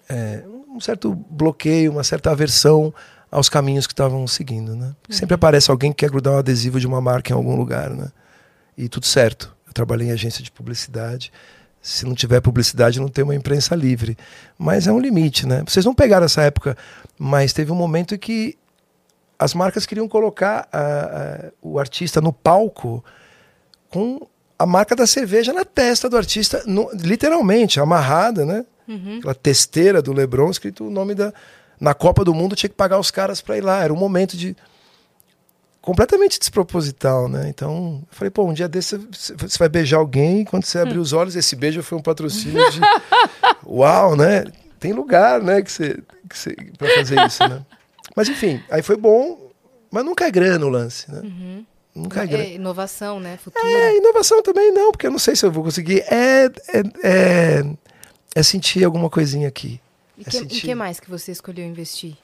É, 0.08 0.44
um 0.68 0.80
certo 0.80 1.14
bloqueio, 1.14 1.90
uma 1.90 2.04
certa 2.04 2.30
aversão 2.30 2.94
aos 3.30 3.48
caminhos 3.48 3.86
que 3.86 3.92
estavam 3.92 4.26
seguindo, 4.26 4.74
né? 4.74 4.86
Uhum. 4.86 5.14
Sempre 5.14 5.34
aparece 5.34 5.70
alguém 5.70 5.92
que 5.92 5.98
quer 5.98 6.10
grudar 6.10 6.34
um 6.34 6.38
adesivo 6.38 6.78
de 6.78 6.86
uma 6.86 7.00
marca 7.00 7.32
em 7.32 7.36
algum 7.36 7.56
lugar, 7.56 7.90
né? 7.90 8.10
E 8.78 8.88
tudo 8.88 9.06
certo. 9.06 9.54
Eu 9.66 9.72
trabalhei 9.72 10.08
em 10.08 10.12
agência 10.12 10.42
de 10.42 10.50
publicidade. 10.50 11.32
Se 11.82 12.04
não 12.04 12.14
tiver 12.14 12.40
publicidade, 12.40 13.00
não 13.00 13.08
tem 13.08 13.24
uma 13.24 13.34
imprensa 13.34 13.74
livre. 13.74 14.16
Mas 14.56 14.86
é 14.86 14.92
um 14.92 15.00
limite, 15.00 15.46
né? 15.46 15.62
Vocês 15.66 15.84
não 15.84 15.94
pegaram 15.94 16.26
essa 16.26 16.42
época, 16.42 16.76
mas 17.18 17.52
teve 17.52 17.72
um 17.72 17.76
momento 17.76 18.14
em 18.14 18.18
que 18.18 18.56
as 19.38 19.54
marcas 19.54 19.86
queriam 19.86 20.06
colocar 20.06 20.68
uh, 20.72 21.46
uh, 21.46 21.52
o 21.62 21.78
artista 21.78 22.20
no 22.20 22.32
palco 22.32 23.04
com 23.88 24.26
a 24.60 24.66
marca 24.66 24.94
da 24.94 25.06
cerveja 25.06 25.54
na 25.54 25.64
testa 25.64 26.06
do 26.06 26.18
artista, 26.18 26.62
no, 26.66 26.90
literalmente, 26.92 27.80
amarrada, 27.80 28.44
né? 28.44 28.66
Uhum. 28.86 29.16
Aquela 29.16 29.34
testeira 29.34 30.02
do 30.02 30.12
Lebron, 30.12 30.50
escrito 30.50 30.86
o 30.86 30.90
nome 30.90 31.14
da. 31.14 31.32
Na 31.80 31.94
Copa 31.94 32.22
do 32.26 32.34
Mundo 32.34 32.54
tinha 32.54 32.68
que 32.68 32.76
pagar 32.76 32.98
os 32.98 33.10
caras 33.10 33.40
para 33.40 33.56
ir 33.56 33.62
lá. 33.62 33.82
Era 33.82 33.90
um 33.90 33.96
momento 33.96 34.36
de. 34.36 34.54
completamente 35.80 36.38
desproposital, 36.38 37.26
né? 37.26 37.48
Então, 37.48 38.02
eu 38.02 38.14
falei, 38.14 38.30
pô, 38.30 38.44
um 38.44 38.52
dia 38.52 38.68
desse 38.68 38.98
você 38.98 39.58
vai 39.58 39.68
beijar 39.70 39.96
alguém 39.96 40.42
e 40.42 40.44
quando 40.44 40.66
você 40.66 40.78
abrir 40.78 40.98
hum. 40.98 41.02
os 41.02 41.14
olhos, 41.14 41.36
esse 41.36 41.56
beijo 41.56 41.82
foi 41.82 41.96
um 41.96 42.02
patrocínio 42.02 42.60
de. 42.70 42.80
Uau, 43.66 44.14
né? 44.14 44.44
Tem 44.78 44.92
lugar, 44.92 45.40
né, 45.42 45.62
que 45.62 45.72
você, 45.72 46.02
que 46.28 46.36
você, 46.36 46.54
pra 46.76 46.86
fazer 46.96 47.18
isso, 47.26 47.48
né? 47.48 47.64
Mas 48.14 48.28
enfim, 48.28 48.62
aí 48.70 48.82
foi 48.82 48.96
bom, 48.96 49.50
mas 49.90 50.04
nunca 50.04 50.26
é 50.26 50.30
grana 50.30 50.66
o 50.66 50.68
lance, 50.68 51.10
né? 51.10 51.20
Uhum. 51.22 51.64
Nunca 52.00 52.24
é. 52.24 52.34
É 52.34 52.54
inovação, 52.54 53.20
né? 53.20 53.38
Futura. 53.42 53.66
É, 53.66 53.96
inovação 53.96 54.42
também 54.42 54.72
não, 54.72 54.90
porque 54.92 55.06
eu 55.06 55.10
não 55.10 55.18
sei 55.18 55.36
se 55.36 55.44
eu 55.44 55.52
vou 55.52 55.62
conseguir. 55.62 56.00
É, 56.00 56.46
é, 56.46 56.82
é, 57.02 57.64
é 58.34 58.42
sentir 58.42 58.84
alguma 58.84 59.10
coisinha 59.10 59.48
aqui. 59.48 59.80
E 60.16 60.22
é 60.22 60.30
que, 60.30 60.46
que 60.46 60.74
mais 60.74 60.98
que 60.98 61.10
você 61.10 61.32
escolheu 61.32 61.64
investir? 61.64 62.16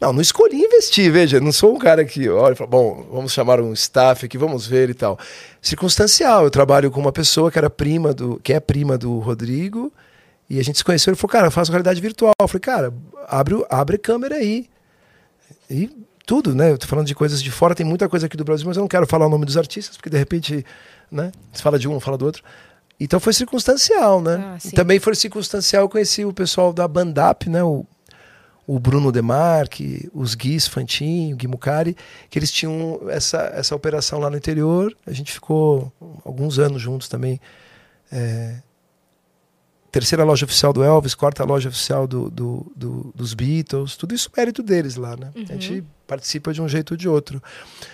Não, 0.00 0.12
não 0.12 0.20
escolhi 0.20 0.56
investir, 0.56 1.10
veja, 1.10 1.40
não 1.40 1.50
sou 1.50 1.74
um 1.74 1.78
cara 1.78 2.04
que 2.04 2.28
olha 2.28 2.52
e 2.52 2.56
fala, 2.56 2.70
bom, 2.70 3.06
vamos 3.10 3.32
chamar 3.32 3.60
um 3.60 3.72
staff 3.72 4.26
aqui, 4.26 4.36
vamos 4.36 4.66
ver 4.66 4.90
e 4.90 4.94
tal. 4.94 5.18
Circunstancial, 5.60 6.44
eu 6.44 6.50
trabalho 6.50 6.90
com 6.90 7.00
uma 7.00 7.10
pessoa 7.10 7.50
que 7.50 7.58
era 7.58 7.70
prima 7.70 8.12
do, 8.12 8.38
que 8.40 8.52
é 8.52 8.60
prima 8.60 8.96
do 8.96 9.18
Rodrigo, 9.18 9.92
e 10.50 10.58
a 10.58 10.64
gente 10.64 10.78
se 10.78 10.84
conheceu, 10.84 11.12
ele 11.12 11.16
falou, 11.18 11.32
cara, 11.32 11.46
eu 11.46 11.50
faço 11.50 11.70
realidade 11.70 12.00
virtual. 12.00 12.32
Eu 12.40 12.48
falei, 12.48 12.60
cara, 12.60 12.94
abre, 13.28 13.64
abre 13.70 13.96
câmera 13.96 14.34
aí. 14.34 14.68
E 15.70 15.88
tudo, 16.26 16.54
né? 16.54 16.70
Eu 16.70 16.78
tô 16.78 16.86
falando 16.86 17.06
de 17.06 17.14
coisas 17.14 17.42
de 17.42 17.50
fora, 17.50 17.74
tem 17.74 17.86
muita 17.86 18.08
coisa 18.08 18.26
aqui 18.26 18.36
do 18.36 18.44
Brasil, 18.44 18.66
mas 18.66 18.76
eu 18.76 18.80
não 18.80 18.88
quero 18.88 19.06
falar 19.06 19.26
o 19.26 19.28
nome 19.28 19.44
dos 19.44 19.56
artistas, 19.56 19.96
porque 19.96 20.10
de 20.10 20.18
repente, 20.18 20.64
né? 21.10 21.32
Você 21.52 21.62
fala 21.62 21.78
de 21.78 21.88
um, 21.88 21.98
fala 22.00 22.16
do 22.16 22.24
outro. 22.24 22.42
Então 22.98 23.18
foi 23.18 23.32
circunstancial, 23.32 24.20
né? 24.20 24.36
Ah, 24.36 24.70
também 24.74 25.00
foi 25.00 25.14
circunstancial, 25.14 25.84
eu 25.84 25.88
conheci 25.88 26.24
o 26.24 26.32
pessoal 26.32 26.72
da 26.72 26.86
Bandap, 26.86 27.48
né? 27.48 27.62
O, 27.62 27.86
o 28.66 28.78
Bruno 28.78 29.10
Demarque, 29.10 30.08
os 30.14 30.34
Guis 30.34 30.68
Fantin, 30.68 31.32
o 31.32 31.36
Gui 31.36 31.48
Mucari, 31.48 31.96
que 32.28 32.38
eles 32.38 32.52
tinham 32.52 33.00
essa, 33.08 33.50
essa 33.54 33.74
operação 33.74 34.20
lá 34.20 34.30
no 34.30 34.36
interior. 34.36 34.94
A 35.06 35.12
gente 35.12 35.32
ficou 35.32 35.92
alguns 36.24 36.58
anos 36.58 36.80
juntos 36.80 37.08
também. 37.08 37.40
É, 38.12 38.58
terceira 39.90 40.24
loja 40.24 40.44
oficial 40.44 40.72
do 40.72 40.82
Elvis, 40.82 41.14
quarta 41.14 41.44
loja 41.44 41.68
oficial 41.68 42.06
do, 42.06 42.30
do, 42.30 42.72
do, 42.76 43.12
dos 43.14 43.34
Beatles, 43.34 43.96
tudo 43.96 44.14
isso 44.14 44.30
mérito 44.36 44.62
deles 44.62 44.96
lá, 44.96 45.16
né? 45.16 45.30
Uhum. 45.34 45.44
A 45.48 45.52
gente 45.52 45.84
participa 46.06 46.52
de 46.52 46.62
um 46.62 46.68
jeito 46.68 46.92
ou 46.92 46.96
de 46.96 47.08
outro. 47.08 47.42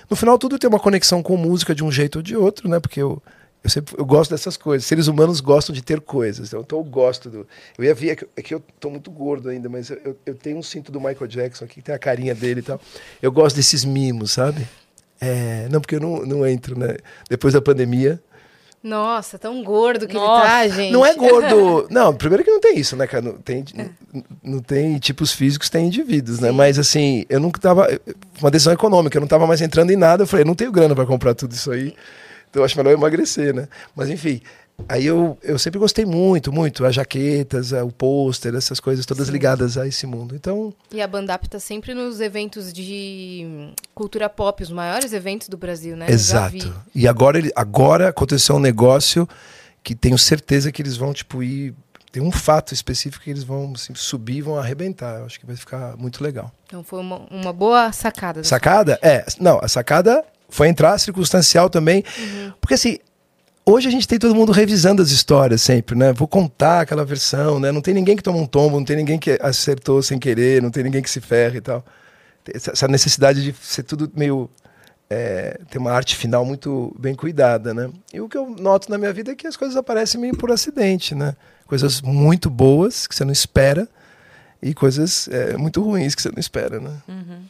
No 0.08 0.16
final, 0.16 0.38
tudo 0.38 0.58
tem 0.58 0.68
uma 0.68 0.80
conexão 0.80 1.22
com 1.22 1.36
música 1.36 1.74
de 1.74 1.82
um 1.82 1.90
jeito 1.90 2.16
ou 2.16 2.22
de 2.22 2.36
outro, 2.36 2.68
né? 2.68 2.78
Porque 2.80 3.00
eu, 3.00 3.22
eu, 3.64 3.70
sempre, 3.70 3.94
eu 3.98 4.04
gosto 4.04 4.30
dessas 4.30 4.56
coisas. 4.56 4.86
Seres 4.86 5.06
humanos 5.06 5.40
gostam 5.40 5.74
de 5.74 5.82
ter 5.82 6.00
coisas. 6.00 6.52
Então, 6.52 6.78
eu 6.78 6.84
gosto 6.84 7.30
do. 7.30 7.46
Eu 7.76 7.84
ia 7.84 7.94
ver, 7.94 8.10
é 8.10 8.16
que, 8.16 8.26
é 8.36 8.42
que 8.42 8.54
eu 8.54 8.62
tô 8.78 8.90
muito 8.90 9.10
gordo 9.10 9.48
ainda, 9.48 9.68
mas 9.68 9.90
eu, 9.90 10.16
eu 10.24 10.34
tenho 10.34 10.58
um 10.58 10.62
cinto 10.62 10.92
do 10.92 11.00
Michael 11.00 11.26
Jackson 11.26 11.64
aqui, 11.64 11.76
que 11.76 11.82
tem 11.82 11.94
a 11.94 11.98
carinha 11.98 12.34
dele 12.34 12.60
e 12.60 12.62
tal. 12.62 12.80
Eu 13.20 13.32
gosto 13.32 13.56
desses 13.56 13.84
mimos, 13.84 14.32
sabe? 14.32 14.66
É, 15.20 15.66
não, 15.70 15.80
porque 15.80 15.96
eu 15.96 16.00
não, 16.00 16.24
não 16.24 16.46
entro, 16.46 16.78
né? 16.78 16.96
Depois 17.28 17.54
da 17.54 17.60
pandemia, 17.60 18.20
nossa, 18.82 19.38
tão 19.38 19.64
gordo 19.64 20.06
que 20.06 20.14
Nossa. 20.14 20.64
ele 20.64 20.70
tá, 20.70 20.76
gente. 20.76 20.92
Não 20.92 21.04
é 21.04 21.12
gordo. 21.16 21.88
não, 21.90 22.14
primeiro 22.14 22.44
que 22.44 22.50
não 22.50 22.60
tem 22.60 22.78
isso, 22.78 22.96
né, 22.96 23.06
cara? 23.06 23.22
Não 23.22 23.32
tem, 23.32 23.64
é. 23.76 23.88
não, 24.12 24.24
não, 24.42 24.58
tem 24.60 24.96
tipos 24.98 25.32
físicos, 25.32 25.68
tem 25.68 25.86
indivíduos, 25.86 26.38
né? 26.38 26.48
Sim. 26.48 26.52
né? 26.52 26.58
Mas 26.58 26.78
assim, 26.78 27.24
eu 27.28 27.40
nunca 27.40 27.60
tava. 27.60 27.88
Uma 28.40 28.50
decisão 28.50 28.72
econômica, 28.72 29.16
eu 29.16 29.20
não 29.20 29.28
tava 29.28 29.46
mais 29.46 29.60
entrando 29.60 29.90
em 29.90 29.96
nada. 29.96 30.22
Eu 30.22 30.26
falei, 30.26 30.44
não 30.44 30.54
tenho 30.54 30.70
grana 30.70 30.94
para 30.94 31.04
comprar 31.04 31.34
tudo 31.34 31.52
isso 31.52 31.70
aí. 31.72 31.94
Então 32.48 32.62
eu 32.62 32.64
acho 32.64 32.76
melhor 32.76 32.92
emagrecer, 32.92 33.52
né? 33.52 33.68
Mas 33.94 34.08
enfim, 34.08 34.40
Aí 34.88 35.06
eu, 35.06 35.36
eu 35.42 35.58
sempre 35.58 35.78
gostei 35.78 36.04
muito, 36.04 36.52
muito. 36.52 36.84
As 36.84 36.94
jaquetas, 36.94 37.72
o 37.72 37.90
pôster, 37.90 38.54
essas 38.54 38.78
coisas 38.78 39.06
todas 39.06 39.26
Sim. 39.26 39.32
ligadas 39.32 39.76
a 39.76 39.86
esse 39.86 40.06
mundo. 40.06 40.34
Então. 40.34 40.72
E 40.92 41.00
a 41.00 41.06
Bandap 41.06 41.48
tá 41.48 41.58
sempre 41.58 41.94
nos 41.94 42.20
eventos 42.20 42.72
de 42.72 43.72
cultura 43.94 44.28
pop, 44.28 44.62
os 44.62 44.70
maiores 44.70 45.12
eventos 45.12 45.48
do 45.48 45.56
Brasil, 45.56 45.96
né? 45.96 46.06
Exato. 46.08 46.74
E 46.94 47.08
agora, 47.08 47.40
agora 47.56 48.08
aconteceu 48.08 48.56
um 48.56 48.60
negócio 48.60 49.28
que 49.82 49.94
tenho 49.94 50.18
certeza 50.18 50.70
que 50.70 50.82
eles 50.82 50.96
vão, 50.96 51.12
tipo, 51.12 51.42
ir. 51.42 51.74
Tem 52.12 52.22
um 52.22 52.32
fato 52.32 52.72
específico 52.72 53.24
que 53.24 53.30
eles 53.30 53.44
vão 53.44 53.72
assim, 53.74 53.94
subir 53.94 54.36
e 54.36 54.42
vão 54.42 54.56
arrebentar. 54.56 55.18
Eu 55.18 55.26
acho 55.26 55.38
que 55.38 55.44
vai 55.44 55.56
ficar 55.56 55.96
muito 55.96 56.22
legal. 56.22 56.50
Então 56.66 56.82
foi 56.82 57.00
uma, 57.00 57.18
uma 57.30 57.52
boa 57.52 57.92
sacada. 57.92 58.42
Sacada? 58.42 58.98
É. 59.02 59.24
Não, 59.38 59.58
a 59.62 59.68
sacada 59.68 60.24
foi 60.48 60.68
entrar 60.68 60.96
circunstancial 60.98 61.68
também. 61.68 62.02
Uhum. 62.18 62.52
Porque 62.58 62.74
assim, 62.74 62.98
Hoje 63.68 63.88
a 63.88 63.90
gente 63.90 64.06
tem 64.06 64.16
todo 64.16 64.32
mundo 64.32 64.52
revisando 64.52 65.02
as 65.02 65.10
histórias 65.10 65.60
sempre, 65.60 65.98
né? 65.98 66.12
Vou 66.12 66.28
contar 66.28 66.82
aquela 66.82 67.04
versão, 67.04 67.58
né? 67.58 67.72
Não 67.72 67.80
tem 67.80 67.92
ninguém 67.92 68.14
que 68.14 68.22
toma 68.22 68.38
um 68.38 68.46
tombo, 68.46 68.76
não 68.76 68.84
tem 68.84 68.94
ninguém 68.94 69.18
que 69.18 69.36
acertou 69.42 70.00
sem 70.00 70.20
querer, 70.20 70.62
não 70.62 70.70
tem 70.70 70.84
ninguém 70.84 71.02
que 71.02 71.10
se 71.10 71.20
ferre 71.20 71.58
e 71.58 71.60
tal. 71.60 71.84
Essa 72.54 72.86
necessidade 72.86 73.42
de 73.42 73.52
ser 73.60 73.82
tudo 73.82 74.08
meio. 74.14 74.48
É, 75.10 75.60
ter 75.68 75.78
uma 75.78 75.92
arte 75.92 76.16
final 76.16 76.44
muito 76.44 76.94
bem 76.98 77.14
cuidada, 77.14 77.74
né? 77.74 77.90
E 78.12 78.20
o 78.20 78.28
que 78.28 78.36
eu 78.36 78.50
noto 78.50 78.88
na 78.88 78.98
minha 78.98 79.12
vida 79.12 79.32
é 79.32 79.34
que 79.34 79.46
as 79.48 79.56
coisas 79.56 79.76
aparecem 79.76 80.20
meio 80.20 80.36
por 80.36 80.52
acidente, 80.52 81.14
né? 81.14 81.34
Coisas 81.66 82.00
muito 82.00 82.48
boas 82.48 83.06
que 83.06 83.14
você 83.14 83.24
não 83.24 83.32
espera 83.32 83.88
e 84.62 84.74
coisas 84.74 85.28
é, 85.28 85.56
muito 85.56 85.82
ruins 85.82 86.14
que 86.14 86.22
você 86.22 86.30
não 86.30 86.38
espera, 86.38 86.78
né? 86.80 86.90
Uhum. 87.08 87.42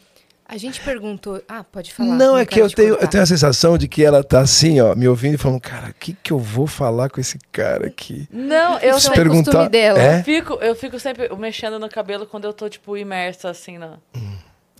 A 0.48 0.56
gente 0.56 0.80
perguntou. 0.80 1.42
Ah, 1.48 1.64
pode 1.64 1.92
falar. 1.92 2.14
Não, 2.14 2.38
é 2.38 2.46
que 2.46 2.60
eu 2.60 2.70
tenho, 2.70 2.94
eu 2.94 3.08
tenho 3.08 3.22
a 3.22 3.26
sensação 3.26 3.76
de 3.76 3.88
que 3.88 4.04
ela 4.04 4.22
tá 4.22 4.40
assim, 4.40 4.80
ó, 4.80 4.94
me 4.94 5.08
ouvindo 5.08 5.34
e 5.34 5.38
falando, 5.38 5.60
cara, 5.60 5.88
o 5.88 5.94
que, 5.94 6.12
que 6.14 6.32
eu 6.32 6.38
vou 6.38 6.68
falar 6.68 7.10
com 7.10 7.20
esse 7.20 7.36
cara 7.50 7.88
aqui? 7.88 8.28
Não, 8.30 8.78
eu 8.78 9.00
Se 9.00 9.10
perguntar 9.10 9.68
dela. 9.68 10.00
É? 10.00 10.20
Eu, 10.20 10.24
fico, 10.24 10.54
eu 10.54 10.74
fico 10.76 11.00
sempre 11.00 11.28
mexendo 11.36 11.80
no 11.80 11.88
cabelo 11.88 12.26
quando 12.26 12.44
eu 12.44 12.52
tô, 12.52 12.68
tipo, 12.68 12.96
imersa, 12.96 13.50
assim, 13.50 13.76
na. 13.76 13.94
Hum, 14.16 14.36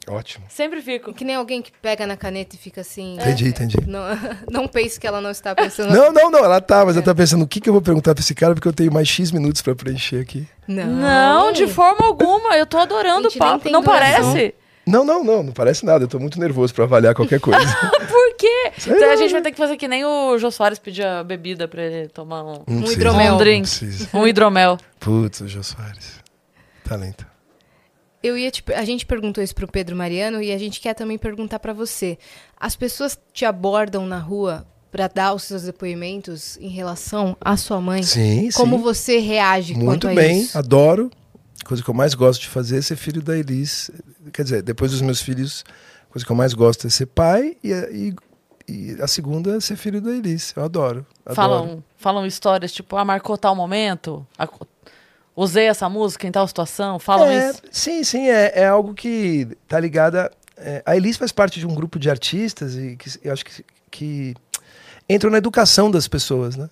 ótimo. 0.09 0.47
Sempre 0.49 0.81
fico. 0.81 1.13
Que 1.13 1.25
nem 1.25 1.35
alguém 1.35 1.61
que 1.61 1.73
pega 1.83 2.07
na 2.07 2.17
caneta 2.17 2.55
e 2.55 2.59
fica 2.59 2.83
assim. 2.83 3.15
Entendi, 3.15 3.47
é, 3.47 3.49
entendi. 3.49 3.77
Não, 3.89 4.03
não 4.49 4.69
pense 4.69 5.01
que 5.01 5.07
ela 5.07 5.21
não 5.21 5.33
está 5.33 5.53
pensando. 5.53 5.93
não, 5.93 6.13
não, 6.13 6.31
não, 6.31 6.45
ela 6.45 6.61
tá, 6.61 6.85
mas 6.85 6.95
é. 6.95 6.99
ela 6.99 7.05
tá 7.05 7.15
pensando 7.15 7.43
o 7.43 7.49
que, 7.49 7.61
que 7.61 7.69
eu 7.69 7.73
vou 7.73 7.83
perguntar 7.83 8.15
pra 8.15 8.23
esse 8.23 8.37
cara, 8.37 8.55
porque 8.55 8.69
eu 8.69 8.73
tenho 8.73 8.93
mais 8.93 9.09
X 9.09 9.33
minutos 9.33 9.63
pra 9.63 9.75
preencher 9.75 10.21
aqui. 10.21 10.47
Não, 10.69 10.87
não 10.87 11.53
de 11.53 11.67
forma 11.67 12.07
alguma. 12.07 12.57
Eu 12.57 12.67
tô 12.67 12.79
adorando 12.79 13.27
o 13.27 13.33
papo. 13.37 13.69
Não 13.69 13.83
parece? 13.83 14.55
Não, 14.87 15.05
não, 15.05 15.25
não, 15.25 15.43
não 15.43 15.53
parece 15.53 15.85
nada. 15.85 16.05
Eu 16.05 16.09
tô 16.09 16.19
muito 16.19 16.39
nervoso 16.39 16.73
para 16.73 16.85
avaliar 16.85 17.15
qualquer 17.15 17.41
coisa. 17.41 17.59
Por 18.09 18.37
quê? 18.37 18.73
Então, 18.87 19.11
a 19.11 19.17
gente 19.17 19.33
vai 19.33 19.43
ter 19.43 19.51
que 19.51 19.57
fazer 19.57 19.77
que 19.77 19.89
nem 19.89 20.05
o 20.05 20.39
Jô 20.39 20.51
Soares 20.51 20.79
pedia 20.79 21.25
bebida 21.25 21.67
pra 21.67 21.83
ele 21.83 22.09
tomar 22.09 22.45
um, 22.45 22.63
um 22.69 22.93
hidromel. 22.93 23.35
Um 23.35 23.39
drink. 23.39 23.69
Um 24.15 24.27
hidromel. 24.27 24.79
Putz, 25.01 25.41
o 25.41 25.49
Jô 25.49 25.63
Soares. 25.63 26.21
Talento. 26.85 27.27
Eu 28.23 28.39
ia 28.39 28.51
te, 28.51 28.65
a 28.75 28.85
gente 28.85 29.05
perguntou 29.05 29.43
isso 29.43 29.55
pro 29.55 29.67
Pedro 29.67 29.97
Mariano 29.97 30.43
e 30.43 30.53
a 30.53 30.59
gente 30.59 30.81
quer 30.81 30.95
também 30.95 31.19
perguntar 31.19 31.59
para 31.59 31.73
você. 31.73 32.17
As 32.59 32.77
pessoas 32.77 33.19
te 33.33 33.45
abordam 33.45 34.07
na 34.07 34.19
rua 34.19 34.67
para 34.91 35.09
dar 35.09 35.35
os 35.35 35.43
seus 35.43 35.65
depoimentos 35.65 36.57
em 36.59 36.69
relação 36.69 37.37
à 37.41 37.57
sua 37.57 37.81
mãe? 37.81 38.03
Sim, 38.03 38.49
Como 38.55 38.77
sim. 38.77 38.83
você 38.83 39.19
reage 39.19 39.75
Muito 39.75 40.09
bem, 40.09 40.49
adoro 40.55 41.11
coisa 41.67 41.83
que 41.83 41.89
eu 41.89 41.95
mais 41.95 42.15
gosto 42.15 42.43
de 42.43 42.49
fazer 42.49 42.79
é 42.79 42.83
ser 42.83 42.97
filho 42.97 43.23
da 43.23 43.37
Elis. 43.37 43.91
Quer 44.33 44.43
dizer, 44.43 44.63
depois 44.63 44.91
dos 44.91 45.01
meus 45.01 45.21
filhos, 45.21 45.65
a 46.09 46.13
coisa 46.13 46.25
que 46.25 46.33
eu 46.33 46.37
mais 46.37 46.55
gosto 46.55 46.87
é 46.87 46.91
ser 46.91 47.07
pai 47.07 47.57
e, 47.63 47.73
e, 47.73 48.15
e 48.69 49.03
a 49.03 49.07
segunda 49.07 49.57
é 49.57 49.61
ser 49.61 49.77
filho 49.77 50.01
da 50.01 50.11
Elis. 50.13 50.53
Eu 50.57 50.65
adoro. 50.65 51.07
adoro. 51.25 51.35
Falam, 51.35 51.85
falam 51.97 52.27
histórias 52.27 52.73
tipo, 52.73 52.97
ah, 52.97 53.05
marcou 53.05 53.37
tal 53.37 53.55
momento, 53.55 54.27
usei 55.35 55.67
essa 55.67 55.89
música 55.89 56.27
em 56.27 56.33
tal 56.33 56.47
situação, 56.49 56.99
falam 56.99 57.27
é, 57.27 57.51
isso? 57.51 57.63
Sim, 57.71 58.03
sim, 58.03 58.29
é, 58.29 58.61
é 58.61 58.67
algo 58.67 58.95
que 58.95 59.49
tá 59.69 59.79
ligada. 59.79 60.31
É, 60.57 60.83
a 60.87 60.97
Elis 60.97 61.17
faz 61.19 61.31
parte 61.31 61.61
de 61.61 61.67
um 61.67 61.75
grupo 61.75 61.99
de 61.99 62.09
artistas 62.09 62.75
e 62.75 62.97
que 62.97 63.11
eu 63.23 63.33
acho 63.33 63.45
que, 63.45 63.65
que 63.91 64.35
entram 65.09 65.31
na 65.31 65.39
educação 65.39 65.91
das 65.91 66.09
pessoas, 66.09 66.57
né? 66.57 66.71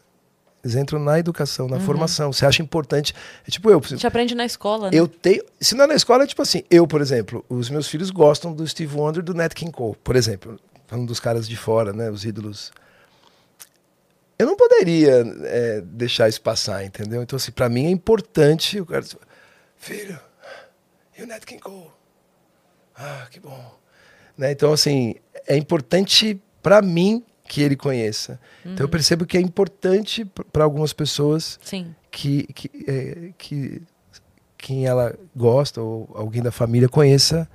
Eles 0.65 0.77
entram 0.77 0.99
na 0.99 1.19
educação, 1.19 1.69
na 1.69 1.79
formação. 1.79 2.33
Você 2.33 2.47
acha 2.47 2.63
importante. 2.63 3.15
É 3.47 3.51
tipo 3.51 3.71
eu. 3.71 3.83
Gente 3.83 4.07
aprende 4.07 4.35
na 4.35 4.47
escola, 4.47 4.91
né? 4.91 4.97
Eu 4.99 5.07
tenho. 5.07 5.45
Se 5.61 5.75
não 5.75 5.85
é 5.85 5.89
na 5.89 5.95
escola, 5.95 6.25
é 6.25 6.27
tipo 6.27 6.41
assim, 6.41 6.63
eu, 6.71 6.87
por 6.87 7.03
exemplo, 7.03 7.45
os 7.51 7.69
meus 7.69 7.87
filhos 7.87 8.11
gostam 8.11 8.51
do 8.51 8.67
Steve 8.67 8.97
Wonder 8.97 9.23
do 9.23 9.35
Nat 9.35 9.53
King 9.53 9.71
Cole, 9.71 9.95
por 10.03 10.17
exemplo. 10.17 10.59
Falando 10.87 11.07
dos 11.07 11.21
caras 11.21 11.47
de 11.47 11.57
fora, 11.57 11.93
né? 11.93 12.11
Os 12.11 12.25
ídolos. 12.25 12.73
Eu 14.39 14.47
não 14.47 14.57
poderia 14.57 15.23
é, 15.45 15.83
deixar 15.83 16.31
isso 16.31 16.41
passar, 16.41 16.83
entendeu? 16.83 17.23
Então, 17.23 17.37
assim, 17.37 17.53
pra 17.53 17.69
mim 17.69 17.85
é 17.87 17.91
importante. 17.91 18.81
O 18.81 18.87
cara 18.87 19.03
diz, 19.03 19.15
filho, 19.77 20.19
e 21.19 21.23
o 21.23 21.27
Nat 21.27 21.45
King 21.45 21.61
Cole? 21.61 21.91
Ah, 22.97 23.27
que 23.31 23.39
bom. 23.39 23.79
Né? 24.37 24.51
Então, 24.53 24.73
assim, 24.73 25.17
é 25.47 25.57
importante 25.57 26.41
pra 26.63 26.81
mim 26.81 27.23
que 27.47 27.63
ele 27.63 27.77
conheça. 27.77 28.41
Então, 28.65 28.85
eu 28.85 28.89
percebo 28.89 29.27
que 29.27 29.37
é 29.37 29.41
importante 29.41 30.25
para 30.53 30.65
algumas 30.65 30.93
pessoas 30.93 31.59
Sim. 31.63 31.95
que, 32.11 32.45
que, 32.53 32.71
é, 32.89 33.31
que 33.37 33.83
quem 34.57 34.87
ela 34.87 35.15
gosta 35.37 35.81
ou 35.81 36.11
alguém 36.15 36.43
da 36.43 36.51
família 36.51 36.89
conheça 36.89 37.49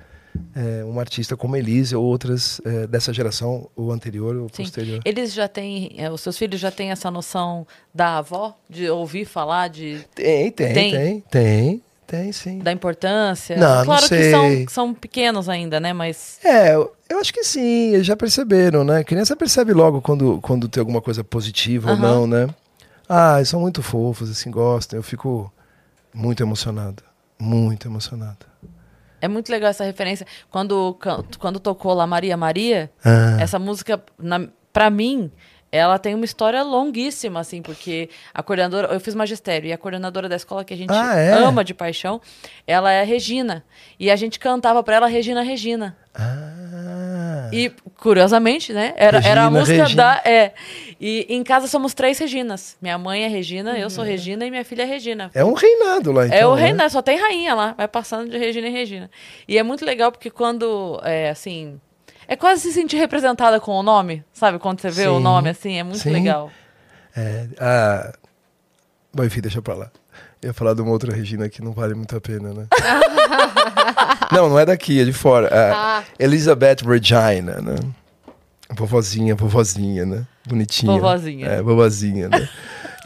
é, 0.55 0.83
um 0.85 0.99
artista 0.99 1.35
como 1.35 1.55
Elise 1.55 1.95
ou 1.95 2.03
outras 2.05 2.61
é, 2.65 2.87
dessa 2.87 3.13
geração, 3.13 3.69
ou 3.75 3.91
anterior 3.91 4.35
ou 4.35 4.49
Sim. 4.51 4.63
posterior. 4.63 5.01
Eles 5.05 5.33
já 5.33 5.47
têm, 5.47 5.93
é, 5.97 6.09
os 6.09 6.21
seus 6.21 6.37
filhos 6.37 6.59
já 6.59 6.71
têm 6.71 6.91
essa 6.91 7.09
noção 7.09 7.65
da 7.93 8.17
avó, 8.17 8.57
de 8.69 8.89
ouvir 8.89 9.25
falar, 9.25 9.69
de, 9.69 10.05
Tem, 10.13 10.51
tem, 10.51 10.73
Tem? 10.73 10.91
tem, 10.91 11.23
tem, 11.29 11.83
tem, 12.09 12.31
sim. 12.31 12.59
da 12.59 12.71
importância. 12.71 13.55
Não, 13.57 13.77
não 13.77 13.85
claro 13.85 14.01
que 14.01 14.07
sei. 14.07 14.31
são, 14.31 14.65
são 14.69 14.93
pequenos 14.93 15.47
ainda, 15.47 15.79
né? 15.79 15.93
Mas 15.93 16.39
É, 16.43 16.73
eu, 16.75 16.93
eu 17.09 17.19
acho 17.19 17.31
que 17.33 17.43
sim, 17.43 17.93
eles 17.93 18.05
já 18.05 18.15
perceberam, 18.17 18.83
né? 18.83 18.99
A 18.99 19.03
criança 19.03 19.35
percebe 19.35 19.73
logo 19.73 20.01
quando, 20.01 20.39
quando 20.41 20.67
tem 20.67 20.81
alguma 20.81 21.01
coisa 21.01 21.23
positiva 21.23 21.91
ou 21.91 21.97
não, 21.97 22.25
né? 22.27 22.47
Ah, 23.07 23.37
eles 23.37 23.49
são 23.49 23.59
muito 23.59 23.81
fofos, 23.83 24.29
assim, 24.29 24.49
gostam. 24.51 24.97
Eu 24.99 25.03
fico 25.03 25.51
muito 26.13 26.41
emocionado. 26.43 27.03
Muito 27.39 27.87
emocionado. 27.87 28.45
é 29.21 29.27
muito 29.27 29.49
legal 29.51 29.69
essa 29.69 29.83
referência. 29.83 30.25
Quando, 30.49 30.97
quando 31.39 31.59
tocou 31.59 31.93
lá 31.93 32.05
Maria 32.07 32.35
Maria, 32.37 32.89
Ah, 33.03 33.37
essa 33.39 33.57
música, 33.59 34.01
na, 34.17 34.47
pra 34.73 34.89
mim, 34.89 35.31
ela 35.71 35.99
tem 35.99 36.15
uma 36.15 36.25
história 36.25 36.63
longuíssima, 36.63 37.39
assim, 37.39 37.61
porque 37.61 38.09
a 38.33 38.41
coordenadora, 38.41 38.87
eu 38.93 38.99
fiz 38.99 39.13
magistério, 39.15 39.67
e 39.69 39.73
a 39.73 39.77
coordenadora 39.77 40.27
da 40.27 40.35
escola 40.35 40.63
que 40.65 40.73
a 40.73 40.77
gente 40.77 40.89
Ah, 40.91 41.15
é? 41.15 41.31
ama 41.33 41.63
de 41.63 41.73
paixão, 41.73 42.19
ela 42.65 42.91
é 42.91 43.01
a 43.01 43.03
Regina. 43.05 43.63
E 43.99 44.09
a 44.09 44.15
gente 44.15 44.39
cantava 44.39 44.81
pra 44.83 44.95
ela 44.95 45.07
Regina 45.07 45.41
Regina. 45.41 45.95
ah, 46.15 47.49
E, 47.51 47.71
curiosamente, 47.97 48.71
né? 48.73 48.93
Era, 48.95 49.17
era 49.19 49.41
a 49.41 49.43
Regina, 49.45 49.49
música 49.51 49.83
Regina. 49.83 50.03
da. 50.03 50.21
É. 50.29 50.53
E 51.01 51.25
em 51.29 51.43
casa 51.43 51.67
somos 51.67 51.93
três 51.93 52.17
Reginas. 52.19 52.77
Minha 52.81 52.97
mãe 52.97 53.23
é 53.23 53.27
Regina, 53.27 53.77
eu 53.77 53.89
sou 53.89 54.03
Regina 54.03 54.45
e 54.45 54.51
minha 54.51 54.65
filha 54.65 54.83
é 54.83 54.85
Regina. 54.85 55.31
é 55.33 55.43
um 55.43 55.53
reinado 55.53 56.11
lá, 56.11 56.25
então. 56.27 56.37
é 56.37 56.45
o 56.47 56.55
né? 56.55 56.65
Renan, 56.67 56.89
só 56.89 57.01
tem 57.01 57.17
rainha 57.17 57.53
lá, 57.55 57.73
vai 57.77 57.87
passando 57.87 58.29
de 58.29 58.37
Regina 58.37 58.67
em 58.67 58.71
Regina. 58.73 59.09
E 59.47 59.57
é 59.57 59.63
muito 59.63 59.85
legal 59.85 60.11
porque 60.11 60.29
quando, 60.29 60.99
é, 61.03 61.29
assim, 61.29 61.79
é 62.29 62.35
quase 62.35 62.61
se 62.61 62.71
sentir 62.73 62.97
representada 62.97 63.59
com 63.59 63.71
o 63.71 63.81
nome, 63.81 64.23
sabe? 64.31 64.59
Quando 64.59 64.79
você 64.79 64.91
vê 64.91 65.07
o 65.07 65.17
Sim, 65.17 65.23
nome, 65.23 65.49
assim, 65.49 65.77
é 65.79 65.83
muito 65.83 65.97
sim. 65.97 66.11
legal. 66.11 66.51
É, 67.17 67.47
ah, 67.59 68.13
bom, 69.11 69.23
enfim, 69.23 69.41
deixa 69.41 69.61
pra 69.63 69.73
lá. 69.73 69.91
Eu 70.39 70.49
ia 70.49 70.53
falar 70.53 70.75
de 70.75 70.81
uma 70.81 70.91
outra 70.91 71.11
Regina 71.13 71.49
que 71.49 71.59
não 71.61 71.71
vale 71.73 71.95
muito 71.95 72.15
a 72.15 72.21
pena, 72.21 72.53
né? 72.53 72.67
não, 74.31 74.47
não 74.47 74.59
é 74.59 74.65
daqui, 74.65 75.01
é 75.01 75.03
de 75.05 75.11
fora. 75.11 75.49
Ah, 75.51 75.97
Ah. 75.99 76.03
Elizabeth 76.19 76.77
Regina, 76.85 77.59
né? 77.61 77.75
Vovozinha, 78.71 79.33
vovozinha, 79.35 80.05
né? 80.05 80.27
Bonitinha. 80.47 80.91
Vovozinha. 80.91 81.47
É, 81.47 81.61
vovozinha, 81.63 82.29
né? 82.29 82.47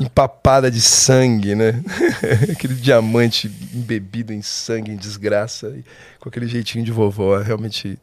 Empapada 0.02 0.70
de 0.70 0.82
sangue, 0.82 1.56
né? 1.56 1.82
aquele 2.52 2.74
diamante 2.76 3.48
embebido 3.74 4.34
em 4.34 4.42
sangue, 4.42 4.92
em 4.92 4.98
desgraça. 4.98 5.70
e 5.70 5.86
com 6.20 6.28
aquele 6.28 6.48
jeitinho 6.48 6.84
de 6.84 6.92
vovó. 6.92 7.40
É 7.40 7.44
realmente 7.44 7.98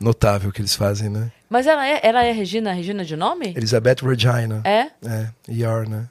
notável 0.00 0.50
que 0.52 0.60
eles 0.60 0.74
fazem, 0.74 1.08
né? 1.08 1.30
Mas 1.48 1.66
ela 1.66 1.86
é, 1.86 2.00
ela 2.02 2.24
é 2.24 2.32
Regina, 2.32 2.72
Regina 2.72 3.04
de 3.04 3.16
nome? 3.16 3.54
Elizabeth 3.56 3.96
Regina. 4.02 4.60
É? 4.64 4.88
É, 5.06 5.28
ER, 5.48 5.88
né? 5.88 6.08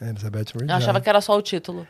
É, 0.00 0.10
Elizabeth 0.10 0.46
Regina. 0.54 0.72
Eu 0.72 0.76
achava 0.76 1.00
que 1.00 1.08
era 1.08 1.20
só 1.20 1.36
o 1.36 1.42
título. 1.42 1.86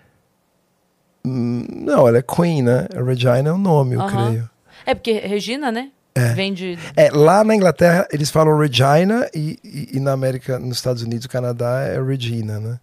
Hum, 1.25 1.67
Não, 1.71 2.09
ela 2.09 2.19
é 2.19 2.23
Queen, 2.23 2.63
né? 2.63 2.87
A 2.97 3.03
Regina 3.03 3.49
é 3.49 3.53
o 3.53 3.59
nome, 3.59 3.95
eu 3.95 4.07
creio. 4.07 4.51
É 4.85 4.95
porque 4.95 5.13
Regina, 5.13 5.71
né? 5.71 5.91
Vem 6.35 6.53
de. 6.53 6.79
É, 6.95 7.11
lá 7.11 7.43
na 7.43 7.55
Inglaterra 7.55 8.07
eles 8.13 8.31
falam 8.31 8.59
Regina 8.59 9.29
e, 9.35 9.59
e, 9.65 9.97
e 9.97 10.01
na 10.01 10.13
América, 10.13 10.59
nos 10.59 10.77
Estados 10.77 11.03
Unidos 11.03 11.25
e 11.25 11.29
Canadá 11.29 11.81
é 11.81 12.03
Regina, 12.03 12.61
né? 12.61 12.79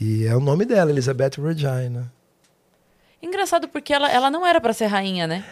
E 0.00 0.26
é 0.26 0.34
o 0.34 0.40
nome 0.40 0.64
dela, 0.64 0.90
Elizabeth 0.90 1.32
Regina. 1.38 2.10
Engraçado 3.22 3.68
porque 3.68 3.92
ela, 3.94 4.10
ela 4.10 4.30
não 4.30 4.44
era 4.46 4.60
pra 4.60 4.72
ser 4.72 4.86
rainha, 4.86 5.26
né? 5.26 5.44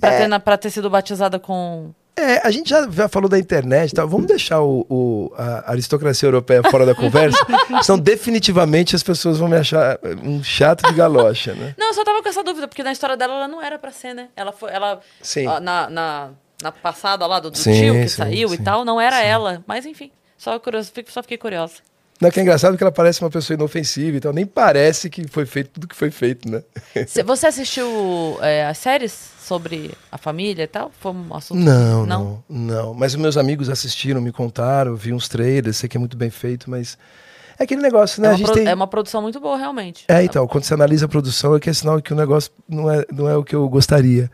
Pra, 0.00 0.12
É. 0.12 0.18
ter, 0.18 0.28
na- 0.28 0.38
pra 0.40 0.56
ter 0.58 0.70
sido 0.70 0.90
batizada 0.90 1.38
com. 1.38 1.92
É, 2.16 2.46
a 2.46 2.50
gente 2.50 2.70
já, 2.70 2.88
já 2.88 3.08
falou 3.08 3.28
da 3.28 3.38
internet 3.38 3.90
e 3.90 3.94
tal. 3.94 4.06
Vamos 4.06 4.26
deixar 4.26 4.60
o, 4.60 4.86
o- 4.88 5.32
a 5.36 5.72
aristocracia 5.72 6.26
europeia 6.28 6.62
fora 6.62 6.86
da 6.86 6.94
conversa? 6.94 7.36
Senão 7.82 7.98
definitivamente 7.98 8.94
as 8.94 9.02
pessoas 9.02 9.38
vão 9.38 9.48
me 9.48 9.56
achar 9.56 9.98
um 10.22 10.42
chato 10.44 10.86
de 10.86 10.94
galocha, 10.94 11.54
né? 11.54 11.74
Não, 11.76 11.88
eu 11.88 11.94
só 11.94 12.04
tava 12.04 12.22
com 12.22 12.28
essa 12.28 12.44
dúvida, 12.44 12.68
porque 12.68 12.84
na 12.84 12.92
história 12.92 13.16
dela 13.16 13.34
ela 13.34 13.48
não 13.48 13.60
era 13.60 13.78
pra 13.78 13.90
ser, 13.90 14.14
né? 14.14 14.28
Ela 14.36 14.52
foi. 14.52 14.70
Ela, 14.70 15.00
Sim. 15.20 15.44
na, 15.60 15.88
na, 15.90 16.30
na 16.62 16.70
passada 16.70 17.26
lá 17.26 17.40
do, 17.40 17.50
do 17.50 17.58
Sim, 17.58 17.72
tio 17.72 17.94
que 17.94 18.08
sim, 18.08 18.16
saiu 18.16 18.48
sim, 18.50 18.54
e 18.54 18.58
tal, 18.58 18.84
não 18.84 19.00
era 19.00 19.20
ela. 19.20 19.64
Mas 19.66 19.84
enfim, 19.84 20.12
só, 20.38 20.56
curioso, 20.60 20.92
só 21.08 21.20
fiquei 21.22 21.38
curiosa. 21.38 21.74
Não, 22.20 22.30
que 22.30 22.38
é 22.38 22.42
engraçado 22.42 22.76
que 22.76 22.82
ela 22.82 22.92
parece 22.92 23.20
uma 23.22 23.30
pessoa 23.30 23.56
inofensiva 23.56 24.16
e 24.16 24.20
tal. 24.20 24.32
Nem 24.32 24.46
parece 24.46 25.10
que 25.10 25.26
foi 25.28 25.44
feito 25.44 25.70
tudo 25.70 25.88
que 25.88 25.96
foi 25.96 26.10
feito, 26.10 26.48
né? 26.48 26.62
Cê- 27.06 27.22
Você 27.24 27.46
assistiu 27.46 28.38
é, 28.40 28.66
as 28.66 28.78
séries 28.78 29.12
sobre 29.40 29.90
a 30.12 30.16
família 30.16 30.62
e 30.62 30.66
tal? 30.68 30.90
Foi 31.00 31.12
um 31.12 31.34
assunto. 31.34 31.58
Não, 31.60 32.06
não, 32.06 32.44
não. 32.48 32.94
Mas 32.94 33.14
os 33.14 33.20
meus 33.20 33.36
amigos 33.36 33.68
assistiram, 33.68 34.20
me 34.20 34.32
contaram, 34.32 34.94
vi 34.96 35.12
uns 35.12 35.28
trailers, 35.28 35.76
sei 35.76 35.88
que 35.88 35.96
é 35.96 36.00
muito 36.00 36.16
bem 36.16 36.30
feito, 36.30 36.70
mas 36.70 36.96
é 37.58 37.64
aquele 37.64 37.80
negócio, 37.82 38.20
né? 38.20 38.28
É 38.28 38.30
a 38.30 38.32
uma, 38.32 38.38
gente 38.38 38.46
pro- 38.46 38.54
tem... 38.54 38.66
é 38.68 38.74
uma 38.74 38.86
produção 38.86 39.22
muito 39.22 39.38
boa, 39.40 39.56
realmente. 39.56 40.04
É, 40.08 40.22
então, 40.24 40.46
quando 40.46 40.64
você 40.64 40.74
analisa 40.74 41.06
a 41.06 41.08
produção, 41.08 41.54
é 41.54 41.60
que 41.60 41.70
é 41.70 41.72
sinal 41.72 42.00
que 42.02 42.12
o 42.12 42.16
negócio 42.16 42.50
não 42.68 42.90
é, 42.90 43.04
não 43.12 43.28
é 43.28 43.36
o 43.36 43.44
que 43.44 43.54
eu 43.54 43.68
gostaria. 43.68 44.30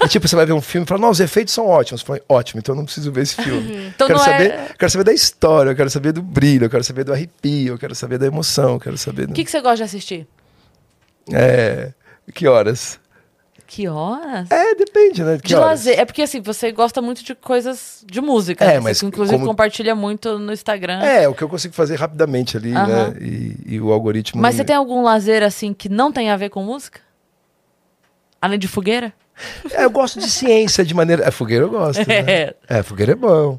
é 0.00 0.06
tipo, 0.08 0.26
você 0.26 0.34
vai 0.36 0.46
ver 0.46 0.52
um 0.52 0.60
filme 0.60 0.84
e 0.84 0.88
fala, 0.88 1.00
não, 1.00 1.10
os 1.10 1.20
efeitos 1.20 1.52
são 1.54 1.66
ótimos. 1.66 2.00
Você 2.00 2.06
fala, 2.06 2.20
ótimo, 2.28 2.60
então 2.60 2.74
eu 2.74 2.76
não 2.78 2.84
preciso 2.84 3.10
ver 3.12 3.22
esse 3.22 3.34
filme. 3.42 3.88
Então 3.94 4.06
quero, 4.06 4.18
não 4.18 4.26
é- 4.26 4.30
saber, 4.30 4.76
quero 4.78 4.90
saber 4.90 5.04
da 5.04 5.12
história, 5.12 5.70
eu 5.70 5.76
quero 5.76 5.90
saber 5.90 6.12
do 6.12 6.22
brilho, 6.22 6.64
eu 6.66 6.70
quero 6.70 6.84
saber 6.84 7.04
do 7.04 7.12
arrepio, 7.12 7.74
eu 7.74 7.78
quero 7.78 7.94
saber 7.94 8.18
da 8.18 8.26
emoção, 8.26 8.74
eu 8.74 8.80
quero 8.80 8.96
saber 8.98 9.26
do... 9.26 9.30
O 9.30 9.34
que, 9.34 9.44
que 9.44 9.50
você 9.50 9.60
gosta 9.60 9.76
de 9.76 9.82
assistir? 9.84 10.26
É... 11.32 11.92
Que 12.34 12.46
horas? 12.46 12.98
Que 13.74 13.88
horas? 13.88 14.50
É, 14.50 14.74
depende, 14.74 15.24
né? 15.24 15.38
Que 15.38 15.48
De 15.48 15.54
horas? 15.54 15.66
lazer. 15.86 15.98
É 15.98 16.04
porque 16.04 16.20
assim, 16.20 16.42
você 16.42 16.70
gosta 16.70 17.00
muito 17.00 17.24
de 17.24 17.34
coisas 17.34 18.04
de 18.06 18.20
música. 18.20 18.62
É, 18.66 18.74
né? 18.74 18.80
mas 18.80 18.98
você 18.98 19.06
inclusive 19.06 19.38
como- 19.38 19.48
compartilha 19.48 19.94
muito 19.94 20.38
no 20.38 20.52
Instagram. 20.52 21.00
É, 21.02 21.26
o 21.26 21.34
que 21.34 21.40
eu 21.40 21.48
consigo 21.48 21.72
fazer 21.72 21.96
rapidamente 21.96 22.54
ali, 22.54 22.72
né? 22.72 23.14
E, 23.18 23.56
e 23.64 23.80
o 23.80 23.90
algoritmo... 23.90 24.42
Mas 24.42 24.56
você 24.56 24.62
tem 24.64 24.76
algum 24.76 25.00
lazer 25.02 25.42
assim 25.42 25.72
que 25.72 25.88
não 25.88 26.12
tem 26.12 26.28
a 26.28 26.36
ver 26.36 26.50
com 26.50 26.62
música? 26.62 27.00
Além 28.42 28.58
de 28.58 28.68
fogueira? 28.68 29.10
É, 29.70 29.84
eu 29.86 29.90
gosto 29.90 30.20
de 30.20 30.28
ciência 30.28 30.84
de 30.84 30.92
maneira. 30.92 31.24
É, 31.26 31.30
fogueira 31.30 31.64
eu 31.64 31.70
gosto. 31.70 32.06
Né? 32.06 32.20
É. 32.28 32.54
É, 32.68 32.82
fogueira 32.82 33.12
é 33.12 33.16
bom. 33.16 33.58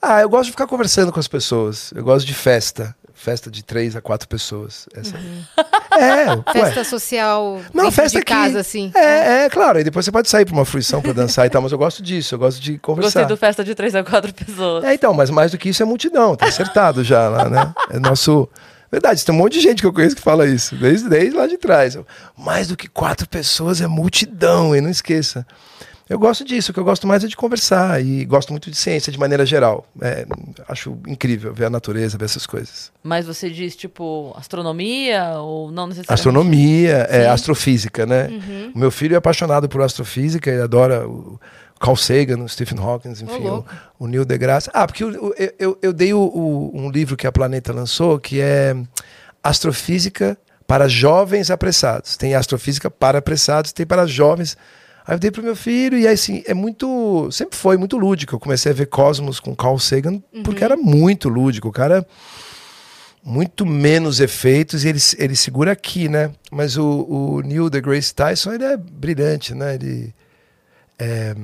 Ah, 0.00 0.20
eu 0.20 0.28
gosto 0.30 0.44
de 0.44 0.50
ficar 0.52 0.68
conversando 0.68 1.10
com 1.10 1.18
as 1.18 1.26
pessoas. 1.26 1.90
Eu 1.92 2.04
gosto 2.04 2.24
de 2.24 2.34
festa. 2.34 2.94
Festa 3.20 3.50
de 3.50 3.62
três 3.62 3.94
a 3.94 4.00
quatro 4.00 4.26
pessoas. 4.26 4.88
Essa... 4.94 5.14
É, 5.92 6.30
ué. 6.30 6.42
Festa 6.54 6.84
social 6.84 7.60
Não, 7.74 7.92
festa 7.92 8.18
de 8.18 8.24
casa, 8.24 8.60
assim. 8.60 8.90
É, 8.94 9.44
é, 9.44 9.50
claro. 9.50 9.78
E 9.78 9.84
depois 9.84 10.06
você 10.06 10.10
pode 10.10 10.26
sair 10.26 10.46
pra 10.46 10.54
uma 10.54 10.64
fruição 10.64 11.02
pra 11.02 11.12
dançar 11.12 11.44
e 11.44 11.50
tal, 11.50 11.60
mas 11.60 11.70
eu 11.70 11.76
gosto 11.76 12.02
disso. 12.02 12.34
Eu 12.34 12.38
gosto 12.38 12.58
de 12.62 12.78
conversar. 12.78 13.20
Gostei 13.20 13.26
do 13.26 13.36
festa 13.36 13.62
de 13.62 13.74
três 13.74 13.94
a 13.94 14.02
quatro 14.02 14.32
pessoas. 14.32 14.84
É, 14.84 14.94
então, 14.94 15.12
mas 15.12 15.28
mais 15.28 15.52
do 15.52 15.58
que 15.58 15.68
isso 15.68 15.82
é 15.82 15.86
multidão. 15.86 16.34
Tá 16.34 16.46
acertado 16.46 17.04
já 17.04 17.28
lá, 17.28 17.50
né? 17.50 17.74
É 17.90 17.98
nosso. 17.98 18.48
Verdade, 18.90 19.22
tem 19.22 19.34
um 19.34 19.38
monte 19.38 19.52
de 19.52 19.60
gente 19.60 19.82
que 19.82 19.86
eu 19.86 19.92
conheço 19.92 20.16
que 20.16 20.22
fala 20.22 20.46
isso, 20.46 20.74
desde, 20.76 21.06
desde 21.06 21.36
lá 21.36 21.46
de 21.46 21.58
trás. 21.58 21.98
Mais 22.38 22.68
do 22.68 22.76
que 22.76 22.88
quatro 22.88 23.28
pessoas 23.28 23.82
é 23.82 23.86
multidão, 23.86 24.74
e 24.74 24.80
não 24.80 24.88
esqueça. 24.88 25.46
Eu 26.10 26.18
gosto 26.18 26.44
disso, 26.44 26.72
o 26.72 26.74
que 26.74 26.80
eu 26.80 26.84
gosto 26.84 27.06
mais 27.06 27.22
é 27.22 27.28
de 27.28 27.36
conversar 27.36 28.04
e 28.04 28.24
gosto 28.24 28.50
muito 28.50 28.68
de 28.68 28.76
ciência 28.76 29.12
de 29.12 29.18
maneira 29.18 29.46
geral. 29.46 29.86
É, 30.02 30.26
acho 30.68 30.98
incrível 31.06 31.54
ver 31.54 31.66
a 31.66 31.70
natureza, 31.70 32.18
ver 32.18 32.24
essas 32.24 32.46
coisas. 32.48 32.90
Mas 33.02 33.24
você 33.26 33.48
diz, 33.48 33.76
tipo, 33.76 34.34
astronomia 34.36 35.34
ou 35.38 35.70
não 35.70 35.86
necessariamente? 35.86 36.12
Astronomia, 36.12 36.96
é, 37.08 37.28
astrofísica, 37.28 38.04
né? 38.04 38.28
O 38.74 38.78
meu 38.78 38.90
filho 38.90 39.14
é 39.14 39.18
apaixonado 39.18 39.68
por 39.68 39.80
astrofísica, 39.82 40.50
ele 40.50 40.62
adora 40.62 41.06
o 41.08 41.38
Carl 41.78 41.94
Sagan, 41.96 42.42
o 42.42 42.48
Stephen 42.48 42.78
Hawking, 42.80 43.10
enfim, 43.10 43.24
o, 43.98 44.04
o 44.04 44.06
Neil 44.08 44.24
deGrasse. 44.24 44.68
Ah, 44.74 44.86
porque 44.88 45.04
eu, 45.04 45.32
eu, 45.58 45.78
eu 45.80 45.92
dei 45.92 46.12
o- 46.12 46.70
um 46.74 46.90
livro 46.90 47.16
que 47.16 47.26
a 47.26 47.30
Planeta 47.32 47.72
lançou, 47.72 48.18
que 48.18 48.40
é 48.40 48.76
Astrofísica 49.42 50.36
para 50.66 50.86
Jovens 50.88 51.50
Apressados. 51.50 52.16
Tem 52.16 52.34
astrofísica 52.34 52.90
para 52.90 53.18
apressados, 53.18 53.72
tem 53.72 53.86
para 53.86 54.06
jovens. 54.06 54.56
Aí 55.06 55.14
eu 55.14 55.18
dei 55.18 55.30
pro 55.30 55.42
meu 55.42 55.56
filho, 55.56 55.98
e 55.98 56.06
aí, 56.06 56.14
assim, 56.14 56.42
é 56.46 56.54
muito. 56.54 57.30
Sempre 57.32 57.56
foi 57.56 57.76
muito 57.76 57.96
lúdico. 57.96 58.34
Eu 58.34 58.40
comecei 58.40 58.70
a 58.70 58.74
ver 58.74 58.86
Cosmos 58.86 59.40
com 59.40 59.56
Carl 59.56 59.78
Sagan, 59.78 60.22
porque 60.44 60.62
era 60.62 60.76
muito 60.76 61.28
lúdico. 61.28 61.68
O 61.68 61.72
cara 61.72 62.06
muito 63.22 63.66
menos 63.66 64.20
efeitos 64.20 64.84
e 64.84 64.88
ele, 64.88 64.98
ele 65.18 65.36
segura 65.36 65.72
aqui, 65.72 66.08
né? 66.08 66.30
Mas 66.50 66.76
o, 66.76 67.06
o 67.08 67.40
Neil 67.42 67.68
deGrasse 67.68 68.14
Tyson, 68.14 68.52
ele 68.52 68.64
é 68.64 68.76
brilhante, 68.76 69.54
né? 69.54 69.74
Ele 69.74 70.14
é, 70.98 71.34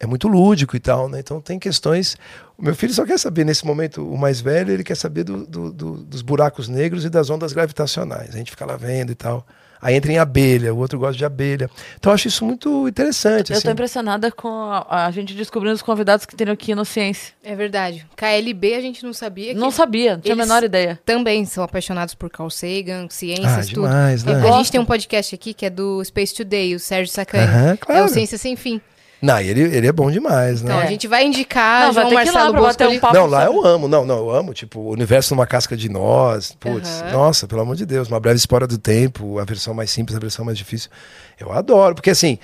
é 0.00 0.06
muito 0.06 0.26
lúdico 0.26 0.76
e 0.76 0.80
tal, 0.80 1.08
né? 1.08 1.20
Então 1.20 1.40
tem 1.40 1.58
questões... 1.58 2.16
O 2.58 2.64
meu 2.64 2.74
filho 2.74 2.92
só 2.92 3.04
quer 3.04 3.18
saber, 3.18 3.44
nesse 3.44 3.64
momento, 3.64 4.06
o 4.06 4.18
mais 4.18 4.40
velho, 4.40 4.72
ele 4.72 4.84
quer 4.84 4.96
saber 4.96 5.24
do, 5.24 5.46
do, 5.46 5.72
do, 5.72 5.96
dos 6.04 6.22
buracos 6.22 6.68
negros 6.68 7.04
e 7.04 7.08
das 7.08 7.30
ondas 7.30 7.52
gravitacionais. 7.52 8.34
A 8.34 8.38
gente 8.38 8.50
fica 8.50 8.66
lá 8.66 8.76
vendo 8.76 9.10
e 9.10 9.14
tal. 9.14 9.46
Aí 9.82 9.96
entra 9.96 10.12
em 10.12 10.16
abelha, 10.18 10.72
o 10.72 10.78
outro 10.78 10.96
gosta 10.96 11.18
de 11.18 11.24
abelha. 11.24 11.68
Então 11.98 12.10
eu 12.12 12.14
acho 12.14 12.28
isso 12.28 12.44
muito 12.44 12.86
interessante. 12.86 13.50
Eu 13.50 13.56
assim. 13.58 13.66
tô 13.66 13.72
impressionada 13.72 14.30
com 14.30 14.48
a, 14.48 15.06
a 15.06 15.10
gente 15.10 15.34
descobrindo 15.34 15.74
os 15.74 15.82
convidados 15.82 16.24
que 16.24 16.36
tem 16.36 16.48
aqui 16.48 16.72
no 16.72 16.84
Ciência. 16.84 17.34
É 17.42 17.56
verdade. 17.56 18.06
KLB 18.16 18.74
a 18.76 18.80
gente 18.80 19.02
não 19.04 19.12
sabia. 19.12 19.52
Não 19.54 19.72
sabia, 19.72 20.14
não 20.14 20.20
tinha 20.20 20.34
a 20.34 20.36
menor 20.36 20.62
ideia. 20.62 21.00
Também 21.04 21.44
são 21.44 21.64
apaixonados 21.64 22.14
por 22.14 22.30
Carl 22.30 22.48
Sagan, 22.48 23.08
ciências, 23.10 23.66
Ah, 23.66 23.74
tudo. 23.74 23.86
demais, 23.88 24.22
né? 24.22 24.34
A 24.48 24.52
gente 24.58 24.70
tem 24.70 24.80
um 24.80 24.84
podcast 24.84 25.34
aqui 25.34 25.52
que 25.52 25.66
é 25.66 25.70
do 25.70 26.02
Space 26.04 26.32
Today, 26.32 26.76
o 26.76 26.78
Sérgio 26.80 27.12
Sacani. 27.12 27.44
Aham, 27.48 27.72
É 27.72 27.76
claro. 27.76 28.04
o 28.04 28.08
Ciência 28.08 28.38
Sem 28.38 28.54
Fim. 28.54 28.80
Não, 29.22 29.38
ele, 29.38 29.60
ele 29.62 29.86
é 29.86 29.92
bom 29.92 30.10
demais, 30.10 30.62
né? 30.62 30.70
Então 30.72 30.80
É. 30.80 30.84
a 30.84 30.90
gente 30.90 31.06
vai 31.06 31.24
indicar 31.24 31.86
Não, 31.86 31.92
vai 31.92 32.02
João 32.04 32.16
ter 32.16 32.22
que 32.24 32.28
ir 32.28 32.32
lá 32.32 32.40
Marcelo 32.52 32.66
Bosco. 32.66 32.84
um 32.84 32.98
papo. 32.98 33.14
Não, 33.14 33.26
lá 33.26 33.44
eu 33.44 33.64
amo. 33.64 33.86
Não, 33.86 34.04
não, 34.04 34.18
eu 34.18 34.30
amo. 34.30 34.52
Tipo, 34.52 34.80
o 34.80 34.90
universo 34.90 35.32
numa 35.34 35.46
casca 35.46 35.76
de 35.76 35.88
nós. 35.88 36.52
Putz, 36.58 37.00
Aham. 37.02 37.12
nossa, 37.12 37.46
pelo 37.46 37.60
amor 37.60 37.76
de 37.76 37.86
Deus. 37.86 38.08
Uma 38.08 38.18
breve 38.18 38.36
história 38.38 38.66
do 38.66 38.76
tempo, 38.76 39.38
a 39.38 39.44
versão 39.44 39.72
mais 39.74 39.90
simples, 39.92 40.16
a 40.16 40.20
versão 40.20 40.44
mais 40.44 40.58
difícil. 40.58 40.90
Eu 41.38 41.52
adoro, 41.52 41.94
porque 41.94 42.10
assim, 42.10 42.36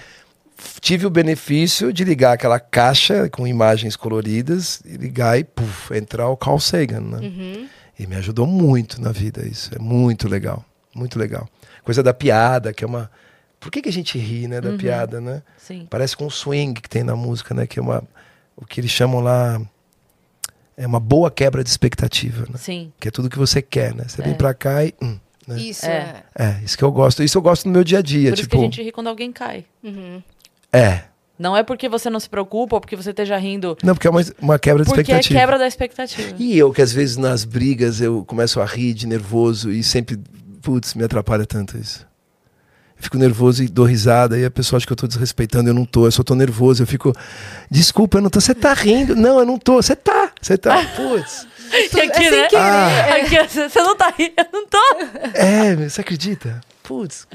tive 0.80 1.04
o 1.04 1.10
benefício 1.10 1.92
de 1.92 2.04
ligar 2.04 2.32
aquela 2.34 2.60
caixa 2.60 3.28
com 3.28 3.44
imagens 3.46 3.96
coloridas 3.96 4.80
e 4.84 4.96
ligar 4.96 5.38
e, 5.38 5.42
puf, 5.44 5.92
entrar 5.96 6.28
o 6.28 6.36
Carl 6.36 6.58
Sagan, 6.60 7.00
né? 7.00 7.18
Uhum. 7.22 7.66
E 7.98 8.06
me 8.06 8.14
ajudou 8.16 8.46
muito 8.46 9.00
na 9.02 9.10
vida 9.10 9.44
isso. 9.46 9.70
É 9.74 9.78
muito 9.80 10.28
legal. 10.28 10.64
Muito 10.94 11.18
legal. 11.18 11.48
Coisa 11.82 12.02
da 12.04 12.14
piada, 12.14 12.72
que 12.72 12.84
é 12.84 12.86
uma. 12.86 13.10
Por 13.60 13.70
que, 13.72 13.82
que 13.82 13.88
a 13.88 13.92
gente 13.92 14.16
ri, 14.18 14.46
né, 14.46 14.60
da 14.60 14.72
piada, 14.72 15.20
né? 15.20 15.42
Sim. 15.56 15.86
Parece 15.90 16.16
com 16.16 16.26
o 16.26 16.30
swing 16.30 16.80
que 16.80 16.88
tem 16.88 17.02
na 17.02 17.16
música, 17.16 17.54
né? 17.54 17.66
Que 17.66 17.78
é 17.78 17.82
uma. 17.82 18.02
O 18.56 18.64
que 18.64 18.80
eles 18.80 18.90
chamam 18.90 19.20
lá. 19.20 19.60
É 20.76 20.86
uma 20.86 21.00
boa 21.00 21.28
quebra 21.30 21.64
de 21.64 21.68
expectativa, 21.70 22.46
né? 22.48 22.56
Sim. 22.56 22.92
Que 23.00 23.08
é 23.08 23.10
tudo 23.10 23.28
que 23.28 23.38
você 23.38 23.60
quer, 23.60 23.92
né? 23.94 24.04
Você 24.06 24.22
vem 24.22 24.32
É. 24.32 24.36
pra 24.36 24.54
cá 24.54 24.84
e. 24.84 24.94
hum, 25.02 25.18
né? 25.46 25.58
Isso, 25.60 25.84
É. 25.86 26.22
é. 26.38 26.44
É, 26.44 26.60
isso 26.64 26.78
que 26.78 26.84
eu 26.84 26.92
gosto. 26.92 27.22
Isso 27.22 27.36
eu 27.36 27.42
gosto 27.42 27.66
no 27.66 27.72
meu 27.72 27.82
dia 27.82 27.98
a 27.98 28.02
dia. 28.02 28.30
Por 28.30 28.34
isso 28.34 28.42
tipo. 28.44 28.56
que 28.56 28.62
a 28.62 28.64
gente 28.64 28.82
ri 28.82 28.92
quando 28.92 29.08
alguém 29.08 29.32
cai. 29.32 29.64
Uhum. 29.82 30.22
É. 30.72 31.02
Não 31.36 31.56
é 31.56 31.62
porque 31.64 31.88
você 31.88 32.08
não 32.10 32.18
se 32.20 32.28
preocupa 32.28 32.76
ou 32.76 32.80
porque 32.80 32.96
você 32.96 33.10
esteja 33.10 33.36
rindo. 33.36 33.76
Não, 33.82 33.94
porque 33.94 34.06
é 34.08 34.10
uma, 34.10 34.20
uma 34.40 34.58
quebra 34.58 34.82
de 34.84 34.88
Porque 34.90 35.00
é 35.00 35.02
expectativa. 35.14 35.38
quebra 35.40 35.58
da 35.58 35.66
expectativa. 35.68 36.34
E 36.38 36.56
eu, 36.58 36.72
que 36.72 36.82
às 36.82 36.92
vezes 36.92 37.16
nas 37.16 37.44
brigas 37.44 38.00
eu 38.00 38.24
começo 38.24 38.60
a 38.60 38.64
rir 38.64 38.92
de 38.92 39.06
nervoso 39.06 39.70
e 39.70 39.82
sempre, 39.84 40.18
putz, 40.62 40.94
me 40.94 41.04
atrapalha 41.04 41.46
tanto 41.46 41.78
isso. 41.78 42.04
Eu 42.98 43.04
fico 43.04 43.16
nervoso 43.16 43.62
e 43.62 43.68
dou 43.68 43.84
risada 43.84 44.36
e 44.36 44.44
a 44.44 44.50
pessoa 44.50 44.76
acha 44.76 44.86
que 44.86 44.92
eu 44.92 44.96
tô 44.96 45.06
desrespeitando, 45.06 45.70
eu 45.70 45.74
não 45.74 45.84
tô, 45.84 46.06
eu 46.06 46.10
só 46.10 46.24
tô 46.24 46.34
nervoso. 46.34 46.82
Eu 46.82 46.86
fico, 46.86 47.14
desculpa, 47.70 48.18
eu 48.18 48.22
não 48.22 48.28
tô. 48.28 48.40
Você 48.40 48.54
tá 48.54 48.74
rindo? 48.74 49.14
Não, 49.14 49.38
eu 49.38 49.46
não 49.46 49.58
tô. 49.58 49.76
Você 49.76 49.94
tá, 49.94 50.32
você 50.40 50.58
tá. 50.58 50.84
Putz. 50.96 51.46
E 51.70 52.00
aqui, 52.00 52.18
sem 52.18 52.30
né? 52.30 52.48
Ah. 52.56 53.14
Aqui, 53.16 53.48
você 53.48 53.68
você 53.68 53.82
não 53.82 53.94
tá 53.96 54.12
rindo, 54.16 54.32
eu 54.36 54.46
não 54.52 54.66
tô. 54.66 54.78
É, 55.34 55.76
você 55.76 56.00
acredita? 56.00 56.60
Putz. 56.82 57.26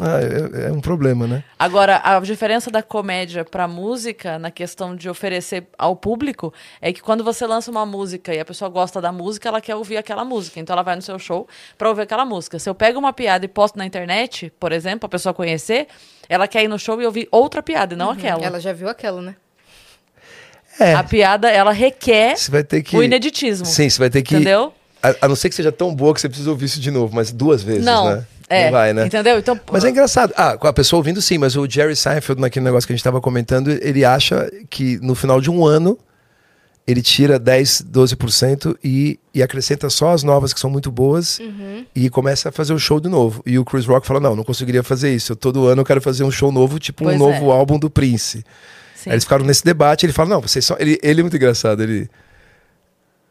Ah, 0.00 0.20
é, 0.20 0.68
é 0.68 0.72
um 0.72 0.80
problema, 0.80 1.26
né? 1.26 1.42
Agora, 1.58 2.00
a 2.04 2.20
diferença 2.20 2.70
da 2.70 2.82
comédia 2.82 3.44
pra 3.44 3.66
música, 3.66 4.38
na 4.38 4.50
questão 4.50 4.94
de 4.94 5.08
oferecer 5.08 5.66
ao 5.78 5.96
público, 5.96 6.52
é 6.80 6.92
que 6.92 7.00
quando 7.00 7.24
você 7.24 7.46
lança 7.46 7.70
uma 7.70 7.86
música 7.86 8.34
e 8.34 8.38
a 8.38 8.44
pessoa 8.44 8.68
gosta 8.68 9.00
da 9.00 9.10
música, 9.10 9.48
ela 9.48 9.60
quer 9.60 9.74
ouvir 9.74 9.96
aquela 9.96 10.24
música. 10.24 10.60
Então 10.60 10.74
ela 10.74 10.82
vai 10.82 10.96
no 10.96 11.02
seu 11.02 11.18
show 11.18 11.48
pra 11.78 11.88
ouvir 11.88 12.02
aquela 12.02 12.24
música. 12.24 12.58
Se 12.58 12.68
eu 12.68 12.74
pego 12.74 12.98
uma 12.98 13.12
piada 13.12 13.44
e 13.44 13.48
posto 13.48 13.78
na 13.78 13.86
internet, 13.86 14.52
por 14.60 14.72
exemplo, 14.72 15.06
a 15.06 15.08
pessoa 15.08 15.32
conhecer, 15.32 15.86
ela 16.28 16.46
quer 16.46 16.62
ir 16.64 16.68
no 16.68 16.78
show 16.78 17.00
e 17.00 17.06
ouvir 17.06 17.28
outra 17.30 17.62
piada, 17.62 17.94
e 17.94 17.96
não 17.96 18.10
aquela. 18.10 18.44
Ela 18.44 18.60
já 18.60 18.72
viu 18.72 18.88
aquela, 18.88 19.22
né? 19.22 19.36
É. 20.78 20.94
A 20.94 21.02
piada, 21.02 21.48
ela 21.50 21.72
requer 21.72 22.36
Você 22.36 22.50
vai 22.50 22.62
ter 22.62 22.82
que. 22.82 22.96
o 22.96 23.02
ineditismo. 23.02 23.64
Sim, 23.64 23.88
você 23.88 23.98
vai 23.98 24.10
ter 24.10 24.22
que. 24.22 24.34
Entendeu? 24.34 24.74
A, 25.02 25.14
a 25.22 25.28
não 25.28 25.36
ser 25.36 25.48
que 25.48 25.54
seja 25.54 25.72
tão 25.72 25.94
boa 25.94 26.12
que 26.12 26.20
você 26.20 26.28
precisa 26.28 26.50
ouvir 26.50 26.66
isso 26.66 26.80
de 26.80 26.90
novo, 26.90 27.14
mas 27.14 27.30
duas 27.32 27.62
vezes, 27.62 27.84
Não. 27.84 28.10
né? 28.16 28.26
É, 28.48 28.66
Não 28.66 28.72
vai, 28.72 28.92
né? 28.92 29.06
entendeu? 29.06 29.38
Então, 29.38 29.58
Mas 29.72 29.84
é 29.84 29.90
engraçado. 29.90 30.32
Ah, 30.36 30.56
com 30.56 30.66
a 30.68 30.72
pessoa 30.72 30.98
ouvindo 30.98 31.20
sim, 31.20 31.36
mas 31.36 31.56
o 31.56 31.68
Jerry 31.68 31.96
Seinfeld, 31.96 32.40
naquele 32.40 32.64
negócio 32.64 32.86
que 32.86 32.92
a 32.92 32.94
gente 32.94 33.00
estava 33.00 33.20
comentando, 33.20 33.70
ele 33.82 34.04
acha 34.04 34.50
que 34.70 34.98
no 35.02 35.14
final 35.14 35.40
de 35.40 35.50
um 35.50 35.66
ano 35.66 35.98
ele 36.86 37.02
tira 37.02 37.36
10, 37.40 37.86
12% 37.90 38.76
e, 38.84 39.18
e 39.34 39.42
acrescenta 39.42 39.90
só 39.90 40.12
as 40.12 40.22
novas 40.22 40.52
que 40.52 40.60
são 40.60 40.70
muito 40.70 40.92
boas 40.92 41.40
e 41.92 42.08
começa 42.08 42.48
a 42.48 42.52
fazer 42.52 42.72
o 42.72 42.78
show 42.78 43.00
de 43.00 43.08
novo. 43.08 43.42
E 43.44 43.58
o 43.58 43.64
Chris 43.64 43.84
Rock 43.84 44.06
fala: 44.06 44.20
Não, 44.20 44.36
não 44.36 44.44
conseguiria 44.44 44.84
fazer 44.84 45.12
isso. 45.12 45.32
Eu, 45.32 45.36
todo 45.36 45.66
ano 45.66 45.80
eu 45.82 45.84
quero 45.84 46.00
fazer 46.00 46.22
um 46.22 46.30
show 46.30 46.52
novo, 46.52 46.78
tipo 46.78 47.02
um 47.02 47.08
Pois 47.08 47.18
novo 47.18 47.50
é. 47.50 47.52
álbum 47.52 47.76
do 47.76 47.90
Prince. 47.90 48.44
sim. 48.94 49.10
Aí 49.10 49.14
eles 49.14 49.24
ficaram 49.24 49.44
nesse 49.44 49.64
debate, 49.64 50.06
ele 50.06 50.12
fala, 50.12 50.28
não, 50.28 50.40
vocês 50.40 50.64
são. 50.64 50.76
Ele, 50.78 50.96
ele 51.02 51.20
é 51.20 51.22
muito 51.24 51.36
engraçado, 51.36 51.82
ele. 51.82 52.08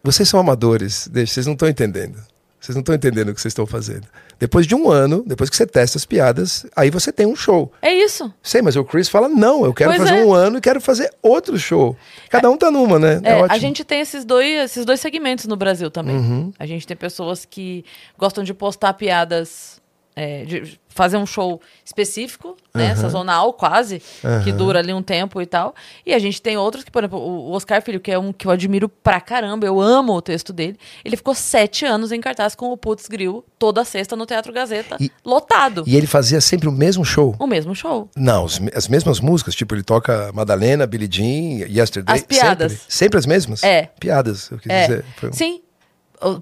Vocês 0.03 0.27
são 0.27 0.39
amadores, 0.39 1.07
deixa, 1.09 1.33
vocês 1.35 1.45
não 1.45 1.53
estão 1.53 1.69
entendendo. 1.69 2.17
Vocês 2.65 2.75
não 2.75 2.79
estão 2.79 2.95
entendendo 2.95 3.29
o 3.29 3.35
que 3.35 3.39
vocês 3.39 3.51
estão 3.51 3.67
fazendo. 3.67 4.07
Depois 4.39 4.65
de 4.65 4.73
um 4.73 4.89
ano, 4.89 5.23
depois 5.23 5.51
que 5.51 5.55
você 5.55 5.67
testa 5.67 5.99
as 5.99 6.05
piadas, 6.05 6.65
aí 6.75 6.89
você 6.89 7.11
tem 7.11 7.27
um 7.27 7.35
show. 7.35 7.71
É 7.79 7.93
isso. 7.93 8.33
Sei, 8.41 8.59
mas 8.59 8.75
o 8.75 8.83
Chris 8.83 9.07
fala, 9.07 9.29
não, 9.29 9.63
eu 9.63 9.71
quero 9.71 9.91
Pois 9.91 10.01
fazer 10.01 10.19
é. 10.19 10.25
um 10.25 10.33
ano 10.33 10.57
e 10.57 10.61
quero 10.61 10.81
fazer 10.81 11.13
outro 11.21 11.59
show. 11.59 11.95
Cada 12.27 12.49
um 12.49 12.57
tá 12.57 12.71
numa, 12.71 12.97
né? 12.97 13.21
É, 13.23 13.35
ótimo. 13.35 13.53
a 13.53 13.57
gente 13.59 13.83
tem 13.83 14.01
esses 14.01 14.25
dois, 14.25 14.65
esses 14.65 14.83
dois 14.83 14.99
segmentos 14.99 15.45
no 15.45 15.55
Brasil 15.55 15.91
também. 15.91 16.15
Uhum. 16.15 16.51
A 16.57 16.65
gente 16.65 16.87
tem 16.87 16.97
pessoas 16.97 17.45
que 17.45 17.85
gostam 18.17 18.43
de 18.43 18.51
postar 18.51 18.93
piadas, 18.93 19.79
é, 20.15 20.43
de 20.45 20.79
fazer 20.95 21.17
um 21.17 21.25
show 21.25 21.61
específico, 21.83 22.55
né, 22.73 22.95
sazonal 22.95 23.53
quase, 23.53 24.01
que 24.43 24.51
Uhum. 24.51 24.57
dura 24.57 24.79
ali 24.79 24.93
um 24.93 25.01
tempo 25.03 25.41
e 25.41 25.45
tal. 25.45 25.75
E 26.05 26.13
a 26.13 26.19
gente 26.19 26.41
tem 26.41 26.57
outros 26.57 26.83
que, 26.83 26.89
por 26.91 27.03
exemplo, 27.03 27.19
o 27.19 27.51
Oscar 27.51 27.81
Filho, 27.81 27.99
que 27.99 28.11
é 28.11 28.17
um 28.17 28.31
que 28.33 28.47
eu 28.47 28.51
admiro 28.51 28.87
pra 28.89 29.19
caramba, 29.21 29.65
eu 29.67 29.79
amo 29.79 30.13
o 30.13 30.21
texto 30.21 30.51
dele. 30.53 30.77
Ele 31.03 31.15
ficou 31.17 31.35
sete 31.35 31.85
anos 31.85 32.11
em 32.11 32.19
cartaz 32.21 32.55
com 32.55 32.71
o 32.71 32.77
Putz 32.77 33.07
Grill 33.07 33.43
toda 33.59 33.83
sexta 33.85 34.15
no 34.15 34.25
Teatro 34.25 34.51
Gazeta, 34.53 34.97
E- 34.99 35.11
lotado. 35.23 35.83
E 35.85 35.95
ele 35.95 36.07
fazia 36.07 36.39
sempre 36.41 36.67
o 36.67 36.71
mesmo 36.71 37.03
show? 37.05 37.35
O 37.39 37.45
mesmo 37.47 37.75
show. 37.75 38.09
Não, 38.15 38.45
os 38.45 38.59
as 38.73 38.87
mesmas 38.87 39.19
músicas, 39.19 39.53
tipo, 39.53 39.75
ele 39.75 39.83
toca 39.83 40.31
Madalena, 40.33 40.87
Billie 40.87 41.09
Jean, 41.11 41.67
Yesterday. 41.69 42.15
As 42.15 42.23
piadas. 42.23 42.71
Sempre, 42.71 42.85
sempre 42.93 43.19
as 43.19 43.25
mesmas? 43.25 43.63
É. 43.63 43.89
Piadas, 43.99 44.49
eu 44.49 44.57
quis 44.57 44.71
É, 44.71 44.81
dizer. 44.87 45.05
Um- 45.23 45.33
sim. 45.33 45.61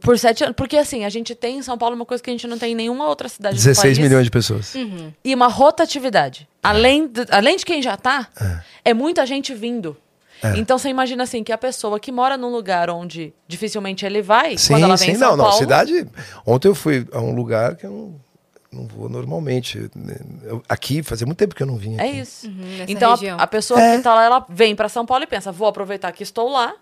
Por 0.02 0.18
sete 0.20 0.44
anos. 0.44 0.56
Porque 0.56 0.78
assim, 0.78 1.04
a 1.06 1.10
gente 1.10 1.34
tem 1.36 1.58
em 1.58 1.62
São 1.62 1.78
Paulo 1.78 1.96
uma 1.96 2.06
coisa 2.06 2.22
que 2.24 2.30
a 2.30 2.34
gente 2.34 2.48
não 2.48 2.58
tem 2.58 2.74
em 2.74 2.76
nenhuma 2.76 3.08
outra 3.08 3.28
cidade 3.28 3.56
do 3.56 3.60
16 3.64 3.82
país. 3.82 3.98
milhões 4.00 4.26
de 4.26 4.32
pessoas. 4.32 4.74
e 5.24 5.34
uma 5.36 5.48
rotatividade. 5.48 6.48
Além 6.62 7.08
de, 7.08 7.26
além 7.30 7.58
de 7.58 7.66
quem 7.66 7.82
já 7.82 7.98
tá, 7.98 8.28
é, 8.86 8.94
muita 8.94 9.26
gente 9.26 9.54
vindo. 9.54 9.98
É. 10.42 10.58
Então 10.58 10.78
você 10.78 10.90
imagina 10.90 11.24
assim, 11.24 11.44
que 11.44 11.52
a 11.54 11.58
pessoa 11.58 12.00
que 12.00 12.12
mora 12.12 12.36
num 12.38 12.50
lugar 12.52 12.90
onde 12.90 13.34
dificilmente 13.48 14.06
ele 14.06 14.22
vai, 14.22 14.58
Sim, 14.58 14.74
quando 14.74 14.84
ela 14.84 14.96
vem 14.98 15.06
sim, 15.08 15.12
em 15.14 15.16
São 15.16 15.30
não, 15.32 15.38
não. 15.38 15.46
Paulo... 15.46 15.58
Cidade. 15.60 16.06
Ontem 16.46 16.68
eu 16.68 16.76
fui 16.76 17.08
a 17.14 17.20
um 17.20 17.34
lugar 17.34 17.76
que 17.78 17.86
eu 17.86 17.92
não, 18.72 18.82
não 18.82 18.88
vou 18.88 19.08
normalmente. 19.08 19.90
Eu- 20.44 20.62
aqui, 20.68 21.02
fazia 21.02 21.26
muito 21.26 21.38
tempo 21.38 21.56
que 21.56 21.64
eu 21.64 21.68
não 21.68 21.78
vinha. 21.78 22.02
É 22.02 22.08
isso. 22.10 22.50
nessa 22.50 22.92
então 22.92 23.14
a, 23.14 23.44
a 23.44 23.48
pessoa 23.48 23.82
É. 23.82 23.96
que 23.98 24.04
tá 24.04 24.14
lá, 24.14 24.24
ela 24.26 24.46
vem 24.50 24.76
pra 24.76 24.90
São 24.90 25.06
Paulo 25.06 25.24
e 25.24 25.28
pensa, 25.28 25.50
vou 25.52 25.68
aproveitar 25.68 26.12
que 26.12 26.24
estou 26.24 26.50
lá 26.50 26.74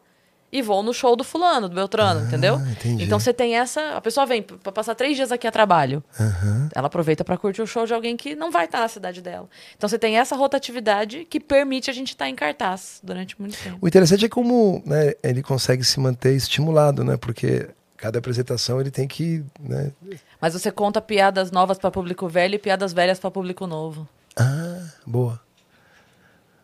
e 0.52 0.61
vou 0.61 0.84
no 0.84 0.94
show 0.94 1.15
do 1.15 1.23
fulano, 1.23 1.69
do 1.69 1.76
Beltrano, 1.76 2.28
entendeu? 2.28 2.56
Ah, 2.56 2.72
entendi. 2.72 3.03
Então 3.03 3.19
você 3.19 3.34
tem 3.34 3.57
essa... 3.57 3.95
A 3.95 4.02
pessoa 4.02 4.26
vem 4.26 4.41
pra 4.41 4.72
passar 4.72 4.95
três 4.95 5.15
dias 5.15 5.32
aqui 5.32 5.48
a 5.48 5.52
trabalho. 5.52 6.03
Aham. 6.19 6.69
Ela 6.76 6.88
aproveita 6.88 7.23
pra 7.23 7.38
curtir 7.38 7.61
o 7.61 7.68
show 7.68 7.86
de 7.86 7.94
alguém 7.94 8.18
que 8.18 8.36
não 8.36 8.52
vai 8.52 8.65
estar 8.65 8.80
na 8.80 8.88
cidade 8.88 9.22
dela. 9.22 9.48
Então 9.78 9.88
você 9.88 9.98
tem 9.98 10.18
essa 10.18 10.36
rotatividade 10.36 11.26
que 11.26 11.40
permite 11.40 11.90
a 11.90 11.94
gente 11.94 12.10
estar 12.10 12.28
em 12.28 12.36
cartaz 12.36 12.99
durante 13.03 13.40
muito 13.40 13.57
tempo. 13.57 13.78
O 13.82 13.88
interessante 13.88 14.26
é 14.26 14.30
como 14.30 14.82
né, 14.86 15.14
ele 15.23 15.41
consegue 15.41 15.84
se 15.84 15.99
manter 15.99 16.36
estimulado, 16.36 17.03
né? 17.03 17.18
Porque 17.18 17.69
cada 17.98 18.19
apresentação 18.19 18.82
ele 18.82 18.91
tem 18.91 19.07
que. 19.07 19.44
Né? 19.60 19.91
Mas 20.40 20.53
você 20.53 20.72
conta 20.72 20.99
piadas 20.99 21.52
novas 21.52 21.78
para 21.78 21.91
público 21.91 22.28
velho 22.28 22.56
e 22.56 22.60
piadas 22.60 22.91
velhas 22.91 23.19
para 23.19 23.32
público 23.32 23.68
novo. 23.68 24.07
Ah, 24.36 24.84
boa. 25.06 25.40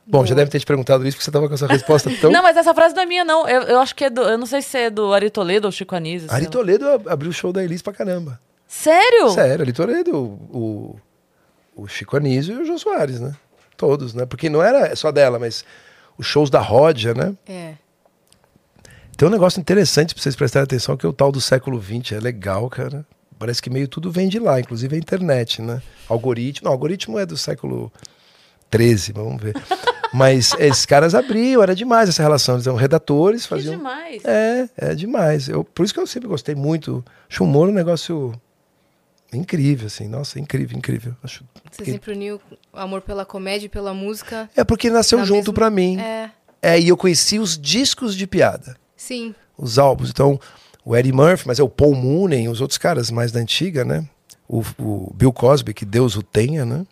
Bom, 0.09 0.25
já 0.25 0.33
deve 0.33 0.49
ter 0.49 0.59
te 0.59 0.65
perguntado 0.65 1.05
isso 1.05 1.17
porque 1.17 1.23
você 1.25 1.29
estava 1.29 1.47
com 1.49 1.53
essa 1.53 1.67
resposta 1.67 2.09
tão. 2.21 2.31
Não, 2.31 2.41
mas 2.41 2.55
essa 2.55 2.73
frase 2.73 2.95
não 2.95 3.03
é 3.03 3.05
minha, 3.05 3.25
não. 3.25 3.47
Eu, 3.47 3.63
eu 3.63 3.79
acho 3.79 3.93
que 3.93 4.05
é 4.05 4.09
do. 4.09 4.21
Eu 4.21 4.37
não 4.37 4.45
sei 4.45 4.61
se 4.61 4.77
é 4.77 4.89
do 4.89 5.13
Ari 5.13 5.29
Toledo 5.29 5.67
ou 5.67 5.71
Chico 5.71 5.95
Anísio. 5.95 6.31
Ari. 6.31 6.47
Toledo 6.47 6.87
ab- 6.87 7.09
abriu 7.09 7.29
o 7.29 7.33
show 7.33 7.51
da 7.51 7.61
Elis 7.63 7.81
pra 7.81 7.91
caramba. 7.91 8.39
Sério? 8.67 9.29
Sério, 9.31 9.61
Ari 9.63 9.73
Toledo, 9.73 10.15
o, 10.17 10.95
o, 11.75 11.87
Chico 11.87 12.15
Anísio 12.15 12.55
e 12.55 12.61
o 12.61 12.65
Jô 12.65 12.77
Soares, 12.77 13.19
né? 13.19 13.33
Todos, 13.75 14.13
né? 14.13 14.25
Porque 14.25 14.49
não 14.49 14.63
era 14.63 14.95
só 14.95 15.11
dela, 15.11 15.37
mas 15.37 15.65
os 16.17 16.25
shows 16.25 16.49
da 16.49 16.59
Ródia, 16.61 17.13
né? 17.13 17.33
É. 17.47 17.73
Tem 19.17 19.27
um 19.27 19.31
negócio 19.31 19.59
interessante 19.59 20.13
pra 20.13 20.21
vocês 20.23 20.35
prestarem 20.35 20.63
atenção, 20.63 20.95
que 20.95 21.05
é 21.05 21.09
o 21.09 21.13
tal 21.13 21.31
do 21.31 21.41
século 21.41 21.81
XX. 21.81 22.13
É 22.13 22.19
legal, 22.19 22.69
cara. 22.69 23.05
Parece 23.37 23.61
que 23.61 23.69
meio 23.69 23.87
tudo 23.87 24.11
vem 24.11 24.29
de 24.29 24.39
lá, 24.39 24.59
inclusive 24.59 24.95
a 24.95 24.99
internet, 24.99 25.61
né? 25.61 25.81
Algoritmo. 26.07 26.65
Não, 26.65 26.71
algoritmo 26.71 27.19
é 27.19 27.25
do 27.25 27.35
século 27.37 27.91
XIII, 28.73 29.13
vamos 29.13 29.41
ver. 29.41 29.53
Mas 30.13 30.53
esses 30.59 30.85
caras 30.85 31.13
abriam, 31.13 31.61
era 31.61 31.75
demais 31.75 32.09
essa 32.09 32.21
relação. 32.23 32.55
Eles 32.55 32.67
eram 32.67 32.77
redatores, 32.77 33.43
Que 33.43 33.49
faziam. 33.49 33.77
demais. 33.77 34.23
É, 34.25 34.69
é 34.77 34.95
demais. 34.95 35.49
Eu, 35.49 35.63
por 35.63 35.83
isso 35.83 35.93
que 35.93 35.99
eu 35.99 36.07
sempre 36.07 36.27
gostei 36.29 36.55
muito. 36.55 37.03
Acho 37.29 37.43
o 37.43 37.47
humor 37.47 37.67
um 37.69 37.73
negócio 37.73 38.33
incrível, 39.33 39.87
assim. 39.87 40.07
Nossa, 40.07 40.39
incrível, 40.39 40.77
incrível. 40.77 41.13
Acho 41.23 41.43
Você 41.71 41.83
que- 41.83 41.91
sempre 41.91 42.13
uniu 42.13 42.39
o 42.73 42.77
amor 42.79 43.01
pela 43.01 43.25
comédia 43.25 43.65
e 43.65 43.69
pela 43.69 43.93
música. 43.93 44.49
É 44.55 44.63
porque 44.63 44.89
nasceu 44.89 45.19
Na 45.19 45.25
junto 45.25 45.37
mesma- 45.51 45.53
pra 45.53 45.69
mim. 45.69 45.99
É, 45.99 46.29
É, 46.61 46.79
e 46.79 46.87
eu 46.87 46.97
conheci 46.97 47.37
os 47.37 47.57
discos 47.57 48.15
de 48.15 48.25
piada, 48.25 48.75
sim. 48.95 49.35
os 49.57 49.77
álbuns. 49.77 50.09
Então, 50.09 50.39
o 50.83 50.95
Eddie 50.95 51.11
Murphy, 51.13 51.45
mas 51.47 51.59
é 51.59 51.63
o 51.63 51.69
Paul 51.69 51.93
Moonen, 51.93 52.49
os 52.49 52.61
outros 52.61 52.77
caras 52.77 53.11
mais 53.11 53.31
da 53.31 53.39
antiga, 53.39 53.83
né? 53.85 54.07
O, 54.47 54.63
o 54.79 55.13
Bill 55.13 55.31
Cosby, 55.33 55.73
que 55.73 55.85
Deus 55.85 56.15
o 56.15 56.23
tenha, 56.23 56.65
né? 56.65 56.85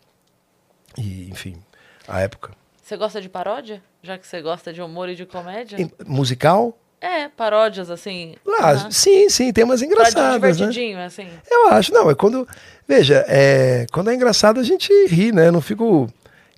E, 0.97 1.29
enfim, 1.31 1.55
a 2.07 2.19
época. 2.21 2.51
Você 2.85 2.97
gosta 2.97 3.19
de 3.19 3.27
paródia? 3.27 3.81
Já 4.03 4.15
que 4.15 4.27
você 4.27 4.39
gosta 4.43 4.71
de 4.71 4.79
humor 4.79 5.09
e 5.09 5.15
de 5.15 5.25
comédia? 5.25 5.75
E 5.81 5.89
musical? 6.05 6.77
É, 7.01 7.27
paródias, 7.27 7.89
assim. 7.89 8.35
Ah, 8.59 8.91
sim, 8.91 9.27
sim, 9.27 9.51
tem 9.51 9.63
umas 9.63 9.81
Paródia 9.81 9.95
engraçadas, 9.95 10.59
né? 10.59 10.67
divertidinho, 10.67 10.99
assim. 10.99 11.27
Eu 11.49 11.69
acho, 11.69 11.91
não, 11.91 12.11
é 12.11 12.13
quando. 12.13 12.47
Veja, 12.87 13.25
é, 13.27 13.87
quando 13.91 14.11
é 14.11 14.13
engraçado 14.13 14.59
a 14.59 14.63
gente 14.63 14.91
ri, 15.07 15.31
né? 15.31 15.47
Eu 15.47 15.51
não 15.51 15.61
fico 15.61 16.07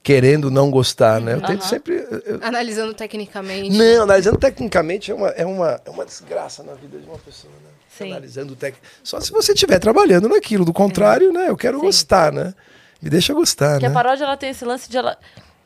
querendo 0.03 0.51
não 0.51 0.69
gostar, 0.69 1.21
né? 1.21 1.35
Eu 1.35 1.39
tento 1.41 1.61
Aham. 1.61 1.69
sempre. 1.69 1.95
eu- 2.25 2.39
Analisando 2.41 2.93
tecnicamente. 2.93 3.77
Não, 3.77 4.03
analisando 4.03 4.37
tecnicamente 4.37 5.09
é 5.11 5.15
uma, 5.15 5.29
é, 5.29 5.45
uma, 5.45 5.81
é 5.85 5.89
uma 5.89 6.03
desgraça 6.03 6.61
na 6.61 6.73
vida 6.73 6.99
de 6.99 7.07
uma 7.07 7.19
pessoa, 7.19 7.53
né? 7.63 7.69
Sim. 7.87 8.11
Analisando 8.11 8.53
tec... 8.53 8.75
Só 9.01 9.21
se 9.21 9.31
você 9.31 9.53
estiver 9.53 9.79
trabalhando 9.79 10.27
naquilo. 10.27 10.65
Do 10.65 10.73
contrário, 10.73 11.31
né? 11.31 11.47
Eu 11.47 11.55
quero 11.55 11.79
Sim. 11.79 11.85
gostar, 11.85 12.33
né? 12.33 12.53
Me 13.01 13.09
deixa 13.09 13.33
gostar, 13.33 13.73
Porque 13.73 13.85
né? 13.85 13.91
a 13.91 13.93
paródia 13.93 14.25
ela 14.25 14.35
tem 14.35 14.49
esse 14.49 14.65
lance 14.65 14.89
de 14.89 14.97
ela, 14.97 15.17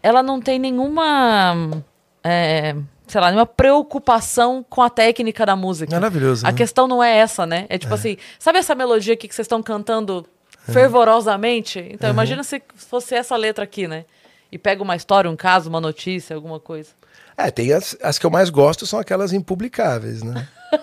ela 0.03 0.23
não 0.23 0.41
tem 0.41 0.59
nenhuma, 0.59 1.83
é, 2.23 2.75
sei 3.07 3.21
lá, 3.21 3.27
nenhuma 3.27 3.45
preocupação 3.45 4.65
com 4.67 4.81
a 4.81 4.89
técnica 4.89 5.45
da 5.45 5.55
música. 5.55 5.93
Maravilhoso. 5.93 6.45
A 6.45 6.51
né? 6.51 6.57
questão 6.57 6.87
não 6.87 7.03
é 7.03 7.17
essa, 7.17 7.45
né? 7.45 7.65
É 7.69 7.77
tipo 7.77 7.93
assim, 7.93 8.17
sabe 8.39 8.59
essa 8.59 8.75
melodia 8.75 9.13
aqui 9.13 9.27
que 9.27 9.35
vocês 9.35 9.45
estão 9.45 9.61
cantando 9.61 10.25
fervorosamente? 10.65 11.79
Então 11.91 12.09
imagina 12.09 12.43
se 12.43 12.61
fosse 12.75 13.15
essa 13.15 13.35
letra 13.35 13.63
aqui, 13.63 13.87
né? 13.87 14.05
E 14.51 14.57
pega 14.57 14.83
uma 14.83 14.95
história, 14.95 15.29
um 15.29 15.35
caso, 15.35 15.69
uma 15.69 15.79
notícia, 15.79 16.35
alguma 16.35 16.59
coisa. 16.59 16.89
É, 17.37 17.49
tem 17.49 17.71
as, 17.71 17.95
as 18.01 18.19
que 18.19 18.25
eu 18.25 18.29
mais 18.29 18.49
gosto 18.49 18.85
são 18.85 18.99
aquelas 18.99 19.33
impublicáveis, 19.33 20.23
né? 20.23 20.47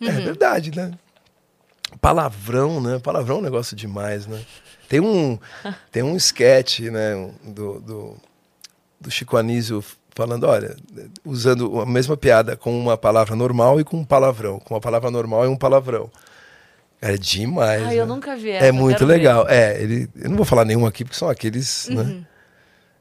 É 0.00 0.12
verdade, 0.12 0.70
né? 0.76 0.92
Palavrão, 2.00 2.80
né? 2.80 3.00
Palavrão 3.00 3.36
é 3.36 3.38
um 3.40 3.42
negócio 3.42 3.74
demais, 3.74 4.28
né? 4.28 4.40
Tem 4.88 5.00
um, 5.00 5.36
tem 5.90 6.04
um 6.04 6.16
sketch, 6.16 6.80
né, 6.80 7.14
do, 7.42 7.80
do, 7.80 8.16
do 9.00 9.10
Chico 9.10 9.36
Anísio 9.36 9.82
falando, 10.14 10.44
olha, 10.44 10.76
usando 11.24 11.80
a 11.80 11.86
mesma 11.86 12.16
piada 12.16 12.56
com 12.56 12.76
uma 12.76 12.96
palavra 12.96 13.36
normal 13.36 13.80
e 13.80 13.84
com 13.84 13.98
um 13.98 14.04
palavrão. 14.04 14.58
Com 14.58 14.74
uma 14.74 14.80
palavra 14.80 15.10
normal 15.10 15.44
e 15.44 15.48
um 15.48 15.56
palavrão. 15.56 16.10
É 17.00 17.16
demais. 17.16 17.84
Ai, 17.84 18.00
eu 18.00 18.06
né? 18.06 18.12
nunca 18.12 18.34
vi 18.34 18.50
essa. 18.50 18.66
É 18.66 18.70
eu 18.70 18.74
muito 18.74 18.96
quero 18.96 19.06
ver. 19.06 19.12
legal. 19.12 19.48
É, 19.48 19.80
ele, 19.80 20.10
eu 20.16 20.28
não 20.28 20.36
vou 20.36 20.44
falar 20.44 20.64
nenhum 20.64 20.84
aqui, 20.84 21.04
porque 21.04 21.16
são 21.16 21.28
aqueles, 21.28 21.88
né? 21.88 22.24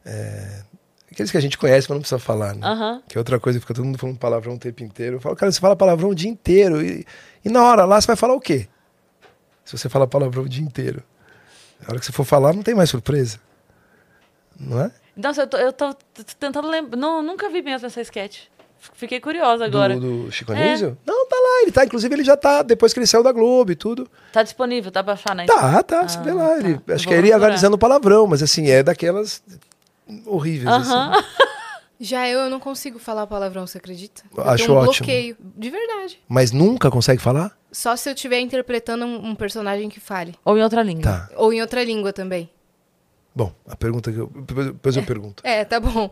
É, 0.06 0.62
aqueles 1.12 1.32
que 1.32 1.38
a 1.38 1.42
gente 1.42 1.58
conhece, 1.58 1.88
mas 1.90 1.96
não 1.96 2.02
precisa 2.02 2.20
falar, 2.20 2.54
né? 2.54 2.62
Aham. 2.64 3.02
Que 3.08 3.18
é 3.18 3.20
outra 3.20 3.40
coisa, 3.40 3.60
fica 3.60 3.74
todo 3.74 3.84
mundo 3.84 3.98
falando 3.98 4.18
palavrão 4.20 4.54
o 4.54 4.60
tempo 4.60 4.84
inteiro. 4.84 5.16
Eu 5.16 5.20
falo, 5.20 5.36
cara, 5.36 5.52
você 5.52 5.60
fala 5.60 5.76
palavrão 5.76 6.10
o 6.10 6.16
dia 6.16 6.30
inteiro. 6.30 6.80
E, 6.80 7.04
e 7.44 7.50
na 7.50 7.64
hora 7.64 7.84
lá 7.84 8.00
você 8.00 8.06
vai 8.06 8.16
falar 8.16 8.36
o 8.36 8.40
quê? 8.40 8.68
Se 9.66 9.76
você 9.76 9.90
fala 9.90 10.06
palavrão 10.08 10.44
o 10.44 10.50
dia 10.50 10.64
inteiro. 10.64 11.02
Na 11.82 11.90
hora 11.90 12.00
que 12.00 12.06
você 12.06 12.12
for 12.12 12.24
falar, 12.24 12.54
não 12.54 12.62
tem 12.62 12.76
mais 12.76 12.92
surpresa. 12.92 13.40
Não 14.60 14.80
é? 14.80 14.92
Nossa, 15.18 15.42
eu 15.42 15.48
tô, 15.48 15.58
eu 15.58 15.74
tô 15.74 15.94
tentando 16.40 16.70
lembrar. 16.70 16.96
Não, 16.98 17.22
nunca 17.24 17.50
vi 17.50 17.62
mesmo 17.62 17.88
essa 17.88 18.00
sketch. 18.02 18.42
Fiquei 18.94 19.20
curiosa 19.20 19.66
agora. 19.66 19.96
Do, 20.00 20.26
do 20.26 20.32
Chico 20.32 20.54
É. 20.54 20.70
Anísio? 20.70 20.98
Não, 21.06 21.28
tá 21.28 21.36
lá. 21.36 21.62
Ele 21.64 21.72
tá, 21.72 21.84
inclusive, 21.84 22.14
ele 22.14 22.24
já 22.24 22.38
tá, 22.38 22.62
depois 22.62 22.94
que 22.94 23.00
ele 23.00 23.08
saiu 23.08 23.24
da 23.24 23.32
Globo 23.32 23.72
e 23.72 23.76
tudo. 23.76 24.08
Tá 24.32 24.44
disponível, 24.44 24.92
tá 24.92 25.04
pra 25.04 25.14
achar 25.14 25.36
na 25.36 25.46
Tá, 25.46 25.82
tá, 25.82 26.08
você 26.08 26.20
Ah, 26.20 26.22
vê 26.22 26.32
lá. 26.32 26.48
tá. 26.50 26.58
Ele, 26.60 26.74
acho 26.74 26.80
vou 26.86 26.98
que 26.98 27.14
ele 27.14 27.28
procurar. 27.30 27.36
analisando 27.38 27.78
palavrão, 27.78 28.28
mas 28.28 28.44
assim, 28.44 28.70
é 28.70 28.84
daquelas 28.84 29.42
horríveis. 30.26 30.68
Aham. 30.70 31.12
Assim. 31.14 31.26
Já 32.00 32.30
eu, 32.30 32.42
eu 32.42 32.50
não 32.52 32.60
consigo 32.60 33.00
falar 33.00 33.26
palavrão, 33.26 33.66
você 33.66 33.80
acredita? 33.80 34.22
Eu 34.38 34.44
Acho 34.48 34.72
um 34.72 34.76
ótimo. 34.76 35.08
bloqueio. 35.08 35.36
De 35.40 35.70
verdade. 35.72 36.20
Mas 36.30 36.52
nunca 36.52 36.92
consegue 36.92 37.20
falar? 37.20 37.58
Só 37.72 37.96
se 37.96 38.08
eu 38.08 38.14
estiver 38.14 38.40
interpretando 38.40 39.04
um, 39.04 39.30
um 39.30 39.36
personagem 39.36 39.90
que 39.90 40.00
fale. 40.00 40.36
Ou 40.46 40.56
em 40.56 40.62
outra 40.62 40.84
língua. 40.84 41.02
Tá. 41.02 41.30
Ou 41.36 41.52
em 41.52 41.60
outra 41.60 41.84
língua 41.84 42.14
também. 42.14 42.52
Bom, 43.38 43.54
a 43.68 43.76
pergunta 43.76 44.12
que 44.12 44.18
eu. 44.18 44.32
Depois 44.66 44.98
eu 44.98 45.04
pergunto. 45.04 45.44
É, 45.46 45.64
tá 45.64 45.80
bom. 45.80 46.10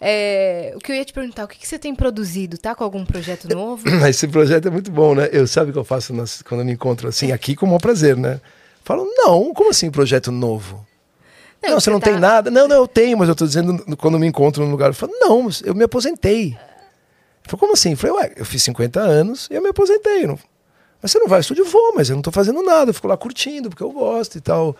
É, 0.00 0.72
o 0.74 0.78
que 0.78 0.90
eu 0.90 0.96
ia 0.96 1.04
te 1.04 1.12
perguntar, 1.12 1.44
o 1.44 1.48
que, 1.48 1.58
que 1.58 1.68
você 1.68 1.78
tem 1.78 1.94
produzido? 1.94 2.56
Tá 2.56 2.74
com 2.74 2.82
algum 2.82 3.04
projeto 3.04 3.46
novo? 3.54 3.84
Esse 4.08 4.26
projeto 4.26 4.68
é 4.68 4.70
muito 4.70 4.90
bom, 4.90 5.14
né? 5.14 5.28
Eu 5.30 5.46
sabe 5.46 5.68
o 5.68 5.72
que 5.74 5.78
eu 5.78 5.84
faço 5.84 6.14
nas- 6.14 6.40
quando 6.40 6.60
eu 6.62 6.64
me 6.64 6.72
encontro 6.72 7.06
assim, 7.06 7.32
aqui 7.32 7.54
com 7.54 7.66
o 7.66 7.68
maior 7.68 7.80
prazer, 7.80 8.16
né? 8.16 8.40
Falo, 8.82 9.04
não, 9.14 9.52
como 9.52 9.68
assim 9.68 9.90
projeto 9.90 10.32
novo? 10.32 10.86
Não, 11.62 11.78
você 11.78 11.90
não 11.90 12.00
tá- 12.00 12.10
tem 12.10 12.18
nada. 12.18 12.50
Não, 12.50 12.66
não, 12.66 12.76
eu 12.76 12.88
tenho, 12.88 13.18
mas 13.18 13.28
eu 13.28 13.34
tô 13.34 13.46
dizendo 13.46 13.84
quando 13.98 14.18
me 14.18 14.26
encontro 14.26 14.64
num 14.64 14.70
lugar, 14.70 14.88
eu 14.88 14.94
falo, 14.94 15.12
não, 15.20 15.46
eu 15.64 15.74
me 15.74 15.84
aposentei. 15.84 16.48
Eu 17.44 17.50
falo, 17.50 17.58
como 17.60 17.74
assim? 17.74 17.90
Eu 17.90 17.96
falei, 17.98 18.16
ué, 18.16 18.32
eu 18.36 18.44
fiz 18.46 18.62
50 18.62 19.00
anos 19.00 19.48
e 19.50 19.54
eu 19.54 19.60
me 19.62 19.68
aposentei. 19.68 20.26
Não... 20.26 20.38
Mas 21.02 21.12
você 21.12 21.18
não 21.18 21.28
vai 21.28 21.36
ao 21.36 21.40
estúdio? 21.42 21.66
Vou, 21.66 21.92
mas 21.94 22.08
eu 22.08 22.16
não 22.16 22.22
tô 22.22 22.32
fazendo 22.32 22.62
nada, 22.62 22.88
eu 22.90 22.94
fico 22.94 23.06
lá 23.06 23.16
curtindo, 23.18 23.68
porque 23.68 23.82
eu 23.82 23.92
gosto 23.92 24.38
e 24.38 24.40
tal. 24.40 24.74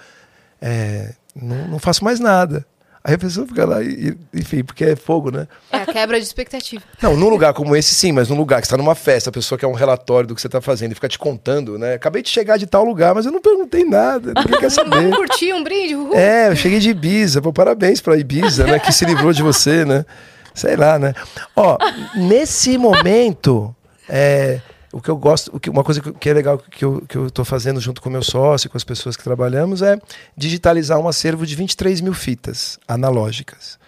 É, 0.62 1.12
não, 1.34 1.68
não 1.68 1.78
faço 1.78 2.04
mais 2.04 2.18
nada. 2.20 2.64
Aí 3.06 3.12
a 3.14 3.18
pessoa 3.18 3.46
fica 3.46 3.66
lá, 3.66 3.82
e, 3.82 4.16
e- 4.32 4.40
enfim, 4.40 4.64
porque 4.64 4.82
é 4.82 4.96
fogo, 4.96 5.30
né? 5.30 5.46
É 5.70 5.76
a 5.76 5.84
quebra 5.86 6.18
de 6.18 6.24
expectativa. 6.24 6.82
Não, 7.02 7.14
num 7.14 7.28
lugar 7.28 7.52
como 7.52 7.76
esse, 7.76 7.94
sim, 7.94 8.12
mas 8.12 8.30
num 8.30 8.36
lugar 8.36 8.62
que 8.62 8.66
você 8.66 8.74
está 8.74 8.82
numa 8.82 8.94
festa, 8.94 9.28
a 9.28 9.32
pessoa 9.32 9.58
quer 9.58 9.66
um 9.66 9.74
relatório 9.74 10.26
do 10.26 10.34
que 10.34 10.40
você 10.40 10.46
está 10.48 10.58
fazendo 10.58 10.92
e 10.92 10.94
fica 10.94 11.06
te 11.06 11.18
contando, 11.18 11.78
né? 11.78 11.92
Acabei 11.94 12.22
de 12.22 12.30
chegar 12.30 12.56
de 12.56 12.66
tal 12.66 12.82
lugar, 12.82 13.14
mas 13.14 13.26
eu 13.26 13.32
não 13.32 13.42
perguntei 13.42 13.84
nada, 13.84 14.32
ninguém 14.34 14.58
quer 14.58 14.70
saber. 14.72 14.88
Vamos 15.02 15.16
curtir 15.18 15.52
um 15.52 15.62
brinde? 15.62 15.94
Uhul. 15.94 16.14
É, 16.14 16.48
eu 16.48 16.56
cheguei 16.56 16.78
de 16.78 16.88
Ibiza, 16.88 17.42
pô, 17.42 17.52
parabéns 17.52 18.00
pra 18.00 18.16
Ibiza, 18.16 18.64
né? 18.64 18.78
Que 18.78 18.90
se 18.90 19.04
livrou 19.04 19.34
de 19.34 19.42
você, 19.42 19.84
né? 19.84 20.06
Sei 20.54 20.74
lá, 20.74 20.98
né? 20.98 21.12
Ó, 21.54 21.76
nesse 22.16 22.78
momento, 22.78 23.76
é, 24.08 24.60
o 24.94 25.00
que 25.00 25.10
eu 25.10 25.16
gosto, 25.16 25.50
o 25.54 25.60
que, 25.60 25.68
uma 25.68 25.82
coisa 25.82 26.00
que, 26.00 26.28
é 26.28 26.32
legal 26.32 26.56
que 26.58 26.84
eu, 26.84 27.02
que 27.02 27.16
eu 27.16 27.44
fazendo 27.44 27.80
junto 27.80 28.00
com 28.00 28.08
o 28.08 28.12
meu 28.12 28.22
sócio, 28.22 28.70
com 28.70 28.76
as 28.76 28.84
pessoas 28.84 29.16
que 29.16 29.24
trabalhamos, 29.24 29.82
é 29.82 29.98
digitalizar 30.36 30.98
um 30.98 31.08
acervo 31.08 31.44
de 31.46 31.54
23 31.56 32.00
mil 32.00 32.14
fitas 32.14 32.78
analógicas. 32.86 33.78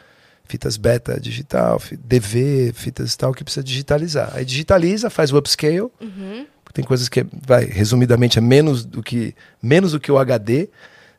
Fitas 0.48 0.76
beta 0.76 1.18
digital, 1.20 1.80
DV, 2.04 2.72
fitas 2.74 3.14
e 3.14 3.18
tal, 3.18 3.32
que 3.32 3.42
precisa 3.42 3.64
digitalizar. 3.64 4.30
Aí 4.34 4.44
digitaliza, 4.44 5.10
faz 5.10 5.32
o 5.32 5.38
upscale, 5.38 5.80
Uhum. 6.00 6.46
tem 6.72 6.84
coisas 6.84 7.08
que, 7.08 7.26
vai, 7.46 7.64
resumidamente, 7.64 8.38
é 8.38 8.40
menos 8.40 8.84
do 8.84 9.02
que, 9.02 9.34
menos 9.62 9.92
do 9.92 10.00
que 10.00 10.12
o 10.12 10.18
HD. 10.18 10.68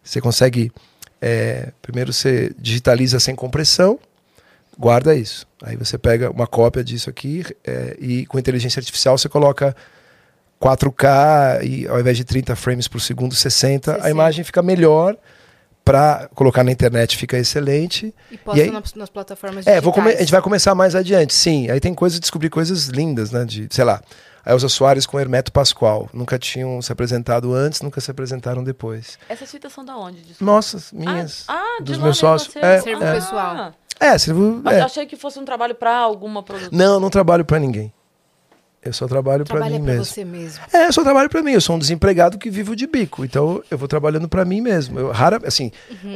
Você 0.04 0.22
consegue. 0.22 0.72
é, 1.22 1.72
primeiro 1.82 2.14
você 2.14 2.54
digitaliza 2.60 3.20
sem 3.20 3.36
compressão, 3.36 4.00
guarda 4.78 5.16
isso. 5.16 5.46
Aí 5.64 5.76
você 5.76 5.98
pega 5.98 6.30
uma 6.30 6.46
cópia 6.48 6.84
disso 6.84 7.10
aqui 7.10 7.44
é, 7.66 7.96
e 8.00 8.26
com 8.28 8.38
inteligência 8.38 8.80
artificial 8.80 9.18
você 9.18 9.28
coloca 9.30 9.76
4K 10.62 11.64
e 11.64 11.88
ao 11.88 12.00
invés 12.00 12.18
de 12.18 12.24
30 12.24 12.56
frames 12.56 12.88
por 12.88 13.00
segundo, 13.00 13.36
60, 13.36 13.92
a 13.92 13.96
60. 13.96 14.10
imagem 14.10 14.44
fica 14.44 14.62
melhor. 14.62 15.16
Para 15.86 16.28
colocar 16.36 16.66
na 16.66 16.72
internet 16.74 17.16
fica 17.16 17.38
excelente. 17.38 18.14
E 18.30 18.38
posta 18.38 18.60
E 18.60 18.64
aí- 18.64 18.72
nas, 18.94 19.10
plataformas 19.10 19.66
É, 19.66 19.80
vou 19.80 19.94
come- 19.94 20.08
a 20.08 20.10
digitais. 20.10 20.26
gente 20.28 20.32
vai 20.34 20.42
começar 20.42 20.76
mais 20.76 20.94
adiante, 20.96 21.34
sim. 21.34 21.70
Aí 21.72 21.80
tem 21.80 21.94
coisas, 21.94 22.20
descobrir 22.20 22.50
coisas 22.50 22.88
lindas, 22.88 23.32
né? 23.32 23.46
De, 23.46 23.70
sei 23.72 23.86
lá, 23.86 24.02
a 24.46 24.52
Elza 24.52 24.68
Soares 24.68 25.06
com 25.06 25.18
Hermeto 25.18 25.50
Pascoal. 25.50 26.10
Nunca 26.14 26.38
tinham 26.38 26.82
se 26.82 26.92
apresentado 26.92 27.54
antes, 27.54 27.82
nunca 27.82 28.02
se 28.02 28.12
apresentaram 28.12 28.66
depois. 28.66 29.18
Essas 29.30 29.50
fitas 29.50 29.72
são 29.72 29.86
da 29.86 29.96
onde? 29.96 30.18
Desculpa. 30.18 30.44
Nossas, 30.44 30.92
minhas. 30.92 31.46
Ah, 31.48 31.54
ah, 31.80 31.82
dos 31.82 31.98
meus 32.00 32.18
sócios. 32.18 32.52
seu. 32.52 32.62
É, 32.62 32.82
Servo 32.82 33.06
Ah, 33.06 33.14
pessoal. 33.14 33.74
É, 34.00 34.18
sirvo. 34.18 34.62
Mas 34.64 34.78
é. 34.78 34.82
achei 34.82 35.06
que 35.06 35.16
fosse 35.16 35.40
um 35.40 35.46
trabalho 35.46 35.74
pra 35.76 35.96
alguma 35.98 36.44
produtora. 36.44 36.76
Não, 36.76 37.00
não 37.00 37.10
trabalho 37.10 37.44
pra 37.46 37.60
ninguém. 37.60 37.92
Eu 38.80 38.94
só 38.94 39.06
trabalho 39.08 39.44
pra 39.44 39.56
Trabalha 39.58 39.80
mim 39.80 39.84
pra 39.84 39.94
mesmo. 39.96 40.06
você 40.06 40.24
mesmo. 40.24 40.64
É, 40.72 40.86
eu 40.88 40.94
só 40.94 41.04
trabalho 41.04 41.30
pra 41.30 41.42
mim. 41.44 41.52
Eu 41.52 41.60
sou 41.60 41.76
um 41.76 41.80
desempregado 41.80 42.38
que 42.38 42.50
vivo 42.50 42.74
de 42.76 42.88
bico. 42.88 43.26
Então 43.26 43.62
eu 43.70 43.78
vou 43.78 43.88
trabalhando 43.88 44.30
pra 44.30 44.46
mim 44.46 44.62
mesmo. 44.62 44.98
Eu 44.98 45.12
rara, 45.12 45.42
assim, 45.46 45.72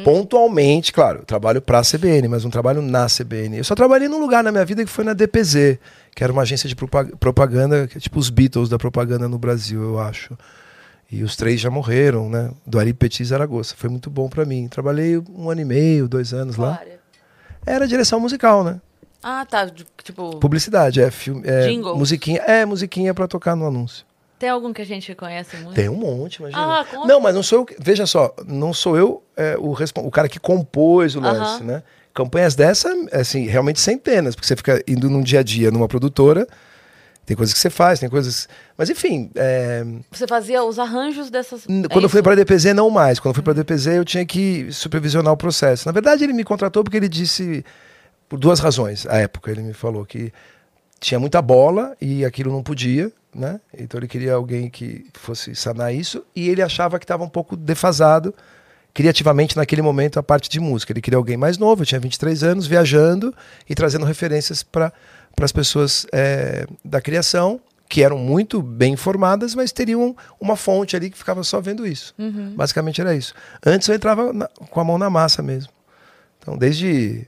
pontualmente, 0.06 0.94
claro, 0.94 1.20
eu 1.20 1.26
trabalho 1.26 1.62
pra 1.62 1.82
CBN, 1.82 2.28
mas 2.28 2.44
não 2.44 2.52
trabalho 2.52 2.82
na 2.82 3.08
CBN. 3.08 3.58
Eu 3.58 3.64
só 3.64 3.76
trabalhei 3.76 4.08
num 4.08 4.20
lugar 4.20 4.44
na 4.44 4.52
minha 4.52 4.64
vida 4.66 4.84
que 4.86 4.90
foi 4.91 5.03
na 5.03 5.14
DPZ, 5.14 5.78
que 6.16 6.24
era 6.24 6.32
uma 6.32 6.41
agência 6.44 6.68
de 6.70 6.76
propa- 6.76 7.10
propaganda, 7.20 7.88
que 7.88 7.98
é 7.98 8.02
tipo 8.02 8.20
os 8.20 8.30
Beatles 8.30 8.70
da 8.70 8.78
propaganda 8.78 9.28
no 9.28 9.38
Brasil, 9.38 9.82
eu 9.82 9.99
acho. 9.99 10.38
E 11.12 11.24
os 11.24 11.36
três 11.36 11.60
já 11.60 11.70
morreram, 11.70 12.30
né? 12.30 12.52
Do 12.66 12.80
Ari 12.80 12.94
Petit 12.94 13.22
e 13.22 13.26
Zaragoza. 13.26 13.74
Foi 13.76 13.90
muito 13.90 14.10
bom 14.10 14.30
pra 14.30 14.45
mim. 14.45 14.68
Trabalhei 14.70 15.18
um 15.18 15.49
ano 15.49 15.60
e 15.62 15.66
meio, 15.66 16.08
dois 16.08 16.34
anos 16.34 16.56
Qual 16.56 16.70
lá. 16.70 16.80
Era 17.66 17.88
direção 17.88 18.20
musical, 18.20 18.64
né? 18.64 18.80
Ah, 19.24 19.46
tá. 19.46 19.70
Tipo, 20.04 20.38
Publicidade, 20.38 21.02
é 21.02 21.12
filme, 21.12 21.44
é 21.46 21.68
Jingles. 21.68 21.98
musiquinha, 21.98 22.40
é 22.42 22.66
musiquinha 22.66 23.14
pra 23.14 23.28
tocar 23.28 23.56
no 23.56 23.68
anúncio. 23.68 24.06
tem 24.40 24.50
algum 24.50 24.74
que 24.74 24.82
a 24.82 24.86
gente 24.86 25.14
conhece 25.14 25.56
muito? 25.58 25.76
Tem 25.76 25.88
um 25.88 25.96
monte, 25.96 26.38
imagina. 26.38 26.80
Ah, 26.80 26.86
conta. 26.86 27.08
não, 27.08 27.20
mas 27.22 27.36
não 27.36 27.44
sou 27.44 27.60
eu. 27.60 27.66
que- 27.66 27.76
Veja 27.80 28.08
só, 28.08 28.34
não 28.48 28.74
sou 28.74 28.98
eu 28.98 29.22
é, 29.38 29.56
o, 29.60 29.72
o 30.04 30.12
cara 30.12 30.28
que 30.28 30.40
compôs 30.40 31.16
o 31.16 31.20
lance, 31.20 31.62
Aham. 31.62 31.64
né? 31.64 31.84
campanhas 32.14 32.56
dessa, 32.56 32.90
assim, 33.14 33.46
realmente 33.48 33.80
centenas, 33.80 34.36
porque 34.36 34.46
você 34.46 34.56
fica 34.58 34.84
indo 34.86 35.10
num 35.10 35.22
dia 35.22 35.40
a 35.40 35.44
dia 35.44 35.72
numa 35.72 35.88
produtora, 35.88 36.46
tem 37.26 37.38
coisas 37.38 37.53
que 37.53 37.60
você 37.60 37.69
faz, 37.69 37.99
tem 37.99 38.10
coisas. 38.10 38.48
Mas 38.77 38.89
enfim. 38.89 39.30
É... 39.35 39.85
Você 40.11 40.27
fazia 40.27 40.64
os 40.64 40.80
arranjos 40.80 41.30
dessas. 41.30 41.65
Quando 41.65 42.03
é 42.03 42.06
eu 42.06 42.10
fui 42.10 42.22
para 42.22 42.34
a 42.34 42.35
DPZ, 42.35 42.73
não 42.73 42.89
mais. 42.89 43.19
Quando 43.19 43.31
eu 43.31 43.35
fui 43.35 43.43
para 43.43 43.53
a 43.53 43.56
DPZ, 43.56 43.88
eu 43.88 44.06
tinha 44.06 44.26
que 44.26 44.72
supervisionar 44.72 45.34
o 45.34 45.38
processo. 45.38 45.88
Na 45.88 45.91
verdade, 45.91 46.23
ele 46.23 46.34
me 46.34 46.43
contratou 46.43 46.84
porque 46.84 46.98
ele 46.98 47.10
disse. 47.10 47.64
Por 48.27 48.39
duas 48.39 48.60
razões, 48.60 49.06
à 49.07 49.18
época. 49.18 49.52
Ele 49.52 49.61
me 49.61 49.73
falou 49.73 50.06
que 50.06 50.31
tinha 51.02 51.19
muita 51.19 51.41
bola 51.41 51.95
e 51.99 52.23
aquilo 52.23 52.52
não 52.52 52.64
podia, 52.64 53.11
né? 53.35 53.60
Então 53.77 53.99
ele 53.99 54.07
queria 54.07 54.34
alguém 54.34 54.69
que 54.69 55.06
fosse 55.14 55.53
sanar 55.56 55.93
isso 55.93 56.23
e 56.35 56.48
ele 56.48 56.61
achava 56.61 56.98
que 56.98 57.03
estava 57.03 57.23
um 57.23 57.30
pouco 57.30 57.57
defasado 57.57 58.34
criativamente 58.93 59.56
naquele 59.57 59.81
momento 59.81 60.19
a 60.19 60.23
parte 60.23 60.49
de 60.49 60.60
música. 60.60 60.93
Ele 60.93 61.02
queria 61.02 61.18
alguém 61.18 61.38
mais 61.38 61.57
novo, 61.57 61.81
eu 61.81 61.85
tinha 61.85 61.99
23 61.99 62.43
anos, 62.43 62.68
viajando 62.68 63.34
e 63.69 63.73
trazendo 63.73 64.06
referências 64.06 64.64
para 64.64 64.93
as 65.40 65.52
pessoas 65.52 66.06
é, 66.12 66.66
da 66.84 67.02
criação, 67.02 67.60
que 67.91 68.03
eram 68.03 68.18
muito 68.18 68.62
bem 68.62 68.94
informadas, 68.94 69.53
mas 69.53 69.72
teriam 69.74 70.16
uma 70.40 70.56
fonte 70.56 70.95
ali 70.95 71.10
que 71.10 71.18
ficava 71.18 71.44
só 71.44 71.60
vendo 71.60 71.86
isso. 71.86 72.14
Uhum. 72.18 72.53
Basicamente 72.56 73.02
era 73.02 73.14
isso. 73.14 73.34
Antes 73.66 73.88
eu 73.90 73.95
entrava 73.95 74.32
na, 74.32 74.48
com 74.48 74.80
a 74.80 74.84
mão 74.84 74.98
na 74.98 75.10
massa 75.10 75.44
mesmo. 75.44 75.72
Então, 76.40 76.58
desde 76.58 77.28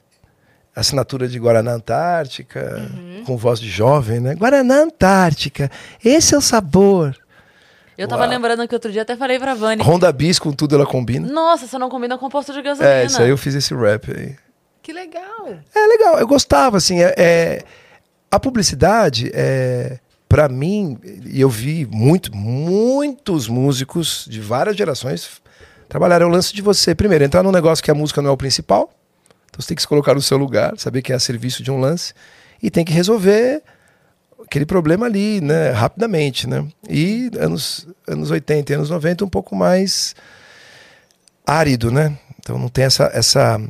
assinatura 0.75 1.27
de 1.27 1.37
Guaraná 1.37 1.73
Antártica, 1.73 2.89
uhum. 2.93 3.23
com 3.25 3.37
voz 3.37 3.59
de 3.59 3.69
jovem, 3.69 4.19
né? 4.19 4.35
Guaraná 4.35 4.83
Antártica, 4.83 5.69
esse 6.03 6.33
é 6.33 6.37
o 6.37 6.41
sabor. 6.41 7.15
Eu 7.97 8.07
tava 8.07 8.23
Uau. 8.23 8.31
lembrando 8.31 8.67
que 8.67 8.73
outro 8.73 8.91
dia 8.91 9.03
até 9.03 9.15
falei 9.15 9.37
pra 9.37 9.53
Vani. 9.53 9.83
Honda 9.83 10.11
Bis 10.11 10.39
com 10.39 10.51
tudo 10.51 10.75
ela 10.75 10.85
combina. 10.85 11.31
Nossa, 11.31 11.67
você 11.67 11.77
não 11.77 11.89
combina 11.89 12.17
com 12.17 12.29
posto 12.29 12.53
de 12.53 12.61
gasolina. 12.61 12.95
É, 12.95 13.05
isso 13.05 13.21
aí 13.21 13.29
eu 13.29 13.37
fiz 13.37 13.53
esse 13.53 13.75
rap 13.75 14.11
aí. 14.11 14.35
Que 14.81 14.91
legal. 14.91 15.47
É 15.75 15.87
legal, 15.87 16.19
eu 16.19 16.27
gostava, 16.27 16.77
assim, 16.77 17.01
é, 17.01 17.13
é 17.17 17.63
a 18.33 18.39
publicidade, 18.39 19.29
é, 19.31 19.99
para 20.27 20.49
mim, 20.49 20.97
e 21.23 21.39
eu 21.39 21.49
vi 21.49 21.85
muito, 21.85 22.35
muitos 22.35 23.47
músicos 23.47 24.25
de 24.27 24.41
várias 24.41 24.75
gerações 24.75 25.39
trabalharam 25.87 26.27
o 26.27 26.31
lance 26.31 26.51
de 26.51 26.59
você, 26.59 26.95
primeiro, 26.95 27.23
entrar 27.23 27.43
num 27.43 27.51
negócio 27.51 27.83
que 27.83 27.91
a 27.91 27.93
música 27.93 28.23
não 28.23 28.31
é 28.31 28.33
o 28.33 28.37
principal, 28.37 28.91
então 29.45 29.61
você 29.61 29.67
tem 29.67 29.75
que 29.75 29.83
se 29.83 29.87
colocar 29.87 30.15
no 30.15 30.21
seu 30.21 30.35
lugar, 30.35 30.73
saber 30.77 31.03
que 31.03 31.13
é 31.13 31.15
a 31.15 31.19
serviço 31.19 31.61
de 31.61 31.69
um 31.69 31.79
lance, 31.79 32.15
e 32.59 32.71
tem 32.71 32.83
que 32.83 32.91
resolver 32.91 33.61
aquele 34.43 34.65
problema 34.65 35.05
ali, 35.05 35.39
né, 35.39 35.69
rapidamente, 35.69 36.49
né? 36.49 36.67
E 36.89 37.29
anos, 37.37 37.87
anos 38.07 38.31
80 38.31 38.71
e 38.71 38.75
anos 38.75 38.89
90 38.89 39.25
um 39.25 39.29
pouco 39.29 39.55
mais 39.55 40.15
árido, 41.45 41.91
né? 41.91 42.17
Então 42.39 42.57
não 42.57 42.67
tem 42.67 42.85
essa, 42.85 43.11
essa, 43.13 43.61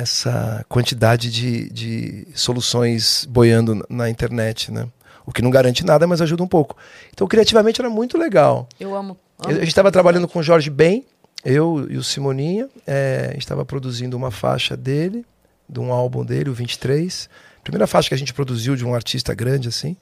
essa 0.00 0.64
quantidade 0.68 1.30
de, 1.30 1.70
de 1.70 2.26
soluções 2.34 3.26
boiando 3.28 3.84
na 3.88 4.08
internet, 4.08 4.72
né? 4.72 4.88
O 5.26 5.32
que 5.32 5.42
não 5.42 5.50
garante 5.50 5.84
nada, 5.84 6.06
mas 6.06 6.20
ajuda 6.20 6.42
um 6.42 6.48
pouco. 6.48 6.76
Então, 7.12 7.26
criativamente 7.26 7.80
era 7.80 7.90
muito 7.90 8.16
legal. 8.16 8.68
Eu 8.78 8.94
amo. 8.94 9.16
amo 9.38 9.50
a 9.50 9.52
gente 9.52 9.68
estava 9.68 9.92
trabalhando 9.92 10.26
com 10.26 10.38
o 10.38 10.42
Jorge 10.42 10.70
Ben, 10.70 11.04
eu 11.44 11.86
e 11.90 11.96
o 11.96 12.02
Simoninha. 12.02 12.68
É, 12.86 13.26
a 13.28 13.32
gente 13.32 13.42
estava 13.42 13.64
produzindo 13.64 14.16
uma 14.16 14.30
faixa 14.30 14.76
dele, 14.76 15.24
de 15.68 15.78
um 15.78 15.92
álbum 15.92 16.24
dele, 16.24 16.50
o 16.50 16.54
23. 16.54 17.28
Primeira 17.62 17.86
faixa 17.86 18.08
que 18.08 18.14
a 18.14 18.18
gente 18.18 18.32
produziu 18.32 18.74
de 18.74 18.84
um 18.84 18.94
artista 18.94 19.34
grande 19.34 19.68
assim. 19.68 19.96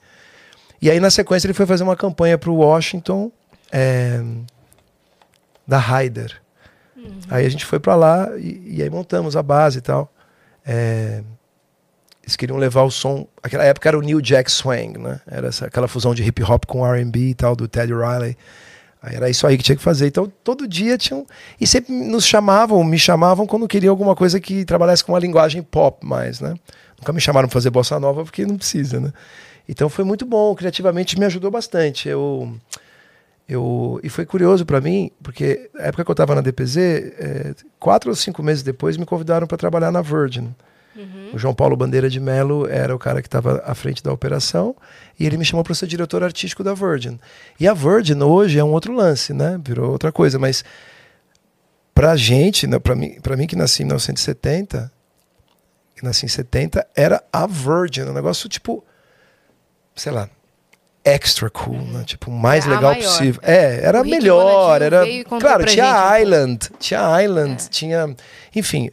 E 0.81 0.89
aí, 0.89 0.99
na 0.99 1.09
sequência, 1.09 1.45
ele 1.45 1.53
foi 1.53 1.65
fazer 1.65 1.83
uma 1.83 1.95
campanha 1.95 2.37
para 2.37 2.49
o 2.49 2.55
Washington 2.55 3.29
é, 3.71 4.23
da 5.67 5.77
Ryder. 5.77 6.41
Uhum. 7.03 7.19
Aí 7.29 7.45
a 7.45 7.49
gente 7.49 7.65
foi 7.65 7.79
para 7.79 7.95
lá 7.95 8.29
e, 8.37 8.77
e, 8.77 8.83
aí 8.83 8.89
montamos 8.89 9.35
a 9.35 9.43
base 9.43 9.79
e 9.79 9.81
tal. 9.81 10.11
É, 10.65 11.23
eles 12.23 12.35
queriam 12.35 12.57
levar 12.57 12.83
o 12.83 12.91
som. 12.91 13.27
Aquela 13.41 13.63
época 13.63 13.89
era 13.89 13.97
o 13.97 14.01
New 14.01 14.21
Jack 14.21 14.51
Swing, 14.51 14.97
né? 14.97 15.19
Era 15.25 15.47
essa, 15.47 15.67
aquela 15.67 15.87
fusão 15.87 16.13
de 16.13 16.23
hip 16.23 16.43
hop 16.43 16.65
com 16.65 16.85
RB 16.85 17.29
e 17.29 17.33
tal, 17.33 17.55
do 17.55 17.67
Teddy 17.67 17.93
Riley. 17.93 18.37
Aí 19.01 19.15
era 19.15 19.29
isso 19.29 19.47
aí 19.47 19.57
que 19.57 19.63
tinha 19.63 19.75
que 19.75 19.81
fazer. 19.81 20.07
Então 20.07 20.31
todo 20.43 20.67
dia 20.67 20.97
tinham. 20.97 21.25
E 21.59 21.65
sempre 21.65 21.93
nos 21.93 22.25
chamavam, 22.25 22.83
me 22.83 22.99
chamavam 22.99 23.47
quando 23.47 23.67
queriam 23.67 23.91
alguma 23.91 24.15
coisa 24.15 24.39
que 24.39 24.65
trabalhasse 24.65 25.03
com 25.03 25.13
uma 25.13 25.19
linguagem 25.19 25.63
pop 25.63 26.05
mais, 26.05 26.41
né? 26.41 26.55
Nunca 26.97 27.13
me 27.13 27.21
chamaram 27.21 27.47
para 27.47 27.53
fazer 27.53 27.69
bossa 27.69 27.99
nova 27.99 28.23
porque 28.23 28.45
não 28.45 28.57
precisa, 28.57 28.99
né? 28.99 29.13
Então 29.67 29.87
foi 29.87 30.03
muito 30.03 30.25
bom, 30.25 30.53
criativamente 30.53 31.17
me 31.17 31.25
ajudou 31.25 31.49
bastante. 31.49 32.09
Eu, 32.09 32.53
eu, 33.49 33.99
e 34.03 34.09
foi 34.09 34.25
curioso 34.25 34.65
para 34.65 34.79
mim, 34.79 35.11
porque 35.23 35.69
na 35.73 35.85
época 35.85 36.05
que 36.05 36.11
eu 36.11 36.13
estava 36.13 36.35
na 36.35 36.41
DPZ, 36.41 36.77
é, 36.77 37.55
quatro 37.79 38.11
ou 38.11 38.15
cinco 38.15 38.43
meses 38.43 38.61
depois 38.61 38.95
me 38.95 39.05
convidaram 39.05 39.47
para 39.47 39.57
trabalhar 39.57 39.91
na 39.91 40.01
Virgin. 40.01 40.53
Uhum. 40.95 41.31
O 41.33 41.37
João 41.39 41.53
Paulo 41.53 41.75
Bandeira 41.75 42.09
de 42.09 42.19
Mello 42.19 42.67
era 42.67 42.95
o 42.95 42.99
cara 42.99 43.21
que 43.21 43.27
estava 43.27 43.63
à 43.65 43.73
frente 43.73 44.03
da 44.03 44.13
operação 44.13 44.75
e 45.19 45.25
ele 45.25 45.35
me 45.35 45.43
chamou 45.43 45.63
para 45.63 45.73
ser 45.73 45.87
diretor 45.87 46.23
artístico 46.23 46.63
da 46.63 46.75
Virgin. 46.75 47.19
E 47.59 47.67
a 47.67 47.73
Virgin 47.73 48.21
hoje 48.21 48.59
é 48.59 48.63
um 48.63 48.71
outro 48.71 48.93
lance, 48.93 49.33
né? 49.33 49.59
Virou 49.63 49.91
outra 49.91 50.11
coisa, 50.11 50.37
mas 50.37 50.63
para 51.95 52.11
a 52.11 52.15
gente, 52.15 52.67
né, 52.67 52.77
para 52.77 52.95
mim, 52.95 53.19
para 53.19 53.35
mim 53.35 53.47
que 53.47 53.55
nasci 53.55 53.81
em 53.81 53.85
1970, 53.85 54.91
que 55.95 56.03
nasci 56.05 56.25
em 56.25 56.29
70, 56.29 56.85
era 56.95 57.23
a 57.33 57.47
Virgin, 57.47 58.03
um 58.03 58.13
negócio 58.13 58.47
tipo 58.47 58.83
sei 59.95 60.11
lá, 60.11 60.29
extra 61.13 61.49
cool, 61.49 61.81
né? 61.81 62.03
Tipo, 62.05 62.29
o 62.29 62.33
mais 62.33 62.65
é 62.65 62.69
legal 62.69 62.95
possível. 62.95 63.41
É, 63.43 63.81
era 63.83 64.03
melhor, 64.03 64.81
era. 64.81 65.03
Claro, 65.39 65.65
tinha 65.65 65.85
gente, 65.85 66.21
Island, 66.21 66.69
tinha 66.79 67.23
Island, 67.23 67.63
é. 67.63 67.69
tinha. 67.69 68.15
Enfim, 68.55 68.89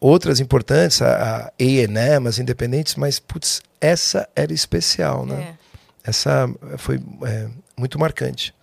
outras 0.00 0.40
importantes, 0.40 1.02
a 1.02 1.52
AM, 1.60 2.26
as 2.26 2.38
independentes, 2.38 2.94
mas, 2.94 3.18
putz, 3.18 3.62
essa 3.80 4.28
era 4.34 4.52
especial, 4.52 5.26
né? 5.26 5.56
É. 6.04 6.10
Essa 6.10 6.48
foi 6.78 7.00
é, 7.24 7.48
muito 7.76 7.98
marcante. 7.98 8.54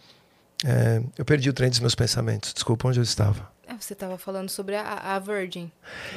É, 0.65 1.01
eu 1.17 1.23
perdi 1.23 1.49
o 1.49 1.53
trem 1.53 1.69
dos 1.69 1.79
meus 1.79 1.93
pensamentos. 1.93 2.53
Desculpa 2.53 2.87
onde 2.87 2.99
eu 2.99 3.03
estava. 3.03 3.47
Você 3.79 3.93
estava 3.93 4.17
falando 4.17 4.49
sobre 4.49 4.75
a, 4.75 5.15
a 5.15 5.19
Virgin. 5.19 5.71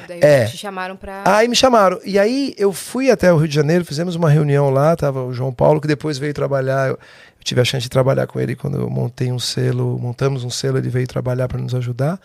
Daí 0.07 0.19
é. 0.21 0.45
te 0.45 0.57
chamaram 0.57 0.95
para. 0.95 1.23
Aí 1.25 1.47
me 1.47 1.55
chamaram. 1.55 1.99
E 2.03 2.17
aí 2.17 2.53
eu 2.57 2.73
fui 2.73 3.11
até 3.11 3.31
o 3.31 3.37
Rio 3.37 3.47
de 3.47 3.55
Janeiro, 3.55 3.85
fizemos 3.85 4.15
uma 4.15 4.29
reunião 4.29 4.69
lá, 4.69 4.95
tava 4.95 5.23
o 5.23 5.33
João 5.33 5.53
Paulo, 5.53 5.79
que 5.79 5.87
depois 5.87 6.17
veio 6.17 6.33
trabalhar. 6.33 6.89
Eu, 6.89 6.93
eu 6.93 7.43
tive 7.43 7.61
a 7.61 7.65
chance 7.65 7.83
de 7.83 7.89
trabalhar 7.89 8.27
com 8.27 8.39
ele 8.39 8.55
quando 8.55 8.79
eu 8.79 8.89
montei 8.89 9.31
um 9.31 9.39
selo, 9.39 9.97
montamos 9.99 10.43
um 10.43 10.49
selo, 10.49 10.77
ele 10.77 10.89
veio 10.89 11.07
trabalhar 11.07 11.47
para 11.47 11.59
nos 11.59 11.73
ajudar. 11.75 12.19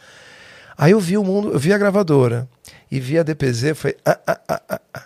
Aí 0.77 0.93
eu 0.93 1.01
vi 1.01 1.17
o 1.17 1.25
mundo, 1.25 1.53
eu 1.53 1.59
vi 1.59 1.73
a 1.73 1.79
gravadora 1.79 2.47
e 2.91 3.01
vi 3.01 3.19
a 3.19 3.23
DPZ, 3.23 3.75
foi 3.75 3.97
ah, 4.05 4.19
ah, 4.27 4.41
ah, 4.49 4.63
ah, 4.69 4.81
ah. 4.93 5.05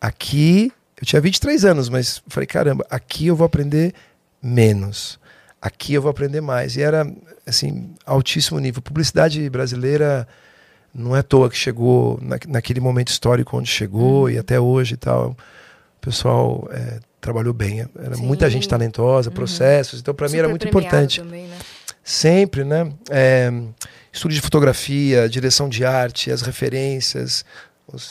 aqui, 0.00 0.72
eu 1.00 1.06
tinha 1.06 1.20
23 1.20 1.64
anos, 1.64 1.88
mas 1.88 2.22
falei, 2.26 2.46
caramba, 2.46 2.84
aqui 2.90 3.28
eu 3.28 3.36
vou 3.36 3.46
aprender 3.46 3.94
menos. 4.42 5.20
Aqui 5.62 5.94
eu 5.94 6.02
vou 6.02 6.10
aprender 6.10 6.40
mais. 6.40 6.76
E 6.76 6.82
era 6.82 7.06
assim, 7.46 7.94
altíssimo 8.04 8.58
nível. 8.58 8.82
Publicidade 8.82 9.48
brasileira 9.48 10.26
não 10.92 11.14
é 11.14 11.20
à 11.20 11.22
toa 11.22 11.48
que 11.48 11.56
chegou 11.56 12.18
na, 12.20 12.36
naquele 12.48 12.80
momento 12.80 13.08
histórico 13.08 13.56
onde 13.56 13.68
chegou 13.68 14.24
uhum. 14.24 14.30
e 14.30 14.38
até 14.38 14.58
hoje 14.58 14.94
e 14.94 14.96
tal. 14.96 15.30
O 15.30 16.00
pessoal 16.00 16.68
é, 16.72 16.98
trabalhou 17.20 17.54
bem. 17.54 17.86
Era 17.96 18.16
Sim. 18.16 18.26
muita 18.26 18.50
gente 18.50 18.68
talentosa, 18.68 19.30
uhum. 19.30 19.34
processos. 19.36 20.00
Então, 20.00 20.12
para 20.12 20.28
mim 20.28 20.38
era 20.38 20.48
muito 20.48 20.66
importante. 20.66 21.20
Também, 21.20 21.46
né? 21.46 21.56
Sempre, 22.02 22.64
né? 22.64 22.92
É, 23.08 23.52
estudo 24.12 24.34
de 24.34 24.40
fotografia, 24.40 25.28
direção 25.28 25.68
de 25.68 25.84
arte, 25.84 26.32
as 26.32 26.42
referências, 26.42 27.44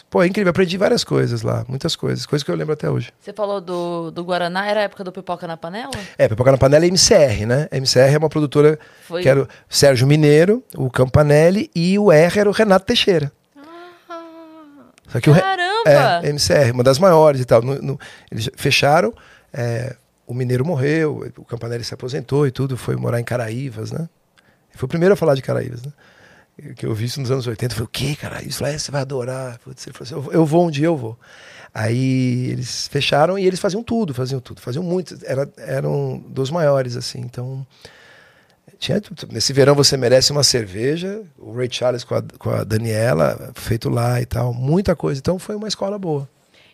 Pô, 0.10 0.22
é 0.22 0.28
incrível, 0.28 0.52
aprendi 0.52 0.78
várias 0.78 1.04
coisas 1.04 1.42
lá, 1.42 1.66
muitas 1.68 1.96
coisas, 1.96 2.26
coisas 2.26 2.44
que 2.44 2.52
eu 2.52 2.56
lembro 2.56 2.74
até 2.74 2.90
hoje. 2.90 3.12
Você 3.20 3.34
falou 3.34 3.60
do, 3.60 4.12
do 4.12 4.24
Guaraná, 4.24 4.68
era 4.68 4.82
a 4.82 4.84
época 4.84 5.04
do 5.04 5.12
Pipoca 5.12 5.48
na 5.48 5.58
Panela? 5.58 5.92
É, 6.18 6.28
Pipoca 6.28 6.52
na 6.52 6.58
Panela 6.58 6.86
é 6.86 6.88
MCR, 6.88 7.46
né? 7.48 7.68
MCR 7.72 8.14
é 8.14 8.18
uma 8.18 8.30
produtora 8.30 8.78
Foi... 9.08 9.24
que 9.24 9.30
era 9.30 9.42
o 9.42 9.48
Sérgio 9.70 10.06
Mineiro, 10.06 10.64
o 10.76 10.90
Campanelli 10.90 11.72
e 11.74 11.98
o 11.98 12.12
R 12.12 12.40
era 12.40 12.50
o 12.50 12.52
Renato 12.52 12.86
Teixeira. 12.86 13.32
Ah, 13.58 14.20
Só 15.08 15.20
que 15.20 15.34
caramba! 15.34 15.62
O, 15.86 15.90
é, 15.90 16.30
MCR, 16.30 16.72
uma 16.74 16.84
das 16.84 17.00
maiores 17.00 17.42
e 17.42 17.46
tal. 17.46 17.62
No, 17.62 17.82
no, 17.82 18.00
eles 18.30 18.50
fecharam, 18.56 19.14
é, 19.52 19.96
o 20.28 20.34
Mineiro 20.34 20.64
morreu, 20.64 21.32
o 21.38 21.46
Campanelli 21.46 21.84
se 21.84 21.94
aposentou 21.94 22.46
e 22.46 22.52
tudo, 22.52 22.78
foi 22.78 22.96
morar 22.96 23.20
em 23.20 23.24
Caraívas, 23.24 23.92
né? 23.92 24.08
Foi 24.76 24.86
o 24.86 24.90
primeiro 24.90 25.14
a 25.14 25.18
falar 25.18 25.34
de 25.34 25.42
Caraívas, 25.42 25.82
né? 25.84 25.92
Que 26.76 26.86
eu 26.86 26.94
vi 26.94 27.06
isso 27.06 27.20
nos 27.20 27.32
anos 27.32 27.48
80. 27.48 27.74
Eu 27.74 27.78
falei, 27.78 27.86
o 27.86 27.90
que, 27.90 28.16
cara? 28.16 28.44
Isso 28.44 28.64
lá 28.64 28.72
você 28.72 28.92
vai 28.92 29.02
adorar. 29.02 29.60
Putz, 29.60 29.86
ele 29.86 29.98
falou 29.98 30.24
assim, 30.24 30.36
eu, 30.36 30.46
vou 30.46 30.68
um 30.68 30.72
dia, 30.72 30.88
eu 30.88 30.98
vou. 30.98 31.18
Aí 31.74 32.50
eles 32.52 32.88
fecharam 32.88 33.40
e 33.40 33.46
eles 33.46 33.60
faziam 33.60 33.82
tudo, 33.82 34.14
faziam 34.14 34.40
tudo, 34.40 34.62
faziam 34.62 34.84
muito. 34.84 35.18
Era, 35.24 35.50
eram 35.58 36.24
dos 36.28 36.52
maiores, 36.52 36.96
assim. 36.96 37.20
Então, 37.20 37.66
tinha 38.78 39.02
Nesse 39.30 39.54
verão 39.54 39.76
você 39.76 39.96
merece 39.96 40.32
uma 40.32 40.44
cerveja. 40.44 41.22
O 41.38 41.54
Ray 41.54 41.70
Charles 41.72 42.04
com 42.04 42.16
a, 42.16 42.24
com 42.40 42.50
a 42.50 42.64
Daniela, 42.64 43.52
feito 43.56 43.90
lá 43.90 44.20
e 44.20 44.26
tal. 44.26 44.54
Muita 44.54 44.96
coisa. 44.96 45.20
Então 45.20 45.38
foi 45.38 45.56
uma 45.56 45.68
escola 45.68 46.00
boa. 46.00 46.28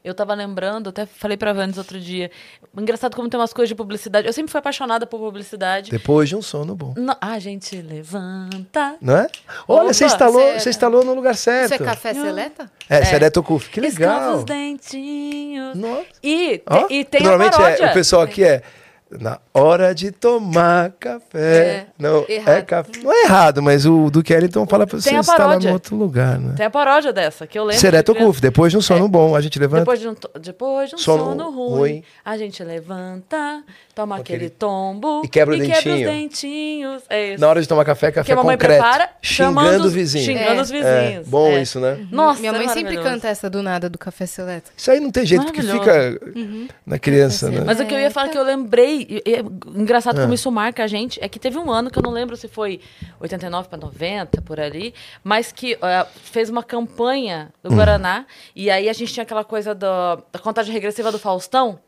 Eu 0.07 0.13
tava 0.15 0.33
lembrando, 0.33 0.89
até 0.89 1.05
falei 1.05 1.35
pra 1.35 1.51
Vandes 1.53 1.77
outro 1.77 1.99
dia. 1.99 2.31
Engraçado 2.77 3.15
como 3.15 3.27
tem 3.29 3.39
umas 3.39 3.51
coisas 3.51 3.67
de 3.69 3.75
publicidade. 3.75 4.25
Eu 4.25 4.33
sempre 4.33 4.51
fui 4.51 4.59
apaixonada 4.59 5.05
por 5.05 5.19
publicidade. 5.19 5.91
Depois 5.91 6.29
de 6.29 6.35
um 6.35 6.41
sono 6.41 6.75
bom. 6.75 6.93
Não, 6.95 7.15
a 7.19 7.37
gente 7.39 7.75
levanta. 7.81 8.95
Não 9.01 9.17
é? 9.17 9.27
Olha, 9.67 9.81
Opa, 9.83 9.93
você 9.93 10.05
instalou, 10.05 10.41
você- 10.41 10.59
você 10.59 10.69
instalou 10.69 11.03
no 11.03 11.13
lugar 11.13 11.35
certo. 11.35 11.73
Isso 11.73 11.83
é 11.83 11.85
café 11.85 12.13
seleta? 12.13 12.71
É, 12.89 13.03
Seleto 13.03 13.43
Cuf. 13.43 13.69
Que 13.69 13.79
Escova 13.81 14.09
legal. 14.15 14.35
os 14.37 14.43
dentinhos. 14.45 15.75
Nossa. 15.75 16.05
E, 16.23 16.57
te- 16.59 16.63
Ó, 16.69 16.87
e 16.89 17.03
tem 17.05 17.21
a 17.21 17.23
Normalmente 17.23 17.57
paródia. 17.57 17.83
é, 17.85 17.89
o 17.91 17.93
pessoal 17.93 18.21
aqui 18.21 18.43
é 18.43 18.61
na 19.09 19.39
hora 19.53 19.95
de 19.95 20.11
tomar 20.11 20.91
café. 20.99 21.65
É, 21.65 21.87
não, 21.97 22.25
é 22.27 22.33
errado. 22.33 22.65
café. 22.65 22.91
Não 23.01 23.11
é 23.11 23.23
errado, 23.23 23.61
mas 23.61 23.85
o 23.85 24.09
do 24.09 24.21
Kellington 24.21 24.65
fala 24.67 24.85
pra 24.85 24.99
você 24.99 25.23
paródia. 25.23 25.69
no 25.69 25.73
outro 25.73 25.95
lugar, 25.95 26.39
né? 26.39 26.53
Tem 26.57 26.65
a 26.65 26.69
paródia 26.69 27.13
dessa, 27.13 27.47
que 27.47 27.57
eu 27.57 27.63
lembro. 27.63 27.79
Sereto 27.79 28.11
de 28.11 28.17
criança. 28.17 28.33
Cuf, 28.33 28.41
depois 28.41 28.71
de 28.71 28.77
um 28.77 28.81
sono 28.81 29.07
bom, 29.07 29.35
a 29.35 29.41
gente 29.41 29.57
levanta. 29.59 29.81
Depois 29.81 29.99
de 29.99 30.07
um, 30.09 30.15
depois 30.41 30.89
de 30.89 30.95
um 30.95 30.97
Sono 30.97 31.25
sono, 31.25 31.49
ruim, 31.51 31.77
ruim. 31.79 32.03
a 32.23 32.37
gente 32.37 32.63
levanta, 32.63 33.63
toma 33.97 34.17
Aquele- 34.17 34.45
aquele 34.45 34.49
tombo 34.51 35.21
e 35.25 35.27
quebra 35.27 35.55
o 35.55 35.57
os 35.59 35.67
dentinho. 35.67 36.07
dentinhos. 36.07 37.03
É 37.09 37.33
isso. 37.33 37.41
Na 37.41 37.49
hora 37.49 37.61
de 37.61 37.67
tomar 37.67 37.83
café, 37.83 38.07
que 38.11 38.15
café 38.15 38.33
a 38.33 38.35
mamãe 38.35 38.55
concreto. 38.55 38.81
prepara, 38.81 39.09
chamando 39.21 39.65
xingando 39.65 39.83
o 39.83 39.87
os- 39.87 39.93
vizinho. 39.93 40.23
Xingando 40.25 40.59
É. 40.59 40.61
os 40.61 40.71
É, 40.71 41.01
vizinhos. 41.07 41.27
bom 41.27 41.47
É. 41.49 41.61
isso, 41.61 41.79
né? 41.79 42.07
Nossa, 42.11 42.39
Minha 42.39 42.53
mãe 42.53 42.65
é 42.65 42.69
sempre 42.69 42.95
canta 42.97 43.27
essa 43.27 43.49
do 43.49 43.63
nada 43.63 43.89
do 43.89 43.97
café 43.97 44.25
seleta. 44.27 44.71
Isso 44.77 44.91
aí 44.91 44.99
não 44.99 45.09
tem 45.11 45.25
jeito, 45.25 45.51
que 45.51 45.61
fica 45.61 45.85
Maravilhoso. 45.93 46.67
na 46.85 46.99
criança, 46.99 47.49
né? 47.49 47.63
Mas 47.65 47.79
o 47.79 47.85
que 47.85 47.93
eu 47.93 47.99
ia 47.99 48.11
falar 48.11 48.29
que 48.29 48.37
eu 48.37 48.43
lembrei, 48.43 49.07
e- 49.09 49.23
e 49.25 49.33
é 49.35 49.39
engraçado 49.75 50.21
como 50.21 50.33
isso 50.33 50.51
marca 50.51 50.83
a 50.83 50.87
gente, 50.87 51.19
é 51.23 51.27
que 51.27 51.39
teve 51.39 51.57
um 51.57 51.71
ano 51.71 51.89
que 51.89 51.97
eu 51.97 52.03
não 52.03 52.11
lembro 52.11 52.37
se 52.37 52.47
foi 52.47 52.79
89 53.19 53.67
para 53.67 53.79
90, 53.79 54.41
por 54.41 54.59
ali, 54.59 54.93
mas 55.23 55.51
que 55.51 55.73
eh, 55.81 56.05
fez 56.23 56.49
uma 56.49 56.61
campanha 56.63 57.49
do 57.63 57.71
Hum. 57.71 57.75
Guaraná, 57.75 58.25
e 58.55 58.69
aí 58.69 58.87
a 58.89 58.93
gente 58.93 59.11
tinha 59.13 59.23
aquela 59.23 59.43
coisa 59.43 59.73
do- 59.73 60.23
da 60.31 60.39
contagem 60.39 60.71
regressiva 60.73 61.11
do 61.11 61.17
Faustão, 61.19 61.79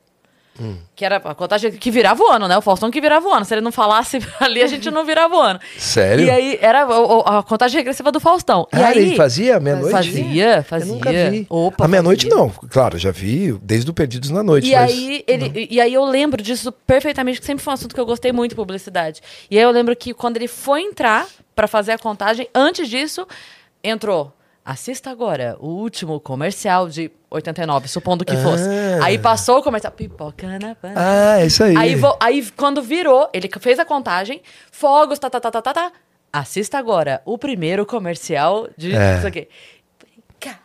Hum. 0.62 0.76
que 0.94 1.06
era 1.06 1.18
a 1.18 1.34
contagem 1.34 1.72
que 1.72 1.90
virava 1.90 2.22
o 2.22 2.28
ano, 2.30 2.46
né? 2.48 2.58
O 2.58 2.62
Faustão 2.62 2.92
que 2.92 3.00
virava 3.00 3.26
o 3.28 3.34
ano. 3.34 3.46
Se 3.46 3.54
ele 3.54 3.62
não 3.62 3.72
falasse 3.72 4.20
ali, 4.42 4.62
a 4.62 4.68
gente 4.68 4.92
não 4.92 5.06
virava 5.06 5.36
o 5.36 5.40
ano. 5.40 5.60
Sério? 5.78 6.26
E 6.26 6.30
aí 6.30 6.60
era 6.62 6.86
o- 6.86 7.22
a 7.22 7.42
contagem 7.42 7.78
regressiva 7.78 8.12
do 8.12 8.20
Faustão. 8.20 8.68
e 8.74 8.76
Ah, 8.76 8.88
aí, 8.88 8.98
ele 8.98 9.16
fazia 9.16 9.58
meia-noite? 9.60 9.92
Fazia, 9.92 10.64
fazia. 10.64 10.92
Eu 10.92 10.96
nunca 10.96 11.12
vi. 11.32 11.48
Opa, 11.50 11.86
à 11.86 11.88
meia-noite 11.88 12.28
não, 12.28 12.50
claro, 12.50 12.98
já 12.98 13.10
vi 13.12 13.54
desde 13.62 13.90
o 13.90 13.94
Perdidos 13.94 14.30
na 14.32 14.44
Noite. 14.44 14.70
E 14.70 14.76
mas- 14.76 14.92
aí, 14.92 15.24
ele, 15.28 15.68
e 15.72 15.80
aí 15.80 15.94
eu 15.94 16.04
lembro 16.04 16.42
disso 16.44 16.72
perfeitamente, 16.72 17.40
que 17.40 17.46
sempre 17.46 17.64
foi 17.64 17.72
um 17.72 17.76
assunto 17.76 17.96
que 17.96 18.02
eu 18.02 18.06
gostei 18.06 18.32
muito, 18.34 18.54
publicidade. 18.56 19.22
E 19.50 19.58
aí 19.58 19.64
eu 19.64 19.72
lembro 19.72 19.96
que 19.96 20.14
quando 20.14 20.36
ele 20.36 20.48
foi 20.50 20.82
entrar 20.82 21.26
pra 21.56 21.68
fazer 21.68 21.94
a 21.94 21.98
contagem, 21.98 22.48
antes 22.54 22.90
disso, 22.90 23.26
entrou. 23.82 24.34
Assista 24.72 25.10
agora 25.10 25.58
o 25.60 25.68
último 25.68 26.20
comercial 26.20 26.88
de 26.88 27.10
89, 27.32 27.88
supondo 27.88 28.24
que 28.24 28.38
fosse. 28.38 28.66
Ah. 29.02 29.06
Aí 29.06 29.18
passou 29.18 29.58
o 29.58 29.64
comercial. 29.64 29.92
Pipoca 29.92 30.60
na 30.60 30.76
panela. 30.76 31.02
Ah, 31.36 31.40
é 31.42 31.48
isso 31.48 31.64
aí. 31.64 31.76
Aí, 31.76 31.96
vo- 31.96 32.16
aí 32.20 32.48
quando 32.56 32.80
virou, 32.82 33.28
ele 33.34 33.50
fez 33.60 33.80
a 33.80 33.86
contagem, 33.86 34.42
fogos, 34.72 35.18
tá, 35.18 35.28
tá, 35.28 35.40
tá, 35.40 35.50
tá, 35.50 35.60
tá, 35.62 35.74
tá. 35.74 35.92
Assista 36.32 36.78
agora 36.78 37.20
o 37.26 37.36
primeiro 37.36 37.84
comercial 37.84 38.70
de 38.78 38.96
É. 38.96 39.18
isso 39.18 39.26
aqui. 39.26 39.48
Cara, 40.40 40.60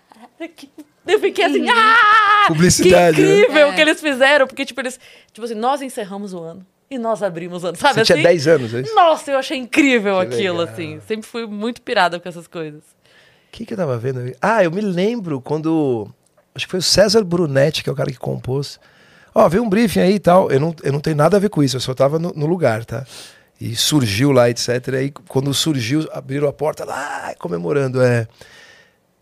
que... 0.54 0.68
Eu 1.06 1.18
fiquei 1.20 1.44
assim, 1.46 1.66
ah! 1.70 2.44
Publicidade, 2.48 3.16
Que 3.16 3.22
né? 3.22 3.38
incrível 3.40 3.68
É. 3.68 3.72
que 3.74 3.80
eles 3.80 4.00
fizeram, 4.02 4.46
porque, 4.46 4.66
tipo, 4.66 4.80
eles. 4.82 5.00
Tipo 5.32 5.46
assim, 5.46 5.54
nós 5.54 5.80
encerramos 5.80 6.34
o 6.34 6.40
ano 6.40 6.66
e 6.90 6.98
nós 6.98 7.22
abrimos 7.22 7.64
o 7.64 7.68
ano, 7.68 7.76
sabe 7.78 7.94
Você 7.94 8.00
assim? 8.00 8.12
tinha 8.14 8.22
10 8.28 8.46
anos, 8.48 8.74
é 8.74 8.80
isso? 8.82 8.94
Nossa, 8.94 9.30
eu 9.30 9.38
achei 9.38 9.56
incrível 9.56 10.16
Que 10.20 10.34
aquilo, 10.34 10.58
legal. 10.58 10.72
assim. 10.74 11.00
Sempre 11.06 11.26
fui 11.26 11.46
muito 11.46 11.80
pirada 11.80 12.20
com 12.20 12.28
essas 12.28 12.46
coisas. 12.46 12.82
O 13.54 13.56
que, 13.56 13.66
que 13.66 13.72
eu 13.72 13.78
tava 13.78 13.96
vendo? 13.96 14.18
aí? 14.18 14.34
Ah, 14.42 14.64
eu 14.64 14.70
me 14.72 14.80
lembro 14.80 15.40
quando. 15.40 16.08
Acho 16.52 16.66
que 16.66 16.72
foi 16.72 16.80
o 16.80 16.82
César 16.82 17.22
Brunetti, 17.22 17.84
que 17.84 17.88
é 17.88 17.92
o 17.92 17.94
cara 17.94 18.10
que 18.10 18.18
compôs. 18.18 18.80
Ó, 19.32 19.48
veio 19.48 19.62
um 19.62 19.68
briefing 19.68 20.00
aí 20.00 20.14
e 20.14 20.18
tal. 20.18 20.50
Eu 20.50 20.58
não, 20.58 20.74
eu 20.82 20.92
não 20.92 20.98
tenho 20.98 21.14
nada 21.14 21.36
a 21.36 21.40
ver 21.40 21.50
com 21.50 21.62
isso, 21.62 21.76
eu 21.76 21.80
só 21.80 21.94
tava 21.94 22.18
no, 22.18 22.32
no 22.34 22.46
lugar, 22.46 22.84
tá? 22.84 23.06
E 23.60 23.76
surgiu 23.76 24.32
lá, 24.32 24.50
etc. 24.50 24.68
E 24.88 24.96
aí, 24.96 25.12
quando 25.28 25.54
surgiu, 25.54 26.04
abriram 26.12 26.48
a 26.48 26.52
porta 26.52 26.84
lá, 26.84 27.32
comemorando. 27.38 28.02
É, 28.02 28.26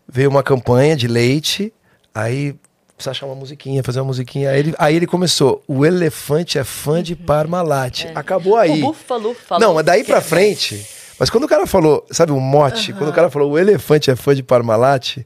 veio 0.07 0.31
uma 0.31 0.41
campanha 0.41 0.95
de 0.95 1.07
leite, 1.07 1.71
aí 2.11 2.55
precisa 2.97 3.11
achar 3.11 3.27
uma 3.27 3.35
musiquinha, 3.35 3.83
fazer 3.83 3.99
uma 3.99 4.07
musiquinha. 4.07 4.49
Aí 4.49 4.59
ele, 4.59 4.75
aí 4.79 4.95
ele 4.95 5.05
começou: 5.05 5.63
o 5.67 5.85
elefante 5.85 6.57
é 6.57 6.63
fã 6.63 7.03
de 7.03 7.15
Parmalat. 7.15 8.05
Acabou 8.15 8.57
aí. 8.57 8.81
O 8.81 8.87
Búfalo 8.87 9.35
falou. 9.35 9.61
Não, 9.61 9.75
mas 9.75 9.85
daí 9.85 10.03
pra 10.03 10.21
frente. 10.21 10.83
Mas 11.23 11.29
quando 11.29 11.45
o 11.45 11.47
cara 11.47 11.65
falou, 11.65 12.05
sabe, 12.11 12.33
o 12.33 12.39
mote, 12.41 12.91
quando 12.91 13.09
o 13.09 13.13
cara 13.13 13.29
falou 13.29 13.51
o 13.53 13.57
elefante 13.57 14.11
é 14.11 14.15
fã 14.17 14.35
de 14.35 14.43
Parmalat, 14.43 15.19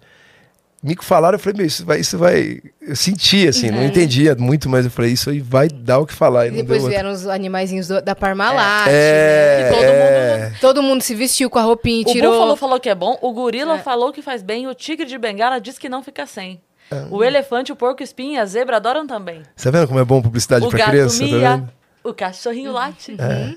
me 0.84 0.96
falaram, 1.02 1.38
eu 1.38 1.40
falei, 1.40 1.58
meu, 1.58 1.66
isso 1.66 1.84
vai, 1.84 2.00
isso 2.00 2.20
vai. 2.20 2.60
Eu 2.80 2.96
senti, 2.96 3.48
assim, 3.48 3.72
não 3.72 3.84
entendia 3.84 4.36
muito, 4.36 4.70
mas 4.70 4.86
eu 4.86 4.92
falei, 4.92 5.12
isso 5.12 5.32
aí 5.32 5.40
vai 5.40 5.68
dar 5.68 5.98
o 5.98 6.06
que 6.06 6.14
falar. 6.14 6.46
E 6.46 6.50
E 6.50 6.52
não 6.52 6.58
depois 6.58 6.86
vieram 6.86 7.10
os 7.10 7.26
animaizinhos 7.26 7.88
do- 7.88 8.00
da 8.00 8.14
Parmalat. 8.14 8.86
né? 8.86 8.92
É, 8.94 9.64
Que 9.70 9.74
todo 9.76 9.84
é. 9.84 10.54
Todo 10.62 10.84
mundo 10.84 11.02
se 11.02 11.16
vestiu 11.16 11.50
com 11.50 11.58
a 11.58 11.64
roupinha 11.64 12.02
e 12.02 12.06
O 12.12 12.14
tirou. 12.14 12.32
búfalo 12.34 12.56
falou 12.56 12.80
que 12.80 12.90
é 12.90 12.94
bom, 12.96 13.18
o 13.20 13.34
gorila 13.34 13.78
É. 13.78 13.80
falou 13.80 14.14
que 14.14 14.22
faz 14.22 14.44
bem, 14.44 14.68
o 14.68 14.76
tigre 14.76 15.08
de 15.08 15.18
bengala 15.18 15.60
diz 15.60 15.80
que 15.80 15.90
não 15.90 16.04
fica 16.04 16.28
sem. 16.28 16.62
Ah. 16.92 17.08
O 17.10 17.24
elefante, 17.24 17.72
o 17.72 17.76
porco 17.76 18.04
espinho 18.04 18.36
e 18.36 18.38
a 18.38 18.46
zebra 18.46 18.78
adoram 18.78 19.08
também. 19.08 19.42
Você 19.56 19.72
tá 19.72 19.78
vendo 19.80 19.88
como 19.88 20.00
é 20.00 20.06
bom 20.06 20.22
publicidade 20.22 20.64
o 20.64 20.70
pra 20.70 20.78
gato 20.78 20.90
criança? 20.92 21.20
Tá 21.20 21.26
mia, 21.26 21.40
vendo? 21.58 21.70
O 22.10 22.14
cachorrinho 22.14 22.72
late, 22.72 23.16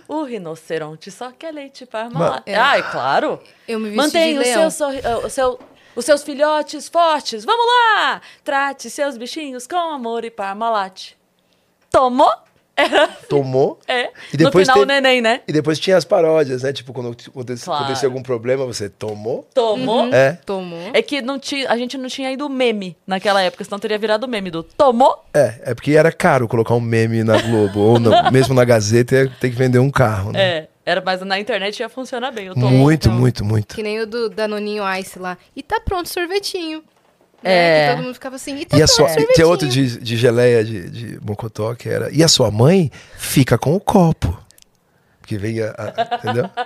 o 0.09 0.23
rinoceronte 0.25 1.11
só 1.11 1.31
quer 1.33 1.53
leite 1.53 1.87
malar. 2.11 2.43
É. 2.47 2.55
Ai, 2.55 2.91
claro. 2.91 3.41
Eu 3.69 3.79
me 3.79 3.91
Mantenha 3.91 4.41
o 4.41 4.45
seu, 4.45 4.71
sorri- 4.71 5.01
uh, 5.01 5.27
o 5.27 5.31
seu- 5.31 5.59
os 5.97 6.05
seus 6.05 6.23
filhotes 6.23 6.89
fortes. 6.89 7.45
Vamos 7.45 7.65
lá! 7.67 8.21
Trate 8.45 8.89
seus 8.91 9.17
bichinhos 9.17 9.67
com 9.67 9.77
amor 9.77 10.25
e 10.25 10.31
parmalate. 10.31 11.17
Tomou? 11.91 12.31
Tomou. 13.29 13.79
É. 13.87 14.05
E 14.33 14.37
no 14.37 14.45
depois 14.45 14.67
final, 14.69 14.75
tem- 14.77 14.83
o 14.83 14.87
neném, 14.87 15.21
né? 15.21 15.41
E 15.47 15.53
depois 15.53 15.79
tinha 15.79 15.97
as 15.97 16.05
paródias, 16.05 16.63
né? 16.63 16.73
Tipo, 16.73 16.93
quando 16.93 17.17
acontecia, 17.27 17.65
Claro. 17.65 18.07
algum 18.07 18.23
problema, 18.23 18.65
você 18.65 18.89
tomou. 18.89 19.47
Tomou? 19.55 20.13
É. 20.13 20.39
Tomou. 20.45 20.91
É 20.93 21.03
que 21.03 21.21
não 21.23 21.39
tinha, 21.39 21.71
a 21.71 21.77
gente 21.77 21.97
não 21.99 22.09
tinha 22.09 22.31
ido 22.33 22.49
meme 22.49 22.97
naquela 23.07 23.41
época, 23.43 23.65
senão 23.65 23.79
teria 23.79 23.99
virado 23.99 24.27
meme 24.29 24.51
do 24.51 24.63
tomou? 24.63 25.25
É, 25.35 25.55
é 25.67 25.75
porque 25.75 25.93
era 25.93 26.11
caro 26.13 26.49
colocar 26.49 26.75
um 26.75 26.81
meme 26.81 27.23
na 27.25 27.41
Globo, 27.41 27.81
ou 27.81 27.99
no- 28.01 28.11
mesmo 28.33 28.55
na 28.55 28.65
Gazeta, 28.65 29.15
ia 29.15 29.29
ter 29.41 29.51
que 29.51 29.57
vender 29.57 29.79
um 29.79 29.91
carro, 29.91 30.33
né? 30.33 30.41
É. 30.43 30.69
Era, 30.87 31.01
mas 31.05 31.21
na 31.21 31.39
internet 31.39 31.79
ia 31.79 31.89
funcionar 31.89 32.33
bem. 32.33 32.47
Eu 32.47 32.55
tô 32.55 32.61
Muito, 32.61 33.07
então. 33.07 33.19
muito, 33.19 33.45
muito. 33.45 33.77
Que 33.77 33.83
nem 33.83 34.01
o 34.01 34.07
do 34.07 34.29
Danoninho 34.31 34.83
Ice 34.99 35.19
lá. 35.19 35.37
E 35.55 35.63
tá 35.63 35.79
pronto 35.79 36.07
o 36.07 36.83
sorvetinho. 37.43 37.53
É. 37.53 37.81
Né? 37.81 37.89
Que 37.89 37.95
todo 37.97 38.05
mundo 38.05 38.15
ficava 38.15 38.37
assim. 38.37 38.57
E 38.59 38.65
tá 38.65 38.77
E 38.79 38.83
a 38.83 38.87
sua, 38.87 39.09
tinha 39.35 39.47
outro 39.47 39.69
de, 39.69 39.99
de 40.01 40.17
geleia 40.17 40.65
de, 40.65 40.91
de 40.91 41.19
mocotó 41.25 41.75
que 41.75 41.89
era. 41.89 42.11
E 42.13 42.23
a 42.23 42.29
sua 42.29 42.51
mãe 42.51 42.91
fica 43.17 43.57
com 43.59 43.75
o 43.75 43.81
copo. 43.81 44.39
Porque 45.21 45.39
vem 45.39 45.61
a. 45.61 45.71
a- 45.71 46.17
entendeu? 46.17 46.51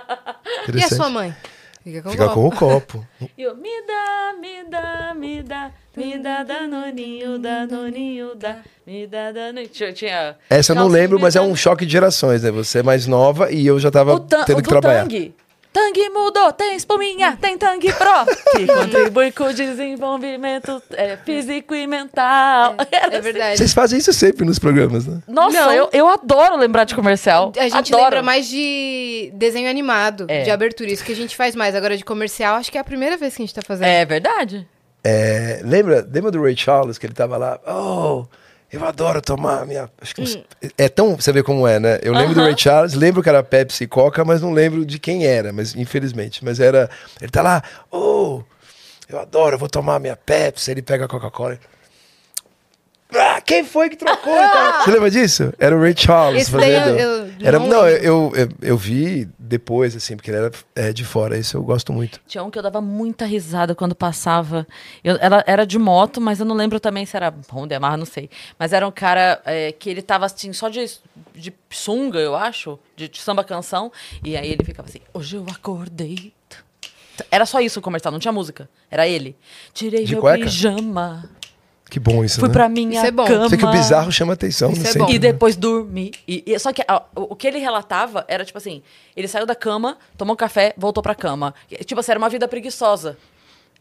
E 0.73 0.83
a 0.83 0.89
sua 0.89 1.09
mãe? 1.09 1.35
Fica 1.83 2.01
com 2.01 2.09
Fica 2.09 2.25
o 2.25 2.33
com 2.33 2.47
o 2.47 2.51
copo. 2.51 3.07
E 3.37 3.43
eu, 3.43 3.55
me 3.55 3.69
dá, 3.85 4.33
me 4.41 4.63
dá, 4.67 5.13
me 5.13 5.43
dá, 5.43 5.71
me 5.95 6.17
dá 6.17 6.43
danoninho, 6.43 7.37
danoninho, 7.37 8.33
dá, 8.35 8.57
me 8.87 9.05
dá 9.05 9.31
danoninho. 9.31 9.69
Tinha, 9.93 10.35
Essa 10.49 10.71
eu 10.71 10.75
não 10.75 10.87
lembro, 10.87 11.19
mas 11.19 11.35
é 11.35 11.41
um 11.41 11.55
choque 11.55 11.85
de 11.85 11.91
gerações, 11.91 12.41
né? 12.41 12.49
Você 12.49 12.79
é 12.79 12.83
mais 12.83 13.05
nova 13.05 13.51
e 13.51 13.67
eu 13.67 13.79
já 13.79 13.91
tava 13.91 14.15
o 14.15 14.19
tendo 14.19 14.57
o 14.57 14.63
que 14.63 14.69
trabalhar. 14.69 15.03
Tang. 15.03 15.35
Tang 15.75 16.09
mudou, 16.09 16.53
tem 16.53 16.73
espuminha, 16.77 17.37
tem 17.41 17.57
Tang 17.57 17.85
Pro, 17.91 18.25
que 18.57 18.65
contribui 18.65 19.29
com 19.33 19.43
o 19.43 19.53
desenvolvimento 19.53 20.81
é, 20.91 21.17
físico 21.17 21.75
e 21.75 21.85
mental. 21.85 22.75
Era 22.89 23.07
É 23.07 23.07
assim. 23.17 23.21
verdade. 23.21 23.57
Vocês 23.57 23.73
fazem 23.73 23.99
isso 23.99 24.13
sempre 24.13 24.45
nos 24.45 24.57
programas, 24.57 25.05
né? 25.05 25.19
Nossa, 25.27 25.59
Não. 25.65 25.71
eu, 25.73 25.89
eu 25.91 26.07
adoro 26.07 26.55
lembrar 26.55 26.85
de 26.85 26.95
comercial. 26.95 27.51
A 27.57 27.63
gente 27.67 27.93
adoro. 27.93 28.03
lembra 28.05 28.23
mais 28.23 28.47
de 28.47 29.31
desenho 29.33 29.69
animado, 29.69 30.25
É. 30.29 30.43
de 30.43 30.49
abertura. 30.51 30.89
Isso 30.89 31.03
que 31.03 31.11
a 31.11 31.15
gente 31.15 31.35
faz 31.35 31.55
mais. 31.55 31.75
Agora 31.75 31.97
de 31.97 32.05
comercial, 32.05 32.55
acho 32.55 32.71
que 32.71 32.77
é 32.77 32.81
a 32.81 32.85
primeira 32.85 33.17
vez 33.17 33.35
que 33.35 33.41
a 33.41 33.45
gente 33.45 33.53
tá 33.55 33.61
fazendo. 33.61 33.87
É 33.87 34.05
verdade. 34.05 34.65
É, 35.03 35.59
lembra, 35.63 36.07
lembra 36.09 36.31
do 36.31 36.41
Ray 36.41 36.55
Charles, 36.55 36.97
que 36.97 37.05
ele 37.05 37.13
tava 37.13 37.35
lá? 37.35 37.59
Oh, 37.67 38.25
eu 38.71 38.83
adoro 38.85 39.21
tomar 39.21 39.65
minha. 39.65 39.89
Acho 40.01 40.15
que 40.15 40.21
uns- 40.21 40.37
É 40.77 40.89
tão. 40.89 41.15
Você 41.15 41.31
vê 41.31 41.41
como 41.43 41.67
é, 41.67 41.79
né? 41.79 41.99
Eu 42.01 42.13
lembro 42.13 42.33
do 42.33 42.39
Hum. 42.39 42.43
Aham. 42.43 42.49
Ray 42.51 42.55
Charles, 42.57 42.93
lembro 42.93 43.21
que 43.23 43.29
era 43.29 43.41
Pepsi 43.43 43.85
e 43.85 43.87
Coca, 43.87 44.23
mas 44.25 44.41
não 44.41 44.51
lembro 44.51 44.85
de 44.85 44.99
quem 44.99 45.25
era, 45.25 45.53
mas 45.53 45.75
infelizmente. 45.75 46.43
Mas 46.43 46.59
era. 46.59 46.89
Ele 47.21 47.31
tá 47.31 47.41
lá, 47.41 47.63
oh, 47.91 48.41
eu 49.07 49.19
adoro, 49.19 49.55
eu 49.55 49.59
vou 49.59 49.69
tomar 49.69 49.99
minha 49.99 50.15
Pepsi. 50.15 50.71
Ele 50.71 50.81
pega 50.81 51.05
a 51.05 51.07
Coca-Cola. 51.07 51.57
Ah, 53.13 53.39
quem 53.39 53.63
foi 53.63 53.89
que 53.89 53.95
trocou? 53.95 54.33
e 54.35 54.49
tal? 54.49 54.81
Você 54.83 54.91
lembra 54.91 55.11
disso? 55.11 55.53
Era 55.59 55.77
o 55.77 55.79
Ray 55.81 55.93
Charles 55.95 56.41
Esse 56.43 56.51
fazendo. 56.51 56.89
eu- 56.99 57.15
eu 57.27 57.31
era, 57.43 57.59
não 57.59 57.87
eu, 57.87 58.31
eu, 58.35 58.49
eu 58.61 58.77
vi 58.77 59.29
depois, 59.37 59.95
assim, 59.95 60.15
porque 60.15 60.31
ele 60.31 60.37
era 60.37 60.51
é, 60.75 60.91
de 60.91 61.05
fora. 61.05 61.37
Isso 61.37 61.55
eu 61.55 61.63
gosto 61.63 61.93
muito. 61.93 62.19
Tinha 62.27 62.43
um 62.43 62.49
que 62.49 62.57
eu 62.57 62.63
dava 62.63 62.81
muita 62.81 63.23
risada 63.25 63.75
quando 63.75 63.93
passava. 63.93 64.65
Eu- 65.03 65.17
ela 65.21 65.43
era 65.45 65.65
de 65.65 65.77
moto, 65.77 66.19
mas 66.19 66.39
eu 66.39 66.45
não 66.45 66.55
lembro 66.55 66.79
também 66.79 67.05
se 67.05 67.15
era 67.15 67.33
Honda, 67.53 67.75
Yamaha, 67.75 67.95
não 67.95 68.05
sei. 68.05 68.29
Mas 68.57 68.73
era 68.73 68.87
um 68.87 68.91
cara 68.91 69.39
é, 69.45 69.71
que 69.71 69.89
ele 69.89 70.01
tava 70.01 70.25
assim, 70.25 70.51
só 70.51 70.67
de, 70.67 70.83
de 71.35 71.53
sunga, 71.69 72.19
eu 72.19 72.35
acho, 72.35 72.79
de, 72.97 73.07
de 73.07 73.19
samba 73.21 73.43
canção. 73.43 73.91
E 74.23 74.35
aí 74.35 74.51
ele 74.51 74.63
ficava 74.63 74.89
assim, 74.89 74.99
hoje 75.13 75.35
eu 75.35 75.45
acordei. 75.51 76.33
Era 77.31 77.45
só 77.45 77.61
isso 77.61 77.79
o 77.79 77.81
comercial, 77.81 78.11
não 78.11 78.19
tinha 78.19 78.31
música. 78.31 78.67
Era 78.89 79.07
ele. 79.07 79.35
Tirei 79.73 80.03
De 80.05 80.13
meu 80.13 80.21
cueca? 80.21 80.43
pijama. 80.43 81.29
Que 81.89 81.99
bom 81.99 82.23
isso, 82.25 82.39
Fui 82.39 82.49
né? 82.49 82.53
pra 82.53 82.67
minha 82.67 82.97
Isso 82.97 83.05
é 83.05 83.11
bom. 83.11 83.25
cama. 83.25 83.47
Sei 83.47 83.57
que 83.57 83.65
o 83.65 83.71
bizarro 83.71 84.11
chama 84.11 84.33
atenção. 84.33 84.71
Isso 84.71 84.81
não 84.81 84.89
é 84.89 84.91
sei. 84.91 85.01
bom. 85.03 85.09
E 85.09 85.19
depois 85.19 85.55
dormi. 85.55 86.11
E, 86.27 86.43
e- 86.45 86.59
só 86.59 86.73
que 86.73 86.81
ó, 86.89 87.01
o, 87.15 87.35
que 87.35 87.47
ele 87.47 87.59
relatava 87.59 88.25
era 88.27 88.43
tipo 88.43 88.57
assim: 88.57 88.81
ele 89.15 89.27
saiu 89.27 89.45
da 89.45 89.53
cama, 89.55 89.97
tomou 90.17 90.35
café, 90.35 90.73
voltou 90.77 91.03
pra 91.03 91.13
cama. 91.13 91.53
E, 91.71 91.77
Tipo 91.83 91.99
assim, 91.99 92.11
era 92.11 92.17
uma 92.19 92.29
vida 92.29 92.47
preguiçosa. 92.47 93.17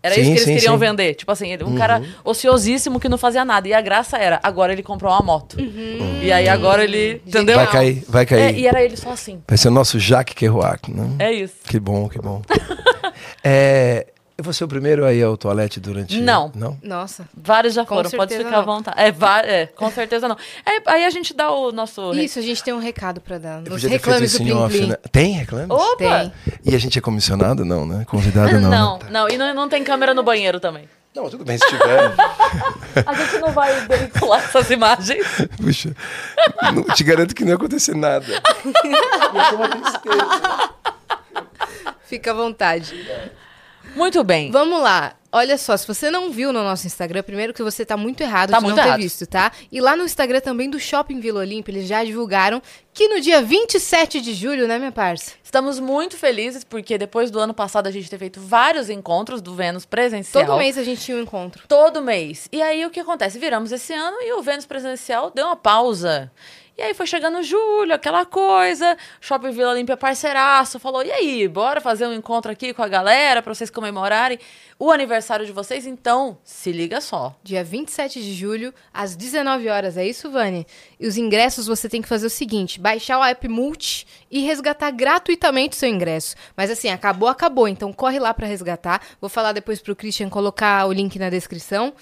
Era 0.02 0.14
Sim, 0.16 0.20
isso 0.20 0.28
que 0.32 0.36
eles 0.36 0.44
sim, 0.44 0.54
queriam 0.56 0.74
sim. 0.74 0.80
vender. 0.80 1.14
Tipo 1.14 1.32
assim, 1.32 1.50
ele- 1.50 1.64
um 1.64 1.74
cara 1.76 2.02
ociosíssimo 2.22 3.00
que 3.00 3.08
não 3.08 3.16
fazia 3.16 3.42
nada. 3.42 3.66
E 3.66 3.72
a 3.72 3.80
graça 3.80 4.18
era, 4.18 4.38
agora 4.42 4.70
ele 4.74 4.82
comprou 4.82 5.10
uma 5.10 5.22
moto. 5.22 5.56
E 6.22 6.30
aí 6.30 6.46
agora 6.46 6.84
ele. 6.84 7.22
Entendeu? 7.26 7.56
Vai 7.56 7.66
cair, 7.70 8.04
vai 8.06 8.22
É, 8.24 8.26
cair. 8.26 8.58
e 8.58 8.66
era 8.66 8.82
ele 8.84 8.98
só 8.98 9.12
assim. 9.12 9.40
Vai 9.48 9.56
ser 9.56 9.68
o 9.68 9.70
nosso 9.70 9.98
Jacques 9.98 10.34
Kerouac, 10.34 10.92
né? 10.92 11.08
É 11.18 11.32
isso. 11.32 11.54
Que 11.66 11.80
bom, 11.80 12.06
que 12.06 12.18
bom. 12.18 12.42
é, 13.42 14.06
eu 14.36 14.42
vou 14.42 14.52
ser 14.52 14.64
o 14.64 14.68
primeiro 14.68 15.04
aí 15.04 15.22
ao 15.22 15.36
toalete 15.36 15.78
durante... 15.78 16.20
Não. 16.20 16.50
Não? 16.56 16.76
Nossa. 16.82 17.28
Vários 17.36 17.72
já 17.72 17.84
foram, 17.86 18.10
pode 18.10 18.36
ficar 18.36 18.48
à 18.48 18.58
não. 18.58 18.64
vontade. 18.64 19.00
É, 19.00 19.08
é, 19.62 19.66
com 19.66 19.88
certeza 19.92 20.26
não. 20.26 20.36
É, 20.66 20.82
aí 20.90 21.04
a 21.04 21.10
gente 21.10 21.32
dá 21.32 21.52
o 21.52 21.70
nosso. 21.70 22.12
Isso, 22.14 22.40
a 22.40 22.42
gente 22.42 22.62
tem 22.62 22.74
um 22.74 22.80
recado 22.80 23.20
pra 23.20 23.38
dar. 23.38 23.60
Nos 23.60 23.84
reclames 23.84 24.20
do 24.20 24.24
isso 24.24 24.42
em 24.42 24.46
Plim 24.46 24.56
off, 24.56 24.76
Plim. 24.76 24.86
né? 24.88 24.96
Tem 25.12 25.32
reclames? 25.34 25.70
Opa! 25.70 25.96
Tem. 25.96 26.32
E 26.64 26.74
a 26.74 26.78
gente 26.78 26.98
é 26.98 27.00
comissionado? 27.00 27.64
Não, 27.64 27.86
né? 27.86 28.04
Convidado 28.08 28.60
não. 28.60 28.70
Não, 28.74 28.98
né? 28.98 29.06
não, 29.10 29.28
e 29.28 29.38
não, 29.38 29.54
não 29.54 29.68
tem 29.68 29.84
câmera 29.84 30.12
no 30.12 30.22
banheiro 30.24 30.58
também. 30.58 30.88
Não, 31.14 31.30
tudo 31.30 31.44
bem 31.44 31.56
se 31.56 31.64
tiver. 31.68 32.12
A 33.06 33.14
gente 33.14 33.38
não 33.38 33.52
vai 33.52 33.86
veicular 33.86 34.42
essas 34.42 34.68
imagens. 34.68 35.24
Puxa, 35.56 35.94
não- 36.74 36.82
te 36.92 37.04
garanto 37.04 37.36
que 37.36 37.42
não 37.44 37.50
ia 37.50 37.54
acontecer 37.54 37.94
nada. 37.94 38.26
Ia 38.32 39.44
ser 39.48 39.54
uma 39.54 39.68
tristeza. 39.68 40.70
Fica 42.04 42.32
à 42.32 42.34
vontade. 42.34 42.94
Muito 43.94 44.22
bem. 44.24 44.50
Vamos 44.50 44.80
lá. 44.82 45.14
Olha 45.36 45.58
só, 45.58 45.76
se 45.76 45.84
você 45.84 46.12
não 46.12 46.30
viu 46.30 46.52
no 46.52 46.62
nosso 46.62 46.86
Instagram, 46.86 47.22
primeiro 47.24 47.52
que 47.52 47.60
você 47.62 47.84
tá 47.84 47.96
muito 47.96 48.20
errado 48.20 48.50
Tá 48.50 48.58
de 48.58 48.62
muito 48.62 48.76
não 48.76 48.82
ter 48.84 48.88
errado. 48.88 49.00
visto, 49.00 49.26
tá? 49.26 49.50
E 49.70 49.80
lá 49.80 49.96
no 49.96 50.04
Instagram 50.04 50.40
também 50.40 50.70
do 50.70 50.78
Shopping 50.78 51.18
Vila 51.18 51.40
Olímpia, 51.40 51.72
eles 51.72 51.88
já 51.88 52.04
divulgaram 52.04 52.62
que 52.92 53.08
no 53.08 53.20
dia 53.20 53.42
27 53.42 54.20
de 54.20 54.32
julho, 54.32 54.68
né, 54.68 54.78
minha 54.78 54.92
parça? 54.92 55.32
Estamos 55.42 55.80
muito 55.80 56.16
felizes 56.16 56.62
porque 56.62 56.96
depois 56.96 57.32
do 57.32 57.40
ano 57.40 57.52
passado 57.52 57.88
a 57.88 57.90
gente 57.90 58.08
ter 58.08 58.16
feito 58.18 58.40
vários 58.40 58.88
encontros 58.88 59.42
do 59.42 59.54
Vênus 59.56 59.84
presencial. 59.84 60.46
Todo 60.46 60.56
mês 60.58 60.78
a 60.78 60.84
gente 60.84 61.00
tinha 61.00 61.16
um 61.16 61.22
encontro. 61.22 61.64
Todo 61.66 62.00
mês. 62.00 62.48
E 62.52 62.62
aí 62.62 62.86
o 62.86 62.90
que 62.90 63.00
acontece? 63.00 63.36
Viramos 63.36 63.72
esse 63.72 63.92
ano 63.92 64.16
e 64.22 64.32
o 64.34 64.42
Vênus 64.42 64.66
presencial 64.66 65.32
deu 65.34 65.46
uma 65.46 65.56
pausa. 65.56 66.30
E 66.76 66.82
aí 66.82 66.92
foi 66.92 67.06
chegando 67.06 67.40
julho, 67.40 67.94
aquela 67.94 68.26
coisa. 68.26 68.96
Shopping 69.20 69.52
Vila 69.52 69.70
Olímpia 69.70 69.96
parceiraço 69.96 70.80
falou: 70.80 71.04
"E 71.04 71.12
aí, 71.12 71.46
bora 71.46 71.80
fazer 71.80 72.04
um 72.04 72.12
encontro 72.12 72.50
aqui 72.50 72.74
com 72.74 72.82
a 72.82 72.88
galera 72.88 73.40
para 73.40 73.54
vocês 73.54 73.70
comemorarem 73.70 74.40
o 74.76 74.90
aniversário 74.90 75.46
de 75.46 75.52
vocês? 75.52 75.86
Então, 75.86 76.36
se 76.42 76.72
liga 76.72 77.00
só. 77.00 77.32
Dia 77.44 77.62
27 77.62 78.20
de 78.20 78.34
julho, 78.34 78.74
às 78.92 79.14
19 79.14 79.68
horas. 79.68 79.96
É 79.96 80.04
isso, 80.04 80.28
Vani? 80.32 80.66
E 80.98 81.06
os 81.06 81.16
ingressos 81.16 81.68
você 81.68 81.88
tem 81.88 82.02
que 82.02 82.08
fazer 82.08 82.26
o 82.26 82.30
seguinte: 82.30 82.80
baixar 82.80 83.20
o 83.20 83.24
app 83.24 83.46
Multi 83.46 84.04
e 84.34 84.40
resgatar 84.40 84.90
gratuitamente 84.90 85.76
o 85.76 85.78
seu 85.78 85.88
ingresso. 85.88 86.34
Mas 86.56 86.68
assim, 86.68 86.88
acabou, 86.88 87.28
acabou. 87.28 87.68
Então 87.68 87.92
corre 87.92 88.18
lá 88.18 88.34
pra 88.34 88.48
resgatar. 88.48 89.00
Vou 89.20 89.30
falar 89.30 89.52
depois 89.52 89.80
pro 89.80 89.94
Christian 89.94 90.28
colocar 90.28 90.84
o 90.86 90.92
link 90.92 91.16
na 91.20 91.30
descrição 91.30 91.94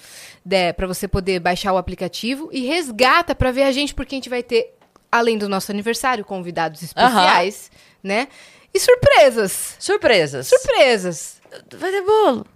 né, 0.43 0.73
para 0.73 0.87
você 0.87 1.07
poder 1.07 1.39
baixar 1.39 1.71
o 1.73 1.77
aplicativo 1.77 2.49
e 2.51 2.65
resgata 2.65 3.35
pra 3.35 3.51
ver 3.51 3.61
a 3.61 3.71
gente, 3.71 3.93
porque 3.93 4.15
a 4.15 4.17
gente 4.17 4.29
vai 4.29 4.41
ter, 4.41 4.73
além 5.11 5.37
do 5.37 5.47
nosso 5.47 5.71
aniversário, 5.71 6.25
convidados 6.25 6.81
especiais, 6.81 7.69
né? 8.01 8.27
E 8.73 8.79
surpresas. 8.79 9.75
Surpresas. 9.77 10.47
Surpresas. 10.47 11.41
Vai 11.77 11.91
ter 11.91 12.01
bolo. 12.01 12.47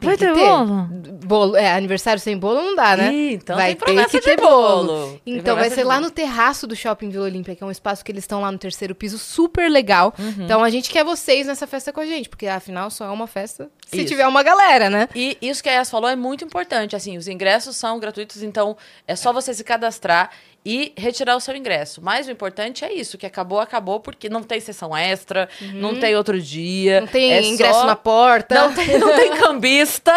Vai 0.00 0.16
ter 0.16 0.32
ter. 0.32 0.40
bolo. 0.40 0.88
Bolo, 1.24 1.56
é, 1.56 1.72
aniversário 1.72 2.20
sem 2.20 2.36
bolo 2.36 2.62
não 2.62 2.74
dá, 2.74 2.96
né? 2.96 3.12
Ih, 3.12 3.34
então 3.34 3.56
vai 3.56 3.74
tem 3.74 3.76
promessa 3.76 4.08
ter 4.08 4.20
que 4.20 4.30
de 4.30 4.36
ter 4.36 4.42
bolo. 4.42 4.86
bolo. 4.86 5.20
Então 5.26 5.56
vai 5.56 5.70
ser 5.70 5.84
lá 5.84 5.94
bolo. 5.94 6.06
no 6.06 6.10
terraço 6.10 6.66
do 6.66 6.74
Shopping 6.74 7.10
Vila 7.10 7.24
Olímpia, 7.24 7.54
que 7.54 7.62
é 7.62 7.66
um 7.66 7.70
espaço 7.70 8.04
que 8.04 8.10
eles 8.10 8.24
estão 8.24 8.40
lá 8.40 8.50
no 8.50 8.58
terceiro 8.58 8.94
piso, 8.94 9.18
super 9.18 9.70
legal. 9.70 10.14
Uhum. 10.18 10.44
Então 10.44 10.64
a 10.64 10.70
gente 10.70 10.90
quer 10.90 11.04
vocês 11.04 11.46
nessa 11.46 11.66
festa 11.66 11.92
com 11.92 12.00
a 12.00 12.06
gente, 12.06 12.28
porque 12.28 12.46
afinal 12.46 12.90
só 12.90 13.06
é 13.06 13.10
uma 13.10 13.26
festa 13.26 13.70
se 13.86 13.98
Isso. 13.98 14.06
tiver 14.06 14.26
uma 14.26 14.42
galera, 14.42 14.88
né? 14.88 15.08
E 15.14 15.36
isso 15.42 15.60
que 15.62 15.68
a 15.68 15.72
Yas 15.72 15.90
falou 15.90 16.08
é 16.08 16.14
muito 16.14 16.44
importante. 16.44 16.94
Assim, 16.94 17.18
os 17.18 17.26
ingressos 17.26 17.76
são 17.76 17.98
gratuitos, 17.98 18.40
então 18.42 18.76
é 19.06 19.16
só 19.16 19.32
você 19.32 19.52
se 19.52 19.64
cadastrar 19.64 20.30
e 20.64 20.92
retirar 20.96 21.36
o 21.36 21.40
seu 21.40 21.56
ingresso. 21.56 22.00
Mas 22.02 22.26
o 22.28 22.30
importante 22.30 22.84
é 22.84 22.92
isso, 22.92 23.16
que 23.16 23.24
acabou, 23.26 23.60
acabou, 23.60 23.98
porque 24.00 24.28
não 24.28 24.42
tem 24.42 24.60
sessão 24.60 24.96
extra, 24.96 25.48
não 25.74 25.98
tem 25.98 26.14
outro 26.16 26.40
dia. 26.40 26.96
Uhum. 26.96 27.00
Não 27.02 27.08
tem 27.08 27.32
é 27.32 27.42
ingresso 27.42 27.80
só- 27.80 27.86
na 27.86 27.96
porta. 27.96 28.54
Não 28.54 28.74
tem, 28.74 28.98
não 28.98 29.14
tem 29.16 29.30
cambista. 29.40 30.12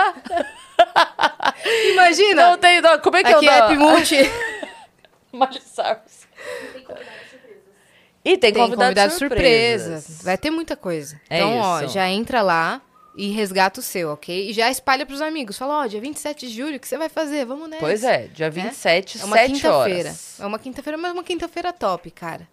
Imagina! 1.94 2.49
Não 2.52 2.57
tem. 2.57 2.82
Não, 2.82 2.99
como 2.99 3.18
é 3.18 3.24
que 3.24 3.32
Aqui 3.34 3.45
eu 3.45 3.52
é 3.52 3.57
dou? 3.60 3.65
app 3.70 3.78
Multi. 3.78 4.18
Magissars. 5.32 6.28
E 8.26 8.38
tem, 8.38 8.53
tem 8.53 8.53
convidados, 8.53 8.76
convidados 8.86 9.14
surpresas. 9.18 10.03
surpresa. 10.03 10.24
Vai 10.24 10.38
ter 10.38 10.49
muita 10.52 10.76
coisa. 10.76 11.20
É 11.30 11.38
então, 11.38 11.57
ó, 11.57 11.82
isso. 11.82 11.94
já 11.94 12.07
entra 12.10 12.41
lá 12.41 12.82
e 13.15 13.31
resgata 13.31 13.80
o 13.80 13.84
seu, 13.84 14.11
ok? 14.11 14.49
E 14.49 14.53
já 14.53 14.69
espalha 14.72 15.06
pros 15.06 15.22
amigos. 15.22 15.57
Fala, 15.57 15.80
ó, 15.84 15.85
dia 15.88 16.02
27 16.02 16.48
de 16.48 16.53
julho, 16.56 16.77
o 16.77 16.80
que 16.80 16.88
você 16.88 16.98
vai 16.98 17.10
fazer? 17.10 17.45
Vamos 17.45 17.69
nessa. 17.69 17.80
Pois 17.81 18.03
é, 18.03 18.27
dia 18.27 18.49
27, 18.49 19.22
É 19.22 19.26
uma 19.26 19.38
7 19.38 19.53
quinta-feira. 19.53 20.15
É 20.40 20.45
uma 20.45 20.60
quinta-feira, 20.60 20.98
mas 20.98 21.11
uma 21.14 21.23
quinta-feira 21.23 21.72
top, 21.73 22.10
cara. 22.11 22.48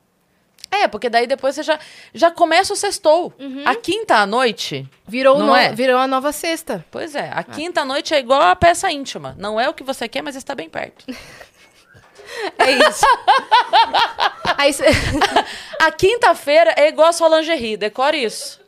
É, 0.72 0.86
porque 0.86 1.08
daí 1.10 1.26
depois 1.26 1.56
você 1.56 1.64
já, 1.64 1.78
já 2.14 2.30
começa 2.30 2.72
o 2.72 2.76
sextou. 2.76 3.32
A 3.64 3.74
quinta 3.74 4.16
à 4.18 4.26
noite 4.26 4.88
Virou, 5.06 5.36
Não 5.38 5.48
no- 5.48 5.56
é? 5.56 5.72
virou 5.72 5.98
a 5.98 6.06
nova 6.06 6.30
sexta. 6.30 6.84
Pois 6.92 7.16
é, 7.16 7.28
a 7.34 7.42
quinta 7.42 7.84
noite 7.84 8.14
é 8.14 8.20
igual 8.20 8.40
a 8.40 8.54
peça 8.54 8.88
íntima. 8.92 9.34
Não 9.36 9.58
é 9.58 9.68
o 9.68 9.74
que 9.74 9.82
você 9.82 10.06
quer, 10.08 10.22
mas 10.22 10.36
está 10.36 10.54
bem 10.54 10.68
perto. 10.68 11.04
É 12.58 12.70
isso. 12.88 13.04
Aí 14.56 14.72
cê- 14.72 14.84
A 15.80 15.90
quinta-feira 15.90 16.72
é 16.76 16.86
igual 16.88 17.08
a 17.08 17.12
sua 17.12 17.28
lingerie, 17.36 17.76
decore 17.76 18.22
isso. 18.22 18.59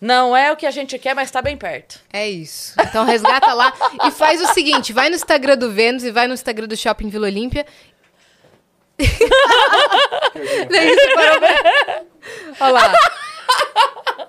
Não 0.00 0.34
é 0.36 0.50
o 0.50 0.56
que 0.56 0.64
a 0.66 0.70
gente 0.70 0.98
quer, 0.98 1.14
mas 1.14 1.28
está 1.28 1.42
bem 1.42 1.56
perto. 1.56 2.00
É 2.12 2.28
isso. 2.28 2.74
Então 2.80 3.04
resgata 3.04 3.52
lá 3.52 3.72
e 4.06 4.10
faz 4.10 4.40
o 4.40 4.46
seguinte: 4.54 4.92
vai 4.92 5.08
no 5.10 5.14
Instagram 5.16 5.56
do 5.58 5.70
Vênus 5.70 6.04
e 6.04 6.10
vai 6.10 6.26
no 6.26 6.32
Instagram 6.34 6.66
do 6.66 6.76
Shopping 6.76 7.10
Vila 7.10 7.26
Olímpia. 7.26 7.66
Daí 10.70 10.94
você 10.94 11.14
parou 11.14 11.38
pra- 11.40 12.02
Olha 12.60 12.72
lá. 12.72 12.92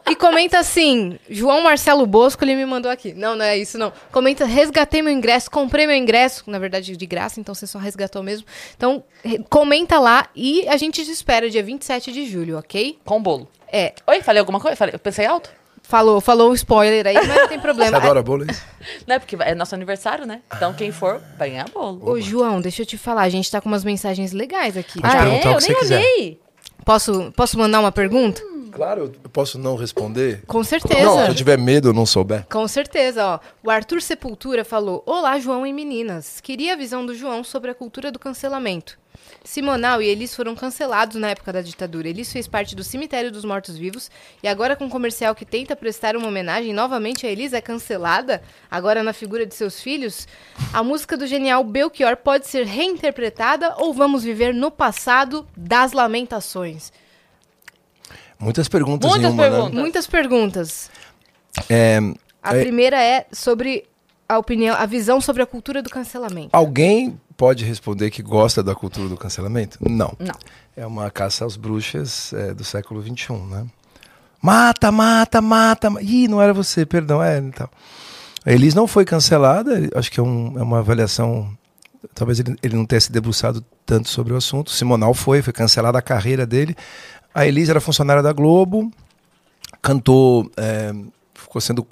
E 0.10 0.16
comenta 0.16 0.60
assim: 0.60 1.18
João 1.30 1.62
Marcelo 1.62 2.06
Bosco, 2.06 2.44
ele 2.44 2.56
me 2.56 2.66
mandou 2.66 2.92
aqui. 2.92 3.14
Não, 3.14 3.36
não 3.36 3.46
é 3.46 3.58
isso, 3.58 3.78
não. 3.78 3.94
Comenta: 4.12 4.46
resgatei 4.46 5.02
meu 5.02 5.14
ingresso, 5.14 5.50
comprei 5.50 5.88
meu 5.88 5.96
ingresso. 5.96 6.44
Na 6.48 6.60
verdade, 6.60 6.98
de 6.98 7.06
graça, 7.06 7.40
então 7.40 7.54
você 7.56 7.66
só 7.68 7.80
resgatou 7.80 8.22
mesmo. 8.24 8.46
Então, 8.76 9.04
comenta 9.50 10.00
lá 10.00 10.28
e 10.36 10.68
a 10.68 10.76
gente 10.78 11.04
te 11.06 11.12
espera 11.12 11.50
dia 11.50 11.64
27 11.64 12.12
de 12.12 12.26
julho, 12.26 12.58
ok? 12.58 13.00
Com 13.06 13.22
bolo. 13.22 13.50
É, 13.72 13.94
Oi, 14.06 14.22
falei 14.22 14.40
alguma 14.42 14.60
coisa? 14.60 14.76
Falei, 14.76 14.96
eu 14.96 15.00
pensei 15.00 15.26
alto? 15.26 15.50
Falou, 15.92 16.22
falou 16.22 16.52
o 16.52 16.56
spoiler 16.56 17.06
aí, 17.06 17.14
mas 17.16 17.28
não 17.28 17.48
tem 17.48 17.58
Você 17.60 17.62
problema. 17.62 17.98
adora 17.98 18.24
bolo, 18.24 18.46
é 18.48 18.52
isso? 18.52 18.64
Não 19.06 19.16
é 19.16 19.20
porque 19.20 19.36
é 19.40 19.54
nosso 19.54 19.76
aniversário, 19.76 20.26
né? 20.26 20.42
Então 20.56 20.74
quem 20.74 20.92
for, 20.92 21.22
vai 21.38 21.50
ganhar 21.50 21.70
bolo. 21.70 22.00
Ô, 22.10 22.20
João, 22.20 22.62
deixa 22.62 22.82
eu 22.82 22.86
te 22.86 22.98
falar, 22.98 23.24
a 23.24 23.30
gente 23.30 23.52
tá 23.52 23.60
com 23.60 23.68
umas 23.68 23.84
mensagens 23.84 24.32
legais 24.32 24.78
aqui. 24.78 25.02
Pode 25.02 25.16
ah, 25.16 25.20
perguntar 25.24 25.50
é? 25.50 25.52
o 25.52 25.56
Eu 25.56 25.58
que 25.60 25.68
nem 25.68 25.76
você 25.76 25.80
quiser. 25.80 25.98
olhei. 26.00 26.40
Posso, 26.86 27.32
posso 27.36 27.60
mandar 27.60 27.80
uma 27.82 27.92
pergunta? 27.92 28.42
Claro, 28.72 29.12
eu 29.22 29.30
posso 29.30 29.60
não 29.60 29.76
responder? 29.76 30.44
Com 30.48 30.64
certeza. 30.64 31.04
Não, 31.04 31.26
se 31.26 31.32
eu 31.32 31.36
tiver 31.36 31.58
medo 31.58 31.90
ou 31.90 31.94
não 31.94 32.06
souber. 32.06 32.46
Com 32.50 32.66
certeza, 32.70 33.26
ó. 33.26 33.40
O 33.62 33.70
Arthur 33.70 34.02
Sepultura 34.02 34.64
falou: 34.64 35.04
Olá, 35.06 35.38
João 35.40 35.68
e 35.68 35.74
meninas. 35.74 36.40
Queria 36.40 36.74
a 36.74 36.78
visão 36.78 37.06
do 37.06 37.14
João 37.14 37.44
sobre 37.44 37.70
a 37.70 37.76
cultura 37.76 38.14
do 38.14 38.18
cancelamento. 38.18 38.98
Simonal 39.44 40.02
e 40.02 40.08
Elis 40.08 40.36
foram 40.36 40.56
cancelados 40.56 41.16
na 41.20 41.30
época 41.32 41.52
da 41.52 41.62
ditadura. 41.62 42.08
Elis 42.08 42.32
fez 42.32 42.48
parte 42.48 42.76
do 42.76 42.84
Cemitério 42.84 43.32
dos 43.32 43.44
Mortos-Vivos 43.44 44.12
e 44.44 44.48
agora 44.48 44.76
com 44.76 44.86
um 44.86 44.90
comercial 44.90 45.34
que 45.34 45.44
tenta 45.46 45.76
prestar 45.76 46.16
uma 46.16 46.28
homenagem, 46.28 46.74
novamente 46.74 47.26
a 47.26 47.30
Elis 47.32 47.52
é 47.52 47.60
cancelada, 47.60 48.44
agora 48.70 49.02
na 49.02 49.14
figura 49.14 49.44
de 49.46 49.56
seus 49.56 49.82
filhos. 49.82 50.28
A 50.72 50.84
música 50.84 51.18
do 51.18 51.26
genial 51.26 51.64
Belchior 51.64 52.18
pode 52.18 52.48
ser 52.48 52.68
reinterpretada 52.68 53.74
ou 53.78 53.94
vamos 53.94 54.24
viver 54.24 54.54
no 54.54 54.70
passado 54.70 55.48
das 55.58 55.92
lamentações? 55.92 56.94
Muitas 58.40 58.68
perguntas 58.70 59.10
Muitas 59.10 59.32
em 59.32 59.34
uma, 59.34 59.44
perguntas. 59.44 59.74
né? 59.74 59.82
Muitas 59.82 60.08
perguntas. 60.08 60.92
É, 61.70 62.00
A 62.44 62.56
É. 62.56 62.60
primeira 62.62 63.02
é 63.04 63.26
sobre 63.32 63.86
a 64.30 64.38
opinião, 64.38 64.76
a 64.76 64.86
visão 64.86 65.20
sobre 65.20 65.42
a 65.44 65.46
cultura 65.46 65.82
do 65.82 65.90
cancelamento. 65.90 66.50
alguém 66.54 67.20
pode 67.42 67.66
responder 67.66 68.12
que 68.12 68.22
gosta 68.22 68.62
da 68.62 68.76
cultura 68.76 69.10
do 69.10 69.18
cancelamento? 69.18 69.80
Não. 69.82 70.14
Não. 70.20 70.36
É 70.78 70.86
uma 70.86 71.10
caça 71.10 71.44
às 71.44 71.56
bruxas 71.56 72.32
é, 72.34 72.54
do 72.54 72.64
século 72.64 73.02
XXI, 73.02 73.34
né? 73.50 73.66
Mata, 74.40 74.92
mata, 74.92 75.42
mata. 75.42 75.90
ma- 75.90 76.02
Ih, 76.04 76.28
não 76.28 76.40
era 76.40 76.54
você, 76.54 76.86
perdão. 76.86 77.22
É, 77.24 77.40
então. 77.40 77.68
A 78.46 78.52
Elis 78.52 78.76
não 78.76 78.86
foi 78.86 79.06
cancelada, 79.06 79.72
acho 79.96 80.12
que 80.12 80.20
é, 80.20 80.24
um- 80.24 80.54
é 80.60 80.62
uma 80.62 80.80
avaliação. 80.80 81.52
Talvez 82.14 82.40
ele, 82.40 82.56
ele 82.62 82.76
não 82.76 82.86
tenha 82.86 83.02
se 83.02 83.12
debruçado 83.12 83.66
tanto 83.88 84.08
sobre 84.08 84.34
o 84.34 84.38
assunto. 84.38 84.70
Simonal 84.70 85.16
foi, 85.16 85.42
foi 85.42 85.52
cancelada 85.52 85.98
a 85.98 86.02
carreira 86.02 86.46
dele. 86.46 86.76
A 87.34 87.48
Elis 87.48 87.70
era 87.70 87.82
funcionária 87.82 88.22
da 88.22 88.34
Globo, 88.34 88.92
cantou, 89.82 90.50
é, 90.58 90.94
ficou 91.34 91.60
sendo 91.60 91.86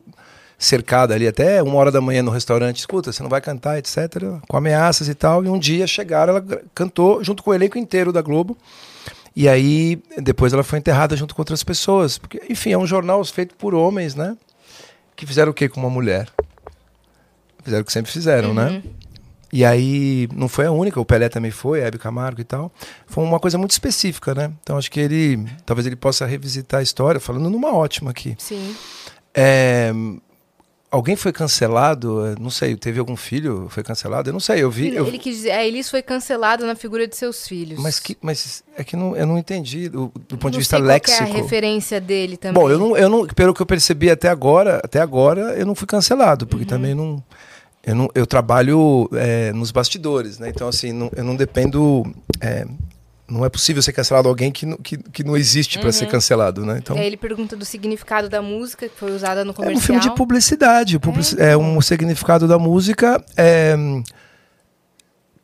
cercada 0.59 1.15
ali 1.15 1.25
até 1.25 1.63
uma 1.63 1.75
hora 1.75 1.89
da 1.89 2.01
manhã 2.01 2.21
no 2.21 2.29
restaurante, 2.29 2.79
escuta, 2.79 3.13
você 3.13 3.23
não 3.23 3.29
vai 3.29 3.39
cantar, 3.39 3.79
etc., 3.79 3.97
com 4.47 4.57
ameaças 4.57 5.07
e 5.07 5.15
tal. 5.15 5.43
E 5.45 5.47
um 5.47 5.57
dia 5.57 5.87
chegaram, 5.87 6.35
ela 6.35 6.45
cantou 6.75 7.23
junto 7.23 7.41
com 7.41 7.51
o 7.51 7.53
elenco 7.53 7.77
inteiro 7.77 8.11
da 8.11 8.21
Globo. 8.21 8.57
E 9.33 9.47
aí, 9.47 10.01
depois 10.17 10.51
ela 10.51 10.63
foi 10.63 10.79
enterrada 10.79 11.15
junto 11.15 11.33
com 11.33 11.41
outras 11.41 11.63
pessoas. 11.63 12.17
Porque, 12.17 12.41
enfim, 12.49 12.73
é 12.73 12.77
um 12.77 12.85
jornal 12.85 13.23
feito 13.23 13.55
por 13.55 13.73
homens, 13.73 14.15
né? 14.15 14.35
Que 15.15 15.25
fizeram 15.25 15.51
o 15.51 15.53
quê 15.53 15.69
com 15.69 15.79
uma 15.79 15.89
mulher? 15.89 16.27
Fizeram 17.63 17.81
o 17.81 17.85
que 17.85 17.93
sempre 17.93 18.11
fizeram, 18.11 18.53
né? 18.53 18.83
E 19.51 19.63
aí, 19.63 20.27
não 20.35 20.47
foi 20.47 20.65
a 20.65 20.71
única, 20.71 20.99
o 20.99 21.05
Pelé 21.05 21.29
também 21.29 21.51
foi, 21.51 21.81
a 21.81 21.87
Hebe 21.87 21.97
Camargo 21.97 22.41
e 22.41 22.43
tal. 22.43 22.71
Foi 23.07 23.23
uma 23.23 23.39
coisa 23.39 23.57
muito 23.57 23.71
específica, 23.71 24.35
né? 24.35 24.51
Então 24.61 24.77
acho 24.77 24.91
que 24.91 24.99
ele, 24.99 25.43
talvez 25.65 25.87
ele 25.87 25.95
possa 25.95 26.25
revisitar 26.25 26.81
a 26.81 26.83
história, 26.83 27.19
falando 27.19 27.49
numa 27.49 27.73
ótima 27.73 28.11
aqui. 28.11 28.35
Sim. 28.37 28.75
É, 29.33 29.91
alguém 30.91 31.15
foi 31.15 31.31
cancelado? 31.31 32.25
É, 32.25 32.35
Não 32.39 32.49
sei, 32.49 32.75
teve 32.75 32.99
algum 32.99 33.15
filho 33.15 33.67
foi 33.69 33.83
cancelado? 33.83 34.29
Eu 34.29 34.33
não 34.33 34.39
sei, 34.39 34.63
eu 34.63 34.71
vi. 34.71 34.93
eu- 34.95 35.05
Ele 35.05 35.17
quis 35.19 35.37
dizer, 35.37 35.51
a 35.51 35.65
Elis 35.65 35.89
foi 35.89 36.01
cancelada 36.01 36.65
na 36.65 36.75
figura 36.75 37.07
de 37.07 37.15
seus 37.15 37.47
filhos. 37.47 37.79
mas, 37.79 37.99
que, 37.99 38.17
mas 38.21 38.63
é 38.77 38.83
que 38.83 38.95
não, 38.95 39.15
eu 39.15 39.25
não 39.25 39.37
entendi 39.37 39.87
do, 39.89 40.11
do 40.27 40.37
ponto 40.37 40.51
de 40.51 40.57
Não 40.57 40.59
vista 40.59 40.77
sei 40.77 40.85
qual 40.85 40.99
que 40.99 41.11
léxico. 41.11 41.23
é 41.29 41.31
a 41.31 41.41
referência 41.43 42.01
dele 42.01 42.37
também. 42.37 42.61
Bom, 42.61 42.69
eu 42.69 42.77
não, 42.79 42.97
eu 42.97 43.09
não, 43.09 43.25
pelo 43.27 43.53
que 43.53 43.61
eu 43.61 43.65
percebi 43.65 44.09
até 44.09 44.29
agora, 44.29 44.81
até 44.83 44.99
agora 44.99 45.55
eu 45.57 45.65
não 45.65 45.75
fui 45.75 45.87
cancelado, 45.87 46.45
porque 46.47 46.63
Uhum. 46.63 46.69
também 46.69 46.93
não 46.95 47.23
eu, 47.81 47.95
não, 47.95 48.09
eu 48.13 48.27
trabalho 48.27 49.09
é, 49.13 49.53
nos 49.53 49.71
bastidores, 49.71 50.37
né? 50.37 50.49
Então 50.49 50.67
assim, 50.67 50.91
não- 50.91 51.09
eu 51.15 51.23
não 51.23 51.35
dependo, 51.35 52.03
é, 52.41 52.65
não 53.29 53.45
é 53.45 53.49
possível 53.49 53.81
ser 53.81 53.93
cancelado 53.93 54.27
alguém 54.27 54.51
que, 54.51 54.65
não- 54.65 54.77
que, 54.77 54.97
que 54.97 55.23
não 55.23 55.37
existe 55.37 55.77
para 55.79 55.91
ser 55.91 56.07
cancelado, 56.07 56.65
né? 56.65 56.77
Então 56.79 56.95
E 56.95 56.99
aí 56.99 57.07
ele 57.07 57.17
pergunta 57.17 57.55
do 57.55 57.63
significado 57.65 58.27
da 58.29 58.41
música 58.41 58.87
que 58.89 58.95
foi 58.97 59.11
usada 59.11 59.43
no 59.45 59.51
é 59.51 59.53
comercial. 59.53 59.77
um 59.77 59.81
filme 59.85 60.01
de 60.01 60.15
publicidade, 60.15 60.95
o 60.97 60.99
publici- 60.99 61.35
é, 61.39 61.55
um 61.57 61.79
significado 61.81 62.47
da 62.47 62.57
música 62.57 63.23
é, 63.37 63.75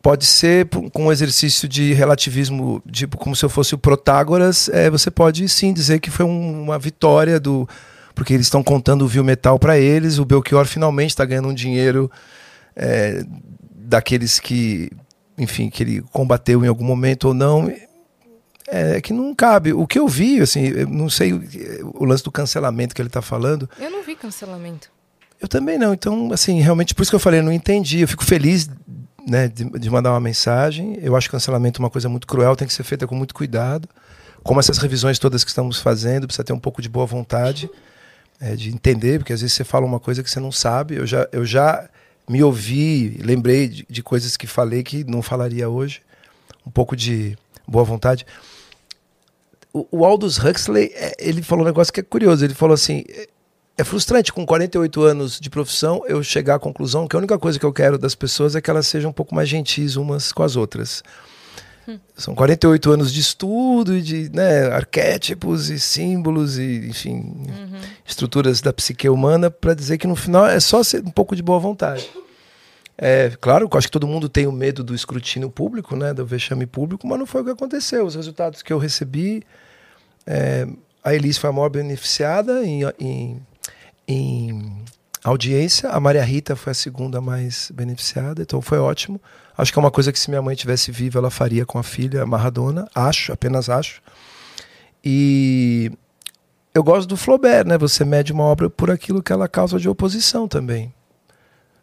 pode 0.01 0.25
ser 0.25 0.67
com 0.93 1.05
um 1.07 1.11
exercício 1.11 1.67
de 1.67 1.93
relativismo, 1.93 2.81
tipo 2.91 3.17
como 3.17 3.35
se 3.35 3.43
eu 3.43 3.49
fosse 3.49 3.73
o 3.73 3.77
Protágoras, 3.77 4.69
é, 4.69 4.89
você 4.89 5.09
pode 5.09 5.47
sim 5.49 5.73
dizer 5.73 5.99
que 5.99 6.11
foi 6.11 6.25
um- 6.25 6.61
uma 6.63 6.77
vitória 6.77 7.39
do 7.39 7.67
porque 8.13 8.33
eles 8.33 8.45
estão 8.45 8.63
contando 8.63 9.01
o 9.03 9.07
Viu 9.09 9.25
Metal 9.25 9.59
para 9.59 9.77
eles, 9.77 10.19
o 10.19 10.25
Belchior 10.25 10.65
finalmente 10.65 11.09
está 11.09 11.25
ganhando 11.25 11.49
um 11.49 11.53
dinheiro 11.53 12.09
é, 12.77 13.25
daqueles 13.75 14.39
que, 14.39 14.89
enfim, 15.37 15.69
que 15.69 15.83
ele 15.83 16.01
combateu 16.11 16.63
em 16.63 16.67
algum 16.67 16.85
momento 16.85 17.29
ou 17.29 17.33
não. 17.33 17.71
É 18.67 18.99
que 18.99 19.13
não 19.13 19.35
cabe. 19.35 19.73
O 19.73 19.85
que 19.85 19.99
eu 19.99 20.07
vi, 20.07 20.41
assim, 20.41 20.67
eu 20.67 20.87
não 20.87 21.07
sei 21.07 21.33
o, 21.33 21.43
o 21.93 22.05
lance 22.05 22.23
do 22.23 22.31
cancelamento 22.31 22.95
que 22.95 23.01
ele 23.01 23.09
está 23.09 23.21
falando. 23.21 23.69
Eu 23.79 23.91
não 23.91 24.03
vi 24.03 24.15
cancelamento. 24.15 24.89
Eu 25.39 25.47
também 25.47 25.77
não. 25.77 25.93
Então, 25.93 26.31
assim, 26.33 26.59
realmente, 26.61 26.95
por 26.95 27.03
isso 27.03 27.11
que 27.11 27.15
eu 27.15 27.19
falei, 27.19 27.41
eu 27.41 27.43
não 27.43 27.51
entendi. 27.51 28.01
Eu 28.01 28.07
fico 28.07 28.25
feliz 28.25 28.67
né, 29.27 29.47
de, 29.47 29.65
de 29.65 29.89
mandar 29.89 30.11
uma 30.11 30.19
mensagem. 30.19 30.97
Eu 31.01 31.15
acho 31.15 31.29
cancelamento 31.29 31.79
uma 31.79 31.89
coisa 31.89 32.09
muito 32.09 32.25
cruel, 32.25 32.55
tem 32.55 32.67
que 32.67 32.73
ser 32.73 32.83
feita 32.83 33.05
com 33.05 33.15
muito 33.15 33.35
cuidado. 33.35 33.87
Como 34.43 34.59
essas 34.59 34.77
revisões 34.77 35.19
todas 35.19 35.43
que 35.43 35.49
estamos 35.49 35.79
fazendo, 35.79 36.27
precisa 36.27 36.43
ter 36.43 36.53
um 36.53 36.59
pouco 36.59 36.81
de 36.81 36.89
boa 36.89 37.05
vontade 37.05 37.69
é, 38.39 38.55
de 38.55 38.69
entender, 38.69 39.19
porque 39.19 39.33
às 39.33 39.41
vezes 39.41 39.55
você 39.55 39.63
fala 39.63 39.85
uma 39.85 39.99
coisa 39.99 40.21
que 40.21 40.29
você 40.29 40.39
não 40.39 40.51
sabe. 40.51 40.95
Eu 40.95 41.07
já, 41.07 41.27
eu 41.31 41.45
já 41.45 41.89
me 42.27 42.43
ouvi, 42.43 43.19
lembrei 43.23 43.67
de, 43.67 43.85
de 43.89 44.03
coisas 44.03 44.35
que 44.35 44.47
falei 44.47 44.83
que 44.83 45.03
não 45.03 45.21
falaria 45.21 45.69
hoje. 45.69 46.01
Um 46.65 46.71
pouco 46.71 46.95
de 46.95 47.37
boa 47.67 47.83
vontade. 47.83 48.25
O, 49.71 49.87
o 49.91 50.05
Aldous 50.05 50.37
Huxley, 50.37 50.91
é, 50.93 51.15
ele 51.19 51.41
falou 51.41 51.63
um 51.63 51.67
negócio 51.67 51.93
que 51.93 51.99
é 51.99 52.03
curioso. 52.03 52.43
Ele 52.43 52.55
falou 52.55 52.73
assim: 52.73 53.03
é- 53.09 53.27
é 53.77 53.83
frustrante 53.83 54.31
com 54.31 54.45
48 54.45 55.01
anos 55.01 55.39
de 55.39 55.49
profissão 55.49 56.01
eu 56.07 56.23
chegar 56.23 56.55
à 56.55 56.59
conclusão 56.59 57.07
que 57.07 57.15
a 57.15 57.19
única 57.19 57.37
coisa 57.37 57.59
que 57.59 57.65
eu 57.65 57.73
quero 57.73 57.97
das 57.97 58.15
pessoas 58.15 58.55
é 58.55 58.61
que 58.61 58.69
elas 58.69 58.87
sejam 58.87 59.09
um 59.09 59.13
pouco 59.13 59.35
mais 59.35 59.49
gentis 59.49 59.97
umas 59.97 60.31
com 60.31 60.43
as 60.43 60.55
outras. 60.55 61.03
São 62.15 62.33
48 62.33 62.91
anos 62.91 63.13
de 63.13 63.19
estudo 63.19 64.01
de 64.01 64.29
né, 64.33 64.67
arquétipos 64.67 65.69
e 65.69 65.79
símbolos 65.79 66.57
e, 66.57 66.87
enfim, 66.89 67.45
estruturas 68.05 68.61
da 68.61 68.73
psique 68.73 69.07
humana 69.07 69.51
para 69.51 69.73
dizer 69.73 69.97
que 69.97 70.07
no 70.07 70.15
final 70.15 70.47
é 70.47 70.59
só 70.59 70.83
ser 70.83 71.03
um 71.03 71.11
pouco 71.11 71.35
de 71.35 71.43
boa 71.43 71.59
vontade. 71.59 72.09
É, 72.97 73.31
claro, 73.41 73.69
eu 73.71 73.77
acho 73.77 73.87
que 73.87 73.91
todo 73.91 74.07
mundo 74.07 74.29
tem 74.29 74.47
o 74.47 74.51
medo 74.51 74.83
do 74.83 74.95
escrutínio 74.95 75.49
público, 75.49 75.95
né, 75.95 76.13
do 76.13 76.25
vexame 76.25 76.65
público, 76.65 77.05
mas 77.05 77.19
não 77.19 77.25
foi 77.25 77.41
o 77.41 77.45
que 77.45 77.51
aconteceu. 77.51 78.05
Os 78.05 78.15
resultados 78.15 78.61
que 78.61 78.71
eu 78.71 78.77
recebi, 78.77 79.43
é, 80.25 80.65
a 81.03 81.13
Elis 81.13 81.37
foi 81.37 81.49
a 81.49 81.53
maior 81.53 81.69
beneficiada 81.69 82.65
em, 82.65 82.81
em, 82.99 83.41
em 84.07 84.85
audiência, 85.29 85.89
a 85.89 85.99
Maria 85.99 86.23
Rita 86.23 86.55
foi 86.55 86.71
a 86.71 86.73
segunda 86.73 87.19
mais 87.21 87.71
beneficiada, 87.73 88.41
então 88.41 88.61
foi 88.61 88.77
ótimo. 88.79 89.19
Acho 89.57 89.71
que 89.71 89.79
é 89.79 89.81
uma 89.81 89.91
coisa 89.91 90.11
que 90.11 90.19
se 90.19 90.29
minha 90.29 90.41
mãe 90.41 90.55
tivesse 90.55 90.91
viva, 90.91 91.19
ela 91.19 91.29
faria 91.31 91.65
com 91.65 91.79
a 91.79 91.83
filha 91.83 92.25
Maradona, 92.25 92.87
acho, 92.93 93.31
apenas 93.31 93.69
acho. 93.69 94.01
E 95.03 95.91
eu 96.73 96.83
gosto 96.83 97.07
do 97.07 97.15
Flaubert, 97.17 97.65
né? 97.65 97.77
Você 97.77 98.03
mede 98.03 98.33
uma 98.33 98.43
obra 98.43 98.69
por 98.69 98.91
aquilo 98.91 99.23
que 99.23 99.31
ela 99.31 99.47
causa 99.47 99.79
de 99.79 99.87
oposição 99.87 100.47
também. 100.47 100.93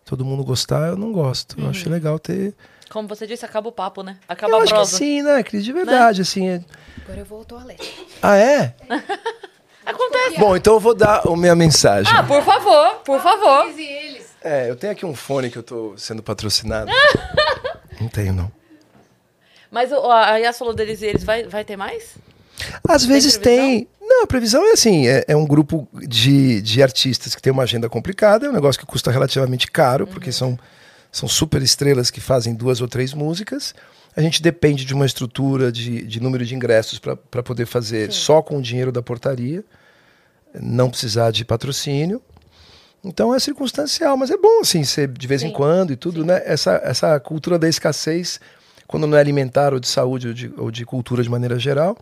Todo 0.05 0.25
mundo 0.25 0.45
gostar, 0.45 0.89
eu 0.89 0.97
não 0.97 1.13
gosto. 1.13 1.59
Eu 1.59 1.71
acho 1.71 1.89
legal 1.89 2.19
ter. 2.19 2.55
Como 2.91 3.09
você 3.09 3.27
disse, 3.27 3.45
acaba 3.45 3.69
o 3.69 3.73
papo, 3.73 4.03
né? 4.03 4.19
Acaba 4.29 4.53
eu 4.53 4.61
a 4.61 4.63
acho 4.65 4.75
que 4.75 4.87
sim, 4.87 5.23
né, 5.23 5.43
Cris? 5.43 5.65
De 5.65 5.73
verdade, 5.73 6.21
assim. 6.21 6.49
é- 6.49 6.65
Agora 7.05 7.21
eu 7.21 7.25
vou 7.25 7.39
ao 7.39 7.45
toalete. 7.45 8.07
Ah, 8.21 8.37
é? 8.37 8.75
Acontece. 9.93 10.39
Bom, 10.39 10.57
então 10.57 10.75
eu 10.75 10.81
vou 10.81 10.95
dar 10.95 11.23
a 11.27 11.37
minha 11.37 11.55
mensagem. 11.55 12.13
Ah, 12.15 12.23
por 12.23 12.43
favor, 12.43 12.97
por 13.05 13.21
favor. 13.21 13.67
É, 14.43 14.69
eu 14.71 14.77
tenho 14.77 14.93
aqui 14.93 15.07
um 15.07 15.15
fone 15.15 15.51
que 15.51 15.57
eu 15.59 15.63
tô 15.63 15.95
sendo 15.97 16.23
patrocinado. 16.23 16.91
não 18.01 18.09
tenho, 18.09 18.33
não. 18.33 18.51
Mas 19.71 19.91
o- 19.93 20.11
a 20.11 20.37
Yasolo 20.37 20.75
deles 20.75 21.01
e 21.03 21.07
eles 21.07 21.25
vai, 21.25 21.45
vai 21.45 21.65
ter 21.65 21.77
mais? 21.77 22.17
Às 22.89 23.05
vezes 23.05 23.37
previsão? 23.39 23.67
tem. 23.69 23.89
Não, 24.01 24.25
a 24.25 24.27
previsão 24.27 24.65
é 24.69 24.73
assim: 24.73 25.07
é, 25.09 25.25
é 25.29 25.37
um 25.37 25.47
grupo 25.47 25.89
de, 25.95 26.61
de 26.61 26.83
artistas 26.83 27.35
que 27.35 27.41
tem 27.43 27.53
uma 27.53 27.63
agenda 27.63 27.89
complicada, 27.89 28.47
é 28.47 28.51
um 28.51 28.53
negócio 28.53 28.81
que 28.81 28.87
custa 28.87 29.11
relativamente 29.11 29.71
caro, 29.71 30.07
porque 30.07 30.31
são, 30.31 30.59
são 31.11 31.29
super 31.29 31.63
estrelas 31.63 32.11
que 32.11 32.21
fazem 32.21 32.55
duas 32.55 32.81
ou 32.81 32.89
três 32.89 33.15
músicas. 33.15 33.75
A 34.15 34.21
gente 34.21 34.43
depende 34.43 34.85
de 34.85 34.93
uma 34.93 35.07
estrutura 35.07 35.73
de, 35.73 36.03
de 36.03 36.21
número 36.21 36.45
de 36.45 36.55
ingressos 36.55 36.99
para 36.99 37.43
poder 37.43 37.65
fazer 37.65 38.13
só 38.13 38.43
com 38.43 38.59
o 38.59 38.63
dinheiro 38.63 38.93
da 38.93 39.01
portaria, 39.01 39.65
não 40.61 40.91
precisar 40.91 41.31
de 41.31 41.45
patrocínio. 41.45 42.21
Então 43.05 43.35
é 43.35 43.39
circunstancial, 43.41 44.17
mas 44.17 44.31
é 44.31 44.37
bom 44.37 44.61
assim, 44.61 44.85
ser 44.85 45.09
de 45.09 45.27
vez 45.27 45.43
em 45.43 45.49
Sim. 45.49 45.53
quando 45.55 45.93
e 45.93 45.97
tudo, 45.97 46.25
né? 46.25 46.41
Essa, 46.45 46.81
essa 46.85 47.19
cultura 47.19 47.59
da 47.59 47.69
escassez, 47.69 48.41
quando 48.87 49.07
não 49.07 49.17
é 49.17 49.21
alimentar 49.21 49.73
ou 49.75 49.81
de 49.81 49.89
saúde 49.89 50.29
ou 50.29 50.35
de, 50.35 50.55
ou 50.57 50.71
de 50.71 50.85
cultura 50.85 51.23
de 51.23 51.29
maneira 51.29 51.59
geral, 51.59 51.97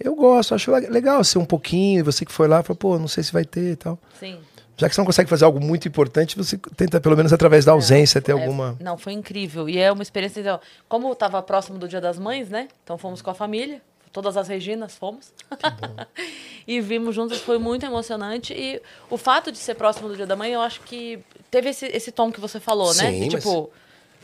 eu 0.00 0.14
gosto, 0.14 0.54
acho 0.54 0.74
le- 0.74 0.88
legal 0.88 1.22
ser 1.24 1.38
um 1.38 1.44
pouquinho, 1.44 2.00
e 2.00 2.02
você 2.02 2.24
que 2.24 2.32
foi 2.32 2.48
lá, 2.48 2.62
fala, 2.62 2.76
pô, 2.76 2.98
não 2.98 3.08
sei 3.08 3.22
se 3.22 3.32
vai 3.32 3.44
ter 3.44 3.72
e 3.72 3.76
tal. 3.76 3.98
Sim. 4.18 4.38
Já 4.78 4.88
que 4.88 4.94
você 4.94 5.00
não 5.00 5.06
consegue 5.06 5.28
fazer 5.28 5.44
algo 5.46 5.58
muito 5.58 5.88
importante, 5.88 6.36
você 6.36 6.58
tenta, 6.76 7.00
pelo 7.00 7.16
menos 7.16 7.32
através 7.32 7.64
da 7.64 7.72
ausência, 7.72 8.20
ter 8.20 8.32
É, 8.32 8.34
alguma. 8.34 8.76
Não, 8.78 8.98
foi 8.98 9.14
incrível. 9.14 9.66
E 9.68 9.78
é 9.78 9.90
uma 9.90 10.02
experiência. 10.02 10.40
então, 10.40 10.60
Como 10.86 11.10
estava 11.12 11.42
próximo 11.42 11.78
do 11.78 11.88
Dia 11.88 12.00
das 12.00 12.18
Mães, 12.18 12.50
né? 12.50 12.68
Então 12.84 12.98
fomos 12.98 13.22
com 13.22 13.30
a 13.30 13.34
família. 13.34 13.80
Todas 14.16 14.34
as 14.34 14.48
Reginas 14.48 14.96
fomos. 14.96 15.30
e 16.66 16.80
vimos 16.80 17.14
juntos, 17.14 17.38
foi 17.38 17.58
muito 17.58 17.84
emocionante. 17.84 18.54
E 18.54 18.80
o 19.10 19.18
fato 19.18 19.52
de 19.52 19.58
ser 19.58 19.74
próximo 19.74 20.08
do 20.08 20.16
Dia 20.16 20.26
da 20.26 20.34
Mãe, 20.34 20.52
eu 20.54 20.62
acho 20.62 20.80
que 20.80 21.18
teve 21.50 21.68
esse, 21.68 21.84
esse 21.84 22.10
tom 22.10 22.32
que 22.32 22.40
você 22.40 22.58
falou, 22.58 22.94
né? 22.94 23.10
Sim, 23.10 23.28
Que, 23.28 23.34
mas- 23.34 23.44
tipo, 23.44 23.70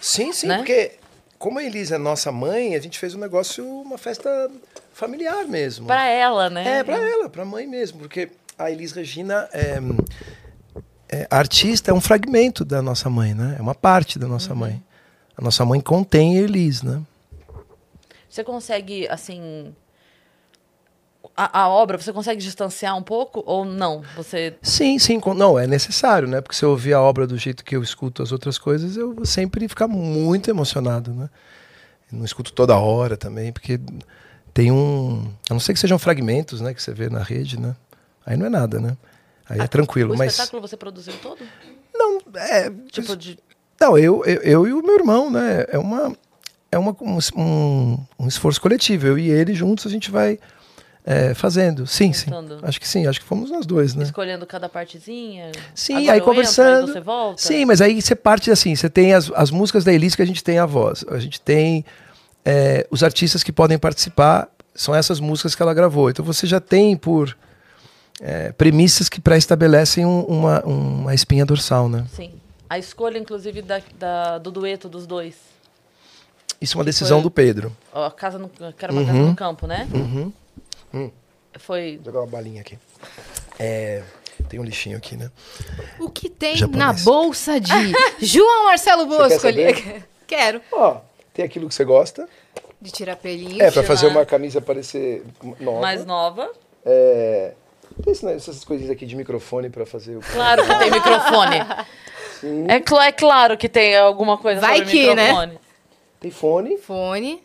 Sim, 0.00 0.32
sim, 0.32 0.46
Né? 0.46 0.56
porque 0.56 0.92
como 1.38 1.58
a 1.58 1.62
Elisa 1.62 1.96
é 1.96 1.98
nossa 1.98 2.32
mãe, 2.32 2.74
a 2.74 2.80
gente 2.80 2.98
fez 2.98 3.14
um 3.14 3.18
negócio, 3.18 3.62
uma 3.82 3.98
festa 3.98 4.50
familiar 4.94 5.44
mesmo. 5.46 5.86
pra 5.86 6.06
ela, 6.06 6.48
né? 6.48 6.78
É, 6.78 6.82
pra 6.82 6.96
ela, 6.96 7.28
pra 7.28 7.44
mãe 7.44 7.66
mesmo, 7.66 7.98
porque 7.98 8.30
a 8.58 8.70
Elis 8.70 8.92
Regina 8.92 9.46
é, 9.52 9.78
é, 11.10 11.26
artista 11.30 11.90
é 11.90 11.94
um 11.94 12.00
fragmento 12.00 12.64
da 12.64 12.80
nossa 12.80 13.10
mãe, 13.10 13.34
né? 13.34 13.56
É 13.58 13.60
uma 13.60 13.74
parte 13.74 14.18
da 14.18 14.26
nossa 14.26 14.54
mãe. 14.54 14.82
A 15.36 15.42
nossa 15.42 15.66
mãe 15.66 15.82
contém 15.82 16.38
a 16.38 16.40
Elis, 16.40 16.82
né? 16.82 17.02
Você 18.26 18.42
consegue, 18.42 19.06
assim. 19.08 19.74
A, 21.36 21.62
a 21.62 21.68
obra, 21.68 21.96
você 21.96 22.12
consegue 22.12 22.40
distanciar 22.40 22.96
um 22.96 23.02
pouco 23.02 23.42
ou 23.46 23.64
não? 23.64 24.02
Você. 24.16 24.54
Sim, 24.60 24.98
sim, 24.98 25.20
não, 25.34 25.58
é 25.58 25.66
necessário, 25.66 26.28
né? 26.28 26.40
Porque 26.40 26.54
se 26.54 26.64
eu 26.64 26.70
ouvir 26.70 26.92
a 26.92 27.00
obra 27.00 27.26
do 27.26 27.38
jeito 27.38 27.64
que 27.64 27.74
eu 27.74 27.82
escuto 27.82 28.22
as 28.22 28.32
outras 28.32 28.58
coisas, 28.58 28.96
eu 28.96 29.14
vou 29.14 29.24
sempre 29.24 29.66
ficar 29.66 29.88
muito 29.88 30.50
emocionado, 30.50 31.12
né? 31.12 31.30
Eu 32.12 32.18
não 32.18 32.24
escuto 32.24 32.52
toda 32.52 32.76
hora 32.76 33.16
também, 33.16 33.50
porque 33.50 33.80
tem 34.52 34.70
um. 34.70 35.32
A 35.48 35.54
não 35.54 35.60
ser 35.60 35.72
que 35.72 35.80
sejam 35.80 35.98
fragmentos, 35.98 36.60
né? 36.60 36.74
Que 36.74 36.82
você 36.82 36.92
vê 36.92 37.08
na 37.08 37.22
rede, 37.22 37.58
né? 37.58 37.74
Aí 38.26 38.36
não 38.36 38.46
é 38.46 38.50
nada, 38.50 38.78
né? 38.78 38.96
Aí 39.48 39.60
é 39.60 39.66
tranquilo, 39.66 40.14
o 40.14 40.18
mas. 40.18 40.32
espetáculo 40.32 40.60
você 40.60 40.76
produziu 40.76 41.14
todo? 41.22 41.42
Não, 41.94 42.20
é. 42.36 42.70
Tipo, 42.90 43.16
de. 43.16 43.38
Não, 43.80 43.98
eu, 43.98 44.24
eu, 44.24 44.42
eu 44.42 44.66
e 44.66 44.72
o 44.72 44.82
meu 44.82 44.94
irmão, 44.96 45.30
né? 45.30 45.64
É 45.68 45.78
uma. 45.78 46.14
É 46.70 46.78
uma, 46.78 46.96
um, 47.02 47.18
um, 47.36 47.98
um 48.18 48.28
esforço 48.28 48.58
coletivo. 48.58 49.06
Eu 49.06 49.18
e 49.18 49.28
ele 49.28 49.52
juntos 49.52 49.86
a 49.86 49.90
gente 49.90 50.10
vai. 50.10 50.38
É, 51.04 51.34
fazendo. 51.34 51.86
Sim, 51.86 52.12
sim. 52.12 52.30
Montando. 52.30 52.64
Acho 52.66 52.80
que 52.80 52.88
sim, 52.88 53.06
acho 53.06 53.20
que 53.20 53.26
fomos 53.26 53.50
nós 53.50 53.66
dois, 53.66 53.94
né? 53.94 54.04
Escolhendo 54.04 54.46
cada 54.46 54.68
partezinha. 54.68 55.50
Sim, 55.74 56.08
aí 56.08 56.20
conversando. 56.20 56.82
Entro, 56.82 56.86
aí 56.86 56.92
você 56.92 57.00
volta. 57.00 57.42
Sim, 57.42 57.64
mas 57.64 57.80
aí 57.80 58.00
você 58.00 58.14
parte 58.14 58.50
assim, 58.50 58.74
você 58.76 58.88
tem 58.88 59.12
as, 59.14 59.30
as 59.34 59.50
músicas 59.50 59.84
da 59.84 59.92
Elise 59.92 60.16
que 60.16 60.22
a 60.22 60.26
gente 60.26 60.42
tem 60.44 60.58
a 60.58 60.66
voz. 60.66 61.04
A 61.08 61.18
gente 61.18 61.40
tem 61.40 61.84
é, 62.44 62.86
os 62.90 63.02
artistas 63.02 63.42
que 63.42 63.50
podem 63.52 63.78
participar, 63.78 64.48
são 64.74 64.94
essas 64.94 65.20
músicas 65.20 65.54
que 65.54 65.62
ela 65.62 65.74
gravou. 65.74 66.08
Então 66.08 66.24
você 66.24 66.46
já 66.46 66.60
tem 66.60 66.96
por 66.96 67.36
é, 68.20 68.52
premissas 68.52 69.08
que 69.08 69.20
pré-estabelecem 69.20 70.06
um- 70.06 70.22
uma, 70.24 70.60
uma 70.64 71.14
espinha 71.14 71.44
dorsal, 71.44 71.88
né? 71.88 72.06
Sim. 72.14 72.32
A 72.70 72.78
escolha, 72.78 73.18
inclusive, 73.18 73.60
da, 73.60 73.82
da- 73.98 74.38
do 74.38 74.50
dueto 74.50 74.88
dos 74.88 75.06
dois. 75.06 75.34
Isso 76.60 76.76
é 76.76 76.78
uma 76.78 76.84
decisão 76.84 77.18
foi- 77.18 77.22
do 77.24 77.30
Pedro. 77.30 77.76
Ó, 77.92 78.06
a 78.06 78.10
casa 78.10 78.38
no, 78.38 78.48
que 78.48 78.62
era 78.84 78.92
uma 78.92 79.04
casa 79.04 79.18
no 79.18 79.34
campo, 79.34 79.66
né? 79.66 79.88
Uhum. 79.92 80.32
Foi. 81.58 81.96
Vou 81.96 82.06
jogar 82.06 82.20
uma 82.20 82.26
balinha 82.26 82.60
aqui. 82.62 82.78
É, 83.58 84.02
tem 84.48 84.58
um 84.58 84.64
lixinho 84.64 84.96
aqui, 84.96 85.16
né? 85.16 85.30
O 86.00 86.08
que 86.08 86.28
tem 86.28 86.56
Japonês. 86.56 86.78
na 86.78 86.92
bolsa 87.04 87.60
de 87.60 87.72
João 88.20 88.64
Marcelo 88.64 89.06
Bosco? 89.06 89.46
ali? 89.46 90.02
Quero. 90.26 90.60
Ó, 90.72 90.96
tem 91.34 91.44
aquilo 91.44 91.68
que 91.68 91.74
você 91.74 91.84
gosta. 91.84 92.28
De 92.80 92.90
tirar 92.90 93.16
pelinho. 93.16 93.56
É, 93.56 93.64
pra 93.70 93.70
tirar. 93.82 93.84
fazer 93.84 94.06
uma 94.06 94.24
camisa 94.24 94.60
parecer 94.60 95.22
nova. 95.60 95.80
Mais 95.80 96.04
nova. 96.06 96.50
É, 96.84 97.52
tem 98.02 98.12
essas 98.34 98.64
coisinhas 98.64 98.90
aqui 98.90 99.04
de 99.06 99.14
microfone 99.14 99.68
pra 99.70 99.84
fazer 99.86 100.16
o... 100.16 100.20
Claro 100.32 100.66
que 100.66 100.78
tem 100.78 100.90
microfone. 100.90 101.56
Sim. 102.40 102.64
É, 102.68 102.80
cla- 102.80 103.06
é 103.06 103.12
claro 103.12 103.56
que 103.56 103.68
tem 103.68 103.94
alguma 103.96 104.36
coisa 104.38 104.60
Vai 104.60 104.78
sobre 104.78 104.90
que, 104.90 105.14
né? 105.14 105.28
microfone. 105.28 105.58
Tem 106.18 106.30
fone. 106.30 106.78
Fone. 106.78 107.42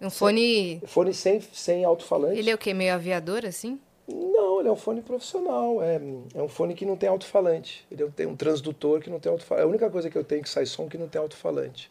Um 0.00 0.10
fone. 0.10 0.80
Fone 0.86 1.14
sem, 1.14 1.40
sem 1.52 1.84
alto-falante. 1.84 2.38
Ele 2.38 2.50
é 2.50 2.54
o 2.54 2.58
quê? 2.58 2.74
Meio 2.74 2.94
aviador, 2.94 3.44
assim? 3.46 3.80
Não, 4.08 4.60
ele 4.60 4.68
é 4.68 4.72
um 4.72 4.76
fone 4.76 5.00
profissional. 5.00 5.82
É, 5.82 6.00
é 6.34 6.42
um 6.42 6.48
fone 6.48 6.74
que 6.74 6.84
não 6.84 6.96
tem 6.96 7.08
alto-falante. 7.08 7.84
Ele 7.90 8.08
tem 8.10 8.26
um 8.26 8.36
transdutor 8.36 9.00
que 9.00 9.10
não 9.10 9.18
tem 9.18 9.32
alto-falante. 9.32 9.62
É 9.62 9.66
a 9.66 9.68
única 9.68 9.90
coisa 9.90 10.08
que 10.10 10.16
eu 10.16 10.22
tenho 10.24 10.42
que 10.42 10.48
sai 10.48 10.66
som 10.66 10.88
que 10.88 10.98
não 10.98 11.08
tem 11.08 11.20
alto-falante. 11.20 11.90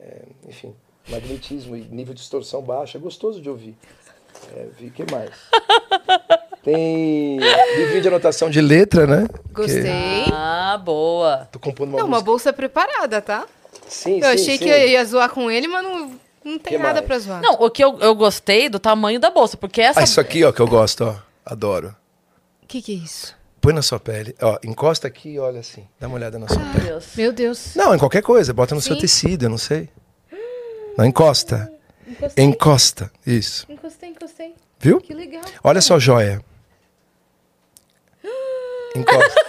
É, 0.00 0.22
enfim, 0.48 0.74
magnetismo 1.08 1.76
e 1.76 1.82
nível 1.82 2.14
de 2.14 2.20
distorção 2.20 2.60
baixo. 2.62 2.96
É 2.96 3.00
gostoso 3.00 3.40
de 3.40 3.48
ouvir. 3.48 3.76
É, 4.56 4.66
vi, 4.78 4.90
que 4.90 5.04
mais? 5.12 5.30
Tem 6.64 7.38
livrinho 7.76 8.02
de 8.02 8.08
anotação 8.08 8.48
de 8.48 8.60
letra, 8.60 9.04
né? 9.06 9.26
Gostei. 9.52 9.82
Ah, 10.32 10.74
Ah, 10.74 10.78
boa. 10.78 11.48
Tô 11.52 11.58
compondo 11.58 11.88
uma 11.90 11.98
Não, 11.98 12.06
uma 12.06 12.10
música. 12.16 12.24
bolsa 12.24 12.52
preparada, 12.52 13.20
tá? 13.20 13.46
Sim, 13.88 14.16
Eu 14.18 14.22
sim, 14.22 14.42
achei 14.42 14.56
sim. 14.58 14.64
que 14.64 14.86
ia 14.86 15.04
zoar 15.04 15.28
com 15.30 15.50
ele, 15.50 15.66
mas 15.68 15.82
não, 15.84 16.18
não 16.44 16.58
tem 16.58 16.72
Que 16.74 16.78
nada 16.78 16.94
mais? 16.94 17.06
pra 17.06 17.18
zoar. 17.18 17.40
Não, 17.40 17.54
o 17.54 17.70
que 17.70 17.82
eu, 17.82 17.98
eu 18.00 18.14
gostei 18.14 18.68
do 18.68 18.78
tamanho 18.78 19.18
da 19.20 19.30
bolsa, 19.30 19.56
porque 19.56 19.80
essa. 19.80 20.00
Ah, 20.00 20.04
isso 20.04 20.20
aqui, 20.20 20.44
ó, 20.44 20.52
que 20.52 20.60
eu 20.60 20.66
gosto, 20.68 21.04
ó. 21.04 21.16
Adoro. 21.44 21.94
O 22.62 22.66
que, 22.66 22.80
que 22.82 22.92
é 22.92 22.96
isso? 22.96 23.34
Põe 23.60 23.72
na 23.74 23.82
sua 23.82 24.00
pele. 24.00 24.34
Ó, 24.40 24.58
encosta 24.64 25.06
aqui 25.06 25.30
e 25.34 25.38
olha 25.38 25.60
assim. 25.60 25.86
Dá 26.00 26.06
uma 26.08 26.16
olhada 26.16 26.38
na 26.38 26.48
sua 26.48 26.58
Meu 26.58 26.72
pele. 26.72 26.84
Deus. 26.86 27.06
Meu 27.16 27.32
Deus. 27.32 27.74
Não, 27.76 27.94
em 27.94 27.98
qualquer 27.98 28.22
coisa. 28.22 28.52
Bota 28.52 28.74
no 28.74 28.80
seu 28.80 28.94
Sim. 28.96 29.00
tecido, 29.00 29.44
eu 29.44 29.50
não 29.50 29.58
sei. 29.58 29.88
Não, 30.98 31.04
encosta. 31.04 31.72
Encostei. 32.06 32.44
Encosta. 32.44 33.12
Isso. 33.26 33.66
Encostei, 33.68 34.08
encostei. 34.10 34.54
Viu? 34.80 35.00
Que 35.00 35.14
legal. 35.14 35.42
Olha 35.62 35.80
só, 35.80 35.98
joia. 35.98 36.42
Encosta. 38.96 39.40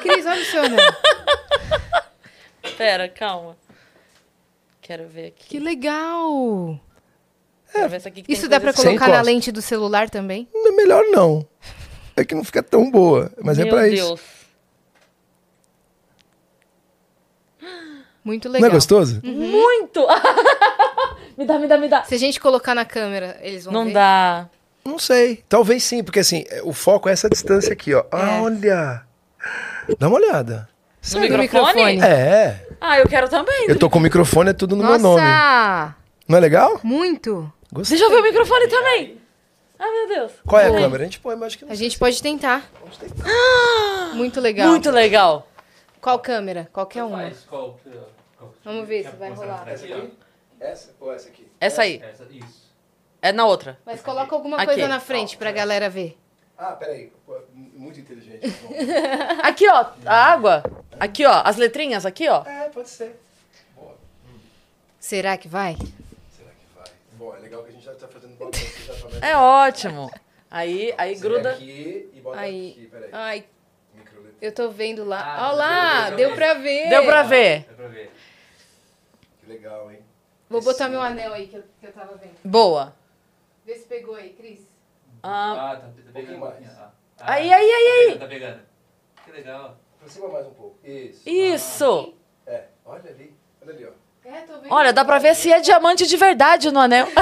Cris, 0.00 0.24
olha 0.26 0.40
o 0.40 0.44
seu 0.46 0.62
anel. 0.64 0.92
Pera, 2.76 3.08
calma. 3.08 3.56
Quero 4.90 5.06
ver 5.06 5.26
aqui. 5.28 5.46
Que 5.50 5.60
legal. 5.60 6.76
Essa 7.72 8.08
aqui 8.08 8.22
que 8.22 8.32
Isso 8.32 8.48
dá 8.48 8.58
Sem 8.58 8.72
colocar 8.72 8.88
na 8.88 8.94
encosta. 9.12 9.22
lente 9.22 9.52
do 9.52 9.62
celular 9.62 10.10
também? 10.10 10.48
Não, 10.52 10.74
Melhor 10.74 11.04
não. 11.12 11.46
É 12.16 12.24
que 12.24 12.34
não 12.34 12.42
fica 12.42 12.60
tão 12.60 12.90
boa. 12.90 13.30
Mas 13.40 13.56
é 13.60 13.62
Meu 13.62 13.72
pra 13.72 13.82
Deus. 13.82 14.20
isso. 14.20 14.22
Muito 18.24 18.48
Não 18.48 18.54
legal. 18.54 18.68
é 18.68 18.72
gostoso? 18.72 19.20
Muito! 19.22 20.04
me 21.38 21.44
dá, 21.46 21.56
me 21.56 21.68
dá, 21.68 21.78
me 21.78 21.86
dá. 21.88 22.02
Se 22.02 22.16
a 22.16 22.18
gente 22.18 22.40
colocar 22.40 22.74
na 22.74 22.84
câmera, 22.84 23.38
eles 23.42 23.66
vão 23.66 23.72
Não 23.72 23.84
ver? 23.84 23.92
dá. 23.92 24.48
Não 24.84 24.98
sei. 24.98 25.44
Talvez 25.48 25.84
sim, 25.84 26.02
porque 26.02 26.18
assim, 26.18 26.44
é, 26.48 26.62
o 26.64 26.72
foco 26.72 27.08
é 27.08 27.12
essa 27.12 27.30
distância 27.30 27.72
aqui, 27.72 27.94
ó. 27.94 28.04
Ah, 28.10 28.42
Olha. 28.42 29.06
Dá 30.00 30.08
uma 30.08 30.16
olhada. 30.16 30.68
No 31.00 31.08
Sério? 31.08 31.38
microfone? 31.38 31.74
microfone. 31.74 32.00
É. 32.02 32.69
Ah, 32.80 32.98
eu 32.98 33.08
quero 33.08 33.28
também. 33.28 33.66
Eu 33.68 33.78
tô 33.78 33.90
com 33.90 33.98
o 33.98 34.02
microfone, 34.02 34.50
é 34.50 34.52
tudo 34.52 34.74
no 34.74 34.82
meu 34.84 34.98
nome. 34.98 35.20
Nossa! 35.22 35.94
Não 36.26 36.38
é 36.38 36.40
legal? 36.40 36.80
Muito. 36.82 37.52
Gostei. 37.72 37.98
Deixa 37.98 38.10
eu 38.10 38.14
ver 38.14 38.20
o 38.20 38.26
microfone 38.26 38.68
também. 38.68 39.20
Ai, 39.78 39.90
meu 39.90 40.08
Deus. 40.08 40.32
Qual 40.46 40.60
é 40.60 40.66
a 40.68 40.72
câmera? 40.72 41.02
A 41.02 41.06
gente 41.06 41.20
põe, 41.20 41.34
mas 41.36 41.46
acho 41.48 41.58
que 41.58 41.64
não 41.64 41.72
A 41.72 41.74
sei 41.76 41.84
gente 41.84 41.92
se- 41.94 41.98
pode 41.98 42.22
tentar. 42.22 42.64
Vamos 42.80 42.96
tentar. 42.98 43.24
Muito 44.14 44.40
legal. 44.40 44.68
Muito 44.68 44.90
legal. 44.90 45.46
Qual 46.00 46.18
câmera? 46.18 46.68
Qualquer 46.72 47.04
uma. 47.04 47.18
Faz 47.18 47.44
qual 47.48 47.74
que- 47.82 47.90
qual 48.38 48.50
que- 48.50 48.56
Vamos 48.64 48.86
ver 48.88 49.04
se 49.04 49.16
vai 49.16 49.30
rolar. 49.30 49.64
frente, 49.64 49.92
ó? 49.92 50.64
Essa 50.64 50.90
ou 51.00 51.12
essa 51.12 51.28
aqui? 51.28 51.46
Essa 51.60 51.82
aí. 51.82 52.02
Essa, 52.02 52.26
isso. 52.30 52.70
É 53.22 53.32
na 53.32 53.44
outra. 53.46 53.78
Mas 53.86 54.00
coloca 54.02 54.34
alguma 54.34 54.56
Aqui. 54.56 54.66
coisa 54.66 54.88
na 54.88 55.00
frente 55.00 55.36
pra 55.36 55.50
galera 55.52 55.88
ver. 55.88 56.18
Ah, 56.62 56.72
peraí. 56.76 57.10
Muito 57.54 57.98
inteligente. 57.98 58.46
Bom. 58.62 58.68
Aqui, 59.42 59.66
ó, 59.66 59.86
a 60.04 60.14
água. 60.32 60.62
Aqui, 60.98 61.24
ó, 61.24 61.40
as 61.42 61.56
letrinhas 61.56 62.04
aqui, 62.04 62.28
ó. 62.28 62.44
é, 62.44 62.68
pode 62.68 62.90
ser. 62.90 63.18
Boa. 63.74 63.96
Será 64.98 65.38
que 65.38 65.48
vai? 65.48 65.74
Será 66.36 66.50
que 66.50 66.66
vai? 66.76 66.84
Bom, 67.12 67.34
é 67.34 67.38
legal 67.38 67.62
que 67.64 67.70
a 67.70 67.72
gente 67.72 67.84
já 67.84 67.94
tá 67.94 68.06
fazendo 68.06 68.36
balanço, 68.36 68.58
já 68.86 68.92
tá 68.94 69.08
vendo. 69.08 69.24
É 69.24 69.36
ótimo. 69.38 70.10
Aí, 70.50 70.92
aí 70.98 71.16
Você 71.16 71.22
gruda. 71.22 71.52
aqui 71.52 72.10
e 72.12 72.20
bota 72.20 72.38
Aí. 72.40 72.70
aqui, 72.72 72.86
peraí. 72.88 73.08
Ai, 73.12 73.44
eu 74.42 74.52
tô 74.52 74.68
vendo 74.70 75.02
lá. 75.04 75.22
Ah, 75.24 75.48
Olha 75.48 75.56
lá, 75.56 76.10
deu 76.10 76.16
deu 76.28 76.34
pra 76.36 76.54
pra 76.54 76.54
ver. 76.62 76.88
Deu 76.90 77.04
pra 77.04 77.22
ver. 77.22 77.64
Dá 77.64 77.74
pra 77.74 77.88
ver. 77.88 78.10
Que 79.40 79.46
legal, 79.46 79.90
hein? 79.90 80.00
Vou 80.50 80.60
botar 80.60 80.90
meu 80.90 81.00
anel 81.00 81.32
aí 81.32 81.46
que 81.46 81.56
eu, 81.56 81.64
que 81.80 81.86
eu 81.86 81.92
tava 81.92 82.16
vendo. 82.16 82.36
Boa. 82.44 82.94
Vê 83.64 83.76
se 83.76 83.86
pegou 83.86 84.14
aí, 84.14 84.30
Cris. 84.34 84.69
Ah, 85.22 85.72
Ah, 85.72 85.76
tá, 85.76 85.86
tá 85.86 85.92
pegando. 86.12 86.38
mais. 86.38 86.52
um 86.52 86.56
pouquinho, 86.56 86.70
ah. 86.78 86.90
Ah, 87.20 87.32
Aí, 87.34 87.52
aí, 87.52 87.70
aí, 87.70 88.10
aí. 88.10 88.18
Tá 88.18 88.20
pegando, 88.20 88.20
tá 88.20 88.26
pegando. 88.28 88.60
Que 89.24 89.32
legal. 89.32 89.76
Pra 89.98 90.08
cima 90.08 90.28
mais 90.28 90.46
um 90.46 90.50
pouco. 90.54 90.78
Isso. 90.84 91.28
isso. 91.28 92.14
É, 92.46 92.64
olha 92.86 93.02
ali. 93.10 93.34
Olha 93.62 93.72
ali, 93.74 93.84
ó. 93.86 93.90
É, 94.28 94.40
tô 94.42 94.54
vendo. 94.60 94.72
Olha, 94.72 94.92
dá 94.92 95.04
pra 95.04 95.18
ver 95.18 95.34
se 95.34 95.52
é 95.52 95.60
diamante 95.60 96.06
de 96.06 96.16
verdade 96.16 96.70
no 96.70 96.80
anel. 96.80 97.06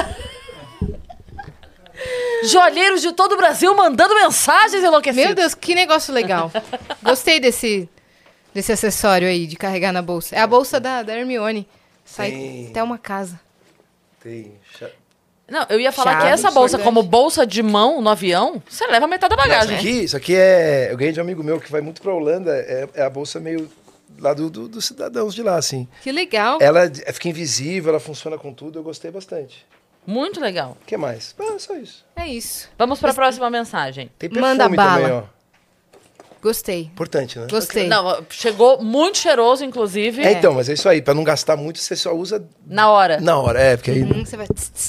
Joalheiros 2.45 3.01
de 3.01 3.11
todo 3.11 3.33
o 3.33 3.37
Brasil 3.37 3.75
mandando 3.75 4.15
mensagens 4.15 4.81
enlouquecidas. 4.83 5.25
Meu 5.27 5.35
Deus, 5.35 5.53
que 5.53 5.75
negócio 5.75 6.13
legal. 6.13 6.49
Gostei 7.03 7.39
desse, 7.39 7.89
desse 8.53 8.71
acessório 8.71 9.27
aí 9.27 9.45
de 9.45 9.57
carregar 9.57 9.91
na 9.91 10.01
bolsa. 10.01 10.33
É 10.35 10.39
a 10.39 10.47
bolsa 10.47 10.79
da, 10.79 11.03
da 11.03 11.13
Hermione. 11.17 11.67
Sai 12.05 12.31
Sim. 12.31 12.69
até 12.69 12.81
uma 12.81 12.97
casa. 12.97 13.39
Tem. 14.21 14.57
Não, 15.49 15.65
eu 15.69 15.79
ia 15.79 15.91
falar 15.91 16.15
que 16.15 16.21
Chave, 16.21 16.33
essa 16.33 16.51
bolsa, 16.51 16.77
como 16.79 17.01
bolsa 17.03 17.45
de 17.45 17.61
mão 17.63 18.01
no 18.01 18.09
avião, 18.09 18.61
você 18.69 18.85
leva 18.87 19.07
metade 19.07 19.35
da 19.35 19.41
Não, 19.41 19.49
bagagem. 19.49 19.75
isso, 19.77 19.87
aqui, 19.87 20.03
isso 20.03 20.17
aqui 20.17 20.35
é. 20.35 20.89
Eu 20.91 20.97
ganhei 20.97 21.11
de 21.13 21.19
um 21.19 21.23
amigo 21.23 21.43
meu 21.43 21.59
que 21.59 21.71
vai 21.71 21.81
muito 21.81 22.01
pra 22.01 22.13
Holanda. 22.13 22.51
É, 22.55 22.87
é 22.95 23.01
a 23.03 23.09
bolsa 23.09 23.39
meio 23.39 23.69
lá 24.19 24.33
do, 24.33 24.49
do- 24.49 24.67
dos 24.67 24.85
cidadãos 24.85 25.33
de 25.33 25.41
lá, 25.43 25.55
assim. 25.55 25.87
Que 26.03 26.11
legal. 26.11 26.57
Ela 26.61 26.85
é- 26.85 27.13
fica 27.13 27.29
invisível, 27.29 27.89
ela 27.91 27.99
funciona 27.99 28.37
com 28.37 28.53
tudo. 28.53 28.79
Eu 28.79 28.83
gostei 28.83 29.09
bastante. 29.11 29.65
Muito 30.07 30.39
legal. 30.39 30.75
O 30.81 30.85
que 30.85 30.97
mais? 30.97 31.35
Ah, 31.39 31.55
só 31.59 31.75
isso. 31.75 32.03
É 32.15 32.27
isso. 32.27 32.69
Vamos 32.77 32.99
pra 32.99 33.13
próxima 33.13 33.49
mensagem. 33.49 34.09
Tem 34.17 34.29
perfume 34.29 34.51
Manda 34.57 34.67
bala. 34.69 34.99
também, 35.01 35.11
ó. 35.13 35.23
Gostei. 36.41 36.81
Importante, 36.83 37.37
né? 37.37 37.47
Gostei. 37.49 37.87
Não, 37.87 38.25
chegou 38.29 38.81
muito 38.81 39.17
cheiroso, 39.17 39.63
inclusive, 39.63 40.23
É, 40.23 40.31
então, 40.31 40.53
mas 40.53 40.69
é 40.69 40.73
isso 40.73 40.87
aí. 40.87 41.01
Pra 41.01 41.13
não 41.13 41.23
gastar 41.23 41.57
muito, 41.57 41.79
você 41.79 41.95
só 41.95 42.13
usa 42.13 42.43
na 42.65 42.89
hora. 42.89 43.19
na 43.19 43.37
hora. 43.37 43.59
É, 43.59 43.75
porque 43.77 43.91
aí. 43.91 44.03
Hum, 44.03 44.25
você 44.25 44.37
vai... 44.37 44.47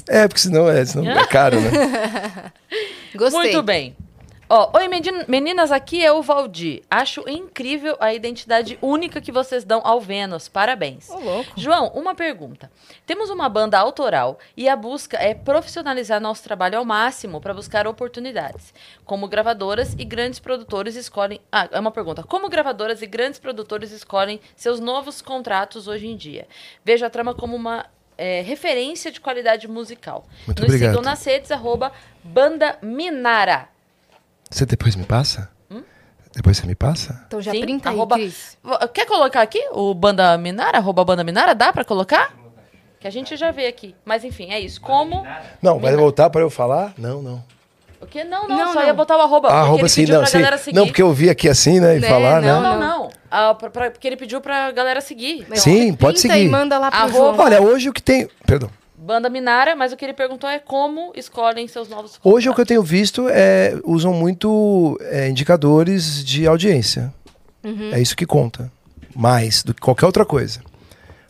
É, 0.09 0.29
porque 0.29 0.41
senão 0.41 0.69
é, 0.69 0.85
senão 0.85 1.11
é 1.11 1.27
caro, 1.27 1.61
né? 1.61 1.71
Gostei. 3.15 3.41
Muito 3.41 3.63
bem. 3.63 3.97
Ó, 4.53 4.69
oi 4.79 4.89
meni- 4.89 5.25
meninas, 5.29 5.71
aqui 5.71 6.05
é 6.05 6.11
o 6.11 6.23
Valdir. 6.23 6.83
Acho 6.91 7.23
incrível 7.29 7.97
a 8.01 8.13
identidade 8.13 8.77
única 8.83 9.21
que 9.21 9.31
vocês 9.31 9.63
dão 9.63 9.81
ao 9.85 10.01
Vênus. 10.01 10.49
Parabéns. 10.49 11.09
Ô, 11.09 11.21
louco. 11.21 11.53
João, 11.57 11.87
uma 11.95 12.17
pergunta. 12.17 12.69
Temos 13.07 13.31
uma 13.31 13.49
banda 13.49 13.79
autoral 13.79 14.41
e 14.57 14.69
a 14.69 14.75
busca 14.75 15.17
é 15.19 15.35
profissionalizar 15.35 16.21
nosso 16.21 16.43
trabalho 16.43 16.79
ao 16.79 16.85
máximo 16.85 17.41
para 17.41 17.55
buscar 17.55 17.87
oportunidades. 17.87 18.75
Como 19.05 19.29
gravadoras 19.29 19.95
e 19.97 20.05
grandes 20.05 20.41
produtores 20.41 20.97
escolhem. 20.97 21.41
Ah, 21.53 21.69
é 21.71 21.79
uma 21.79 21.93
pergunta. 21.93 22.25
Como 22.25 22.49
gravadoras 22.49 23.03
e 23.03 23.07
grandes 23.07 23.39
produtores 23.39 23.93
escolhem 23.93 24.41
seus 24.57 24.81
novos 24.81 25.23
contratos 25.23 25.87
hoje 25.87 26.09
em 26.09 26.17
dia? 26.17 26.49
Vejo 26.85 27.07
a 27.07 27.11
trama 27.11 27.35
como 27.37 27.55
uma 27.55 27.87
é, 28.19 28.43
referência 28.43 29.13
de 29.13 29.21
qualidade 29.21 29.69
musical. 29.69 30.27
Muito 30.45 30.59
Nos 30.61 30.71
obrigado. 30.71 30.91
sigam 30.91 31.03
nas 31.03 31.25
redes, 31.25 31.53
arroba 31.53 31.93
Banda 32.25 32.77
Minara. 32.83 33.69
Você 34.51 34.67
depois 34.67 34.97
me 34.97 35.05
passa? 35.05 35.49
Depois 36.35 36.57
você 36.59 36.67
me 36.67 36.77
passa? 36.77 37.25
Então 37.27 37.43
já 37.43 37.51
Sim, 37.51 37.61
printa 37.61 37.89
arroba- 37.89 38.15
aí, 38.15 38.23
Cris. 38.23 38.57
Vo- 38.63 38.79
Quer 38.95 39.05
colocar 39.05 39.43
aqui 39.43 39.61
o 39.73 39.93
Banda 39.93 40.39
Minara? 40.39 40.79
Arroba 40.79 41.05
Banda 41.05 41.25
Minara? 41.25 41.57
Dá 41.57 41.73
pra 41.73 41.85
colocar? 41.85 42.33
Que 43.01 43.09
a 43.09 43.11
gente 43.11 43.37
já 43.37 43.51
vê 43.51 43.67
aqui. 43.67 43.97
Mas 44.05 44.23
enfim, 44.23 44.53
é 44.53 44.61
isso. 44.61 44.81
Como. 44.81 45.27
Não, 45.61 45.81
vai 45.81 45.97
voltar 45.97 46.31
pra 46.31 46.41
eu 46.41 46.49
falar? 46.51 46.93
Não, 46.97 47.21
não. 47.21 47.43
O 48.01 48.07
quê? 48.07 48.23
Não, 48.23 48.47
não, 48.47 48.57
Não, 48.57 48.73
só 48.73 48.79
não. 48.81 48.87
ia 48.87 48.95
botar 48.95 49.17
o 49.19 49.21
arroba. 49.23 49.49
Ah, 49.49 49.61
arroba 49.63 49.81
ele 49.81 49.89
sim, 49.89 50.03
pediu 50.03 50.15
não, 50.15 50.21
pra 50.23 50.31
sim. 50.31 50.39
galera 50.39 50.57
seguir. 50.59 50.77
Não, 50.79 50.87
porque 50.87 51.03
eu 51.03 51.13
vi 51.13 51.29
aqui 51.29 51.49
assim, 51.49 51.81
né, 51.81 51.97
e 51.97 52.01
Né, 52.01 52.09
falar, 52.09 52.41
não, 52.41 52.63
né? 52.63 52.69
Não, 52.71 52.79
não. 52.81 53.11
Ah, 53.31 53.55
pra- 53.55 53.69
pra- 53.71 53.91
porque 53.91 54.07
ele 54.07 54.17
pediu 54.17 54.41
pra 54.41 54.71
galera 54.71 55.01
seguir. 55.01 55.47
Sim, 55.57 55.93
pode 55.95 56.21
seguir. 56.21 56.45
e 56.45 56.49
manda 56.49 56.79
lá 56.79 56.91
pro 56.93 57.01
Arroba- 57.01 57.13
João. 57.37 57.39
Olha, 57.47 57.61
hoje 57.61 57.89
o 57.89 57.93
que 57.93 58.01
tem... 58.03 58.29
Perdão. 58.47 58.71
Banda 59.03 59.31
Minara, 59.31 59.75
mas 59.75 59.93
o 59.93 59.97
que 59.97 60.05
ele 60.05 60.13
perguntou 60.13 60.49
é 60.49 60.59
como 60.59 61.13
escolhem 61.17 61.67
seus 61.67 61.89
novos 61.89 62.21
Hoje 62.23 62.51
o 62.51 62.55
que 62.55 62.61
eu 62.61 62.67
tenho 62.67 62.83
visto 62.83 63.29
é 63.31 63.75
usam 63.85 64.13
muito 64.13 64.99
é, 65.03 65.29
indicadores 65.29 66.23
de 66.25 66.47
audiência. 66.47 67.13
Uhum. 67.65 67.91
É 67.93 68.01
isso 68.01 68.15
que 68.15 68.27
conta. 68.27 68.71
Mais 69.17 69.63
do 69.63 69.73
que 69.73 69.81
qualquer 69.81 70.05
outra 70.07 70.25
coisa. 70.27 70.61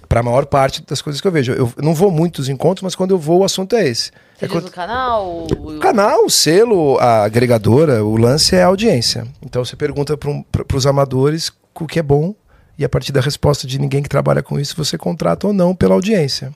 Para 0.08 0.18
a 0.18 0.22
maior 0.24 0.46
parte 0.46 0.82
das 0.84 1.00
coisas 1.00 1.20
que 1.20 1.28
eu 1.28 1.30
vejo. 1.32 1.52
Eu 1.52 1.72
não 1.80 1.94
vou 1.94 2.10
muitos 2.10 2.48
encontros, 2.48 2.82
mas 2.82 2.96
quando 2.96 3.12
eu 3.12 3.18
vou, 3.18 3.38
o 3.40 3.44
assunto 3.44 3.76
é 3.76 3.86
esse. 3.86 4.10
Você 4.36 4.44
É 4.46 4.48
quando- 4.48 4.66
o 4.66 4.70
canal? 4.72 5.24
o- 5.28 5.76
O 5.76 5.78
canal, 5.78 6.24
o 6.24 6.30
selo, 6.30 6.98
a 6.98 7.22
agregadora, 7.22 8.04
o 8.04 8.16
lance 8.16 8.56
é 8.56 8.62
a 8.64 8.66
audiência. 8.66 9.24
Então 9.40 9.64
você 9.64 9.76
pergunta 9.76 10.16
para 10.16 10.76
os 10.76 10.86
amadores 10.86 11.52
o 11.80 11.86
que 11.86 12.00
é 12.00 12.02
bom 12.02 12.34
e 12.76 12.84
a 12.84 12.88
partir 12.88 13.12
da 13.12 13.20
resposta 13.20 13.64
de 13.66 13.78
ninguém 13.78 14.02
que 14.02 14.08
trabalha 14.08 14.42
com 14.42 14.58
isso, 14.58 14.74
você 14.76 14.98
contrata 14.98 15.46
ou 15.46 15.52
não 15.52 15.72
pela 15.74 15.94
audiência. 15.94 16.52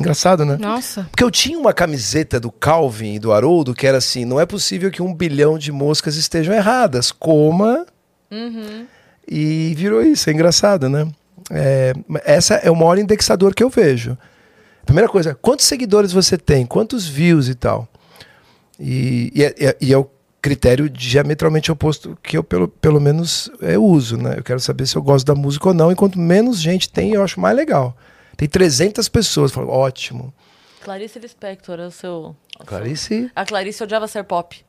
Engraçado, 0.00 0.44
né? 0.44 0.56
Nossa. 0.60 1.04
Porque 1.10 1.22
eu 1.22 1.30
tinha 1.30 1.58
uma 1.58 1.72
camiseta 1.72 2.40
do 2.40 2.50
Calvin 2.50 3.14
e 3.14 3.18
do 3.18 3.32
Haroldo 3.32 3.74
que 3.74 3.86
era 3.86 3.98
assim: 3.98 4.24
não 4.24 4.40
é 4.40 4.46
possível 4.46 4.90
que 4.90 5.00
um 5.02 5.14
bilhão 5.14 5.56
de 5.56 5.70
moscas 5.70 6.16
estejam 6.16 6.52
erradas. 6.54 7.12
Coma. 7.12 7.86
E 9.26 9.72
virou 9.76 10.02
isso. 10.02 10.28
É 10.28 10.32
engraçado, 10.32 10.88
né? 10.88 11.06
É, 11.50 11.92
essa 12.24 12.54
é 12.56 12.70
o 12.70 12.76
maior 12.76 12.98
indexador 12.98 13.54
que 13.54 13.62
eu 13.62 13.68
vejo. 13.70 14.16
Primeira 14.84 15.08
coisa, 15.08 15.34
quantos 15.40 15.64
seguidores 15.66 16.12
você 16.12 16.36
tem? 16.36 16.66
Quantos 16.66 17.06
views 17.06 17.48
e 17.48 17.54
tal? 17.54 17.88
E, 18.78 19.32
e 19.34 19.44
é, 19.44 19.54
é- 19.58 19.76
e 19.80 19.92
é 19.92 19.96
o 19.98 20.06
critério 20.42 20.90
diametralmente 20.90 21.72
oposto 21.72 22.18
que 22.22 22.36
eu, 22.36 22.44
pelo, 22.44 22.68
pelo 22.68 23.00
menos, 23.00 23.50
é, 23.62 23.78
uso, 23.78 24.16
né? 24.18 24.34
Eu 24.36 24.42
quero 24.42 24.60
saber 24.60 24.86
se 24.86 24.96
eu 24.96 25.02
gosto 25.02 25.24
da 25.24 25.34
música 25.34 25.68
ou 25.68 25.74
não. 25.74 25.90
E 25.90 25.94
quanto 25.94 26.18
menos 26.18 26.60
gente 26.60 26.88
tem, 26.90 27.12
eu 27.12 27.22
acho 27.22 27.38
mais 27.40 27.56
legal. 27.56 27.96
Tem 28.36 28.48
300 28.48 29.08
pessoas. 29.08 29.52
Falo, 29.52 29.68
ótimo. 29.68 30.32
Clarice 30.82 31.18
Lispector 31.18 31.80
é 31.80 31.86
o 31.86 31.90
seu... 31.90 32.36
Clarice. 32.66 33.30
A 33.34 33.44
Clarice 33.44 33.82
odiava 33.82 34.06
ser 34.06 34.22
pop. 34.24 34.64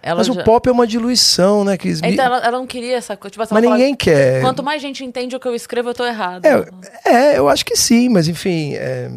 Ela 0.00 0.18
Mas 0.18 0.28
o 0.28 0.32
odia- 0.32 0.44
pop 0.44 0.68
é 0.68 0.72
uma 0.72 0.86
diluição, 0.86 1.64
né? 1.64 1.76
Que 1.76 1.88
esmi- 1.88 2.12
Então 2.12 2.24
ela, 2.24 2.38
ela 2.38 2.58
não 2.58 2.66
queria 2.66 2.96
essa 2.96 3.16
coisa. 3.16 3.32
Tipo, 3.32 3.44
Mas 3.52 3.62
ninguém 3.62 3.94
quer. 3.96 4.40
Quanto 4.40 4.62
mais 4.62 4.80
gente 4.80 5.04
entende 5.04 5.34
o 5.34 5.40
que 5.40 5.48
eu 5.48 5.54
escrevo, 5.56 5.90
eu 5.90 5.94
tô 5.94 6.06
errado. 6.06 6.46
É, 6.46 6.64
é, 7.04 7.38
eu 7.38 7.48
acho 7.48 7.64
que 7.64 7.76
sim, 7.76 8.08
mas 8.08 8.28
enfim, 8.28 8.74
é, 8.76 9.10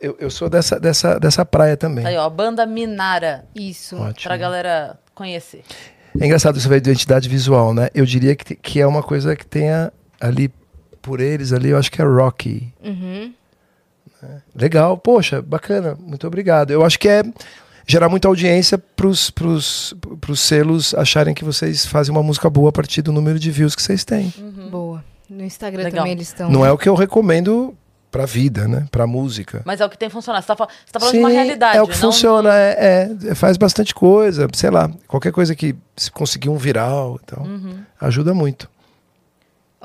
eu, 0.00 0.16
eu 0.18 0.30
sou 0.30 0.50
dessa, 0.50 0.78
dessa, 0.78 1.20
dessa 1.20 1.44
praia 1.44 1.76
também. 1.76 2.04
Aí, 2.04 2.16
ó, 2.16 2.28
banda 2.28 2.66
Minara, 2.66 3.44
Isso. 3.54 3.96
Ótimo. 3.96 4.24
pra 4.28 4.36
galera 4.36 4.98
conhecer. 5.14 5.62
É 6.20 6.26
engraçado 6.26 6.60
você 6.60 6.68
ver 6.68 6.76
identidade 6.78 7.28
visual, 7.28 7.72
né? 7.72 7.88
Eu 7.94 8.04
diria 8.04 8.34
que, 8.34 8.56
que 8.56 8.80
é 8.80 8.86
uma 8.86 9.02
coisa 9.04 9.36
que 9.36 9.46
tenha 9.46 9.92
ali, 10.20 10.52
por 11.04 11.20
eles 11.20 11.52
ali, 11.52 11.68
eu 11.68 11.76
acho 11.78 11.92
que 11.92 12.00
é 12.00 12.04
Rocky. 12.04 12.72
Uhum. 12.82 13.32
Legal, 14.54 14.96
poxa, 14.96 15.42
bacana, 15.42 15.96
muito 16.00 16.26
obrigado. 16.26 16.70
Eu 16.70 16.82
acho 16.84 16.98
que 16.98 17.06
é 17.08 17.22
gerar 17.86 18.08
muita 18.08 18.26
audiência 18.26 18.78
pros, 18.78 19.28
pros, 19.30 19.94
pros 20.20 20.40
selos 20.40 20.94
acharem 20.94 21.34
que 21.34 21.44
vocês 21.44 21.84
fazem 21.84 22.10
uma 22.10 22.22
música 22.22 22.48
boa 22.48 22.70
a 22.70 22.72
partir 22.72 23.02
do 23.02 23.12
número 23.12 23.38
de 23.38 23.50
views 23.50 23.74
que 23.76 23.82
vocês 23.82 24.02
têm. 24.02 24.32
Boa. 24.70 25.04
No 25.28 25.44
Instagram 25.44 25.82
Legal. 25.84 25.98
também 25.98 26.12
eles 26.12 26.28
estão. 26.28 26.50
Não 26.50 26.64
é 26.64 26.72
o 26.72 26.78
que 26.78 26.88
eu 26.88 26.94
recomendo 26.94 27.74
pra 28.10 28.24
vida, 28.24 28.66
né? 28.66 28.86
Pra 28.90 29.06
música. 29.06 29.60
Mas 29.66 29.80
é 29.80 29.84
o 29.84 29.90
que 29.90 29.98
tem 29.98 30.08
funcionado. 30.08 30.42
Você 30.42 30.48
tá, 30.48 30.56
fal- 30.56 30.68
você 30.68 30.92
tá 30.92 31.00
falando 31.00 31.14
de 31.14 31.20
uma 31.20 31.28
realidade. 31.30 31.76
É 31.76 31.82
o 31.82 31.86
que 31.86 31.92
não- 31.94 32.00
funciona, 32.00 32.50
é, 32.54 33.10
é- 33.26 33.34
faz 33.34 33.56
bastante 33.58 33.94
coisa, 33.94 34.46
sei 34.54 34.70
lá, 34.70 34.90
qualquer 35.06 35.32
coisa 35.32 35.54
que 35.54 35.74
se 35.96 36.10
conseguir 36.10 36.48
um 36.48 36.56
viral, 36.56 37.20
então, 37.24 37.42
Uhum. 37.44 37.74
ajuda 38.00 38.32
muito. 38.32 38.70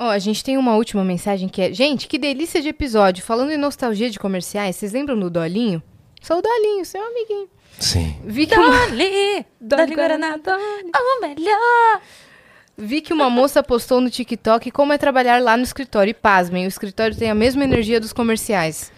Ó, 0.02 0.08
a 0.08 0.18
gente 0.18 0.42
tem 0.42 0.56
uma 0.56 0.74
última 0.76 1.04
mensagem 1.04 1.46
que 1.48 1.60
é: 1.60 1.72
Gente, 1.74 2.08
que 2.08 2.16
delícia 2.18 2.62
de 2.62 2.68
episódio. 2.68 3.22
Falando 3.22 3.50
em 3.52 3.58
nostalgia 3.58 4.08
de 4.08 4.18
comerciais, 4.18 4.76
vocês 4.76 4.92
lembram 4.92 5.18
do 5.20 5.28
Dolinho? 5.28 5.82
Sou 6.22 6.38
o 6.38 6.42
Dolinho, 6.42 6.84
seu 6.86 7.02
amiguinho. 7.06 7.48
Sim. 7.78 8.16
Vi 8.24 8.46
que 8.46 8.54
uma, 8.58 8.86
Guaraná, 9.94 10.36
Dolly. 10.38 10.90
o 10.94 11.20
melhor. 11.20 12.00
Vi 12.78 13.02
que 13.02 13.12
uma 13.12 13.28
moça 13.28 13.62
postou 13.62 14.00
no 14.00 14.08
TikTok 14.08 14.70
como 14.70 14.92
é 14.94 14.96
trabalhar 14.98 15.40
lá 15.42 15.54
no 15.56 15.62
escritório. 15.64 16.10
E 16.12 16.14
pasmem, 16.14 16.64
o 16.64 16.68
escritório 16.68 17.14
tem 17.14 17.30
a 17.30 17.34
mesma 17.34 17.62
energia 17.62 18.00
dos 18.00 18.12
comerciais. 18.12 18.90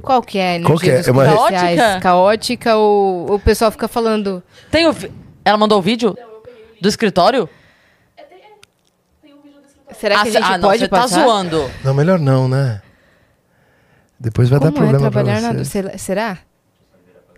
Qual 0.00 0.22
que 0.22 0.38
é 0.38 0.52
a 0.52 0.54
energia 0.56 0.66
Qual 0.68 0.78
que 0.78 0.90
é? 0.90 0.98
dos 0.98 1.08
É 1.08 1.10
uma- 1.12 1.24
comerciais? 1.26 1.78
Caótica? 1.78 2.00
Caótica 2.00 2.76
ou 2.76 3.34
o 3.34 3.38
pessoal 3.38 3.70
fica 3.70 3.88
falando... 3.88 4.42
Tem 4.70 4.86
o 4.86 4.92
vi- 4.92 5.12
Ela 5.44 5.58
mandou 5.58 5.78
o 5.78 5.82
vídeo 5.82 6.16
do 6.80 6.88
escritório? 6.88 7.46
Será 10.00 10.14
que 10.16 10.20
a 10.20 10.22
ah, 10.22 10.32
gente 10.32 10.42
ah, 10.44 10.58
não, 10.58 10.68
pode 10.68 10.78
você 10.80 10.88
passar? 10.88 11.16
tá 11.16 11.22
zoando. 11.26 11.70
Não, 11.84 11.94
melhor 11.94 12.18
não, 12.18 12.48
né? 12.48 12.82
Depois 14.18 14.48
vai 14.48 14.58
dar 14.60 14.66
Como 14.72 14.78
é 14.78 14.80
problema 14.80 15.10
pra 15.10 15.22
trabalhar 15.22 15.54
você. 15.64 15.82
na... 15.82 15.98
Será-? 15.98 16.38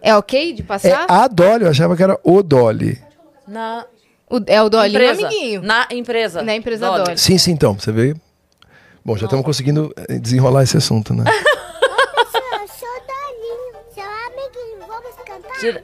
É 0.01 0.15
ok 0.15 0.53
de 0.53 0.63
É 0.63 0.65
passar? 0.65 1.07
a 1.09 1.27
Dolly, 1.29 1.65
eu 1.65 1.71
achava 1.71 1.97
que 1.97 2.03
era 2.03 2.19
o 2.23 2.43
Dolly. 2.43 3.01
Na 3.47 3.85
O- 4.31 4.41
é 4.47 4.63
o 4.63 4.69
Dolinho 4.69 4.95
empresa. 5.03 5.27
amiguinho. 5.27 5.63
Na 5.63 5.87
empresa. 5.91 6.43
Na 6.43 6.55
empresa 6.55 6.91
Dolly. 6.91 7.19
Sim, 7.19 7.39
sim, 7.39 7.53
então, 7.53 7.75
você 7.75 7.91
veio. 7.91 8.21
Bom, 9.05 9.17
já 9.17 9.25
estamos 9.25 9.45
conseguindo 9.45 9.93
eh, 10.09 10.19
desenrolar 10.19 10.63
esse 10.63 10.77
assunto, 10.77 11.15
né? 11.15 11.25
Eu 11.33 12.69
sou 12.69 12.89
Dolinho, 13.09 13.85
seu 13.95 14.05
amiguinho. 14.05 14.87
Vamos 14.87 15.15
cantar? 15.25 15.59
Tira- 15.59 15.83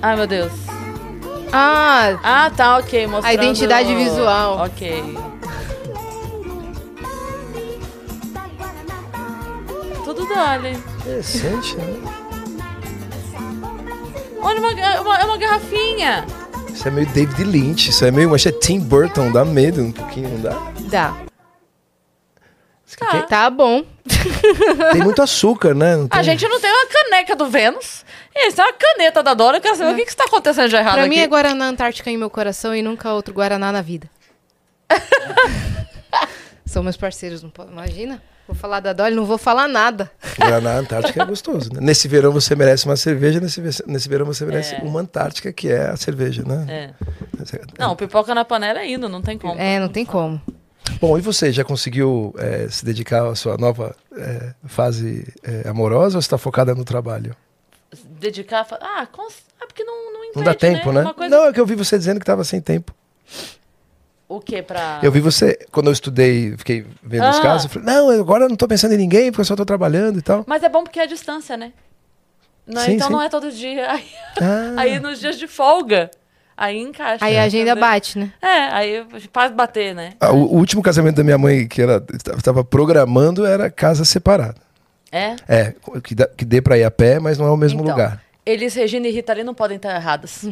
Ai, 0.00 0.16
meu 0.16 0.26
Deus. 0.26 0.52
Ah, 1.52 2.18
Ah, 2.22 2.50
tá, 2.50 2.76
ok. 2.78 3.06
Mostrando... 3.06 3.26
A 3.26 3.34
identidade 3.34 3.94
visual. 3.94 4.58
Ok. 4.58 5.02
Tudo 10.04 10.26
Dolly. 10.26 10.76
Interessante, 11.00 11.76
né? 11.76 11.94
Olha, 14.40 14.60
uma, 14.60 14.72
é 14.80 15.00
uma, 15.00 15.18
é 15.20 15.24
uma 15.24 15.36
garrafinha. 15.38 16.26
Isso 16.72 16.86
é 16.86 16.90
meio 16.90 17.06
David 17.08 17.44
Lynch, 17.44 17.90
isso 17.90 18.04
é 18.04 18.10
meio, 18.10 18.34
acho 18.34 18.50
que 18.50 18.56
é 18.56 18.60
Tim 18.60 18.78
Burton, 18.80 19.32
dá 19.32 19.44
medo 19.44 19.82
um 19.82 19.90
pouquinho, 19.92 20.28
não 20.30 20.40
dá? 20.40 20.56
dá. 20.88 21.14
Aqui 23.00 23.10
tem- 23.12 23.26
Tá 23.26 23.50
bom. 23.50 23.84
Tem 24.92 25.02
muito 25.02 25.20
açúcar, 25.22 25.74
né? 25.74 25.96
Não 25.96 26.04
A 26.06 26.08
tem- 26.08 26.22
gente 26.24 26.48
não 26.48 26.58
tem 26.60 26.70
uma 26.70 26.86
caneca 26.86 27.36
do 27.36 27.46
Vênus. 27.48 28.04
Essa 28.46 28.62
é 28.62 28.64
uma 28.66 28.72
caneta 28.72 29.22
da 29.22 29.34
Dora. 29.34 29.56
Eu 29.58 29.60
quero 29.60 29.76
saber 29.76 29.92
o 29.92 29.96
que, 29.96 30.04
que 30.04 30.10
está 30.10 30.24
acontecendo 30.24 30.68
de 30.68 30.76
errado 30.76 30.94
Pra 30.94 31.02
aqui. 31.02 31.10
mim 31.10 31.18
é 31.18 31.26
Guaraná 31.26 31.66
Antártica 31.68 32.10
em 32.10 32.16
meu 32.16 32.30
coração 32.30 32.74
e 32.74 32.82
nunca 32.82 33.12
outro 33.12 33.34
Guaraná 33.34 33.72
na 33.72 33.82
vida. 33.82 34.08
São 36.64 36.82
meus 36.82 36.96
parceiros, 36.96 37.42
não 37.42 37.50
pode. 37.50 37.70
Imagina. 37.72 38.22
Vou 38.46 38.56
falar 38.56 38.80
da 38.80 38.94
Dolly, 38.94 39.14
não 39.14 39.26
vou 39.26 39.36
falar 39.36 39.68
nada. 39.68 40.10
Guaraná 40.38 40.78
Antártica 40.78 41.22
é 41.22 41.26
gostoso, 41.26 41.70
né? 41.72 41.80
Nesse 41.82 42.08
verão 42.08 42.32
você 42.32 42.56
merece 42.56 42.86
uma 42.86 42.96
cerveja, 42.96 43.40
nesse, 43.40 43.60
nesse 43.86 44.08
verão 44.08 44.24
você 44.24 44.46
merece 44.46 44.74
É. 44.74 44.78
uma 44.78 45.00
Antártica, 45.00 45.52
que 45.52 45.68
é 45.68 45.90
a 45.90 45.96
cerveja, 45.96 46.42
né? 46.46 46.64
É. 46.66 46.90
Não, 47.78 47.94
pipoca 47.94 48.34
na 48.34 48.46
panela 48.46 48.80
é 48.80 48.88
indo, 48.90 49.06
não 49.06 49.20
tem 49.20 49.36
como. 49.36 49.60
É, 49.60 49.78
não 49.78 49.88
tem 49.90 50.06
como. 50.06 50.40
Bom, 50.98 51.18
e 51.18 51.20
você 51.20 51.52
já 51.52 51.62
conseguiu 51.62 52.34
eh, 52.38 52.66
se 52.70 52.82
dedicar 52.86 53.26
à 53.28 53.34
sua 53.34 53.58
nova 53.58 53.94
eh, 54.16 54.54
fase 54.64 55.30
eh, 55.42 55.68
amorosa 55.68 56.16
ou 56.16 56.22
você 56.22 56.26
está 56.26 56.38
focada 56.38 56.74
no 56.74 56.84
trabalho? 56.84 57.36
Dedicar. 58.18 58.66
Ah, 58.80 59.06
cons... 59.06 59.34
ah 59.60 59.66
porque 59.66 59.84
não, 59.84 60.12
não, 60.12 60.20
Não 60.36 60.42
dá 60.42 60.52
impede, 60.52 60.58
tempo, 60.76 60.92
né? 60.92 61.02
Uma 61.02 61.14
coisa... 61.14 61.34
Não, 61.36 61.44
é 61.46 61.52
que 61.52 61.60
eu 61.60 61.66
vi 61.66 61.74
você 61.74 61.96
dizendo 61.98 62.18
que 62.18 62.24
estava 62.24 62.44
sem 62.44 62.60
tempo. 62.60 62.92
O 64.28 64.40
que 64.40 64.60
pra. 64.62 65.00
Eu 65.02 65.10
vi 65.10 65.20
você, 65.20 65.58
quando 65.72 65.86
eu 65.86 65.92
estudei, 65.92 66.54
fiquei 66.58 66.84
vendo 67.02 67.28
os 67.30 67.38
Ah. 67.38 67.42
casos, 67.42 67.64
eu 67.64 67.70
falei, 67.80 67.94
não, 67.94 68.10
agora 68.20 68.44
eu 68.44 68.48
não 68.48 68.54
estou 68.54 68.68
pensando 68.68 68.92
em 68.92 68.98
ninguém, 68.98 69.30
porque 69.30 69.40
eu 69.40 69.44
só 69.46 69.54
estou 69.54 69.64
trabalhando 69.64 70.18
e 70.18 70.22
tal. 70.22 70.44
Mas 70.46 70.62
é 70.62 70.68
bom 70.68 70.82
porque 70.84 71.00
é 71.00 71.04
a 71.04 71.06
distância, 71.06 71.56
né? 71.56 71.72
Não, 72.66 72.82
Sim, 72.82 72.92
então 72.92 73.06
sim. 73.06 73.12
não 73.14 73.22
é 73.22 73.30
todo 73.30 73.50
dia. 73.50 73.88
Aí, 73.90 74.04
Ah, 74.38 74.74
aí 74.82 75.00
nos 75.00 75.18
dias 75.18 75.38
de 75.38 75.46
folga, 75.46 76.10
aí 76.54 76.76
encaixa. 76.78 77.24
Aí 77.24 77.38
a 77.38 77.44
agenda 77.44 77.70
entendeu? 77.70 77.80
bate, 77.88 78.18
né? 78.18 78.30
É, 78.42 78.46
aí 78.74 79.06
faz 79.32 79.50
bater, 79.50 79.94
né? 79.94 80.12
ah, 80.20 80.30
o, 80.32 80.36
o 80.52 80.56
último 80.58 80.82
casamento 80.82 81.16
da 81.16 81.24
minha 81.24 81.38
mãe, 81.38 81.66
que 81.66 81.80
ela 81.80 82.04
estava 82.36 82.62
programando, 82.62 83.46
era 83.46 83.70
casa 83.70 84.04
separada. 84.04 84.56
É. 85.10 85.36
É, 85.48 85.74
que, 86.02 86.14
dá, 86.14 86.26
que 86.26 86.44
dê 86.44 86.60
para 86.60 86.76
ir 86.78 86.84
a 86.84 86.90
pé, 86.90 87.18
mas 87.18 87.38
não 87.38 87.46
é 87.46 87.50
o 87.50 87.56
mesmo 87.56 87.80
Então, 87.80 87.92
lugar. 87.92 88.22
Elis, 88.44 88.74
Regina 88.74 89.06
e 89.08 89.10
Rita 89.10 89.32
Lee 89.32 89.44
não 89.44 89.54
podem 89.54 89.76
estar 89.76 89.94
erradas. 89.94 90.44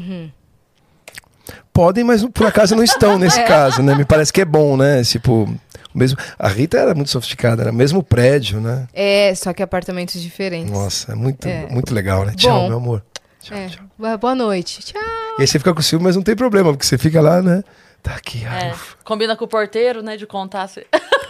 Podem, 1.73 2.05
mas 2.05 2.25
por 2.25 2.47
acaso 2.47 2.75
não 2.75 2.83
estão 2.83 3.19
nesse 3.19 3.43
caso, 3.45 3.83
né? 3.83 3.95
Me 3.95 4.05
parece 4.05 4.33
que 4.33 4.41
é 4.41 4.45
bom, 4.45 4.77
né? 4.77 5.03
Tipo, 5.05 5.45
o 5.95 5.99
mesmo. 5.99 6.19
A 6.39 6.49
Rita 6.49 6.79
era 6.79 6.95
muito 6.95 7.11
sofisticada, 7.11 7.63
era 7.63 7.71
o 7.71 7.75
mesmo 7.75 8.03
prédio, 8.03 8.61
né? 8.61 8.87
É, 8.93 9.35
só 9.35 9.53
que 9.53 9.63
apartamentos 9.63 10.21
diferentes. 10.21 10.71
Nossa, 10.73 11.13
é 11.13 11.15
muito, 11.15 11.47
É. 11.47 11.67
muito 11.71 11.95
legal, 11.95 12.25
né? 12.25 12.33
Tchau, 12.37 12.63
Bom. 12.63 12.69
meu 12.69 12.77
amor. 12.79 13.05
Tchau, 13.41 13.57
É. 13.57 13.69
tchau. 13.69 13.85
Boa- 14.19 14.35
noite. 14.35 14.81
Tchau. 14.81 15.01
E 15.39 15.43
aí 15.43 15.47
você 15.47 15.59
fica 15.59 15.73
com 15.75 15.83
ciúme, 15.83 16.05
mas 16.05 16.17
não 16.17 16.23
tem 16.23 16.35
problema, 16.35 16.73
porque 16.73 16.87
você 16.87 16.97
fica 16.99 17.21
lá, 17.21 17.41
né? 17.43 17.63
Tá 18.03 18.15
aqui, 18.15 18.45
É. 18.45 18.73
Combina 19.05 19.37
com 19.37 19.45
o 19.45 19.49
porteiro, 19.49 20.03
né? 20.03 20.17
De 20.17 20.27
contar. 20.27 20.67
Se... 20.69 20.87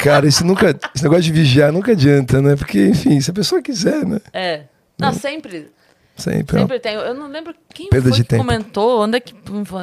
Cara, 0.00 0.26
isso 0.26 0.44
nunca. 0.44 0.78
Esse 0.94 1.04
negócio 1.04 1.22
de 1.24 1.32
vigiar 1.32 1.72
nunca 1.72 1.92
adianta, 1.92 2.40
né? 2.42 2.56
Porque, 2.56 2.88
enfim, 2.88 3.20
se 3.20 3.30
a 3.30 3.34
pessoa 3.34 3.62
quiser, 3.62 4.04
né? 4.04 4.20
É. 4.32 4.64
Não, 4.98 5.12
sempre. 5.12 5.70
Sempre. 6.16 6.58
Sempre 6.58 6.78
tem. 6.78 6.94
Eu 6.94 7.14
não 7.14 7.26
lembro 7.28 7.54
quem 7.72 7.88
Perda 7.88 8.10
foi 8.10 8.18
que 8.18 8.24
tempo. 8.24 8.44
comentou, 8.44 9.02
onde 9.02 9.16
é 9.16 9.20
que, 9.20 9.34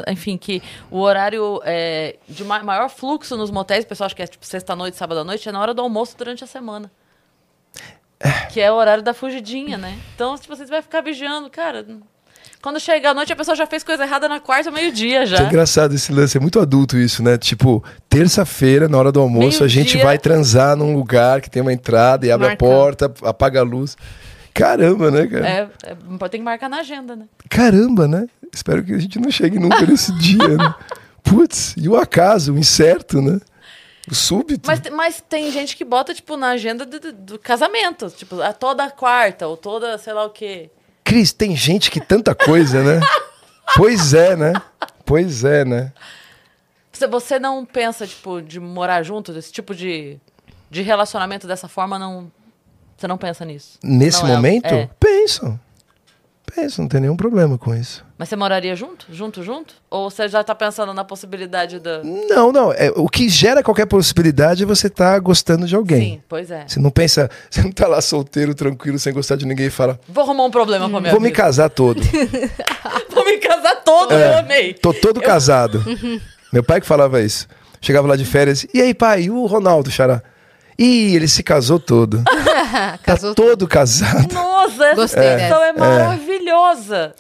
enfim, 0.08 0.38
que 0.38 0.62
o 0.92 1.00
horário 1.00 1.60
é, 1.64 2.18
de 2.28 2.44
ma- 2.44 2.62
maior 2.64 2.88
fluxo 2.90 3.36
nos 3.36 3.50
motéis, 3.50 3.84
o 3.84 3.88
pessoal 3.88 4.06
acha 4.06 4.16
que 4.16 4.22
é 4.22 4.28
tipo 4.28 4.46
sexta-noite, 4.46 4.96
sábado-à-noite, 4.96 5.50
é 5.50 5.52
na 5.52 5.60
hora 5.60 5.74
do 5.74 5.82
almoço 5.82 6.16
durante 6.18 6.44
a 6.44 6.48
semana. 6.48 6.92
Que 8.52 8.60
é 8.60 8.72
o 8.72 8.76
horário 8.76 9.02
da 9.02 9.14
fugidinha, 9.14 9.78
né? 9.78 9.98
Então, 10.14 10.38
tipo, 10.38 10.56
você 10.56 10.66
vai 10.66 10.82
ficar 10.82 11.02
vigiando, 11.02 11.50
cara. 11.50 11.86
Quando 12.62 12.78
chega 12.80 13.12
a 13.12 13.14
noite, 13.14 13.32
a 13.32 13.36
pessoa 13.38 13.56
já 13.56 13.66
fez 13.66 13.84
coisa 13.86 14.04
errada 14.04 14.28
na 14.28 14.40
quarta, 14.40 14.70
meio-dia 14.70 15.22
É 15.24 15.26
já. 15.26 15.44
engraçado 15.44 15.96
esse 15.96 16.12
lance, 16.12 16.36
é 16.38 16.42
muito 16.42 16.60
adulto 16.60 16.98
isso, 16.98 17.24
né? 17.24 17.38
Tipo, 17.38 17.82
terça-feira, 18.10 18.90
na 18.90 18.98
hora 18.98 19.12
do 19.14 19.20
almoço, 19.22 19.64
a 19.64 19.68
gente 19.68 19.88
Meio-dia. 19.94 20.04
vai 20.04 20.18
transar 20.18 20.76
num 20.76 20.94
lugar 20.94 21.40
que 21.40 21.50
tem 21.50 21.62
uma 21.62 21.72
entrada 21.72 22.26
e 22.28 22.32
abre 22.32 22.48
Marcar. 22.50 22.66
a 22.66 22.70
porta, 22.70 23.14
apaga 23.24 23.62
a 23.62 23.64
luz. 23.64 23.96
Caramba, 24.54 25.10
né, 25.10 25.26
cara? 25.28 25.48
É, 25.48 25.70
é, 25.84 25.96
tem 26.30 26.42
que 26.42 26.44
marcar 26.46 26.70
na 26.70 26.80
agenda, 26.80 27.16
né? 27.16 27.26
Caramba, 27.50 28.08
né? 28.10 28.28
Espero 28.54 28.84
que 28.84 28.94
a 28.94 28.98
gente 29.00 29.18
não 29.20 29.32
chegue 29.32 29.58
nunca 29.58 29.86
nesse 29.86 30.12
dia, 30.20 30.50
né? 30.58 30.76
Putz, 31.24 31.76
e 31.78 31.88
o 31.88 31.96
acaso, 31.96 32.54
o 32.54 32.58
incerto, 32.58 33.22
né? 33.22 33.40
O 34.12 34.16
súbito. 34.16 34.68
Mas, 34.68 34.82
mas 34.92 35.24
tem 35.30 35.50
gente 35.52 35.78
que 35.78 35.86
bota, 35.86 36.14
tipo, 36.14 36.36
na 36.36 36.50
agenda 36.50 36.86
do, 36.86 37.00
do- 37.00 37.14
do 37.14 37.40
casamento. 37.40 38.10
Tipo, 38.10 38.42
a 38.42 38.52
toda 38.52 38.90
quarta, 38.90 39.48
ou 39.48 39.56
toda, 39.56 39.98
sei 39.98 40.12
lá 40.14 40.26
o 40.26 40.30
quê. 40.32 40.70
Cris, 41.10 41.34
tem 41.34 41.56
gente 41.56 41.90
que 41.90 42.00
tanta 42.00 42.36
coisa, 42.36 42.84
né? 42.84 43.00
pois 43.76 44.14
é, 44.14 44.36
né? 44.36 44.54
Pois 45.04 45.44
é, 45.44 45.66
né? 45.66 45.92
Você, 47.10 47.40
não 47.40 47.66
pensa, 47.66 48.06
tipo, 48.06 48.40
de 48.40 48.60
morar 48.60 49.02
junto, 49.02 49.34
desse 49.34 49.52
tipo 49.52 49.74
de, 49.74 50.20
de 50.70 50.84
relacionamento 50.84 51.48
dessa 51.48 51.68
forma, 51.68 51.98
não. 51.98 52.32
Você 52.96 53.08
não 53.08 53.18
pensa 53.18 53.44
nisso? 53.44 53.80
Nesse 53.82 54.22
Não 54.22 54.30
é- 54.30 54.36
momento, 54.36 54.68
é. 54.68 54.88
penso. 55.00 55.60
Penso, 56.56 56.82
não 56.82 56.88
tem 56.90 57.02
nenhum 57.02 57.16
problema 57.16 57.58
com 57.58 57.74
isso. 57.76 58.04
Mas 58.18 58.28
você 58.30 58.36
moraria 58.36 58.76
junto? 58.76 59.06
Junto, 59.12 59.44
junto? 59.44 59.76
Ou 59.90 60.10
você 60.10 60.28
já 60.28 60.44
tá 60.44 60.54
pensando 60.56 60.94
na 60.94 61.04
possibilidade 61.04 61.80
da. 61.80 62.02
Não, 62.04 62.52
não. 62.52 62.74
É, 62.74 62.92
o 62.96 63.08
que 63.08 63.30
gera 63.30 63.62
qualquer 63.64 63.86
possibilidade 63.86 64.64
é 64.64 64.66
você 64.66 64.88
estar 64.88 65.20
gostando 65.20 65.66
de 65.68 65.76
alguém. 65.76 66.02
Sim, 66.16 66.22
pois 66.28 66.50
é. 66.52 66.66
Você 66.68 66.80
não 66.80 66.90
pensa, 66.90 67.30
você 67.50 67.62
não 67.62 67.72
tá 67.72 67.88
lá 67.88 68.02
solteiro, 68.02 68.54
tranquilo, 68.56 68.98
sem 69.00 69.14
gostar 69.14 69.36
de 69.36 69.46
ninguém 69.46 69.68
e 69.68 69.70
fala, 69.70 70.00
Vou 70.08 70.24
arrumar 70.24 70.46
um 70.46 70.52
problema 70.52 70.90
com 70.90 70.98
a 70.98 71.02
minha 71.02 71.12
vou 71.12 71.22
me 71.22 71.28
vida. 71.28 71.38
casar 71.38 71.70
todo. 71.70 72.02
Vou 73.12 73.26
me 73.26 73.38
casar 73.38 73.76
todo, 73.84 74.14
É. 74.14 74.34
eu 74.34 74.38
amei. 74.40 74.74
Tô 74.74 74.94
todo 74.94 75.20
casado. 75.22 75.84
Meu 76.54 76.64
pai 76.64 76.80
que 76.82 76.88
falava 76.88 77.22
isso. 77.22 77.48
Chegava 77.82 78.08
lá 78.08 78.16
de 78.16 78.26
férias, 78.26 78.66
e 78.74 78.82
aí, 78.82 78.94
pai, 78.94 79.24
e 79.24 79.30
o 79.32 79.46
Ronaldo, 79.46 79.90
xará? 79.92 80.22
Ih, 80.80 81.14
ele 81.14 81.28
se 81.28 81.44
casou 81.44 81.78
todo. 81.78 82.24
tá 82.72 82.98
Casou 83.04 83.36
todo 83.36 83.68
casado. 83.68 84.34
Nossa, 84.34 84.86
essa 84.86 84.96
Gostei 84.96 85.24
expressão 85.28 85.62
é, 85.62 85.74
dessa. 85.74 85.86
maravilhosa. 85.86 87.16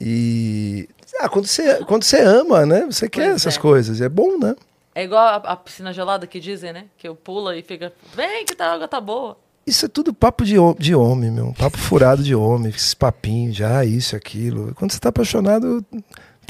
E. 0.00 0.88
Ah, 1.18 1.28
quando 1.28 1.46
você, 1.46 1.84
quando 1.84 2.04
você 2.04 2.20
ama, 2.20 2.64
né? 2.64 2.86
Você 2.86 3.08
quer 3.08 3.24
Pois 3.30 3.36
essas 3.36 3.56
é. 3.56 3.60
coisas. 3.60 4.00
É 4.00 4.08
bom, 4.08 4.38
né? 4.38 4.54
É 4.94 5.02
igual 5.02 5.20
a, 5.20 5.36
a 5.36 5.56
piscina 5.56 5.92
gelada 5.92 6.24
que 6.24 6.38
dizem, 6.38 6.72
né? 6.72 6.84
Que 6.96 7.08
eu 7.08 7.16
pula 7.16 7.56
e 7.56 7.62
fica. 7.62 7.92
Vem 8.14 8.44
que 8.44 8.54
a 8.62 8.72
água 8.72 8.86
tá 8.86 9.00
boa. 9.00 9.36
Isso 9.66 9.86
é 9.86 9.88
tudo 9.88 10.14
papo 10.14 10.44
de, 10.44 10.54
de 10.78 10.94
homem, 10.94 11.30
meu. 11.32 11.52
Papo 11.58 11.78
furado 11.78 12.22
de 12.22 12.34
homem. 12.34 12.70
Esses 12.70 12.94
papinhos, 12.94 13.56
já, 13.56 13.84
isso, 13.84 14.14
aquilo. 14.14 14.72
Quando 14.76 14.92
você 14.92 15.00
tá 15.00 15.08
apaixonado, 15.08 15.84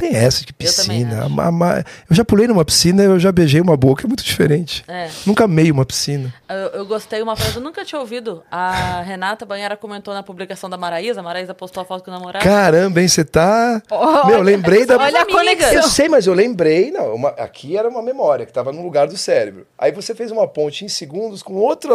tem 0.00 0.16
essa 0.16 0.40
de 0.44 0.48
Eu 0.50 0.54
piscina. 0.54 1.24
ama- 1.24 1.84
Eu 2.08 2.16
já 2.16 2.24
pulei 2.24 2.46
numa 2.48 2.64
piscina, 2.64 3.02
eu 3.02 3.18
já 3.20 3.30
beijei 3.30 3.60
uma 3.60 3.76
boca, 3.76 4.06
é 4.06 4.08
muito 4.08 4.24
diferente. 4.24 4.82
É. 4.88 5.08
Nunca 5.26 5.44
amei 5.44 5.70
uma 5.70 5.84
piscina. 5.84 6.32
Eu, 6.48 6.80
eu 6.80 6.86
gostei 6.86 7.22
uma 7.22 7.36
frase, 7.36 7.56
eu 7.56 7.62
nunca 7.62 7.84
tinha 7.84 8.00
ouvido. 8.00 8.42
A 8.50 9.02
Renata 9.02 9.44
Banhara 9.46 9.76
comentou 9.76 10.12
na 10.14 10.22
publicação 10.22 10.68
da 10.70 10.76
Maraísa. 10.76 11.20
A 11.20 11.22
Maraísa 11.22 11.54
postou 11.54 11.82
a 11.82 11.84
foto 11.84 12.02
com 12.04 12.10
o 12.10 12.14
namorado. 12.14 12.44
Caramba, 12.44 13.00
hein, 13.00 13.08
você 13.08 13.24
tá. 13.24 13.82
Olha, 13.90 14.26
meu, 14.26 14.42
lembrei 14.42 14.84
da. 14.86 14.96
olha 14.96 15.22
a 15.22 15.26
conexão. 15.26 15.72
Eu 15.72 15.82
sei, 15.84 16.08
mas 16.08 16.26
eu 16.26 16.34
lembrei, 16.34 16.90
não, 16.90 17.14
uma- 17.14 17.28
aqui 17.30 17.76
era 17.76 17.88
uma 17.88 18.02
memória 18.02 18.44
que 18.46 18.50
estava 18.50 18.72
no 18.72 18.82
lugar 18.82 19.06
do 19.06 19.16
cérebro. 19.16 19.66
Aí 19.78 19.92
você 19.92 20.14
fez 20.14 20.30
uma 20.30 20.48
ponte 20.48 20.84
em 20.84 20.88
segundos 20.88 21.42
com 21.42 21.54
outra. 21.54 21.90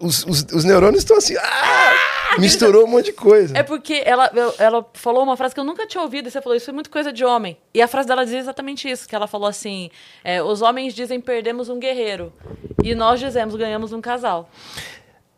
Os, 0.00 0.24
os, 0.24 0.42
os 0.52 0.64
neurônios 0.64 1.02
estão 1.02 1.16
assim. 1.16 1.36
Ah! 1.36 2.38
Misturou 2.38 2.84
um 2.84 2.86
monte 2.86 3.06
de 3.06 3.12
coisa. 3.12 3.56
É 3.56 3.62
porque 3.62 4.02
ela, 4.04 4.30
ela 4.58 4.86
falou 4.94 5.22
uma 5.22 5.36
frase 5.36 5.54
que 5.54 5.60
eu 5.60 5.64
nunca 5.64 5.86
tinha 5.86 6.02
ouvido, 6.02 6.28
e 6.28 6.30
você 6.30 6.40
falou, 6.40 6.56
isso 6.56 6.70
é 6.70 6.72
muito 6.72 6.88
coisa 6.88 7.12
de 7.12 7.24
homem. 7.24 7.56
E 7.74 7.82
a 7.82 7.88
frase 7.88 8.08
dela 8.08 8.24
dizia 8.24 8.38
exatamente 8.38 8.90
isso, 8.90 9.08
que 9.08 9.14
ela 9.14 9.26
falou 9.26 9.48
assim, 9.48 9.90
é, 10.24 10.42
os 10.42 10.62
homens 10.62 10.94
dizem 10.94 11.20
perdemos 11.20 11.68
um 11.68 11.78
guerreiro, 11.78 12.32
e 12.82 12.94
nós 12.94 13.20
dizemos 13.20 13.54
ganhamos 13.54 13.92
um 13.92 14.00
casal. 14.00 14.48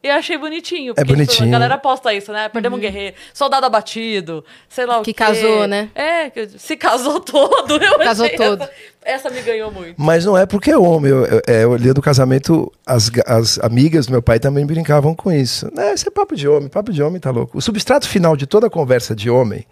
E 0.05 0.09
eu 0.09 0.17
achei 0.17 0.37
bonitinho, 0.37 0.95
porque 0.95 1.07
tipo, 1.07 1.17
bonitinho. 1.17 1.49
a 1.49 1.53
galera 1.53 1.79
posta 1.79 2.13
isso, 2.13 2.31
né? 2.31 2.51
Perdemos 2.51 2.79
um 2.79 2.83
guerreiro, 2.83 3.17
soldado 3.33 3.65
abatido, 3.65 4.45
sei 4.69 4.85
lá 4.85 4.99
o 4.99 5.03
Que 5.03 5.15
quê. 5.15 5.25
casou, 5.25 5.67
né? 5.67 5.89
É, 5.95 6.29
que 6.29 6.47
se 6.59 6.77
casou 6.77 7.21
todo. 7.21 7.83
Eu 7.83 7.99
Casou 8.01 8.27
achei 8.27 8.37
todo. 8.37 8.63
Essa, 8.65 8.73
essa 9.03 9.31
me 9.31 9.41
ganhou 9.41 9.73
muito. 9.73 9.95
Mas 9.97 10.27
não 10.27 10.37
é 10.37 10.45
porque 10.45 10.71
é 10.71 10.77
homem. 10.77 11.11
Eu, 11.11 11.25
eu, 11.25 11.43
é, 11.47 11.65
eu 11.65 11.75
li 11.77 11.91
do 11.95 12.03
casamento, 12.03 12.71
as, 12.85 13.11
as 13.27 13.59
amigas 13.61 14.05
do 14.05 14.13
meu 14.13 14.21
pai 14.21 14.39
também 14.39 14.67
brincavam 14.67 15.15
com 15.15 15.33
isso. 15.33 15.71
Não, 15.75 15.95
isso 15.95 16.07
é 16.07 16.11
papo 16.11 16.37
de 16.37 16.47
homem, 16.47 16.69
papo 16.69 16.93
de 16.93 17.03
homem 17.03 17.19
tá 17.19 17.31
louco. 17.31 17.57
O 17.57 17.63
substrato 17.63 18.07
final 18.07 18.37
de 18.37 18.47
toda 18.47 18.69
conversa 18.69 19.17
de 19.17 19.31
homem 19.31 19.65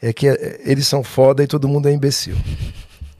é 0.00 0.12
que 0.12 0.28
é, 0.28 0.60
eles 0.64 0.86
são 0.86 1.02
foda 1.02 1.42
e 1.42 1.48
todo 1.48 1.66
mundo 1.66 1.88
é 1.88 1.92
imbecil. 1.92 2.36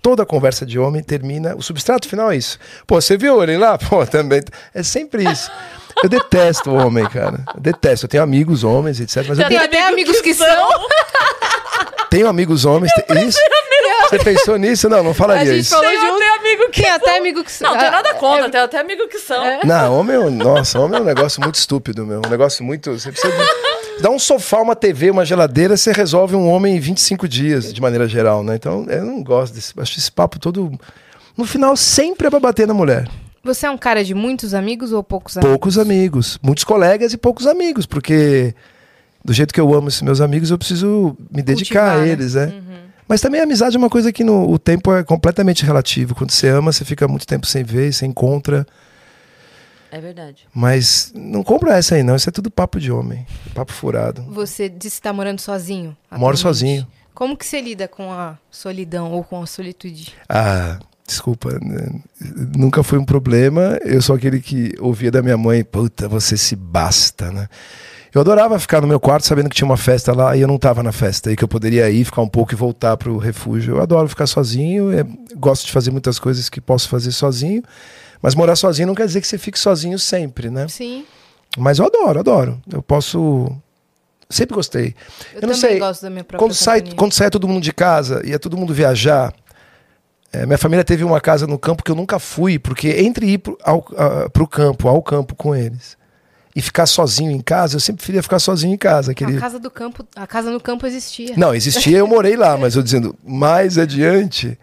Toda 0.05 0.27
conversa 0.27 0.67
de 0.67 0.79
homem 0.79 1.03
termina. 1.03 1.57
O 1.57 1.63
substrato 1.63 2.07
final 2.07 2.31
é 2.31 2.37
isso. 2.37 2.59
Pô, 2.87 3.01
você 3.01 3.17
viu 3.17 3.43
ele 3.43 3.57
lá? 3.57 3.79
Pô, 3.89 4.05
também. 4.07 4.43
É 4.75 4.83
sempre 4.83 5.25
isso. 5.25 5.51
Eu 6.03 6.11
detesto 6.11 6.71
o 6.71 6.75
homem, 6.75 7.09
cara. 7.09 7.41
Eu 7.55 7.61
detesto. 7.63 8.05
Eu 8.05 8.11
tenho 8.11 8.23
amigos 8.23 8.65
homens, 8.65 9.01
etc. 9.01 9.25
Mas 9.27 9.39
eu 9.39 9.47
Tem 9.47 9.57
tenho, 9.57 9.63
até 9.65 9.83
amigos 9.89 10.21
que 10.21 10.35
são. 10.35 10.47
tenho 12.11 12.29
amigos 12.29 12.67
homens. 12.67 12.93
te- 12.93 13.05
Isso. 13.27 13.39
Você 14.11 14.19
pensou 14.19 14.59
nisso? 14.59 14.89
Não, 14.91 15.03
não 15.03 15.13
A 15.13 15.15
falaria 15.15 15.47
gente 15.47 15.61
isso. 15.61 15.71
falou 15.75 15.89
Tem 15.89 15.99
junto. 15.99 16.15
até 16.23 16.37
amigo 16.37 16.71
que 16.71 16.83
Tem 16.83 16.91
até 16.91 17.17
amigo 17.19 17.43
que 17.45 17.51
são. 17.53 17.71
Não, 17.71 17.79
tem 17.79 17.91
nada 17.91 18.11
Ah, 18.11 18.15
contra, 18.15 18.47
é- 18.47 18.51
tem 18.51 18.61
até 18.61 18.79
amigo 18.81 19.09
que 19.09 19.19
são. 19.19 19.43
Não, 19.65 19.99
homem, 19.99 20.17
é 20.17 20.31
nossa, 20.31 20.79
homem 20.79 20.99
é 20.99 21.03
um 21.03 21.07
negócio 21.07 21.41
muito 21.41 21.55
estúpido, 21.55 22.05
meu. 22.05 22.21
Um 22.25 22.29
negócio 22.29 22.63
muito. 22.63 22.93
Você 22.93 23.11
precisa 23.11 23.33
de- 23.33 23.43
dar 24.01 24.11
um 24.11 24.19
sofá, 24.19 24.61
uma 24.61 24.77
TV, 24.77 25.11
uma 25.11 25.25
geladeira, 25.25 25.77
você 25.77 25.93
resolve 25.93 26.35
um 26.35 26.49
homem 26.49 26.77
em 26.77 26.81
25 26.81 27.27
dias, 27.29 27.73
de 27.73 27.81
maneira 27.81 28.09
geral, 28.09 28.43
né? 28.43 28.55
Então, 28.57 28.85
eu 28.89 29.05
não 29.05 29.23
gosto 29.23 29.55
desse. 29.55 29.73
Acho 29.79 29.99
esse 29.99 30.12
papo 30.12 30.39
todo. 30.39 30.73
No 31.37 31.45
final, 31.45 31.77
sempre 31.77 32.27
é 32.27 32.31
pra 32.31 32.41
bater 32.41 32.66
na 32.66 32.75
mulher. 32.75 33.09
Você 33.43 33.66
é 33.66 33.71
um 33.71 33.77
cara 33.77 34.03
de 34.03 34.15
muitos 34.15 34.55
amigos 34.55 34.93
ou 34.93 35.03
poucos 35.03 35.37
amigos? 35.37 35.51
Poucos 35.51 35.79
amigos. 35.79 36.39
Muitos 36.43 36.65
colegas 36.65 37.12
e 37.12 37.19
poucos 37.19 37.47
amigos, 37.47 37.85
porque 37.85 38.55
do 39.23 39.33
jeito 39.33 39.53
que 39.53 39.61
eu 39.61 39.75
amo 39.75 39.89
esses 39.89 40.01
meus 40.03 40.21
amigos, 40.21 40.51
eu 40.51 40.59
preciso 40.59 41.16
me 41.31 41.43
dedicar 41.43 41.81
Cultivar, 41.81 41.99
a 41.99 42.07
né? 42.07 42.09
eles, 42.09 42.35
né? 42.35 42.55
Mas 43.07 43.21
também 43.21 43.41
a 43.41 43.45
amizade 43.45 43.77
é 43.77 43.79
uma 43.79 43.91
coisa 43.91 44.11
que 44.11 44.25
no, 44.25 44.51
o 44.51 44.59
tempo 44.59 44.93
é 44.95 45.05
completamente 45.05 45.65
relativo. 45.65 46.15
Quando 46.15 46.31
você 46.31 46.49
ama, 46.49 46.73
você 46.73 46.85
fica 46.85 47.07
muito 47.07 47.27
tempo 47.27 47.47
sem 47.47 47.62
ver, 47.62 47.93
você 47.93 48.07
encontra. 48.07 48.66
É 49.95 50.01
verdade. 50.01 50.49
Mas 50.53 51.12
não 51.15 51.45
compra 51.45 51.77
essa 51.77 51.95
aí, 51.95 52.03
não. 52.03 52.16
Isso 52.16 52.29
é 52.29 52.33
tudo 52.33 52.51
papo 52.51 52.81
de 52.81 52.91
homem. 52.91 53.25
Papo 53.55 53.71
furado. 53.73 54.23
Você 54.31 54.69
disse 54.69 54.97
que 54.97 55.03
tá 55.03 55.12
morando 55.12 55.39
sozinho? 55.41 55.97
Moro 56.11 56.37
atualmente. 56.37 56.41
sozinho. 56.41 56.87
Como 57.15 57.37
que 57.37 57.47
você 57.47 57.61
lida 57.61 57.87
com 57.87 58.11
a 58.11 58.37
solidão 58.51 59.12
ou 59.12 59.23
com 59.23 59.41
a 59.41 59.47
solitude? 59.47 60.12
Ah, 60.29 60.81
desculpa. 61.07 61.61
né? 61.62 62.01
Nunca 62.57 62.83
foi 62.83 62.99
um 62.99 63.05
problema. 63.05 63.79
Eu 63.85 64.03
sou 64.03 64.16
aquele 64.16 64.41
que 64.41 64.75
ouvia 64.81 65.12
da 65.12 65.23
minha 65.23 65.39
mãe, 65.39 65.62
puta, 65.62 66.09
você 66.09 66.37
se 66.37 66.57
basta, 66.57 67.31
né? 67.31 67.47
Eu 68.12 68.21
adorava 68.21 68.59
ficar 68.59 68.81
no 68.81 68.89
meu 68.89 68.99
quarto 68.99 69.25
sabendo 69.27 69.49
que 69.49 69.55
tinha 69.55 69.66
uma 69.66 69.77
festa 69.77 70.12
lá 70.12 70.37
e 70.37 70.41
eu 70.41 70.49
não 70.49 70.57
estava 70.57 70.83
na 70.83 70.91
festa 70.91 71.31
e 71.31 71.37
que 71.37 71.45
eu 71.45 71.49
poderia 71.49 71.89
ir, 71.89 72.05
ficar 72.05 72.23
um 72.23 72.29
pouco 72.29 72.53
e 72.53 72.57
voltar 72.57 72.97
para 72.97 73.12
o 73.12 73.16
refúgio. 73.19 73.77
Eu 73.77 73.81
adoro 73.83 74.09
ficar 74.09 74.27
sozinho, 74.27 74.93
é, 74.93 75.05
gosto 75.37 75.66
de 75.66 75.73
fazer 75.73 75.93
muitas 75.93 76.19
coisas 76.19 76.49
que 76.49 76.61
posso 76.61 76.89
fazer 76.89 77.12
sozinho, 77.12 77.62
mas 78.25 78.35
morar 78.35 78.57
sozinho 78.57 78.89
não 78.89 78.95
quer 78.95 79.05
dizer 79.07 79.21
que 79.21 79.27
você 79.27 79.37
fique 79.37 79.59
sozinho 79.59 79.99
sempre, 79.99 80.49
né? 80.49 80.67
Sim. 80.67 81.05
Mas 81.59 81.79
eu 81.79 81.85
adoro, 81.85 82.19
adoro. 82.21 82.63
Eu 82.73 82.83
posso. 82.83 83.55
Sempre 84.31 84.55
gostei. 84.57 84.95
Eu, 85.35 85.43
Eu 85.43 85.49
não 85.49 85.55
também 85.55 85.55
sei, 85.57 85.79
gosto 85.79 86.01
da 86.03 86.09
minha 86.09 86.25
própria 86.25 86.39
Quando 86.39 86.55
sai, 86.55 86.79
companhia. 86.81 86.97
quando 86.97 87.13
sai 87.13 87.29
todo 87.31 87.47
mundo 87.47 87.63
de 87.63 87.73
casa 87.75 88.23
e 88.25 88.33
é 88.33 88.39
todo 88.39 88.57
mundo 88.57 88.73
viajar. 88.73 89.33
é, 90.33 90.47
minha 90.47 90.57
família 90.57 90.83
teve 90.83 91.05
uma 91.05 91.21
casa 91.21 91.47
no 91.47 91.59
campo 91.59 91.85
que 91.85 91.91
eu 91.91 91.95
nunca 91.95 92.19
fui, 92.19 92.59
porque 92.59 92.89
entre 92.89 93.27
ir 93.27 93.39
pro, 93.39 93.59
ao, 93.63 93.85
a- 93.97 94.31
pro 94.31 94.49
campo, 94.49 94.89
ao 94.89 95.03
campo 95.03 95.35
com 95.37 95.55
eles, 95.55 95.97
e 96.57 96.63
ficar 96.63 96.87
sozinho 96.87 97.31
em 97.31 97.41
casa, 97.43 97.77
eu 97.77 97.81
sempre 97.81 97.99
preferia 97.99 98.23
ficar 98.23 98.39
sozinho 98.39 98.73
em 98.73 98.79
casa. 98.79 99.13
A 99.13 99.15
casa 99.41 99.59
do 99.61 99.71
campo, 99.71 100.05
a 100.17 100.27
casa 100.27 100.51
no 100.51 100.59
campo 100.61 100.87
existia. 100.87 101.35
Não, 101.37 101.55
existia, 101.55 101.99
eu 101.99 102.07
morei 102.07 102.37
lá, 102.37 102.57
mas 102.57 102.75
eu 102.75 102.83
dizendo, 102.83 103.15
mais 103.23 103.77
adiante. 103.79 104.59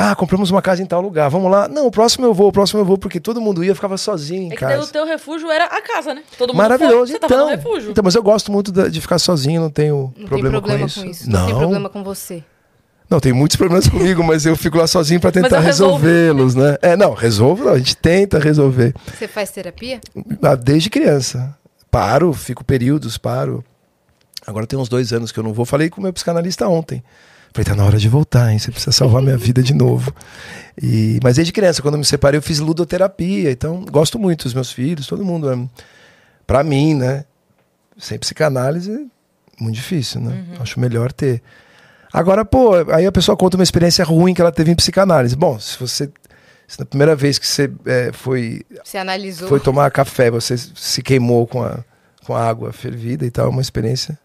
Ah, 0.00 0.14
compramos 0.14 0.48
uma 0.52 0.62
casa 0.62 0.80
em 0.80 0.86
tal 0.86 1.00
lugar, 1.00 1.28
vamos 1.28 1.50
lá. 1.50 1.66
Não, 1.66 1.86
o 1.88 1.90
próximo 1.90 2.24
eu 2.24 2.32
vou, 2.32 2.48
o 2.48 2.52
próximo 2.52 2.80
eu 2.80 2.84
vou, 2.84 2.96
porque 2.96 3.18
todo 3.18 3.40
mundo 3.40 3.64
ia, 3.64 3.72
eu 3.72 3.74
ficava 3.74 3.96
sozinho 3.98 4.42
em 4.44 4.52
É 4.52 4.56
que 4.56 4.64
daí 4.64 4.76
o 4.76 4.78
casa. 4.78 4.92
teu 4.92 5.04
refúgio 5.04 5.50
era 5.50 5.64
a 5.64 5.82
casa, 5.82 6.14
né? 6.14 6.22
Todo 6.38 6.50
mundo 6.50 6.58
Maravilhoso, 6.58 7.10
foi, 7.12 7.14
você 7.14 7.18
tava 7.18 7.34
no 7.36 7.42
então. 7.50 7.56
refúgio. 7.56 7.90
Então, 7.90 8.04
mas 8.04 8.14
eu 8.14 8.22
gosto 8.22 8.52
muito 8.52 8.70
de 8.70 9.00
ficar 9.00 9.18
sozinho, 9.18 9.60
não 9.60 9.70
tenho 9.70 10.14
Não 10.16 10.28
problema, 10.28 10.60
tem 10.60 10.60
problema 10.60 10.88
com 10.88 11.04
isso. 11.04 11.28
Não. 11.28 11.40
Não, 11.40 11.46
tem 11.48 11.56
problema 11.58 11.88
com 11.90 12.04
você. 12.04 12.44
não, 13.10 13.18
tem 13.18 13.32
muitos 13.32 13.56
problemas 13.56 13.88
comigo, 13.90 14.22
mas 14.22 14.46
eu 14.46 14.54
fico 14.56 14.78
lá 14.78 14.86
sozinho 14.86 15.20
para 15.20 15.32
tentar 15.32 15.58
resolvê-los, 15.58 16.54
né? 16.54 16.76
É, 16.80 16.94
não, 16.96 17.12
resolvo, 17.12 17.64
não, 17.64 17.72
a 17.72 17.78
gente 17.78 17.96
tenta 17.96 18.38
resolver. 18.38 18.94
Você 19.18 19.26
faz 19.26 19.50
terapia? 19.50 20.00
Ah, 20.40 20.54
Desde 20.54 20.88
criança. 20.90 21.56
Paro, 21.90 22.32
fico 22.32 22.62
períodos, 22.64 23.18
paro. 23.18 23.64
Agora 24.46 24.64
tem 24.64 24.78
uns 24.78 24.88
dois 24.88 25.12
anos 25.12 25.32
que 25.32 25.40
eu 25.40 25.42
não 25.42 25.52
vou. 25.52 25.64
Falei 25.64 25.90
com 25.90 26.00
o 26.00 26.04
meu 26.04 26.12
psicanalista 26.12 26.68
ontem. 26.68 27.02
Falei, 27.52 27.64
tá 27.64 27.74
na 27.74 27.84
hora 27.84 27.98
de 27.98 28.08
voltar, 28.08 28.52
hein? 28.52 28.58
Você 28.58 28.70
precisa 28.70 28.92
salvar 28.92 29.22
minha 29.22 29.36
vida 29.36 29.62
de 29.62 29.74
novo. 29.74 30.12
E, 30.80 31.18
mas 31.22 31.36
desde 31.36 31.52
criança, 31.52 31.82
quando 31.82 31.98
me 31.98 32.04
separei, 32.04 32.38
eu 32.38 32.42
fiz 32.42 32.58
ludoterapia. 32.60 33.50
Então, 33.50 33.84
gosto 33.90 34.18
muito 34.18 34.44
dos 34.44 34.54
meus 34.54 34.70
filhos, 34.70 35.06
todo 35.06 35.24
mundo. 35.24 35.50
É, 35.50 35.58
pra 36.46 36.62
mim, 36.62 36.94
né? 36.94 37.24
Sem 37.96 38.18
psicanálise, 38.18 38.92
é 38.92 39.62
muito 39.62 39.74
difícil, 39.74 40.20
né? 40.20 40.44
Acho 40.60 40.78
melhor 40.78 41.12
ter. 41.12 41.42
Agora, 42.12 42.44
pô, 42.44 42.74
aí 42.92 43.04
a 43.06 43.12
pessoa 43.12 43.36
conta 43.36 43.56
uma 43.56 43.64
experiência 43.64 44.04
ruim 44.04 44.32
que 44.32 44.40
ela 44.40 44.52
teve 44.52 44.70
em 44.70 44.76
psicanálise. 44.76 45.34
Bom, 45.34 45.58
se 45.58 45.78
você. 45.78 46.08
Se 46.66 46.78
na 46.78 46.84
primeira 46.84 47.16
vez 47.16 47.38
que 47.38 47.46
você 47.46 47.70
é, 47.86 48.10
foi 48.12 48.60
Você 48.84 48.98
analisou. 48.98 49.48
foi 49.48 49.58
tomar 49.58 49.90
café, 49.90 50.30
você 50.30 50.54
se 50.56 51.02
queimou 51.02 51.46
com 51.46 51.62
a, 51.62 51.82
com 52.26 52.36
a 52.36 52.46
água 52.46 52.72
fervida 52.74 53.24
e 53.24 53.30
tal, 53.30 53.46
é 53.46 53.48
uma 53.48 53.62
experiência 53.62 54.18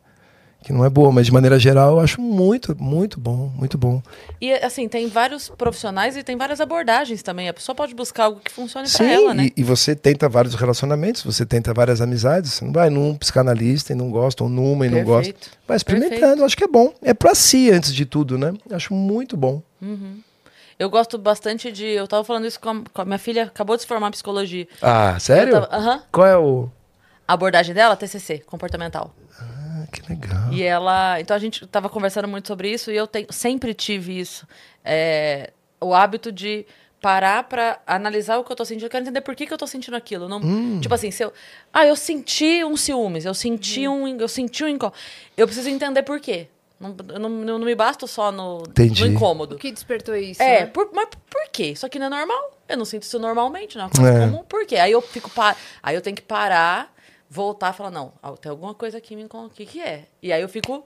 que 0.64 0.74
não 0.74 0.84
é 0.86 0.90
boa, 0.90 1.12
mas 1.12 1.26
de 1.26 1.32
maneira 1.32 1.60
geral 1.60 1.92
eu 1.92 2.00
acho 2.00 2.22
muito, 2.22 2.76
muito 2.82 3.20
bom, 3.20 3.52
muito 3.56 3.78
bom. 3.78 4.02
E 4.40 4.54
assim, 4.54 4.88
tem 4.88 5.08
vários 5.08 5.50
profissionais 5.50 6.16
e 6.16 6.24
tem 6.24 6.38
várias 6.38 6.62
abordagens 6.62 7.22
também. 7.22 7.50
A 7.50 7.54
pessoa 7.54 7.76
pode 7.76 7.94
buscar 7.94 8.26
algo 8.26 8.40
que 8.40 8.52
funcione 8.52 8.88
pra 8.88 8.98
Sim, 8.98 9.12
ela, 9.12 9.34
né? 9.34 9.46
e, 9.56 9.62
e 9.62 9.64
você 9.64 9.96
tenta 9.96 10.28
vários 10.30 10.56
relacionamentos, 10.56 11.22
você 11.24 11.46
tenta 11.46 11.74
várias 11.74 12.02
amizades, 12.02 12.54
você 12.54 12.66
não 12.66 12.72
vai 12.72 12.90
num 12.90 13.16
psicanalista 13.16 13.92
e 13.94 13.96
não 13.96 14.10
gosta, 14.10 14.44
ou 14.44 14.50
numa 14.50 14.88
e 14.88 14.90
não 14.90 15.04
gosta. 15.04 15.34
Perfeito. 15.34 15.58
Vai 15.68 15.78
experimentando, 15.78 16.20
Perfeito. 16.20 16.46
acho 16.46 16.58
que 16.58 16.64
é 16.64 16.68
bom. 16.68 16.94
É 17.02 17.14
pra 17.14 17.36
si 17.36 17.70
antes 17.70 17.94
de 17.94 18.06
tudo, 18.06 18.38
né? 18.38 18.54
Acho 18.72 18.94
muito 18.94 19.36
bom. 19.36 19.62
Eu 20.80 20.90
gosto 20.90 21.18
bastante 21.18 21.72
de. 21.72 21.86
Eu 21.86 22.08
tava 22.08 22.24
falando 22.24 22.46
isso 22.46 22.60
com 22.60 22.70
a, 22.70 22.82
com 22.94 23.02
a 23.02 23.06
minha 23.06 23.20
filha, 23.20 23.44
acabou 23.44 23.76
de 23.76 23.84
se 23.84 23.88
formar 23.88 24.08
em 24.08 24.12
psicologia. 24.12 24.68
Ah, 24.82 25.18
sério? 25.20 25.58
Aham. 25.72 26.02
Qual 26.12 26.28
é 26.28 26.38
o. 26.38 26.70
A 27.28 27.34
abordagem 27.34 27.74
dela, 27.74 27.96
TCC, 27.96 28.40
comportamental. 28.40 29.14
Que 29.94 30.02
legal. 30.10 30.52
E 30.52 30.64
ela. 30.64 31.20
Então 31.22 31.36
a 31.36 31.40
gente 31.40 31.66
tava 31.68 31.88
conversando 31.90 32.28
muito 32.28 32.48
sobre 32.48 32.70
isso 32.72 32.92
e 32.92 32.96
eu 32.98 33.06
tenho, 33.08 33.28
sempre 33.32 33.74
tive 33.74 34.20
isso. 34.20 34.48
É, 34.84 35.52
o 35.80 35.94
hábito 35.94 36.32
de 36.32 36.66
parar 37.02 37.44
pra 37.44 37.80
analisar 37.86 38.38
o 38.38 38.44
que 38.44 38.52
eu 38.52 38.56
tô 38.56 38.64
sentindo. 38.66 38.86
Eu 38.86 38.90
quero 38.90 39.04
entender 39.04 39.22
por 39.22 39.36
que, 39.36 39.46
que 39.46 39.54
eu 39.54 39.58
tô 39.58 39.68
sentindo 39.68 39.96
aquilo. 39.96 40.28
Não, 40.30 40.38
Hum. 40.40 40.80
Tipo 40.82 40.96
assim, 40.96 41.12
se 41.12 41.24
eu. 41.24 41.32
Ah, 41.72 41.86
eu 41.86 41.96
senti 41.96 42.64
um 42.64 42.76
ciúmes, 42.78 43.26
eu 43.26 43.34
senti 43.34 43.88
um. 43.88 44.08
Eu 44.20 44.28
senti 44.28 44.64
um 44.64 44.68
incômodo. 44.70 44.98
Eu 45.38 45.46
preciso 45.46 45.70
entender 45.70 46.04
por 46.04 46.20
quê. 46.20 46.48
Não, 46.80 46.96
eu 47.10 47.20
não, 47.20 47.30
não, 47.30 47.60
não 47.60 47.66
me 47.66 47.76
basto 47.76 48.08
só 48.08 48.32
no, 48.32 48.64
Entendi. 48.68 49.06
no 49.06 49.12
incômodo. 49.14 49.56
O 49.56 49.58
que 49.60 49.72
despertou 49.72 50.16
isso? 50.16 50.42
É, 50.42 50.62
né? 50.62 50.66
por, 50.66 50.90
mas 50.94 51.08
por 51.30 51.50
quê? 51.52 51.68
Isso 51.68 51.86
aqui 51.86 51.98
não 52.00 52.08
é 52.08 52.10
normal. 52.10 52.58
Eu 52.68 52.78
não 52.78 52.86
sinto 52.86 53.04
isso 53.04 53.20
normalmente, 53.20 53.78
não 53.78 53.84
é 53.84 53.88
uma 53.88 53.92
coisa 53.92 54.24
É. 54.24 54.26
comum. 54.28 54.44
Por 54.44 54.66
quê? 54.66 54.76
Aí 54.78 54.92
eu 54.92 55.02
fico 55.02 55.30
pa... 55.30 55.56
aí 55.82 55.96
eu 55.96 56.02
tenho 56.02 56.16
que 56.16 56.22
parar, 56.22 56.93
voltar 57.34 57.74
e 57.74 57.78
falar, 57.78 57.90
não, 57.92 58.14
tem 58.40 58.50
alguma 58.50 58.74
coisa 58.76 58.98
aqui 59.00 59.16
me 59.16 59.24
incomoda. 59.24 59.48
O 59.50 59.56
que, 59.56 59.66
que 59.66 59.82
é? 59.82 60.06
E 60.22 60.32
aí 60.32 60.42
eu 60.42 60.48
fico 60.50 60.86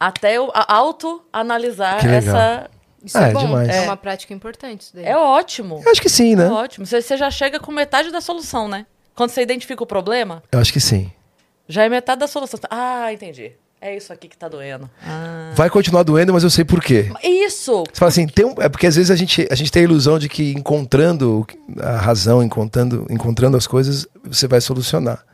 até 0.00 0.32
eu 0.34 0.50
auto-analisar 0.52 2.04
essa. 2.06 2.70
Isso 3.04 3.18
Ah, 3.18 3.26
é 3.26 3.30
é 3.30 3.32
bom. 3.32 3.40
demais. 3.46 3.68
É 3.68 3.76
É. 3.78 3.80
uma 3.82 3.96
prática 3.96 4.32
importante 4.32 4.82
isso 4.82 4.92
daí. 4.94 5.04
É 5.04 5.16
ótimo. 5.16 5.82
Eu 5.84 5.90
acho 5.90 6.00
que 6.00 6.08
sim, 6.08 6.36
né? 6.36 6.46
É 6.46 6.50
ótimo. 6.50 6.86
Você, 6.86 7.02
você 7.02 7.16
já 7.16 7.30
chega 7.30 7.58
com 7.58 7.72
metade 7.72 8.10
da 8.10 8.20
solução, 8.20 8.68
né? 8.68 8.86
Quando 9.14 9.30
você 9.30 9.42
identifica 9.42 9.82
o 9.82 9.86
problema, 9.86 10.42
Eu 10.52 10.60
acho 10.60 10.72
que 10.72 10.80
sim. 10.80 11.10
já 11.68 11.82
é 11.84 11.88
metade 11.88 12.20
da 12.20 12.28
solução. 12.28 12.58
Ah, 12.70 13.12
entendi. 13.12 13.52
É 13.80 13.96
isso 13.96 14.12
aqui 14.12 14.28
que 14.28 14.38
tá 14.38 14.48
doendo. 14.48 14.88
Ah. 15.04 15.50
Vai 15.56 15.68
continuar 15.68 16.04
doendo, 16.04 16.32
mas 16.32 16.44
eu 16.44 16.50
sei 16.50 16.64
por 16.64 16.80
quê. 16.80 17.10
Isso! 17.24 17.82
Você 17.92 17.98
fala 17.98 18.08
assim, 18.10 18.28
tem 18.28 18.44
um, 18.46 18.54
é 18.60 18.68
porque 18.68 18.86
às 18.86 18.94
vezes 18.94 19.10
a 19.10 19.16
gente, 19.16 19.46
a 19.50 19.54
gente 19.56 19.72
tem 19.72 19.80
a 19.82 19.84
ilusão 19.84 20.20
de 20.20 20.28
que 20.28 20.52
encontrando 20.52 21.44
a 21.80 21.96
razão, 21.96 22.40
encontrando, 22.40 23.04
encontrando 23.10 23.56
as 23.56 23.66
coisas, 23.66 24.06
você 24.24 24.46
vai 24.46 24.60
solucionar. 24.60 25.24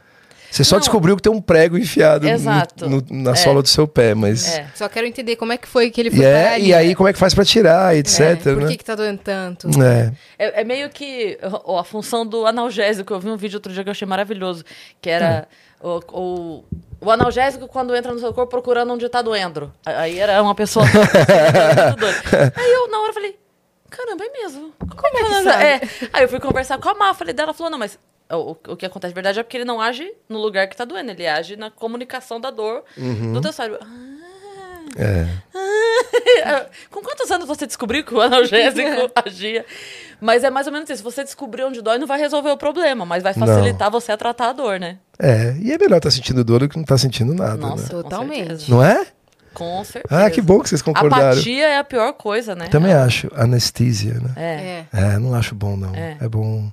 Você 0.50 0.64
só 0.64 0.76
Não. 0.76 0.80
descobriu 0.80 1.14
que 1.16 1.22
tem 1.22 1.30
um 1.32 1.40
prego 1.42 1.76
enfiado 1.76 2.26
no- 2.26 2.88
no- 2.88 3.04
na 3.10 3.30
É. 3.32 3.34
sola 3.34 3.60
do 3.62 3.68
seu 3.68 3.86
pé, 3.86 4.14
mas. 4.14 4.48
É. 4.56 4.66
Só 4.74 4.88
quero 4.88 5.06
entender 5.06 5.36
como 5.36 5.52
é 5.52 5.56
que 5.58 5.68
foi 5.68 5.90
que 5.90 6.00
ele 6.00 6.10
foi 6.10 6.20
E, 6.20 6.24
é, 6.24 6.54
ali, 6.54 6.66
e 6.68 6.74
aí, 6.74 6.88
né? 6.88 6.94
como 6.94 7.08
é 7.08 7.12
que 7.12 7.18
faz 7.18 7.34
pra 7.34 7.44
tirar, 7.44 7.94
etc. 7.96 8.20
É, 8.20 8.36
Por 8.36 8.56
né? 8.62 8.68
que, 8.68 8.76
que 8.78 8.84
tá 8.84 8.94
doendo 8.94 9.20
tanto? 9.22 9.68
É. 9.82 10.12
É, 10.38 10.60
é 10.62 10.64
meio 10.64 10.88
que 10.90 11.38
ó, 11.64 11.78
a 11.78 11.84
função 11.84 12.26
do 12.26 12.46
analgésico. 12.46 13.12
Eu 13.12 13.20
vi 13.20 13.28
um 13.28 13.36
vídeo 13.36 13.56
outro 13.56 13.72
dia 13.72 13.82
que 13.82 13.88
eu 13.88 13.92
achei 13.92 14.06
maravilhoso. 14.08 14.64
Que 15.02 15.10
era 15.10 15.46
o, 15.80 16.00
o, 16.12 16.64
o 17.00 17.10
analgésico 17.10 17.68
quando 17.68 17.94
entra 17.94 18.12
no 18.12 18.18
seu 18.18 18.32
corpo 18.32 18.50
procurando 18.50 18.92
onde 18.92 19.08
tá 19.08 19.20
doendo. 19.22 19.70
Aí 19.84 20.18
era 20.18 20.42
uma 20.42 20.54
pessoa. 20.54 20.86
Aí 22.56 22.72
eu, 22.72 22.90
na 22.90 23.00
hora, 23.00 23.12
falei: 23.12 23.36
caramba, 23.90 24.24
é 24.24 24.30
mesmo. 24.42 24.72
Como, 24.78 25.18
é 25.18 25.24
que 25.24 25.42
sabe? 25.44 25.64
é. 25.64 25.80
Aí 26.12 26.24
eu 26.24 26.28
fui 26.28 26.40
conversar 26.40 26.78
com 26.78 26.88
a 26.88 26.94
Má, 26.94 27.14
falei 27.14 27.34
dela, 27.34 27.52
falou: 27.52 27.70
não, 27.70 27.78
mas. 27.78 27.98
O, 28.30 28.56
o 28.68 28.76
que 28.76 28.84
acontece 28.84 29.10
de 29.10 29.14
verdade 29.14 29.38
é 29.38 29.42
porque 29.42 29.56
ele 29.56 29.64
não 29.64 29.80
age 29.80 30.10
no 30.28 30.38
lugar 30.38 30.68
que 30.68 30.76
tá 30.76 30.84
doendo, 30.84 31.10
ele 31.10 31.26
age 31.26 31.56
na 31.56 31.70
comunicação 31.70 32.40
da 32.40 32.50
dor 32.50 32.84
do 32.96 33.40
teu 33.40 33.52
cérebro. 33.52 33.80
Ah, 33.82 34.18
É. 34.96 35.26
com 36.90 37.00
quantos 37.02 37.30
anos 37.30 37.46
você 37.46 37.66
descobriu 37.66 38.04
que 38.04 38.14
o 38.14 38.20
analgésico 38.20 39.10
agia? 39.24 39.64
Mas 40.20 40.44
é 40.44 40.50
mais 40.50 40.66
ou 40.66 40.72
menos 40.72 40.88
isso. 40.90 41.02
Você 41.02 41.22
descobrir 41.24 41.64
onde 41.64 41.80
dói 41.80 41.98
não 41.98 42.06
vai 42.06 42.18
resolver 42.18 42.50
o 42.50 42.56
problema, 42.56 43.04
mas 43.06 43.22
vai 43.22 43.32
facilitar 43.34 43.90
você 43.90 44.12
a 44.12 44.16
tratar 44.16 44.50
a 44.50 44.52
dor, 44.52 44.80
né? 44.80 44.98
É. 45.18 45.54
E 45.60 45.72
é 45.72 45.78
melhor 45.78 45.98
estar 45.98 46.10
sentindo 46.10 46.42
dor 46.44 46.60
do 46.60 46.68
que 46.68 46.76
não 46.76 46.82
estar 46.82 46.98
sentindo 46.98 47.34
nada, 47.34 47.56
Nossa, 47.56 47.82
né? 47.84 47.88
Totalmente. 47.88 48.70
Não 48.70 48.82
é? 48.82 49.06
Com 49.54 49.82
certeza. 49.84 50.24
Ah, 50.26 50.30
que 50.30 50.40
bom 50.40 50.60
que 50.60 50.68
vocês 50.68 50.82
concordaram. 50.82 51.32
Apatia 51.32 51.66
é 51.66 51.78
a 51.78 51.84
pior 51.84 52.12
coisa, 52.12 52.54
né? 52.54 52.68
Também 52.68 52.92
acho. 52.92 53.28
Anestesia, 53.34 54.14
né? 54.14 54.32
É. 54.36 54.52
É. 54.92 55.14
É, 55.14 55.18
não 55.18 55.34
acho 55.34 55.54
bom, 55.54 55.76
não. 55.76 55.94
É. 55.94 56.16
É, 56.20 56.28
bom. 56.28 56.70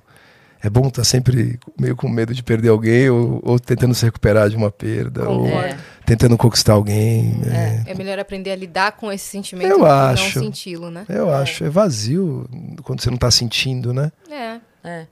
É 0.66 0.70
bom 0.70 0.88
estar 0.88 1.04
sempre 1.04 1.60
meio 1.78 1.94
com 1.94 2.08
medo 2.08 2.34
de 2.34 2.42
perder 2.42 2.70
alguém 2.70 3.08
ou, 3.08 3.40
ou 3.44 3.56
tentando 3.56 3.94
se 3.94 4.04
recuperar 4.04 4.50
de 4.50 4.56
uma 4.56 4.68
perda 4.68 5.28
ou. 5.28 5.46
É. 5.46 5.78
tentando 6.04 6.36
conquistar 6.36 6.72
alguém. 6.72 7.34
né? 7.34 7.84
É 7.86 7.94
melhor 7.94 8.18
aprender 8.18 8.50
a 8.50 8.56
lidar 8.56 8.90
com 8.96 9.12
esse 9.12 9.24
sentimento 9.26 9.70
Eu 9.70 9.78
do 9.78 9.84
que 9.84 9.90
acho. 9.90 10.38
não 10.40 10.46
senti-lo, 10.46 10.90
né? 10.90 11.06
Eu 11.08 11.32
acho. 11.32 11.62
É 11.62 11.70
vazio 11.70 12.48
quando 12.82 13.00
você 13.00 13.08
não 13.08 13.16
tá 13.16 13.30
sentindo, 13.30 13.94
né? 13.94 14.10
É. 14.28 14.58
É. 14.82 15.06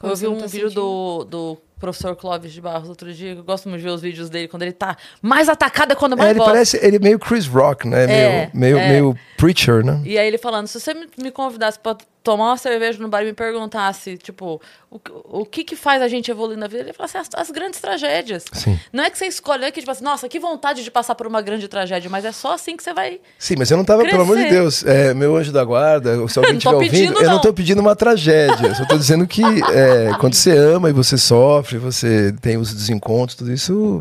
Eu 0.00 0.14
vi 0.14 0.28
um 0.28 0.38
tá 0.38 0.46
vídeo 0.46 0.70
do, 0.70 1.24
do 1.24 1.58
professor 1.82 2.14
Clóvis 2.14 2.52
de 2.52 2.60
Barros 2.60 2.88
outro 2.88 3.12
dia, 3.12 3.34
que 3.34 3.40
eu 3.40 3.44
gosto 3.44 3.68
muito 3.68 3.80
de 3.80 3.86
ver 3.88 3.92
os 3.92 4.00
vídeos 4.00 4.30
dele, 4.30 4.46
quando 4.46 4.62
ele 4.62 4.72
tá 4.72 4.96
mais 5.20 5.48
atacado 5.48 5.92
é 5.92 5.94
quando 5.96 6.12
É, 6.12 6.16
mais 6.16 6.30
ele 6.30 6.38
gosta. 6.38 6.52
parece. 6.52 6.76
Ele 6.80 6.96
é 6.96 6.98
meio 7.00 7.18
Chris 7.18 7.46
Rock, 7.46 7.88
né? 7.88 8.04
É, 8.04 8.06
meio, 8.08 8.50
meio, 8.54 8.78
é. 8.78 8.88
meio 8.88 9.18
preacher, 9.36 9.84
né? 9.84 10.00
E 10.04 10.16
aí 10.16 10.26
ele 10.26 10.38
falando, 10.38 10.68
se 10.68 10.78
você 10.80 10.94
me, 10.94 11.30
convidasse 11.32 11.78
pra 11.78 11.96
tomar 12.22 12.50
uma 12.50 12.56
cerveja 12.56 13.00
no 13.02 13.08
bar 13.08 13.22
e 13.22 13.24
me 13.26 13.32
perguntasse, 13.32 14.16
tipo, 14.16 14.62
o, 14.88 14.96
que- 15.00 15.10
o 15.24 15.44
que 15.44 15.64
que 15.64 15.74
faz 15.74 16.00
a 16.00 16.06
gente 16.06 16.30
evoluir 16.30 16.56
na 16.56 16.68
vida? 16.68 16.84
Ele 16.84 16.92
fala 16.92 17.06
assim, 17.06 17.18
as, 17.18 17.28
as 17.34 17.50
grandes 17.50 17.80
tragédias. 17.80 18.44
Sim. 18.52 18.78
Não 18.92 19.02
é 19.02 19.10
que 19.10 19.18
você 19.18 19.26
escolhe, 19.26 19.60
não 19.62 19.66
é 19.66 19.72
que 19.72 19.80
tipo 19.80 19.90
assim, 19.90 20.04
nossa, 20.04 20.28
que 20.28 20.38
vontade 20.38 20.84
de 20.84 20.90
passar 20.92 21.16
por 21.16 21.26
uma 21.26 21.42
grande 21.42 21.66
tragédia, 21.66 22.08
mas 22.08 22.24
é 22.24 22.30
só 22.30 22.54
assim 22.54 22.76
que 22.76 22.82
você 22.84 22.94
vai... 22.94 23.18
Sim, 23.36 23.56
mas 23.58 23.72
eu 23.72 23.76
não 23.76 23.84
tava, 23.84 24.04
pelo 24.04 24.22
amor 24.22 24.36
de 24.36 24.44
Crescer. 24.44 24.56
Deus, 24.56 24.84
é, 24.86 25.12
meu 25.14 25.34
anjo 25.36 25.50
da 25.50 25.64
guarda, 25.64 26.14
se 26.28 26.38
alguém 26.38 26.52
Não 26.54 26.58
estiver 26.58 26.74
ouvindo, 26.76 26.90
pedindo, 26.92 27.18
eu 27.18 27.24
não 27.24 27.32
não. 27.34 27.40
tô 27.40 27.52
pedindo 27.52 27.80
uma 27.80 27.96
tragédia. 27.96 28.68
Eu 28.68 28.74
só 28.76 28.84
tô 28.86 28.96
dizendo 28.96 29.26
que 29.26 29.42
é, 29.42 30.12
quando 30.20 30.34
você 30.34 30.56
ama 30.56 30.90
e 30.90 30.92
você 30.92 31.18
sofre, 31.18 31.71
você 31.78 32.32
tem 32.40 32.56
os 32.56 32.72
desencontros, 32.74 33.36
tudo 33.36 33.52
isso, 33.52 34.00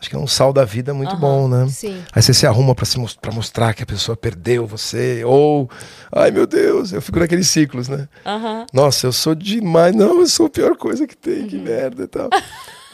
acho 0.00 0.08
que 0.10 0.16
é 0.16 0.18
um 0.18 0.26
sal 0.26 0.52
da 0.52 0.64
vida 0.64 0.92
muito 0.94 1.12
Aham. 1.12 1.20
bom, 1.20 1.48
né? 1.48 1.66
Sim. 1.68 2.02
Aí 2.12 2.22
você 2.22 2.32
se 2.34 2.46
arruma 2.46 2.74
pra, 2.74 2.84
se 2.84 2.98
mos- 2.98 3.14
pra 3.16 3.32
mostrar 3.32 3.74
que 3.74 3.82
a 3.82 3.86
pessoa 3.86 4.16
perdeu 4.16 4.66
você, 4.66 5.24
ou, 5.24 5.68
ai 6.12 6.30
meu 6.30 6.46
Deus, 6.46 6.92
eu 6.92 7.00
fico 7.02 7.18
naqueles 7.18 7.48
ciclos, 7.48 7.88
né? 7.88 8.08
Aham. 8.24 8.66
Nossa, 8.72 9.06
eu 9.06 9.12
sou 9.12 9.34
demais, 9.34 9.94
não, 9.94 10.20
eu 10.20 10.26
sou 10.26 10.46
a 10.46 10.50
pior 10.50 10.76
coisa 10.76 11.06
que 11.06 11.16
tem, 11.16 11.42
Uhum. 11.42 11.48
que 11.48 11.56
merda 11.58 12.04
e 12.04 12.06
tal. 12.06 12.28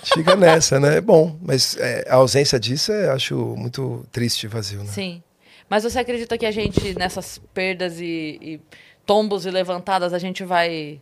Fica 0.03 0.35
nessa, 0.35 0.81
né? 0.81 0.97
É 0.97 1.01
bom, 1.01 1.37
mas 1.43 1.77
é, 1.77 2.07
a 2.09 2.15
ausência 2.15 2.59
disso 2.59 2.91
é, 2.91 3.11
acho 3.11 3.37
muito 3.57 4.07
triste 4.11 4.45
e 4.45 4.49
vazio, 4.49 4.79
né? 4.81 4.87
Sim. 4.91 5.23
Mas 5.69 5.85
você 5.85 5.99
acredita 5.99 6.39
que 6.39 6.47
a 6.47 6.51
gente, 6.51 6.95
nessas 6.99 7.39
perdas 7.53 8.01
e, 8.01 8.39
e 8.41 8.61
tombos 9.05 9.45
e 9.47 9.51
levantadas, 9.51 10.13
a 10.15 10.19
gente 10.19 10.43
vai 10.43 11.01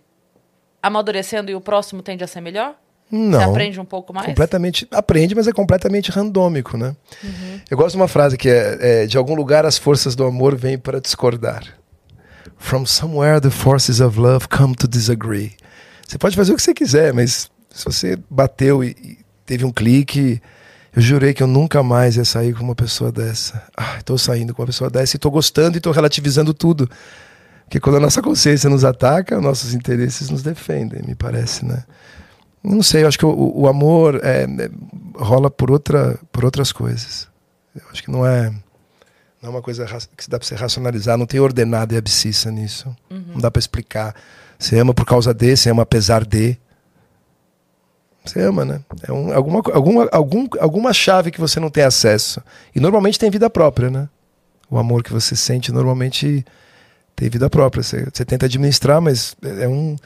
amadurecendo 0.82 1.50
e 1.50 1.54
o 1.54 1.60
próximo 1.60 2.02
tende 2.02 2.24
a 2.24 2.26
ser 2.26 2.40
melhor? 2.40 2.74
Não. 3.10 3.38
Você 3.38 3.44
aprende 3.44 3.80
um 3.80 3.84
pouco 3.84 4.12
mais? 4.12 4.26
Completamente. 4.26 4.86
Aprende, 4.90 5.34
mas 5.34 5.48
é 5.48 5.52
completamente 5.52 6.10
randômico, 6.10 6.76
né? 6.76 6.94
Uhum. 7.24 7.60
Eu 7.70 7.76
gosto 7.76 7.92
de 7.92 7.96
uma 7.96 8.08
frase 8.08 8.36
que 8.36 8.48
é, 8.48 8.78
é: 8.80 9.06
De 9.06 9.16
algum 9.16 9.34
lugar 9.34 9.64
as 9.64 9.78
forças 9.78 10.14
do 10.14 10.24
amor 10.24 10.54
vêm 10.56 10.78
para 10.78 11.00
discordar. 11.00 11.62
From 12.58 12.84
somewhere 12.84 13.40
the 13.40 13.50
forces 13.50 14.00
of 14.00 14.18
love 14.18 14.48
come 14.48 14.74
to 14.74 14.88
disagree. 14.88 15.52
Você 16.06 16.18
pode 16.18 16.36
fazer 16.36 16.52
o 16.52 16.56
que 16.56 16.62
você 16.62 16.74
quiser, 16.74 17.12
mas 17.12 17.50
se 17.70 17.84
você 17.84 18.18
bateu 18.28 18.82
e, 18.82 18.88
e 18.88 19.18
teve 19.46 19.64
um 19.64 19.72
clique, 19.72 20.40
eu 20.94 21.02
jurei 21.02 21.32
que 21.32 21.42
eu 21.42 21.46
nunca 21.46 21.82
mais 21.82 22.16
ia 22.16 22.24
sair 22.24 22.54
com 22.54 22.64
uma 22.64 22.74
pessoa 22.74 23.12
dessa. 23.12 23.62
Ah, 23.76 23.96
estou 23.98 24.18
saindo 24.18 24.54
com 24.54 24.62
uma 24.62 24.66
pessoa 24.66 24.90
dessa 24.90 25.14
e 25.14 25.18
estou 25.18 25.30
gostando 25.30 25.76
e 25.76 25.78
estou 25.78 25.92
relativizando 25.92 26.52
tudo. 26.52 26.90
Porque 27.64 27.78
quando 27.78 27.96
a 27.96 28.00
nossa 28.00 28.22
consciência 28.22 28.68
nos 28.70 28.84
ataca, 28.84 29.40
nossos 29.40 29.74
interesses 29.74 30.30
nos 30.30 30.42
defendem, 30.42 31.02
me 31.06 31.14
parece, 31.14 31.64
né? 31.64 31.84
Não 32.62 32.82
sei, 32.82 33.04
eu 33.04 33.08
acho 33.08 33.18
que 33.18 33.26
o, 33.26 33.52
o 33.54 33.68
amor 33.68 34.20
é, 34.22 34.42
é, 34.42 34.70
rola 35.16 35.50
por, 35.50 35.70
outra, 35.70 36.18
por 36.32 36.44
outras 36.44 36.72
coisas. 36.72 37.28
Eu 37.74 37.82
acho 37.90 38.02
que 38.02 38.10
não 38.10 38.26
é, 38.26 38.50
não 39.40 39.48
é 39.48 39.48
uma 39.48 39.62
coisa 39.62 39.86
que 40.16 40.28
dá 40.28 40.38
para 40.38 40.46
você 40.46 40.54
racionalizar, 40.54 41.16
não 41.16 41.26
tem 41.26 41.38
ordenada 41.40 41.94
e 41.94 41.96
abscissa 41.96 42.50
nisso. 42.50 42.94
Não 43.28 43.40
dá 43.40 43.50
para 43.50 43.60
explicar. 43.60 44.14
Você 44.58 44.78
ama 44.78 44.92
por 44.92 45.06
causa 45.06 45.32
de, 45.32 45.56
você 45.56 45.70
ama 45.70 45.82
apesar 45.82 46.24
de. 46.24 46.58
Você 48.24 48.40
ama, 48.40 48.64
né? 48.64 48.80
É 49.02 49.12
um, 49.12 49.32
alguma, 49.32 49.62
alguma, 49.72 50.08
algum, 50.10 50.46
alguma 50.60 50.92
chave 50.92 51.30
que 51.30 51.40
você 51.40 51.60
não 51.60 51.70
tem 51.70 51.84
acesso. 51.84 52.42
E 52.74 52.80
normalmente 52.80 53.18
tem 53.18 53.30
vida 53.30 53.48
própria, 53.48 53.88
né? 53.88 54.08
O 54.68 54.76
amor 54.76 55.02
que 55.02 55.12
você 55.12 55.36
sente 55.36 55.72
normalmente 55.72 56.44
tem 57.14 57.30
vida 57.30 57.48
própria. 57.48 57.82
Você, 57.82 58.08
você 58.12 58.24
tenta 58.24 58.46
administrar, 58.46 59.00
mas 59.00 59.36
é 59.42 59.64
é 59.64 59.68
um. 59.68 59.96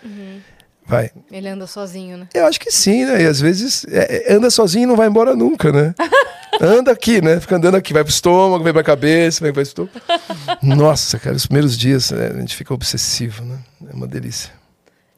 Vai. 0.93 1.11
Ele 1.31 1.49
anda 1.49 1.67
sozinho, 1.67 2.19
né? 2.19 2.29
Eu 2.35 2.45
acho 2.45 2.61
que 2.61 2.71
sim, 2.71 3.07
né? 3.07 3.23
E 3.23 3.27
às 3.27 3.41
vezes 3.41 3.87
é, 3.89 4.31
é, 4.31 4.35
anda 4.35 4.51
sozinho 4.51 4.83
e 4.83 4.87
não 4.87 4.95
vai 4.95 5.09
embora 5.09 5.35
nunca, 5.35 5.73
né? 5.73 5.95
Anda 6.61 6.93
aqui, 6.93 7.23
né? 7.23 7.41
Fica 7.41 7.57
andando 7.57 7.77
aqui, 7.77 7.95
vai 7.95 8.05
pro 8.05 8.13
estômago, 8.13 8.63
vem 8.63 8.75
pra 8.75 8.83
cabeça, 8.85 9.43
vem 9.43 9.55
pro 9.55 9.63
estômago. 9.63 9.99
Nossa, 10.63 11.19
cara, 11.19 11.35
os 11.35 11.47
primeiros 11.47 11.79
dias 11.79 12.11
né, 12.11 12.27
a 12.27 12.39
gente 12.39 12.55
fica 12.55 12.75
obsessivo, 12.75 13.43
né? 13.43 13.59
É 13.91 13.95
uma 13.95 14.07
delícia. 14.07 14.53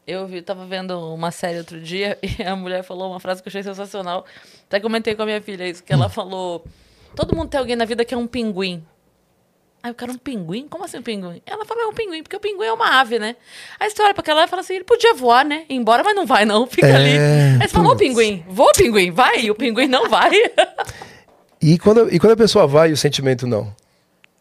Eu 0.06 0.28
vi, 0.28 0.40
tava 0.40 0.64
vendo 0.64 0.96
uma 1.12 1.32
série 1.32 1.58
outro 1.58 1.80
dia 1.80 2.16
e 2.22 2.40
a 2.44 2.54
mulher 2.54 2.84
falou 2.84 3.10
uma 3.10 3.18
frase 3.18 3.42
que 3.42 3.48
eu 3.48 3.50
achei 3.50 3.64
sensacional. 3.64 4.24
Até 4.68 4.78
comentei 4.78 5.16
com 5.16 5.22
a 5.22 5.26
minha 5.26 5.42
filha 5.42 5.68
isso, 5.68 5.82
que 5.82 5.92
ela 5.92 6.08
falou: 6.08 6.64
Todo 7.16 7.34
mundo 7.34 7.48
tem 7.48 7.58
alguém 7.58 7.74
na 7.74 7.84
vida 7.84 8.04
que 8.04 8.14
é 8.14 8.16
um 8.16 8.28
pinguim. 8.28 8.84
Aí 9.84 9.90
o 9.90 9.94
cara, 9.94 10.10
um 10.10 10.16
pinguim? 10.16 10.66
Como 10.66 10.82
assim 10.82 10.96
um 10.96 11.02
pinguim? 11.02 11.42
Ela 11.44 11.66
falou, 11.66 11.84
é 11.84 11.86
um 11.86 11.92
pinguim, 11.92 12.22
porque 12.22 12.34
o 12.34 12.40
pinguim 12.40 12.64
é 12.64 12.72
uma 12.72 13.00
ave, 13.00 13.18
né? 13.18 13.36
Aí 13.78 13.90
você 13.90 14.02
olha 14.02 14.14
pra 14.14 14.22
aquela 14.22 14.42
e 14.44 14.48
fala 14.48 14.62
assim, 14.62 14.76
ele 14.76 14.84
podia 14.84 15.12
voar, 15.12 15.44
né? 15.44 15.66
Ir 15.68 15.74
embora, 15.74 16.02
mas 16.02 16.16
não 16.16 16.24
vai, 16.24 16.46
não. 16.46 16.64
Fica 16.66 16.86
É, 16.86 16.94
ali. 16.96 17.18
Aí 17.60 17.68
você 17.68 17.74
falou, 17.74 17.92
ô 17.92 17.96
pinguim, 17.96 18.42
voa 18.48 18.72
pinguim, 18.72 19.10
vai. 19.10 19.42
E 19.42 19.50
o 19.50 19.54
pinguim 19.54 19.86
não 19.86 20.08
vai. 20.08 20.30
E 21.60 21.78
quando, 21.78 22.10
e 22.10 22.18
quando 22.18 22.32
a 22.32 22.36
pessoa 22.36 22.66
vai 22.66 22.88
e 22.88 22.92
o 22.94 22.96
sentimento 22.96 23.46
não? 23.46 23.76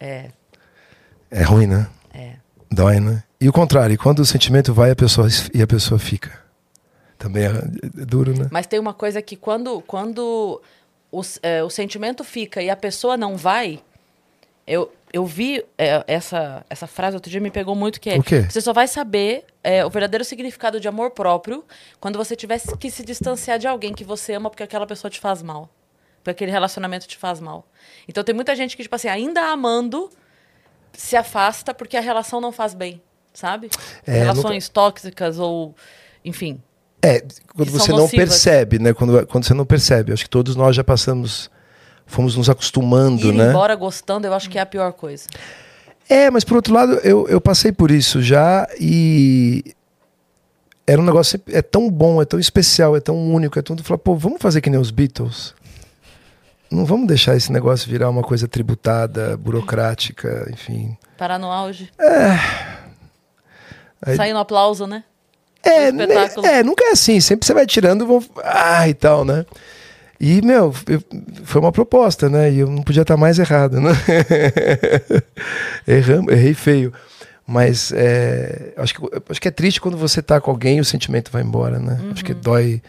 é, 0.00 0.30
É 1.30 1.42
ruim, 1.42 1.66
né? 1.66 1.88
é. 2.14 2.36
Dói, 2.72 2.98
né? 2.98 3.22
E 3.38 3.46
o 3.46 3.52
contrário, 3.52 3.98
quando 3.98 4.20
o 4.20 4.24
sentimento 4.24 4.72
vai 4.72 4.92
a 4.92 4.96
pessoa, 4.96 5.28
e 5.52 5.60
a 5.60 5.66
pessoa 5.66 5.98
fica. 5.98 6.42
Também 7.18 7.44
é, 7.44 7.48
é 7.48 8.04
duro, 8.06 8.32
né? 8.32 8.48
Mas 8.50 8.66
tem 8.66 8.80
uma 8.80 8.94
coisa 8.94 9.20
que 9.20 9.36
quando, 9.36 9.82
quando 9.82 10.62
o, 11.12 11.20
é, 11.42 11.62
o 11.62 11.68
sentimento 11.68 12.24
fica 12.24 12.62
e 12.62 12.70
a 12.70 12.76
pessoa 12.76 13.14
não 13.18 13.36
vai, 13.36 13.80
eu, 14.66 14.90
eu 15.14 15.24
vi 15.24 15.64
é, 15.78 16.02
essa, 16.08 16.66
essa 16.68 16.88
frase 16.88 17.16
outro 17.16 17.30
dia 17.30 17.40
me 17.40 17.48
pegou 17.48 17.76
muito 17.76 18.00
que 18.00 18.10
é 18.10 18.18
você 18.18 18.60
só 18.60 18.72
vai 18.72 18.88
saber 18.88 19.44
é, 19.62 19.86
o 19.86 19.88
verdadeiro 19.88 20.24
significado 20.24 20.80
de 20.80 20.88
amor 20.88 21.12
próprio 21.12 21.64
quando 22.00 22.16
você 22.16 22.34
tivesse 22.34 22.76
que 22.76 22.90
se 22.90 23.04
distanciar 23.04 23.56
de 23.56 23.68
alguém 23.68 23.94
que 23.94 24.02
você 24.02 24.32
ama 24.34 24.50
porque 24.50 24.64
aquela 24.64 24.88
pessoa 24.88 25.08
te 25.08 25.20
faz 25.20 25.40
mal. 25.40 25.70
Porque 26.16 26.30
aquele 26.30 26.50
relacionamento 26.50 27.06
te 27.06 27.16
faz 27.16 27.38
mal. 27.38 27.64
Então 28.08 28.24
tem 28.24 28.34
muita 28.34 28.56
gente 28.56 28.76
que, 28.76 28.82
tipo 28.82 28.96
assim, 28.96 29.06
ainda 29.06 29.42
amando, 29.52 30.10
se 30.92 31.14
afasta 31.16 31.72
porque 31.72 31.96
a 31.96 32.00
relação 32.00 32.40
não 32.40 32.50
faz 32.50 32.74
bem, 32.74 33.00
sabe? 33.32 33.70
É, 34.04 34.18
Relações 34.18 34.68
tóxicas 34.68 35.38
ou, 35.38 35.76
enfim. 36.24 36.60
É, 37.00 37.20
quando 37.54 37.70
você 37.70 37.92
não 37.92 37.98
nocivas. 37.98 38.28
percebe, 38.30 38.78
né? 38.80 38.92
Quando, 38.92 39.24
quando 39.28 39.44
você 39.44 39.54
não 39.54 39.66
percebe. 39.66 40.12
Acho 40.12 40.24
que 40.24 40.30
todos 40.30 40.56
nós 40.56 40.74
já 40.74 40.82
passamos, 40.82 41.50
fomos 42.06 42.36
nos 42.36 42.48
acostumando, 42.50 43.28
Ir 43.28 43.32
né? 43.34 43.48
embora 43.50 43.74
gostando, 43.74 44.26
eu 44.26 44.34
acho 44.34 44.48
que 44.50 44.58
é 44.58 44.60
a 44.62 44.66
pior 44.66 44.92
coisa. 44.92 45.26
É, 46.08 46.30
mas 46.30 46.44
por 46.44 46.56
outro 46.56 46.74
lado, 46.74 46.94
eu, 47.02 47.26
eu 47.28 47.40
passei 47.40 47.72
por 47.72 47.90
isso 47.90 48.22
já 48.22 48.68
e 48.78 49.74
era 50.86 51.00
um 51.00 51.04
negócio 51.04 51.40
é 51.48 51.62
tão 51.62 51.90
bom, 51.90 52.20
é 52.20 52.24
tão 52.24 52.38
especial, 52.38 52.94
é 52.94 53.00
tão 53.00 53.16
único, 53.32 53.58
é 53.58 53.62
tão 53.62 53.76
falar, 53.78 53.98
pô, 53.98 54.14
vamos 54.14 54.40
fazer 54.40 54.60
que 54.60 54.68
nem 54.68 54.78
os 54.78 54.90
Beatles. 54.90 55.54
Não 56.70 56.84
vamos 56.84 57.06
deixar 57.06 57.36
esse 57.36 57.50
negócio 57.52 57.88
virar 57.90 58.10
uma 58.10 58.22
coisa 58.22 58.46
tributada, 58.48 59.36
burocrática, 59.36 60.46
enfim. 60.52 60.96
Parar 61.16 61.38
no 61.38 61.50
auge. 61.50 61.90
Aí- 64.02 64.16
Sair 64.16 64.32
no 64.32 64.38
aplauso, 64.40 64.86
né? 64.86 65.04
É, 65.62 65.86
é, 66.58 66.62
nunca 66.62 66.84
é 66.84 66.90
assim. 66.90 67.20
Sempre 67.20 67.46
você 67.46 67.54
vai 67.54 67.64
tirando, 67.64 68.06
vão, 68.06 68.22
ah, 68.44 68.86
e 68.86 68.92
tal, 68.92 69.24
né? 69.24 69.46
E, 70.20 70.40
meu, 70.42 70.72
eu- 70.86 71.02
foi 71.44 71.60
uma 71.60 71.72
proposta, 71.72 72.28
né? 72.28 72.50
E 72.52 72.60
eu 72.60 72.70
não 72.70 72.82
podia 72.82 73.02
estar 73.02 73.16
mais 73.16 73.38
errado, 73.38 73.80
né? 73.80 73.90
Erramos, 75.86 76.32
errei 76.32 76.54
feio. 76.54 76.92
Mas 77.46 77.92
é, 77.94 78.72
acho, 78.76 78.94
que, 78.94 79.00
acho 79.28 79.40
que 79.40 79.48
é 79.48 79.50
triste 79.50 79.80
quando 79.80 79.96
você 79.98 80.22
tá 80.22 80.40
com 80.40 80.50
alguém 80.50 80.78
e 80.78 80.80
o 80.80 80.84
sentimento 80.84 81.30
vai 81.30 81.42
embora, 81.42 81.78
né? 81.78 82.00
Acho 82.12 82.24
que 82.24 82.32
dói, 82.32 82.80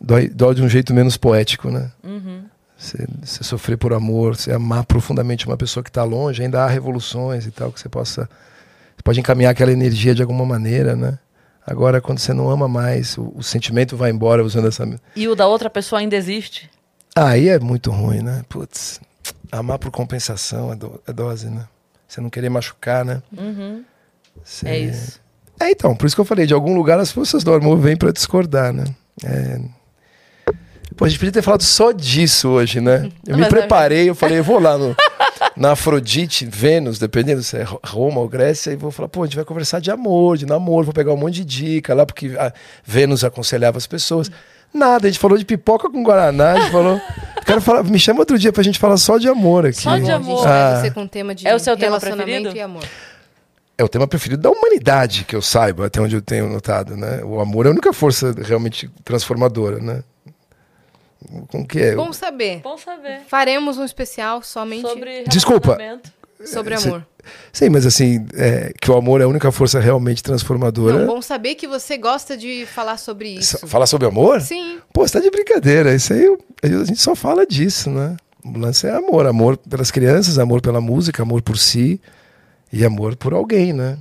dói, 0.00 0.28
dói 0.28 0.54
de 0.54 0.62
um 0.62 0.68
jeito 0.68 0.94
menos 0.94 1.16
poético, 1.16 1.68
né? 1.68 1.90
Você, 2.78 3.06
você 3.22 3.42
sofrer 3.42 3.76
por 3.76 3.92
amor, 3.92 4.36
você 4.36 4.52
amar 4.52 4.84
profundamente 4.84 5.46
uma 5.46 5.56
pessoa 5.56 5.82
que 5.82 5.90
está 5.90 6.04
longe, 6.04 6.42
ainda 6.42 6.62
há 6.62 6.68
revoluções 6.68 7.46
e 7.46 7.50
tal, 7.50 7.72
que 7.72 7.80
você 7.80 7.88
possa. 7.88 8.28
Você 8.96 9.02
pode 9.02 9.18
encaminhar 9.18 9.50
aquela 9.50 9.72
energia 9.72 10.14
de 10.14 10.22
alguma 10.22 10.44
maneira, 10.44 10.94
né? 10.94 11.18
Agora, 11.66 12.00
quando 12.00 12.18
você 12.18 12.32
não 12.34 12.48
ama 12.50 12.68
mais, 12.68 13.16
o, 13.16 13.32
o 13.36 13.42
sentimento 13.42 13.96
vai 13.96 14.10
embora 14.10 14.44
usando 14.44 14.68
essa. 14.68 14.86
E 15.16 15.26
o 15.26 15.34
da 15.34 15.46
outra 15.48 15.70
pessoa 15.70 15.98
ainda 16.00 16.14
existe. 16.14 16.70
Aí 17.14 17.48
é 17.48 17.58
muito 17.58 17.90
ruim, 17.90 18.20
né? 18.20 18.42
Putz, 18.48 19.00
amar 19.52 19.78
por 19.78 19.90
compensação 19.90 20.72
é, 20.72 20.76
do- 20.76 21.00
é 21.06 21.12
dose, 21.12 21.48
né? 21.48 21.66
Você 22.08 22.20
não 22.20 22.28
querer 22.30 22.48
machucar, 22.48 23.04
né? 23.04 23.22
Você- 24.44 24.68
É 24.68 24.78
isso. 24.78 25.20
É, 25.60 25.70
então, 25.70 25.94
por 25.94 26.06
isso 26.06 26.16
que 26.16 26.20
eu 26.20 26.24
falei, 26.24 26.46
de 26.46 26.52
algum 26.54 26.74
lugar 26.74 26.98
as 26.98 27.12
forças 27.12 27.44
do 27.44 27.52
amor 27.54 27.78
vêm 27.78 27.96
pra 27.96 28.10
discordar, 28.10 28.72
né? 28.72 28.84
É... 29.24 29.60
Pô, 30.96 31.04
a 31.04 31.08
gente 31.08 31.18
podia 31.18 31.32
ter 31.32 31.42
falado 31.42 31.62
só 31.62 31.92
disso 31.92 32.48
hoje, 32.48 32.80
né? 32.80 33.10
Eu 33.26 33.32
Não, 33.32 33.38
me 33.38 33.44
é- 33.44 33.48
preparei, 33.48 34.08
eu 34.08 34.14
falei, 34.14 34.38
eu 34.38 34.44
vou 34.44 34.58
lá 34.60 34.76
no, 34.76 34.94
na 35.56 35.72
Afrodite, 35.72 36.44
Vênus, 36.46 36.98
dependendo 36.98 37.42
se 37.42 37.56
é 37.56 37.62
Ro- 37.62 37.80
Roma 37.84 38.20
ou 38.20 38.28
Grécia, 38.28 38.70
e 38.72 38.76
vou 38.76 38.90
falar, 38.90 39.08
pô, 39.08 39.22
a 39.22 39.26
gente 39.26 39.36
vai 39.36 39.44
conversar 39.44 39.80
de 39.80 39.90
amor, 39.90 40.36
de 40.36 40.46
namoro, 40.46 40.84
vou 40.84 40.94
pegar 40.94 41.12
um 41.12 41.16
monte 41.16 41.34
de 41.36 41.44
dica 41.44 41.94
lá, 41.94 42.04
porque 42.04 42.36
a 42.38 42.52
Vênus 42.84 43.22
aconselhava 43.24 43.78
as 43.78 43.86
pessoas. 43.86 44.30
Nada, 44.74 45.06
a 45.06 45.10
gente 45.10 45.20
falou 45.20 45.38
de 45.38 45.44
pipoca 45.44 45.88
com 45.88 46.02
Guaraná, 46.02 46.52
a 46.52 46.60
gente 46.60 46.72
falou. 46.72 47.00
Quero 47.46 47.60
falar, 47.60 47.82
me 47.84 47.98
chama 47.98 48.20
outro 48.20 48.38
dia 48.38 48.52
pra 48.52 48.62
gente 48.62 48.78
falar 48.78 48.96
só 48.96 49.18
de 49.18 49.28
amor 49.28 49.66
aqui. 49.66 49.80
Só 49.82 49.96
de 49.98 50.10
amor. 50.10 50.46
Ah. 50.46 50.80
você 50.80 50.90
com 50.90 51.02
o 51.04 51.08
tema 51.08 51.34
de 51.34 51.46
É 51.46 51.54
o 51.54 51.58
seu 51.58 51.76
tema 51.76 51.88
relacionamento 51.98 52.26
preferido? 52.50 52.56
e 52.56 52.60
amor. 52.60 52.82
É 53.76 53.84
o 53.84 53.88
tema 53.88 54.06
preferido 54.08 54.40
da 54.42 54.50
humanidade, 54.50 55.24
que 55.24 55.34
eu 55.36 55.42
saiba, 55.42 55.86
até 55.86 56.00
onde 56.00 56.14
eu 56.16 56.22
tenho 56.22 56.48
notado, 56.48 56.96
né? 56.96 57.22
O 57.24 57.40
amor 57.40 57.66
é 57.66 57.68
a 57.68 57.72
única 57.72 57.92
força 57.92 58.34
realmente 58.42 58.88
transformadora, 59.04 59.78
né? 59.78 60.02
Com 61.48 61.66
que 61.66 61.78
é? 61.80 61.94
Bom 61.94 62.12
saber. 62.12 62.60
Bom 62.60 62.76
saber. 62.78 63.20
Faremos 63.28 63.76
um 63.78 63.84
especial 63.84 64.42
somente 64.42 64.82
Sobre 64.82 65.24
Desculpa. 65.24 65.76
sobre 66.46 66.76
Cê- 66.78 66.88
amor. 66.88 67.06
Sim, 67.52 67.68
mas 67.70 67.86
assim, 67.86 68.26
é, 68.34 68.72
que 68.80 68.90
o 68.90 68.96
amor 68.96 69.20
é 69.20 69.24
a 69.24 69.28
única 69.28 69.50
força 69.52 69.80
realmente 69.80 70.22
transformadora. 70.22 71.00
Não, 71.00 71.06
bom 71.06 71.22
saber 71.22 71.54
que 71.54 71.66
você 71.66 71.96
gosta 71.96 72.36
de 72.36 72.66
falar 72.66 72.96
sobre 72.96 73.28
isso. 73.30 73.66
Falar 73.66 73.86
sobre 73.86 74.06
amor? 74.06 74.40
Sim. 74.40 74.78
Pô, 74.92 75.06
você 75.06 75.14
tá 75.14 75.20
de 75.20 75.30
brincadeira. 75.30 75.94
Isso 75.94 76.12
aí 76.12 76.36
a 76.62 76.84
gente 76.84 77.00
só 77.00 77.14
fala 77.14 77.46
disso, 77.46 77.90
né? 77.90 78.16
O 78.44 78.58
lance 78.58 78.86
é 78.86 78.90
amor. 78.90 79.26
Amor 79.26 79.56
pelas 79.56 79.90
crianças, 79.90 80.38
amor 80.38 80.60
pela 80.60 80.80
música, 80.80 81.22
amor 81.22 81.42
por 81.42 81.56
si 81.56 82.00
e 82.72 82.84
amor 82.84 83.16
por 83.16 83.32
alguém, 83.32 83.72
né? 83.72 83.98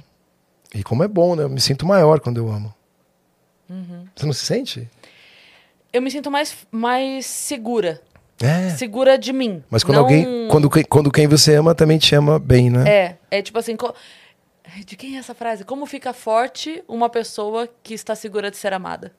E 0.74 0.84
como 0.84 1.04
é 1.04 1.08
bom, 1.08 1.36
né? 1.36 1.44
Eu 1.44 1.50
me 1.50 1.62
sinto 1.62 1.86
maior 1.86 2.20
quando 2.20 2.38
eu 2.38 2.52
amo. 2.52 2.74
Uhum. 3.70 4.06
Você 4.16 4.26
não 4.26 4.34
se 4.34 4.46
sente? 4.46 4.90
Eu 5.92 6.02
me 6.02 6.10
sinto 6.10 6.32
mais, 6.32 6.56
mais 6.72 7.26
segura. 7.26 8.02
É. 8.44 8.70
Segura 8.72 9.18
de 9.18 9.32
mim. 9.32 9.64
Mas 9.70 9.84
quando 9.84 9.96
Não- 9.98 10.04
alguém, 10.04 10.48
quando, 10.50 10.70
quem- 10.70 10.84
quando 10.84 11.12
quem 11.12 11.28
você 11.28 11.56
ama 11.56 11.74
também 11.74 11.98
te 11.98 12.14
ama 12.16 12.38
bem, 12.40 12.70
né? 12.70 12.84
É, 12.88 13.16
é 13.32 13.42
tipo 13.42 13.58
assim. 13.60 13.76
co- 13.76 13.94
De 14.86 14.96
quem 14.96 15.16
é 15.16 15.20
essa 15.20 15.34
frase? 15.36 15.64
Como 15.64 15.86
fica 15.86 16.14
forte 16.14 16.84
uma 16.88 17.08
pessoa 17.10 17.70
que 17.84 17.94
está 17.94 18.16
segura 18.16 18.50
de 18.50 18.58
ser 18.58 18.74
amada? 18.74 19.12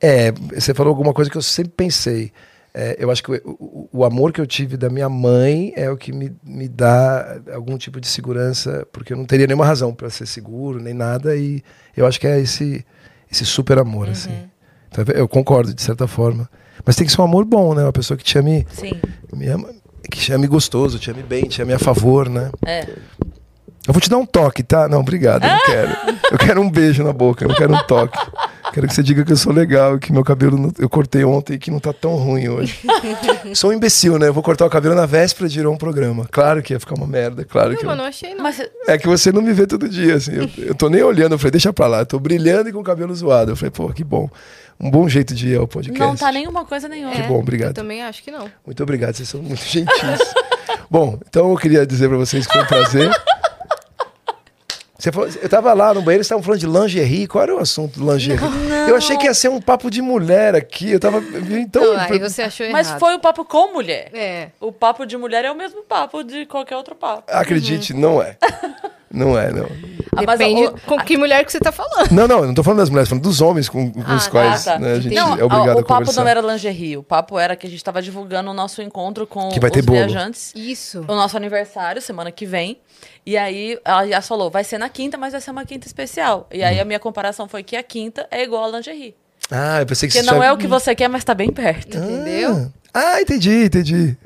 É, 0.00 0.32
você 0.32 0.74
falou 0.74 0.90
alguma 0.90 1.12
coisa 1.14 1.30
que 1.30 1.36
eu 1.36 1.42
sempre 1.42 1.72
pensei. 1.76 2.32
É, 2.76 2.96
eu 2.98 3.08
acho 3.08 3.22
que 3.22 3.30
o, 3.30 3.40
o- 3.46 3.88
o 3.92 4.04
amor 4.04 4.32
que 4.32 4.40
eu 4.40 4.46
tive 4.46 4.76
da 4.76 4.90
minha 4.90 5.08
mãe 5.08 5.72
é 5.76 5.88
o 5.88 5.96
que 5.96 6.12
me, 6.12 6.34
me 6.42 6.66
dá 6.68 7.40
algum 7.54 7.78
tipo 7.78 8.00
de 8.00 8.08
segurança, 8.08 8.84
porque 8.90 9.12
eu 9.12 9.16
não 9.16 9.24
teria 9.24 9.46
nenhuma 9.46 9.64
razão 9.64 9.94
para 9.94 10.10
ser 10.10 10.26
seguro, 10.26 10.80
nem 10.82 10.92
nada, 10.92 11.36
e 11.36 11.62
eu 11.96 12.04
acho 12.04 12.18
que 12.18 12.26
é 12.26 12.40
esse, 12.40 12.84
esse 13.30 13.46
super 13.46 13.78
amor, 13.78 14.08
assim. 14.08 14.48
Então, 14.88 15.04
eu 15.14 15.28
concordo, 15.28 15.72
de 15.72 15.80
certa 15.82 16.08
forma. 16.08 16.50
Mas 16.84 16.96
tem 16.96 17.06
que 17.06 17.12
ser 17.12 17.20
um 17.20 17.24
amor 17.24 17.44
bom, 17.44 17.74
né? 17.74 17.82
Uma 17.82 17.92
pessoa 17.92 18.16
que 18.16 18.24
te 18.24 18.38
ame, 18.38 18.66
Sim. 18.72 18.92
me 19.32 19.46
ama, 19.48 19.68
que 20.10 20.18
te 20.18 20.32
ame 20.32 20.46
gostoso, 20.46 20.98
te 20.98 21.10
ame 21.10 21.22
bem, 21.22 21.44
te 21.44 21.60
ame 21.62 21.72
a 21.72 21.78
favor, 21.78 22.28
né? 22.28 22.50
É. 22.64 22.86
Eu 23.86 23.92
vou 23.92 24.00
te 24.00 24.08
dar 24.08 24.16
um 24.16 24.24
toque, 24.24 24.62
tá? 24.62 24.88
Não, 24.88 25.00
obrigado, 25.00 25.44
eu 25.44 25.50
não 25.50 25.60
quero. 25.66 25.90
Eu 26.32 26.38
quero 26.38 26.60
um 26.62 26.70
beijo 26.70 27.04
na 27.04 27.12
boca, 27.12 27.44
eu 27.44 27.48
não 27.48 27.54
quero 27.54 27.74
um 27.74 27.82
toque. 27.86 28.18
Quero 28.72 28.88
que 28.88 28.94
você 28.94 29.02
diga 29.04 29.24
que 29.24 29.30
eu 29.32 29.36
sou 29.36 29.52
legal, 29.52 29.98
que 29.98 30.10
meu 30.12 30.24
cabelo 30.24 30.56
não- 30.58 30.72
eu 30.78 30.88
cortei 30.88 31.22
ontem 31.22 31.54
e 31.54 31.58
que 31.58 31.70
não 31.70 31.78
tá 31.78 31.92
tão 31.92 32.16
ruim 32.16 32.48
hoje. 32.48 32.80
sou 33.54 33.70
um 33.70 33.72
imbecil, 33.74 34.18
né? 34.18 34.26
Eu 34.26 34.32
vou 34.34 34.42
cortar 34.42 34.64
o 34.66 34.70
cabelo 34.70 34.94
na 34.96 35.06
véspera 35.06 35.48
de 35.48 35.60
ir 35.60 35.66
a 35.66 35.70
um 35.70 35.76
programa. 35.76 36.26
Claro 36.30 36.60
que 36.62 36.72
ia 36.72 36.80
ficar 36.80 36.94
uma 36.96 37.06
merda, 37.06 37.44
claro 37.44 37.70
Não, 37.70 37.76
que. 37.76 37.84
mas 37.84 37.92
eu- 37.92 37.98
não 38.02 38.04
achei, 38.08 38.34
não. 38.34 38.42
Mas 38.42 38.60
É 38.88 38.98
que 38.98 39.06
você 39.06 39.30
não 39.30 39.42
me 39.42 39.52
vê 39.52 39.66
todo 39.66 39.88
dia, 39.88 40.16
assim. 40.16 40.32
Eu, 40.34 40.50
eu 40.68 40.74
tô 40.74 40.88
nem 40.88 41.02
olhando, 41.02 41.32
eu 41.32 41.38
falei, 41.38 41.52
deixa 41.52 41.72
pra 41.72 41.86
lá. 41.86 42.00
Eu 42.00 42.06
tô 42.06 42.18
brilhando 42.18 42.68
e 42.68 42.72
com 42.72 42.80
o 42.80 42.84
cabelo 42.84 43.14
zoado. 43.14 43.52
Eu 43.52 43.56
falei, 43.56 43.70
pô, 43.70 43.90
que 43.92 44.02
bom. 44.02 44.28
Um 44.80 44.90
bom 44.90 45.08
jeito 45.08 45.34
de 45.34 45.50
ir 45.50 45.58
ao 45.58 45.66
podcast. 45.68 45.98
não 46.00 46.16
tá 46.16 46.30
nenhuma 46.32 46.64
coisa 46.64 46.88
nenhuma. 46.88 47.12
Que 47.14 47.22
bom, 47.22 47.38
obrigado. 47.38 47.70
Eu 47.70 47.74
também 47.74 48.02
acho 48.02 48.22
que 48.22 48.30
não. 48.30 48.50
Muito 48.66 48.82
obrigado, 48.82 49.14
vocês 49.14 49.28
são 49.28 49.40
muito 49.42 49.62
gentis. 49.64 50.34
Bom, 50.90 51.18
então 51.28 51.50
eu 51.50 51.56
queria 51.56 51.86
dizer 51.86 52.08
pra 52.08 52.16
vocês 52.18 52.46
que 52.46 52.52
foi 52.52 52.62
um 52.62 52.66
prazer. 52.66 53.10
Você 54.98 55.12
falou, 55.12 55.28
eu 55.28 55.48
tava 55.50 55.72
lá 55.74 55.88
no 55.92 56.00
banheiro, 56.00 56.18
eles 56.20 56.26
estavam 56.26 56.42
falando 56.42 56.60
de 56.60 56.66
lingerie. 56.66 57.26
Qual 57.26 57.42
era 57.42 57.54
o 57.54 57.58
assunto 57.58 57.98
do 58.00 58.10
lingerie? 58.10 58.40
Eu 58.88 58.96
achei 58.96 59.16
que 59.18 59.26
ia 59.26 59.34
ser 59.34 59.50
um 59.50 59.60
papo 59.60 59.90
de 59.90 60.00
mulher 60.00 60.54
aqui. 60.54 60.92
Eu 60.92 61.00
tava. 61.00 61.18
Então. 61.60 61.82
Não, 61.82 62.00
aí 62.00 62.18
você 62.18 62.42
achou 62.42 62.70
Mas 62.70 62.86
errado. 62.86 63.00
foi 63.00 63.14
o 63.14 63.18
papo 63.18 63.44
com 63.44 63.72
mulher. 63.74 64.08
É. 64.14 64.48
O 64.60 64.72
papo 64.72 65.04
de 65.04 65.16
mulher 65.18 65.44
é 65.44 65.50
o 65.50 65.54
mesmo 65.54 65.82
papo 65.82 66.22
de 66.24 66.46
qualquer 66.46 66.76
outro 66.76 66.94
papo. 66.94 67.24
Acredite, 67.28 67.92
não 67.92 68.22
é. 68.22 68.36
Não 69.14 69.38
é, 69.38 69.50
não. 69.52 69.66
Ah, 70.16 70.22
mas 70.26 70.38
Depende 70.38 70.66
o- 70.66 70.72
com 70.86 70.96
que 70.98 71.16
mulher 71.16 71.44
que 71.44 71.50
você 71.50 71.58
tá 71.58 71.72
falando. 71.72 72.12
Não, 72.12 72.28
não, 72.28 72.38
eu 72.40 72.46
não 72.46 72.54
tô 72.54 72.62
falando 72.62 72.78
das 72.78 72.88
mulheres, 72.90 73.08
tô 73.08 73.14
falando 73.14 73.24
dos 73.24 73.40
homens 73.40 73.68
com, 73.68 73.90
com 73.90 74.00
os 74.00 74.26
Ah, 74.26 74.30
quais 74.30 74.64
tá. 74.64 74.78
né, 74.78 74.92
a 74.92 75.00
gente 75.00 75.14
Não, 75.14 75.36
é 75.36 75.42
obrigado 75.44 75.66
o, 75.76 75.78
a 75.78 75.80
o 75.80 75.84
papo 75.84 76.00
conversar. 76.00 76.20
não 76.22 76.28
era 76.28 76.40
lingerie. 76.40 76.96
O 76.96 77.02
papo 77.02 77.36
era 77.38 77.56
que 77.56 77.66
a 77.66 77.70
gente 77.70 77.82
tava 77.82 78.00
divulgando 78.00 78.50
o 78.50 78.54
nosso 78.54 78.80
encontro 78.80 79.26
com 79.26 79.48
Que 79.48 79.58
vai 79.58 79.70
ter 79.70 79.80
os 79.80 79.86
bolo. 79.86 79.98
viajantes. 79.98 80.52
Isso. 80.54 81.00
O 81.08 81.14
nosso 81.14 81.36
aniversário, 81.36 82.00
semana 82.00 82.30
que 82.30 82.46
vem. 82.46 82.78
E 83.26 83.36
aí, 83.36 83.78
ela 83.84 84.06
já 84.06 84.20
falou, 84.22 84.50
vai 84.50 84.62
ser 84.62 84.78
na 84.78 84.88
quinta, 84.88 85.16
mas 85.18 85.32
vai 85.32 85.40
ser 85.40 85.50
uma 85.50 85.64
quinta 85.64 85.86
especial. 85.86 86.46
E 86.52 86.62
Hum. 86.62 86.66
aí, 86.66 86.78
a 86.80 86.84
minha 86.84 87.00
comparação 87.00 87.48
foi 87.48 87.62
que 87.64 87.74
a 87.76 87.82
quinta 87.82 88.26
é 88.30 88.42
igual 88.44 88.64
a 88.64 88.76
lingerie. 88.76 89.14
Ah, 89.50 89.80
eu 89.80 89.86
pensei 89.86 90.08
que 90.08 90.14
Porque 90.14 90.24
você 90.26 90.30
não 90.32 90.40
já- 90.42 90.46
é 90.48 90.52
o 90.52 90.56
que 90.56 90.66
você 90.66 90.94
quer, 90.94 91.08
mas 91.08 91.24
tá 91.24 91.34
bem 91.34 91.50
perto. 91.50 91.96
Entendeu? 91.98 92.70
Ah, 92.92 93.20
entendi, 93.20 93.64
entendi. 93.64 94.16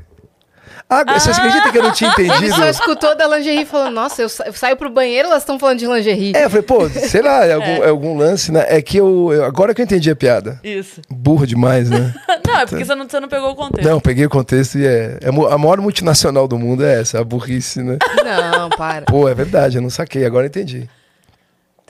Ah, 0.89 1.05
você 1.19 1.31
acredita 1.31 1.71
que 1.73 1.79
eu 1.79 1.83
não 1.83 1.93
tinha 1.93 2.13
Ele 2.19 2.29
entendido? 2.29 2.55
só 2.57 2.67
escutou 2.67 3.17
da 3.17 3.27
lingerie 3.27 3.63
e 3.63 3.67
falou: 3.67 3.91
Nossa, 3.91 4.23
eu, 4.23 4.29
sa- 4.29 4.45
eu 4.47 4.53
saio 4.53 4.77
pro 4.77 4.91
banheiro 4.91 5.29
elas 5.29 5.43
estão 5.43 5.59
falando 5.59 5.79
de 5.79 5.87
lingerie. 5.87 6.33
É, 6.37 6.45
eu 6.45 6.51
falei, 6.51 6.63
pô, 6.63 6.89
sei 6.91 7.23
lá, 7.23 7.45
é 7.45 7.53
algum, 7.55 7.85
é 7.85 7.89
algum 7.89 8.17
lance, 8.19 8.51
né? 8.53 8.65
É 8.69 8.81
que 8.83 8.97
eu, 8.99 9.33
eu- 9.33 9.45
Agora 9.45 9.75
que 9.75 9.81
eu 9.81 9.85
entendi 9.85 10.11
a 10.11 10.17
piada. 10.17 10.61
Isso. 10.63 11.01
Burro 11.11 11.47
demais, 11.47 11.89
né? 11.91 12.15
Não, 12.47 12.59
é 12.61 12.67
porque 12.67 12.85
você 12.85 12.95
não, 12.95 13.09
você 13.09 13.21
não 13.21 13.29
pegou 13.29 13.51
o 13.51 13.55
contexto. 13.55 13.87
Não, 13.89 14.01
peguei 14.01 14.25
o 14.25 14.31
contexto 14.31 14.79
e 14.79 14.87
é, 14.87 15.19
é 15.23 15.29
A 15.29 15.59
maior 15.59 15.79
multinacional 15.81 16.49
do 16.49 16.59
mundo 16.59 16.85
é 16.85 17.01
essa, 17.01 17.21
a 17.21 17.25
burrice, 17.25 17.83
né? 17.83 17.99
Não, 18.25 18.71
para. 18.71 19.03
Pô, 19.03 19.29
é 19.29 19.35
verdade, 19.35 19.77
eu 19.77 19.83
não 19.83 19.91
saquei, 19.91 20.25
agora 20.25 20.47
eu 20.47 20.49
entendi. 20.49 20.89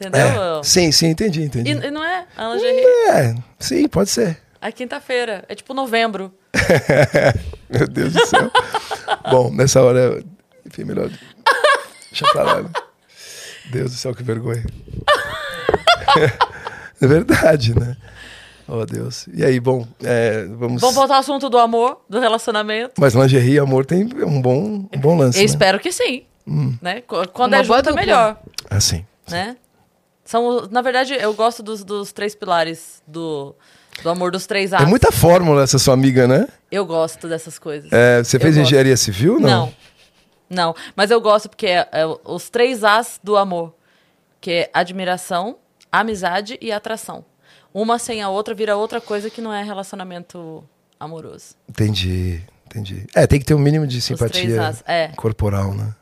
Entendeu? 0.00 0.20
É, 0.20 0.62
sim, 0.62 0.92
sim, 0.92 1.06
entendi, 1.08 1.40
E, 1.40 1.44
entendi. 1.44 1.70
e 1.70 1.90
não 1.90 2.04
é 2.04 2.24
a 2.36 2.48
lingerie? 2.48 2.84
É, 3.10 3.34
sim, 3.58 3.88
pode 3.88 4.10
ser. 4.10 4.38
É 4.60 4.72
quinta-feira. 4.72 5.44
É 5.48 5.54
tipo 5.54 5.72
novembro. 5.74 6.32
Meu 7.70 7.86
Deus 7.86 8.12
do 8.12 8.26
céu. 8.26 8.50
Bom, 9.30 9.50
nessa 9.52 9.82
hora, 9.82 10.22
enfim, 10.66 10.84
melhor. 10.84 11.10
Deixa 12.10 12.26
pra 12.32 12.42
lá. 12.42 12.62
né? 12.62 12.70
Deus 13.70 13.92
do 13.92 13.96
céu, 13.96 14.14
que 14.14 14.22
vergonha. 14.22 14.64
é 17.00 17.06
verdade, 17.06 17.78
né? 17.78 17.96
Oh, 18.66 18.84
Deus. 18.84 19.26
E 19.32 19.44
aí, 19.44 19.58
bom, 19.60 19.86
é, 20.02 20.44
vamos. 20.44 20.80
Vamos 20.80 20.94
voltar 20.94 21.14
ao 21.14 21.20
assunto 21.20 21.48
do 21.48 21.58
amor, 21.58 22.02
do 22.08 22.20
relacionamento. 22.20 23.00
Mas 23.00 23.14
lingerie 23.14 23.54
e 23.54 23.58
amor 23.58 23.86
tem 23.86 24.04
um 24.04 24.42
bom, 24.42 24.88
um 24.92 25.00
bom 25.00 25.16
lance. 25.16 25.38
Eu 25.38 25.42
né? 25.42 25.46
espero 25.46 25.80
que 25.80 25.90
sim. 25.90 26.24
Né? 26.82 27.00
Qu- 27.02 27.28
Quando 27.32 27.54
Uma 27.54 27.60
é 27.60 27.64
junto 27.64 27.90
é 27.90 27.92
melhor. 27.92 28.38
Assim. 28.70 29.06
Né? 29.28 29.56
São, 30.24 30.66
na 30.70 30.82
verdade, 30.82 31.14
eu 31.14 31.32
gosto 31.32 31.62
dos, 31.62 31.82
dos 31.82 32.12
três 32.12 32.34
pilares 32.34 33.02
do, 33.06 33.54
do 34.02 34.10
amor 34.10 34.30
dos 34.30 34.46
três 34.46 34.72
É 34.72 34.76
A's. 34.76 34.88
muita 34.88 35.10
fórmula 35.12 35.62
essa 35.62 35.78
sua 35.78 35.94
amiga, 35.94 36.26
né? 36.26 36.46
Eu 36.70 36.84
gosto 36.86 37.28
dessas 37.28 37.58
coisas. 37.58 37.90
É, 37.92 38.22
você 38.22 38.36
Eu 38.36 38.40
fez 38.40 38.54
gosto. 38.56 38.66
engenharia 38.66 38.96
civil? 38.96 39.40
Não. 39.40 39.48
Não. 39.48 39.74
Não. 40.50 40.74
Mas 40.96 41.10
eu 41.10 41.20
gosto 41.20 41.48
porque 41.48 41.66
é, 41.66 41.88
é 41.92 42.04
os 42.24 42.48
três 42.48 42.82
As 42.84 43.20
do 43.22 43.36
amor. 43.36 43.74
Que 44.40 44.50
é 44.52 44.70
admiração, 44.72 45.56
amizade 45.90 46.58
e 46.60 46.70
atração. 46.70 47.24
Uma 47.74 47.98
sem 47.98 48.22
a 48.22 48.28
outra 48.28 48.54
vira 48.54 48.76
outra 48.76 49.00
coisa 49.00 49.28
que 49.28 49.40
não 49.40 49.52
é 49.52 49.62
relacionamento 49.62 50.64
amoroso. 50.98 51.54
Entendi, 51.68 52.40
entendi. 52.66 53.06
É, 53.14 53.26
tem 53.26 53.38
que 53.38 53.44
ter 53.44 53.54
um 53.54 53.58
mínimo 53.58 53.86
de 53.86 54.00
simpatia 54.00 54.66
As, 54.68 54.82
é. 54.86 55.08
corporal, 55.16 55.74
né? 55.74 55.92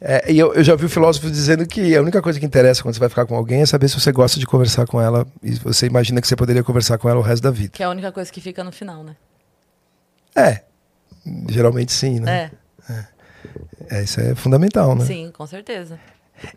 É. 0.00 0.28
É, 0.28 0.32
e 0.32 0.38
eu, 0.38 0.52
eu 0.54 0.62
já 0.62 0.74
vi 0.74 0.84
o 0.84 0.88
filósofo 0.88 1.30
dizendo 1.30 1.66
que 1.66 1.96
a 1.96 2.02
única 2.02 2.20
coisa 2.20 2.38
que 2.38 2.44
interessa 2.44 2.82
quando 2.82 2.94
você 2.94 3.00
vai 3.00 3.08
ficar 3.08 3.24
com 3.26 3.34
alguém 3.34 3.62
é 3.62 3.66
saber 3.66 3.88
se 3.88 3.98
você 3.98 4.12
gosta 4.12 4.38
de 4.38 4.46
conversar 4.46 4.86
com 4.86 5.00
ela 5.00 5.26
e 5.42 5.54
você 5.54 5.86
imagina 5.86 6.20
que 6.20 6.28
você 6.28 6.36
poderia 6.36 6.62
conversar 6.62 6.98
com 6.98 7.08
ela 7.08 7.18
o 7.18 7.22
resto 7.22 7.42
da 7.42 7.50
vida. 7.50 7.70
Que 7.72 7.82
é 7.82 7.86
a 7.86 7.90
única 7.90 8.12
coisa 8.12 8.30
que 8.30 8.40
fica 8.40 8.62
no 8.62 8.72
final, 8.72 9.02
né? 9.02 9.16
É, 10.34 10.62
geralmente 11.48 11.92
sim, 11.92 12.20
né? 12.20 12.50
É, 12.88 13.04
É, 13.88 14.02
isso 14.02 14.20
é 14.20 14.34
fundamental, 14.34 14.94
né? 14.94 15.04
sim, 15.04 15.30
com 15.32 15.46
certeza. 15.46 15.98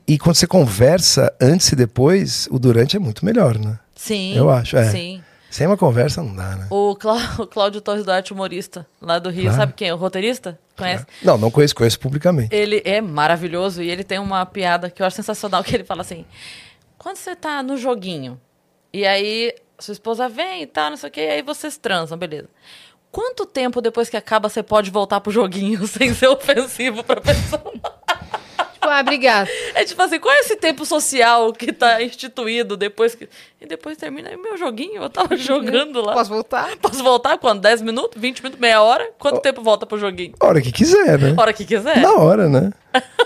E 0.06 0.18
quando 0.18 0.36
você 0.36 0.45
conversa 0.48 1.34
antes 1.40 1.72
e 1.72 1.76
depois, 1.76 2.48
o 2.52 2.60
durante 2.60 2.98
é 2.98 2.99
muito 2.99 3.26
melhor, 3.26 3.57
né? 3.57 3.80
Sim. 3.95 4.36
Eu 4.36 4.49
acho, 4.49 4.76
é. 4.76 4.90
Sim. 4.90 5.24
Sem 5.50 5.66
uma 5.68 5.76
conversa 5.78 6.22
não 6.22 6.36
dá, 6.36 6.56
né? 6.56 6.68
O, 6.70 6.96
Clá- 6.96 7.36
o 7.40 7.48
Cláudio 7.48 7.82
Torres 7.82 8.06
Duarte, 8.06 8.32
humorista, 8.34 8.86
lá 9.02 9.18
do 9.20 9.30
Rio, 9.30 9.44
Claro. 9.46 9.58
sabe 9.58 9.74
quem? 9.74 9.90
é? 9.90 9.94
O 9.94 9.98
roteirista? 9.98 10.60
Conhece? 10.78 11.06
Não, 11.24 11.38
não 11.38 11.50
conheço, 11.52 11.76
conheço 11.76 12.00
publicamente. 12.00 12.54
Ele 12.56 12.82
é 12.86 13.02
maravilhoso 13.02 13.82
e 13.82 13.90
ele 13.90 14.04
tem 14.04 14.20
uma 14.20 14.46
piada 14.46 14.90
que 14.90 15.02
eu 15.02 15.06
acho 15.06 15.16
sensacional, 15.16 15.62
que 15.66 15.76
ele 15.76 15.84
fala 15.84 16.02
assim, 16.02 16.26
quando 16.98 17.18
você 17.18 17.36
tá 17.36 17.64
no 17.64 17.78
joguinho, 17.78 18.40
e 18.94 19.06
aí 19.06 19.54
sua 19.80 19.94
esposa 19.94 20.28
vem 20.30 20.62
e 20.64 20.68
tal, 20.68 20.90
não 20.92 20.98
sei 20.98 21.10
o 21.10 21.12
que, 21.12 21.22
e 21.22 21.30
aí 21.30 21.42
vocês 21.42 21.78
transam, 21.78 22.18
beleza. 22.18 22.48
Quanto 23.12 23.44
tempo 23.46 23.82
depois 23.82 24.08
que 24.08 24.16
acaba 24.18 24.50
você 24.50 24.62
pode 24.62 24.92
voltar 24.92 25.20
pro 25.20 25.32
joguinho 25.32 25.86
sem 25.88 26.14
ser 26.14 26.28
ofensivo 26.28 27.04
pra 27.04 27.20
pessoa? 27.20 27.74
Tipo, 28.80 28.88
ah, 28.88 29.00
obrigada. 29.02 29.50
É 29.76 29.84
tipo 29.84 30.02
assim, 30.02 30.20
qual 30.20 30.34
é 30.34 30.40
esse 30.40 30.56
tempo 30.56 30.86
social 30.86 31.52
que 31.52 31.74
tá 31.74 32.02
instituído 32.02 32.78
depois 32.78 33.14
que... 33.14 33.28
E 33.60 33.66
depois 33.66 33.98
termina 33.98 34.30
aí 34.30 34.38
meu 34.38 34.58
joguinho, 34.58 35.04
eu 35.04 35.10
tava 35.10 35.36
jogando 35.36 36.02
lá. 36.02 36.14
Posso 36.14 36.30
voltar? 36.30 36.78
Posso 36.78 37.04
voltar 37.04 37.38
quando? 37.38 37.62
10 37.62 37.82
minutos? 37.82 38.20
20 38.20 38.42
minutos? 38.42 38.60
Meia 38.60 38.82
hora? 38.82 39.12
Quanto 39.20 39.42
tempo 39.42 39.62
volta 39.62 39.86
pro 39.86 40.00
joguinho? 40.00 40.34
Hora 40.40 40.62
que 40.62 40.72
quiser, 40.72 41.20
né? 41.20 41.36
Hora 41.38 41.52
que 41.52 41.66
quiser. 41.66 41.98
Na 41.98 42.14
hora, 42.14 42.48
né? 42.48 42.72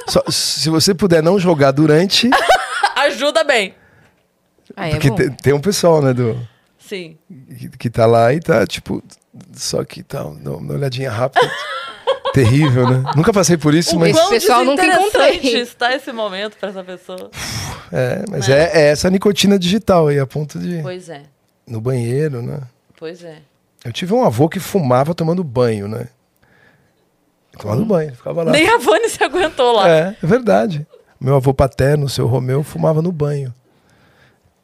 Só- 0.07 0.23
se 0.29 0.69
você 0.69 0.93
puder 0.93 1.21
não 1.21 1.37
jogar 1.37 1.71
durante, 1.71 2.29
Ajuda 2.95 3.43
bem. 3.43 3.73
Ah, 4.75 4.87
é 4.87 4.91
porque 4.91 5.29
tem 5.41 5.53
um 5.53 5.59
pessoal, 5.61 6.01
né, 6.01 6.13
do, 6.13 6.39
Sim. 6.79 7.17
que, 7.59 7.69
que 7.77 7.89
tá 7.89 8.05
lá 8.05 8.33
e 8.33 8.39
tá, 8.39 8.65
tipo, 8.65 9.03
só 9.53 9.83
que 9.83 10.01
tá, 10.03 10.23
dá 10.23 10.51
uma 10.51 10.73
olhadinha 10.73 11.11
rápida. 11.11 11.45
Terrível, 12.33 12.89
né? 12.89 13.03
Nunca 13.15 13.31
passei 13.31 13.57
por 13.57 13.73
isso, 13.73 13.95
O 13.95 13.99
mas, 13.99 14.17
Esse 14.17 14.29
pessoal 14.29 14.65
nunca 14.65 14.85
encontrei. 14.85 15.37
está 15.61 15.93
esse 15.95 16.11
momento 16.11 16.57
pra 16.57 16.69
essa 16.69 16.83
pessoa. 16.83 17.29
é, 17.91 18.25
mas 18.29 18.49
é, 18.49 18.71
é 18.73 18.81
essa 18.89 19.09
nicotina 19.09 19.57
digital 19.59 20.07
aí, 20.07 20.19
a 20.19 20.25
ponto 20.25 20.57
de. 20.57 20.81
Pois 20.81 21.09
é, 21.09 21.21
No 21.67 21.79
banheiro, 21.79 22.41
né? 22.41 22.59
pois 22.97 23.23
é. 23.23 23.37
Eu 23.85 23.91
tive 23.91 24.13
um 24.13 24.23
avô 24.23 24.47
que 24.49 24.59
fumava 24.59 25.13
tomando 25.13 25.43
banho, 25.43 25.87
né? 25.87 26.07
Tomando 27.59 27.85
banho, 27.85 28.15
ficava 28.15 28.41
lá. 28.43 28.51
Nem 28.51 28.67
a 28.67 28.77
Vani 28.77 29.09
se 29.09 29.23
aguentou 29.23 29.73
lá. 29.73 29.87
É, 29.89 30.17
é 30.21 30.25
verdade. 30.25 30.87
Meu 31.19 31.35
avô 31.35 31.53
paterno, 31.53 32.05
o 32.05 32.09
seu 32.09 32.25
Romeu, 32.25 32.63
fumava 32.63 33.01
no 33.01 33.11
banho. 33.11 33.53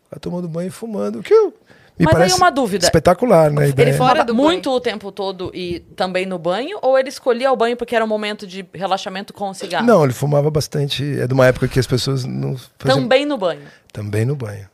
Ficava 0.06 0.20
tomando 0.20 0.48
banho 0.48 0.68
e 0.70 0.72
fumando. 0.72 1.20
O 1.20 1.24
que 1.24 1.34
eu, 1.34 1.54
me 2.00 2.06
Mas 2.06 2.16
aí 2.16 2.20
parece 2.22 2.38
uma 2.38 2.50
dúvida. 2.50 2.86
espetacular, 2.86 3.52
né? 3.52 3.68
Ele 3.68 3.94
fora 3.94 4.12
fumava 4.22 4.24
do 4.24 4.34
muito 4.34 4.72
o 4.72 4.80
tempo 4.80 5.12
todo 5.12 5.52
e 5.54 5.82
também 5.98 6.26
no 6.26 6.40
banho? 6.40 6.80
Ou 6.82 6.98
ele 6.98 7.10
escolhia 7.10 7.52
o 7.52 7.56
banho 7.58 7.76
porque 7.76 7.94
era 7.94 8.06
um 8.06 8.08
momento 8.08 8.48
de 8.48 8.66
relaxamento 8.74 9.34
com 9.34 9.50
o 9.50 9.54
cigarro? 9.54 9.86
Não, 9.86 10.04
ele 10.06 10.14
fumava 10.14 10.50
bastante. 10.50 11.20
É 11.20 11.28
de 11.28 11.34
uma 11.34 11.46
época 11.46 11.68
que 11.68 11.78
as 11.78 11.86
pessoas 11.86 12.24
não 12.24 12.56
faziam... 12.80 13.02
Também 13.04 13.26
no 13.26 13.38
banho. 13.38 13.64
Também 13.92 14.24
no 14.24 14.36
banho. 14.36 14.68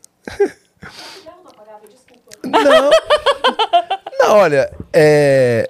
não. 2.43 2.89
Não, 4.17 4.37
olha, 4.37 4.71
é... 4.93 5.69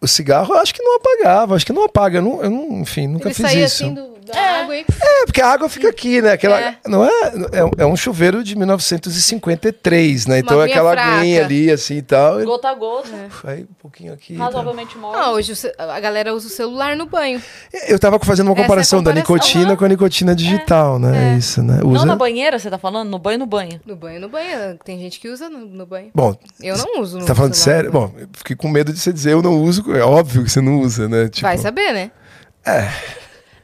o 0.00 0.08
cigarro 0.08 0.54
eu 0.54 0.58
acho 0.60 0.74
que 0.74 0.82
não 0.82 0.96
apagava, 0.96 1.54
acho 1.54 1.64
que 1.66 1.72
não 1.72 1.84
apaga. 1.84 2.18
Eu 2.18 2.22
não, 2.22 2.42
eu 2.42 2.50
não- 2.50 2.80
enfim, 2.80 3.06
nunca 3.06 3.28
Ele 3.28 3.34
fiz 3.34 3.46
saía 3.46 3.64
isso. 3.64 3.84
assim 3.84 3.94
do, 3.94 4.18
da 4.26 4.38
água 4.62 4.76
e... 4.76 4.80
É, 4.80 5.24
porque 5.26 5.40
a 5.40 5.48
água 5.48 5.68
fica 5.68 5.88
aqui, 5.88 6.20
né? 6.22 6.32
Aquela, 6.32 6.60
É. 6.60 6.76
Não 6.86 7.04
é, 7.04 7.10
é, 7.52 7.64
um- 7.64 7.70
é 7.78 7.86
um 7.86 7.96
chuveiro 7.96 8.42
de 8.44 8.56
1953, 8.56 10.26
né? 10.26 10.38
Então 10.38 10.60
é 10.62 10.66
aquela 10.66 10.92
fraca. 10.92 11.16
aguinha 11.18 11.44
ali, 11.44 11.70
assim 11.70 11.96
e 11.98 12.02
tal. 12.02 12.42
Gota 12.44 12.68
a 12.68 12.74
gota. 12.74 13.08
Aí 13.44 13.62
um 13.62 13.74
pouquinho 13.80 14.12
aqui. 14.12 14.36
tá. 14.36 14.44
Razoavelmente 14.44 14.96
morno. 14.98 15.18
Ah, 15.22 15.32
hoje 15.32 15.52
a 15.78 16.00
galera 16.00 16.34
usa 16.34 16.46
o 16.46 16.50
celular 16.50 16.96
no 16.96 17.06
banho. 17.06 17.42
Eu 17.88 17.98
tava 17.98 18.18
fazendo 18.18 18.46
uma 18.48 18.52
Essa 18.54 18.60
é 18.60 18.64
comparação 18.64 19.02
da 19.02 19.10
comparação, 19.12 19.34
nicotina 19.36 19.66
aham. 19.68 19.76
com 19.76 19.84
a 19.84 19.88
nicotina 19.88 20.34
digital, 20.34 20.98
né? 20.98 21.34
É 21.34 21.38
isso, 21.38 21.62
né? 21.62 21.78
Não 21.82 21.90
Usa... 21.90 22.06
na 22.06 22.16
banheira, 22.16 22.58
você 22.58 22.70
tá 22.70 22.78
falando? 22.78 23.08
No 23.08 23.18
banho, 23.18 23.38
no 23.38 23.46
banho. 23.46 23.80
No 23.86 23.96
banho, 23.96 24.20
no 24.20 24.28
banho. 24.28 24.78
Tem 24.84 24.98
gente 24.98 25.18
que 25.20 25.28
usa 25.28 25.48
no, 25.50 25.58
no 25.66 25.86
banho. 25.86 26.10
Bom, 26.14 26.36
Eu 26.60 26.76
não 26.76 27.00
uso 27.00 27.16
no 27.16 27.22
Você 27.22 27.26
tá 27.28 27.34
falando 27.34 27.54
celular 27.54 27.76
sério? 27.76 27.92
Bom, 27.92 28.12
eu 28.18 28.28
fiquei 28.32 28.56
com 28.56 28.68
medo 28.68 28.92
de 28.92 28.98
você 28.98 29.12
dizer 29.12 29.32
eu 29.32 29.42
não 29.42 29.60
uso. 29.62 29.84
É 29.94 30.02
óbvio 30.02 30.44
que 30.44 30.50
você 30.50 30.60
não 30.60 30.80
usa, 30.80 31.08
né? 31.08 31.28
Tipo, 31.28 31.46
Vai 31.46 31.58
saber, 31.58 31.92
né? 31.92 32.10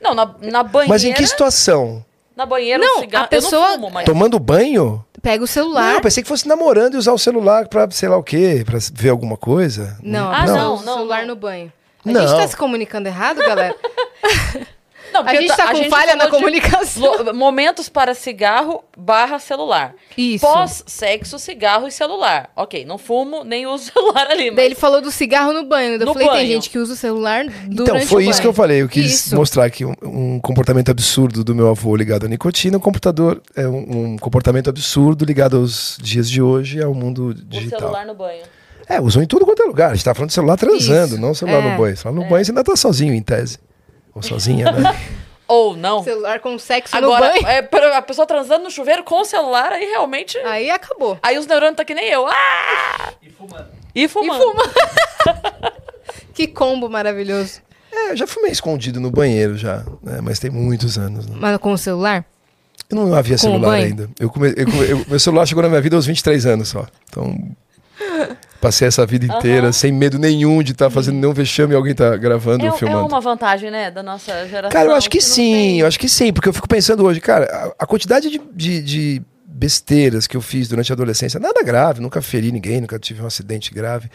Não, 0.01 0.15
na, 0.15 0.35
na 0.43 0.62
banheira. 0.62 0.89
Mas 0.94 1.05
em 1.05 1.12
que 1.12 1.27
situação? 1.27 2.05
Na 2.36 2.47
banheira, 2.47 2.78
Não, 2.85 2.99
o 2.99 3.01
cigarro. 3.01 3.25
a 3.25 3.28
pessoa- 3.28 3.62
Eu 3.62 3.68
não 3.68 3.75
fumo, 3.75 3.91
mas. 3.91 4.05
Tomando 4.07 4.39
banho? 4.39 5.05
Pega 5.20 5.39
o 5.39 5.41
Não, 5.41 5.47
celular. 5.49 5.94
eu 5.94 6.01
pensei 6.01 6.23
que 6.23 6.28
fosse 6.28 6.47
namorando 6.47 6.94
e 6.94 6.97
usar 6.97 7.12
o 7.12 7.18
celular 7.18 7.67
pra 7.67 7.91
sei 7.91 8.09
lá 8.09 8.17
o 8.17 8.23
quê, 8.23 8.62
pra 8.65 8.78
ver 8.93 9.09
alguma 9.10 9.36
coisa. 9.36 9.99
Não, 10.02 10.28
Ah, 10.31 10.36
a 10.39 10.41
pessoa 10.43 10.59
não, 10.59 10.75
usa 10.75 10.85
não, 10.85 10.93
o 10.93 10.97
celular 10.99 11.20
não. 11.23 11.28
no 11.28 11.36
banho. 11.36 11.73
A 12.07 12.10
Não. 12.12 12.20
gente 12.27 12.36
tá 12.41 12.47
se 12.49 12.57
comunicando 12.57 13.09
errado, 13.09 13.39
galera? 13.39 13.75
Não, 15.12 15.20
A 15.20 15.24
porque 15.24 15.40
gente 15.42 15.56
tá 15.56 15.64
a 15.64 15.70
com 15.72 15.76
gente 15.76 15.90
falha 15.90 16.14
na 16.16 16.28
comunicação. 16.28 17.32
momentos 17.34 17.88
para 17.88 18.14
cigarro 18.14 18.82
barra 18.96 19.38
celular. 19.38 19.94
Isso. 20.16 20.44
Pós-sexo, 20.46 21.38
cigarro 21.38 21.86
e 21.86 21.90
celular. 21.92 22.50
Ok, 22.54 22.84
não 22.84 22.98
fumo 22.98 23.44
nem 23.44 23.66
uso 23.66 23.90
celular 23.92 24.26
ali. 24.30 24.44
Daí 24.44 24.50
Mas... 24.54 24.64
ele 24.66 24.74
falou 24.74 25.00
do 25.00 25.10
cigarro 25.10 25.52
no 25.52 25.64
banho. 25.64 25.98
daí 25.98 26.00
Eu 26.00 26.06
No 26.06 26.12
falei, 26.12 26.28
tem 26.28 26.36
banho. 26.38 26.48
gente 26.48 26.70
que 26.70 26.78
usa 26.78 26.92
o 26.92 26.96
celular 26.96 27.44
durante 27.44 27.72
Então, 27.82 28.00
foi 28.02 28.26
o 28.26 28.30
isso 28.30 28.40
que 28.40 28.46
eu 28.46 28.52
banho. 28.52 28.56
falei. 28.62 28.82
Eu 28.82 28.88
quis 28.88 29.06
Isso. 29.26 29.36
mostrar 29.36 29.64
aqui 29.64 29.84
um, 29.84 29.94
um 30.02 30.40
comportamento 30.40 30.90
absurdo 30.90 31.42
do 31.42 31.54
meu 31.54 31.68
avô 31.68 31.94
ligado 31.96 32.26
à 32.26 32.28
nicotina. 32.28 32.76
O 32.76 32.80
computador 32.80 33.40
é 33.56 33.66
um, 33.66 34.12
um 34.12 34.16
comportamento 34.18 34.68
absurdo 34.70 35.24
ligado 35.24 35.56
aos 35.56 35.96
dias 36.00 36.28
de 36.28 36.40
hoje, 36.42 36.82
ao 36.82 36.92
mundo 36.94 37.28
O 37.28 37.34
digital. 37.34 37.80
celular 37.80 38.06
no 38.06 38.14
banho. 38.14 38.42
É, 38.88 39.00
usam 39.00 39.22
em 39.22 39.26
tudo 39.26 39.44
quanto 39.44 39.62
é 39.62 39.66
lugar. 39.66 39.90
A 39.90 39.94
gente 39.94 40.04
tá 40.04 40.14
falando 40.14 40.28
de 40.28 40.34
celular 40.34 40.56
transando, 40.56 41.12
Isso. 41.14 41.20
não 41.20 41.34
celular 41.34 41.58
É. 41.62 41.70
no 41.72 41.76
banho. 41.76 41.96
Celular 41.96 42.22
no 42.22 42.28
banho 42.28 42.44
você 42.44 42.50
ainda 42.50 42.64
tá 42.64 42.74
sozinho, 42.74 43.12
em 43.12 43.20
tese. 43.22 43.58
Ou 44.18 44.22
sozinha, 44.22 44.70
né? 44.72 44.94
Ou 45.48 45.74
não. 45.76 46.05
Celular 46.05 46.40
com 46.40 46.58
sexo 46.58 46.94
Agora, 46.94 47.34
no 47.34 47.42
banho. 47.42 47.47
é, 47.47 47.97
a 47.97 48.02
pessoa 48.02 48.26
transando 48.26 48.64
no 48.64 48.70
chuveiro 48.70 49.02
com 49.02 49.22
o 49.22 49.24
celular, 49.24 49.72
aí 49.72 49.86
realmente. 49.86 50.36
Aí 50.38 50.70
acabou. 50.70 51.18
Aí 51.22 51.38
os 51.38 51.47
neurônios 51.47 51.76
tá 51.76 51.84
que 51.86 51.94
nem 51.94 52.06
eu. 52.10 52.26
Ah! 52.26 53.12
E 53.22 53.30
fumando. 53.30 53.66
E 53.94 54.08
fumando. 54.08 54.42
E 54.42 54.44
fuma. 54.44 55.72
que 56.34 56.47
combo 56.47 56.88
maravilhoso. 56.90 57.62
é, 57.90 58.10
eu 58.12 58.16
já 58.16 58.26
fumei 58.26 58.52
escondido 58.52 59.00
no 59.00 59.10
banheiro 59.10 59.56
já, 59.56 59.78
né? 60.02 60.20
Mas 60.22 60.38
tem 60.38 60.50
muitos 60.50 60.98
anos. 60.98 61.26
Né? 61.26 61.36
Mas 61.40 61.56
com 61.58 61.72
o 61.72 61.78
celular? 61.78 62.24
Eu 62.90 62.97
não 62.97 63.14
havia 63.14 63.36
Com 63.36 63.42
celular 63.42 63.72
ainda. 63.74 64.10
Eu 64.20 64.28
come- 64.30 64.52
eu 64.55 64.66
come- 64.66 64.90
eu- 64.90 65.05
meu 65.08 65.18
celular 65.20 65.47
chegou 65.47 65.62
na 65.62 65.68
minha 65.70 65.80
vida 65.80 65.97
aos 65.97 66.05
23 66.06 66.44
anos 66.47 66.68
só. 66.68 66.86
Então, 67.08 67.34
passei 68.60 68.88
essa 68.88 69.06
vida 69.06 69.24
inteira 69.26 69.72
sem 69.72 69.92
medo 69.92 70.18
nenhum 70.18 70.62
de 70.62 70.72
estar 70.72 70.90
fazendo 70.90 71.14
nenhum 71.16 71.32
vexame 71.32 71.72
e 71.72 71.76
alguém 71.76 71.94
tá 71.94 72.16
gravando 72.16 72.64
ou 72.64 72.70
É, 72.72 72.74
é 72.74 72.78
filmando. 72.78 73.06
uma 73.06 73.20
vantagem, 73.20 73.70
né, 73.70 73.90
da 73.90 74.02
nossa 74.02 74.46
geração. 74.48 74.70
Cara, 74.70 74.90
eu 74.90 74.94
acho 74.94 75.08
que 75.08 75.18
não 75.18 75.24
sim, 75.24 75.80
eu 75.80 75.86
acho 75.86 75.98
que 75.98 76.08
sim, 76.08 76.32
porque 76.32 76.48
eu 76.48 76.52
fico 76.52 76.68
pensando 76.68 77.04
hoje, 77.04 77.20
cara, 77.20 77.44
a, 77.78 77.84
a 77.84 77.86
quantidade 77.86 78.28
de, 78.30 78.38
de- 78.54 78.82
de 78.82 79.22
besteiras 79.46 80.26
que 80.26 80.36
eu 80.36 80.40
fiz 80.40 80.68
durante 80.68 80.92
a 80.92 80.94
adolescência, 80.94 81.38
nada 81.40 81.62
grave, 81.62 82.00
nunca 82.00 82.20
feri 82.22 82.50
ninguém, 82.52 82.80
nunca 82.80 82.98
tive 82.98 83.22
um 83.22 83.26
acidente 83.26 83.72
grave. 83.74 84.08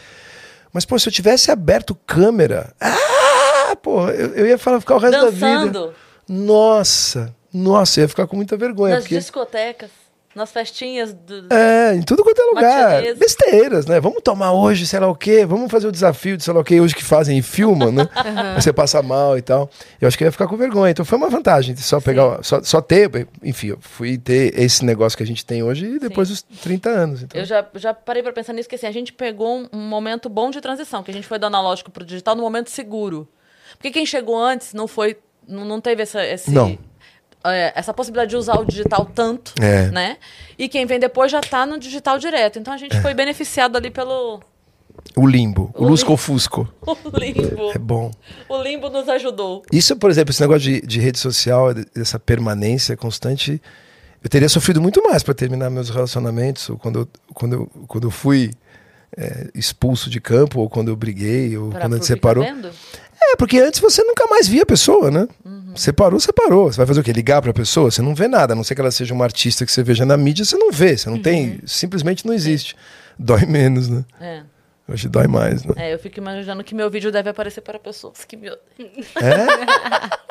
Mas, 0.71 0.85
pô, 0.85 0.97
se 0.97 1.07
eu 1.07 1.13
tivesse 1.13 1.51
aberto 1.51 1.93
câmera, 2.07 2.73
ah, 2.79 3.75
pô, 3.81 4.07
eu, 4.09 4.33
eu 4.35 4.47
ia 4.47 4.57
falar, 4.57 4.79
ficar 4.79 4.95
o 4.95 4.99
resto 4.99 5.21
da 5.21 5.29
vida. 5.29 5.65
Dançando 5.69 5.93
Nossa, 6.27 7.33
nossa, 7.53 7.99
eu 7.99 8.03
ia 8.03 8.07
ficar 8.09 8.25
com 8.27 8.35
muita 8.35 8.57
vergonha. 8.57 8.95
nas 8.95 9.03
Porque, 9.03 9.17
discotecas, 9.17 9.89
nas 10.35 10.51
festinhas 10.51 11.13
do. 11.13 11.53
é, 11.53 11.95
em 11.95 12.01
tudo 12.01 12.23
quanto 12.23 12.41
é 12.41 12.45
lugar. 12.45 12.93
Matianês. 12.93 13.17
Besteiras, 13.17 13.85
né? 13.85 13.99
Vamos 13.99 14.21
tomar 14.23 14.51
hoje, 14.53 14.87
sei 14.87 14.99
lá 14.99 15.07
o 15.07 15.15
quê, 15.15 15.45
vamos 15.45 15.71
fazer 15.71 15.87
o 15.87 15.91
desafio 15.91 16.37
de 16.37 16.43
sei 16.43 16.53
lá 16.53 16.59
o 16.59 16.63
quê, 16.63 16.79
hoje 16.79 16.95
que 16.95 17.03
fazem 17.03 17.37
e 17.37 17.41
filmam, 17.41 17.91
né? 17.91 18.09
Aí 18.15 18.61
Você 18.61 18.73
passa 18.73 19.01
mal 19.01 19.37
e 19.37 19.41
tal. 19.41 19.69
Eu 19.99 20.07
acho 20.07 20.17
que 20.17 20.23
eu 20.23 20.27
ia 20.27 20.31
ficar 20.31 20.47
com 20.47 20.57
vergonha. 20.57 20.91
Então 20.91 21.05
foi 21.05 21.17
uma 21.17 21.29
vantagem 21.29 21.75
só 21.75 21.99
pegar, 21.99 22.43
só, 22.43 22.61
só 22.63 22.81
ter, 22.81 23.27
enfim, 23.43 23.67
eu 23.67 23.77
fui 23.81 24.17
ter 24.17 24.59
esse 24.59 24.83
negócio 24.83 25.17
que 25.17 25.23
a 25.23 25.27
gente 25.27 25.45
tem 25.45 25.63
hoje 25.63 25.85
e 25.85 25.99
depois 25.99 26.29
dos 26.29 26.41
30 26.41 26.89
anos. 26.89 27.23
Então. 27.23 27.39
Eu 27.39 27.45
já, 27.45 27.65
já 27.75 27.93
parei 27.93 28.23
pra 28.23 28.33
pensar 28.33 28.53
nisso, 28.53 28.69
que 28.69 28.75
assim, 28.75 28.87
a 28.87 28.91
gente 28.91 29.13
pegou 29.13 29.59
um, 29.59 29.67
um 29.73 29.87
momento 29.87 30.29
bom 30.29 30.49
de 30.49 30.61
transição, 30.61 31.03
que 31.03 31.11
a 31.11 31.13
gente 31.13 31.27
foi 31.27 31.39
do 31.39 31.45
analógico 31.45 31.91
pro 31.91 32.05
digital 32.05 32.35
no 32.35 32.41
momento 32.41 32.69
seguro. 32.69 33.27
Porque 33.73 33.91
quem 33.91 34.05
chegou 34.05 34.41
antes 34.41 34.73
não 34.73 34.87
foi. 34.87 35.17
Não, 35.47 35.65
não 35.65 35.81
teve 35.81 36.03
essa, 36.03 36.25
esse, 36.25 36.49
Não. 36.49 36.77
É, 37.45 37.73
essa 37.75 37.93
possibilidade 37.93 38.29
de 38.31 38.35
usar 38.37 38.59
o 38.59 38.65
digital 38.65 39.05
tanto, 39.05 39.53
É. 39.61 39.89
né? 39.91 40.17
E 40.57 40.69
quem 40.69 40.85
vem 40.85 40.99
depois 40.99 41.31
já 41.31 41.41
tá 41.41 41.65
no 41.65 41.77
digital 41.79 42.17
direto. 42.17 42.59
Então 42.59 42.73
a 42.73 42.77
gente 42.77 42.99
foi 43.01 43.13
beneficiado 43.13 43.75
ali 43.75 43.89
pelo 43.91 44.41
O 45.15 45.27
limbo, 45.27 45.71
o 45.75 45.83
O 45.83 45.87
lusco-fusco. 45.87 46.67
o 46.85 47.17
limbo. 47.17 47.71
É 47.73 47.77
bom. 47.77 48.11
O 48.47 48.61
limbo 48.61 48.89
nos 48.89 49.07
ajudou. 49.09 49.63
Isso, 49.71 49.95
por 49.95 50.09
exemplo, 50.09 50.31
esse 50.31 50.41
negócio 50.41 50.61
de, 50.61 50.81
de 50.81 50.99
rede 50.99 51.19
social, 51.19 51.73
dessa 51.73 52.19
permanência 52.19 52.95
constante, 52.95 53.61
eu 54.23 54.29
teria 54.29 54.47
sofrido 54.47 54.81
muito 54.81 55.03
mais 55.03 55.21
para 55.23 55.33
terminar 55.33 55.69
meus 55.69 55.89
relacionamentos, 55.89 56.69
quando 56.79 56.99
eu, 57.01 57.07
quando 57.33 57.53
eu, 57.53 57.69
quando 57.87 58.07
eu 58.07 58.11
fui 58.11 58.51
é, 59.17 59.49
expulso 59.53 60.09
de 60.09 60.21
campo, 60.21 60.61
ou 60.61 60.69
quando 60.69 60.87
eu 60.89 60.95
briguei, 60.95 61.57
ou 61.57 61.69
Pra- 61.71 61.81
quando 61.81 61.93
a 61.93 61.97
gente 61.97 62.07
separou. 62.07 62.43
vendo? 62.43 62.69
É, 63.21 63.35
porque 63.35 63.59
antes 63.59 63.79
você 63.79 64.01
nunca 64.03 64.25
mais 64.27 64.47
via 64.47 64.63
a 64.63 64.65
pessoa, 64.65 65.11
né? 65.11 65.27
Separou, 65.75 66.19
separou. 66.19 66.71
Você 66.71 66.77
vai 66.77 66.85
fazer 66.85 66.99
o 66.99 67.03
quê? 67.03 67.11
Ligar 67.11 67.41
pra 67.41 67.53
pessoa? 67.53 67.89
Você 67.91 68.01
não 68.01 68.13
vê 68.15 68.27
nada, 68.27 68.53
a 68.53 68.55
não 68.55 68.63
ser 68.63 68.75
que 68.75 68.81
ela 68.81 68.91
seja 68.91 69.13
uma 69.13 69.23
artista 69.25 69.65
que 69.65 69.71
você 69.71 69.83
veja 69.83 70.05
na 70.05 70.17
mídia, 70.17 70.45
você 70.45 70.57
não 70.57 70.71
vê, 70.71 70.97
você 70.97 71.09
não 71.09 71.19
tem, 71.19 71.59
simplesmente 71.65 72.25
não 72.25 72.33
existe. 72.33 72.75
Dói 73.17 73.45
menos, 73.45 73.89
né? 73.89 74.03
É. 74.19 74.43
Hoje 74.87 75.07
dói 75.07 75.27
mais, 75.27 75.63
né? 75.63 75.73
É, 75.77 75.93
eu 75.93 75.99
fico 75.99 76.19
imaginando 76.19 76.61
que 76.63 76.75
meu 76.75 76.89
vídeo 76.89 77.09
deve 77.09 77.29
aparecer 77.29 77.61
para 77.61 77.79
pessoas 77.79 78.25
que 78.25 78.35
me 78.35 78.49
odeiam. 78.49 78.91
É? 79.15 79.45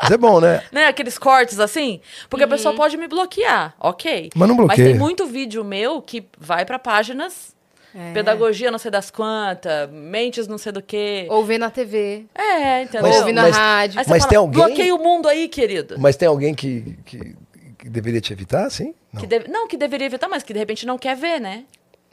Mas 0.03 0.11
é 0.11 0.17
bom, 0.19 0.41
né? 0.41 0.62
Né? 0.71 0.87
Aqueles 0.87 1.17
cortes 1.17 1.59
assim. 1.59 2.01
Porque 2.29 2.45
a 2.45 2.49
pessoa 2.49 2.75
pode 2.75 2.97
me 2.99 3.09
bloquear, 3.09 3.75
ok. 3.81 4.31
Mas 4.35 4.49
não 4.49 4.55
Mas 4.57 4.67
bloqueia. 4.67 4.89
tem 4.89 4.99
muito 4.99 5.27
vídeo 5.27 5.65
meu 5.65 6.03
que 6.03 6.27
vai 6.39 6.67
para 6.67 6.79
páginas. 6.79 7.52
É. 7.95 8.12
Pedagogia 8.12 8.71
não 8.71 8.79
sei 8.79 8.91
das 8.91 9.11
quantas, 9.11 9.91
mentes 9.91 10.47
não 10.49 10.57
sei 10.59 10.73
do 10.73 10.81
quê. 10.83 11.27
Ou 11.31 11.45
ver 11.45 11.59
na 11.59 11.71
TV. 11.71 12.25
É, 12.35 12.83
entendeu? 12.83 13.03
Mas- 13.03 13.17
Ouvir 13.19 13.33
na 13.33 13.43
mas- 13.43 13.57
rádio. 13.57 13.95
Você 14.03 14.11
mas 14.11 14.19
fala, 14.21 14.29
tem 14.31 14.39
alguém- 14.39 14.65
Bloqueia 14.65 14.95
o 14.95 14.99
mundo 14.99 15.29
aí, 15.29 15.49
querido. 15.49 15.97
Mas 15.99 16.17
tem 16.17 16.27
alguém 16.29 16.55
que, 16.55 16.97
que, 17.05 17.37
que 17.79 17.89
deveria 17.91 18.21
te 18.21 18.33
evitar, 18.33 18.71
sim? 18.71 18.95
Não. 19.12 19.21
Que 19.21 19.27
deve- 19.27 19.49
Não, 19.49 19.69
que 19.69 19.77
deveria 19.77 20.07
evitar, 20.07 20.29
mas 20.29 20.43
que 20.43 20.53
de 20.53 20.59
repente 20.59 20.87
não 20.87 20.97
quer 20.97 21.15
ver, 21.17 21.39
né? 21.41 21.65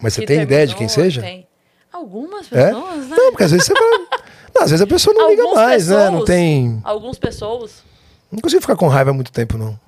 Mas 0.02 0.14
você 0.14 0.22
Que 0.22 0.28
tem 0.28 0.42
ideia 0.42 0.68
de 0.68 0.76
quem 0.76 0.88
seja? 0.90 1.22
Tem. 1.22 1.48
Algumas 1.92 2.52
É? 2.52 2.68
pessoas, 2.68 3.08
né? 3.08 3.16
Não, 3.18 3.32
porque 3.32 3.44
às 3.44 3.52
vezes 3.52 3.66
você 3.68 3.74
fala. 3.74 4.08
Não, 4.56 4.64
às 4.64 4.70
vezes 4.72 4.82
a 4.84 4.88
pessoa 4.88 5.14
não 5.16 5.30
liga 5.30 5.42
Algumas 5.44 5.64
mais, 5.66 5.88
né? 5.88 5.96
Não 5.96 6.04
pessoas- 6.12 6.26
tem. 6.30 6.82
Algumas 6.84 7.18
pessoas. 7.20 7.84
Não 8.32 8.40
consigo 8.40 8.62
ficar 8.62 8.76
com 8.76 8.88
raiva 8.88 9.10
há 9.12 9.14
muito 9.14 9.32
tempo, 9.32 9.58
não. 9.58 9.80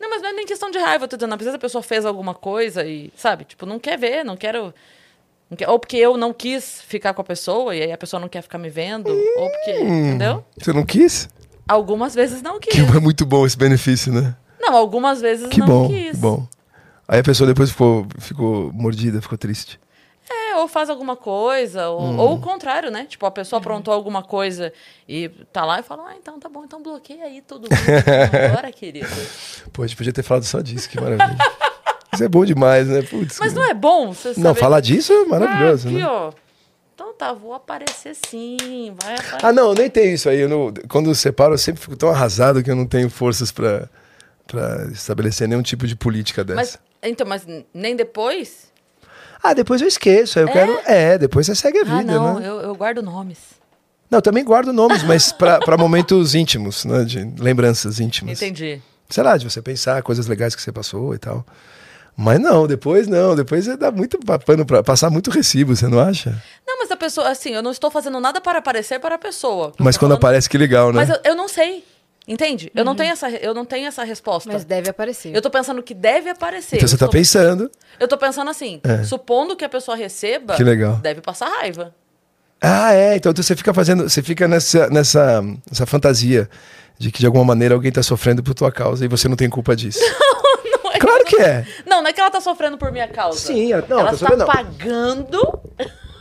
Não, 0.00 0.08
mas 0.10 0.22
não 0.22 0.30
é 0.30 0.32
nem 0.32 0.46
questão 0.46 0.70
de 0.70 0.78
raiva, 0.78 1.04
eu 1.04 1.08
tô 1.08 1.16
dizendo. 1.16 1.32
Às 1.34 1.38
vezes 1.38 1.54
a 1.54 1.58
pessoa 1.58 1.82
fez 1.82 2.04
alguma 2.06 2.34
coisa 2.34 2.84
e, 2.84 3.12
sabe, 3.16 3.44
tipo, 3.44 3.66
não 3.66 3.78
quer 3.78 3.98
ver, 3.98 4.24
não 4.24 4.36
quero. 4.36 4.74
Ou 5.68 5.78
porque 5.78 5.96
eu 5.96 6.16
não 6.16 6.32
quis 6.32 6.80
ficar 6.82 7.14
com 7.14 7.20
a 7.20 7.24
pessoa 7.24 7.74
e 7.74 7.82
aí 7.82 7.92
a 7.92 7.98
pessoa 7.98 8.20
não 8.20 8.28
quer 8.28 8.42
ficar 8.42 8.58
me 8.58 8.68
vendo, 8.70 9.08
ou 9.08 9.50
porque. 9.50 9.70
Entendeu? 9.80 10.44
Você 10.58 10.72
não 10.72 10.84
quis? 10.84 11.28
Algumas 11.68 12.14
vezes 12.14 12.42
não 12.42 12.58
quis. 12.58 12.74
Que 12.74 12.80
é 12.96 13.00
muito 13.00 13.24
bom 13.24 13.46
esse 13.46 13.56
benefício, 13.56 14.12
né? 14.12 14.34
Não, 14.60 14.76
algumas 14.76 15.20
vezes 15.20 15.48
Que 15.48 15.60
não 15.60 15.66
bom, 15.66 15.88
quis. 15.88 16.10
que 16.12 16.16
bom. 16.16 16.46
Aí 17.08 17.20
a 17.20 17.22
pessoa 17.22 17.46
depois 17.46 17.70
ficou, 17.70 18.06
ficou 18.18 18.72
mordida, 18.72 19.20
ficou 19.20 19.36
triste. 19.36 19.78
É, 20.30 20.56
ou 20.56 20.68
faz 20.68 20.88
alguma 20.88 21.16
coisa, 21.16 21.88
ou, 21.90 22.00
Hum. 22.00 22.18
ou 22.18 22.34
o 22.36 22.40
contrário, 22.40 22.90
né? 22.90 23.04
Tipo, 23.06 23.26
a 23.26 23.30
pessoa 23.30 23.58
aprontou 23.60 23.92
alguma 23.92 24.22
coisa 24.22 24.72
e 25.08 25.28
tá 25.52 25.64
lá 25.64 25.80
e 25.80 25.82
fala, 25.82 26.04
ah, 26.10 26.14
então 26.16 26.38
tá 26.38 26.48
bom, 26.48 26.64
então 26.64 26.80
bloqueia 26.82 27.24
aí 27.24 27.42
todo 27.42 27.62
mundo. 27.62 27.72
Agora, 28.50 28.70
querido. 28.72 29.08
Pô, 29.72 29.82
a 29.82 29.86
gente 29.86 29.96
podia 29.96 30.12
ter 30.12 30.22
falado 30.22 30.44
só 30.44 30.60
disso, 30.60 30.88
que 30.88 30.98
maravilha. 31.00 31.36
Isso 32.12 32.24
é 32.24 32.28
bom 32.28 32.44
demais, 32.44 32.86
né? 32.88 33.02
Putz, 33.02 33.38
Mas 33.40 33.54
não 33.54 33.64
é 33.64 33.72
bom 33.72 34.12
você 34.12 34.34
Não, 34.38 34.54
falar 34.54 34.80
disso 34.80 35.12
é 35.12 35.24
maravilhoso, 35.24 35.88
ah, 35.88 35.90
aqui, 35.90 35.98
né? 36.00 36.06
ó. 36.06 36.32
Então 36.94 37.14
tá, 37.14 37.32
vou 37.32 37.54
aparecer 37.54 38.14
sim, 38.28 38.94
vai 39.02 39.14
aparecer. 39.14 39.46
Ah, 39.46 39.52
não, 39.52 39.70
eu 39.70 39.74
nem 39.74 39.88
tenho 39.88 40.14
isso 40.14 40.28
aí. 40.28 40.40
Eu 40.40 40.48
não- 40.48 40.72
quando 40.88 41.08
eu 41.10 41.14
separo, 41.14 41.54
eu 41.54 41.58
sempre 41.58 41.80
fico 41.80 41.96
tão 41.96 42.10
arrasado 42.10 42.62
que 42.62 42.70
eu 42.70 42.76
não 42.76 42.86
tenho 42.86 43.08
forças 43.08 43.50
pra, 43.50 43.88
pra 44.46 44.88
estabelecer 44.92 45.48
nenhum 45.48 45.62
tipo 45.62 45.86
de 45.86 45.96
política 45.96 46.44
dessa. 46.44 46.60
Mas, 46.60 46.78
então, 47.02 47.26
mas 47.26 47.46
nem 47.72 47.96
depois? 47.96 48.70
Ah, 49.42 49.54
depois 49.54 49.80
eu 49.80 49.88
esqueço. 49.88 50.38
Eu 50.38 50.48
quero. 50.48 50.78
É, 50.84 51.16
depois 51.18 51.46
você 51.46 51.54
segue 51.54 51.78
a 51.78 51.84
vida, 51.84 51.96
ah, 51.98 52.02
não, 52.02 52.38
né? 52.38 52.46
eu, 52.46 52.60
eu 52.60 52.74
guardo 52.74 53.02
nomes. 53.02 53.38
Não, 54.10 54.18
eu 54.18 54.22
também 54.22 54.44
guardo 54.44 54.72
nomes, 54.72 55.02
mas 55.02 55.32
pra 55.32 55.58
pra 55.64 55.76
momentos 55.78 56.34
íntimos, 56.34 56.84
né? 56.84 57.04
De 57.04 57.24
lembranças 57.38 57.98
íntimas. 57.98 58.40
Entendi. 58.40 58.80
Sei 59.08 59.22
lá, 59.24 59.36
de 59.36 59.48
você 59.50 59.60
pensar 59.62 60.02
coisas 60.02 60.26
legais 60.26 60.54
que 60.54 60.60
você 60.62 60.70
passou 60.70 61.14
e 61.14 61.18
tal. 61.18 61.44
Mas 62.16 62.38
não, 62.40 62.66
depois 62.66 63.08
não. 63.08 63.34
Depois 63.34 63.66
dá 63.78 63.90
muito 63.90 64.18
pa- 64.18 64.38
pano 64.38 64.64
pra 64.66 64.82
passar 64.82 65.08
muito 65.10 65.30
recibo, 65.30 65.74
você 65.74 65.88
não 65.88 65.98
acha? 65.98 66.30
Não, 66.66 66.78
mas 66.78 66.90
a 66.90 66.96
pessoa, 66.96 67.28
assim, 67.28 67.50
eu 67.50 67.62
não 67.62 67.70
estou 67.70 67.90
fazendo 67.90 68.20
nada 68.20 68.40
para 68.40 68.58
aparecer 68.58 69.00
para 69.00 69.14
a 69.14 69.18
pessoa. 69.18 69.72
Mas 69.78 69.96
Tô 69.96 70.00
quando 70.00 70.10
falando- 70.10 70.16
aparece, 70.18 70.48
que 70.48 70.58
legal, 70.58 70.92
né? 70.92 70.96
Mas 70.96 71.08
eu, 71.08 71.16
eu 71.24 71.34
não 71.34 71.48
sei. 71.48 71.84
Entende? 72.28 72.70
Eu, 72.72 72.84
não 72.84 72.94
tenho 72.94 73.10
essa, 73.12 73.28
eu 73.30 73.52
não 73.52 73.64
tenho 73.64 73.88
essa 73.88 74.04
resposta. 74.04 74.48
Mas 74.52 74.64
deve 74.64 74.88
aparecer. 74.88 75.34
Eu 75.34 75.42
tô 75.42 75.50
pensando 75.50 75.82
que 75.82 75.92
deve 75.92 76.30
aparecer. 76.30 76.76
então 76.76 76.86
você 76.86 76.96
tá 76.96 77.06
tô, 77.06 77.10
pensando. 77.12 77.68
Eu 77.98 78.06
tô 78.06 78.16
pensando 78.16 78.48
assim, 78.48 78.80
É. 78.84 79.02
supondo 79.02 79.56
que 79.56 79.64
a 79.64 79.68
pessoa 79.68 79.96
receba, 79.96 80.54
Que 80.54 80.62
legal. 80.62 80.96
deve 81.02 81.20
passar 81.20 81.48
raiva. 81.48 81.92
Ah, 82.60 82.94
é. 82.94 83.16
Então 83.16 83.32
você 83.34 83.56
fica 83.56 83.74
fazendo. 83.74 84.08
Você 84.08 84.22
fica 84.22 84.46
nessa, 84.46 84.88
nessa, 84.88 85.42
nessa 85.68 85.84
fantasia 85.84 86.48
de 86.96 87.10
que 87.10 87.18
de 87.18 87.26
alguma 87.26 87.44
maneira 87.44 87.74
alguém 87.74 87.90
tá 87.90 88.04
sofrendo 88.04 88.40
por 88.40 88.54
tua 88.54 88.70
causa 88.70 89.04
e 89.04 89.08
você 89.08 89.26
não 89.26 89.34
tem 89.34 89.50
culpa 89.50 89.74
disso. 89.74 89.98
É 91.02 91.06
Claro 91.06 91.24
que 91.24 91.36
é. 91.36 91.66
Não, 91.86 92.00
não 92.02 92.08
é 92.08 92.12
que 92.12 92.20
ela 92.20 92.30
tá 92.30 92.40
sofrendo 92.40 92.78
por 92.78 92.92
minha 92.92 93.08
causa. 93.08 93.38
Sim, 93.38 93.72
ela- 93.72 93.84
não, 93.88 93.98
ela 94.00 94.08
tá 94.10 94.14
está 94.14 94.26
sofrendo, 94.28 94.46
não. 94.46 94.52
pagando 94.54 95.60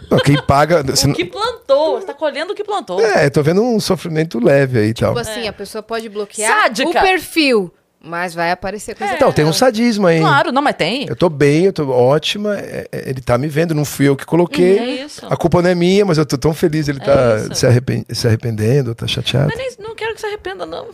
Não, 0.10 0.18
quem 0.19 0.42
paga. 0.42 0.84
você 0.84 1.06
o 1.06 1.10
não- 1.10 1.16
que 1.16 1.26
plantou. 1.26 2.00
Você 2.00 2.08
tá 2.08 2.14
colhendo 2.14 2.53
o 2.53 2.56
que 2.56 2.64
plantou. 2.64 3.00
É, 3.00 3.26
eu 3.27 3.32
tô 3.32 3.42
vendo 3.43 3.61
um 3.61 3.80
sofrimento 3.80 4.40
leve 4.43 4.80
aí 4.80 4.88
e 4.90 4.93
tal. 4.93 5.10
Tipo 5.16 5.19
assim, 5.19 5.48
a 5.48 5.53
pessoa 5.53 5.82
pode 5.82 6.10
bloquear 6.10 6.64
Sádica. 6.64 6.90
o 6.90 6.92
perfil, 6.93 7.72
mas 8.03 8.34
vai 8.34 8.51
aparecer 8.51 8.95
coisa 8.95 9.14
Então, 9.14 9.32
tem 9.32 9.45
um 9.45 9.53
sadismo 9.53 10.08
aí. 10.08 10.19
Claro, 10.19 10.51
não, 10.51 10.61
mas 10.61 10.76
tem. 10.76 11.06
Eu 11.08 11.16
tô 11.16 11.30
bem, 11.30 11.66
eu 11.66 11.74
tô 11.74 11.90
ótima. 11.90 12.58
é- 12.58 12.88
é- 12.92 13.10
ele 13.10 13.22
tá 13.22 13.38
me 13.38 13.48
vendo, 13.48 13.74
não 13.76 13.85
fui 13.85 14.08
eu 14.10 14.16
que 14.16 14.26
coloquei. 14.26 14.77
Uhum, 14.80 14.84
é 14.84 14.90
isso. 15.06 15.26
A 15.30 15.38
culpa 15.38 15.61
não 15.61 15.69
é 15.69 15.76
minha, 15.76 16.03
mas 16.03 16.18
eu 16.18 16.26
tô 16.26 16.38
tão 16.38 16.53
feliz 16.53 16.88
ele 16.88 17.00
tá 17.00 17.38
isso. 17.38 17.56
se, 17.56 17.66
arrepen- 17.68 18.06
se 18.10 18.27
arrependendo, 18.27 18.93
tá 18.95 19.08
chateado. 19.08 19.48
Mas 19.56 19.58
nem, 19.58 19.88
não 19.88 19.95
quero 19.95 20.14
que 20.16 20.19
se 20.19 20.26
arrependa, 20.26 20.66
não. 20.66 20.88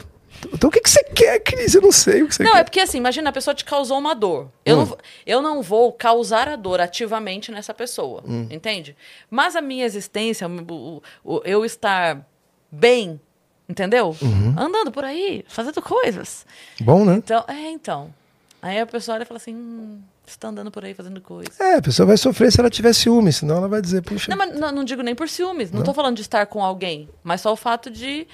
Então 0.54 0.70
o 0.70 0.72
que, 0.72 0.80
que 0.82 0.90
você 0.90 1.04
quer, 1.04 1.40
Cris? 1.40 1.74
Eu 1.76 1.82
não 1.82 1.92
sei 1.92 2.24
o 2.24 2.28
que 2.28 2.36
você 2.36 2.44
Não, 2.44 2.54
quer. 2.54 2.60
é 2.60 2.64
porque 2.64 2.80
assim, 2.80 2.98
imagina, 2.98 3.30
a 3.30 3.34
pessoa 3.34 3.54
te 3.54 3.66
causou 3.66 3.98
uma 3.98 4.14
dor. 4.14 4.50
Eu, 4.66 4.76
Hum. 4.76 4.80
não, 4.80 4.86
vou- 4.86 4.98
eu 5.26 5.42
não 5.42 5.62
vou 5.62 5.92
causar 5.94 6.48
a 6.48 6.56
dor 6.56 6.80
ativamente 6.80 7.52
nessa 7.52 7.74
pessoa, 7.74 8.24
Hum. 8.28 8.48
entende? 8.50 8.96
Mas 9.30 9.56
a 9.56 9.62
minha 9.62 9.86
existência, 9.86 10.48
o- 10.48 11.02
o- 11.24 11.42
eu 11.44 11.66
estar 11.66 12.26
bem, 12.72 13.20
entendeu? 13.68 14.16
Uhum. 14.22 14.56
Andando 14.58 14.92
por 14.92 15.04
aí, 15.04 15.44
fazendo 15.48 15.82
coisas. 15.82 16.46
Bom, 16.82 17.04
né? 17.06 17.16
Então, 17.16 17.44
é, 17.48 17.70
então. 17.72 18.14
Aí 18.62 18.80
a 18.80 18.86
pessoa 18.86 19.16
olha 19.16 19.24
e 19.24 19.26
fala 19.26 19.38
assim, 19.38 19.56
hum, 19.56 20.02
você 20.26 20.38
tá 20.38 20.48
andando 20.50 20.72
por 20.72 20.84
aí 20.84 20.94
fazendo 20.94 21.22
coisas. 21.22 21.60
É, 21.60 21.76
a 21.76 21.82
pessoa 21.82 22.06
vai 22.08 22.18
sofrer 22.18 22.52
se 22.52 22.60
ela 22.60 22.70
tiver 22.70 22.92
ciúme, 22.94 23.32
senão 23.32 23.58
ela 23.58 23.68
vai 23.68 23.82
dizer, 23.82 24.02
puxa. 24.02 24.30
Não, 24.30 24.38
mas 24.38 24.60
não, 24.60 24.72
não 24.72 24.84
digo 24.84 25.02
nem 25.02 25.16
por 25.16 25.30
ciúmes. 25.30 25.72
Não, 25.72 25.84
tô 25.84 25.94
falando 25.94 26.16
de 26.16 26.22
estar 26.24 26.46
com 26.48 26.64
alguém. 26.64 27.08
Mas 27.24 27.42
só 27.42 27.54
o 27.54 27.56
fato 27.56 27.90
de 27.90 28.28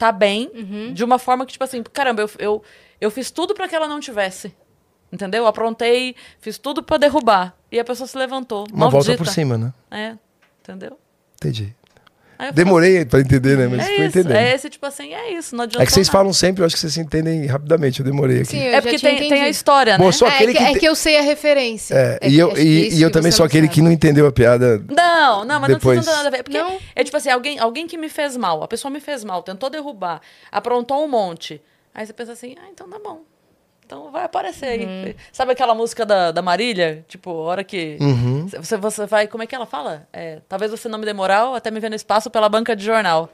estar 0.00 0.12
bem 0.12 0.50
de 0.94 1.04
uma 1.04 1.18
forma 1.18 1.44
que, 1.44 1.52
tipo 1.52 1.64
assim, 1.64 1.82
caramba, 1.82 2.22
eu, 2.22 2.30
eu, 2.38 2.62
eu 3.00 3.10
fiz 3.10 3.30
tudo 3.30 3.54
pra 3.54 3.68
que 3.68 3.76
ela 3.76 3.86
não 3.86 4.00
tivesse. 4.00 4.54
Entendeu? 5.12 5.46
Aprontei, 5.46 6.14
fiz 6.40 6.56
tudo 6.56 6.82
pra 6.82 6.96
derrubar. 6.96 7.54
E 7.70 7.78
a 7.78 7.84
pessoa 7.84 8.06
se 8.06 8.16
levantou. 8.16 8.66
uma 8.72 8.88
volta 8.88 9.08
maldita. 9.08 9.16
por 9.18 9.26
cima, 9.26 9.58
né? 9.58 9.74
É, 9.90 10.16
entendeu? 10.60 10.98
Entendi. 11.34 11.74
Falo 12.40 12.52
Demorei 12.52 13.04
pra 13.04 13.20
entender, 13.20 13.56
né? 13.58 13.66
Mas 13.68 13.80
assim, 13.80 13.88
foi 13.94 14.04
é 14.04 14.06
isso, 14.08 14.18
entendendo. 14.18 14.36
é 14.36 14.54
esse, 14.54 14.70
tipo 14.70 14.86
assim, 14.86 15.12
é 15.14 15.32
isso. 15.32 15.54
Não 15.56 15.64
adianta 15.64 15.82
É 15.82 15.86
que 15.86 15.92
vocês 15.92 16.06
nada. 16.08 16.18
falam 16.18 16.32
sempre, 16.32 16.62
eu 16.62 16.66
acho 16.66 16.74
que 16.74 16.80
vocês 16.80 16.92
se 16.94 17.00
entendem 17.00 17.46
rapidamente, 17.46 18.00
eu 18.00 18.04
demorei 18.06 18.38
aqui. 18.38 18.46
Sim, 18.50 18.62
eu 18.62 18.74
É 18.74 18.80
porque 18.80 18.98
tem, 18.98 19.28
tem 19.28 19.42
a 19.42 19.48
história, 19.48 19.96
Bom, 19.98 20.06
né? 20.06 20.12
sou 20.12 20.26
É, 20.28 20.34
aquele 20.34 20.52
que, 20.52 20.58
que 20.58 20.64
é 20.64 20.78
que 20.78 20.86
eu 20.88 20.94
sei 20.94 21.18
a 21.18 21.22
referência. 21.22 21.94
É, 21.94 22.18
É 22.22 22.28
e 22.30 22.38
eu, 22.38 22.56
e, 22.56 22.94
e 22.94 23.02
eu 23.02 23.10
também 23.10 23.30
sou 23.32 23.44
aquele 23.44 23.66
sabe. 23.66 23.74
que 23.74 23.82
não 23.82 23.92
entendeu 23.92 24.26
a 24.26 24.32
piada. 24.32 24.82
Não, 24.90 25.44
não, 25.44 25.60
mas 25.60 25.74
Depois. 25.74 25.96
não 25.98 26.04
tem 26.04 26.12
nada 26.14 26.28
a 26.28 26.30
ver. 26.30 26.42
Porque 26.42 26.58
Não. 26.58 26.78
é 26.94 27.04
tipo 27.04 27.16
assim, 27.16 27.30
alguém, 27.30 27.58
alguém 27.58 27.86
que 27.86 27.96
me 27.98 28.08
fez 28.08 28.36
mal, 28.36 28.62
a 28.62 28.68
pessoa 28.68 28.90
me 28.90 29.00
fez 29.00 29.22
mal, 29.24 29.42
tentou 29.42 29.68
derrubar, 29.70 30.20
aprontou 30.50 31.04
um 31.04 31.08
monte. 31.08 31.60
Aí 31.94 32.06
você 32.06 32.12
pensa 32.12 32.32
assim, 32.32 32.54
ah, 32.58 32.68
então 32.72 32.88
tá 32.88 32.98
bom. 33.02 33.20
Então 33.90 34.08
vai 34.12 34.22
aparecer 34.22 34.66
aí. 34.66 34.84
Uhum. 34.86 35.14
Sabe 35.32 35.50
aquela 35.50 35.74
música 35.74 36.06
da, 36.06 36.30
da 36.30 36.40
Marília? 36.40 37.04
Tipo, 37.08 37.30
a 37.30 37.42
hora 37.42 37.64
que 37.64 37.96
Uhum. 38.00 38.46
você, 38.46 38.76
você 38.76 39.04
vai. 39.04 39.26
Como 39.26 39.42
é 39.42 39.48
que 39.48 39.54
ela 39.54 39.66
fala? 39.66 40.06
É, 40.12 40.40
Talvez 40.48 40.70
você 40.70 40.88
não 40.88 40.96
me 40.96 41.04
dê 41.04 41.12
moral 41.12 41.56
até 41.56 41.72
me 41.72 41.80
ver 41.80 41.88
no 41.88 41.96
espaço 41.96 42.30
pela 42.30 42.48
banca 42.48 42.76
de 42.76 42.84
jornal. 42.84 43.28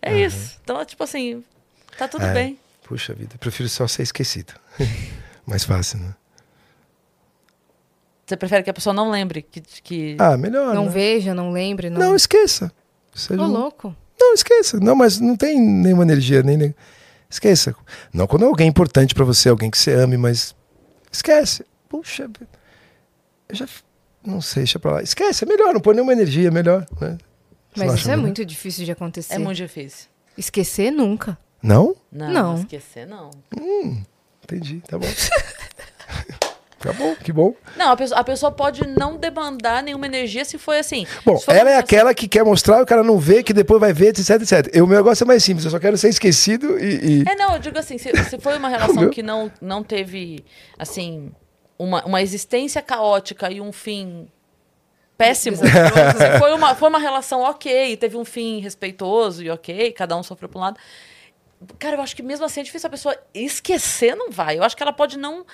É 0.00 0.18
isso. 0.18 0.58
Então, 0.64 0.80
é 0.80 0.86
tipo 0.86 1.04
assim, 1.04 1.44
tá 1.98 2.08
tudo 2.08 2.24
É, 2.24 2.32
bem. 2.32 2.58
Puxa 2.84 3.12
vida, 3.12 3.34
eu 3.34 3.38
prefiro 3.38 3.68
só 3.68 3.86
ser 3.86 4.02
esquecido. 4.02 4.54
Mais 5.46 5.64
fácil, 5.64 5.98
né? 5.98 6.14
Você 8.26 8.38
prefere 8.38 8.62
que 8.62 8.70
a 8.70 8.74
pessoa 8.74 8.94
não 8.94 9.10
lembre 9.10 9.42
que. 9.42 9.60
que... 9.60 10.16
Ah, 10.18 10.34
melhor. 10.38 10.74
Não 10.74 10.84
né? 10.86 10.90
veja, 10.90 11.34
não 11.34 11.52
lembre, 11.52 11.90
não. 11.90 11.98
Não, 12.00 12.16
esqueça. 12.16 12.72
Seja 13.14 13.42
Ô, 13.42 13.44
um- 13.44 13.48
louco. 13.48 13.94
Não, 14.18 14.32
esqueça. 14.32 14.78
Não, 14.80 14.94
mas 14.96 15.20
não 15.20 15.36
tem 15.36 15.60
nenhuma 15.60 16.04
energia, 16.04 16.42
nem. 16.42 16.74
Esqueça. 17.30 17.74
Não 18.12 18.26
quando 18.26 18.44
é 18.44 18.48
alguém 18.48 18.68
importante 18.68 19.14
pra 19.14 19.24
você, 19.24 19.48
alguém 19.48 19.70
que 19.70 19.78
você 19.78 19.92
ame, 19.92 20.16
mas. 20.16 20.54
Esquece. 21.12 21.64
Puxa. 21.88 22.28
Eu 23.48 23.54
já. 23.54 23.66
Não 24.24 24.40
sei, 24.40 24.62
deixa 24.64 24.78
pra 24.78 24.92
lá. 24.94 25.02
Esquece, 25.02 25.44
é 25.44 25.48
melhor, 25.48 25.72
não 25.72 25.80
põe 25.80 25.94
nenhuma 25.94 26.12
energia, 26.12 26.48
é 26.48 26.50
melhor. 26.50 26.86
Né? 27.00 27.16
Você 27.74 27.84
Mas 27.86 27.94
isso 28.00 28.08
é 28.08 28.10
melhor? 28.10 28.22
muito 28.22 28.44
difícil 28.44 28.84
de 28.84 28.92
acontecer. 28.92 29.34
É 29.34 29.38
muito 29.38 29.56
difícil. 29.56 30.08
Esquecer 30.36 30.90
nunca. 30.90 31.38
Não? 31.62 31.94
Não, 32.10 32.32
Não. 32.32 32.56
esquecer, 32.58 33.06
não. 33.06 33.30
Entendi, 34.42 34.82
tá 34.88 34.98
bom. 34.98 35.06
tá 36.80 36.92
bom, 36.94 37.14
que 37.14 37.32
bom. 37.32 37.54
Não, 37.76 37.90
a 37.92 37.96
pessoa, 37.96 38.20
a 38.20 38.24
pessoa 38.24 38.50
pode 38.52 38.86
não 38.88 39.16
demandar 39.16 39.82
nenhuma 39.82 40.06
energia 40.06 40.44
se 40.44 40.58
foi 40.58 40.78
assim. 40.80 41.06
Bom, 41.24 41.38
ela 41.46 41.70
é 41.70 41.76
aquela 41.76 42.12
que 42.14 42.26
quer 42.26 42.44
mostrar, 42.44 42.82
o 42.82 42.86
cara 42.86 43.02
não 43.04 43.18
vê, 43.18 43.42
que 43.42 43.52
depois 43.52 43.78
vai 43.80 43.92
ver, 43.92 44.08
etc, 44.08 44.30
etc. 44.42 44.70
Eu, 44.74 44.84
o 44.84 44.88
meu 44.88 44.96
negócio 44.98 45.22
é 45.24 45.26
mais 45.26 45.44
simples, 45.44 45.64
eu 45.64 45.70
só 45.70 45.78
quero 45.78 45.96
ser 45.96 46.08
esquecido 46.08 46.78
e. 46.78 47.20
e- 47.22 47.24
É, 47.28 47.36
não, 47.36 47.52
eu 47.54 47.58
digo 47.60 47.78
assim, 47.78 47.98
se, 47.98 48.10
se 48.24 48.38
foi 48.38 48.56
uma 48.56 48.68
relação 48.70 49.08
que 49.10 49.22
não, 49.22 49.50
não 49.60 49.82
teve, 49.82 50.44
assim, 50.78 51.30
uma, 51.78 52.04
uma 52.04 52.20
existência 52.22 52.80
caótica 52.82 53.50
e 53.50 53.60
um 53.60 53.72
fim 53.72 54.26
péssimo. 55.16 55.56
se 55.58 56.38
foi 56.38 56.52
uma, 56.54 56.74
foi 56.74 56.88
uma 56.88 56.98
relação 56.98 57.42
ok, 57.42 57.96
teve 57.98 58.16
um 58.16 58.24
fim 58.24 58.60
respeitoso 58.60 59.42
e 59.42 59.50
ok, 59.50 59.92
cada 59.92 60.16
um 60.16 60.22
sofreu 60.22 60.48
por 60.48 60.58
um 60.58 60.62
lado. 60.62 60.78
Cara, 61.78 61.96
eu 61.96 62.00
acho 62.00 62.16
que 62.16 62.22
mesmo 62.22 62.46
assim 62.46 62.60
é 62.60 62.62
difícil 62.62 62.86
a 62.86 62.90
pessoa 62.90 63.14
esquecer, 63.34 64.16
não 64.16 64.30
vai. 64.30 64.56
Eu 64.56 64.62
acho 64.64 64.74
que 64.74 64.82
ela 64.82 64.94
pode 64.94 65.18
não 65.18 65.44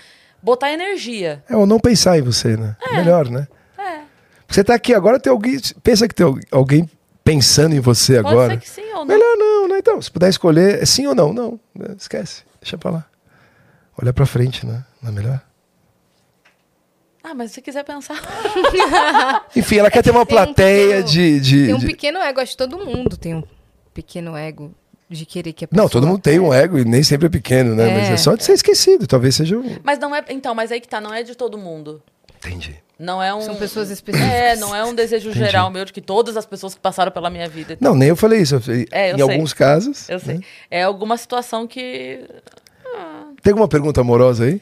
botar 0.43 0.71
energia. 0.73 1.43
É, 1.49 1.57
ou 1.57 1.67
não 1.67 1.79
pensar 1.81 2.19
em 2.19 2.23
você, 2.23 2.57
né? 2.57 2.77
Melhor, 2.93 3.29
né? 3.29 3.47
É, 3.79 4.01
Você 4.49 4.63
tá 4.65 4.75
aqui 4.75 4.95
agora, 4.95 5.19
tem 5.21 5.31
alguém. 5.31 5.59
Pensa 5.83 6.07
que 6.09 6.15
tem 6.15 6.25
al- 6.27 6.39
alguém 6.53 6.89
pensando 7.25 7.75
em 7.75 7.81
você 7.81 8.23
pode 8.23 8.29
agora. 8.35 8.55
ser 8.55 8.61
que 8.61 8.69
sim 8.71 8.87
ou 8.93 8.99
não. 8.99 9.07
Melhor 9.07 9.37
não, 9.37 9.69
né? 9.69 9.79
Então, 9.79 10.01
se 10.01 10.11
puder 10.11 10.29
escolher, 10.29 10.83
é 10.83 10.87
sim 10.87 11.07
ou 11.07 11.15
não? 11.15 11.33
Não, 11.33 11.61
né? 11.75 11.95
esquece. 11.99 12.43
Deixa 12.61 12.79
pra 12.79 12.91
lá. 12.91 13.05
Olha 14.01 14.13
pra 14.13 14.27
frente, 14.27 14.65
né? 14.67 14.85
Não 15.03 15.11
é 15.11 15.13
melhor? 15.13 15.41
Ah, 17.23 17.35
mas 17.35 17.51
se 17.51 17.61
quiser 17.61 17.83
pensar. 17.85 18.21
Enfim, 19.57 19.79
ela 19.79 19.91
quer 19.91 20.03
ter 20.03 20.11
uma 20.13 20.25
Tem 20.25 20.37
um 20.37 20.45
plateia 20.45 20.87
pequeno- 21.03 21.09
de. 21.09 21.41
de- 21.41 21.65
Tem 21.67 21.75
um 21.75 21.79
de- 21.79 21.87
pequeno 21.87 22.19
ego, 22.21 22.41
acho 22.41 22.53
que 22.53 22.57
todo 22.57 22.79
mundo 22.79 23.17
tem 23.17 23.35
um 23.35 23.43
pequeno 23.93 24.37
ego 24.37 24.73
de 25.09 25.25
querer 25.27 25.53
que 25.53 25.65
a 25.65 25.69
Não, 25.71 25.85
pessoa... 25.85 26.01
todo 26.03 26.09
mundo 26.09 26.21
tem 26.21 26.39
um 26.41 26.53
ego 26.53 26.79
e 26.79 26.85
nem 26.85 27.03
sempre 27.03 27.27
é 27.27 27.31
pequeno, 27.31 27.75
né? 27.75 27.87
Mas 27.95 28.09
É. 28.11 28.13
é 28.13 28.17
só 28.17 28.35
de 28.35 28.43
ser 28.45 28.53
esquecido. 28.53 29.07
Talvez 29.07 29.35
seja 29.37 29.57
um. 29.57 29.77
Mas 29.83 29.99
não 29.99 30.15
é. 30.15 30.25
Então, 30.31 30.55
mas 30.55 30.73
aí 30.73 30.81
que 30.81 30.89
tá, 30.89 31.01
não 31.01 31.13
é 31.15 31.23
de 31.23 31.35
todo 31.35 31.57
mundo. 31.57 32.03
Entendi. 32.39 32.77
Não 32.99 33.23
é 33.23 33.35
um. 33.35 33.41
São 33.43 33.55
pessoas 33.57 33.91
específicas. 33.91 34.33
É, 34.33 34.57
não 34.57 34.75
é 34.75 34.83
um 34.85 34.95
desejo 34.95 35.31
geral 35.33 35.71
meu 35.71 35.85
de 35.85 35.93
que 35.93 36.01
todas 36.01 36.37
as 36.37 36.47
pessoas 36.47 36.75
que 36.75 36.81
passaram 36.81 37.13
pela 37.13 37.29
minha 37.29 37.49
vida. 37.49 37.77
Não, 37.81 37.95
nem 37.95 38.09
eu 38.09 38.17
falei 38.17 38.41
isso. 38.41 38.55
Eu 38.57 38.61
falei, 38.61 38.87
É, 38.91 39.11
eu 39.11 39.15
em 39.15 39.19
sei. 39.19 39.35
alguns 39.35 39.53
casos. 39.53 40.09
Eu 40.09 40.19
sei. 40.19 40.37
né? 40.37 40.41
É 40.71 40.83
alguma 40.85 41.17
situação 41.19 41.67
que. 41.67 42.21
Tem 43.43 43.51
alguma 43.53 43.69
pergunta 43.69 44.01
amorosa 44.01 44.45
aí? 44.45 44.61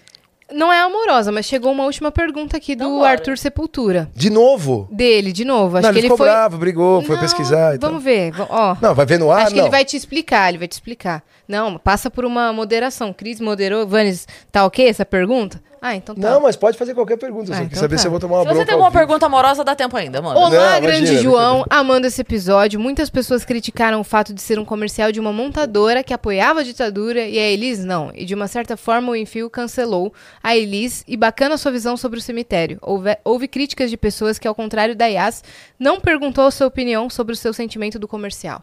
Não 0.52 0.72
é 0.72 0.80
amorosa, 0.80 1.32
mas 1.32 1.46
chegou 1.46 1.72
uma 1.72 1.84
última 1.84 2.12
pergunta 2.12 2.56
aqui 2.56 2.76
do 2.76 2.84
Então 2.84 2.98
bora. 2.98 3.10
Arthur 3.12 3.38
Sepultura. 3.38 4.10
De 4.14 4.28
novo? 4.30 4.86
Dele, 4.90 5.32
de 5.32 5.44
novo. 5.44 5.76
Acho 5.78 5.86
não, 5.86 5.92
que 5.92 5.98
ele 5.98 6.04
ficou 6.06 6.18
foi... 6.18 6.26
bravo, 6.26 6.58
brigou, 6.58 7.02
foi 7.02 7.14
Não, 7.16 7.22
pesquisar 7.22 7.74
e 7.74 7.78
tal. 7.78 7.90
Vamos 7.90 8.04
ver. 8.04 8.32
Ó, 8.50 8.76
Não, 8.80 8.94
vai 8.94 9.06
ver 9.06 9.18
no 9.18 9.30
ar? 9.30 9.42
Acho 9.42 9.50
que 9.52 9.56
não. 9.56 9.64
ele 9.64 9.70
vai 9.70 9.84
te 9.84 9.96
explicar, 9.96 10.48
ele 10.50 10.58
vai 10.58 10.68
te 10.68 10.72
explicar. 10.72 11.22
Não, 11.48 11.78
passa 11.78 12.10
por 12.10 12.24
uma 12.24 12.52
moderação. 12.52 13.12
Cris 13.12 13.40
moderou. 13.40 13.86
Vanes, 13.86 14.26
tá 14.52 14.64
ok 14.64 14.86
essa 14.88 15.04
pergunta? 15.04 15.62
Ah, 15.86 15.94
então 15.94 16.14
tá. 16.14 16.30
Não, 16.30 16.40
mas 16.40 16.56
pode 16.56 16.78
fazer 16.78 16.94
qualquer 16.94 17.18
pergunta. 17.18 17.52
Ah, 17.52 17.56
Você 17.56 17.60
quer 17.60 17.66
então 17.66 17.78
saber 17.78 17.96
tá. 17.96 18.00
se 18.00 18.06
eu 18.06 18.10
vou 18.10 18.18
tomar 18.18 18.36
uma 18.36 18.42
Se 18.44 18.48
você 18.48 18.54
bronca 18.54 18.64
tem 18.64 18.72
ao 18.74 18.78
alguma 18.80 18.90
vivo. 18.90 18.98
pergunta 19.06 19.26
amorosa, 19.26 19.62
dá 19.62 19.76
tempo 19.76 19.94
ainda, 19.98 20.22
mano. 20.22 20.40
Olá, 20.40 20.48
Não, 20.48 20.80
grande 20.80 21.10
imagina, 21.10 21.20
João. 21.20 21.62
Amando 21.68 22.06
esse 22.06 22.22
episódio. 22.22 22.80
Muitas 22.80 23.10
pessoas 23.10 23.44
criticaram 23.44 24.00
o 24.00 24.04
fato 24.04 24.32
de 24.32 24.40
ser 24.40 24.58
um 24.58 24.64
comercial 24.64 25.12
de 25.12 25.20
uma 25.20 25.30
montadora 25.30 26.02
que 26.02 26.14
apoiava 26.14 26.60
a 26.60 26.62
ditadura 26.62 27.20
e 27.26 27.38
a 27.38 27.50
Elis 27.50 27.84
não. 27.84 28.10
E 28.14 28.24
de 28.24 28.34
uma 28.34 28.48
certa 28.48 28.78
forma 28.78 29.12
o 29.12 29.14
Enfio 29.16 29.50
cancelou 29.50 30.10
a 30.42 30.56
Elis 30.56 31.04
e 31.06 31.18
bacana 31.18 31.56
a 31.56 31.58
sua 31.58 31.70
visão 31.70 31.98
sobre 31.98 32.18
o 32.18 32.22
cemitério. 32.22 32.78
Houve, 32.80 33.18
houve 33.22 33.46
críticas 33.46 33.90
de 33.90 33.98
pessoas 33.98 34.38
que, 34.38 34.48
ao 34.48 34.54
contrário 34.54 34.96
da 34.96 35.04
Yas, 35.04 35.44
não 35.78 36.00
perguntou 36.00 36.46
a 36.46 36.50
sua 36.50 36.66
opinião 36.66 37.10
sobre 37.10 37.34
o 37.34 37.36
seu 37.36 37.52
sentimento 37.52 37.98
do 37.98 38.08
comercial. 38.08 38.62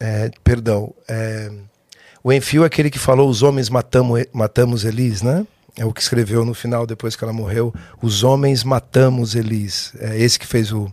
É, 0.00 0.30
perdão. 0.42 0.94
é, 1.06 1.50
o 2.28 2.32
Enfio 2.32 2.62
é 2.62 2.66
aquele 2.66 2.90
que 2.90 2.98
falou 2.98 3.26
os 3.26 3.42
homens 3.42 3.70
matamos, 3.70 4.22
matamos 4.34 4.84
Elis, 4.84 5.22
né? 5.22 5.46
É 5.74 5.86
o 5.86 5.94
que 5.94 6.02
escreveu 6.02 6.44
no 6.44 6.52
final, 6.52 6.86
depois 6.86 7.16
que 7.16 7.24
ela 7.24 7.32
morreu. 7.32 7.72
Os 8.02 8.22
homens 8.22 8.62
matamos 8.62 9.34
Elis. 9.34 9.94
É 9.98 10.20
esse 10.20 10.38
que 10.38 10.46
fez 10.46 10.70
o, 10.70 10.92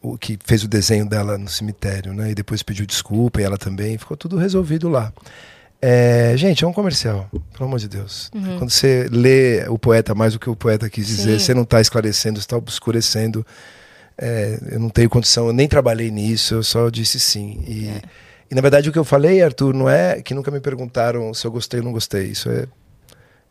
o 0.00 0.16
que 0.16 0.38
fez 0.42 0.64
o 0.64 0.68
desenho 0.68 1.06
dela 1.06 1.36
no 1.36 1.50
cemitério, 1.50 2.14
né? 2.14 2.30
E 2.30 2.34
depois 2.34 2.62
pediu 2.62 2.86
desculpa, 2.86 3.42
e 3.42 3.44
ela 3.44 3.58
também. 3.58 3.98
Ficou 3.98 4.16
tudo 4.16 4.38
resolvido 4.38 4.88
lá. 4.88 5.12
É, 5.82 6.32
gente, 6.34 6.64
é 6.64 6.66
um 6.66 6.72
comercial, 6.72 7.28
pelo 7.52 7.66
amor 7.66 7.78
de 7.78 7.86
Deus. 7.88 8.30
Quando 8.32 8.70
você 8.70 9.06
lê 9.12 9.68
o 9.68 9.78
poeta 9.78 10.14
mais 10.14 10.32
do 10.32 10.38
que 10.38 10.48
o 10.48 10.56
poeta 10.56 10.88
quis 10.88 11.06
dizer, 11.06 11.38
Sim. 11.38 11.44
você 11.44 11.52
não 11.52 11.64
está 11.64 11.78
esclarecendo, 11.78 12.40
você 12.40 12.44
está 12.44 12.56
obscurecendo. 12.56 13.46
É, 14.16 14.58
eu 14.70 14.80
não 14.80 14.88
tenho 14.88 15.10
condição, 15.10 15.46
eu 15.48 15.52
nem 15.52 15.68
trabalhei 15.68 16.10
nisso, 16.10 16.54
eu 16.54 16.62
só 16.62 16.88
disse 16.88 17.20
sim. 17.20 17.62
E, 17.68 18.00
e, 18.50 18.54
na 18.54 18.60
verdade 18.60 18.88
o 18.88 18.92
que 18.92 18.98
eu 18.98 19.04
falei, 19.04 19.42
Arthur, 19.42 19.74
não 19.74 19.88
é 19.88 20.20
que 20.22 20.34
nunca 20.34 20.50
me 20.50 20.60
perguntaram 20.60 21.32
se 21.34 21.46
eu 21.46 21.50
gostei 21.50 21.80
ou 21.80 21.84
não 21.84 21.92
gostei. 21.92 22.24
Isso 22.26 22.50
é. 22.50 22.66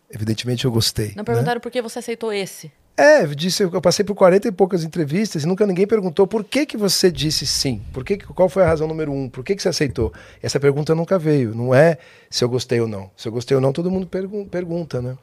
Evidentemente 0.09 0.65
eu 0.65 0.71
gostei. 0.71 1.09
Não 1.09 1.17
né? 1.17 1.23
perguntaram 1.23 1.59
por 1.59 1.71
que 1.71 1.81
você 1.81 1.99
aceitou 1.99 2.31
esse. 2.31 2.71
É, 2.95 3.23
eu 3.23 3.33
disse, 3.33 3.63
eu 3.63 3.81
passei 3.81 4.05
por 4.05 4.13
40 4.13 4.49
e 4.49 4.51
poucas 4.51 4.83
entrevistas 4.83 5.43
e 5.43 5.47
nunca 5.47 5.65
ninguém 5.65 5.87
perguntou 5.87 6.27
por 6.27 6.43
que, 6.43 6.63
que 6.63 6.77
você 6.77 7.11
disse 7.11 7.47
sim. 7.47 7.81
Por 7.91 8.05
que, 8.05 8.17
qual 8.17 8.47
foi 8.47 8.61
a 8.61 8.67
razão 8.67 8.87
número 8.87 9.11
um? 9.11 9.27
Por 9.27 9.43
que, 9.43 9.55
que 9.55 9.63
você 9.63 9.69
aceitou? 9.69 10.13
Essa 10.43 10.59
pergunta 10.59 10.93
nunca 10.93 11.17
veio. 11.17 11.55
Não 11.55 11.73
é 11.73 11.97
se 12.29 12.43
eu 12.43 12.49
gostei 12.49 12.79
ou 12.79 12.87
não. 12.87 13.09
Se 13.17 13.27
eu 13.27 13.31
gostei 13.31 13.55
ou 13.55 13.61
não, 13.61 13.73
todo 13.73 13.89
mundo 13.89 14.05
pergun- 14.05 14.45
pergunta, 14.45 15.01
né? 15.01 15.17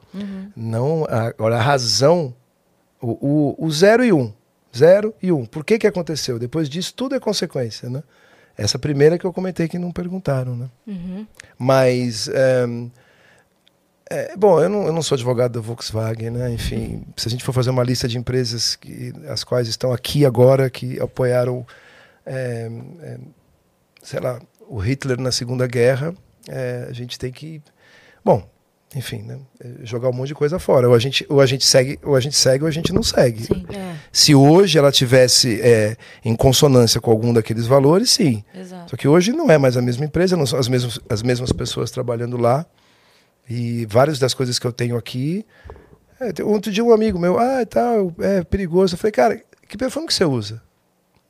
Não, 0.53 1.05
a- 1.05 1.27
agora 1.27 1.55
a 1.55 1.61
razão, 1.61 2.35
o, 3.01 3.55
o, 3.57 3.65
o 3.65 3.71
zero 3.71 4.03
e 4.03 4.11
um. 4.11 4.33
Zero 4.75 5.13
e 5.23 5.31
um. 5.31 5.45
Por 5.45 5.63
que, 5.63 5.79
que 5.79 5.87
aconteceu? 5.87 6.37
Depois 6.37 6.67
disso, 6.67 6.93
tudo 6.93 7.15
é 7.15 7.21
consequência, 7.21 7.89
né? 7.89 8.03
Essa 8.57 8.77
primeira 8.77 9.17
que 9.17 9.25
eu 9.25 9.33
comentei 9.33 9.67
que 9.67 9.79
não 9.79 9.91
perguntaram, 9.91 10.55
né? 10.55 10.69
Mas. 11.57 12.27
ehm, 12.27 12.89
é, 14.13 14.35
bom, 14.35 14.61
eu 14.61 14.67
não, 14.67 14.87
eu 14.87 14.91
não 14.91 15.01
sou 15.01 15.15
advogado 15.15 15.53
da 15.53 15.61
Volkswagen, 15.61 16.31
né? 16.31 16.51
Enfim, 16.51 17.05
se 17.15 17.29
a 17.29 17.31
gente 17.31 17.45
for 17.45 17.53
fazer 17.53 17.69
uma 17.69 17.81
lista 17.81 18.09
de 18.09 18.17
empresas 18.17 18.75
que, 18.75 19.13
as 19.29 19.41
quais 19.41 19.69
estão 19.69 19.93
aqui 19.93 20.25
agora, 20.25 20.69
que 20.69 20.99
apoiaram, 20.99 21.65
é, 22.25 22.69
é, 23.03 23.17
sei 24.03 24.19
lá, 24.19 24.41
o 24.67 24.79
Hitler 24.79 25.17
na 25.17 25.31
Segunda 25.31 25.65
Guerra, 25.65 26.13
é, 26.49 26.87
a 26.89 26.91
gente 26.91 27.17
tem 27.17 27.31
que. 27.31 27.61
Bom, 28.23 28.45
enfim, 28.95 29.21
né, 29.21 29.39
é, 29.63 29.69
jogar 29.85 30.09
um 30.09 30.13
monte 30.13 30.29
de 30.29 30.35
coisa 30.35 30.59
fora. 30.59 30.87
Ou 30.89 30.93
a 30.95 30.99
gente, 30.99 31.25
ou 31.29 31.39
a 31.39 31.45
gente 31.45 31.65
segue, 31.65 31.97
ou 32.03 32.15
a 32.15 32.19
gente 32.19 32.35
segue, 32.35 32.63
ou 32.63 32.67
a 32.67 32.71
gente 32.71 32.91
não 32.93 33.01
segue. 33.03 33.43
Sim, 33.43 33.65
É. 33.73 33.95
Se 34.11 34.35
hoje 34.35 34.77
ela 34.77 34.91
tivesse 34.91 35.61
é, 35.61 35.95
em 36.25 36.35
consonância 36.35 36.99
com 36.99 37.09
algum 37.09 37.31
daqueles 37.33 37.65
valores, 37.65 38.09
sim. 38.11 38.43
exato. 38.53 38.89
Só 38.91 38.97
que 38.97 39.07
hoje 39.07 39.31
não 39.31 39.49
é 39.49 39.57
mais 39.57 39.77
a 39.77 39.81
mesma 39.81 40.03
empresa, 40.05 40.35
não 40.35 40.45
são 40.45 40.59
as 40.59 40.67
mesmas, 40.67 40.99
as 41.09 41.21
mesmas 41.23 41.51
pessoas 41.53 41.89
trabalhando 41.91 42.35
lá. 42.37 42.65
E 43.49 43.85
várias 43.89 44.19
das 44.19 44.33
coisas 44.33 44.59
que 44.59 44.67
eu 44.67 44.71
tenho 44.73 44.97
aqui. 44.97 45.45
É, 46.19 46.43
outro 46.43 46.71
dia 46.71 46.83
um 46.83 46.91
amigo 46.93 47.17
meu, 47.17 47.39
ah, 47.39 47.65
tal, 47.65 48.13
é 48.19 48.43
perigoso. 48.43 48.93
Eu 48.93 48.97
falei, 48.97 49.11
cara, 49.11 49.41
que 49.67 49.77
perfume 49.77 50.07
que 50.07 50.13
você 50.13 50.25
usa? 50.25 50.61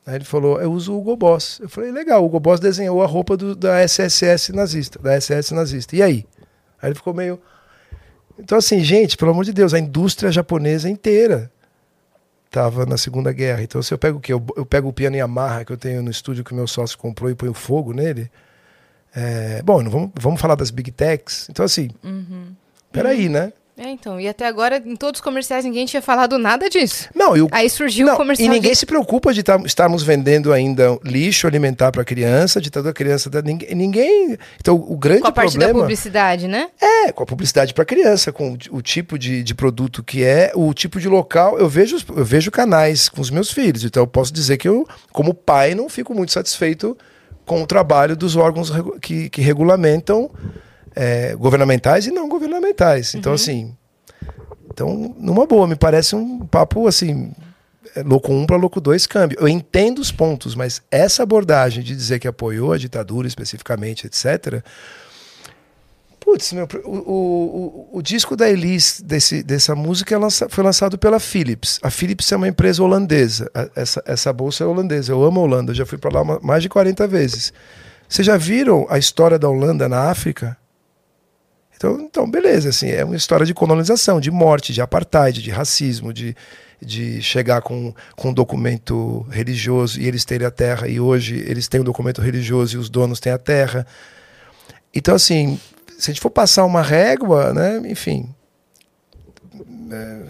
Aí 0.06 0.16
ele 0.16 0.26
falou, 0.26 0.60
eu 0.60 0.72
uso 0.72 0.94
o 0.94 0.98
Hugo 1.00 1.16
Boss. 1.16 1.60
Eu 1.62 1.70
falei, 1.70 1.92
legal, 1.92 2.22
o 2.24 2.26
Hugo 2.26 2.40
Boss 2.40 2.60
desenhou 2.60 3.02
a 3.04 3.06
roupa 3.06 3.38
do- 3.38 3.56
da 3.56 3.80
SSS 3.82 4.52
nazista, 4.52 4.98
da 5.00 5.14
SS 5.20 5.54
nazista. 5.54 5.96
E 5.96 6.02
aí? 6.02 6.26
Aí 6.82 6.90
ele 6.90 6.96
ficou 6.96 7.14
meio. 7.14 7.40
Então, 8.38 8.58
assim, 8.58 8.84
gente, 8.84 9.18
pelo 9.18 9.32
amor 9.32 9.46
de 9.46 9.54
Deus, 9.54 9.74
a 9.74 9.80
indústria 9.80 10.32
japonesa 10.32 10.90
inteira 10.90 11.52
estava 12.46 12.86
na 12.86 12.98
Segunda 12.98 13.32
Guerra. 13.32 13.64
Então, 13.64 13.82
se 13.82 13.94
eu 13.94 13.98
pego 13.98 14.18
o 14.18 14.22
quê? 14.22 14.34
Eu, 14.34 14.46
eu 14.58 14.66
pego 14.66 14.90
o 14.90 14.94
piano 14.94 15.16
Yamaha 15.16 15.64
que 15.64 15.72
eu 15.72 15.78
tenho 15.78 16.02
no 16.02 16.12
estúdio 16.12 16.44
que 16.44 16.52
o 16.52 16.56
meu 16.56 16.68
sócio 16.68 16.98
comprou 16.98 17.30
e 17.30 17.36
ponho 17.36 17.54
fogo 17.54 17.94
nele. 17.94 18.30
É, 19.16 19.62
bom, 19.62 19.82
não 19.82 19.92
vamos, 19.92 20.12
vamos 20.16 20.42
falar 20.42 20.56
das 20.56 20.72
Big 20.72 20.92
Techs. 20.92 21.48
Então, 21.50 21.64
assim, 21.64 21.90
peraí, 22.92 23.30
né? 23.30 23.54
É, 23.84 23.90
então. 23.90 24.20
E 24.20 24.28
até 24.28 24.46
agora, 24.46 24.78
em 24.86 24.96
todos 24.96 25.20
os 25.20 25.24
comerciais, 25.24 25.66
ninguém 25.66 25.88
tinha 25.88 26.04
falado 26.04 26.38
nada 26.38 26.70
disso. 26.70 27.10
Não, 27.16 27.36
e 27.36 27.42
o, 27.42 27.48
Aí 27.52 27.68
surgiu 27.68 28.06
não, 28.06 28.14
o 28.14 28.18
comercial. 28.18 28.46
e 28.46 28.50
ninguém 28.50 28.74
de- 28.74 28.78
se 28.78 28.86
preocupa 28.86 29.34
de 29.34 29.42
tá- 29.42 29.60
estarmos 29.66 30.04
vendendo 30.04 30.54
ainda 30.54 31.00
lixo 31.04 31.48
alimentar 31.48 31.92
para 31.92 32.06
criança, 32.06 32.62
de 32.62 32.70
toda 32.70 32.94
criança. 32.94 33.28
da- 33.30 33.42
Ninguém, 33.42 33.74
ninguém. 33.74 34.38
Então, 34.60 34.76
o 34.76 34.96
grande 34.96 35.22
Com 35.22 35.28
a 35.30 35.32
parte 35.32 35.54
da 35.58 35.66
problema. 35.66 35.80
publicidade, 35.80 36.48
né? 36.48 36.70
É, 36.80 37.12
com 37.12 37.24
a 37.24 37.26
publicidade 37.26 37.74
para 37.74 37.84
criança, 37.84 38.32
com 38.32 38.52
o, 38.52 38.78
o 38.78 38.82
tipo 38.84 39.18
de, 39.18 39.42
de 39.42 39.56
produto 39.56 40.04
que 40.04 40.24
é, 40.24 40.52
o 40.54 40.72
tipo 40.76 41.00
de 41.00 41.10
local. 41.10 41.58
Eu 41.58 41.68
vejo, 41.68 41.98
eu 42.16 42.24
vejo 42.24 42.52
canais 42.52 43.10
com 43.10 43.20
os 43.20 43.32
meus 43.32 43.52
filhos, 43.52 43.84
então 43.84 44.04
eu 44.04 44.08
posso 44.08 44.32
dizer 44.32 44.58
que 44.58 44.68
eu, 44.70 44.88
como 45.12 45.34
pai, 45.34 45.74
não 45.74 45.90
fico 45.90 46.14
muito 46.14 46.32
satisfeito 46.32 46.96
com 47.46 47.64
o 47.64 47.66
trabalho 47.66 48.16
dos 48.16 48.36
órgãos 48.36 48.72
que, 49.02 49.28
que 49.30 49.42
regulamentam 49.42 50.30
é, 50.96 51.36
governamentais 51.36 52.06
e 52.08 52.12
não 52.12 52.28
governamentais. 52.30 53.14
Então, 53.16 53.34
assim. 53.34 53.76
Então, 54.74 55.16
numa 55.18 55.46
boa, 55.46 55.68
me 55.68 55.76
parece 55.76 56.16
um 56.16 56.40
papo 56.46 56.88
assim. 56.88 57.34
é, 57.96 58.02
Louco 58.04 58.32
1 58.32 58.46
para 58.46 58.56
louco 58.56 58.80
2 58.80 59.06
câmbio. 59.08 59.38
Eu 59.40 59.48
entendo 59.50 60.00
os 60.00 60.12
pontos, 60.12 60.56
mas 60.56 60.82
essa 60.90 61.24
abordagem 61.24 61.84
de 61.84 61.96
dizer 61.96 62.20
que 62.20 62.28
apoiou 62.28 62.72
a 62.74 62.78
ditadura 62.78 63.28
especificamente, 63.28 64.08
etc., 64.08 64.64
Putz, 66.24 66.54
meu, 66.54 66.68
o, 66.86 66.90
o, 66.92 67.90
o, 67.98 68.02
disco 68.02 68.36
da 68.38 68.48
Elis, 68.48 69.02
desse, 69.04 69.42
dessa 69.42 69.74
música, 69.76 70.14
é 70.14 70.18
lança- 70.20 70.48
foi 70.48 70.64
lançado 70.64 70.96
pela 70.96 71.20
Philips. 71.20 71.80
A 71.82 71.90
Philips 71.90 72.32
é 72.32 72.36
uma 72.38 72.48
empresa 72.48 72.82
holandesa. 72.84 73.50
A- 73.56 73.68
Essa, 73.76 74.04
essa 74.06 74.32
bolsa 74.32 74.64
é 74.64 74.68
holandesa. 74.68 75.12
Eu 75.12 75.24
amo 75.24 75.40
a 75.40 75.44
Holanda, 75.44 75.72
eu 75.72 75.76
já 75.76 75.84
fui 75.86 75.98
para 75.98 76.14
lá 76.20 76.24
ma- 76.24 76.40
mais 76.44 76.62
de 76.62 76.70
40 76.70 77.08
vezes. 77.08 77.52
Vocês 78.08 78.24
já 78.26 78.38
viram 78.38 78.86
a 78.88 79.00
história 79.00 79.40
da 79.40 79.50
Holanda 79.50 79.90
na 79.90 80.12
África? 80.12 80.56
Então, 81.82 82.00
então, 82.00 82.30
beleza, 82.30 82.70
assim, 82.70 82.92
é 82.92 83.04
uma 83.04 83.16
história 83.16 83.44
de 83.44 83.56
colonização, 83.56 84.22
de 84.22 84.30
morte, 84.30 84.72
de 84.72 84.82
apartheid, 84.82 85.42
de 85.42 85.50
racismo, 85.50 86.14
de, 86.14 86.36
de 86.80 87.24
chegar 87.24 87.64
com, 87.64 87.92
com 88.16 88.30
um 88.30 88.34
documento 88.34 89.26
religioso 89.32 90.00
e 90.00 90.08
eles 90.08 90.24
terem 90.24 90.46
a 90.46 90.52
terra, 90.52 90.88
e 90.88 91.00
hoje 91.00 91.44
eles 91.48 91.68
têm 91.68 91.82
um 91.82 91.84
documento 91.84 92.22
religioso 92.22 92.76
e 92.76 92.80
os 92.80 92.88
donos 92.88 93.20
têm 93.20 93.34
a 93.34 93.38
terra. 93.40 93.88
Então, 94.94 95.16
assim, 95.16 95.60
se 95.98 96.12
a 96.12 96.14
gente 96.14 96.22
for 96.22 96.30
passar 96.30 96.66
uma 96.66 96.84
régua, 96.84 97.52
né, 97.52 97.82
enfim. 97.90 98.30
é, 99.92 100.22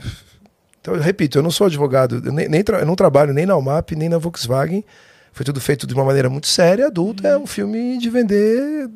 então, 0.80 0.96
eu 0.96 1.02
repito, 1.02 1.38
eu 1.38 1.44
não 1.44 1.52
sou 1.52 1.68
advogado, 1.68 2.22
eu, 2.24 2.32
nem, 2.32 2.48
nem 2.48 2.64
eu 2.66 2.86
não 2.86 2.96
trabalho 2.96 3.34
nem 3.34 3.46
na 3.46 3.58
UMAP, 3.58 3.92
nem 3.92 4.08
na 4.08 4.18
Volkswagen. 4.18 4.86
Foi 5.34 5.46
tudo 5.46 5.60
feito 5.60 5.86
de 5.86 5.94
uma 5.94 6.06
maneira 6.06 6.30
muito 6.30 6.48
séria, 6.48 6.88
adulta. 6.88 7.28
É 7.28 7.38
um 7.38 7.48
filme 7.48 7.98
de 7.98 8.10
vender 8.10 8.90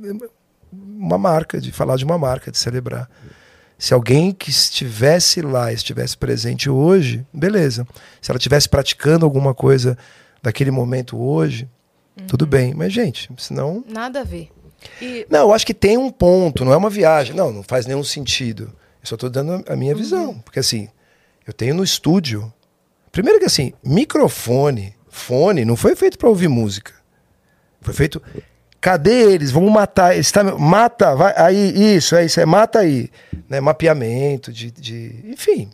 uma 0.97 1.17
marca, 1.17 1.59
de 1.59 1.71
falar 1.71 1.97
de 1.97 2.05
uma 2.05 2.17
marca, 2.17 2.51
de 2.51 2.57
celebrar. 2.57 3.09
Se 3.77 3.93
alguém 3.93 4.31
que 4.31 4.49
estivesse 4.49 5.41
lá, 5.41 5.71
estivesse 5.71 6.17
presente 6.17 6.69
hoje, 6.69 7.25
beleza. 7.33 7.85
Se 8.21 8.31
ela 8.31 8.37
estivesse 8.37 8.69
praticando 8.69 9.25
alguma 9.25 9.53
coisa 9.53 9.97
daquele 10.41 10.71
momento 10.71 11.17
hoje, 11.17 11.69
tudo 12.27 12.45
bem. 12.45 12.73
Mas, 12.73 12.93
gente, 12.93 13.29
senão 13.37 13.83
Nada 13.87 14.21
a 14.21 14.23
ver. 14.23 14.49
E 15.01 15.25
não, 15.29 15.41
eu 15.41 15.53
acho 15.53 15.65
que 15.65 15.73
tem 15.73 15.97
um 15.97 16.09
ponto, 16.09 16.63
não 16.63 16.71
é 16.71 16.77
uma 16.77 16.89
viagem. 16.89 17.35
Não, 17.35 17.51
não 17.51 17.63
faz 17.63 17.85
nenhum 17.85 18.03
sentido. 18.03 18.73
Eu 19.01 19.07
só 19.07 19.15
estou 19.15 19.29
dando 19.29 19.63
a 19.67 19.75
minha 19.75 19.93
visão. 19.93 20.39
Porque 20.39 20.59
assim, 20.59 20.87
eu 21.45 21.53
tenho 21.53 21.75
no 21.75 21.83
estúdio. 21.83 22.51
Primeiro 23.11 23.39
que 23.39 23.45
assim, 23.45 23.73
microfone, 23.83 24.95
fone, 25.09 25.65
não 25.65 25.75
foi 25.75 25.95
feito 25.95 26.17
para 26.17 26.29
ouvir 26.29 26.47
música. 26.47 26.93
Foi 27.81 27.93
feito. 27.93 28.21
Cadê 28.85 29.33
eles? 29.33 29.49
Vamos 29.49 29.71
matar. 29.71 30.13
Eles 30.13 30.31
tá, 30.31 30.43
mata, 30.43 31.15
vai, 31.15 31.33
aí, 31.37 31.95
isso, 31.95 32.15
é 32.15 32.23
isso, 32.23 32.39
é 32.39 32.45
mata 32.45 32.77
aí. 32.77 33.09
Né, 33.49 33.59
mapeamento, 33.59 34.53
de, 34.53 34.69
de. 34.69 35.23
Enfim. 35.25 35.71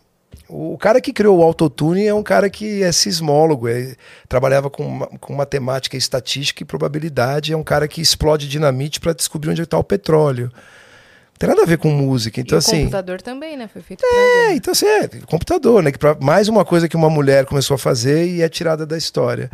O 0.48 0.78
cara 0.78 1.02
que 1.02 1.12
criou 1.12 1.40
o 1.40 1.44
autotune 1.44 2.08
é 2.08 2.14
um 2.14 2.24
cara 2.24 2.50
que 2.50 2.82
é 2.82 2.90
sismólogo, 2.94 3.68
é- 3.68 3.96
trabalhava 4.30 4.70
com, 4.70 5.00
com 5.20 5.34
matemática, 5.34 5.98
estatística 5.98 6.64
e 6.64 6.66
probabilidade. 6.66 7.52
É 7.52 7.58
um 7.58 7.64
cara 7.64 7.86
que 7.86 8.00
explode 8.00 8.48
dinamite 8.48 9.02
para 9.02 9.12
descobrir 9.12 9.50
onde 9.50 9.62
está 9.62 9.78
o 9.78 9.84
petróleo. 9.84 10.46
Não 10.46 11.38
tem 11.38 11.50
nada 11.50 11.64
a 11.64 11.66
ver 11.66 11.80
com 11.80 11.90
música. 11.90 12.40
Então, 12.40 12.56
e 12.56 12.58
o 12.58 12.60
assim. 12.60 12.80
computador 12.84 13.22
também, 13.22 13.58
né? 13.58 13.68
Foi 13.68 13.82
feito 13.82 14.06
É, 14.06 14.54
então 14.54 14.72
assim, 14.72 14.86
é, 14.86 15.10
computador, 15.26 15.84
né? 15.84 15.92
Que 15.92 16.00
pra, 16.00 16.16
mais 16.16 16.48
uma 16.48 16.64
coisa 16.64 16.88
que 16.88 16.96
uma 16.96 17.10
mulher 17.10 17.46
começou 17.46 17.76
a 17.76 17.78
fazer 17.78 18.26
e 18.26 18.42
é 18.42 18.48
tirada 18.48 18.86
da 18.86 18.98
história. 18.98 19.52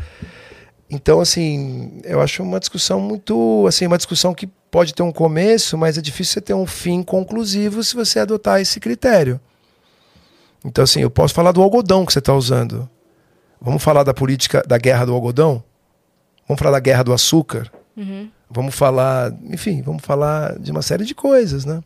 Então, 0.89 1.19
assim, 1.19 1.99
eu 2.03 2.21
acho 2.21 2.41
uma 2.41 2.59
discussão 2.59 2.99
muito. 2.99 3.65
Assim, 3.67 3.85
uma 3.85 3.97
discussão 3.97 4.33
que 4.33 4.47
pode 4.71 4.93
ter 4.93 5.03
um 5.03 5.11
começo, 5.11 5.77
mas 5.77 5.97
é 5.97 6.01
difícil 6.01 6.33
você 6.33 6.41
ter 6.41 6.53
um 6.53 6.65
fim 6.65 7.03
conclusivo 7.03 7.83
se 7.83 7.95
você 7.95 8.19
adotar 8.19 8.61
esse 8.61 8.79
critério. 8.79 9.39
Então, 10.63 10.83
assim, 10.83 11.01
eu 11.01 11.09
posso 11.09 11.33
falar 11.33 11.51
do 11.51 11.61
algodão 11.61 12.05
que 12.05 12.13
você 12.13 12.19
está 12.19 12.33
usando. 12.33 12.89
Vamos 13.59 13.83
falar 13.83 14.03
da 14.03 14.13
política 14.13 14.63
da 14.65 14.77
guerra 14.77 15.05
do 15.05 15.13
algodão? 15.13 15.63
Vamos 16.47 16.59
falar 16.59 16.71
da 16.71 16.79
guerra 16.79 17.03
do 17.03 17.13
açúcar? 17.13 17.71
Uhum. 17.95 18.29
Vamos 18.49 18.75
falar, 18.75 19.33
enfim, 19.43 19.81
vamos 19.81 20.03
falar 20.03 20.57
de 20.57 20.71
uma 20.71 20.81
série 20.81 21.03
de 21.03 21.13
coisas, 21.13 21.65
né? 21.65 21.83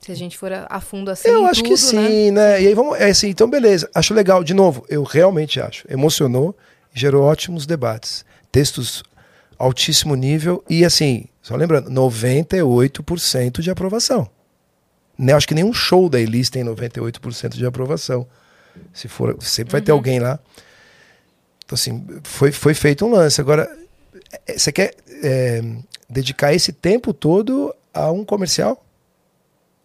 Se 0.00 0.12
a 0.12 0.14
gente 0.14 0.38
for 0.38 0.52
a, 0.52 0.80
fundo 0.80 1.10
assim. 1.10 1.28
Eu 1.28 1.46
acho 1.46 1.64
que 1.64 1.74
tudo, 1.74 1.96
né? 1.96 2.08
sim, 2.08 2.30
né? 2.30 2.62
E 2.62 2.68
aí 2.68 2.74
vamos, 2.74 2.98
é 3.00 3.10
assim, 3.10 3.28
então 3.28 3.48
beleza. 3.48 3.90
Acho 3.94 4.14
legal, 4.14 4.44
de 4.44 4.54
novo, 4.54 4.84
eu 4.88 5.02
realmente 5.02 5.60
acho. 5.60 5.84
Emocionou, 5.90 6.54
gerou 6.96 7.22
ótimos 7.24 7.66
debates. 7.66 8.24
Textos 8.50 9.04
altíssimo 9.58 10.14
nível 10.14 10.64
e 10.68 10.84
assim, 10.84 11.26
só 11.42 11.54
lembrando, 11.54 11.90
98% 11.90 13.60
de 13.60 13.70
aprovação. 13.70 14.28
Né? 15.18 15.34
Acho 15.34 15.46
que 15.46 15.54
nenhum 15.54 15.74
show 15.74 16.08
da 16.08 16.18
Elis 16.18 16.48
tem 16.48 16.64
98% 16.64 17.50
de 17.50 17.66
aprovação. 17.66 18.26
Se 18.92 19.08
for, 19.08 19.36
sempre 19.40 19.72
vai 19.72 19.82
ter 19.82 19.92
alguém 19.92 20.18
lá. 20.18 20.38
Então 21.64 21.74
assim, 21.74 22.04
foi, 22.24 22.50
foi 22.50 22.72
feito 22.72 23.04
um 23.04 23.10
lance. 23.10 23.40
Agora, 23.40 23.70
é, 24.46 24.58
você 24.58 24.72
quer 24.72 24.94
é, 25.22 25.62
dedicar 26.08 26.54
esse 26.54 26.72
tempo 26.72 27.12
todo 27.12 27.74
a 27.92 28.10
um 28.10 28.24
comercial? 28.24 28.82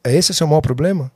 É 0.04 0.16
esse 0.16 0.32
o 0.32 0.34
seu 0.34 0.48
maior 0.48 0.62
problema? 0.62 1.12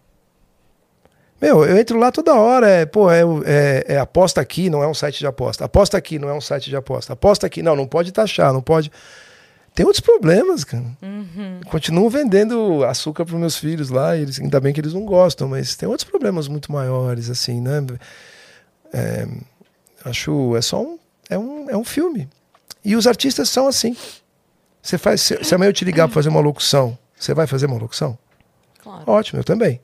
Meu, 1.41 1.65
eu 1.65 1.77
entro 1.77 1.99
lá 1.99 2.11
toda 2.11 2.33
hora, 2.33 2.67
é, 2.67 2.85
pô, 2.85 3.11
é, 3.11 3.21
é, 3.45 3.85
é 3.95 3.97
aposta 3.97 4.39
aqui, 4.39 4.69
não 4.69 4.81
é 4.81 4.87
um 4.87 4.93
site 4.93 5.19
de 5.19 5.27
aposta. 5.27 5.65
Aposta 5.65 5.97
aqui, 5.97 6.17
não 6.17 6.29
é 6.29 6.33
um 6.33 6.41
site 6.41 6.69
de 6.69 6.75
aposta. 6.75 7.13
Aposta 7.13 7.45
aqui, 7.45 7.61
não, 7.61 7.75
não 7.75 7.85
pode 7.85 8.11
taxar, 8.11 8.53
não 8.53 8.61
pode. 8.61 8.91
Tem 9.73 9.85
outros 9.85 9.99
problemas, 9.99 10.63
cara. 10.63 10.85
Continuo 11.69 12.09
vendendo 12.09 12.85
açúcar 12.85 13.25
para 13.25 13.37
meus 13.37 13.57
filhos 13.57 13.89
lá, 13.89 14.15
e 14.15 14.21
eles, 14.21 14.39
ainda 14.39 14.59
bem 14.61 14.73
que 14.73 14.79
eles 14.79 14.93
não 14.93 15.03
gostam, 15.03 15.49
mas 15.49 15.75
tem 15.75 15.87
outros 15.87 16.09
problemas 16.09 16.47
muito 16.47 16.71
maiores, 16.71 17.29
assim, 17.29 17.59
né? 17.59 17.85
É, 18.93 19.27
acho, 20.05 20.55
é 20.55 20.61
só 20.61 20.81
um, 20.81 20.97
é 21.29 21.37
um, 21.37 21.69
é 21.69 21.75
um 21.75 21.83
filme. 21.83 22.29
E 22.83 22.95
os 22.95 23.05
artistas 23.05 23.49
são 23.49 23.67
assim. 23.67 23.97
Você 24.81 24.97
faz, 24.97 25.19
se, 25.19 25.43
se 25.43 25.53
amanhã 25.53 25.69
eu 25.69 25.73
te 25.73 25.83
ligar 25.83 26.07
para 26.07 26.13
fazer 26.13 26.29
uma 26.29 26.39
locução, 26.39 26.97
você 27.17 27.33
vai 27.33 27.45
fazer 27.45 27.65
uma 27.65 27.77
locução? 27.77 28.17
claro. 28.81 29.03
Ótimo, 29.07 29.39
eu 29.39 29.43
também. 29.43 29.81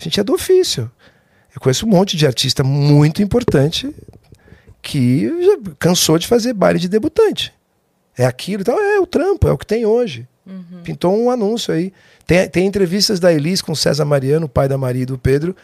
A 0.00 0.04
gente 0.04 0.18
é 0.18 0.24
do 0.24 0.32
ofício. 0.32 0.90
Eu 1.54 1.60
conheço 1.60 1.84
um 1.84 1.88
monte 1.90 2.16
de 2.16 2.26
artista 2.26 2.64
muito 2.64 3.22
importante 3.22 3.94
que 4.80 5.30
cansou 5.78 6.18
de 6.18 6.26
fazer 6.26 6.54
baile 6.54 6.78
de 6.78 6.88
debutante. 6.88 7.52
É 8.16 8.24
aquilo 8.24 8.62
e 8.62 8.64
tal, 8.64 8.78
é 8.78 8.98
o 8.98 9.06
trampo, 9.06 9.46
é 9.46 9.52
o 9.52 9.58
que 9.58 9.66
tem 9.66 9.84
hoje. 9.84 10.26
Pintou 10.82 11.16
um 11.16 11.30
anúncio 11.30 11.72
aí. 11.72 11.92
Tem, 12.26 12.48
tem 12.48 12.66
entrevistas 12.66 13.20
da 13.20 13.32
Elis 13.32 13.60
com 13.60 13.72
o 13.72 13.76
César 13.76 14.04
Mariano, 14.04 14.48
pai 14.48 14.68
da 14.68 14.78
Maria 14.78 15.02
e 15.02 15.06
do 15.06 15.18
Pedro, 15.18 15.54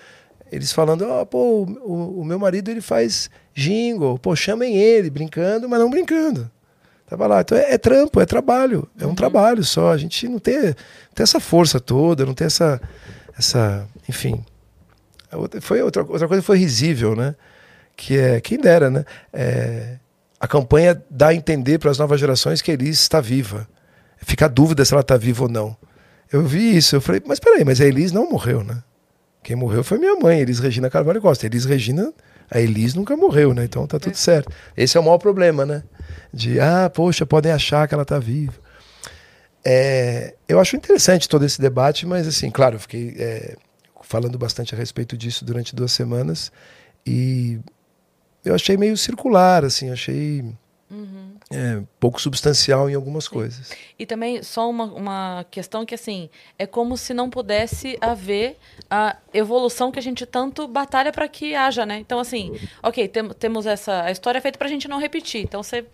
eles 0.50 0.72
falando, 0.72 1.02
ó, 1.02 1.24
pô, 1.24 1.64
o, 1.84 2.20
o 2.20 2.24
meu 2.24 2.38
marido 2.38 2.70
ele 2.70 2.80
faz 2.80 3.28
jingle, 3.54 4.18
pô, 4.18 4.36
chamem 4.36 4.76
ele, 4.76 5.10
brincando, 5.10 5.68
mas 5.68 5.80
não 5.80 5.90
brincando. 5.90 6.50
Tava 7.06 7.26
lá. 7.26 7.40
Então 7.40 7.56
é, 7.56 7.74
é 7.74 7.78
trampo, 7.78 8.20
é 8.20 8.26
trabalho. 8.26 8.88
É 8.98 9.06
um 9.06 9.14
trabalho 9.14 9.64
só. 9.64 9.92
A 9.92 9.96
gente 9.96 10.28
não 10.28 10.38
tem, 10.38 10.60
tem 10.60 10.74
essa 11.22 11.40
força 11.40 11.78
toda, 11.80 12.26
não 12.26 12.34
tem 12.34 12.46
essa. 12.46 12.80
Essa 13.38 13.86
enfim. 14.08 14.44
Outra- 15.32 15.60
Foi 15.60 15.82
outra, 15.82 16.02
outra 16.02 16.28
coisa 16.28 16.42
foi 16.42 16.58
risível, 16.58 17.14
né? 17.16 17.34
Que 17.96 18.16
é. 18.18 18.40
Quem 18.40 18.58
dera, 18.58 18.88
né? 18.90 19.04
É, 19.32 19.96
a 20.38 20.46
campanha 20.46 21.02
dá 21.10 21.28
a 21.28 21.34
entender 21.34 21.78
para 21.78 21.90
as 21.90 21.98
novas 21.98 22.20
gerações 22.20 22.62
que 22.62 22.70
Elis 22.70 23.00
está 23.00 23.20
viva. 23.20 23.68
Fica 24.18 24.46
a 24.46 24.48
dúvida 24.48 24.84
se 24.84 24.92
ela 24.92 25.00
está 25.02 25.16
viva 25.16 25.44
ou 25.44 25.48
não. 25.48 25.76
Eu 26.32 26.42
vi 26.44 26.76
isso, 26.76 26.96
eu 26.96 27.00
falei, 27.00 27.22
mas 27.26 27.38
peraí, 27.38 27.64
mas 27.64 27.80
a 27.80 27.84
Elis 27.86 28.12
não 28.12 28.28
morreu, 28.28 28.62
né? 28.64 28.82
Quem 29.42 29.54
morreu 29.54 29.84
foi 29.84 29.98
minha 29.98 30.16
mãe, 30.16 30.40
Elis 30.40 30.58
Regina 30.58 30.90
Carvalho 30.90 31.20
Costa. 31.20 31.46
Elis 31.46 31.64
Regina, 31.64 32.12
a 32.50 32.60
Elis 32.60 32.94
nunca 32.94 33.16
morreu, 33.16 33.54
né? 33.54 33.64
Então 33.64 33.86
tá 33.86 33.98
tudo 33.98 34.16
certo. 34.16 34.50
Esse 34.76 34.96
é 34.96 35.00
o 35.00 35.04
maior 35.04 35.18
problema, 35.18 35.64
né? 35.64 35.82
De, 36.32 36.58
ah, 36.60 36.90
poxa, 36.92 37.24
podem 37.24 37.52
achar 37.52 37.86
que 37.86 37.94
ela 37.94 38.04
tá 38.04 38.18
viva. 38.18 38.54
É, 39.68 40.34
eu 40.46 40.60
acho 40.60 40.76
interessante 40.76 41.28
todo 41.28 41.44
esse 41.44 41.60
debate, 41.60 42.06
mas 42.06 42.28
assim, 42.28 42.50
claro, 42.52 42.76
eu 42.76 42.80
fiquei 42.80 43.16
é, 43.18 43.56
falando 44.00 44.38
bastante 44.38 44.72
a 44.76 44.78
respeito 44.78 45.16
disso 45.16 45.44
durante 45.44 45.74
duas 45.74 45.90
semanas 45.90 46.52
e 47.04 47.58
eu 48.44 48.54
achei 48.54 48.76
meio 48.76 48.96
circular, 48.96 49.64
assim, 49.64 49.90
achei 49.90 50.44
é, 51.50 51.82
pouco 51.98 52.20
substancial 52.20 52.88
em 52.88 52.94
algumas 52.94 53.26
coisas. 53.28 53.72
E 53.98 54.06
também, 54.06 54.42
só 54.42 54.68
uma, 54.68 54.84
uma 54.84 55.46
questão 55.50 55.84
que, 55.84 55.94
assim, 55.94 56.28
é 56.58 56.66
como 56.66 56.96
se 56.96 57.12
não 57.14 57.30
pudesse 57.30 57.96
haver 58.00 58.56
a 58.90 59.16
evolução 59.34 59.90
que 59.90 59.98
a 59.98 60.02
gente 60.02 60.26
tanto 60.26 60.66
batalha 60.66 61.12
para 61.12 61.28
que 61.28 61.54
haja, 61.54 61.84
né? 61.86 61.98
Então, 61.98 62.18
assim, 62.18 62.56
ok, 62.82 63.08
tem- 63.08 63.28
temos 63.30 63.66
essa... 63.66 64.02
A 64.02 64.10
história 64.10 64.38
é 64.38 64.40
feita 64.40 64.58
pra 64.58 64.68
gente 64.68 64.88
não 64.88 64.98
repetir. 64.98 65.42
Então, 65.42 65.62
você 65.62 65.84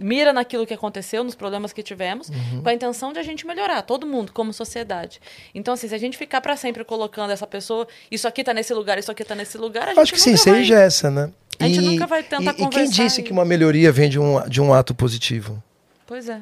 mira 0.00 0.32
naquilo 0.32 0.66
que 0.66 0.74
aconteceu, 0.74 1.22
nos 1.24 1.34
problemas 1.34 1.72
que 1.72 1.82
tivemos, 1.82 2.28
com 2.62 2.68
a 2.68 2.72
intenção 2.74 3.12
de 3.12 3.18
a 3.18 3.22
gente 3.22 3.46
melhorar, 3.46 3.82
todo 3.82 4.06
mundo, 4.06 4.32
como 4.32 4.52
sociedade. 4.52 5.20
Então, 5.54 5.74
assim, 5.74 5.88
se 5.88 5.94
a 5.94 5.98
gente 5.98 6.16
ficar 6.16 6.40
para 6.40 6.56
sempre 6.56 6.84
colocando 6.84 7.30
essa 7.30 7.46
pessoa, 7.46 7.86
isso 8.10 8.26
aqui 8.26 8.42
tá 8.42 8.54
nesse 8.54 8.72
lugar, 8.74 8.98
isso 8.98 9.10
aqui 9.10 9.24
tá 9.24 9.34
nesse 9.34 9.58
lugar, 9.58 9.84
a 9.84 9.88
gente 9.90 10.00
Acho 10.00 10.12
que 10.14 10.20
sim, 10.20 10.34
vai... 10.34 10.60
ingessa, 10.62 11.10
né? 11.10 11.30
A 11.58 11.68
gente 11.68 11.80
nunca 11.80 12.06
vai 12.06 12.22
tentar 12.22 12.54
e, 12.58 12.62
e 12.62 12.68
quem 12.68 12.88
disse 12.88 13.20
e- 13.20 13.24
que 13.24 13.30
uma 13.32 13.44
melhoria 13.44 13.92
vem 13.92 14.08
de 14.08 14.18
um, 14.18 14.40
de 14.48 14.60
um 14.60 14.72
ato 14.72 14.94
positivo? 14.94 15.62
Pois 16.06 16.28
é. 16.28 16.40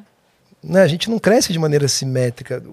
né, 0.63 0.81
a 0.81 0.87
gente 0.87 1.09
não 1.09 1.19
cresce 1.19 1.51
de 1.53 1.59
maneira 1.59 1.87
simétrica. 1.87 2.63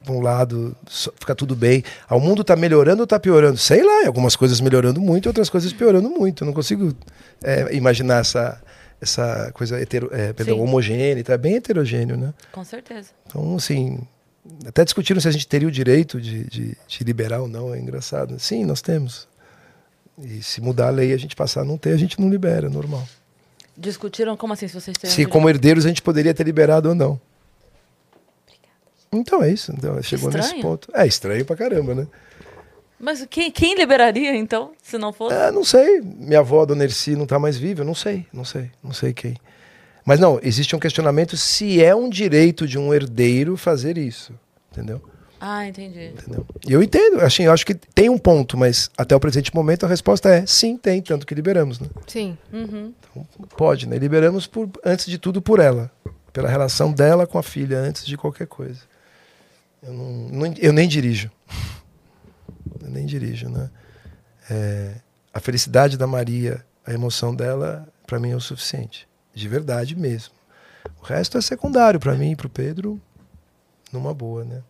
De 0.00 0.12
um 0.12 0.20
lado, 0.20 0.76
fica 1.18 1.34
tudo 1.34 1.56
bem. 1.56 1.82
Ah, 2.08 2.14
O 2.14 2.20
mundo 2.20 2.42
está 2.42 2.54
melhorando 2.54 3.00
ou 3.00 3.04
está 3.04 3.18
piorando? 3.18 3.58
Sei 3.58 3.82
lá, 3.82 4.06
algumas 4.06 4.36
coisas 4.36 4.60
melhorando 4.60 5.00
muito, 5.00 5.26
outras 5.26 5.50
coisas 5.50 5.72
piorando 5.72 6.08
muito. 6.08 6.44
Eu 6.44 6.46
não 6.46 6.52
consigo 6.54 6.94
é, 7.42 7.74
imaginar 7.74 8.20
essa, 8.20 8.62
essa 9.00 9.50
coisa 9.52 9.80
hetero, 9.80 10.08
é, 10.12 10.32
perdão, 10.32 10.60
homogênea, 10.60 11.24
é 11.26 11.38
bem 11.38 11.56
heterogêneo, 11.56 12.16
né? 12.16 12.34
Com 12.52 12.64
certeza. 12.64 13.10
Então, 13.26 13.56
assim, 13.56 14.00
até 14.66 14.84
discutiram 14.84 15.20
se 15.20 15.28
a 15.28 15.30
gente 15.30 15.46
teria 15.46 15.68
o 15.68 15.70
direito 15.70 16.20
de, 16.20 16.44
de, 16.44 16.76
de 16.86 17.04
liberar 17.04 17.40
ou 17.40 17.48
não, 17.48 17.74
é 17.74 17.78
engraçado. 17.78 18.38
Sim, 18.38 18.64
nós 18.64 18.82
temos. 18.82 19.28
E 20.20 20.42
se 20.42 20.60
mudar 20.60 20.88
a 20.88 20.90
lei 20.90 21.12
a 21.12 21.16
gente 21.16 21.36
passar 21.36 21.60
a 21.60 21.64
não 21.64 21.78
ter, 21.78 21.92
a 21.92 21.96
gente 21.96 22.20
não 22.20 22.28
libera, 22.28 22.66
é 22.66 22.70
normal. 22.70 23.06
Discutiram 23.76 24.36
como 24.36 24.52
assim, 24.52 24.66
se 24.66 24.74
vocês 24.74 24.96
têm... 24.96 25.08
Se 25.08 25.24
como 25.24 25.48
herdeiros 25.48 25.84
a 25.84 25.88
gente 25.88 26.02
poderia 26.02 26.34
ter 26.34 26.42
liberado 26.44 26.88
ou 26.88 26.94
não. 26.94 27.20
Então 29.12 29.42
é 29.42 29.50
isso. 29.50 29.72
Então, 29.72 30.02
chegou 30.02 30.30
nesse 30.30 30.46
estranho. 30.46 30.62
ponto. 30.62 30.88
É 30.92 31.06
estranho 31.06 31.44
pra 31.44 31.56
caramba, 31.56 31.94
né? 31.94 32.06
Mas 33.00 33.24
quem, 33.30 33.50
quem 33.50 33.74
liberaria, 33.76 34.34
então, 34.34 34.72
se 34.82 34.98
não 34.98 35.12
fosse? 35.12 35.34
É, 35.34 35.50
não 35.52 35.64
sei. 35.64 36.00
Minha 36.00 36.40
avó, 36.40 36.64
Dona 36.66 36.84
Erci, 36.84 37.14
não 37.14 37.26
tá 37.26 37.38
mais 37.38 37.56
viva. 37.56 37.82
Eu 37.82 37.86
não 37.86 37.94
sei, 37.94 38.26
não 38.32 38.44
sei, 38.44 38.70
não 38.82 38.92
sei 38.92 39.12
quem. 39.12 39.36
Mas 40.04 40.18
não, 40.18 40.40
existe 40.42 40.74
um 40.74 40.78
questionamento 40.78 41.36
se 41.36 41.82
é 41.82 41.94
um 41.94 42.08
direito 42.08 42.66
de 42.66 42.78
um 42.78 42.92
herdeiro 42.94 43.56
fazer 43.56 43.96
isso. 43.98 44.32
Entendeu? 44.72 45.00
Ah, 45.40 45.66
entendi. 45.66 46.06
Entendeu? 46.06 46.44
E 46.66 46.72
eu 46.72 46.82
entendo, 46.82 47.20
assim, 47.20 47.44
eu 47.44 47.52
acho 47.52 47.64
que 47.64 47.74
tem 47.74 48.08
um 48.10 48.18
ponto, 48.18 48.56
mas 48.56 48.90
até 48.98 49.14
o 49.14 49.20
presente 49.20 49.54
momento 49.54 49.86
a 49.86 49.88
resposta 49.88 50.28
é 50.28 50.44
sim, 50.46 50.76
tem, 50.76 51.00
tanto 51.00 51.24
que 51.26 51.34
liberamos, 51.34 51.78
né? 51.78 51.86
Sim. 52.08 52.36
Uhum. 52.52 52.92
Pode, 53.56 53.86
né? 53.88 53.96
Liberamos 53.98 54.46
por, 54.48 54.68
antes 54.84 55.06
de 55.06 55.16
tudo 55.18 55.40
por 55.40 55.60
ela. 55.60 55.92
Pela 56.32 56.48
relação 56.48 56.92
dela 56.92 57.26
com 57.26 57.38
a 57.38 57.42
filha, 57.42 57.78
antes 57.78 58.04
de 58.04 58.16
qualquer 58.16 58.46
coisa. 58.48 58.80
Eu, 59.82 59.92
não, 59.92 60.04
não- 60.48 60.54
eu 60.58 60.72
nem 60.72 60.88
dirijo. 60.88 61.30
Eu 62.88 62.92
nem 62.94 63.06
dirijo, 63.06 63.48
né? 63.48 63.70
É, 64.50 64.94
a 65.32 65.40
felicidade 65.40 65.96
da 65.98 66.06
Maria, 66.06 66.64
a 66.86 66.92
emoção 66.92 67.34
dela, 67.34 67.86
para 68.06 68.18
mim 68.18 68.30
é 68.30 68.36
o 68.36 68.40
suficiente. 68.40 69.06
De 69.34 69.46
verdade 69.46 69.94
mesmo. 69.94 70.34
O 71.00 71.04
resto 71.04 71.36
é 71.36 71.40
secundário 71.40 72.00
para 72.00 72.14
mim 72.14 72.32
e 72.32 72.36
para 72.36 72.46
o 72.46 72.50
Pedro, 72.50 73.00
numa 73.92 74.14
boa, 74.14 74.44
né? 74.44 74.62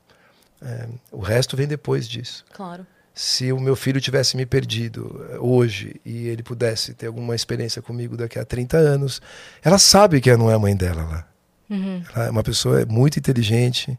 É, 0.61 0.89
o 1.13 1.21
resto 1.21 1.57
vem 1.57 1.69
depois 1.69 2.09
disso 2.09 2.45
Claro. 2.53 2.85
se 3.15 3.53
o 3.53 3.61
meu 3.61 3.77
filho 3.77 4.01
tivesse 4.01 4.37
me 4.37 4.45
perdido 4.45 5.25
eh, 5.31 5.39
hoje 5.39 6.01
e 6.05 6.27
ele 6.27 6.43
pudesse 6.43 6.95
ter 6.95 7.07
alguma 7.07 7.37
experiência 7.37 7.81
comigo 7.81 8.17
daqui 8.17 8.41
a 8.41 8.45
30 8.45 8.77
anos, 8.77 9.23
ela 9.63 9.79
sabe 9.79 10.21
que 10.21 10.37
não 10.37 10.51
é 10.51 10.55
a 10.55 10.59
mãe 10.59 10.75
dela 10.75 11.05
lá. 11.05 11.29
Uhum. 11.71 12.03
Ela 12.13 12.27
é 12.27 12.31
uma 12.31 12.43
pessoa 12.43 12.85
muito 12.87 13.21
inteligente. 13.21 13.97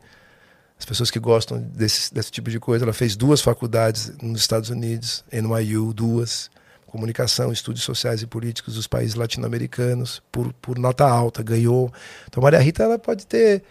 As 0.79 0.85
pessoas 0.85 1.11
que 1.11 1.19
gostam 1.19 1.59
desse, 1.59 2.13
desse 2.13 2.31
tipo 2.31 2.49
de 2.49 2.57
coisa, 2.57 2.85
ela 2.85 2.93
fez 2.93 3.17
duas 3.17 3.41
faculdades 3.41 4.13
nos 4.21 4.39
Estados 4.39 4.69
Unidos, 4.69 5.25
NYU, 5.29 5.93
duas, 5.93 6.49
comunicação, 6.87 7.51
estudos 7.51 7.83
sociais 7.83 8.21
e 8.21 8.27
políticos 8.27 8.75
dos 8.75 8.87
países 8.87 9.15
latino-americanos, 9.15 10.23
por, 10.31 10.53
por 10.53 10.79
nota 10.79 11.05
alta, 11.05 11.43
ganhou. 11.43 11.91
Então, 12.27 12.41
Maria 12.41 12.59
Rita, 12.59 12.83
ela 12.83 12.97
pode 12.97 13.27
ter 13.27 13.61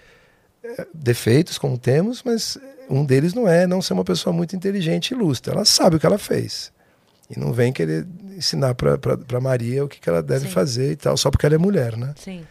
eh, 0.63 0.87
defeitos, 0.93 1.57
como 1.57 1.79
temos, 1.79 2.23
mas 2.23 2.59
um 2.91 3.05
deles 3.05 3.33
não 3.33 3.49
é 3.49 3.67
não 3.67 3.81
ser 3.81 3.95
uma 3.95 4.05
pessoa 4.05 4.33
muito 4.33 4.55
inteligente 4.55 5.11
e 5.11 5.15
ilustra. 5.15 5.55
Ela 5.55 5.65
sabe 5.65 5.97
o 5.97 6.01
que 6.01 6.07
ela 6.07 6.19
fez. 6.19 6.71
E 7.31 7.39
não 7.39 7.53
vem 7.53 7.73
querer 7.73 8.07
ensinar 8.37 8.75
para 8.75 9.41
Maria 9.41 9.85
o 9.85 9.89
que, 9.89 9.99
que 9.99 10.09
ela 10.09 10.23
deve 10.23 10.47
Sim. 10.47 10.53
fazer 10.53 10.93
e 10.93 10.97
tal, 10.97 11.17
só 11.17 11.31
porque 11.31 11.45
ela 11.45 11.55
é 11.55 11.59
mulher, 11.59 11.97
né? 11.97 12.15
Sim. 12.17 12.47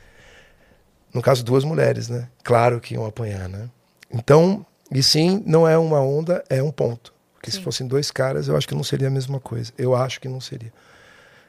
No 1.14 1.22
caso, 1.22 1.44
duas 1.44 1.64
mulheres, 1.64 2.10
né? 2.10 2.28
Claro 2.44 2.80
que 2.80 2.94
iam 2.94 3.06
apanhar, 3.06 3.48
né? 3.50 3.70
Então, 4.12 4.66
e 4.92 5.04
sim, 5.04 5.44
não 5.46 5.68
é 5.68 5.78
uma 5.78 6.02
onda, 6.02 6.44
é 6.50 6.62
um 6.62 6.72
ponto. 6.72 7.14
Porque 7.34 7.52
se 7.52 7.58
Sim. 7.58 7.64
fossem 7.64 7.88
dois 7.88 8.10
caras, 8.10 8.48
eu 8.48 8.58
acho 8.58 8.68
que 8.68 8.74
não 8.74 8.84
seria 8.84 9.08
a 9.08 9.12
mesma 9.12 9.40
coisa. 9.40 9.72
Eu 9.78 9.96
acho 9.96 10.20
que 10.20 10.28
não 10.28 10.42
seria. 10.42 10.74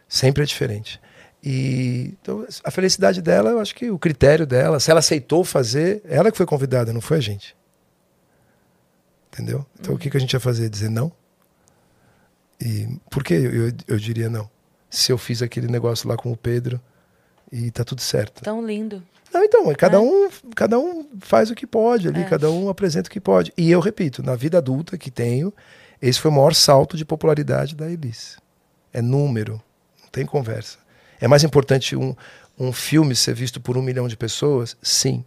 Sempre 0.07 0.43
é 0.43 0.47
diferente. 0.47 1.01
E 1.43 2.15
então, 2.21 2.47
a 2.65 2.71
felicidade 2.71 3.23
dela, 3.23 3.51
eu 3.51 3.61
acho 3.61 3.75
que 3.75 3.91
o 3.91 3.99
critério 3.99 4.47
dela, 4.47 4.81
se 4.81 4.91
ela 4.91 5.01
aceitou 5.01 5.45
fazer, 5.45 6.03
ela 6.05 6.31
que 6.31 6.37
foi 6.37 6.47
convidada, 6.47 6.93
não 6.93 7.01
foi 7.01 7.19
a 7.19 7.21
gente. 7.21 7.57
Entendeu? 9.33 9.65
Então 9.79 9.95
o 9.95 9.99
que, 9.99 10.11
que 10.11 10.17
a 10.17 10.21
gente 10.21 10.33
ia 10.33 10.41
fazer? 10.41 10.69
Dizer 10.69 10.91
não? 10.91 11.13
E 12.61 12.89
por 13.11 13.23
que 13.23 13.35
eu, 13.35 13.69
eu, 13.69 13.73
eu 13.87 13.99
diria 13.99 14.29
não? 14.29 14.51
Se 14.91 15.13
eu 15.13 15.19
fiz 15.19 15.43
aquele 15.43 15.69
negócio 15.69 16.09
lá 16.09 16.17
com 16.17 16.33
o 16.33 16.37
Pedro 16.37 16.81
e 17.53 17.71
tá 17.71 17.85
tudo 17.85 18.01
certo. 18.01 18.43
Tão 18.43 18.65
lindo. 18.65 19.03
Não, 19.33 19.45
então, 19.45 19.73
cada, 19.75 19.97
É. 19.99 20.01
um, 20.01 20.31
cada 20.55 20.79
um 20.79 21.07
faz 21.21 21.51
o 21.51 21.55
que 21.55 21.67
pode 21.67 22.09
ali, 22.09 22.21
É. 22.23 22.25
cada 22.25 22.51
um 22.51 22.69
apresenta 22.69 23.09
o 23.09 23.13
que 23.13 23.21
pode. 23.21 23.53
E 23.57 23.71
eu 23.71 23.81
repito, 23.81 24.23
na 24.23 24.35
vida 24.35 24.59
adulta 24.59 24.97
que 24.97 25.11
tenho, 25.11 25.53
esse 26.01 26.19
foi 26.19 26.31
o 26.31 26.35
maior 26.35 26.55
salto 26.55 26.97
de 26.97 27.05
popularidade 27.05 27.75
da 27.75 27.91
Elis. 27.91 28.39
É 28.93 29.03
número, 29.03 29.63
não 30.03 30.09
tem 30.11 30.25
conversa. 30.25 30.79
É 31.21 31.29
mais 31.29 31.45
importante 31.45 31.95
um, 31.95 32.15
um 32.59 32.73
filme 32.73 33.15
ser 33.15 33.35
visto 33.35 33.61
por 33.61 33.77
um 33.77 33.83
milhão 33.83 34.09
de 34.09 34.17
pessoas? 34.17 34.77
Sim. 34.81 35.25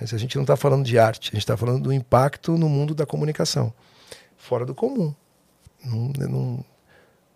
Mas 0.00 0.14
a 0.14 0.18
gente 0.18 0.36
não 0.36 0.42
está 0.42 0.56
falando 0.56 0.84
de 0.84 0.98
arte, 0.98 1.28
a 1.30 1.34
gente 1.34 1.42
está 1.42 1.56
falando 1.56 1.82
do 1.82 1.92
impacto 1.92 2.56
no 2.56 2.68
mundo 2.68 2.94
da 2.94 3.04
comunicação. 3.04 3.72
Fora 4.36 4.64
do 4.64 4.74
comum. 4.74 5.14
Não, 5.84 6.12
não, 6.28 6.64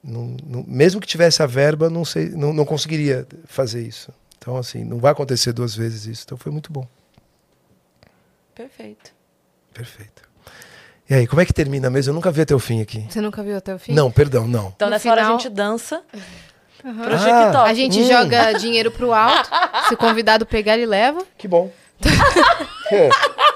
não- 0.02 0.36
não- 0.46 0.64
mesmo 0.66 1.00
que 1.00 1.06
tivesse 1.06 1.42
a 1.42 1.46
verba, 1.46 1.88
não, 1.90 2.04
sei, 2.04 2.30
não, 2.30 2.52
não 2.52 2.64
conseguiria 2.64 3.26
fazer 3.46 3.82
isso. 3.82 4.12
Então, 4.38 4.56
assim, 4.56 4.84
não 4.84 4.98
vai 4.98 5.12
acontecer 5.12 5.52
duas 5.52 5.74
vezes 5.74 6.06
isso. 6.06 6.22
Então, 6.24 6.38
foi 6.38 6.52
muito 6.52 6.72
bom. 6.72 6.86
Perfeito. 8.54 9.10
Perfeito. 9.74 10.22
E 11.08 11.14
aí, 11.14 11.26
como 11.26 11.40
é 11.40 11.46
que 11.46 11.52
termina 11.52 11.88
mesmo? 11.90 12.10
Eu 12.10 12.14
nunca 12.14 12.30
vi 12.30 12.40
até 12.40 12.54
o 12.54 12.58
fim 12.58 12.80
aqui. 12.80 13.06
Você 13.08 13.20
nunca 13.20 13.42
viu 13.42 13.56
até 13.56 13.74
o 13.74 13.78
fim? 13.78 13.92
Não, 13.92 14.10
perdão, 14.10 14.46
não. 14.48 14.72
Então, 14.74 14.88
No 14.88 14.92
nessa 14.92 15.10
hora 15.10 15.20
a 15.22 15.24
final- 15.24 15.38
gente 15.38 15.52
dança 15.52 16.02
pro 16.80 16.90
Ah. 17.14 17.18
TikTok. 17.18 17.70
A 17.70 17.74
gente 17.74 18.00
Hum. 18.00 18.08
joga 18.08 18.52
dinheiro 18.54 18.90
pro 18.90 19.12
alto. 19.12 19.48
Se 19.88 19.94
o 19.94 19.96
convidado 19.96 20.44
pegar, 20.46 20.74
ele 20.74 20.86
leva. 20.86 21.22
Que 21.38 21.46
bom. 21.46 21.70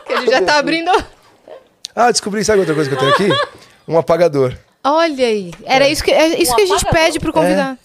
Que 0.06 0.12
ele 0.12 0.30
já 0.30 0.42
tá 0.42 0.58
abrindo. 0.58 0.90
Ah, 1.94 2.10
descobri, 2.10 2.44
sabe 2.44 2.58
outra 2.60 2.74
coisa 2.74 2.90
que 2.90 2.96
eu 2.96 2.98
tenho 2.98 3.12
aqui? 3.12 3.48
Um 3.86 3.96
apagador. 3.96 4.56
Olha 4.82 5.26
aí. 5.26 5.50
Era 5.64 5.88
isso 5.88 6.02
que, 6.02 6.10
é 6.10 6.40
isso 6.40 6.52
Um 6.52 6.56
que 6.56 6.62
a 6.62 6.66
gente 6.66 6.76
apagador? 6.86 7.04
pede 7.06 7.20
pro 7.20 7.32
convidado. 7.32 7.78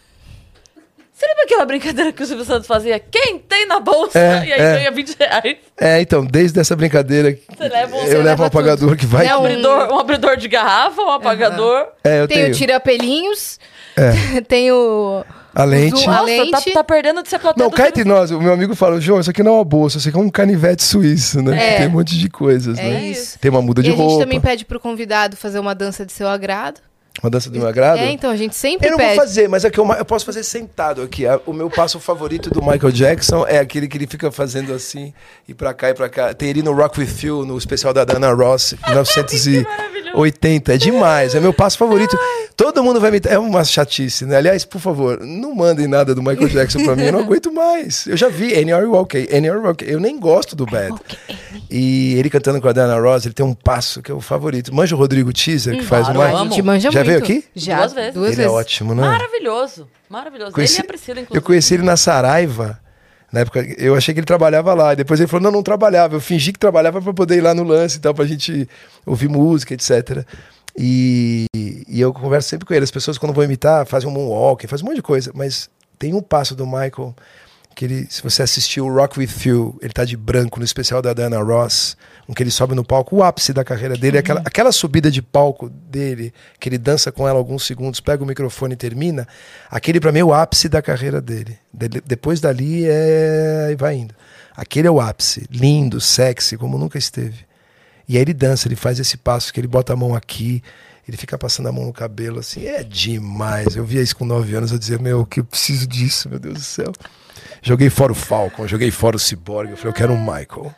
Você 1.13 1.25
lembra 1.27 1.43
aquela 1.45 1.65
brincadeira 1.65 2.11
que 2.11 2.21
o 2.21 2.25
Silvio 2.25 2.43
Santos 2.43 2.67
fazia? 2.67 2.99
Quem 2.99 3.39
tem 3.39 3.65
na 3.65 3.79
bolsa? 3.79 4.19
É, 4.19 4.45
e 4.47 4.53
aí 4.53 4.59
é. 4.59 4.73
ganha 4.73 4.91
20 4.91 5.15
reais. 5.17 5.57
É, 5.79 6.01
então, 6.01 6.25
desde 6.25 6.59
essa 6.59 6.75
brincadeira, 6.75 7.37
Você 7.57 7.69
leva 7.69 7.95
um- 7.95 7.99
eu 7.99 8.05
você 8.05 8.13
levo 8.15 8.23
leva 8.23 8.43
um 8.43 8.45
apagador 8.47 8.97
que 8.97 9.05
vai. 9.05 9.25
Não, 9.25 9.41
Um 9.41 9.45
abridor, 9.45 9.93
um 9.93 9.99
abridor 9.99 10.35
de 10.37 10.47
garrafa, 10.49 11.01
um 11.01 11.11
apagador. 11.11 11.87
É, 12.03 12.19
eu 12.19 12.27
Tem 12.27 12.37
tenho. 12.39 12.49
o 12.53 12.57
tira-pelinhos. 12.57 13.59
É. 13.95 14.41
Tem 14.43 14.71
o, 14.73 15.23
A 15.55 15.63
lente. 15.63 16.01
zoom- 16.01 16.09
A 16.09 16.13
Nossa, 16.17 16.23
lente- 16.25 16.51
tá, 16.51 16.61
tá 16.73 16.83
perdendo 16.83 17.23
de 17.23 17.29
ser 17.29 17.39
Não, 17.55 17.69
cá 17.69 17.87
entre 17.87 18.03
nós, 18.03 18.29
o 18.29 18.41
meu 18.41 18.51
amigo 18.51 18.75
fala, 18.75 18.99
João, 18.99 19.21
isso 19.21 19.29
aqui 19.29 19.41
não 19.41 19.53
é 19.53 19.55
uma 19.55 19.63
bolsa, 19.63 19.97
isso 19.97 20.09
aqui 20.09 20.17
é 20.17 20.21
um 20.21 20.29
canivete 20.29 20.83
suíço, 20.83 21.41
né? 21.41 21.75
É. 21.75 21.77
Tem 21.77 21.87
um 21.87 21.91
monte 21.91 22.17
de 22.17 22.29
coisas, 22.29 22.77
É 22.77 22.83
né? 22.83 23.05
isso. 23.05 23.39
Tem 23.39 23.49
uma 23.49 23.61
muda 23.61 23.79
E 23.79 23.83
de 23.85 23.89
a 23.89 23.93
gente 23.93 24.01
roupa, 24.01 24.23
também 24.23 24.41
pede 24.41 24.65
pro 24.65 24.79
convidado 24.79 25.37
fazer 25.37 25.57
uma 25.59 25.73
dança 25.73 26.05
de 26.05 26.11
seu 26.11 26.27
agrado. 26.27 26.81
Uma 27.23 27.29
dança 27.29 27.49
do 27.49 27.57
meu 27.57 27.67
agrado. 27.67 27.99
É, 27.99 28.11
então, 28.11 28.29
a 28.29 28.35
gente 28.35 28.55
sempre 28.55 28.87
Eu 28.87 28.91
não 28.91 28.97
pede. 28.97 29.15
vou 29.15 29.25
fazer, 29.25 29.47
mas 29.47 29.63
é 29.65 29.69
que 29.69 29.79
eu, 29.79 29.89
eu 29.93 30.05
posso 30.05 30.25
fazer 30.25 30.43
sentado 30.43 31.01
aqui. 31.01 31.23
O 31.45 31.53
meu 31.53 31.69
passo 31.69 31.99
favorito 31.99 32.49
do 32.49 32.61
Michael 32.61 32.91
Jackson 32.91 33.45
é 33.47 33.57
aquele 33.57 33.87
que 33.87 33.97
ele 33.97 34.05
fica 34.07 34.31
fazendo 34.31 34.73
assim, 34.73 35.13
e 35.47 35.53
pra 35.53 35.73
cá 35.73 35.89
e 35.89 35.93
pra 35.93 36.09
cá. 36.09 36.33
Tem 36.33 36.49
ele 36.49 36.61
no 36.61 36.73
Rock 36.73 36.99
With 36.99 37.15
You, 37.23 37.45
no 37.45 37.57
especial 37.57 37.93
da 37.93 38.03
Dana 38.03 38.31
Ross, 38.33 38.75
1980. 38.87 40.73
É 40.73 40.77
demais, 40.77 41.35
é 41.35 41.39
meu 41.39 41.53
passo 41.53 41.77
favorito. 41.77 42.17
Todo 42.55 42.81
mundo 42.83 43.01
vai 43.01 43.11
me... 43.11 43.19
É 43.25 43.37
uma 43.37 43.63
chatice, 43.65 44.25
né? 44.25 44.37
Aliás, 44.37 44.63
por 44.63 44.79
favor, 44.79 45.19
não 45.21 45.53
mandem 45.53 45.87
nada 45.87 46.15
do 46.15 46.21
Michael 46.21 46.47
Jackson 46.47 46.83
pra 46.85 46.95
mim, 46.95 47.03
eu 47.03 47.11
não 47.11 47.19
aguento 47.19 47.51
mais. 47.51 48.05
Eu 48.07 48.15
já 48.15 48.29
vi 48.29 48.53
Any 48.57 48.71
Are 48.71 48.83
You 48.85 48.95
Okay. 48.95 49.27
Eu 49.85 49.99
nem 49.99 50.17
gosto 50.19 50.55
do 50.55 50.65
Bad. 50.65 50.95
E 51.69 52.13
ele 52.15 52.29
cantando 52.29 52.61
com 52.61 52.67
a 52.67 52.71
Dana 52.71 52.97
Ross, 52.99 53.25
ele 53.25 53.33
tem 53.33 53.45
um 53.45 53.53
passo 53.53 54.01
que 54.01 54.11
é 54.11 54.15
o 54.15 54.21
favorito. 54.21 54.73
Manja 54.73 54.95
o 54.95 54.97
Rodrigo 54.97 55.33
Teaser, 55.33 55.77
que 55.77 55.83
faz 55.83 56.05
claro, 56.05 56.19
o 56.19 56.21
A 56.21 56.25
Michael. 56.27 56.43
gente 56.49 56.61
manja 56.61 56.91
Já. 56.91 57.03
Veio 57.05 57.19
aqui? 57.19 57.45
Já, 57.55 57.77
Duas 57.77 57.93
vezes. 57.93 58.13
Duas 58.13 58.27
Ele 58.27 58.35
vezes. 58.37 58.51
é 58.51 58.55
ótimo, 58.55 58.95
né? 58.95 59.01
Maravilhoso. 59.01 59.87
Maravilhoso. 60.09 60.51
Conheci- 60.51 60.75
Ele 60.75 60.81
e 60.81 60.85
a 60.85 60.87
Priscila, 60.87 61.19
inclusive. 61.21 61.37
Eu 61.37 61.41
conheci 61.41 61.73
ele 61.73 61.83
na 61.83 61.97
Saraiva. 61.97 62.79
Na 63.31 63.41
época, 63.41 63.65
eu 63.77 63.95
achei 63.95 64.13
que 64.13 64.19
ele 64.19 64.25
trabalhava 64.27 64.73
lá. 64.73 64.93
E 64.93 64.95
depois 64.95 65.19
ele 65.19 65.27
falou: 65.27 65.43
não, 65.43 65.51
não 65.51 65.63
trabalhava. 65.63 66.15
Eu 66.15 66.21
fingi 66.21 66.53
que 66.53 66.59
trabalhava 66.59 67.01
para 67.01 67.13
poder 67.13 67.37
ir 67.37 67.41
lá 67.41 67.53
no 67.53 67.63
lance 67.63 67.97
e 67.97 67.99
tal, 67.99 68.13
pra 68.13 68.25
gente 68.25 68.67
ouvir 69.05 69.27
música, 69.27 69.73
etc. 69.73 70.25
E, 70.77 71.45
e 71.55 71.99
eu 72.01 72.13
converso 72.13 72.49
sempre 72.49 72.65
com 72.65 72.73
ele. 72.73 72.83
As 72.83 72.91
pessoas, 72.91 73.17
quando 73.17 73.33
vão 73.33 73.43
imitar, 73.43 73.85
fazem 73.85 74.07
um 74.09 74.11
moonwalk, 74.11 74.65
fazem 74.67 74.85
um 74.85 74.89
monte 74.89 74.97
de 74.97 75.01
coisa. 75.03 75.31
Mas 75.33 75.69
tem 75.97 76.13
um 76.13 76.21
passo 76.21 76.55
do 76.55 76.65
Michael 76.65 77.15
que 77.75 77.83
ele, 77.85 78.07
se 78.09 78.23
você 78.23 78.41
assistiu 78.41 78.85
o 78.85 78.93
Rock 78.95 79.19
With 79.19 79.29
You, 79.43 79.77
ele 79.81 79.91
tá 79.91 80.05
de 80.05 80.15
branco 80.15 80.59
no 80.59 80.65
especial 80.65 81.01
da 81.01 81.13
Diana 81.13 81.41
Ross, 81.43 81.97
um 82.27 82.33
que 82.33 82.41
ele 82.41 82.49
sobe 82.49 82.73
no 82.73 82.85
palco, 82.85 83.17
o 83.17 83.23
ápice 83.23 83.51
da 83.51 83.65
carreira 83.65 83.97
dele, 83.97 84.17
aquela, 84.17 84.41
aquela 84.45 84.71
subida 84.71 85.11
de 85.11 85.21
palco 85.21 85.69
dele, 85.69 86.33
que 86.57 86.69
ele 86.69 86.77
dança 86.77 87.11
com 87.11 87.27
ela 87.27 87.37
alguns 87.37 87.65
segundos, 87.65 87.99
pega 87.99 88.23
o 88.23 88.25
microfone 88.25 88.73
e 88.73 88.77
termina, 88.77 89.27
aquele 89.69 89.99
pra 89.99 90.11
mim 90.13 90.19
é 90.19 90.23
o 90.23 90.33
ápice 90.33 90.69
da 90.69 90.81
carreira 90.81 91.19
dele. 91.21 91.57
De- 91.73 92.01
depois 92.05 92.39
dali 92.39 92.85
é 92.87 93.69
e 93.71 93.75
vai 93.75 93.95
indo. 93.97 94.15
Aquele 94.55 94.87
é 94.87 94.91
o 94.91 95.01
ápice, 95.01 95.45
lindo, 95.51 95.99
sexy, 95.99 96.57
como 96.57 96.77
nunca 96.77 96.97
esteve. 96.97 97.45
E 98.07 98.15
aí 98.15 98.21
ele 98.21 98.33
dança, 98.33 98.69
ele 98.69 98.77
faz 98.77 98.99
esse 98.99 99.17
passo 99.17 99.51
que 99.53 99.59
ele 99.59 99.67
bota 99.67 99.91
a 99.91 99.95
mão 99.97 100.15
aqui, 100.15 100.63
ele 101.05 101.17
fica 101.17 101.37
passando 101.37 101.67
a 101.67 101.71
mão 101.73 101.85
no 101.85 101.91
cabelo 101.93 102.39
assim, 102.39 102.65
é 102.65 102.83
demais. 102.83 103.75
Eu 103.75 103.83
via 103.83 104.01
isso 104.01 104.15
com 104.15 104.23
9 104.23 104.55
anos, 104.55 104.71
eu 104.71 104.79
dizia, 104.79 104.97
meu, 104.97 105.25
que 105.25 105.41
eu 105.41 105.43
preciso 105.43 105.85
disso, 105.85 106.29
meu 106.29 106.39
Deus 106.39 106.53
do 106.55 106.61
céu. 106.63 106.93
Joguei 107.61 107.89
fora 107.89 108.11
o 108.11 108.15
Falcon, 108.15 108.67
joguei 108.67 108.91
fora 108.91 109.15
o 109.15 109.19
Cyborg, 109.19 109.71
eu 109.71 109.77
falei, 109.77 109.89
eu 109.89 109.93
quero 109.93 110.13
um 110.13 110.19
Michael. 110.19 110.73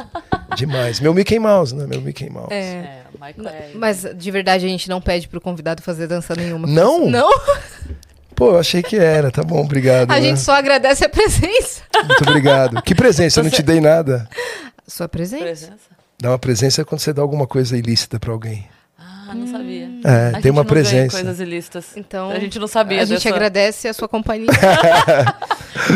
Demais. 0.56 1.00
Meu 1.00 1.14
Mickey 1.14 1.38
Mouse, 1.38 1.74
né? 1.74 1.86
Meu 1.86 2.00
Mickey 2.00 2.28
Mouse. 2.28 2.52
É. 2.52 2.56
É, 2.56 3.02
o 3.14 3.24
Michael 3.24 3.48
é... 3.48 3.70
Mas 3.74 4.04
de 4.14 4.30
verdade 4.30 4.66
a 4.66 4.68
gente 4.68 4.88
não 4.88 5.00
pede 5.00 5.28
pro 5.28 5.40
convidado 5.40 5.82
fazer 5.82 6.06
dança 6.06 6.34
nenhuma. 6.34 6.66
Não? 6.66 7.08
Não? 7.10 7.30
Pô, 8.34 8.52
eu 8.52 8.58
achei 8.58 8.82
que 8.82 8.96
era, 8.96 9.30
tá 9.30 9.42
bom, 9.42 9.60
obrigado. 9.60 10.10
A 10.10 10.14
né? 10.14 10.22
gente 10.22 10.40
só 10.40 10.54
agradece 10.54 11.04
a 11.04 11.08
presença. 11.08 11.82
Muito 11.94 12.28
obrigado. 12.28 12.82
Que 12.82 12.94
presença, 12.94 13.40
eu 13.40 13.44
não 13.44 13.50
te 13.50 13.62
dei 13.62 13.80
nada. 13.80 14.28
Sua 14.86 15.06
presença? 15.06 15.44
Presença? 15.44 15.92
Dá 16.20 16.30
uma 16.30 16.38
presença 16.38 16.84
quando 16.84 17.00
você 17.00 17.12
dá 17.12 17.22
alguma 17.22 17.46
coisa 17.46 17.76
ilícita 17.76 18.18
pra 18.18 18.32
alguém. 18.32 18.66
Ah, 19.32 19.34
não 19.34 19.46
sabia. 19.46 19.88
É, 20.04 20.08
A 20.28 20.32
tem 20.32 20.42
gente 20.42 20.50
uma 20.50 20.64
presença. 20.64 21.16
coisas 21.16 21.40
ilícitas. 21.40 21.86
Então, 21.96 22.30
A 22.30 22.38
gente 22.38 22.58
não 22.58 22.66
sabia 22.66 23.00
A 23.00 23.04
gente 23.04 23.16
dessa- 23.24 23.28
agradece 23.34 23.88
a 23.88 23.94
sua 23.94 24.06
companhia. 24.08 24.48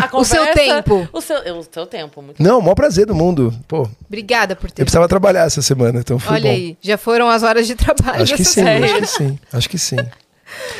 A 0.02 0.08
O 0.16 0.24
seu 0.24 0.39
conversa- 0.47 0.55
tempo. 0.82 1.08
O 1.12 1.20
seu, 1.20 1.36
o 1.58 1.62
seu 1.70 1.86
tempo, 1.86 2.23
muito 2.23 2.42
Não, 2.42 2.58
o 2.58 2.62
maior 2.62 2.74
prazer 2.74 3.06
do 3.06 3.15
mundo. 3.15 3.52
Pô, 3.68 3.89
Obrigada 4.06 4.56
por 4.56 4.70
ter. 4.70 4.82
eu 4.82 4.86
precisava 4.86 5.06
trabalhar 5.06 5.44
essa 5.47 5.60
semana, 5.62 6.00
então 6.00 6.18
foi 6.18 6.34
Olha 6.34 6.42
bom. 6.44 6.48
aí, 6.50 6.76
já 6.81 6.97
foram 6.97 7.28
as 7.28 7.42
horas 7.42 7.66
de 7.66 7.74
trabalho. 7.74 8.23
Acho 8.23 8.34
que 8.36 8.44
sim, 8.44 8.62
série. 8.65 8.84
acho 8.84 8.97
que 9.00 9.06
sim, 9.06 9.39
acho 9.52 9.68
que 9.70 9.78
sim. 9.78 9.97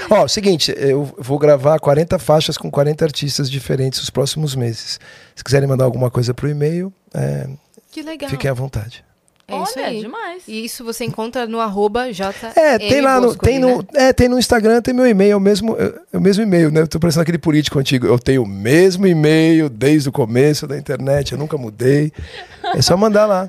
Ó, 0.09 0.27
seguinte, 0.29 0.73
eu 0.79 1.13
vou 1.19 1.39
gravar 1.39 1.79
40 1.81 2.19
faixas 2.19 2.57
com 2.57 2.71
40 2.71 3.05
artistas 3.05 3.51
diferentes 3.51 4.01
nos 4.01 4.11
próximos 4.11 4.55
meses. 4.55 4.99
Se 5.35 5.45
quiserem 5.45 5.69
mandar 5.69 5.85
alguma 5.85 6.11
coisa 6.11 6.33
pro 6.33 6.49
e-mail, 6.49 6.93
é, 7.13 7.49
Que 7.93 8.01
legal. 8.03 8.31
fiquem 8.31 8.51
à 8.51 8.55
vontade. 8.55 9.05
É 9.49 9.63
isso 9.63 9.75
Olha, 9.77 9.87
aí. 9.87 10.01
demais. 10.01 10.43
E 10.49 10.65
isso 10.65 10.85
você 10.85 11.05
encontra 11.05 11.47
no 11.47 11.61
arroba 11.61 12.13
J. 12.13 12.53
É, 12.57 12.79
tem 12.79 13.01
lá 13.01 13.21
no, 13.21 13.37
tem 13.37 13.61
no, 13.61 13.79
Né? 13.79 13.85
é, 13.95 14.13
tem 14.13 14.29
no 14.29 14.39
Instagram, 14.39 14.83
tem 14.83 14.93
meu 14.93 15.07
e-mail, 15.07 15.33
é 15.33 15.37
o 15.37 15.41
mesmo, 15.41 15.77
é 15.79 16.17
o 16.17 16.21
mesmo 16.21 16.43
e-mail, 16.43 16.71
né? 16.73 16.81
Eu 16.81 16.89
tô 16.89 16.99
parecendo 16.99 17.23
aquele 17.23 17.39
político 17.39 17.79
antigo. 17.79 18.07
Eu 18.07 18.19
tenho 18.19 18.43
o 18.43 18.47
mesmo 18.47 19.07
e-mail 19.07 19.69
desde 19.69 20.09
o 20.09 20.13
começo 20.13 20.67
da 20.67 20.77
internet, 20.77 21.31
eu 21.33 21.39
nunca 21.39 21.57
mudei. 21.57 22.13
É 22.75 22.83
só 22.83 22.97
mandar 22.97 23.27
lá. 23.27 23.49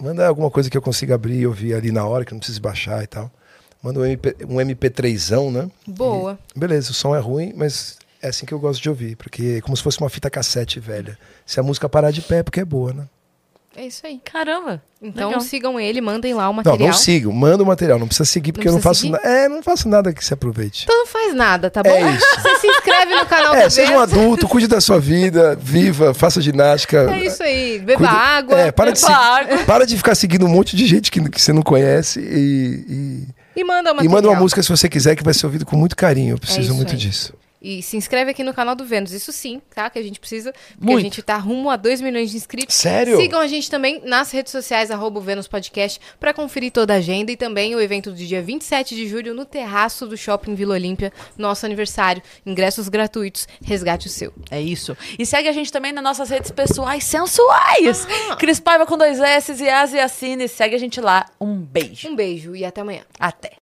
Manda 0.00 0.26
alguma 0.26 0.50
coisa 0.50 0.70
que 0.70 0.76
eu 0.76 0.82
consiga 0.82 1.14
abrir 1.14 1.40
e 1.40 1.46
ouvir 1.46 1.74
ali 1.74 1.92
na 1.92 2.06
hora, 2.06 2.24
que 2.24 2.32
não 2.32 2.38
precise 2.38 2.60
baixar 2.60 3.02
e 3.02 3.06
tal. 3.06 3.30
Manda 3.82 4.00
um, 4.00 4.06
MP, 4.06 4.36
um 4.48 4.56
MP3zão, 4.56 5.52
né? 5.52 5.68
Boa. 5.86 6.38
E- 6.54 6.58
beleza, 6.58 6.90
o 6.90 6.94
som 6.94 7.14
é 7.14 7.18
ruim, 7.20 7.52
mas 7.54 7.98
é 8.22 8.28
assim 8.28 8.46
que 8.46 8.54
eu 8.54 8.58
gosto 8.58 8.82
de 8.82 8.88
ouvir, 8.88 9.16
porque 9.16 9.56
é 9.58 9.60
como 9.60 9.76
se 9.76 9.82
fosse 9.82 10.00
uma 10.00 10.08
fita 10.08 10.30
cassete 10.30 10.80
velha. 10.80 11.18
Se 11.44 11.60
a 11.60 11.62
música 11.62 11.88
parar 11.88 12.10
de 12.10 12.22
pé, 12.22 12.38
é 12.38 12.42
porque 12.42 12.60
é 12.60 12.64
boa, 12.64 12.92
né? 12.94 13.04
É 13.76 13.86
isso 13.86 14.06
aí. 14.06 14.18
Caramba. 14.24 14.82
Então 15.02 15.28
Legal. 15.28 15.40
sigam 15.42 15.78
ele, 15.78 16.00
mandem 16.00 16.32
lá 16.32 16.44
o 16.44 16.46
Não, 16.46 16.52
material. 16.54 16.88
não 16.88 16.92
sigam, 16.94 17.30
manda 17.30 17.62
o 17.62 17.66
material, 17.66 17.98
não 17.98 18.06
precisa 18.06 18.24
seguir, 18.24 18.52
porque 18.52 18.66
eu 18.66 18.72
não 18.72 18.80
faço 18.80 19.08
nada. 19.10 19.22
É, 19.28 19.48
não 19.48 19.62
faço 19.62 19.86
nada 19.88 20.12
que 20.14 20.24
se 20.24 20.32
aproveite. 20.32 20.84
Então 20.84 20.96
não 20.96 21.06
faz 21.06 21.34
nada, 21.34 21.70
tá 21.70 21.82
bom? 21.82 21.90
É 21.90 22.12
isso. 22.12 22.24
Você 22.40 22.58
se 22.60 22.66
inscreve 22.68 23.14
no 23.14 23.26
canal 23.26 23.54
É, 23.54 23.68
seja 23.68 23.92
um 23.92 24.00
adulto, 24.00 24.48
cuide 24.48 24.66
da 24.66 24.80
sua 24.80 24.98
vida, 24.98 25.54
viva, 25.60 26.14
faça 26.14 26.40
ginástica. 26.40 27.14
É 27.14 27.26
isso 27.26 27.42
aí. 27.42 27.78
Beba 27.78 27.98
Cuida- 27.98 28.12
água. 28.12 28.58
É, 28.58 28.72
para 28.72 28.90
de, 28.92 29.00
Beba 29.00 29.06
se- 29.12 29.12
água. 29.12 29.58
para 29.66 29.86
de 29.86 29.96
ficar 29.96 30.14
seguindo 30.14 30.46
um 30.46 30.48
monte 30.48 30.74
de 30.74 30.86
gente 30.86 31.10
que, 31.10 31.20
que 31.28 31.40
você 31.42 31.52
não 31.52 31.62
conhece 31.62 32.18
e, 32.20 33.26
E 33.54 33.62
manda 33.62 33.92
uma 33.92 34.02
e, 34.02 34.06
e 34.06 34.08
manda 34.08 34.28
uma 34.28 34.38
música 34.40 34.62
se 34.62 34.68
você 34.70 34.88
quiser, 34.88 35.14
que 35.16 35.22
vai 35.22 35.34
ser 35.34 35.44
ouvido 35.44 35.66
com 35.66 35.76
muito 35.76 35.94
carinho. 35.94 36.32
Eu 36.34 36.38
preciso 36.38 36.62
isso 36.68 36.74
muito 36.74 36.92
aí. 36.92 36.96
disso. 36.98 37.34
E 37.60 37.82
se 37.82 37.96
inscreve 37.96 38.30
aqui 38.30 38.44
no 38.44 38.52
canal 38.54 38.74
do 38.74 38.84
Vênus. 38.84 39.12
Isso 39.12 39.32
sim, 39.32 39.60
tá? 39.74 39.88
Que 39.88 39.98
a 39.98 40.02
gente 40.02 40.20
precisa. 40.20 40.52
Porque 40.52 40.82
a 40.82 40.84
Muito. 40.84 41.02
gente 41.04 41.22
tá 41.22 41.36
rumo 41.36 41.70
a 41.70 41.76
2 41.76 42.00
milhões 42.00 42.30
de 42.30 42.36
inscritos. 42.36 42.74
Sério? 42.74 43.16
Sigam 43.16 43.40
a 43.40 43.46
gente 43.46 43.70
também 43.70 44.00
nas 44.04 44.30
redes 44.30 44.52
sociais, 44.52 44.90
arroba 44.90 45.20
Vênus 45.20 45.48
Podcast, 45.48 46.00
pra 46.20 46.32
conferir 46.34 46.70
toda 46.70 46.94
a 46.94 46.96
agenda 46.96 47.32
e 47.32 47.36
também 47.36 47.74
o 47.74 47.80
evento 47.80 48.10
do 48.10 48.16
dia 48.16 48.42
27 48.42 48.94
de 48.94 49.08
julho 49.08 49.34
no 49.34 49.44
terraço 49.44 50.06
do 50.06 50.16
Shopping 50.16 50.54
Vila 50.54 50.74
Olímpia, 50.74 51.12
nosso 51.36 51.66
aniversário. 51.66 52.22
Ingressos 52.44 52.88
gratuitos, 52.88 53.48
resgate 53.64 54.06
o 54.06 54.10
seu. 54.10 54.32
É 54.50 54.60
isso. 54.60 54.96
E 55.18 55.24
segue 55.24 55.48
a 55.48 55.52
gente 55.52 55.72
também 55.72 55.92
nas 55.92 56.04
nossas 56.04 56.30
redes 56.30 56.50
pessoais 56.50 57.04
sensuais. 57.04 58.06
Ah. 58.30 58.36
Cris 58.36 58.60
Paiva 58.60 58.86
com 58.86 58.96
dois 58.96 59.18
S 59.18 59.52
e 59.62 59.68
Asi 59.68 59.98
Assine. 59.98 60.48
Segue 60.48 60.74
a 60.74 60.78
gente 60.78 61.00
lá. 61.00 61.26
Um 61.40 61.56
beijo. 61.56 62.08
Um 62.08 62.16
beijo 62.16 62.54
e 62.54 62.64
até 62.64 62.80
amanhã. 62.80 63.02
Até. 63.18 63.65